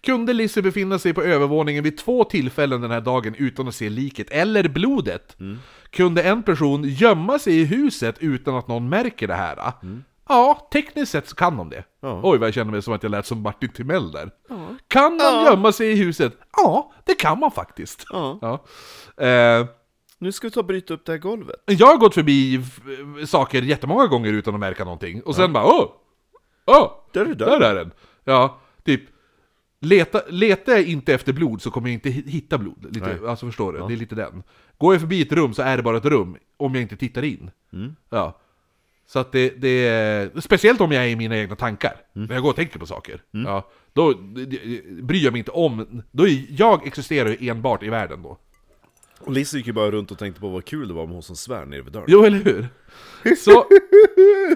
Kunde 0.00 0.32
Lizzie 0.32 0.62
befinna 0.62 0.98
sig 0.98 1.14
på 1.14 1.22
övervåningen 1.22 1.84
vid 1.84 1.98
två 1.98 2.24
tillfällen 2.24 2.80
den 2.80 2.90
här 2.90 3.00
dagen 3.00 3.34
utan 3.38 3.68
att 3.68 3.74
se 3.74 3.88
liket 3.88 4.30
eller 4.30 4.68
blodet? 4.68 5.36
Kunde 5.90 6.22
en 6.22 6.42
person 6.42 6.84
gömma 6.84 7.38
sig 7.38 7.60
i 7.60 7.64
huset 7.64 8.16
utan 8.20 8.54
att 8.56 8.68
någon 8.68 8.88
märker 8.88 9.28
det 9.28 9.34
här? 9.34 9.72
Ja, 10.28 10.68
tekniskt 10.72 11.12
sett 11.12 11.28
så 11.28 11.36
kan 11.36 11.56
de 11.56 11.70
det. 11.70 11.84
Ja. 12.00 12.20
Oj 12.22 12.38
vad 12.38 12.46
jag 12.46 12.54
känner 12.54 12.72
mig 12.72 12.82
som 12.82 12.94
att 12.94 13.02
jag 13.02 13.10
lät 13.10 13.26
som 13.26 13.42
Martin 13.42 13.72
Timell 13.72 14.12
där. 14.12 14.30
Kan 14.88 15.16
man 15.16 15.44
gömma 15.44 15.72
sig 15.72 15.92
i 15.92 15.94
huset? 15.94 16.32
Ja, 16.56 16.92
det 17.06 17.14
kan 17.14 17.38
man 17.40 17.50
faktiskt. 17.50 18.04
Ja. 18.12 18.38
Ja. 18.42 18.64
Eh, 19.26 19.66
Nu 20.18 20.32
ska 20.32 20.46
vi 20.46 20.50
ta 20.50 20.60
och 20.60 20.66
bryta 20.66 20.94
upp 20.94 21.06
det 21.06 21.12
här 21.12 21.18
golvet 21.18 21.56
jag 21.66 21.86
har 21.86 21.96
gått 21.96 22.14
förbi 22.14 22.56
f- 22.56 23.28
saker 23.28 23.62
jättemånga 23.62 24.06
gånger 24.06 24.32
utan 24.32 24.54
att 24.54 24.60
märka 24.60 24.84
någonting, 24.84 25.22
och 25.22 25.34
sen 25.34 25.52
bara 25.52 25.64
åh! 25.64 25.86
Åh! 26.66 26.90
Där 27.12 27.20
är 27.20 27.24
det 27.24 27.34
Där 27.34 27.60
är 27.60 27.74
den! 27.74 27.90
Ja, 28.24 28.60
typ 28.84 29.02
Leta, 29.80 30.20
leta 30.28 30.72
jag 30.72 30.84
inte 30.84 31.14
efter 31.14 31.32
blod 31.32 31.62
så 31.62 31.70
kommer 31.70 31.88
jag 31.88 31.94
inte 31.94 32.08
hi- 32.08 32.28
hitta 32.28 32.58
blod. 32.58 32.86
Lite, 32.94 33.06
Nej. 33.06 33.28
alltså 33.28 33.46
förstår 33.46 33.72
du? 33.72 33.78
Det 33.78 33.94
är 33.94 33.96
lite 33.96 34.14
den. 34.14 34.42
Går 34.78 34.94
jag 34.94 35.00
förbi 35.00 35.22
ett 35.22 35.32
rum 35.32 35.54
så 35.54 35.62
är 35.62 35.76
det 35.76 35.82
bara 35.82 35.96
ett 35.96 36.04
rum, 36.04 36.36
om 36.56 36.74
jag 36.74 36.82
inte 36.82 36.96
tittar 36.96 37.22
in. 37.24 37.50
Mm. 37.72 37.96
Ja. 38.10 38.38
Så 39.06 39.18
att 39.18 39.32
det, 39.32 39.50
det 39.60 39.88
är... 39.88 40.40
Speciellt 40.40 40.80
om 40.80 40.92
jag 40.92 41.04
är 41.04 41.08
i 41.08 41.16
mina 41.16 41.36
egna 41.38 41.56
tankar. 41.56 41.96
När 42.12 42.34
jag 42.34 42.42
går 42.42 42.50
och 42.50 42.56
tänker 42.56 42.78
på 42.78 42.86
saker. 42.86 43.22
Ja, 43.30 43.68
då 43.92 44.14
bryr 45.02 45.24
jag 45.24 45.32
mig 45.32 45.38
inte 45.38 45.50
om... 45.50 46.02
Då 46.10 46.28
är, 46.28 46.44
jag 46.48 46.86
existerar 46.86 47.28
ju 47.40 47.48
enbart 47.48 47.82
i 47.82 47.88
världen 47.88 48.22
då. 48.22 48.38
Och 49.20 49.32
Lizzie 49.32 49.58
gick 49.58 49.66
ju 49.66 49.72
bara 49.72 49.90
runt 49.90 50.10
och 50.10 50.18
tänkte 50.18 50.40
på 50.40 50.48
vad 50.48 50.64
kul 50.64 50.88
det 50.88 50.94
var 50.94 51.04
med 51.06 51.12
hon 51.14 51.22
som 51.22 51.36
svär 51.36 51.64
nere 51.66 51.82
vid 51.82 51.92
dörren 51.92 52.06
Jo, 52.08 52.24
eller 52.24 52.38
hur? 52.38 52.68
Så, 53.36 53.64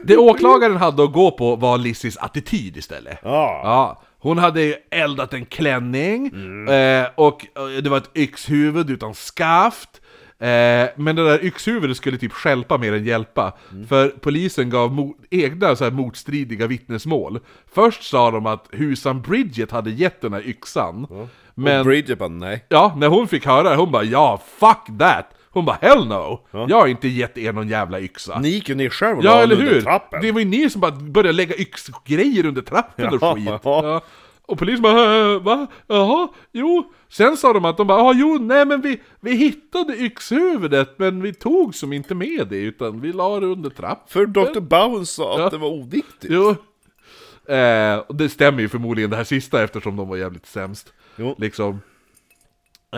det 0.04 0.16
åklagaren 0.16 0.76
hade 0.76 1.04
att 1.04 1.12
gå 1.12 1.30
på 1.30 1.56
var 1.56 1.78
Lizzies 1.78 2.16
attityd 2.16 2.76
istället. 2.76 3.18
Ja, 3.22 3.60
Ja, 3.64 4.02
Hon 4.24 4.38
hade 4.38 4.78
eldat 4.90 5.34
en 5.34 5.44
klänning, 5.46 6.26
eh, 6.68 7.06
och 7.14 7.46
eh, 7.56 7.82
det 7.82 7.90
var 7.90 7.96
ett 7.96 8.10
yxhuvud 8.16 8.90
utan 8.90 9.14
skaft. 9.14 10.00
Eh, 10.38 10.88
men 10.96 11.16
det 11.16 11.24
där 11.24 11.44
yxhuvudet 11.44 11.96
skulle 11.96 12.18
typ 12.18 12.32
stjälpa 12.32 12.78
mer 12.78 12.92
än 12.92 13.04
hjälpa. 13.04 13.52
För 13.88 14.08
polisen 14.08 14.70
gav 14.70 14.92
mo- 14.92 15.14
egna 15.30 15.76
så 15.76 15.84
här 15.84 15.90
motstridiga 15.90 16.66
vittnesmål. 16.66 17.40
Först 17.74 18.02
sa 18.02 18.30
de 18.30 18.46
att 18.46 18.68
husan 18.72 19.22
Bridget 19.22 19.70
hade 19.70 19.90
gett 19.90 20.20
den 20.20 20.32
här 20.32 20.42
yxan. 20.48 21.06
Men 21.54 21.78
Och 21.78 21.84
Bridget 21.86 22.18
bara 22.18 22.28
nej. 22.28 22.64
ja, 22.68 22.94
när 22.96 23.08
hon 23.08 23.28
fick 23.28 23.46
höra 23.46 23.70
det, 23.70 23.76
hon 23.76 23.90
bara 23.90 24.04
ja, 24.04 24.42
fuck 24.58 24.98
that! 24.98 25.26
Hon 25.54 25.64
bara 25.64 25.78
hell 25.80 26.06
no! 26.06 26.40
Jag 26.50 26.80
har 26.80 26.86
inte 26.86 27.08
gett 27.08 27.38
er 27.38 27.52
någon 27.52 27.68
jävla 27.68 28.00
yxa. 28.00 28.38
Ni 28.40 28.48
gick 28.48 28.68
ju 28.68 28.74
ner 28.74 28.88
själv 28.90 29.18
och 29.18 29.24
Ja 29.24 29.34
la 29.36 29.42
eller 29.42 29.56
under 29.56 29.72
hur? 29.74 29.80
trappen. 29.82 30.22
Det 30.22 30.32
var 30.32 30.38
ju 30.40 30.46
ni 30.46 30.70
som 30.70 30.80
bara 30.80 30.90
började 30.92 31.32
lägga 31.36 31.54
yxgrejer 31.56 32.46
under 32.46 32.62
trappen 32.62 33.08
och 33.08 33.18
Ja, 33.22 33.34
skit. 33.34 33.44
ja. 33.46 33.60
Ja. 33.64 34.00
Och 34.46 34.58
polisen 34.58 34.82
bara 34.82 35.32
"Äh, 35.34 35.42
va? 35.42 35.66
Jaha? 35.86 36.28
Jo? 36.52 36.92
Sen 37.08 37.36
sa 37.36 37.52
de 37.52 37.64
att 37.64 37.76
de 37.76 37.86
bara 37.86 37.98
ja 37.98 38.12
jo 38.16 38.38
nej 38.40 38.66
men 38.66 38.80
vi, 38.80 39.00
vi 39.20 39.34
hittade 39.36 39.96
yxhuvudet 39.96 40.98
men 40.98 41.22
vi 41.22 41.34
tog 41.34 41.74
som 41.74 41.92
inte 41.92 42.14
med 42.14 42.46
det 42.50 42.56
utan 42.56 43.00
vi 43.00 43.12
la 43.12 43.40
det 43.40 43.46
under 43.46 43.70
trappen. 43.70 44.06
För 44.08 44.26
Dr. 44.26 44.60
Bowen 44.60 45.06
sa 45.06 45.32
att 45.34 45.38
Ja. 45.40 45.50
det 45.50 45.58
var 45.58 45.68
oviktigt. 45.68 46.32
Jo. 46.32 46.54
Eh, 47.54 47.96
och 47.98 48.14
det 48.14 48.28
stämmer 48.28 48.60
ju 48.60 48.68
förmodligen 48.68 49.10
det 49.10 49.16
här 49.16 49.24
sista 49.24 49.62
eftersom 49.64 49.96
de 49.96 50.08
var 50.08 50.16
jävligt 50.16 50.46
sämst. 50.46 50.92
Jo. 51.16 51.34
Liksom. 51.38 51.80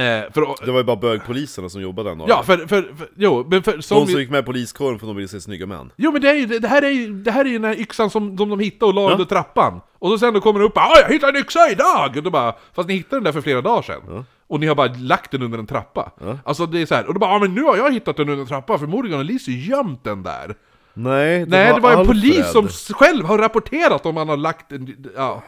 Eh, 0.01 0.33
för, 0.33 0.65
Det 0.67 0.71
var 0.73 0.79
ju 0.79 0.85
bara 0.85 0.97
bögpoliserna 0.97 1.69
som 1.69 1.81
jobbade 1.83 2.09
den 2.11 2.19
dagen. 2.19 2.29
ja, 2.29 2.43
för, 2.43 2.57
för, 2.57 2.67
för, 2.67 3.09
jo, 3.17 3.47
men 3.51 3.63
för, 3.63 3.81
som 3.81 3.99
De 4.07 4.13
som 4.13 4.21
gick 4.21 4.31
med 4.31 4.47
poliskåren 4.47 4.99
för 4.99 5.07
att 5.07 5.11
de 5.11 5.17
ville 5.17 5.29
se 5.29 5.41
snygga 5.41 5.67
män. 5.67 5.91
Jo 5.97 6.13
men 6.13 6.21
det, 6.23 6.31
är 6.31 6.35
ju, 6.35 6.47
det, 6.47 6.69
här 6.69 6.83
är 6.83 6.91
ju, 6.91 7.13
det 7.23 7.31
här 7.31 7.45
är 7.45 7.49
ju 7.49 7.59
den 7.59 7.65
här 7.65 7.81
yxan 7.81 8.11
som, 8.11 8.39
som 8.39 8.49
de 8.49 8.61
hittade 8.61 8.89
och 8.89 8.95
la 8.95 9.03
Ja. 9.03 9.11
under 9.13 9.25
trappan. 9.25 9.81
Och 9.99 10.11
så 10.11 10.19
sen 10.19 10.35
då 10.35 10.41
kommer 10.41 10.61
det 10.61 10.67
upp 10.67 10.75
bara 10.75 10.85
"Ah, 10.85 11.01
jag 11.01 11.09
hittade 11.09 11.39
en 11.39 11.45
yxa 11.45 11.71
idag! 11.71 12.17
Och 12.17 12.23
då 12.23 12.31
bara, 12.31 12.55
fast 12.75 12.89
ni 12.89 12.95
hittade 12.95 13.17
den 13.17 13.25
där 13.25 13.33
för 13.33 13.41
flera 13.41 13.61
dagar 13.61 13.83
sedan. 13.83 14.25
Och 14.49 14.61
ni 14.61 14.67
har 14.67 14.75
bara 14.75 14.93
lagt 14.99 15.31
den 15.31 15.43
under 15.43 15.59
en 15.59 15.67
trappa. 15.67 16.11
Alltså 16.45 16.67
det 16.67 16.81
är 16.83 16.87
så 16.87 16.95
här, 16.95 17.07
och 17.07 17.15
då 17.15 17.21
bara 17.21 17.31
ja 17.33 17.39
men 17.39 17.55
nu 17.55 17.63
har 17.63 17.77
jag 17.77 17.93
hittat 17.93 18.17
den 18.17 18.29
under 18.29 18.41
en 18.43 18.49
trappa, 18.49 18.79
förmodligen 18.79 19.17
har 19.19 19.25
Lizzie 19.25 19.55
gömt 19.69 20.05
den 20.05 20.23
där. 20.23 20.55
Nej, 20.95 21.39
det 21.39 21.47
Nej 21.47 21.69
var 21.73 21.75
det 21.79 21.83
var 21.83 21.93
en 21.93 21.99
Alfred. 21.99 22.17
polis 22.23 22.53
som 22.53 22.69
själv 22.97 23.25
har 23.25 23.39
rapporterat 23.39 24.07
om 24.07 24.17
han 24.17 24.29
har 24.29 24.37
lagt 24.37 24.73
en, 24.73 25.07
ja. 25.17 25.43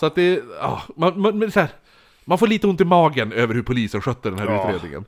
Så 0.00 0.06
att 0.06 0.14
det, 0.14 0.40
ja, 0.60 0.82
man, 0.96 1.20
man, 1.20 1.38
men 1.38 1.50
så 1.50 1.60
här, 1.60 1.68
man 2.26 2.38
får 2.38 2.46
lite 2.46 2.66
ont 2.66 2.80
i 2.80 2.84
magen 2.84 3.32
över 3.32 3.54
hur 3.54 3.62
polisen 3.62 4.00
skötte 4.00 4.30
den 4.30 4.38
här 4.38 4.46
Ja. 4.46 4.70
utredningen. 4.70 5.04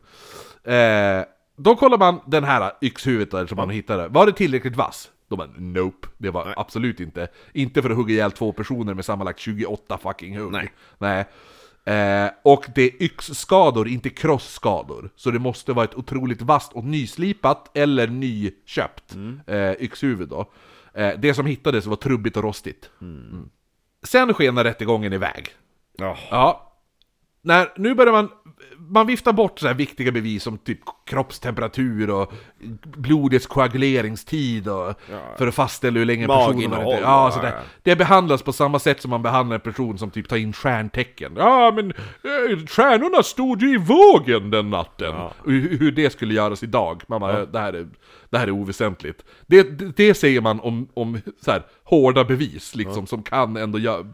Eh, 0.64 1.24
då 1.56 1.76
kollar 1.76 1.98
man 1.98 2.20
den 2.26 2.44
här 2.44 2.72
yxhuvudet 2.82 3.30
där 3.30 3.46
som 3.46 3.56
man 3.56 3.70
hittade, 3.70 4.08
var 4.08 4.26
det 4.26 4.32
tillräckligt 4.32 4.76
vass? 4.76 5.10
Då 5.28 5.36
bara 5.36 5.48
nope, 5.56 6.08
det 6.18 6.30
var 6.30 6.54
absolut 6.56 7.00
inte. 7.00 7.28
Inte 7.52 7.82
för 7.82 7.90
att 7.90 7.96
hugga 7.96 8.14
ihjäl 8.14 8.32
två 8.32 8.52
personer 8.52 8.94
med 8.94 9.04
sammanlagt 9.04 9.38
28 9.38 9.98
fucking 9.98 10.38
hugg. 10.38 10.52
Nej. 10.52 10.72
Nej. 10.98 11.24
Eh, 11.84 12.30
och 12.44 12.64
det 12.74 12.82
är 12.82 13.02
yxskador, 13.02 13.88
inte 13.88 14.10
krossskador. 14.10 15.10
Så 15.16 15.30
det 15.30 15.38
måste 15.38 15.72
vara 15.72 15.84
ett 15.84 15.94
otroligt 15.94 16.42
vasst 16.42 16.72
och 16.72 16.84
nyslipat 16.84 17.70
eller 17.76 18.06
nyköpt 18.06 19.14
eh, 19.46 19.72
yxhuvud 19.72 20.28
då. 20.28 20.50
Eh, 20.94 21.10
det 21.18 21.34
som 21.34 21.46
hittades 21.46 21.86
var 21.86 21.96
trubbigt 21.96 22.36
och 22.36 22.42
rostigt. 22.42 22.90
Mm. 23.00 23.48
Sen 24.02 24.34
skenar 24.34 24.64
rättegången 24.64 25.12
iväg. 25.12 25.48
Ja. 25.98 26.16
Ja. 26.30 26.67
När, 27.48 27.72
nu 27.76 27.94
börjar 27.94 28.12
man, 28.12 28.28
man 28.78 29.06
vifta 29.06 29.32
bort 29.32 29.58
så 29.58 29.66
här 29.66 29.74
viktiga 29.74 30.12
bevis 30.12 30.42
som 30.42 30.58
typ 30.58 30.78
kroppstemperatur 31.06 32.10
och 32.10 32.32
blodets 32.82 33.46
koaguleringstid 33.46 34.68
och 34.68 34.94
för 35.38 35.46
att 35.46 35.54
fastställa 35.54 35.98
hur 35.98 36.06
länge 36.06 36.26
personen 36.26 36.46
har 36.46 36.52
Maginnehåll, 36.54 36.84
varit 36.84 37.00
ja, 37.00 37.24
ja, 37.24 37.30
sådär. 37.30 37.52
ja. 37.56 37.62
Det 37.82 37.96
behandlas 37.96 38.42
på 38.42 38.52
samma 38.52 38.78
sätt 38.78 39.02
som 39.02 39.10
man 39.10 39.22
behandlar 39.22 39.54
en 39.54 39.60
person 39.60 39.98
som 39.98 40.10
typ 40.10 40.28
tar 40.28 40.36
in 40.36 40.52
stjärntecken. 40.52 41.32
Ja 41.36 41.72
men 41.74 41.90
eh, 41.90 42.66
stjärnorna 42.66 43.22
stod 43.22 43.62
ju 43.62 43.74
i 43.74 43.76
vågen 43.76 44.50
den 44.50 44.70
natten. 44.70 45.14
Och 45.14 45.50
hur, 45.50 45.78
hur 45.78 45.92
det 45.92 46.10
skulle 46.10 46.34
göras 46.34 46.62
idag. 46.62 47.02
Man 47.06 47.20
bara, 47.20 47.46
det, 47.46 47.58
här 47.58 47.72
är, 47.72 47.88
det 48.30 48.38
här 48.38 48.46
är 48.46 48.50
oväsentligt. 48.50 49.24
Det, 49.46 49.62
det, 49.62 49.96
det 49.96 50.14
säger 50.14 50.40
man 50.40 50.60
om, 50.60 50.88
om 50.94 51.20
så 51.44 51.50
här, 51.50 51.62
hårda 51.84 52.24
bevis 52.24 52.74
liksom, 52.74 53.06
som 53.06 53.22
kan 53.22 53.56
ändå 53.56 53.78
göra 53.78 54.06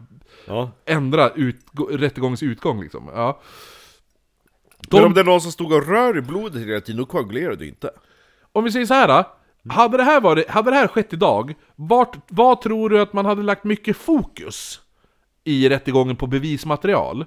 ja. 0.47 0.71
ändra 0.85 1.29
ut, 1.29 1.57
rättegångens 1.91 2.43
utgång 2.43 2.81
liksom. 2.81 3.09
Ja. 3.15 3.39
Men 4.91 4.99
De, 5.01 5.05
om 5.05 5.13
det 5.13 5.19
är 5.19 5.25
någon 5.25 5.41
som 5.41 5.51
stod 5.51 5.73
och 5.73 5.87
rör 5.87 6.17
i 6.17 6.21
blodet 6.21 6.61
hela 6.61 6.81
tiden, 6.81 6.97
då 6.99 7.05
koagulerar 7.05 7.55
det 7.55 7.67
inte. 7.67 7.89
om 8.51 8.63
vi 8.63 8.71
säger 8.71 8.85
så 8.85 8.93
här. 8.93 9.07
Då, 9.07 9.73
hade, 9.73 9.97
det 9.97 10.03
här 10.03 10.21
varit, 10.21 10.49
hade 10.49 10.71
det 10.71 10.75
här 10.75 10.87
skett 10.87 11.13
idag, 11.13 11.53
vart, 11.75 12.17
vad 12.27 12.61
tror 12.61 12.89
du 12.89 13.01
att 13.01 13.13
man 13.13 13.25
hade 13.25 13.43
lagt 13.43 13.63
mycket 13.63 13.97
fokus 13.97 14.81
i 15.43 15.69
rättegången 15.69 16.15
på 16.15 16.27
bevismaterial? 16.27 17.25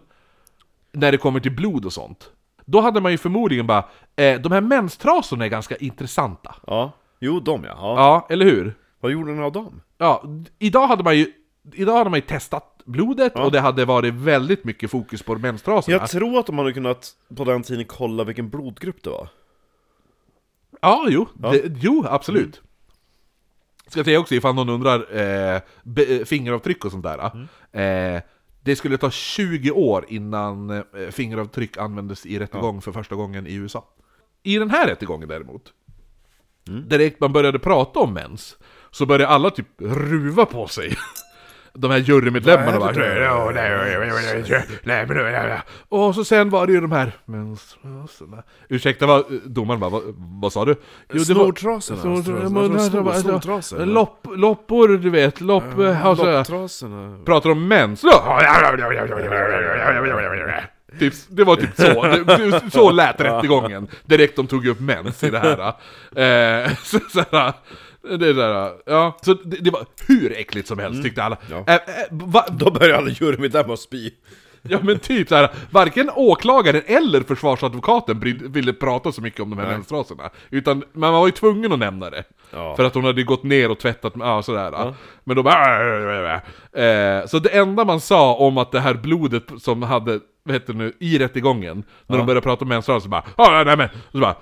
När 0.92 1.12
det 1.12 1.18
kommer 1.18 1.40
till 1.40 1.52
blod 1.56 1.84
och 1.84 1.92
sånt. 1.92 2.30
Då 2.64 2.80
hade 2.80 3.00
man 3.00 3.12
ju 3.12 3.18
förmodligen 3.18 3.66
bara, 3.66 3.84
eh, 4.16 4.40
de 4.40 4.52
här 4.52 4.60
menstrasorna 4.60 5.44
är 5.44 5.48
ganska 5.48 5.76
intressanta. 5.76 6.54
Ja. 6.66 6.92
Jo, 7.20 7.40
de 7.40 7.64
ja. 7.64 7.70
ja. 7.76 7.94
Ja, 7.96 8.26
eller 8.30 8.44
hur? 8.46 8.74
Vad 9.00 9.12
gjorde 9.12 9.32
ni 9.32 9.42
av 9.42 9.52
dem? 9.52 9.80
Ja, 9.98 10.22
idag 10.58 10.86
hade 10.86 11.04
man 11.04 11.16
ju, 11.18 11.32
idag 11.74 11.96
hade 11.98 12.10
man 12.10 12.18
ju 12.18 12.26
testat 12.26 12.82
blodet 12.84 13.36
och 13.36 13.52
det 13.52 13.60
hade 13.60 13.84
varit 13.84 14.14
väldigt 14.14 14.64
mycket 14.64 14.90
fokus 14.90 15.22
på 15.22 15.34
menstrasorna. 15.34 15.96
Jag 15.96 16.10
tror 16.10 16.38
att 16.38 16.46
de 16.46 16.58
hade 16.58 16.72
kunnat 16.72 17.10
på 17.36 17.44
den 17.44 17.62
tiden 17.62 17.84
kolla 17.84 18.24
vilken 18.24 18.48
blodgrupp 18.48 19.02
det 19.02 19.10
var. 19.10 19.28
Ja, 20.80 21.06
jo, 21.08 21.26
Det, 21.34 21.62
jo 21.80 22.04
absolut. 22.08 22.62
Ska 23.86 23.98
jag 23.98 24.06
säga 24.06 24.20
också 24.20 24.34
ifall 24.34 24.54
någon 24.54 24.68
undrar, 24.68 25.16
eh, 25.16 25.60
be, 25.82 26.04
eh, 26.04 26.24
fingeravtryck 26.24 26.84
och 26.84 26.90
sånt 26.92 27.04
där. 27.04 27.18
Eh, 27.80 28.22
det 28.60 28.76
skulle 28.76 28.98
ta 28.98 29.10
20 29.10 29.70
år 29.70 30.04
innan 30.08 30.70
eh, 30.70 30.82
fingeravtryck 31.10 31.76
användes 31.76 32.26
i 32.26 32.38
rättegång 32.38 32.80
för 32.82 32.92
första 32.92 33.14
gången 33.14 33.46
i 33.46 33.54
USA. 33.54 33.84
I 34.42 34.58
den 34.58 34.70
här 34.70 34.86
rättegången 34.86 35.28
däremot, 35.28 35.72
direkt 36.88 37.20
man 37.20 37.32
började 37.32 37.58
prata 37.58 38.00
om 38.00 38.14
mens, 38.14 38.56
så 38.90 39.06
började 39.06 39.28
alla 39.28 39.50
typ 39.50 39.66
ruva 39.80 40.46
på 40.46 40.66
sig. 40.66 40.96
De 41.80 41.90
här 41.90 41.98
jurymedlemmarna 41.98 42.78
bara... 42.78 42.92
Och 45.88 46.14
så 46.14 46.24
sen 46.24 46.50
var 46.50 46.66
det 46.66 46.72
ju 46.72 46.80
de 46.80 46.92
här 46.92 47.12
menstruaserna. 47.24 48.42
Ursäkta, 48.68 49.06
vad, 49.06 49.24
domaren 49.44 49.80
bara, 49.80 49.90
vad, 49.90 50.02
vad 50.42 50.52
sa 50.52 50.64
du? 50.64 50.70
Jo, 51.12 51.22
det 51.24 51.34
var- 51.34 51.44
Snortrasorna. 51.44 52.02
Snor- 52.02 52.22
Snor- 52.22 52.32
men- 52.32 52.50
snor- 52.50 52.78
snor- 52.90 53.06
alltså, 53.08 53.22
snortrasor. 53.22 53.86
Lopp, 53.86 54.26
loppor, 54.36 54.88
du 54.88 55.10
vet, 55.10 55.40
lopp... 55.40 55.64
alltså, 56.04 56.24
Lopptrasorna. 56.24 57.18
pratar 57.24 57.50
om 57.50 57.68
mens. 57.68 58.04
Typ, 60.98 61.14
det 61.28 61.44
var 61.44 61.56
typ 61.56 61.76
så, 61.76 62.02
det, 62.02 62.70
så 62.72 62.90
lät 62.90 63.20
rättegången. 63.20 63.88
Direkt 64.04 64.36
de 64.36 64.46
tog 64.46 64.66
upp 64.66 64.80
mens 64.80 65.24
i 65.24 65.30
det 65.30 65.38
här. 65.38 65.68
Eh, 66.64 66.70
så, 66.82 66.98
så 67.12 67.24
här 67.32 67.52
det 68.16 68.32
där, 68.32 68.72
ja, 68.86 69.16
så 69.22 69.34
det, 69.34 69.56
det 69.56 69.70
var 69.70 69.86
hur 70.06 70.32
äckligt 70.32 70.68
som 70.68 70.78
helst 70.78 71.02
tyckte 71.02 71.22
alla. 71.22 71.36
Mm. 71.50 71.64
Ja. 71.66 71.74
Eh, 71.74 72.06
va, 72.10 72.44
Då 72.50 72.70
började 72.70 72.98
alla 72.98 73.10
jurymedlemmar 73.10 73.76
spy. 73.76 74.10
Ja 74.62 74.78
men 74.82 74.98
typ 74.98 75.28
såhär, 75.28 75.50
varken 75.70 76.10
åklagaren 76.14 76.82
eller 76.86 77.20
försvarsadvokaten 77.20 78.20
bryd, 78.20 78.42
ville 78.42 78.72
prata 78.72 79.12
så 79.12 79.22
mycket 79.22 79.40
om 79.40 79.50
de 79.50 79.58
här 79.58 79.66
menstraserna. 79.66 80.30
Utan 80.50 80.84
man 80.92 81.12
var 81.12 81.26
ju 81.26 81.32
tvungen 81.32 81.72
att 81.72 81.78
nämna 81.78 82.10
det. 82.10 82.24
Ja. 82.50 82.76
För 82.76 82.84
att 82.84 82.94
hon 82.94 83.04
hade 83.04 83.22
gått 83.22 83.42
ner 83.42 83.70
och 83.70 83.78
tvättat, 83.78 84.12
ja 84.18 84.42
sådär. 84.42 84.94
Men 85.24 85.36
då 85.36 85.42
bara... 85.42 86.34
Eh, 86.72 87.26
så 87.26 87.38
det 87.38 87.48
enda 87.48 87.84
man 87.84 88.00
sa 88.00 88.34
om 88.34 88.58
att 88.58 88.72
det 88.72 88.80
här 88.80 88.94
blodet 88.94 89.44
som 89.58 89.82
hade, 89.82 90.20
vad 90.42 90.54
heter 90.54 90.72
det 90.72 90.78
nu, 90.78 90.92
i 91.00 91.18
rättegången, 91.18 91.84
när 92.06 92.16
de 92.16 92.26
började 92.26 92.40
prata 92.40 92.64
om 92.64 92.68
menstruationer 92.68 93.00
så 93.00 93.08
bara 93.08 93.24
ah, 93.36 93.64
nej 93.64 93.76
men, 93.76 93.88
så 94.12 94.18
bara... 94.18 94.34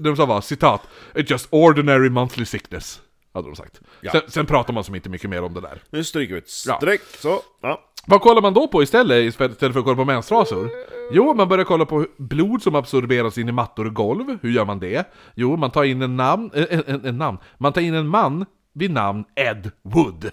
de 0.00 0.16
sa 0.16 0.26
bara 0.26 0.42
citat, 0.42 0.80
It's 1.14 1.30
just 1.30 1.46
ordinary 1.50 2.08
monthly 2.10 2.44
sickness. 2.44 3.00
Hade 3.34 3.48
de 3.48 3.56
sagt. 3.56 3.80
Ja. 4.00 4.12
Sen, 4.12 4.20
sen 4.28 4.46
pratar 4.46 4.72
man 4.74 4.84
som 4.84 4.94
inte 4.94 5.08
mycket 5.08 5.30
mer 5.30 5.42
om 5.42 5.54
det 5.54 5.60
där. 5.60 5.82
Nu 5.90 6.04
stryker 6.04 6.34
vi 6.34 6.38
ett 6.38 6.66
Ja. 6.66 6.76
streck, 6.76 7.00
så. 7.18 7.40
Ja. 7.62 7.80
Vad 8.06 8.20
kollar 8.20 8.42
man 8.42 8.54
då 8.54 8.68
på 8.68 8.82
istället, 8.82 9.24
istället 9.24 9.58
för 9.58 9.66
att 9.68 9.74
kolla 9.84 9.96
på 9.96 10.04
menstrasor? 10.04 10.70
Jo, 11.12 11.34
man 11.34 11.48
börjar 11.48 11.64
kolla 11.64 11.84
på 11.86 12.06
blod 12.16 12.62
som 12.62 12.74
absorberas 12.74 13.38
in 13.38 13.48
i 13.48 13.52
mattor 13.52 13.86
och 13.86 13.94
golv. 13.94 14.38
Hur 14.42 14.50
gör 14.50 14.64
man 14.64 14.78
det? 14.80 15.04
Jo, 15.34 15.56
man 15.56 15.70
tar 15.70 15.84
in 15.84 16.02
en 16.02 16.16
namn, 16.16 16.50
en, 16.54 16.82
en, 16.86 17.06
en 17.06 17.18
namn. 17.18 17.38
Man 17.58 17.72
tar 17.72 17.80
in 17.80 17.94
en 17.94 18.08
man 18.08 18.46
vid 18.74 18.90
namn 18.90 19.24
Ed 19.36 19.70
Wood. 19.82 20.30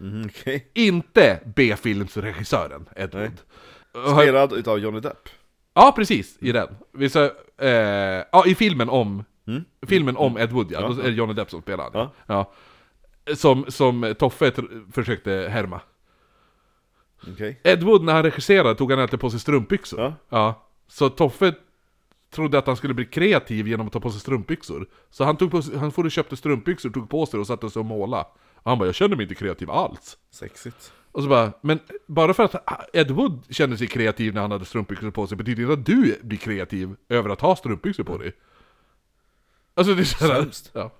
Mm, 0.00 0.26
Okej. 0.26 0.70
Inte 0.74 1.40
B-filmsregissören 1.56 2.88
Ed 2.96 3.14
Wood. 3.14 3.40
Spelad 4.12 4.52
utav 4.52 4.78
Johnny 4.78 5.00
Depp. 5.00 5.28
Ja, 5.78 5.92
precis, 5.96 6.38
i 6.40 6.52
den. 6.52 6.68
Vi 6.92 7.08
sa, 7.08 7.24
eh, 7.58 7.70
ja, 8.32 8.46
i 8.46 8.54
filmen 8.54 8.88
om, 8.88 9.24
filmen 9.86 10.16
om 10.16 10.38
Ed 10.38 10.52
Wood, 10.52 10.72
ja. 10.72 10.80
Då 10.80 11.00
är 11.00 11.02
det 11.02 11.10
Johnny 11.10 11.34
Depp 11.34 11.50
som 11.50 11.62
spelar 11.62 11.84
han. 11.84 11.92
Ja. 11.94 12.12
Ja. 12.26 12.52
Som, 13.34 13.64
som 13.68 14.14
Toffe 14.18 14.52
försökte 14.92 15.48
härma. 15.50 15.80
Okej. 17.32 17.60
Ed 17.64 17.82
Wood 17.82 18.04
när 18.04 18.12
han 18.12 18.22
regisserade 18.22 18.74
tog 18.74 18.90
han 18.90 19.00
alltid 19.00 19.20
på 19.20 19.30
sig 19.30 19.40
strumpbyxor. 19.40 20.14
Ja. 20.28 20.68
Så 20.88 21.08
Toffe 21.08 21.54
trodde 22.30 22.58
att 22.58 22.66
han 22.66 22.76
skulle 22.76 22.94
bli 22.94 23.04
kreativ 23.04 23.68
genom 23.68 23.86
att 23.86 23.92
ta 23.92 24.00
på 24.00 24.10
sig 24.10 24.20
strumpbyxor. 24.20 24.86
Så 25.10 25.24
han, 25.24 25.36
tog 25.36 25.50
på, 25.50 25.62
han 25.78 25.92
for 25.92 26.04
och 26.04 26.10
köpte 26.10 26.36
strumpbyxor, 26.36 26.90
tog 26.90 27.10
på 27.10 27.26
sig 27.26 27.40
och 27.40 27.46
satte 27.46 27.70
sig 27.70 27.80
och 27.80 27.86
måla. 27.86 28.26
Och 28.54 28.70
han 28.70 28.78
bara 28.78 28.86
'Jag 28.86 28.94
känner 28.94 29.16
mig 29.16 29.22
inte 29.22 29.34
kreativ 29.34 29.70
alls' 29.70 30.16
Sexigt. 30.30 30.92
Och 31.16 31.22
så 31.22 31.28
bara, 31.28 31.52
men 31.60 31.78
bara 32.06 32.34
för 32.34 32.44
att 32.44 32.88
Ed 32.92 33.10
Wood 33.10 33.44
kände 33.50 33.76
sig 33.78 33.86
kreativ 33.86 34.34
när 34.34 34.40
han 34.40 34.50
hade 34.50 34.64
strumpbyxor 34.64 35.10
på 35.10 35.26
sig 35.26 35.36
betyder 35.36 35.62
inte 35.62 35.72
att 35.72 35.86
du 35.86 36.18
blir 36.22 36.38
kreativ 36.38 36.96
över 37.08 37.30
att 37.30 37.40
ha 37.40 37.56
strumpbyxor 37.56 38.04
på 38.04 38.18
dig. 38.18 38.32
Alltså 39.74 39.94
det 39.94 40.02
är 40.02 40.04
så 40.04 40.26
här, 40.26 40.42
Sämst. 40.42 40.70
ja. 40.72 40.90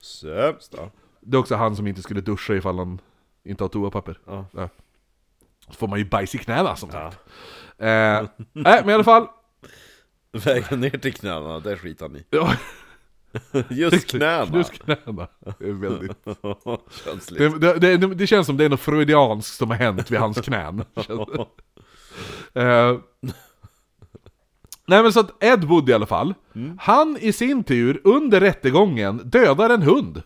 Sämst 0.00 0.72
då. 0.72 0.90
Det 1.20 1.36
är 1.36 1.40
också 1.40 1.54
han 1.54 1.76
som 1.76 1.86
inte 1.86 2.02
skulle 2.02 2.20
duscha 2.20 2.54
ifall 2.54 2.78
han 2.78 3.00
inte 3.44 3.64
har 3.64 3.68
toapapper. 3.68 4.18
Ja. 4.26 4.46
Så 5.66 5.72
får 5.72 5.88
man 5.88 5.98
ju 5.98 6.04
bajs 6.04 6.34
i 6.34 6.38
knäna 6.38 6.76
som 6.76 6.90
sagt. 6.90 7.18
Eh, 7.78 7.86
nej, 8.52 8.80
men 8.80 8.88
i 8.88 8.92
alla 8.92 9.04
fall. 9.04 9.26
Väga 10.32 10.76
ner 10.76 10.90
till 10.98 11.14
knäna, 11.14 11.60
där 11.60 11.76
skiter 11.76 12.08
han 12.08 12.16
i. 12.16 12.24
Just 13.70 14.06
knäna! 14.06 14.56
just 14.56 14.72
knäna. 14.72 15.28
Det 15.58 15.68
är 15.68 15.72
väldigt... 15.72 16.24
Det, 17.38 17.78
det, 17.78 17.96
det, 17.96 18.14
det 18.14 18.26
känns 18.26 18.46
som 18.46 18.56
det 18.56 18.64
är 18.64 18.68
något 18.68 18.80
freudianskt 18.80 19.56
som 19.56 19.70
har 19.70 19.76
hänt 19.76 20.10
vid 20.10 20.20
hans 20.20 20.40
knän. 20.40 20.84
Eh, 22.54 22.98
nej 24.86 25.02
men 25.02 25.12
så 25.12 25.20
att 25.20 25.44
Ed 25.44 25.64
Wood 25.64 25.88
i 25.88 25.92
alla 25.92 26.06
fall, 26.06 26.34
han 26.78 27.16
i 27.20 27.32
sin 27.32 27.64
tur 27.64 28.00
under 28.04 28.40
rättegången 28.40 29.20
dödar 29.24 29.70
en 29.70 29.82
hund. 29.82 30.22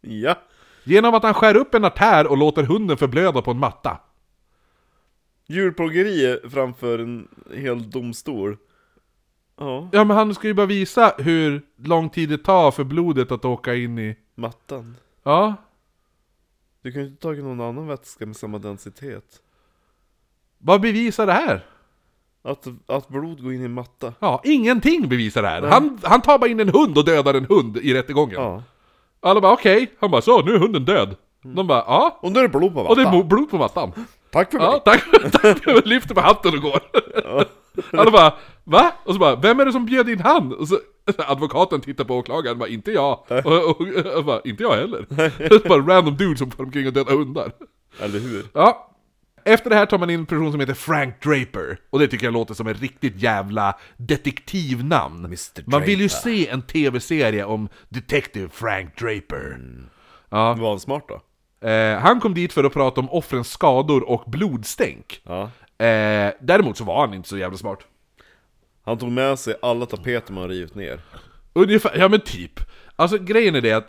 Ja. 0.00 0.38
Genom 0.84 1.14
att 1.14 1.22
han 1.22 1.34
skär 1.34 1.56
upp 1.56 1.74
en 1.74 1.84
artär 1.84 2.26
och 2.26 2.36
låter 2.36 2.62
hunden 2.62 2.96
förblöda 2.96 3.42
på 3.42 3.50
en 3.50 3.58
matta. 3.58 3.98
Djurplågeri 5.48 6.40
framför 6.50 6.98
en 6.98 7.28
hel 7.54 7.90
domstol. 7.90 8.56
Ja, 9.58 9.88
Ja 9.92 10.04
men 10.04 10.16
han 10.16 10.34
ska 10.34 10.46
ju 10.48 10.54
bara 10.54 10.66
visa 10.66 11.14
hur 11.18 11.62
lång 11.84 12.08
tid 12.10 12.28
det 12.28 12.38
tar 12.38 12.70
för 12.70 12.84
blodet 12.84 13.32
att 13.32 13.44
åka 13.44 13.74
in 13.74 13.98
i... 13.98 14.16
mattan. 14.34 14.96
Ja, 15.22 15.54
Du 16.82 16.92
kan 16.92 17.02
ju 17.02 17.08
inte 17.08 17.22
tagit 17.22 17.44
någon 17.44 17.60
annan 17.60 17.86
vätska 17.86 18.26
med 18.26 18.36
samma 18.36 18.58
densitet. 18.58 19.24
vad 20.58 20.80
bevisar 20.80 21.26
det 21.26 21.32
här? 21.32 21.64
Att, 22.42 22.66
att 22.86 23.08
blod 23.08 23.42
går 23.42 23.52
in 23.52 23.64
i 23.64 23.68
matta. 23.68 24.12
Ja, 24.20 24.40
ingenting 24.44 25.08
bevisar 25.08 25.42
det 25.42 25.48
här. 25.48 25.62
Han, 25.62 25.98
han 26.02 26.20
tar 26.22 26.38
bara 26.38 26.50
in 26.50 26.60
en 26.60 26.68
hund 26.68 26.98
och 26.98 27.04
dödar 27.04 27.34
en 27.34 27.44
hund 27.44 27.76
i 27.76 27.94
rättegången. 27.94 28.34
Ja. 28.42 28.62
Alla 29.20 29.40
bara 29.40 29.52
okej, 29.52 29.92
han 30.00 30.10
bara 30.10 30.22
så, 30.22 30.42
nu 30.42 30.54
är 30.54 30.58
hunden 30.58 30.84
död. 30.84 31.16
De 31.42 31.66
bara 31.66 31.78
ja, 31.78 32.18
Och 32.22 32.32
nu 32.32 32.38
är 32.38 32.42
det 32.42 32.48
blod 32.48 32.74
på 32.74 32.82
mattan. 32.82 32.86
och 32.90 32.96
det 32.96 33.02
är 33.02 33.24
blod 33.24 33.50
på 33.50 33.58
mattan. 33.58 33.92
Tack 34.30 34.50
för 34.50 34.58
Ja, 34.58 34.70
mig. 34.70 34.80
tack, 34.84 35.32
tack, 35.42 35.86
lyfter 35.86 36.14
på 36.14 36.20
hatten 36.20 36.54
och 36.54 36.60
går. 36.62 36.80
Alla 37.92 38.10
bara 38.10 38.34
va? 38.64 38.92
Och 39.04 39.12
så 39.12 39.20
bara, 39.20 39.36
vem 39.36 39.60
är 39.60 39.64
det 39.64 39.72
som 39.72 39.86
bjöd 39.86 40.08
in 40.08 40.20
han? 40.20 40.52
Och 40.52 40.68
så, 40.68 40.78
advokaten 41.16 41.80
tittar 41.80 42.04
på 42.04 42.16
åklagaren 42.16 42.58
bara, 42.58 42.68
inte 42.68 42.92
jag. 42.92 43.24
Och, 43.44 43.70
och, 43.70 43.80
och 44.16 44.24
bara, 44.24 44.40
inte 44.44 44.62
jag 44.62 44.76
heller. 44.76 45.06
Det 45.48 45.68
bara 45.68 45.96
random 45.96 46.16
dude 46.16 46.36
som 46.36 46.50
far 46.50 46.64
omkring 46.64 46.86
och 46.86 46.92
dödar 46.92 47.12
hundar. 47.12 47.52
Eller 48.00 48.18
hur? 48.18 48.44
Ja. 48.52 48.92
Efter 49.44 49.70
det 49.70 49.76
här 49.76 49.86
tar 49.86 49.98
man 49.98 50.10
in 50.10 50.20
en 50.20 50.26
person 50.26 50.50
som 50.50 50.60
heter 50.60 50.74
Frank 50.74 51.22
Draper. 51.22 51.78
Och 51.90 51.98
det 51.98 52.08
tycker 52.08 52.26
jag 52.26 52.32
låter 52.32 52.54
som 52.54 52.66
ett 52.66 52.80
riktigt 52.80 53.16
jävla 53.22 53.74
detektivnamn. 53.96 55.24
Mr. 55.24 55.70
Man 55.70 55.82
vill 55.82 56.00
ju 56.00 56.08
se 56.08 56.48
en 56.48 56.62
tv-serie 56.62 57.44
om 57.44 57.68
Detective 57.88 58.48
Frank 58.52 58.98
Draper. 58.98 59.58
Var 60.28 60.68
han 60.68 60.80
smart 60.80 61.04
då? 61.08 61.20
Eh, 61.68 61.98
han 61.98 62.20
kom 62.20 62.34
dit 62.34 62.52
för 62.52 62.64
att 62.64 62.72
prata 62.72 63.00
om 63.00 63.10
offrens 63.10 63.50
skador 63.50 64.08
och 64.08 64.30
blodstänk. 64.30 65.20
Ja. 65.24 65.50
Eh, 65.78 66.32
däremot 66.40 66.76
så 66.76 66.84
var 66.84 67.00
han 67.00 67.14
inte 67.14 67.28
så 67.28 67.38
jävla 67.38 67.58
smart. 67.58 67.78
Han 68.84 68.98
tog 68.98 69.12
med 69.12 69.38
sig 69.38 69.54
alla 69.62 69.86
tapeter 69.86 70.32
man 70.32 70.48
rivit 70.48 70.74
ner. 70.74 71.00
Ungefär, 71.52 71.98
ja 71.98 72.08
men 72.08 72.20
typ. 72.20 72.60
Alltså 72.96 73.18
grejen 73.18 73.54
är 73.54 73.60
det 73.60 73.72
att 73.72 73.88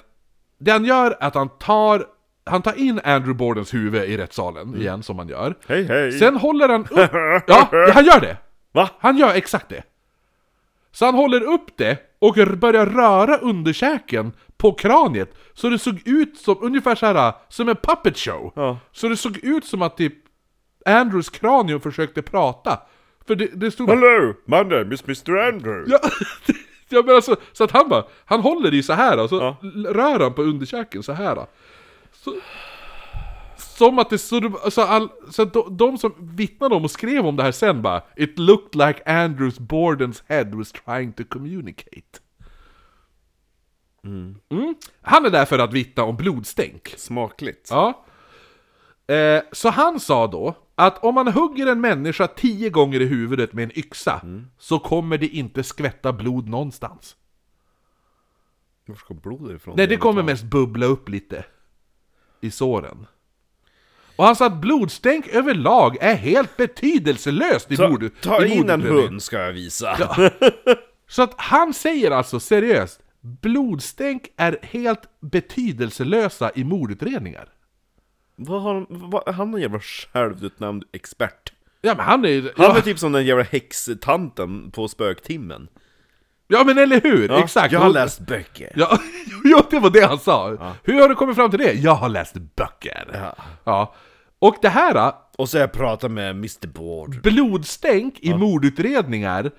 det 0.58 0.72
han 0.72 0.86
gör 0.86 1.12
är 1.12 1.24
att 1.28 1.36
han 1.36 1.50
tar, 1.50 2.06
han 2.46 2.62
tar 2.62 2.80
in 2.80 3.00
Andrew 3.04 3.34
Bordens 3.34 3.74
huvud 3.74 4.04
i 4.04 4.18
rättssalen 4.18 4.76
igen 4.82 5.04
som 5.04 5.20
han 5.20 5.28
gör. 5.28 5.56
Hej 5.68 5.84
hej! 5.84 6.12
Sen 6.12 6.36
håller 6.36 6.70
han 6.70 6.82
upp, 6.82 7.12
ja 7.48 7.70
han 7.94 8.06
gör 8.06 8.20
det! 8.20 8.38
Va? 8.72 8.90
Han 9.00 9.18
gör 9.18 9.34
exakt 9.34 9.70
det. 9.70 9.84
Så 10.92 11.06
han 11.06 11.16
håller 11.16 11.42
upp 11.54 11.78
det 11.78 11.98
och 12.20 12.36
börjar 12.58 12.86
röra 12.86 13.38
underkäken 13.38 14.32
på 14.58 14.74
kraniet 14.74 15.36
så 15.54 15.70
det 15.70 15.80
såg 15.80 16.02
ut 16.08 16.38
som, 16.38 16.58
ungefär 16.62 16.96
så 16.96 17.06
här 17.06 17.34
som 17.50 17.70
en 17.70 17.76
puppet 17.76 18.18
show. 18.18 18.52
Ja. 18.56 18.78
Så 18.92 19.08
det 19.08 19.18
såg 19.18 19.38
ut 19.38 19.66
som 19.66 19.82
att 19.82 19.98
typ 19.98 20.14
Andrews 20.88 21.30
kranium 21.30 21.82
försökte 21.82 22.22
prata. 22.22 22.80
För 23.28 23.36
det, 23.36 23.48
det 23.54 23.72
stod... 23.72 23.90
Hello! 23.90 24.34
My 24.46 24.58
name 24.76 24.94
is 24.96 25.04
Mr. 25.08 25.38
Andrew! 25.48 25.92
Ja, 25.92 26.00
ja 26.90 27.04
men 27.06 27.16
alltså, 27.16 27.36
så 27.54 27.64
att 27.64 27.72
han 27.72 27.90
bara, 27.90 28.04
han 28.26 28.42
håller 28.42 28.74
i 28.74 28.84
så 28.84 28.94
här 28.94 29.20
och 29.24 29.30
så 29.30 29.36
Ja. 29.36 29.58
rör 29.94 30.20
han 30.20 30.34
på 30.34 30.42
underkäken 30.42 31.04
så 31.04 31.12
här. 31.14 31.46
Så, 32.12 32.36
som 33.58 34.00
att 34.00 34.10
det, 34.10 34.18
så, 34.18 34.40
det- 34.40 34.72
så, 34.72 34.82
all, 34.82 35.10
så 35.32 35.42
att 35.42 35.54
de, 35.54 35.78
de 35.78 35.98
som 35.98 36.14
vittnade 36.36 36.76
om 36.76 36.84
och 36.84 36.92
skrev 36.92 37.26
om 37.28 37.36
det 37.36 37.44
här 37.44 37.52
sen 37.52 37.82
bara 37.82 38.02
It 38.16 38.40
looked 38.40 38.88
like 38.88 39.04
Andrews 39.12 39.60
Borden's 39.60 40.24
head 40.28 40.46
was 40.46 40.72
trying 40.72 41.14
to 41.14 41.24
communicate. 41.30 42.20
Mm. 44.04 44.36
Han 45.02 45.26
är 45.26 45.30
där 45.30 45.46
för 45.46 45.60
att 45.60 45.74
vittna 45.74 46.04
om 46.04 46.16
blodstänk. 46.18 46.94
Smakligt. 46.98 47.68
Ja. 47.72 48.06
Eh, 49.08 49.42
så 49.52 49.70
han 49.70 50.00
sa 50.00 50.28
då 50.28 50.56
att 50.76 51.04
om 51.04 51.16
man 51.16 51.28
hugger 51.28 51.68
en 51.68 51.82
människa 51.82 52.28
tio 52.28 52.70
gånger 52.70 53.00
i 53.00 53.06
huvudet 53.06 53.54
med 53.54 53.64
en 53.64 53.80
yxa 53.80 54.22
så 54.58 54.80
kommer 54.80 55.18
det 55.18 55.28
inte 55.28 55.64
skvätta 55.64 56.14
blod 56.14 56.48
någonstans. 56.50 57.16
Var 58.86 58.96
ska 58.96 59.14
blodet 59.14 59.56
ifrån? 59.56 59.74
Nej, 59.78 59.88
det 59.88 59.98
kommer 59.98 60.24
mest 60.24 60.44
bubbla 60.44 60.86
upp 60.86 61.10
lite 61.10 61.46
i 62.42 62.52
såren. 62.52 63.08
Och 64.16 64.26
han 64.26 64.36
sa 64.36 64.46
att 64.46 64.62
blodstänk 64.62 65.28
överlag 65.28 65.98
är 66.02 66.16
helt 66.16 66.58
betydelselöst 66.58 67.72
i 67.72 67.78
Ta, 67.78 67.90
mord. 67.90 68.10
ta 68.22 68.46
i 68.46 68.54
in 68.54 68.70
en 68.70 68.82
hund 68.82 69.24
ska 69.24 69.40
jag 69.40 69.54
visa! 69.54 69.98
Så 71.08 71.22
att 71.22 71.34
han 71.38 71.74
säger 71.74 72.12
alltså 72.12 72.40
seriöst, 72.40 73.00
blodstänk 73.22 74.28
är 74.38 74.60
helt 74.62 75.02
betydelselösa 75.20 76.52
i 76.56 76.64
mordutredningar. 76.64 77.50
Vad 78.40 78.62
har 78.62 78.74
han, 78.74 78.86
vad, 78.90 79.30
han 79.36 79.50
är 79.54 79.58
en 79.58 79.62
jävla 79.62 79.80
självutnämnd 79.80 80.84
expert. 80.94 81.54
Ja 81.82 81.94
men 81.98 82.06
han 82.06 82.26
är 82.26 82.30
ju... 82.30 82.42
Han 82.42 82.52
Ja, 82.66 82.78
är 82.78 82.82
typ 82.82 83.00
som 83.00 83.12
den 83.12 83.26
jävla 83.26 83.44
häxtanten 83.44 84.72
på 84.72 84.88
spöktimmen. 84.88 85.68
ja 86.48 86.64
men 86.64 86.78
eller 86.78 87.02
hur! 87.02 87.30
Ja, 87.30 87.44
Exakt! 87.44 87.74
Jag 87.74 87.80
har 87.80 87.90
läst 87.90 88.20
böcker. 88.20 88.72
Ja, 88.76 89.00
jo, 89.44 89.62
det 89.70 89.80
var 89.80 89.90
det 89.90 90.06
han 90.06 90.20
sa! 90.20 90.58
Hur 90.84 91.02
har 91.02 91.10
du 91.10 91.16
kommit 91.16 91.36
fram 91.36 91.50
till 91.50 91.60
det? 91.60 91.74
Jag 91.74 91.96
har 91.96 92.10
läst 92.10 92.34
böcker! 92.56 93.10
Ja. 93.14 93.36
Ja. 93.64 93.96
Och 94.40 94.56
det 94.62 94.70
här, 94.70 95.14
Och 95.38 95.50
så 95.50 95.58
har 95.58 95.62
jag 95.62 95.72
pratat 95.72 96.12
med 96.12 96.30
Mr. 96.32 96.68
Board. 96.68 97.22
blodstänk 97.22 98.20
i 98.20 98.34
mordutredningar, 98.34 99.52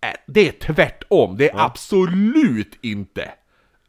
är- 0.00 0.16
det 0.26 0.48
är 0.48 0.52
tvärtom. 0.74 1.36
Det 1.36 1.50
är 1.50 1.60
absolut 1.64 2.78
inte 2.82 3.30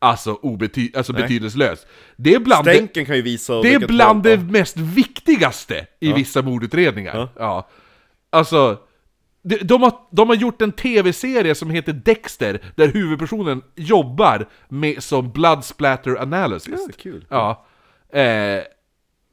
alltså, 0.04 0.34
obety 0.42 0.92
alltså 0.96 1.14
betydelselöst. 1.14 1.88
Det 2.16 2.34
är 2.34 2.40
bland 2.40 2.66
det, 2.66 2.74
Stänken 2.74 3.06
kan 3.06 3.16
ju 3.16 3.22
visa... 3.22 3.62
det 3.62 3.74
är 3.74 3.88
bland 3.88 4.24
det 4.24 4.38
mest 4.38 4.78
viktigaste 4.78 5.88
i 6.00 6.14
vissa 6.14 6.42
mordutredningar. 6.42 7.30
Ja. 7.36 7.70
Alltså, 8.30 8.78
de, 9.44 9.58
de, 9.58 9.82
har, 9.82 9.94
de 10.12 10.30
har 10.30 10.36
gjort 10.36 10.62
en 10.62 10.72
tv-serie 10.72 11.56
som 11.56 11.70
heter 11.70 11.94
Dexter, 11.94 12.62
där 12.76 12.88
huvudpersonen 12.88 13.62
jobbar 13.76 14.50
med, 14.70 15.04
som 15.04 15.32
blood 15.32 15.66
splatter 15.66 16.22
analysis. 16.22 16.80
Ja, 16.88 16.94
kul. 16.98 17.26
Ja. 17.30 17.66
Eh, 18.20 18.64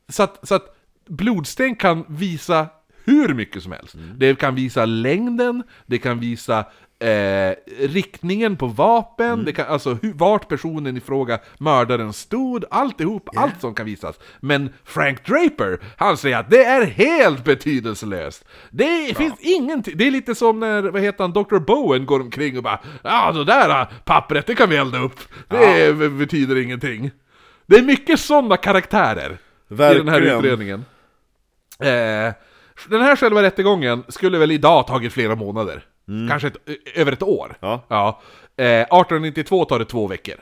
så, 0.09 0.23
att, 0.23 0.49
så 0.49 0.55
att 0.55 0.77
blodstänk 1.09 1.81
kan 1.81 2.05
visa 2.09 2.67
hur 3.05 3.35
mycket 3.35 3.63
som 3.63 3.73
helst. 3.73 3.97
Det 4.17 4.39
kan 4.39 4.55
visa 4.55 4.85
längden, 4.85 5.63
det 5.87 5.99
kan 5.99 6.21
visa 6.21 6.65
eh, 7.01 7.55
riktningen 7.79 8.57
på 8.57 8.67
vapen, 8.67 9.45
det 9.45 9.53
kan, 9.53 9.67
alltså 9.67 9.99
hur, 10.03 10.13
vart 10.13 10.49
personen 10.49 10.97
i 10.97 11.01
fråga 11.01 11.39
mördaren 11.59 12.13
stod, 12.13 12.65
alltihop, 12.71 13.29
allt 13.37 13.61
som 13.61 13.75
kan 13.75 13.87
visas. 13.87 14.17
Men 14.41 14.73
Frank 14.85 15.27
Draper, 15.27 15.79
han 15.97 16.17
säger 16.17 16.39
att 16.39 16.51
det 16.51 16.65
är 16.65 16.87
helt 16.87 17.45
betydelselöst. 17.45 18.45
Det 18.71 19.17
finns 19.17 19.35
ingenting, 19.41 19.97
det 19.97 20.07
är 20.07 20.11
lite 20.11 20.35
som 20.35 20.61
när, 20.61 20.83
vad 20.83 21.03
heter 21.03 21.25
han, 21.25 21.33
Dr. 21.33 21.59
Bowen 21.59 22.07
går 22.07 22.21
omkring 22.21 22.57
och 22.57 22.63
bara 22.63 22.81
Ja, 23.03 23.33
det 23.33 23.45
där 23.45 23.87
pappret, 24.05 24.47
det 24.47 24.55
kan 24.55 24.71
vi 24.71 24.77
elda 24.77 24.99
upp. 24.99 25.21
Det 25.49 26.11
betyder 26.11 26.57
ingenting. 26.57 27.11
Det 27.67 27.77
är 27.77 27.83
mycket 27.83 28.21
sådana 28.21 28.57
karaktärer 28.57 29.31
i 29.31 29.75
den 29.75 29.79
här 29.79 30.21
Verkligen. 30.21 30.39
utredningen. 30.39 30.85
Eh, 31.79 32.33
den 32.89 33.01
här 33.03 33.17
själva 33.17 33.43
rättegången 33.43 34.05
skulle 34.09 34.39
väl 34.39 34.51
idag 34.51 34.87
tagit 34.87 35.13
flera 35.13 35.35
månader. 35.35 35.85
Kanske 36.29 36.49
ett, 36.49 36.57
över 36.95 37.13
ett 37.13 37.23
år. 37.23 37.57
Ja. 37.61 37.83
Ja. 37.89 38.21
Eh, 38.57 38.65
1892 38.67 39.65
tar 39.65 39.79
det 39.79 39.85
två 39.85 40.07
veckor. 40.07 40.35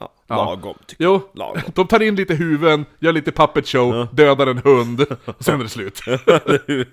Ja, 0.00 0.12
lagom 0.28 0.74
tycker 0.86 1.04
Jo, 1.04 1.20
Lagom. 1.34 1.62
de 1.74 1.86
tar 1.86 2.02
in 2.02 2.16
lite 2.16 2.34
huvuden, 2.34 2.84
gör 2.98 3.12
lite 3.12 3.32
puppet 3.32 3.68
show, 3.68 4.06
dödar 4.12 4.46
en 4.46 4.58
hund, 4.58 5.06
sen 5.40 5.60
är 5.60 5.62
det 5.64 5.68
slut. 5.68 6.00
jag. 6.06 6.86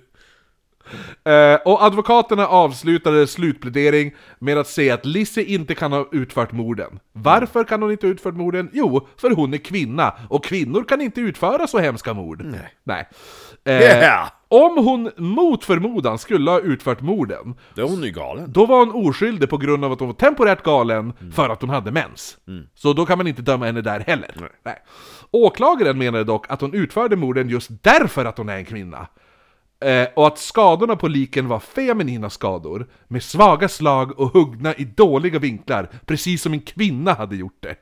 Eh, 1.26 1.60
och 1.66 1.84
advokaterna 1.84 2.48
avslutade 2.48 3.28
slutplädering 3.28 4.16
med 4.40 4.58
att 4.58 4.68
säga 4.68 4.94
att 4.94 5.06
Lizzie 5.06 5.44
inte 5.44 5.76
kan 5.76 5.92
ha 5.92 6.08
utfört 6.12 6.52
morden. 6.52 7.00
Varför 7.12 7.64
kan 7.64 7.82
hon 7.82 7.92
inte 7.92 8.08
ha 8.08 8.12
utfört 8.12 8.36
morden? 8.36 8.70
Jo, 8.74 9.08
för 9.18 9.32
hon 9.32 9.54
är 9.54 9.58
kvinna, 9.58 10.14
och 10.30 10.44
kvinnor 10.44 10.84
kan 10.84 11.02
inte 11.02 11.22
utföra 11.22 11.68
så 11.68 11.80
hemska 11.80 12.14
mord. 12.14 12.42
Nej. 12.44 12.74
Nej. 12.84 13.10
Eh, 13.66 13.82
Yeah! 13.82 14.30
Om 14.48 14.78
hon 14.78 15.12
mot 15.18 15.64
förmodan 15.64 16.18
skulle 16.18 16.52
ha 16.52 16.60
utfört 16.60 17.02
morden, 17.02 17.56
Det 17.76 17.82
är 17.82 17.86
hon 17.86 18.04
ju 18.04 18.12
galen. 18.12 18.52
då 18.52 18.66
var 18.66 18.80
hon 18.86 19.08
oskyldig 19.08 19.50
på 19.50 19.58
grund 19.58 19.86
av 19.86 19.92
att 19.92 20.00
hon 20.00 20.08
var 20.10 20.16
temporärt 20.16 20.64
galen 20.64 21.14
för 21.34 21.50
att 21.50 21.62
hon 21.62 21.70
hade 21.70 21.92
mens. 21.92 22.38
Så 22.76 22.94
då 22.94 23.06
kan 23.06 23.18
man 23.18 23.28
inte 23.28 23.42
döma 23.42 23.66
henne 23.66 23.82
där 23.82 24.00
heller. 24.00 24.52
Nej. 24.66 24.84
Åklagaren 25.32 25.98
menade 25.98 26.24
dock 26.24 26.46
att 26.52 26.62
hon 26.62 26.74
utförde 26.74 27.16
morden 27.16 27.50
just 27.50 27.70
därför 27.84 28.26
att 28.26 28.38
hon 28.38 28.50
är 28.50 28.58
en 28.58 28.66
kvinna. 28.66 29.08
Eh, 29.80 30.08
och 30.16 30.28
att 30.28 30.38
skadorna 30.40 30.96
på 30.96 31.08
liken 31.08 31.48
var 31.48 31.60
feminina 31.60 32.30
skador, 32.30 32.88
med 33.08 33.24
svaga 33.24 33.70
slag 33.70 34.20
och 34.20 34.34
huggna 34.34 34.74
i 34.76 34.84
dåliga 34.86 35.40
vinklar, 35.40 35.90
precis 36.06 36.42
som 36.42 36.54
en 36.54 36.60
kvinna 36.62 37.14
hade 37.14 37.36
gjort 37.36 37.58
det. 37.60 37.76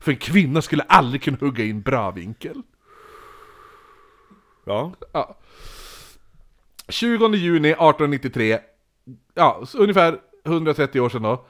För 0.00 0.12
en 0.12 0.18
kvinna 0.18 0.62
skulle 0.62 0.82
aldrig 0.82 1.22
kunna 1.22 1.36
hugga 1.40 1.64
i 1.64 1.70
en 1.70 1.82
bra 1.82 2.10
vinkel. 2.10 2.62
Ja. 4.64 4.92
Ja. 5.12 5.36
20 6.88 7.34
juni 7.34 7.68
1893, 7.68 8.58
ja, 9.34 9.62
ungefär 9.74 10.18
130 10.46 11.00
år 11.00 11.08
sedan 11.08 11.22
då, 11.22 11.46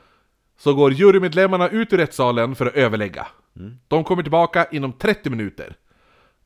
så 0.58 0.74
går 0.74 0.92
jurymedlemmarna 0.92 1.68
ut 1.68 1.92
ur 1.92 1.96
rättssalen 1.96 2.54
för 2.54 2.66
att 2.66 2.74
överlägga. 2.74 3.26
De 3.88 4.04
kommer 4.04 4.22
tillbaka 4.22 4.66
inom 4.70 4.92
30 4.92 5.30
minuter. 5.30 5.76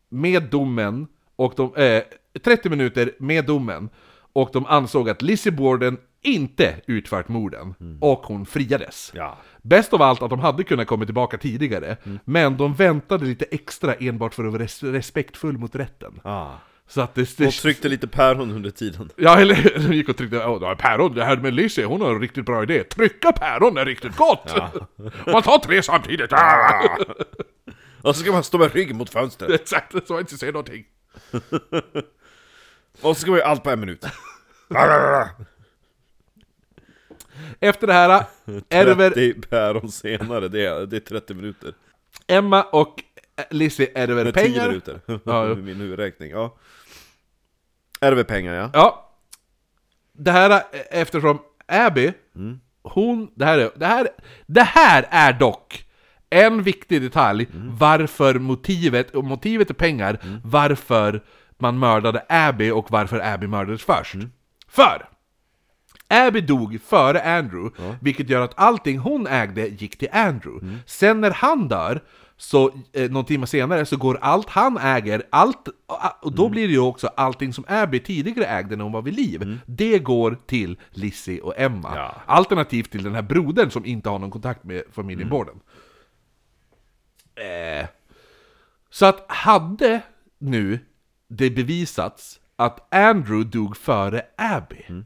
Med 0.08 0.42
domen, 0.42 1.06
och 1.36 1.52
de, 1.56 1.74
eh, 1.74 2.02
30 2.44 2.70
minuter 2.70 3.12
med 3.18 3.44
domen, 3.46 3.88
och 4.32 4.50
de 4.52 4.66
ansåg 4.66 5.10
att 5.10 5.22
Lizzie 5.22 5.52
Borden 5.52 5.98
inte 6.22 6.74
utfört 6.86 7.28
morden, 7.28 7.74
och 8.00 8.18
hon 8.26 8.46
friades. 8.46 9.12
Ja. 9.14 9.36
Bäst 9.62 9.92
av 9.92 10.02
allt 10.02 10.22
att 10.22 10.30
de 10.30 10.40
hade 10.40 10.64
kunnat 10.64 10.86
komma 10.86 11.04
tillbaka 11.04 11.38
tidigare, 11.38 11.96
men 12.24 12.56
de 12.56 12.74
väntade 12.74 13.24
lite 13.24 13.44
extra 13.50 13.94
enbart 13.94 14.34
för 14.34 14.44
att 14.44 14.52
vara 14.52 14.62
res- 14.62 14.82
respektfull 14.82 15.58
mot 15.58 15.74
rätten. 15.74 16.20
Ah. 16.24 16.50
Så 16.88 17.00
att 17.00 17.14
det, 17.14 17.36
det, 17.36 17.46
Och 17.46 17.52
tryckte 17.52 17.88
lite 17.88 18.06
päron 18.06 18.50
under 18.50 18.70
tiden. 18.70 19.10
Ja, 19.16 19.40
eller 19.40 19.88
de 19.88 19.94
gick 19.96 20.08
och 20.08 20.16
tryckte, 20.16 20.38
här 20.38 20.74
päron, 20.74 21.14
det 21.14 21.24
här 21.24 21.36
med 21.36 21.54
Lizzie, 21.54 21.84
hon 21.84 22.00
har 22.00 22.10
en 22.10 22.20
riktigt 22.20 22.46
bra 22.46 22.62
idé. 22.62 22.84
Trycka 22.84 23.32
päron 23.32 23.76
är 23.76 23.84
riktigt 23.84 24.16
gott! 24.16 24.54
Man 25.26 25.42
tar 25.42 25.58
tre 25.58 25.82
samtidigt! 25.82 26.32
Ah! 26.32 26.98
Och 28.02 28.16
så 28.16 28.22
ska 28.22 28.32
man 28.32 28.44
stå 28.44 28.58
med 28.58 28.74
ryggen 28.74 28.96
mot 28.96 29.10
fönstret. 29.10 29.50
Exakt, 29.60 29.92
så 29.92 30.14
jag 30.14 30.20
inte 30.20 30.38
ser 30.38 30.52
någonting. 30.52 30.84
Och 33.00 33.14
så 33.16 33.20
ska 33.20 33.30
man 33.30 33.38
göra 33.38 33.48
allt 33.48 33.62
på 33.62 33.70
en 33.70 33.80
minut. 33.80 34.06
Efter 37.60 37.86
det 37.86 37.92
här 37.92 38.24
ärver 38.68 39.10
30 39.10 39.40
päron 39.40 39.88
senare, 39.90 40.48
det 40.48 40.66
är, 40.66 40.86
det 40.86 40.96
är 40.96 41.00
30 41.00 41.34
minuter. 41.34 41.74
Emma 42.26 42.62
och 42.62 43.04
Lizzie 43.50 43.88
ärver 43.94 44.24
Med 44.24 44.34
10 44.34 44.42
pengar. 44.44 44.68
minuter. 44.68 45.00
Ja. 45.24 45.54
Min 45.54 45.76
huvudräkning, 45.76 46.30
ja. 46.30 46.56
Ärver 48.00 48.24
pengar, 48.24 48.54
ja. 48.54 48.70
Ja. 48.72 49.08
Det 50.12 50.30
här, 50.32 50.62
eftersom 50.90 51.38
Abby, 51.68 52.12
Mm. 52.36 52.60
hon, 52.82 53.30
det 53.34 53.44
här, 53.44 53.58
är, 53.58 53.70
det, 53.76 53.86
här, 53.86 54.08
det 54.46 54.62
här 54.62 55.06
är 55.10 55.32
dock 55.32 55.84
en 56.30 56.62
viktig 56.62 57.02
detalj 57.02 57.46
Mm. 57.54 57.76
varför 57.76 58.34
motivet, 58.38 59.10
och 59.14 59.24
motivet 59.24 59.70
är 59.70 59.74
pengar, 59.74 60.18
varför 60.44 61.22
man 61.58 61.78
mördade 61.78 62.24
Abby 62.28 62.70
och 62.70 62.90
varför 62.90 63.20
Abby 63.34 63.46
mördades 63.46 63.82
först. 63.84 64.14
Mm. 64.14 64.30
För! 64.68 65.08
Abby 66.08 66.40
dog 66.40 66.78
före 66.86 67.22
Andrew, 67.38 67.94
vilket 68.00 68.28
gör 68.30 68.40
att 68.40 68.52
allting 68.58 68.98
hon 68.98 69.26
ägde 69.26 69.66
gick 69.68 69.98
till 69.98 70.08
Andrew. 70.12 70.66
Mm. 70.66 70.78
Sen 70.86 71.20
när 71.20 71.30
han 71.30 71.68
dör, 71.68 72.00
så 72.42 72.70
eh, 72.92 73.10
någon 73.10 73.24
timme 73.24 73.46
senare, 73.46 73.86
så 73.86 73.96
går 73.96 74.18
allt 74.20 74.48
han 74.48 74.78
äger, 74.78 75.22
allt, 75.30 75.68
och 75.86 75.98
Mm. 76.22 76.34
då 76.36 76.48
blir 76.48 76.66
det 76.68 76.72
ju 76.72 76.78
också 76.80 77.06
allting 77.06 77.52
som 77.52 77.64
Abby 77.68 78.00
tidigare 78.00 78.46
ägde 78.46 78.76
när 78.76 78.84
hon 78.84 78.92
var 78.92 79.02
vid 79.02 79.14
liv, 79.14 79.58
det 79.66 79.98
går 79.98 80.36
till 80.46 80.80
Lizzie 80.90 81.40
och 81.40 81.54
Emma. 81.58 81.88
Mm. 81.88 81.98
Ja. 82.00 82.14
Alternativt 82.26 82.90
till 82.90 83.02
den 83.02 83.14
här 83.14 83.22
brodern 83.22 83.70
som 83.70 83.84
inte 83.86 84.08
har 84.08 84.18
någon 84.18 84.30
kontakt 84.30 84.64
med 84.64 84.82
familjen 84.92 85.28
Mm. 85.28 85.30
Borden. 85.30 85.60
Eh. 87.34 87.86
Så 88.90 89.06
att 89.06 89.24
hade 89.28 90.00
nu 90.38 90.78
det 91.28 91.50
bevisats 91.50 92.40
att 92.56 92.94
Andrew 92.94 93.50
dog 93.58 93.76
före 93.76 94.22
Abby, 94.36 94.82
Mm. 94.88 95.04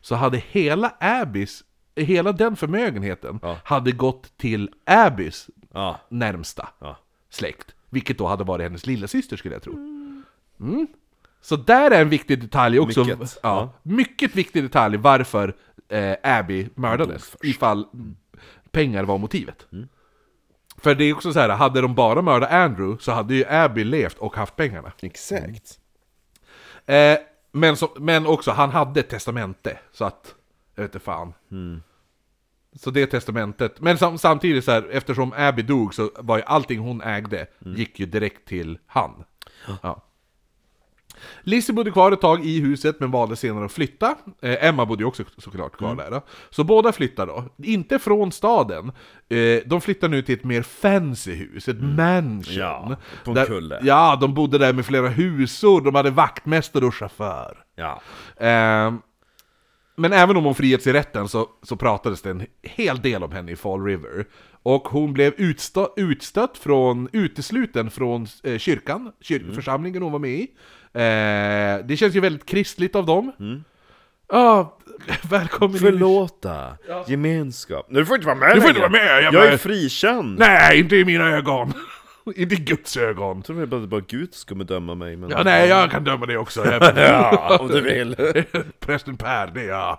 så 0.00 0.14
hade 0.14 0.38
hela 0.38 0.94
Abbys, 1.00 1.64
hela 1.96 2.32
den 2.32 2.56
förmögenheten 2.56 3.38
Ja. 3.42 3.56
hade 3.64 3.92
gått 3.92 4.36
till 4.36 4.70
Abbys 4.86 5.50
Ja. 5.72 6.00
närmsta 6.08 6.68
Ja. 6.78 6.96
släkt. 7.30 7.74
Vilket 7.90 8.18
då 8.18 8.26
hade 8.26 8.44
varit 8.44 8.64
hennes 8.64 8.86
lilla 8.86 9.06
syster 9.06 9.36
skulle 9.36 9.54
jag 9.54 9.62
tro. 9.62 9.72
Mm. 10.60 10.86
Så 11.40 11.56
där 11.56 11.90
är 11.90 12.00
en 12.02 12.08
viktig 12.08 12.40
detalj 12.40 12.78
också. 12.78 13.04
Mycket, 13.04 13.38
Ja. 13.42 13.72
Mycket 13.82 14.36
viktig 14.36 14.62
detalj 14.62 14.96
varför 14.96 15.56
eh, 15.88 16.16
Abby 16.22 16.68
mördades. 16.74 17.36
Ifall 17.42 17.86
pengar 18.70 19.04
var 19.04 19.18
motivet. 19.18 19.66
För 20.76 20.94
det 20.94 21.04
är 21.04 21.14
också 21.14 21.32
så 21.32 21.40
här, 21.40 21.48
hade 21.48 21.80
de 21.80 21.94
bara 21.94 22.22
mördat 22.22 22.50
Andrew 22.50 23.02
så 23.04 23.12
hade 23.12 23.34
ju 23.34 23.44
Abby 23.48 23.84
levt 23.84 24.18
och 24.18 24.36
haft 24.36 24.56
pengarna. 24.56 24.92
Exakt. 25.00 25.78
Eh, 26.86 27.18
men, 27.52 27.76
så, 27.76 27.90
men 27.96 28.26
också, 28.26 28.50
han 28.50 28.70
hade 28.70 29.00
ett 29.00 29.08
testamente, 29.08 29.78
så 29.92 30.04
att, 30.04 30.34
jag 30.74 30.82
vet 30.82 30.94
inte 30.94 31.04
fan. 31.04 31.32
Så 32.76 32.90
det 32.90 33.06
testamentet, 33.06 33.80
men 33.80 33.98
sam, 33.98 34.18
samtidigt 34.18 34.64
så 34.64 34.70
här, 34.70 34.88
eftersom 34.90 35.32
Abby 35.36 35.62
dog 35.62 35.94
så 35.94 36.10
var 36.18 36.36
ju 36.36 36.42
allting 36.46 36.78
hon 36.78 37.02
ägde, 37.02 37.46
gick 37.58 38.00
ju 38.00 38.06
direkt 38.06 38.48
till 38.48 38.78
han. 38.86 39.10
Ja. 39.82 40.02
Lizzie 41.42 41.74
bodde 41.74 41.90
kvar 41.90 42.12
ett 42.12 42.20
tag 42.20 42.44
i 42.44 42.60
huset 42.60 43.00
men 43.00 43.10
valde 43.10 43.36
senare 43.36 43.64
att 43.64 43.72
flytta. 43.72 44.14
Eh, 44.42 44.64
Emma 44.64 44.86
bodde 44.86 45.02
ju 45.02 45.06
också 45.06 45.24
såklart 45.38 45.76
kvar 45.76 45.94
där. 45.94 46.10
Då. 46.10 46.22
Så 46.50 46.64
båda 46.64 46.92
flyttar 46.92 47.26
då. 47.26 47.44
Inte 47.62 47.98
från 47.98 48.32
staden. 48.32 48.92
Eh, 49.28 49.60
de 49.66 49.80
flyttar 49.80 50.08
nu 50.08 50.22
till 50.22 50.34
ett 50.34 50.44
mer 50.44 50.62
fancy 50.62 51.34
hus, 51.34 51.68
ett 51.68 51.80
mansion. 51.82 52.54
Ja, 52.54 52.96
på 53.24 53.30
en 53.30 53.34
Där- 53.34 53.46
kulle. 53.46 53.80
Ja, 53.82 54.18
de 54.20 54.34
bodde 54.34 54.58
där 54.58 54.72
med 54.72 54.86
flera 54.86 55.08
husor, 55.08 55.80
de 55.80 55.94
hade 55.94 56.10
vaktmästare 56.10 56.84
och 56.86 56.94
chaufför. 56.94 57.64
Ja. 57.76 58.02
Ehm, 58.36 58.98
men 59.96 60.12
även 60.12 60.36
om 60.36 60.44
hon 60.44 60.54
friats 60.54 60.86
i 60.86 60.92
rätten 60.92 61.28
så, 61.28 61.48
så 61.62 61.76
pratades 61.76 62.22
det 62.22 62.30
en 62.30 62.46
hel 62.62 63.00
del 63.00 63.22
om 63.22 63.32
henne 63.32 63.52
i 63.52 63.56
Fall 63.56 63.84
River. 63.84 64.24
Och 64.62 64.88
hon 64.88 65.12
blev 65.12 65.32
utstö 65.36 65.86
utstött 65.96 66.58
från, 66.58 67.08
utesluten 67.12 67.90
från 67.90 68.26
eh, 68.42 68.58
kyrkan, 68.58 69.12
kyrkoförsamlingen 69.20 70.02
hon 70.02 70.12
var 70.12 70.18
med 70.18 70.30
i. 70.30 70.42
Eh, 70.92 71.86
det 71.86 71.96
känns 71.98 72.14
ju 72.16 72.20
väldigt 72.20 72.46
kristligt 72.46 72.96
av 72.96 73.06
dem. 73.06 73.32
Ja, 74.28 74.78
välkommen 75.30 75.76
in 75.76 75.82
i- 75.82 75.90
Förlåta. 75.90 76.76
Gemenskap. 77.08 77.86
Nej, 77.90 78.00
du 78.02 78.06
får 78.06 78.16
inte 78.16 78.26
vara 78.26 78.36
med 78.38 78.54
Du 78.56 78.60
får 78.60 78.70
inte 78.70 78.80
vara 78.80 78.90
med, 78.90 79.22
jag 79.24 79.34
Jag 79.34 79.46
är 79.46 79.56
frikänd. 79.56 80.38
Nej, 80.38 80.78
inte 80.80 80.96
i 80.96 81.04
mina 81.04 81.28
ögon! 81.28 81.72
inte 82.26 82.54
i 82.54 82.58
Guds 82.58 82.96
ögon. 82.96 83.36
Jag 83.36 83.44
tror 83.44 83.66
bara, 83.66 83.86
bara 83.86 84.00
Gud 84.00 84.34
ska 84.34 84.54
bedöma 84.54 84.94
mig. 84.94 85.16
Men... 85.16 85.30
Ja, 85.30 85.42
nej, 85.42 85.68
jag 85.68 85.90
kan 85.90 86.04
döma 86.04 86.26
det 86.26 86.36
också. 86.36 86.64
Ja, 86.96 87.58
om 87.60 87.68
du 87.68 87.80
vill. 87.80 88.16
Prästen 88.80 89.16
Per, 89.16 89.46
det 89.46 89.60
är 89.60 89.68
jag. 89.68 89.98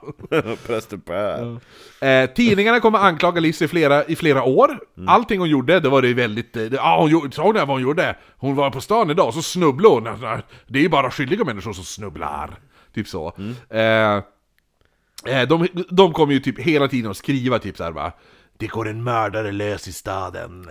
Prästen 0.66 1.02
Per. 1.02 1.58
Eh, 2.02 2.30
tidningarna 2.30 2.80
kommer 2.80 3.00
anklaga 3.00 3.41
Liz 3.41 3.62
i 3.62 3.68
flera, 3.68 4.04
i 4.04 4.16
flera 4.16 4.44
år. 4.44 4.80
Allting 5.08 5.40
hon 5.40 5.50
gjorde, 5.50 5.80
det 5.80 5.90
var 5.90 6.02
det 6.02 6.14
väldigt... 6.14 6.58
Eh, 6.58 6.64
ja, 6.64 6.98
hon 7.00 7.10
gjorde, 7.10 7.36
såg 7.36 7.54
ni 7.54 7.60
vad 7.60 7.68
hon 7.68 7.82
gjorde? 7.82 8.16
Hon 8.38 8.56
var 8.56 8.72
på 8.72 8.82
stan 8.82 9.10
idag, 9.10 9.34
så 9.34 9.41
snubblade 9.41 9.95
hon. 9.95 10.08
Alltså, 10.08 10.48
Det 10.68 10.80
är 10.80 10.84
ju 10.84 10.90
bara 10.90 11.12
skyldiga 11.12 11.44
människor 11.44 11.74
som 11.74 11.84
snubblar. 11.84 12.60
Typ 12.94 13.08
så. 13.08 13.34
Eh, 13.70 14.16
eh, 15.26 15.48
de, 15.50 15.68
de 15.90 16.14
kommer 16.14 16.34
ju 16.34 16.40
typ 16.40 16.60
hela 16.60 16.88
tiden 16.88 17.12
att 17.12 17.18
skriva 17.18 17.60
typ 17.60 17.78
såhär 17.78 17.91
va. 17.91 18.12
Det 18.58 18.68
går 18.68 18.90
en 18.90 19.04
mördare 19.04 19.52
lös 19.52 19.88
i 19.88 19.94
staden. 19.94 20.70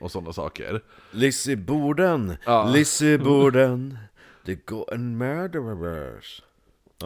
Och 0.00 0.10
sådana 0.10 0.32
saker. 0.32 0.80
Lizzie 1.10 1.56
Borden. 1.56 2.36
Ja. 2.44 2.64
Lizzie 2.64 3.18
Borden. 3.18 3.98
Det 4.44 4.66
går 4.66 4.94
en 4.94 5.18
murderers. 5.18 6.42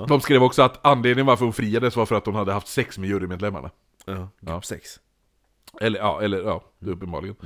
De 0.08 0.20
skrev 0.20 0.42
också 0.42 0.62
att 0.62 0.86
anledningen 0.86 1.26
varför 1.26 1.44
hon 1.44 1.52
friades 1.52 1.96
var 1.96 2.06
för 2.06 2.14
att 2.14 2.26
hon 2.26 2.34
hade 2.34 2.52
haft 2.52 2.68
sex 2.68 2.98
med 2.98 3.08
jurymedlemmarna. 3.08 3.70
Ja, 4.04 4.28
grupp 4.40 4.64
sex. 4.64 5.00
Eller 5.80 5.98
ja, 5.98 6.22
eller 6.22 6.42
ja, 6.42 6.64
uppenbarligen. 6.86 7.36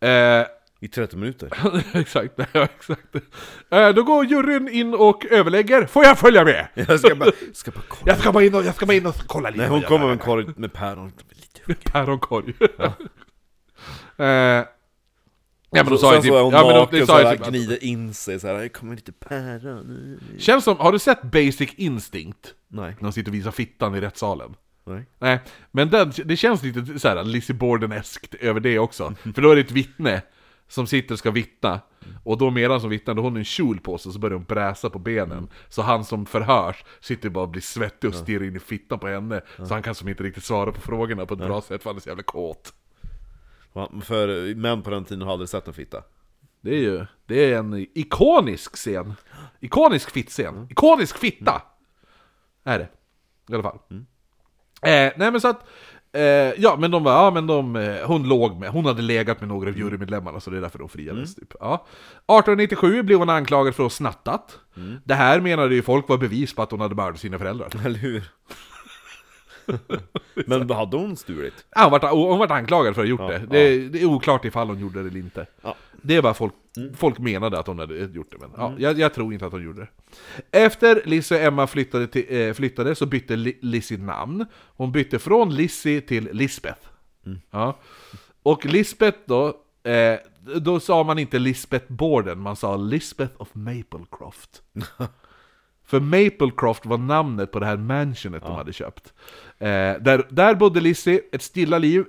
Eh, 0.00 0.46
I 0.80 0.88
30 0.88 1.16
minuter. 1.16 1.50
exakt, 1.94 2.34
ja, 2.52 2.62
exakt. 2.64 3.14
Eh, 3.70 3.88
då 3.88 4.02
går 4.02 4.24
juryn 4.24 4.68
in 4.68 4.94
och 4.94 5.26
överlägger. 5.26 5.86
Får 5.86 6.04
jag 6.04 6.18
följa 6.18 6.44
med? 6.44 6.68
Jag 6.88 7.00
ska 7.00 7.14
bara, 7.14 7.30
ska 7.52 7.70
bara 7.70 7.84
kolla. 7.88 8.12
Jag 8.12 8.18
ska 8.18 8.32
bara 8.32 8.44
in 8.44 8.54
och, 8.54 8.64
jag 8.64 8.74
ska 8.74 8.86
bara 8.86 8.94
in 8.94 9.06
och 9.06 9.14
kolla 9.26 9.50
lite. 9.50 9.60
Nej, 9.62 9.70
hon 9.70 9.82
kommer 9.82 10.04
med 10.04 10.12
en 10.12 10.18
korg 10.18 10.46
med 10.56 10.72
päron. 10.72 11.12
Päronkorg. 11.84 12.54
eh, 14.16 14.64
Ja 15.74 15.82
men 15.84 15.92
de 15.92 15.98
sa 15.98 16.14
ju 16.14 16.20
typ... 16.22 16.32
hon 16.32 16.52
Ja, 16.52 16.66
men 16.66 16.88
de, 16.90 16.98
de 17.00 17.06
sa 17.06 17.32
ju 17.32 17.38
typ 17.38 17.46
gnider 17.48 17.84
in 17.84 18.14
sig 18.14 18.40
så 18.40 18.46
här, 18.46 18.54
"Det 18.54 18.68
kommer 18.68 18.94
lite 18.94 19.12
päron. 19.12 20.18
Känns 20.38 20.64
som, 20.64 20.76
har 20.78 20.92
du 20.92 20.98
sett 20.98 21.22
Basic 21.22 21.74
Instinct? 21.76 22.54
Nej, 22.68 22.94
När 22.98 23.02
de 23.08 23.12
sitter 23.12 23.30
och 23.30 23.34
visar 23.34 23.50
fittan 23.50 23.94
i 23.94 24.00
rättssalen. 24.00 24.54
nej. 24.84 25.06
Nej, 25.18 25.40
men 25.70 25.90
den, 25.90 26.12
det 26.24 26.36
känns 26.36 26.62
lite 26.62 26.98
så 26.98 27.08
här 27.08 27.24
Lizzie 27.24 27.56
Borden-eskt 27.56 28.34
över 28.40 28.60
det 28.60 28.78
också. 28.78 29.14
För 29.34 29.42
då 29.42 29.50
är 29.50 29.54
det 29.54 29.60
ett 29.60 29.70
vittne 29.70 30.22
som 30.68 30.86
sitter 30.86 31.12
och 31.14 31.18
ska 31.18 31.30
vittna. 31.30 31.80
Och 32.24 32.38
då 32.38 32.50
medan 32.50 32.80
som 32.80 32.90
vittnar, 32.90 33.14
då 33.14 33.22
har 33.22 33.30
hon 33.30 33.36
en 33.36 33.44
kjol 33.44 33.80
på 33.80 33.98
sig 33.98 34.12
så 34.12 34.18
börjar 34.18 34.34
hon 34.36 34.44
bräsa 34.44 34.90
på 34.90 34.98
benen. 34.98 35.48
Så 35.68 35.82
han 35.82 36.04
som 36.04 36.26
förhörs 36.26 36.84
sitter 37.00 37.28
bara 37.28 37.44
och 37.44 37.48
blir 37.50 37.62
svettig 37.62 38.08
och 38.10 38.14
stirrar 38.16 38.44
in 38.44 38.56
i 38.56 38.58
fittan 38.58 38.98
på 38.98 39.08
henne. 39.08 39.40
Så 39.56 39.74
han 39.74 39.82
kan 39.82 39.94
som 39.94 40.08
inte 40.08 40.22
riktigt 40.22 40.44
svara 40.44 40.72
på 40.72 40.80
frågorna 40.80 41.26
på 41.26 41.34
ett 41.34 41.40
bra 41.40 41.60
sätt 41.60 41.82
för 41.82 41.90
han 41.90 41.96
är 41.96 42.00
så 42.00 42.08
jävla 42.08 42.22
kåt. 42.22 42.72
För 44.02 44.54
män 44.54 44.82
på 44.82 44.90
den 44.90 45.04
tiden 45.04 45.22
har 45.22 45.32
aldrig 45.32 45.48
sett 45.48 45.68
en 45.68 45.74
fitta. 45.74 46.02
Det 46.60 46.70
är 46.70 46.80
ju, 46.80 47.06
det 47.26 47.52
är 47.52 47.58
en 47.58 47.86
ikonisk 47.94 48.76
scen. 48.76 49.14
Ikonisk 49.60 50.10
fittscen. 50.10 50.66
Ikonisk 50.70 51.18
fitta! 51.18 51.62
Är 52.64 52.78
det. 52.78 52.88
I 53.48 53.54
alla 53.54 53.62
fall. 53.62 53.78
Eh, 54.82 55.12
nej 55.16 55.30
men 55.30 55.40
så 55.40 55.48
att, 55.48 55.68
eh, 56.12 56.22
ja 56.56 56.76
men 56.78 56.90
de 56.90 57.04
var, 57.04 57.12
ja 57.12 57.30
men 57.30 57.46
de, 57.46 57.76
eh, 57.76 58.06
hon 58.06 58.28
låg 58.28 58.56
med, 58.60 58.70
hon 58.70 58.84
hade 58.84 59.02
legat 59.02 59.40
med 59.40 59.48
några 59.48 59.70
av 59.70 59.78
jurymedlemmarna 59.78 60.40
så 60.40 60.50
det 60.50 60.56
är 60.56 60.60
därför 60.60 60.78
de 60.78 60.88
friades 60.88 61.34
typ. 61.34 61.54
Ja. 61.60 61.74
1897 61.74 63.02
blev 63.02 63.18
hon 63.18 63.30
anklagad 63.30 63.74
för 63.74 63.82
att 63.82 63.92
ha 63.92 63.96
snattat. 63.96 64.58
Det 65.04 65.14
här 65.14 65.40
menade 65.40 65.74
ju 65.74 65.82
folk 65.82 66.08
var 66.08 66.18
bevis 66.18 66.54
på 66.54 66.62
att 66.62 66.70
hon 66.70 66.80
hade 66.80 66.94
mördat 66.94 67.20
sina 67.20 67.38
föräldrar. 67.38 67.68
Eller 67.84 67.98
hur? 67.98 68.24
Men 70.46 70.70
hade 70.70 70.96
hon 70.96 71.16
stulit? 71.16 71.64
Ja, 71.74 71.82
hon, 71.82 71.90
vart, 71.90 72.10
hon 72.10 72.38
vart 72.38 72.50
anklagad 72.50 72.94
för 72.94 73.02
att 73.02 73.08
ha 73.08 73.10
gjort 73.10 73.30
det. 73.30 73.46
Det, 73.50 73.88
det 73.88 74.02
är 74.02 74.06
oklart 74.06 74.44
ifall 74.44 74.68
hon 74.68 74.80
gjorde 74.80 75.02
det 75.02 75.08
eller 75.08 75.20
inte. 75.20 75.46
Ja. 75.62 75.76
Det 76.02 76.16
är 76.16 76.22
bara 76.22 76.34
folk, 76.34 76.54
folk 76.96 77.18
menade 77.18 77.58
att 77.58 77.66
hon 77.66 77.78
hade 77.78 77.94
gjort 77.98 78.30
det, 78.30 78.38
men 78.40 78.50
ja, 78.56 78.74
jag, 78.78 78.98
jag 78.98 79.14
tror 79.14 79.32
inte 79.32 79.46
att 79.46 79.52
hon 79.52 79.62
gjorde 79.62 79.80
det. 79.80 79.88
Efter 80.64 81.02
Lizzie 81.04 81.38
och 81.38 81.44
Emma 81.44 81.66
flyttade, 81.66 82.06
till, 82.06 82.26
eh, 82.28 82.52
flyttade 82.52 82.94
så 82.94 83.06
bytte 83.06 83.36
Li, 83.36 83.58
Lizzie 83.62 83.98
namn. 83.98 84.46
Hon 84.76 84.92
bytte 84.92 85.18
från 85.18 85.54
Lizzie 85.54 86.00
till 86.00 86.28
Lisbeth. 86.32 86.80
Ja. 87.50 87.78
Och 88.42 88.66
Lisbeth 88.66 89.18
då, 89.24 89.46
eh, 89.90 90.18
då 90.60 90.80
sa 90.80 91.04
man 91.04 91.18
inte 91.18 91.38
Lisbeth 91.38 91.92
Borden, 91.92 92.40
man 92.40 92.56
sa 92.56 92.76
Lisbeth 92.76 93.32
of 93.36 93.48
Maplecroft. 93.52 94.62
För 95.86 96.00
Maplecroft 96.00 96.86
var 96.86 96.98
namnet 96.98 97.52
på 97.52 97.60
det 97.60 97.66
här 97.66 97.76
mansionet 97.76 98.42
de 98.42 98.54
hade 98.54 98.72
köpt. 98.72 99.12
Eh, 99.58 99.68
där, 100.00 100.26
där 100.28 100.54
bodde 100.54 100.80
Lizzie 100.80 101.20
ett 101.32 101.42
stilla 101.42 101.78
liv 101.78 102.04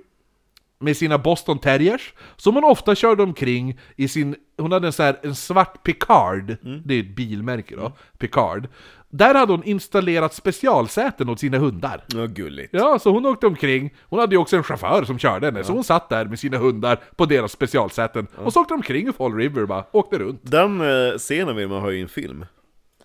med 0.80 0.98
sina 0.98 1.18
Boston 1.18 1.60
Terriers, 1.60 2.14
som 2.36 2.56
hon 2.56 2.64
ofta 2.64 2.96
körde 2.96 3.24
omkring 3.24 3.80
i 3.96 4.08
sin... 4.08 4.36
Hon 4.58 4.72
hade 4.72 4.88
en, 4.88 4.94
så 4.94 5.04
här, 5.04 5.20
en 5.24 5.36
svart 5.36 5.84
Picard, 5.84 6.58
det 6.86 6.96
är 6.96 7.00
ett 7.00 7.16
bilmärke 7.16 7.76
då, 7.76 7.92
Picard. 8.18 8.68
Där 9.10 9.36
hade 9.36 9.54
hon 9.54 9.64
installerat 9.64 10.34
specialsäten 10.34 11.30
åt 11.30 11.40
sina 11.40 11.58
hundar. 11.58 12.04
Ja, 12.08 12.26
gulligt. 12.26 12.70
Ja, 12.74 13.00
så 13.00 13.12
hon 13.12 13.26
åkte 13.26 13.48
omkring, 13.48 13.94
hon 14.02 14.20
hade 14.20 14.36
ju 14.36 14.42
också 14.42 14.58
en 14.58 14.64
chaufför 14.64 15.04
som 15.04 15.20
körde 15.20 15.46
henne, 15.46 15.64
så 15.64 15.74
hon 15.74 15.84
satt 15.84 16.10
där 16.10 16.26
med 16.26 16.40
sina 16.40 16.58
hundar 16.58 17.00
på 17.16 17.26
deras 17.26 17.52
specialsäten, 17.52 18.28
och 18.36 18.54
så 18.54 18.62
åkte 18.62 18.74
de 18.74 18.76
omkring 18.76 19.08
i 19.08 19.14
Fall 19.14 19.34
River 19.34 19.66
bara, 19.66 19.84
åkte 19.92 20.18
runt. 20.18 20.40
Den 20.44 20.82
eh, 20.82 21.18
scenen 21.18 21.56
vill 21.56 21.68
man 21.68 21.82
ha 21.82 21.92
i 21.92 22.02
en 22.02 22.10
film. 22.10 22.46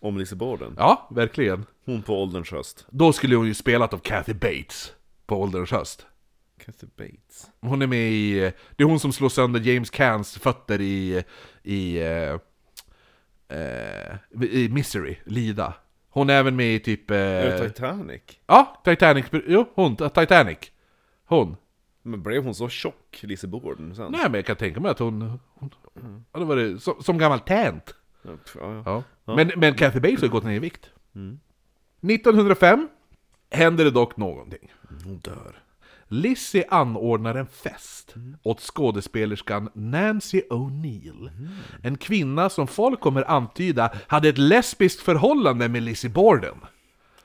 Om 0.00 0.18
Lizzie 0.18 0.36
Borden. 0.36 0.74
Ja, 0.78 1.08
verkligen. 1.10 1.66
Hon 1.84 2.02
på 2.02 2.22
ålderns 2.22 2.50
höst. 2.50 2.86
Då 2.90 3.12
skulle 3.12 3.36
hon 3.36 3.46
ju 3.46 3.54
spelat 3.54 3.94
av 3.94 3.98
Kathy 3.98 4.34
Bates 4.34 4.92
på 5.26 5.42
ålderns 5.42 5.70
höst. 5.70 6.06
Kathy 6.64 6.86
Bates. 6.96 7.50
Hon 7.60 7.82
är 7.82 7.86
med 7.86 8.12
i... 8.12 8.52
Det 8.76 8.82
är 8.82 8.88
hon 8.88 9.00
som 9.00 9.12
slår 9.12 9.28
sönder 9.28 9.60
James 9.60 9.90
Cans 9.90 10.38
fötter 10.38 10.80
i... 10.80 11.24
I... 11.62 11.98
eh, 12.00 12.38
eh, 13.58 14.16
i 14.42 14.68
Misery, 14.68 15.16
Lida. 15.24 15.74
Hon 16.10 16.30
är 16.30 16.34
även 16.34 16.56
med 16.56 16.74
i 16.74 16.78
typ... 16.80 17.10
Är 17.10 17.62
Eh, 17.62 17.68
Titanic? 17.68 18.22
ja, 18.46 18.80
Titanic. 18.84 19.26
Jo, 19.46 19.68
hon. 19.74 19.96
Titanic. 19.96 20.58
Hon. 21.24 21.56
Men 22.02 22.22
blev 22.22 22.44
hon 22.44 22.54
så 22.54 22.68
tjock, 22.68 23.18
Lizzie 23.22 23.48
Borden, 23.48 23.94
sen? 23.96 24.12
Nej 24.12 24.20
men 24.24 24.34
jag 24.34 24.46
kan 24.46 24.56
tänka 24.56 24.80
mig 24.80 24.90
att 24.90 24.98
hon... 24.98 25.38
hon 25.54 25.70
ja, 26.32 26.38
det 26.38 26.44
var 26.44 26.56
det, 26.56 26.78
som, 26.78 27.02
som 27.02 27.18
gammal 27.18 27.40
tant. 27.40 27.94
Ja, 28.22 28.30
ja, 28.54 28.82
ja. 28.86 29.02
Ja. 29.30 29.36
Men, 29.36 29.52
men 29.56 29.74
Kathy 29.74 30.00
Bates 30.00 30.20
har 30.20 30.28
gått 30.28 30.44
ner 30.44 30.54
i 30.54 30.58
vikt. 30.58 30.90
1905 32.02 32.88
händer 33.50 33.84
det 33.84 33.90
dock 33.90 34.16
någonting. 34.16 34.72
Hon 35.04 35.18
dör. 35.18 35.62
Lizzie 36.08 36.64
anordnar 36.70 37.34
en 37.34 37.46
fest 37.46 38.14
åt 38.42 38.60
skådespelerskan 38.60 39.70
Nancy 39.74 40.42
O'Neill. 40.50 41.30
En 41.82 41.96
kvinna 41.96 42.50
som 42.50 42.66
folk 42.66 43.00
kommer 43.00 43.30
antyda 43.30 43.92
hade 44.06 44.28
ett 44.28 44.38
lesbiskt 44.38 45.00
förhållande 45.00 45.68
med 45.68 45.82
Lizzie 45.82 46.10
Borden. 46.10 46.56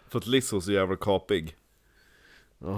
För 0.09 0.19
att 0.19 0.27
Liz 0.27 0.53
var 0.53 0.59
så 0.59 0.72
jävla 0.72 0.95
kapig. 0.95 1.56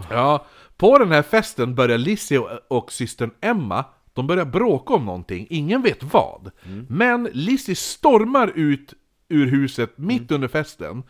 Ja, 0.10 0.46
på 0.78 1.00
den 1.00 1.12
här 1.12 1.22
festen 1.22 1.76
börjar 1.76 1.98
Lizzie 1.98 2.40
och, 2.40 2.50
och 2.68 2.92
systern 2.92 3.32
Emma 3.42 3.86
de 4.18 4.28
börjar 4.28 4.46
bråka 4.46 4.94
om 4.94 5.06
någonting, 5.06 5.48
ingen 5.50 5.82
vet 5.82 6.04
vad. 6.04 6.52
Men 6.90 7.30
Lizzie 7.34 7.76
stormar 7.76 8.52
ut 8.56 8.94
ur 9.30 9.48
huset 9.48 9.98
mitt 9.98 10.32
under 10.32 10.48
festen, 10.48 11.04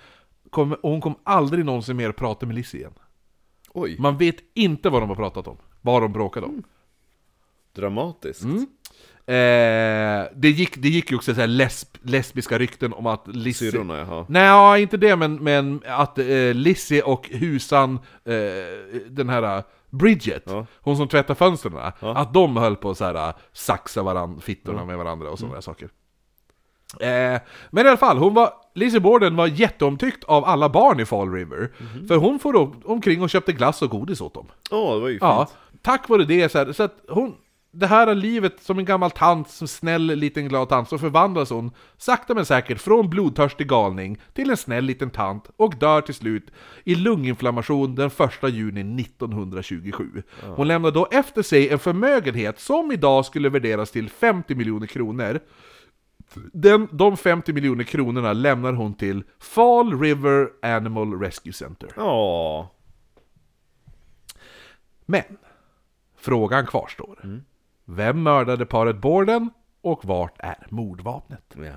kommer, 0.50 0.86
och 0.86 0.92
hon 0.92 1.02
kommer 1.02 1.18
aldrig 1.24 1.66
någonsin 1.66 1.98
mer 1.98 2.12
prata 2.12 2.46
med 2.46 2.56
Lizzie 2.56 2.80
igen. 2.80 2.94
Oj, 3.74 3.96
Man 4.00 4.18
vet 4.18 4.36
inte 4.54 4.90
vad 4.90 5.02
de 5.02 5.10
har 5.10 5.16
pratat 5.16 5.48
om, 5.48 5.58
vad 5.82 6.02
de 6.02 6.14
bråkade 6.14 6.46
om. 6.46 6.64
dramatiskt. 7.76 8.44
Eh, 9.30 10.26
det, 10.36 10.50
gick, 10.50 10.78
det 10.78 10.90
gick 10.90 11.12
ju 11.12 11.18
också 11.18 11.34
så 11.34 11.40
här 11.40 11.48
lesb, 11.48 11.88
lesbiska 12.02 12.58
rykten 12.60 12.94
om 12.94 13.06
att 13.06 13.28
Lizzie... 13.28 13.72
Syrrorna, 13.72 13.98
jaha. 13.98 14.26
Nej, 14.30 14.82
inte 14.82 14.98
det, 14.98 15.16
men, 15.16 15.36
men 15.36 15.82
att 15.86 16.18
eh, 16.20 16.54
Lizzie 16.54 17.02
och 17.02 17.30
husan, 17.30 18.00
eh, 18.26 19.02
den 19.10 19.30
här 19.30 19.58
eh, 19.58 19.64
Bridget, 19.90 20.44
Ja. 20.46 20.66
hon 20.82 20.98
som 20.98 21.08
tvättar 21.08 21.36
fönstren, 21.36 21.78
att 22.00 22.34
de 22.34 22.58
höll 22.58 22.76
på 22.76 22.90
att 22.90 22.98
så 22.98 23.06
här, 23.06 23.34
saxa 23.54 24.04
varann, 24.04 24.42
fittorna 24.42 24.86
med 24.86 24.98
varandra 24.98 25.30
och 25.30 25.40
sådana 25.40 25.56
där 25.56 25.62
saker. 25.62 25.90
Eh, 27.00 27.42
men 27.70 27.86
i 27.86 27.90
alla 27.90 27.98
fall, 27.98 28.18
hon 28.18 28.34
var, 28.34 28.54
Lizzie 28.76 29.00
Borden 29.00 29.36
var 29.36 29.48
jätteomtyckt 29.48 30.24
av 30.24 30.46
alla 30.46 30.70
barn 30.70 31.00
i 31.00 31.06
Fall 31.06 31.32
River. 31.32 31.72
För 32.08 32.16
hon 32.16 32.40
får 32.40 32.72
omkring 32.90 33.22
och 33.22 33.30
köpte 33.30 33.54
glass 33.54 33.82
och 33.82 33.90
godis 33.90 34.22
åt 34.22 34.34
dem. 34.34 34.48
Åh, 34.72 34.94
det 34.94 35.00
var 35.00 35.08
ju 35.08 35.14
fint. 35.14 35.22
Ja, 35.22 35.48
tack 35.82 36.10
vare 36.10 36.24
det 36.24 36.50
så, 36.52 36.58
här, 36.58 36.72
så 36.72 36.84
att 36.84 36.96
hon, 37.10 37.36
det 37.72 37.88
här 37.88 38.16
livet 38.16 38.56
som 38.62 38.80
en 38.80 38.86
gammal 38.86 39.12
tant, 39.12 39.50
som 39.50 39.68
snäll 39.68 40.06
liten 40.06 40.48
glad 40.48 40.70
tant, 40.70 40.90
så 40.90 40.98
förvandlas 40.98 41.50
hon 41.50 41.72
sakta 41.98 42.34
men 42.34 42.46
säkert 42.46 42.82
från 42.82 43.10
blodtörstig 43.10 43.68
galning 43.68 44.18
till 44.34 44.50
en 44.50 44.58
snäll 44.58 44.86
liten 44.86 45.10
tant 45.10 45.50
och 45.58 45.76
dör 45.76 46.02
till 46.02 46.16
slut 46.16 46.52
i 46.84 46.96
lunginflammation 46.96 47.96
den 47.96 48.08
1 48.08 48.54
juni 48.54 49.02
1927. 49.02 50.24
Hon 50.56 50.68
lämnar 50.68 50.92
då 50.92 51.08
efter 51.12 51.42
sig 51.42 51.70
en 51.70 51.80
förmögenhet 51.80 52.60
som 52.60 52.92
idag 52.92 53.26
skulle 53.26 53.50
värderas 53.50 53.92
till 53.92 54.10
50 54.10 54.56
miljoner 54.56 54.88
kronor. 54.88 55.40
Den, 56.54 56.88
de 56.92 57.18
50 57.18 57.54
miljoner 57.54 57.84
kronorna 57.84 58.34
lämnar 58.34 58.74
hon 58.74 58.94
till 58.94 59.24
Fall 59.40 60.00
River 60.00 60.50
Animal 60.62 61.20
Rescue 61.20 61.54
Center. 61.54 61.90
Ja. 61.96 62.72
Men, 65.06 65.24
frågan 66.18 66.66
kvarstår. 66.66 67.42
Vem 67.86 68.24
mördade 68.24 68.66
paret 68.66 68.98
Borden 68.98 69.50
och 69.82 70.06
vart 70.06 70.36
är 70.40 70.68
mordvapnet? 70.70 71.56
ja. 71.56 71.74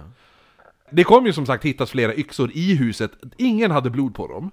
Det 0.92 1.04
kom 1.04 1.26
ju 1.26 1.32
som 1.32 1.46
sagt 1.46 1.64
hittas 1.64 1.90
flera 1.90 2.14
yxor 2.14 2.50
i 2.54 2.74
huset, 2.76 3.12
ingen 3.36 3.70
hade 3.70 3.90
blod 3.90 4.14
på 4.14 4.26
dem. 4.28 4.50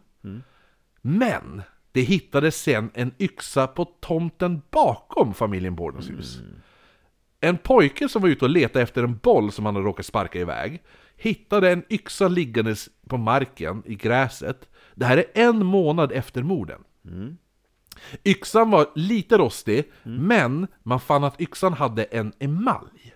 Men, 1.02 1.62
det 1.92 2.02
hittades 2.02 2.62
sen 2.62 2.92
en 2.94 3.12
yxa 3.20 3.68
på 3.68 3.86
tomten 3.86 4.62
bakom 4.70 5.34
familjen 5.34 5.76
Bordens 5.76 6.10
hus. 6.10 6.40
En 7.40 7.58
pojke 7.58 8.10
som 8.10 8.22
var 8.22 8.30
ute 8.30 8.46
och 8.46 8.52
letade 8.52 8.84
efter 8.84 9.04
en 9.04 9.18
boll 9.18 9.52
som 9.52 9.66
han 9.66 9.76
hade 9.76 9.88
råkat 9.88 10.06
sparka 10.06 10.40
iväg, 10.40 10.82
hittade 11.18 11.72
en 11.72 11.84
yxa 11.90 12.28
liggandes 12.28 12.90
på 13.08 13.18
marken 13.18 13.84
i 13.86 13.96
gräset. 13.96 14.70
Det 14.96 15.06
här 15.06 15.18
är 15.18 15.26
en 15.34 15.66
månad 15.66 16.12
efter 16.12 16.44
morden. 16.44 16.84
Yxan 18.26 18.72
var 18.72 18.88
lite 18.96 19.38
rostig, 19.38 19.92
men 20.04 20.68
man 20.84 21.00
fann 21.00 21.24
att 21.24 21.42
yxan 21.42 21.74
hade 21.74 22.04
en 22.04 22.34
emalj. 22.40 23.14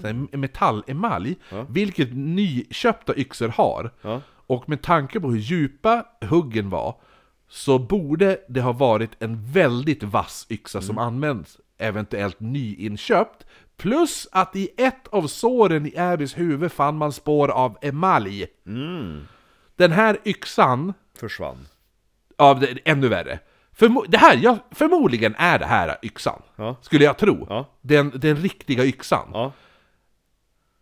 Så 0.00 0.06
En 0.06 0.28
metallemalj, 0.32 1.36
vilket 1.68 2.08
nyköpta 2.12 3.16
yxor 3.16 3.48
har. 3.48 3.90
Ja. 4.02 4.20
Och 4.46 4.68
med 4.68 4.82
tanke 4.82 5.20
på 5.20 5.30
hur 5.30 5.38
djupa 5.38 6.06
huggen 6.20 6.70
var, 6.70 7.00
så 7.48 7.78
borde 7.78 8.40
det 8.48 8.60
ha 8.60 8.72
varit 8.72 9.10
en 9.18 9.52
väldigt 9.52 10.02
vass 10.02 10.46
yxa 10.50 10.80
som 10.80 10.98
används, 10.98 11.58
eventuellt 11.78 12.40
nyinköpt. 12.40 13.46
Plus 13.76 14.28
att 14.32 14.56
i 14.56 14.70
ett 14.76 15.08
av 15.08 15.26
såren 15.26 15.86
i 15.86 15.98
Abbys 15.98 16.38
huvud 16.38 16.72
fann 16.72 16.96
man 16.96 17.12
spår 17.12 17.48
av 17.48 17.78
emalj. 17.80 18.46
Den 19.76 19.92
här 19.92 20.18
yxan 20.24 20.94
Försvann. 21.18 21.68
Ja, 22.36 22.54
det 22.54 22.78
ännu 22.84 23.08
värre. 23.08 23.38
Förmo 23.72 24.04
det 24.08 24.18
här, 24.18 24.38
ja, 24.42 24.58
förmodligen 24.70 25.34
är 25.38 25.58
det 25.58 25.66
här 25.66 25.96
yxan. 26.02 26.42
Ja. 26.56 26.76
Skulle 26.82 27.04
jag 27.04 27.18
tro. 27.18 27.46
Ja. 27.48 27.68
Den, 27.80 28.12
den 28.14 28.36
riktiga 28.36 28.84
yxan. 28.84 29.28
Ja. 29.32 29.52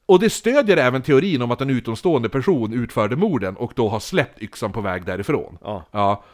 Och 0.06 0.20
det 0.20 0.30
stödjer 0.30 0.76
även 0.76 1.02
teorin 1.02 1.42
om 1.42 1.50
att 1.50 1.60
en 1.60 1.70
utomstående 1.70 2.28
person 2.28 2.72
utförde 2.72 3.16
morden 3.16 3.56
och 3.56 3.72
då 3.76 3.88
har 3.88 4.00
släppt 4.00 4.42
yxan 4.42 4.72
på 4.72 4.80
väg 4.80 5.04
därifrån. 5.04 5.58
Ja. 5.60 5.84
Ja. 5.90 6.24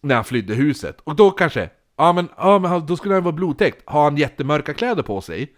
När 0.00 0.14
han 0.14 0.24
flydde 0.24 0.54
huset. 0.54 1.00
Och 1.04 1.16
då 1.16 1.30
kanske, 1.30 1.70
ja 1.98 2.12
men, 2.12 2.28
ja, 2.36 2.58
men 2.58 2.70
han- 2.70 2.86
då 2.86 2.96
skulle 2.96 3.14
han 3.14 3.22
vara 3.24 3.32
blodtäckt. 3.32 3.82
Har 3.86 4.04
han 4.04 4.16
jättemörka 4.16 4.74
kläder 4.74 5.02
på 5.02 5.20
sig, 5.20 5.54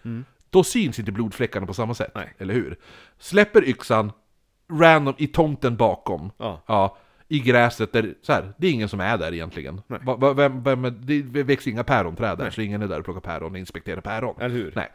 då 0.49 0.63
syns 0.63 0.99
inte 0.99 1.11
blodfläckarna 1.11 1.65
på 1.67 1.73
samma 1.73 1.93
sätt. 1.93 2.15
Mm. 2.15 2.25
Nej. 2.27 2.35
Eller 2.39 2.53
hur? 2.53 2.77
Släpper 3.19 3.69
yxan, 3.69 4.11
random, 4.71 5.13
i 5.17 5.27
tomten 5.27 5.75
bakom. 5.77 6.31
Ja. 6.37 6.61
Ja, 6.67 6.97
I 7.27 7.39
gräset, 7.39 7.93
där, 7.93 8.13
så 8.21 8.33
här, 8.33 8.53
det 8.57 8.67
är 8.67 8.71
ingen 8.71 8.89
som 8.89 8.99
är 8.99 9.17
där 9.17 9.33
egentligen. 9.33 9.81
Va, 9.87 10.15
va, 10.15 10.33
vem, 10.33 10.63
vem, 10.63 10.81
det 11.05 11.43
växer 11.43 11.71
inga 11.71 11.83
päronträd 11.83 12.37
där, 12.37 12.49
så 12.49 12.61
ingen 12.61 12.81
är 12.81 12.87
där 12.87 12.99
och 12.99 13.05
plockar 13.05 13.21
päron 13.21 13.51
och 13.51 13.57
inspekterar 13.57 14.01
päron. 14.01 14.35
Eller 14.41 14.55
hur? 14.55 14.73
Nej. 14.75 14.91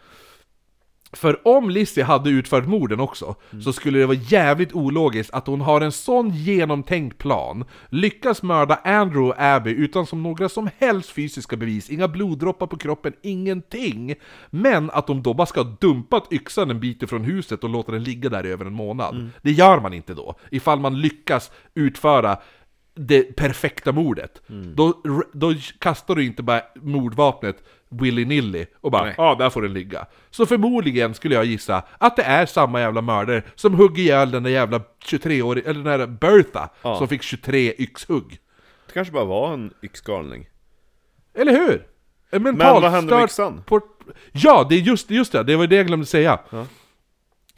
För 1.13 1.49
om 1.49 1.71
Lizzie 1.71 2.05
hade 2.05 2.31
utfört 2.31 2.67
morden 2.67 3.01
också, 3.01 3.35
så 3.65 3.73
skulle 3.73 3.99
det 3.99 4.07
vara 4.07 4.17
jävligt 4.17 4.73
ologiskt 4.73 5.35
att 5.35 5.47
hon 5.47 5.61
har 5.61 5.81
en 5.81 5.93
sån 5.93 6.31
genomtänkt 6.31 7.19
plan, 7.19 7.65
lyckas 7.89 8.43
mörda 8.43 8.81
Andrew 8.85 9.29
och 9.29 9.35
Abby 9.39 9.71
utan 9.71 10.07
som 10.07 10.23
några 10.23 10.49
som 10.49 10.71
helst 10.79 11.11
fysiska 11.11 11.57
bevis, 11.57 11.91
inga 11.91 12.09
bloddroppar 12.09 12.67
på 12.67 12.77
kroppen, 12.77 13.13
ingenting. 13.23 14.15
Men 14.51 14.91
att 14.91 15.07
de 15.07 15.23
då 15.23 15.35
bara 15.35 15.47
ska 15.47 15.63
ha 15.63 15.77
dumpat 15.81 16.33
yxan 16.33 16.71
en 16.71 16.81
bit 16.81 17.03
ifrån 17.03 17.25
huset 17.25 17.65
och 17.65 17.71
låta 17.71 17.93
den 17.93 18.05
ligga 18.05 18.29
där 18.29 18.47
i 18.47 18.51
över 18.51 18.65
en 18.65 18.75
månad. 18.75 19.31
Det 19.43 19.53
gör 19.53 19.81
man 19.81 19.93
inte 19.93 20.15
då, 20.15 20.35
ifall 20.51 20.81
man 20.81 21.01
lyckas 21.01 21.51
utföra 21.75 22.39
det 22.99 23.37
perfekta 23.37 23.93
mordet. 23.93 24.43
Då, 24.75 25.03
då 25.33 25.55
kastar 25.79 26.15
du 26.15 26.25
inte 26.25 26.43
bara 26.43 26.63
mordvapnet 26.83 27.57
willy-nilly 28.01 28.67
och 28.81 28.91
bara 28.91 29.13
ja, 29.17 29.35
där 29.39 29.51
får 29.51 29.63
den 29.63 29.73
ligga. 29.73 30.07
Så 30.31 30.47
förmodligen 30.47 31.15
skulle 31.15 31.35
jag 31.35 31.45
gissa 31.45 31.83
att 31.99 32.17
det 32.17 32.23
är 32.23 32.47
samma 32.47 32.81
jävla 32.81 33.01
mördare 33.03 33.43
som 33.55 33.75
hugger 33.75 34.03
ihjäl 34.03 34.31
den 34.31 34.43
där 34.43 34.51
jävla 34.51 34.81
23-åriga, 35.05 35.71
eller 35.71 35.85
den 35.85 35.99
där 36.01 36.07
Bertha, 36.07 36.69
Ja. 36.83 36.99
som 36.99 37.09
fick 37.09 37.23
23 37.23 37.75
yxhugg. 37.79 38.39
Det 38.87 38.93
kanske 38.93 39.13
bara 39.13 39.25
var 39.25 39.53
en 39.55 39.73
yxgalning. 39.83 40.49
Eller 41.35 41.53
hur? 41.53 41.87
En 42.31 42.43
Men 42.43 42.59
vad 42.59 42.83
hände 42.91 43.15
med 43.15 43.25
yxan? 43.25 43.63
Ja, 44.33 44.67
det 44.69 44.75
är 44.75 44.81
just, 44.81 45.11
just 45.11 45.33
det, 45.33 45.43
det 45.43 45.57
var 45.57 45.67
det 45.67 45.77
jag 45.77 45.87
glömde 45.87 46.07
säga. 46.07 46.39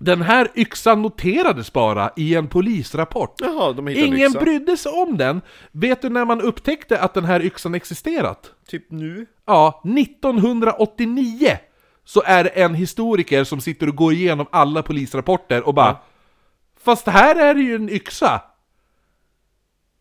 Den 0.01 0.23
här 0.23 0.49
yxan 0.57 1.03
noterades 1.03 1.73
bara 1.73 2.11
i 2.17 2.35
en 2.35 2.49
polisrapport. 2.49 3.35
Jaha, 3.41 3.73
de 3.73 3.87
hittade 3.87 4.07
Ingen 4.07 4.29
yxan. 4.31 4.43
brydde 4.45 4.77
sig 4.77 4.93
om 4.93 5.17
den. 5.19 5.41
Vet 5.73 6.03
du 6.03 6.09
när 6.09 6.25
man 6.25 6.41
upptäckte 6.41 7.01
att 7.01 7.15
den 7.15 7.25
här 7.25 7.43
yxan 7.45 7.75
existerat? 7.75 8.53
Typ 8.69 8.91
nu? 8.91 9.27
Ja, 9.47 9.83
1989 9.85 11.59
så 12.05 12.23
är 12.27 12.45
det 12.45 12.51
en 12.51 12.75
historiker 12.75 13.45
som 13.45 13.61
sitter 13.61 13.89
och 13.89 13.97
går 13.97 14.13
igenom 14.13 14.47
alla 14.53 14.83
polisrapporter 14.83 15.63
och 15.69 15.75
bara 15.75 15.97
Fast 16.81 17.07
här 17.07 17.35
är 17.37 17.55
det 17.55 17.61
ju 17.61 17.75
en 17.75 17.89
yxa! 17.89 18.43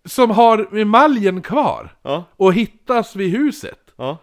Som 0.06 0.32
har 0.32 0.78
emaljen 0.78 1.42
kvar 1.42 1.96
Ja, 2.02 2.24
och 2.38 2.54
hittas 2.54 3.16
vid 3.16 3.32
huset. 3.32 3.80
ja. 3.96 4.18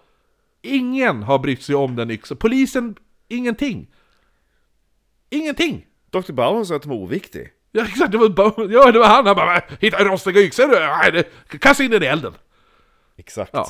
Ingen 0.63 1.23
har 1.23 1.39
brytt 1.39 1.63
sig 1.63 1.75
om 1.75 1.97
den 1.97 2.11
yxan. 2.11 2.37
Polisen, 2.37 2.95
ingenting. 3.29 3.87
Ingenting! 5.35 5.87
Dr. 6.11 6.33
Bauer 6.33 6.65
sa 6.65 6.77
att 6.77 6.83
den 6.83 6.91
var 6.91 6.97
oviktig. 6.99 7.51
Ja 7.73 7.85
exakt, 7.85 8.13
det 8.13 8.19
var, 8.19 8.29
bara- 8.29 8.65
ja, 8.73 8.93
det 8.93 8.99
var 8.99 9.07
han, 9.07 9.27
han 9.27 9.37
bara 9.37 9.63
Hitta 9.81 10.05
rostiga 10.05 10.41
yxor, 10.41 10.69
Nej, 10.69 11.13
det- 11.13 11.59
kasta 11.59 11.85
in 11.85 11.91
den 11.91 12.03
i 12.03 12.07
elden! 12.07 12.33
Exakt. 13.17 13.51
Ja. 13.53 13.69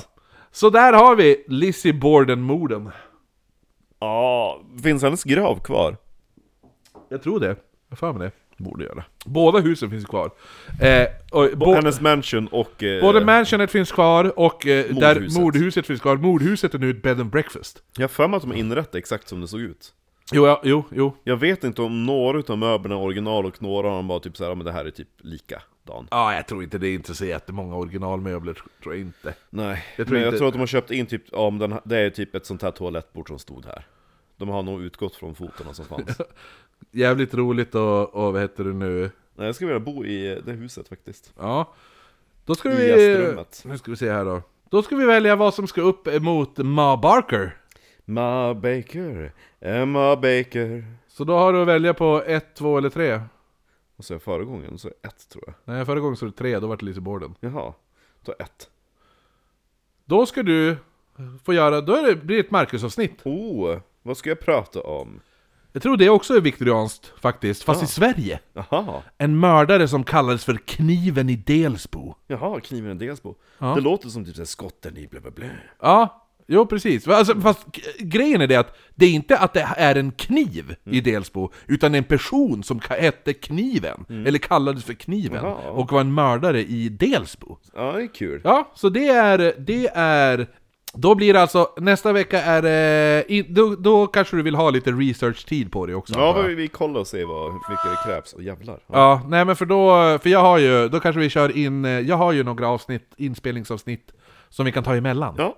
Så 0.52 0.70
där 0.70 0.92
har 0.92 1.16
vi 1.16 1.44
Lizzie 1.48 1.92
Borden-morden. 1.92 2.90
Ja, 4.00 4.60
finns 4.82 5.02
hennes 5.02 5.24
grav 5.24 5.60
kvar? 5.60 5.96
Jag 7.08 7.22
tror 7.22 7.40
det. 7.40 7.56
Jag 7.88 7.98
får 7.98 8.12
med 8.12 8.20
det. 8.20 8.30
Borde 8.64 8.84
göra. 8.84 9.04
Båda 9.24 9.58
husen 9.60 9.90
finns 9.90 10.04
kvar. 10.06 10.30
Eh, 10.82 11.06
och, 11.32 11.50
bo, 11.58 11.74
Hennes 11.74 12.00
mansion 12.00 12.46
och... 12.46 12.82
Eh, 12.82 13.00
både 13.02 13.24
mansionet 13.24 13.70
finns 13.70 13.92
kvar 13.92 14.38
och 14.38 14.66
eh, 14.66 14.84
där 14.94 15.14
Mordhuset. 15.14 15.40
mordhuset 15.42 15.86
finns 15.86 16.00
kvar. 16.00 16.16
Mordhuset 16.16 16.74
är 16.74 16.78
nu 16.78 16.90
ett 16.90 17.02
bed 17.02 17.20
and 17.20 17.30
breakfast. 17.30 17.82
Jag 17.96 18.02
har 18.02 18.08
för 18.08 18.28
mig 18.28 18.36
att 18.36 18.42
de 18.42 18.52
inrett 18.52 18.94
exakt 18.94 19.28
som 19.28 19.40
det 19.40 19.48
såg 19.48 19.60
ut. 19.60 19.92
Jo, 20.32 20.46
ja, 20.46 20.60
jo, 20.64 20.84
jo. 20.90 21.16
Jag 21.24 21.36
vet 21.36 21.64
inte 21.64 21.82
om 21.82 22.06
några 22.06 22.38
utav 22.38 22.58
möblerna 22.58 22.94
är 22.94 23.00
original 23.04 23.46
och 23.46 23.62
några 23.62 23.88
av 23.88 23.94
dem 23.94 24.08
var 24.08 24.18
typ 24.18 24.36
såhär, 24.36 24.50
"Ja, 24.50 24.54
men 24.54 24.64
det 24.66 24.72
här 24.72 24.84
är 24.84 24.90
typ 24.90 25.08
likadan. 25.18 26.08
Ja, 26.10 26.34
jag 26.34 26.46
tror 26.48 26.62
inte 26.62 26.78
det 26.78 26.88
är 26.88 26.94
inte 26.94 27.14
så 27.14 27.24
jättemånga 27.24 27.76
originalmöbler, 27.76 28.54
tror 28.82 28.94
jag 28.94 29.00
inte. 29.00 29.34
Nej, 29.50 29.84
Jag 29.96 30.06
tror 30.06 30.14
men 30.14 30.22
jag 30.22 30.28
inte- 30.28 30.38
tror 30.38 30.48
att 30.48 30.54
de 30.54 30.58
har 30.60 30.66
köpt 30.66 30.90
in 30.90 31.06
typ, 31.06 31.22
ja 31.32 31.50
men 31.50 31.58
den, 31.70 31.80
det 31.84 31.98
är 31.98 32.10
typ 32.10 32.34
ett 32.34 32.46
sånt 32.46 32.62
här 32.62 32.70
toalettbord 32.70 33.28
som 33.28 33.38
stod 33.38 33.64
här. 33.66 33.86
De 34.36 34.48
har 34.48 34.62
nog 34.62 34.82
utgått 34.82 35.14
från 35.16 35.34
fotorna 35.34 35.74
som 35.74 35.84
fanns. 35.84 36.18
Jävligt 36.92 37.34
roligt 37.34 37.74
och, 37.74 38.14
och 38.14 38.32
vad 38.32 38.42
heter 38.42 38.64
det 38.64 38.72
nu? 38.72 39.10
Nej, 39.34 39.46
jag 39.46 39.54
skulle 39.54 39.72
vilja 39.72 39.84
bo 39.84 40.04
i 40.04 40.40
det 40.46 40.52
huset 40.52 40.88
faktiskt. 40.88 41.32
Ja. 41.38 41.74
Då 42.44 42.54
ska 42.54 42.72
I 42.72 42.76
vi... 42.76 43.44
Nu 43.64 43.78
ska 43.78 43.90
vi 43.90 43.96
se 43.96 44.10
här 44.12 44.24
då. 44.24 44.42
Då 44.70 44.82
ska 44.82 44.96
vi 44.96 45.04
välja 45.04 45.36
vad 45.36 45.54
som 45.54 45.66
ska 45.66 45.80
upp 45.80 46.22
mot 46.22 46.58
Ma 46.58 46.96
Barker. 46.96 47.56
Ma 48.04 48.54
Baker, 48.54 49.32
Emma 49.60 50.16
Baker. 50.16 50.84
Så 51.08 51.24
då 51.24 51.36
har 51.38 51.52
du 51.52 51.62
att 51.62 51.68
välja 51.68 51.94
på 51.94 52.22
ett, 52.26 52.54
två 52.54 52.78
eller 52.78 52.90
tre. 52.90 53.20
Och 53.96 54.04
så 54.04 54.18
förra 54.18 54.44
gången 54.44 54.78
så 54.78 54.88
ett 54.88 55.28
tror 55.28 55.44
jag. 55.46 55.54
Nej, 55.64 55.84
förra 55.84 56.00
gången 56.00 56.16
så 56.16 56.24
var 56.26 56.30
det 56.30 56.38
tre, 56.38 56.58
då 56.58 56.66
var 56.66 56.76
det 56.76 56.84
Lizzie 56.84 57.00
Borden. 57.02 57.34
Jaha, 57.40 57.72
ta 58.24 58.32
ett. 58.32 58.70
Då 60.04 60.26
ska 60.26 60.42
du 60.42 60.76
få 61.44 61.52
göra, 61.54 61.80
då 61.80 61.94
är 61.96 62.02
det, 62.06 62.16
blir 62.16 62.36
det 62.36 62.40
ett 62.44 62.50
Marcus-avsnitt. 62.50 63.20
Oh, 63.26 63.78
vad 64.02 64.16
ska 64.16 64.28
jag 64.30 64.40
prata 64.40 64.80
om? 64.82 65.20
Jag 65.72 65.82
tror 65.82 65.96
det 65.96 66.08
också 66.10 66.34
är 66.36 66.40
viktorianskt 66.40 67.12
faktiskt, 67.20 67.62
fast 67.62 67.80
Ja. 67.80 67.84
i 67.84 67.88
Sverige. 67.88 68.40
Jaha, 68.52 69.02
En 69.18 69.40
mördare 69.40 69.88
som 69.88 70.04
kallades 70.04 70.44
för 70.44 70.56
Kniven 70.56 71.28
i 71.28 71.36
Delsbo. 71.36 72.14
jaha, 72.26 72.60
kniven 72.60 72.90
i 73.02 73.06
Delsbo. 73.06 73.34
Ja. 73.58 73.74
Det 73.74 73.80
låter 73.80 74.08
som 74.08 74.24
typ 74.24 74.34
såhär 74.34 74.46
skotten 74.46 74.96
i 74.96 75.06
blä 75.08 75.20
blä. 75.20 75.50
Jo 76.46 76.66
precis. 76.66 77.08
Alltså, 77.08 77.40
fast 77.40 77.66
grejen 77.98 78.40
är 78.40 78.46
det 78.46 78.56
att 78.56 78.76
det 78.94 79.06
är 79.06 79.10
inte 79.10 79.38
att 79.38 79.52
det 79.52 79.68
är 79.76 79.94
en 79.94 80.12
kniv 80.12 80.74
i 80.84 81.00
Delsbo, 81.00 81.50
utan 81.66 81.94
en 81.94 82.04
person 82.04 82.62
som 82.62 82.80
hette 82.90 83.32
Kniven, 83.32 84.04
eller 84.26 84.38
kallades 84.38 84.84
för 84.84 84.94
Kniven, 84.94 85.44
Jaha. 85.44 85.70
och 85.70 85.92
var 85.92 86.00
en 86.00 86.14
mördare 86.14 86.60
i 86.60 86.88
Delsbo. 86.88 87.56
Ja, 87.74 87.92
det 87.92 88.02
är 88.02 88.14
kul. 88.14 88.40
Ja, 88.44 88.72
så 88.74 88.88
det 88.88 89.08
är, 89.08 89.54
det 89.58 89.90
är... 89.94 90.46
Då 90.96 91.14
blir 91.14 91.32
det 91.34 91.40
alltså, 91.42 91.68
nästa 91.76 92.12
vecka 92.12 92.42
är 92.42 92.62
det... 92.62 93.42
Då, 93.48 93.74
då 93.76 94.06
kanske 94.06 94.36
du 94.36 94.42
vill 94.42 94.54
ha 94.54 94.70
lite 94.70 94.90
research-tid 94.92 95.72
på 95.72 95.86
det 95.86 95.94
också. 95.94 96.14
Ja, 96.18 96.42
vi, 96.42 96.54
vi 96.54 96.68
kollar 96.68 97.00
och 97.00 97.06
ser 97.06 97.24
vad, 97.24 97.52
hur 97.52 97.54
mycket 97.70 97.84
det 97.84 98.10
krävs. 98.10 98.32
Och 98.32 98.42
jävlar. 98.42 98.78
Ja. 98.86 98.98
Ja, 98.98 99.22
nej 99.28 99.44
men 99.44 99.56
för 99.56 99.66
då, 99.66 100.18
för 100.18 100.30
jag 100.30 100.40
har 100.40 100.58
ju, 100.58 100.88
då 100.88 101.00
kanske 101.00 101.20
vi 101.20 101.30
kör 101.30 101.56
in, 101.56 101.84
jag 101.84 102.16
har 102.16 102.32
ju 102.32 102.42
några 102.44 102.68
avsnitt, 102.68 103.12
inspelningsavsnitt 103.16 104.12
som 104.48 104.66
vi 104.66 104.72
kan 104.72 104.84
ta 104.84 104.96
emellan. 104.96 105.34
ja. 105.38 105.56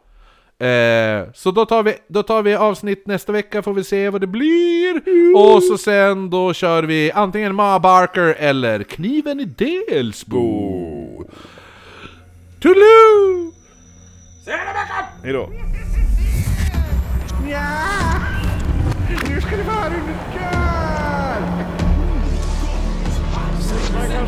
Eh, 0.58 1.28
så 1.34 1.50
då 1.50 1.66
tar, 1.66 1.82
vi, 1.82 1.94
då 2.08 2.22
tar 2.22 2.42
vi 2.42 2.54
avsnitt 2.54 3.06
nästa 3.06 3.32
vecka, 3.32 3.62
får 3.62 3.74
vi 3.74 3.84
se 3.84 4.10
vad 4.10 4.20
det 4.20 4.26
blir. 4.26 5.02
Och 5.36 5.62
så 5.62 5.78
sen 5.78 6.30
då 6.30 6.52
kör 6.52 6.82
vi 6.82 7.12
antingen 7.12 7.54
Ma 7.54 7.78
Barker 7.78 8.36
eller 8.38 8.82
Kniven 8.82 9.40
i 9.40 9.44
Delsbo. 9.44 11.24
Toodaloo! 12.60 13.52
Hejdå. 15.22 15.50
Nu 19.28 19.40
ska 19.40 19.56
det 19.56 19.62
vara 19.62 19.86
under 19.86 20.00
Man 23.92 24.10
kan 24.10 24.26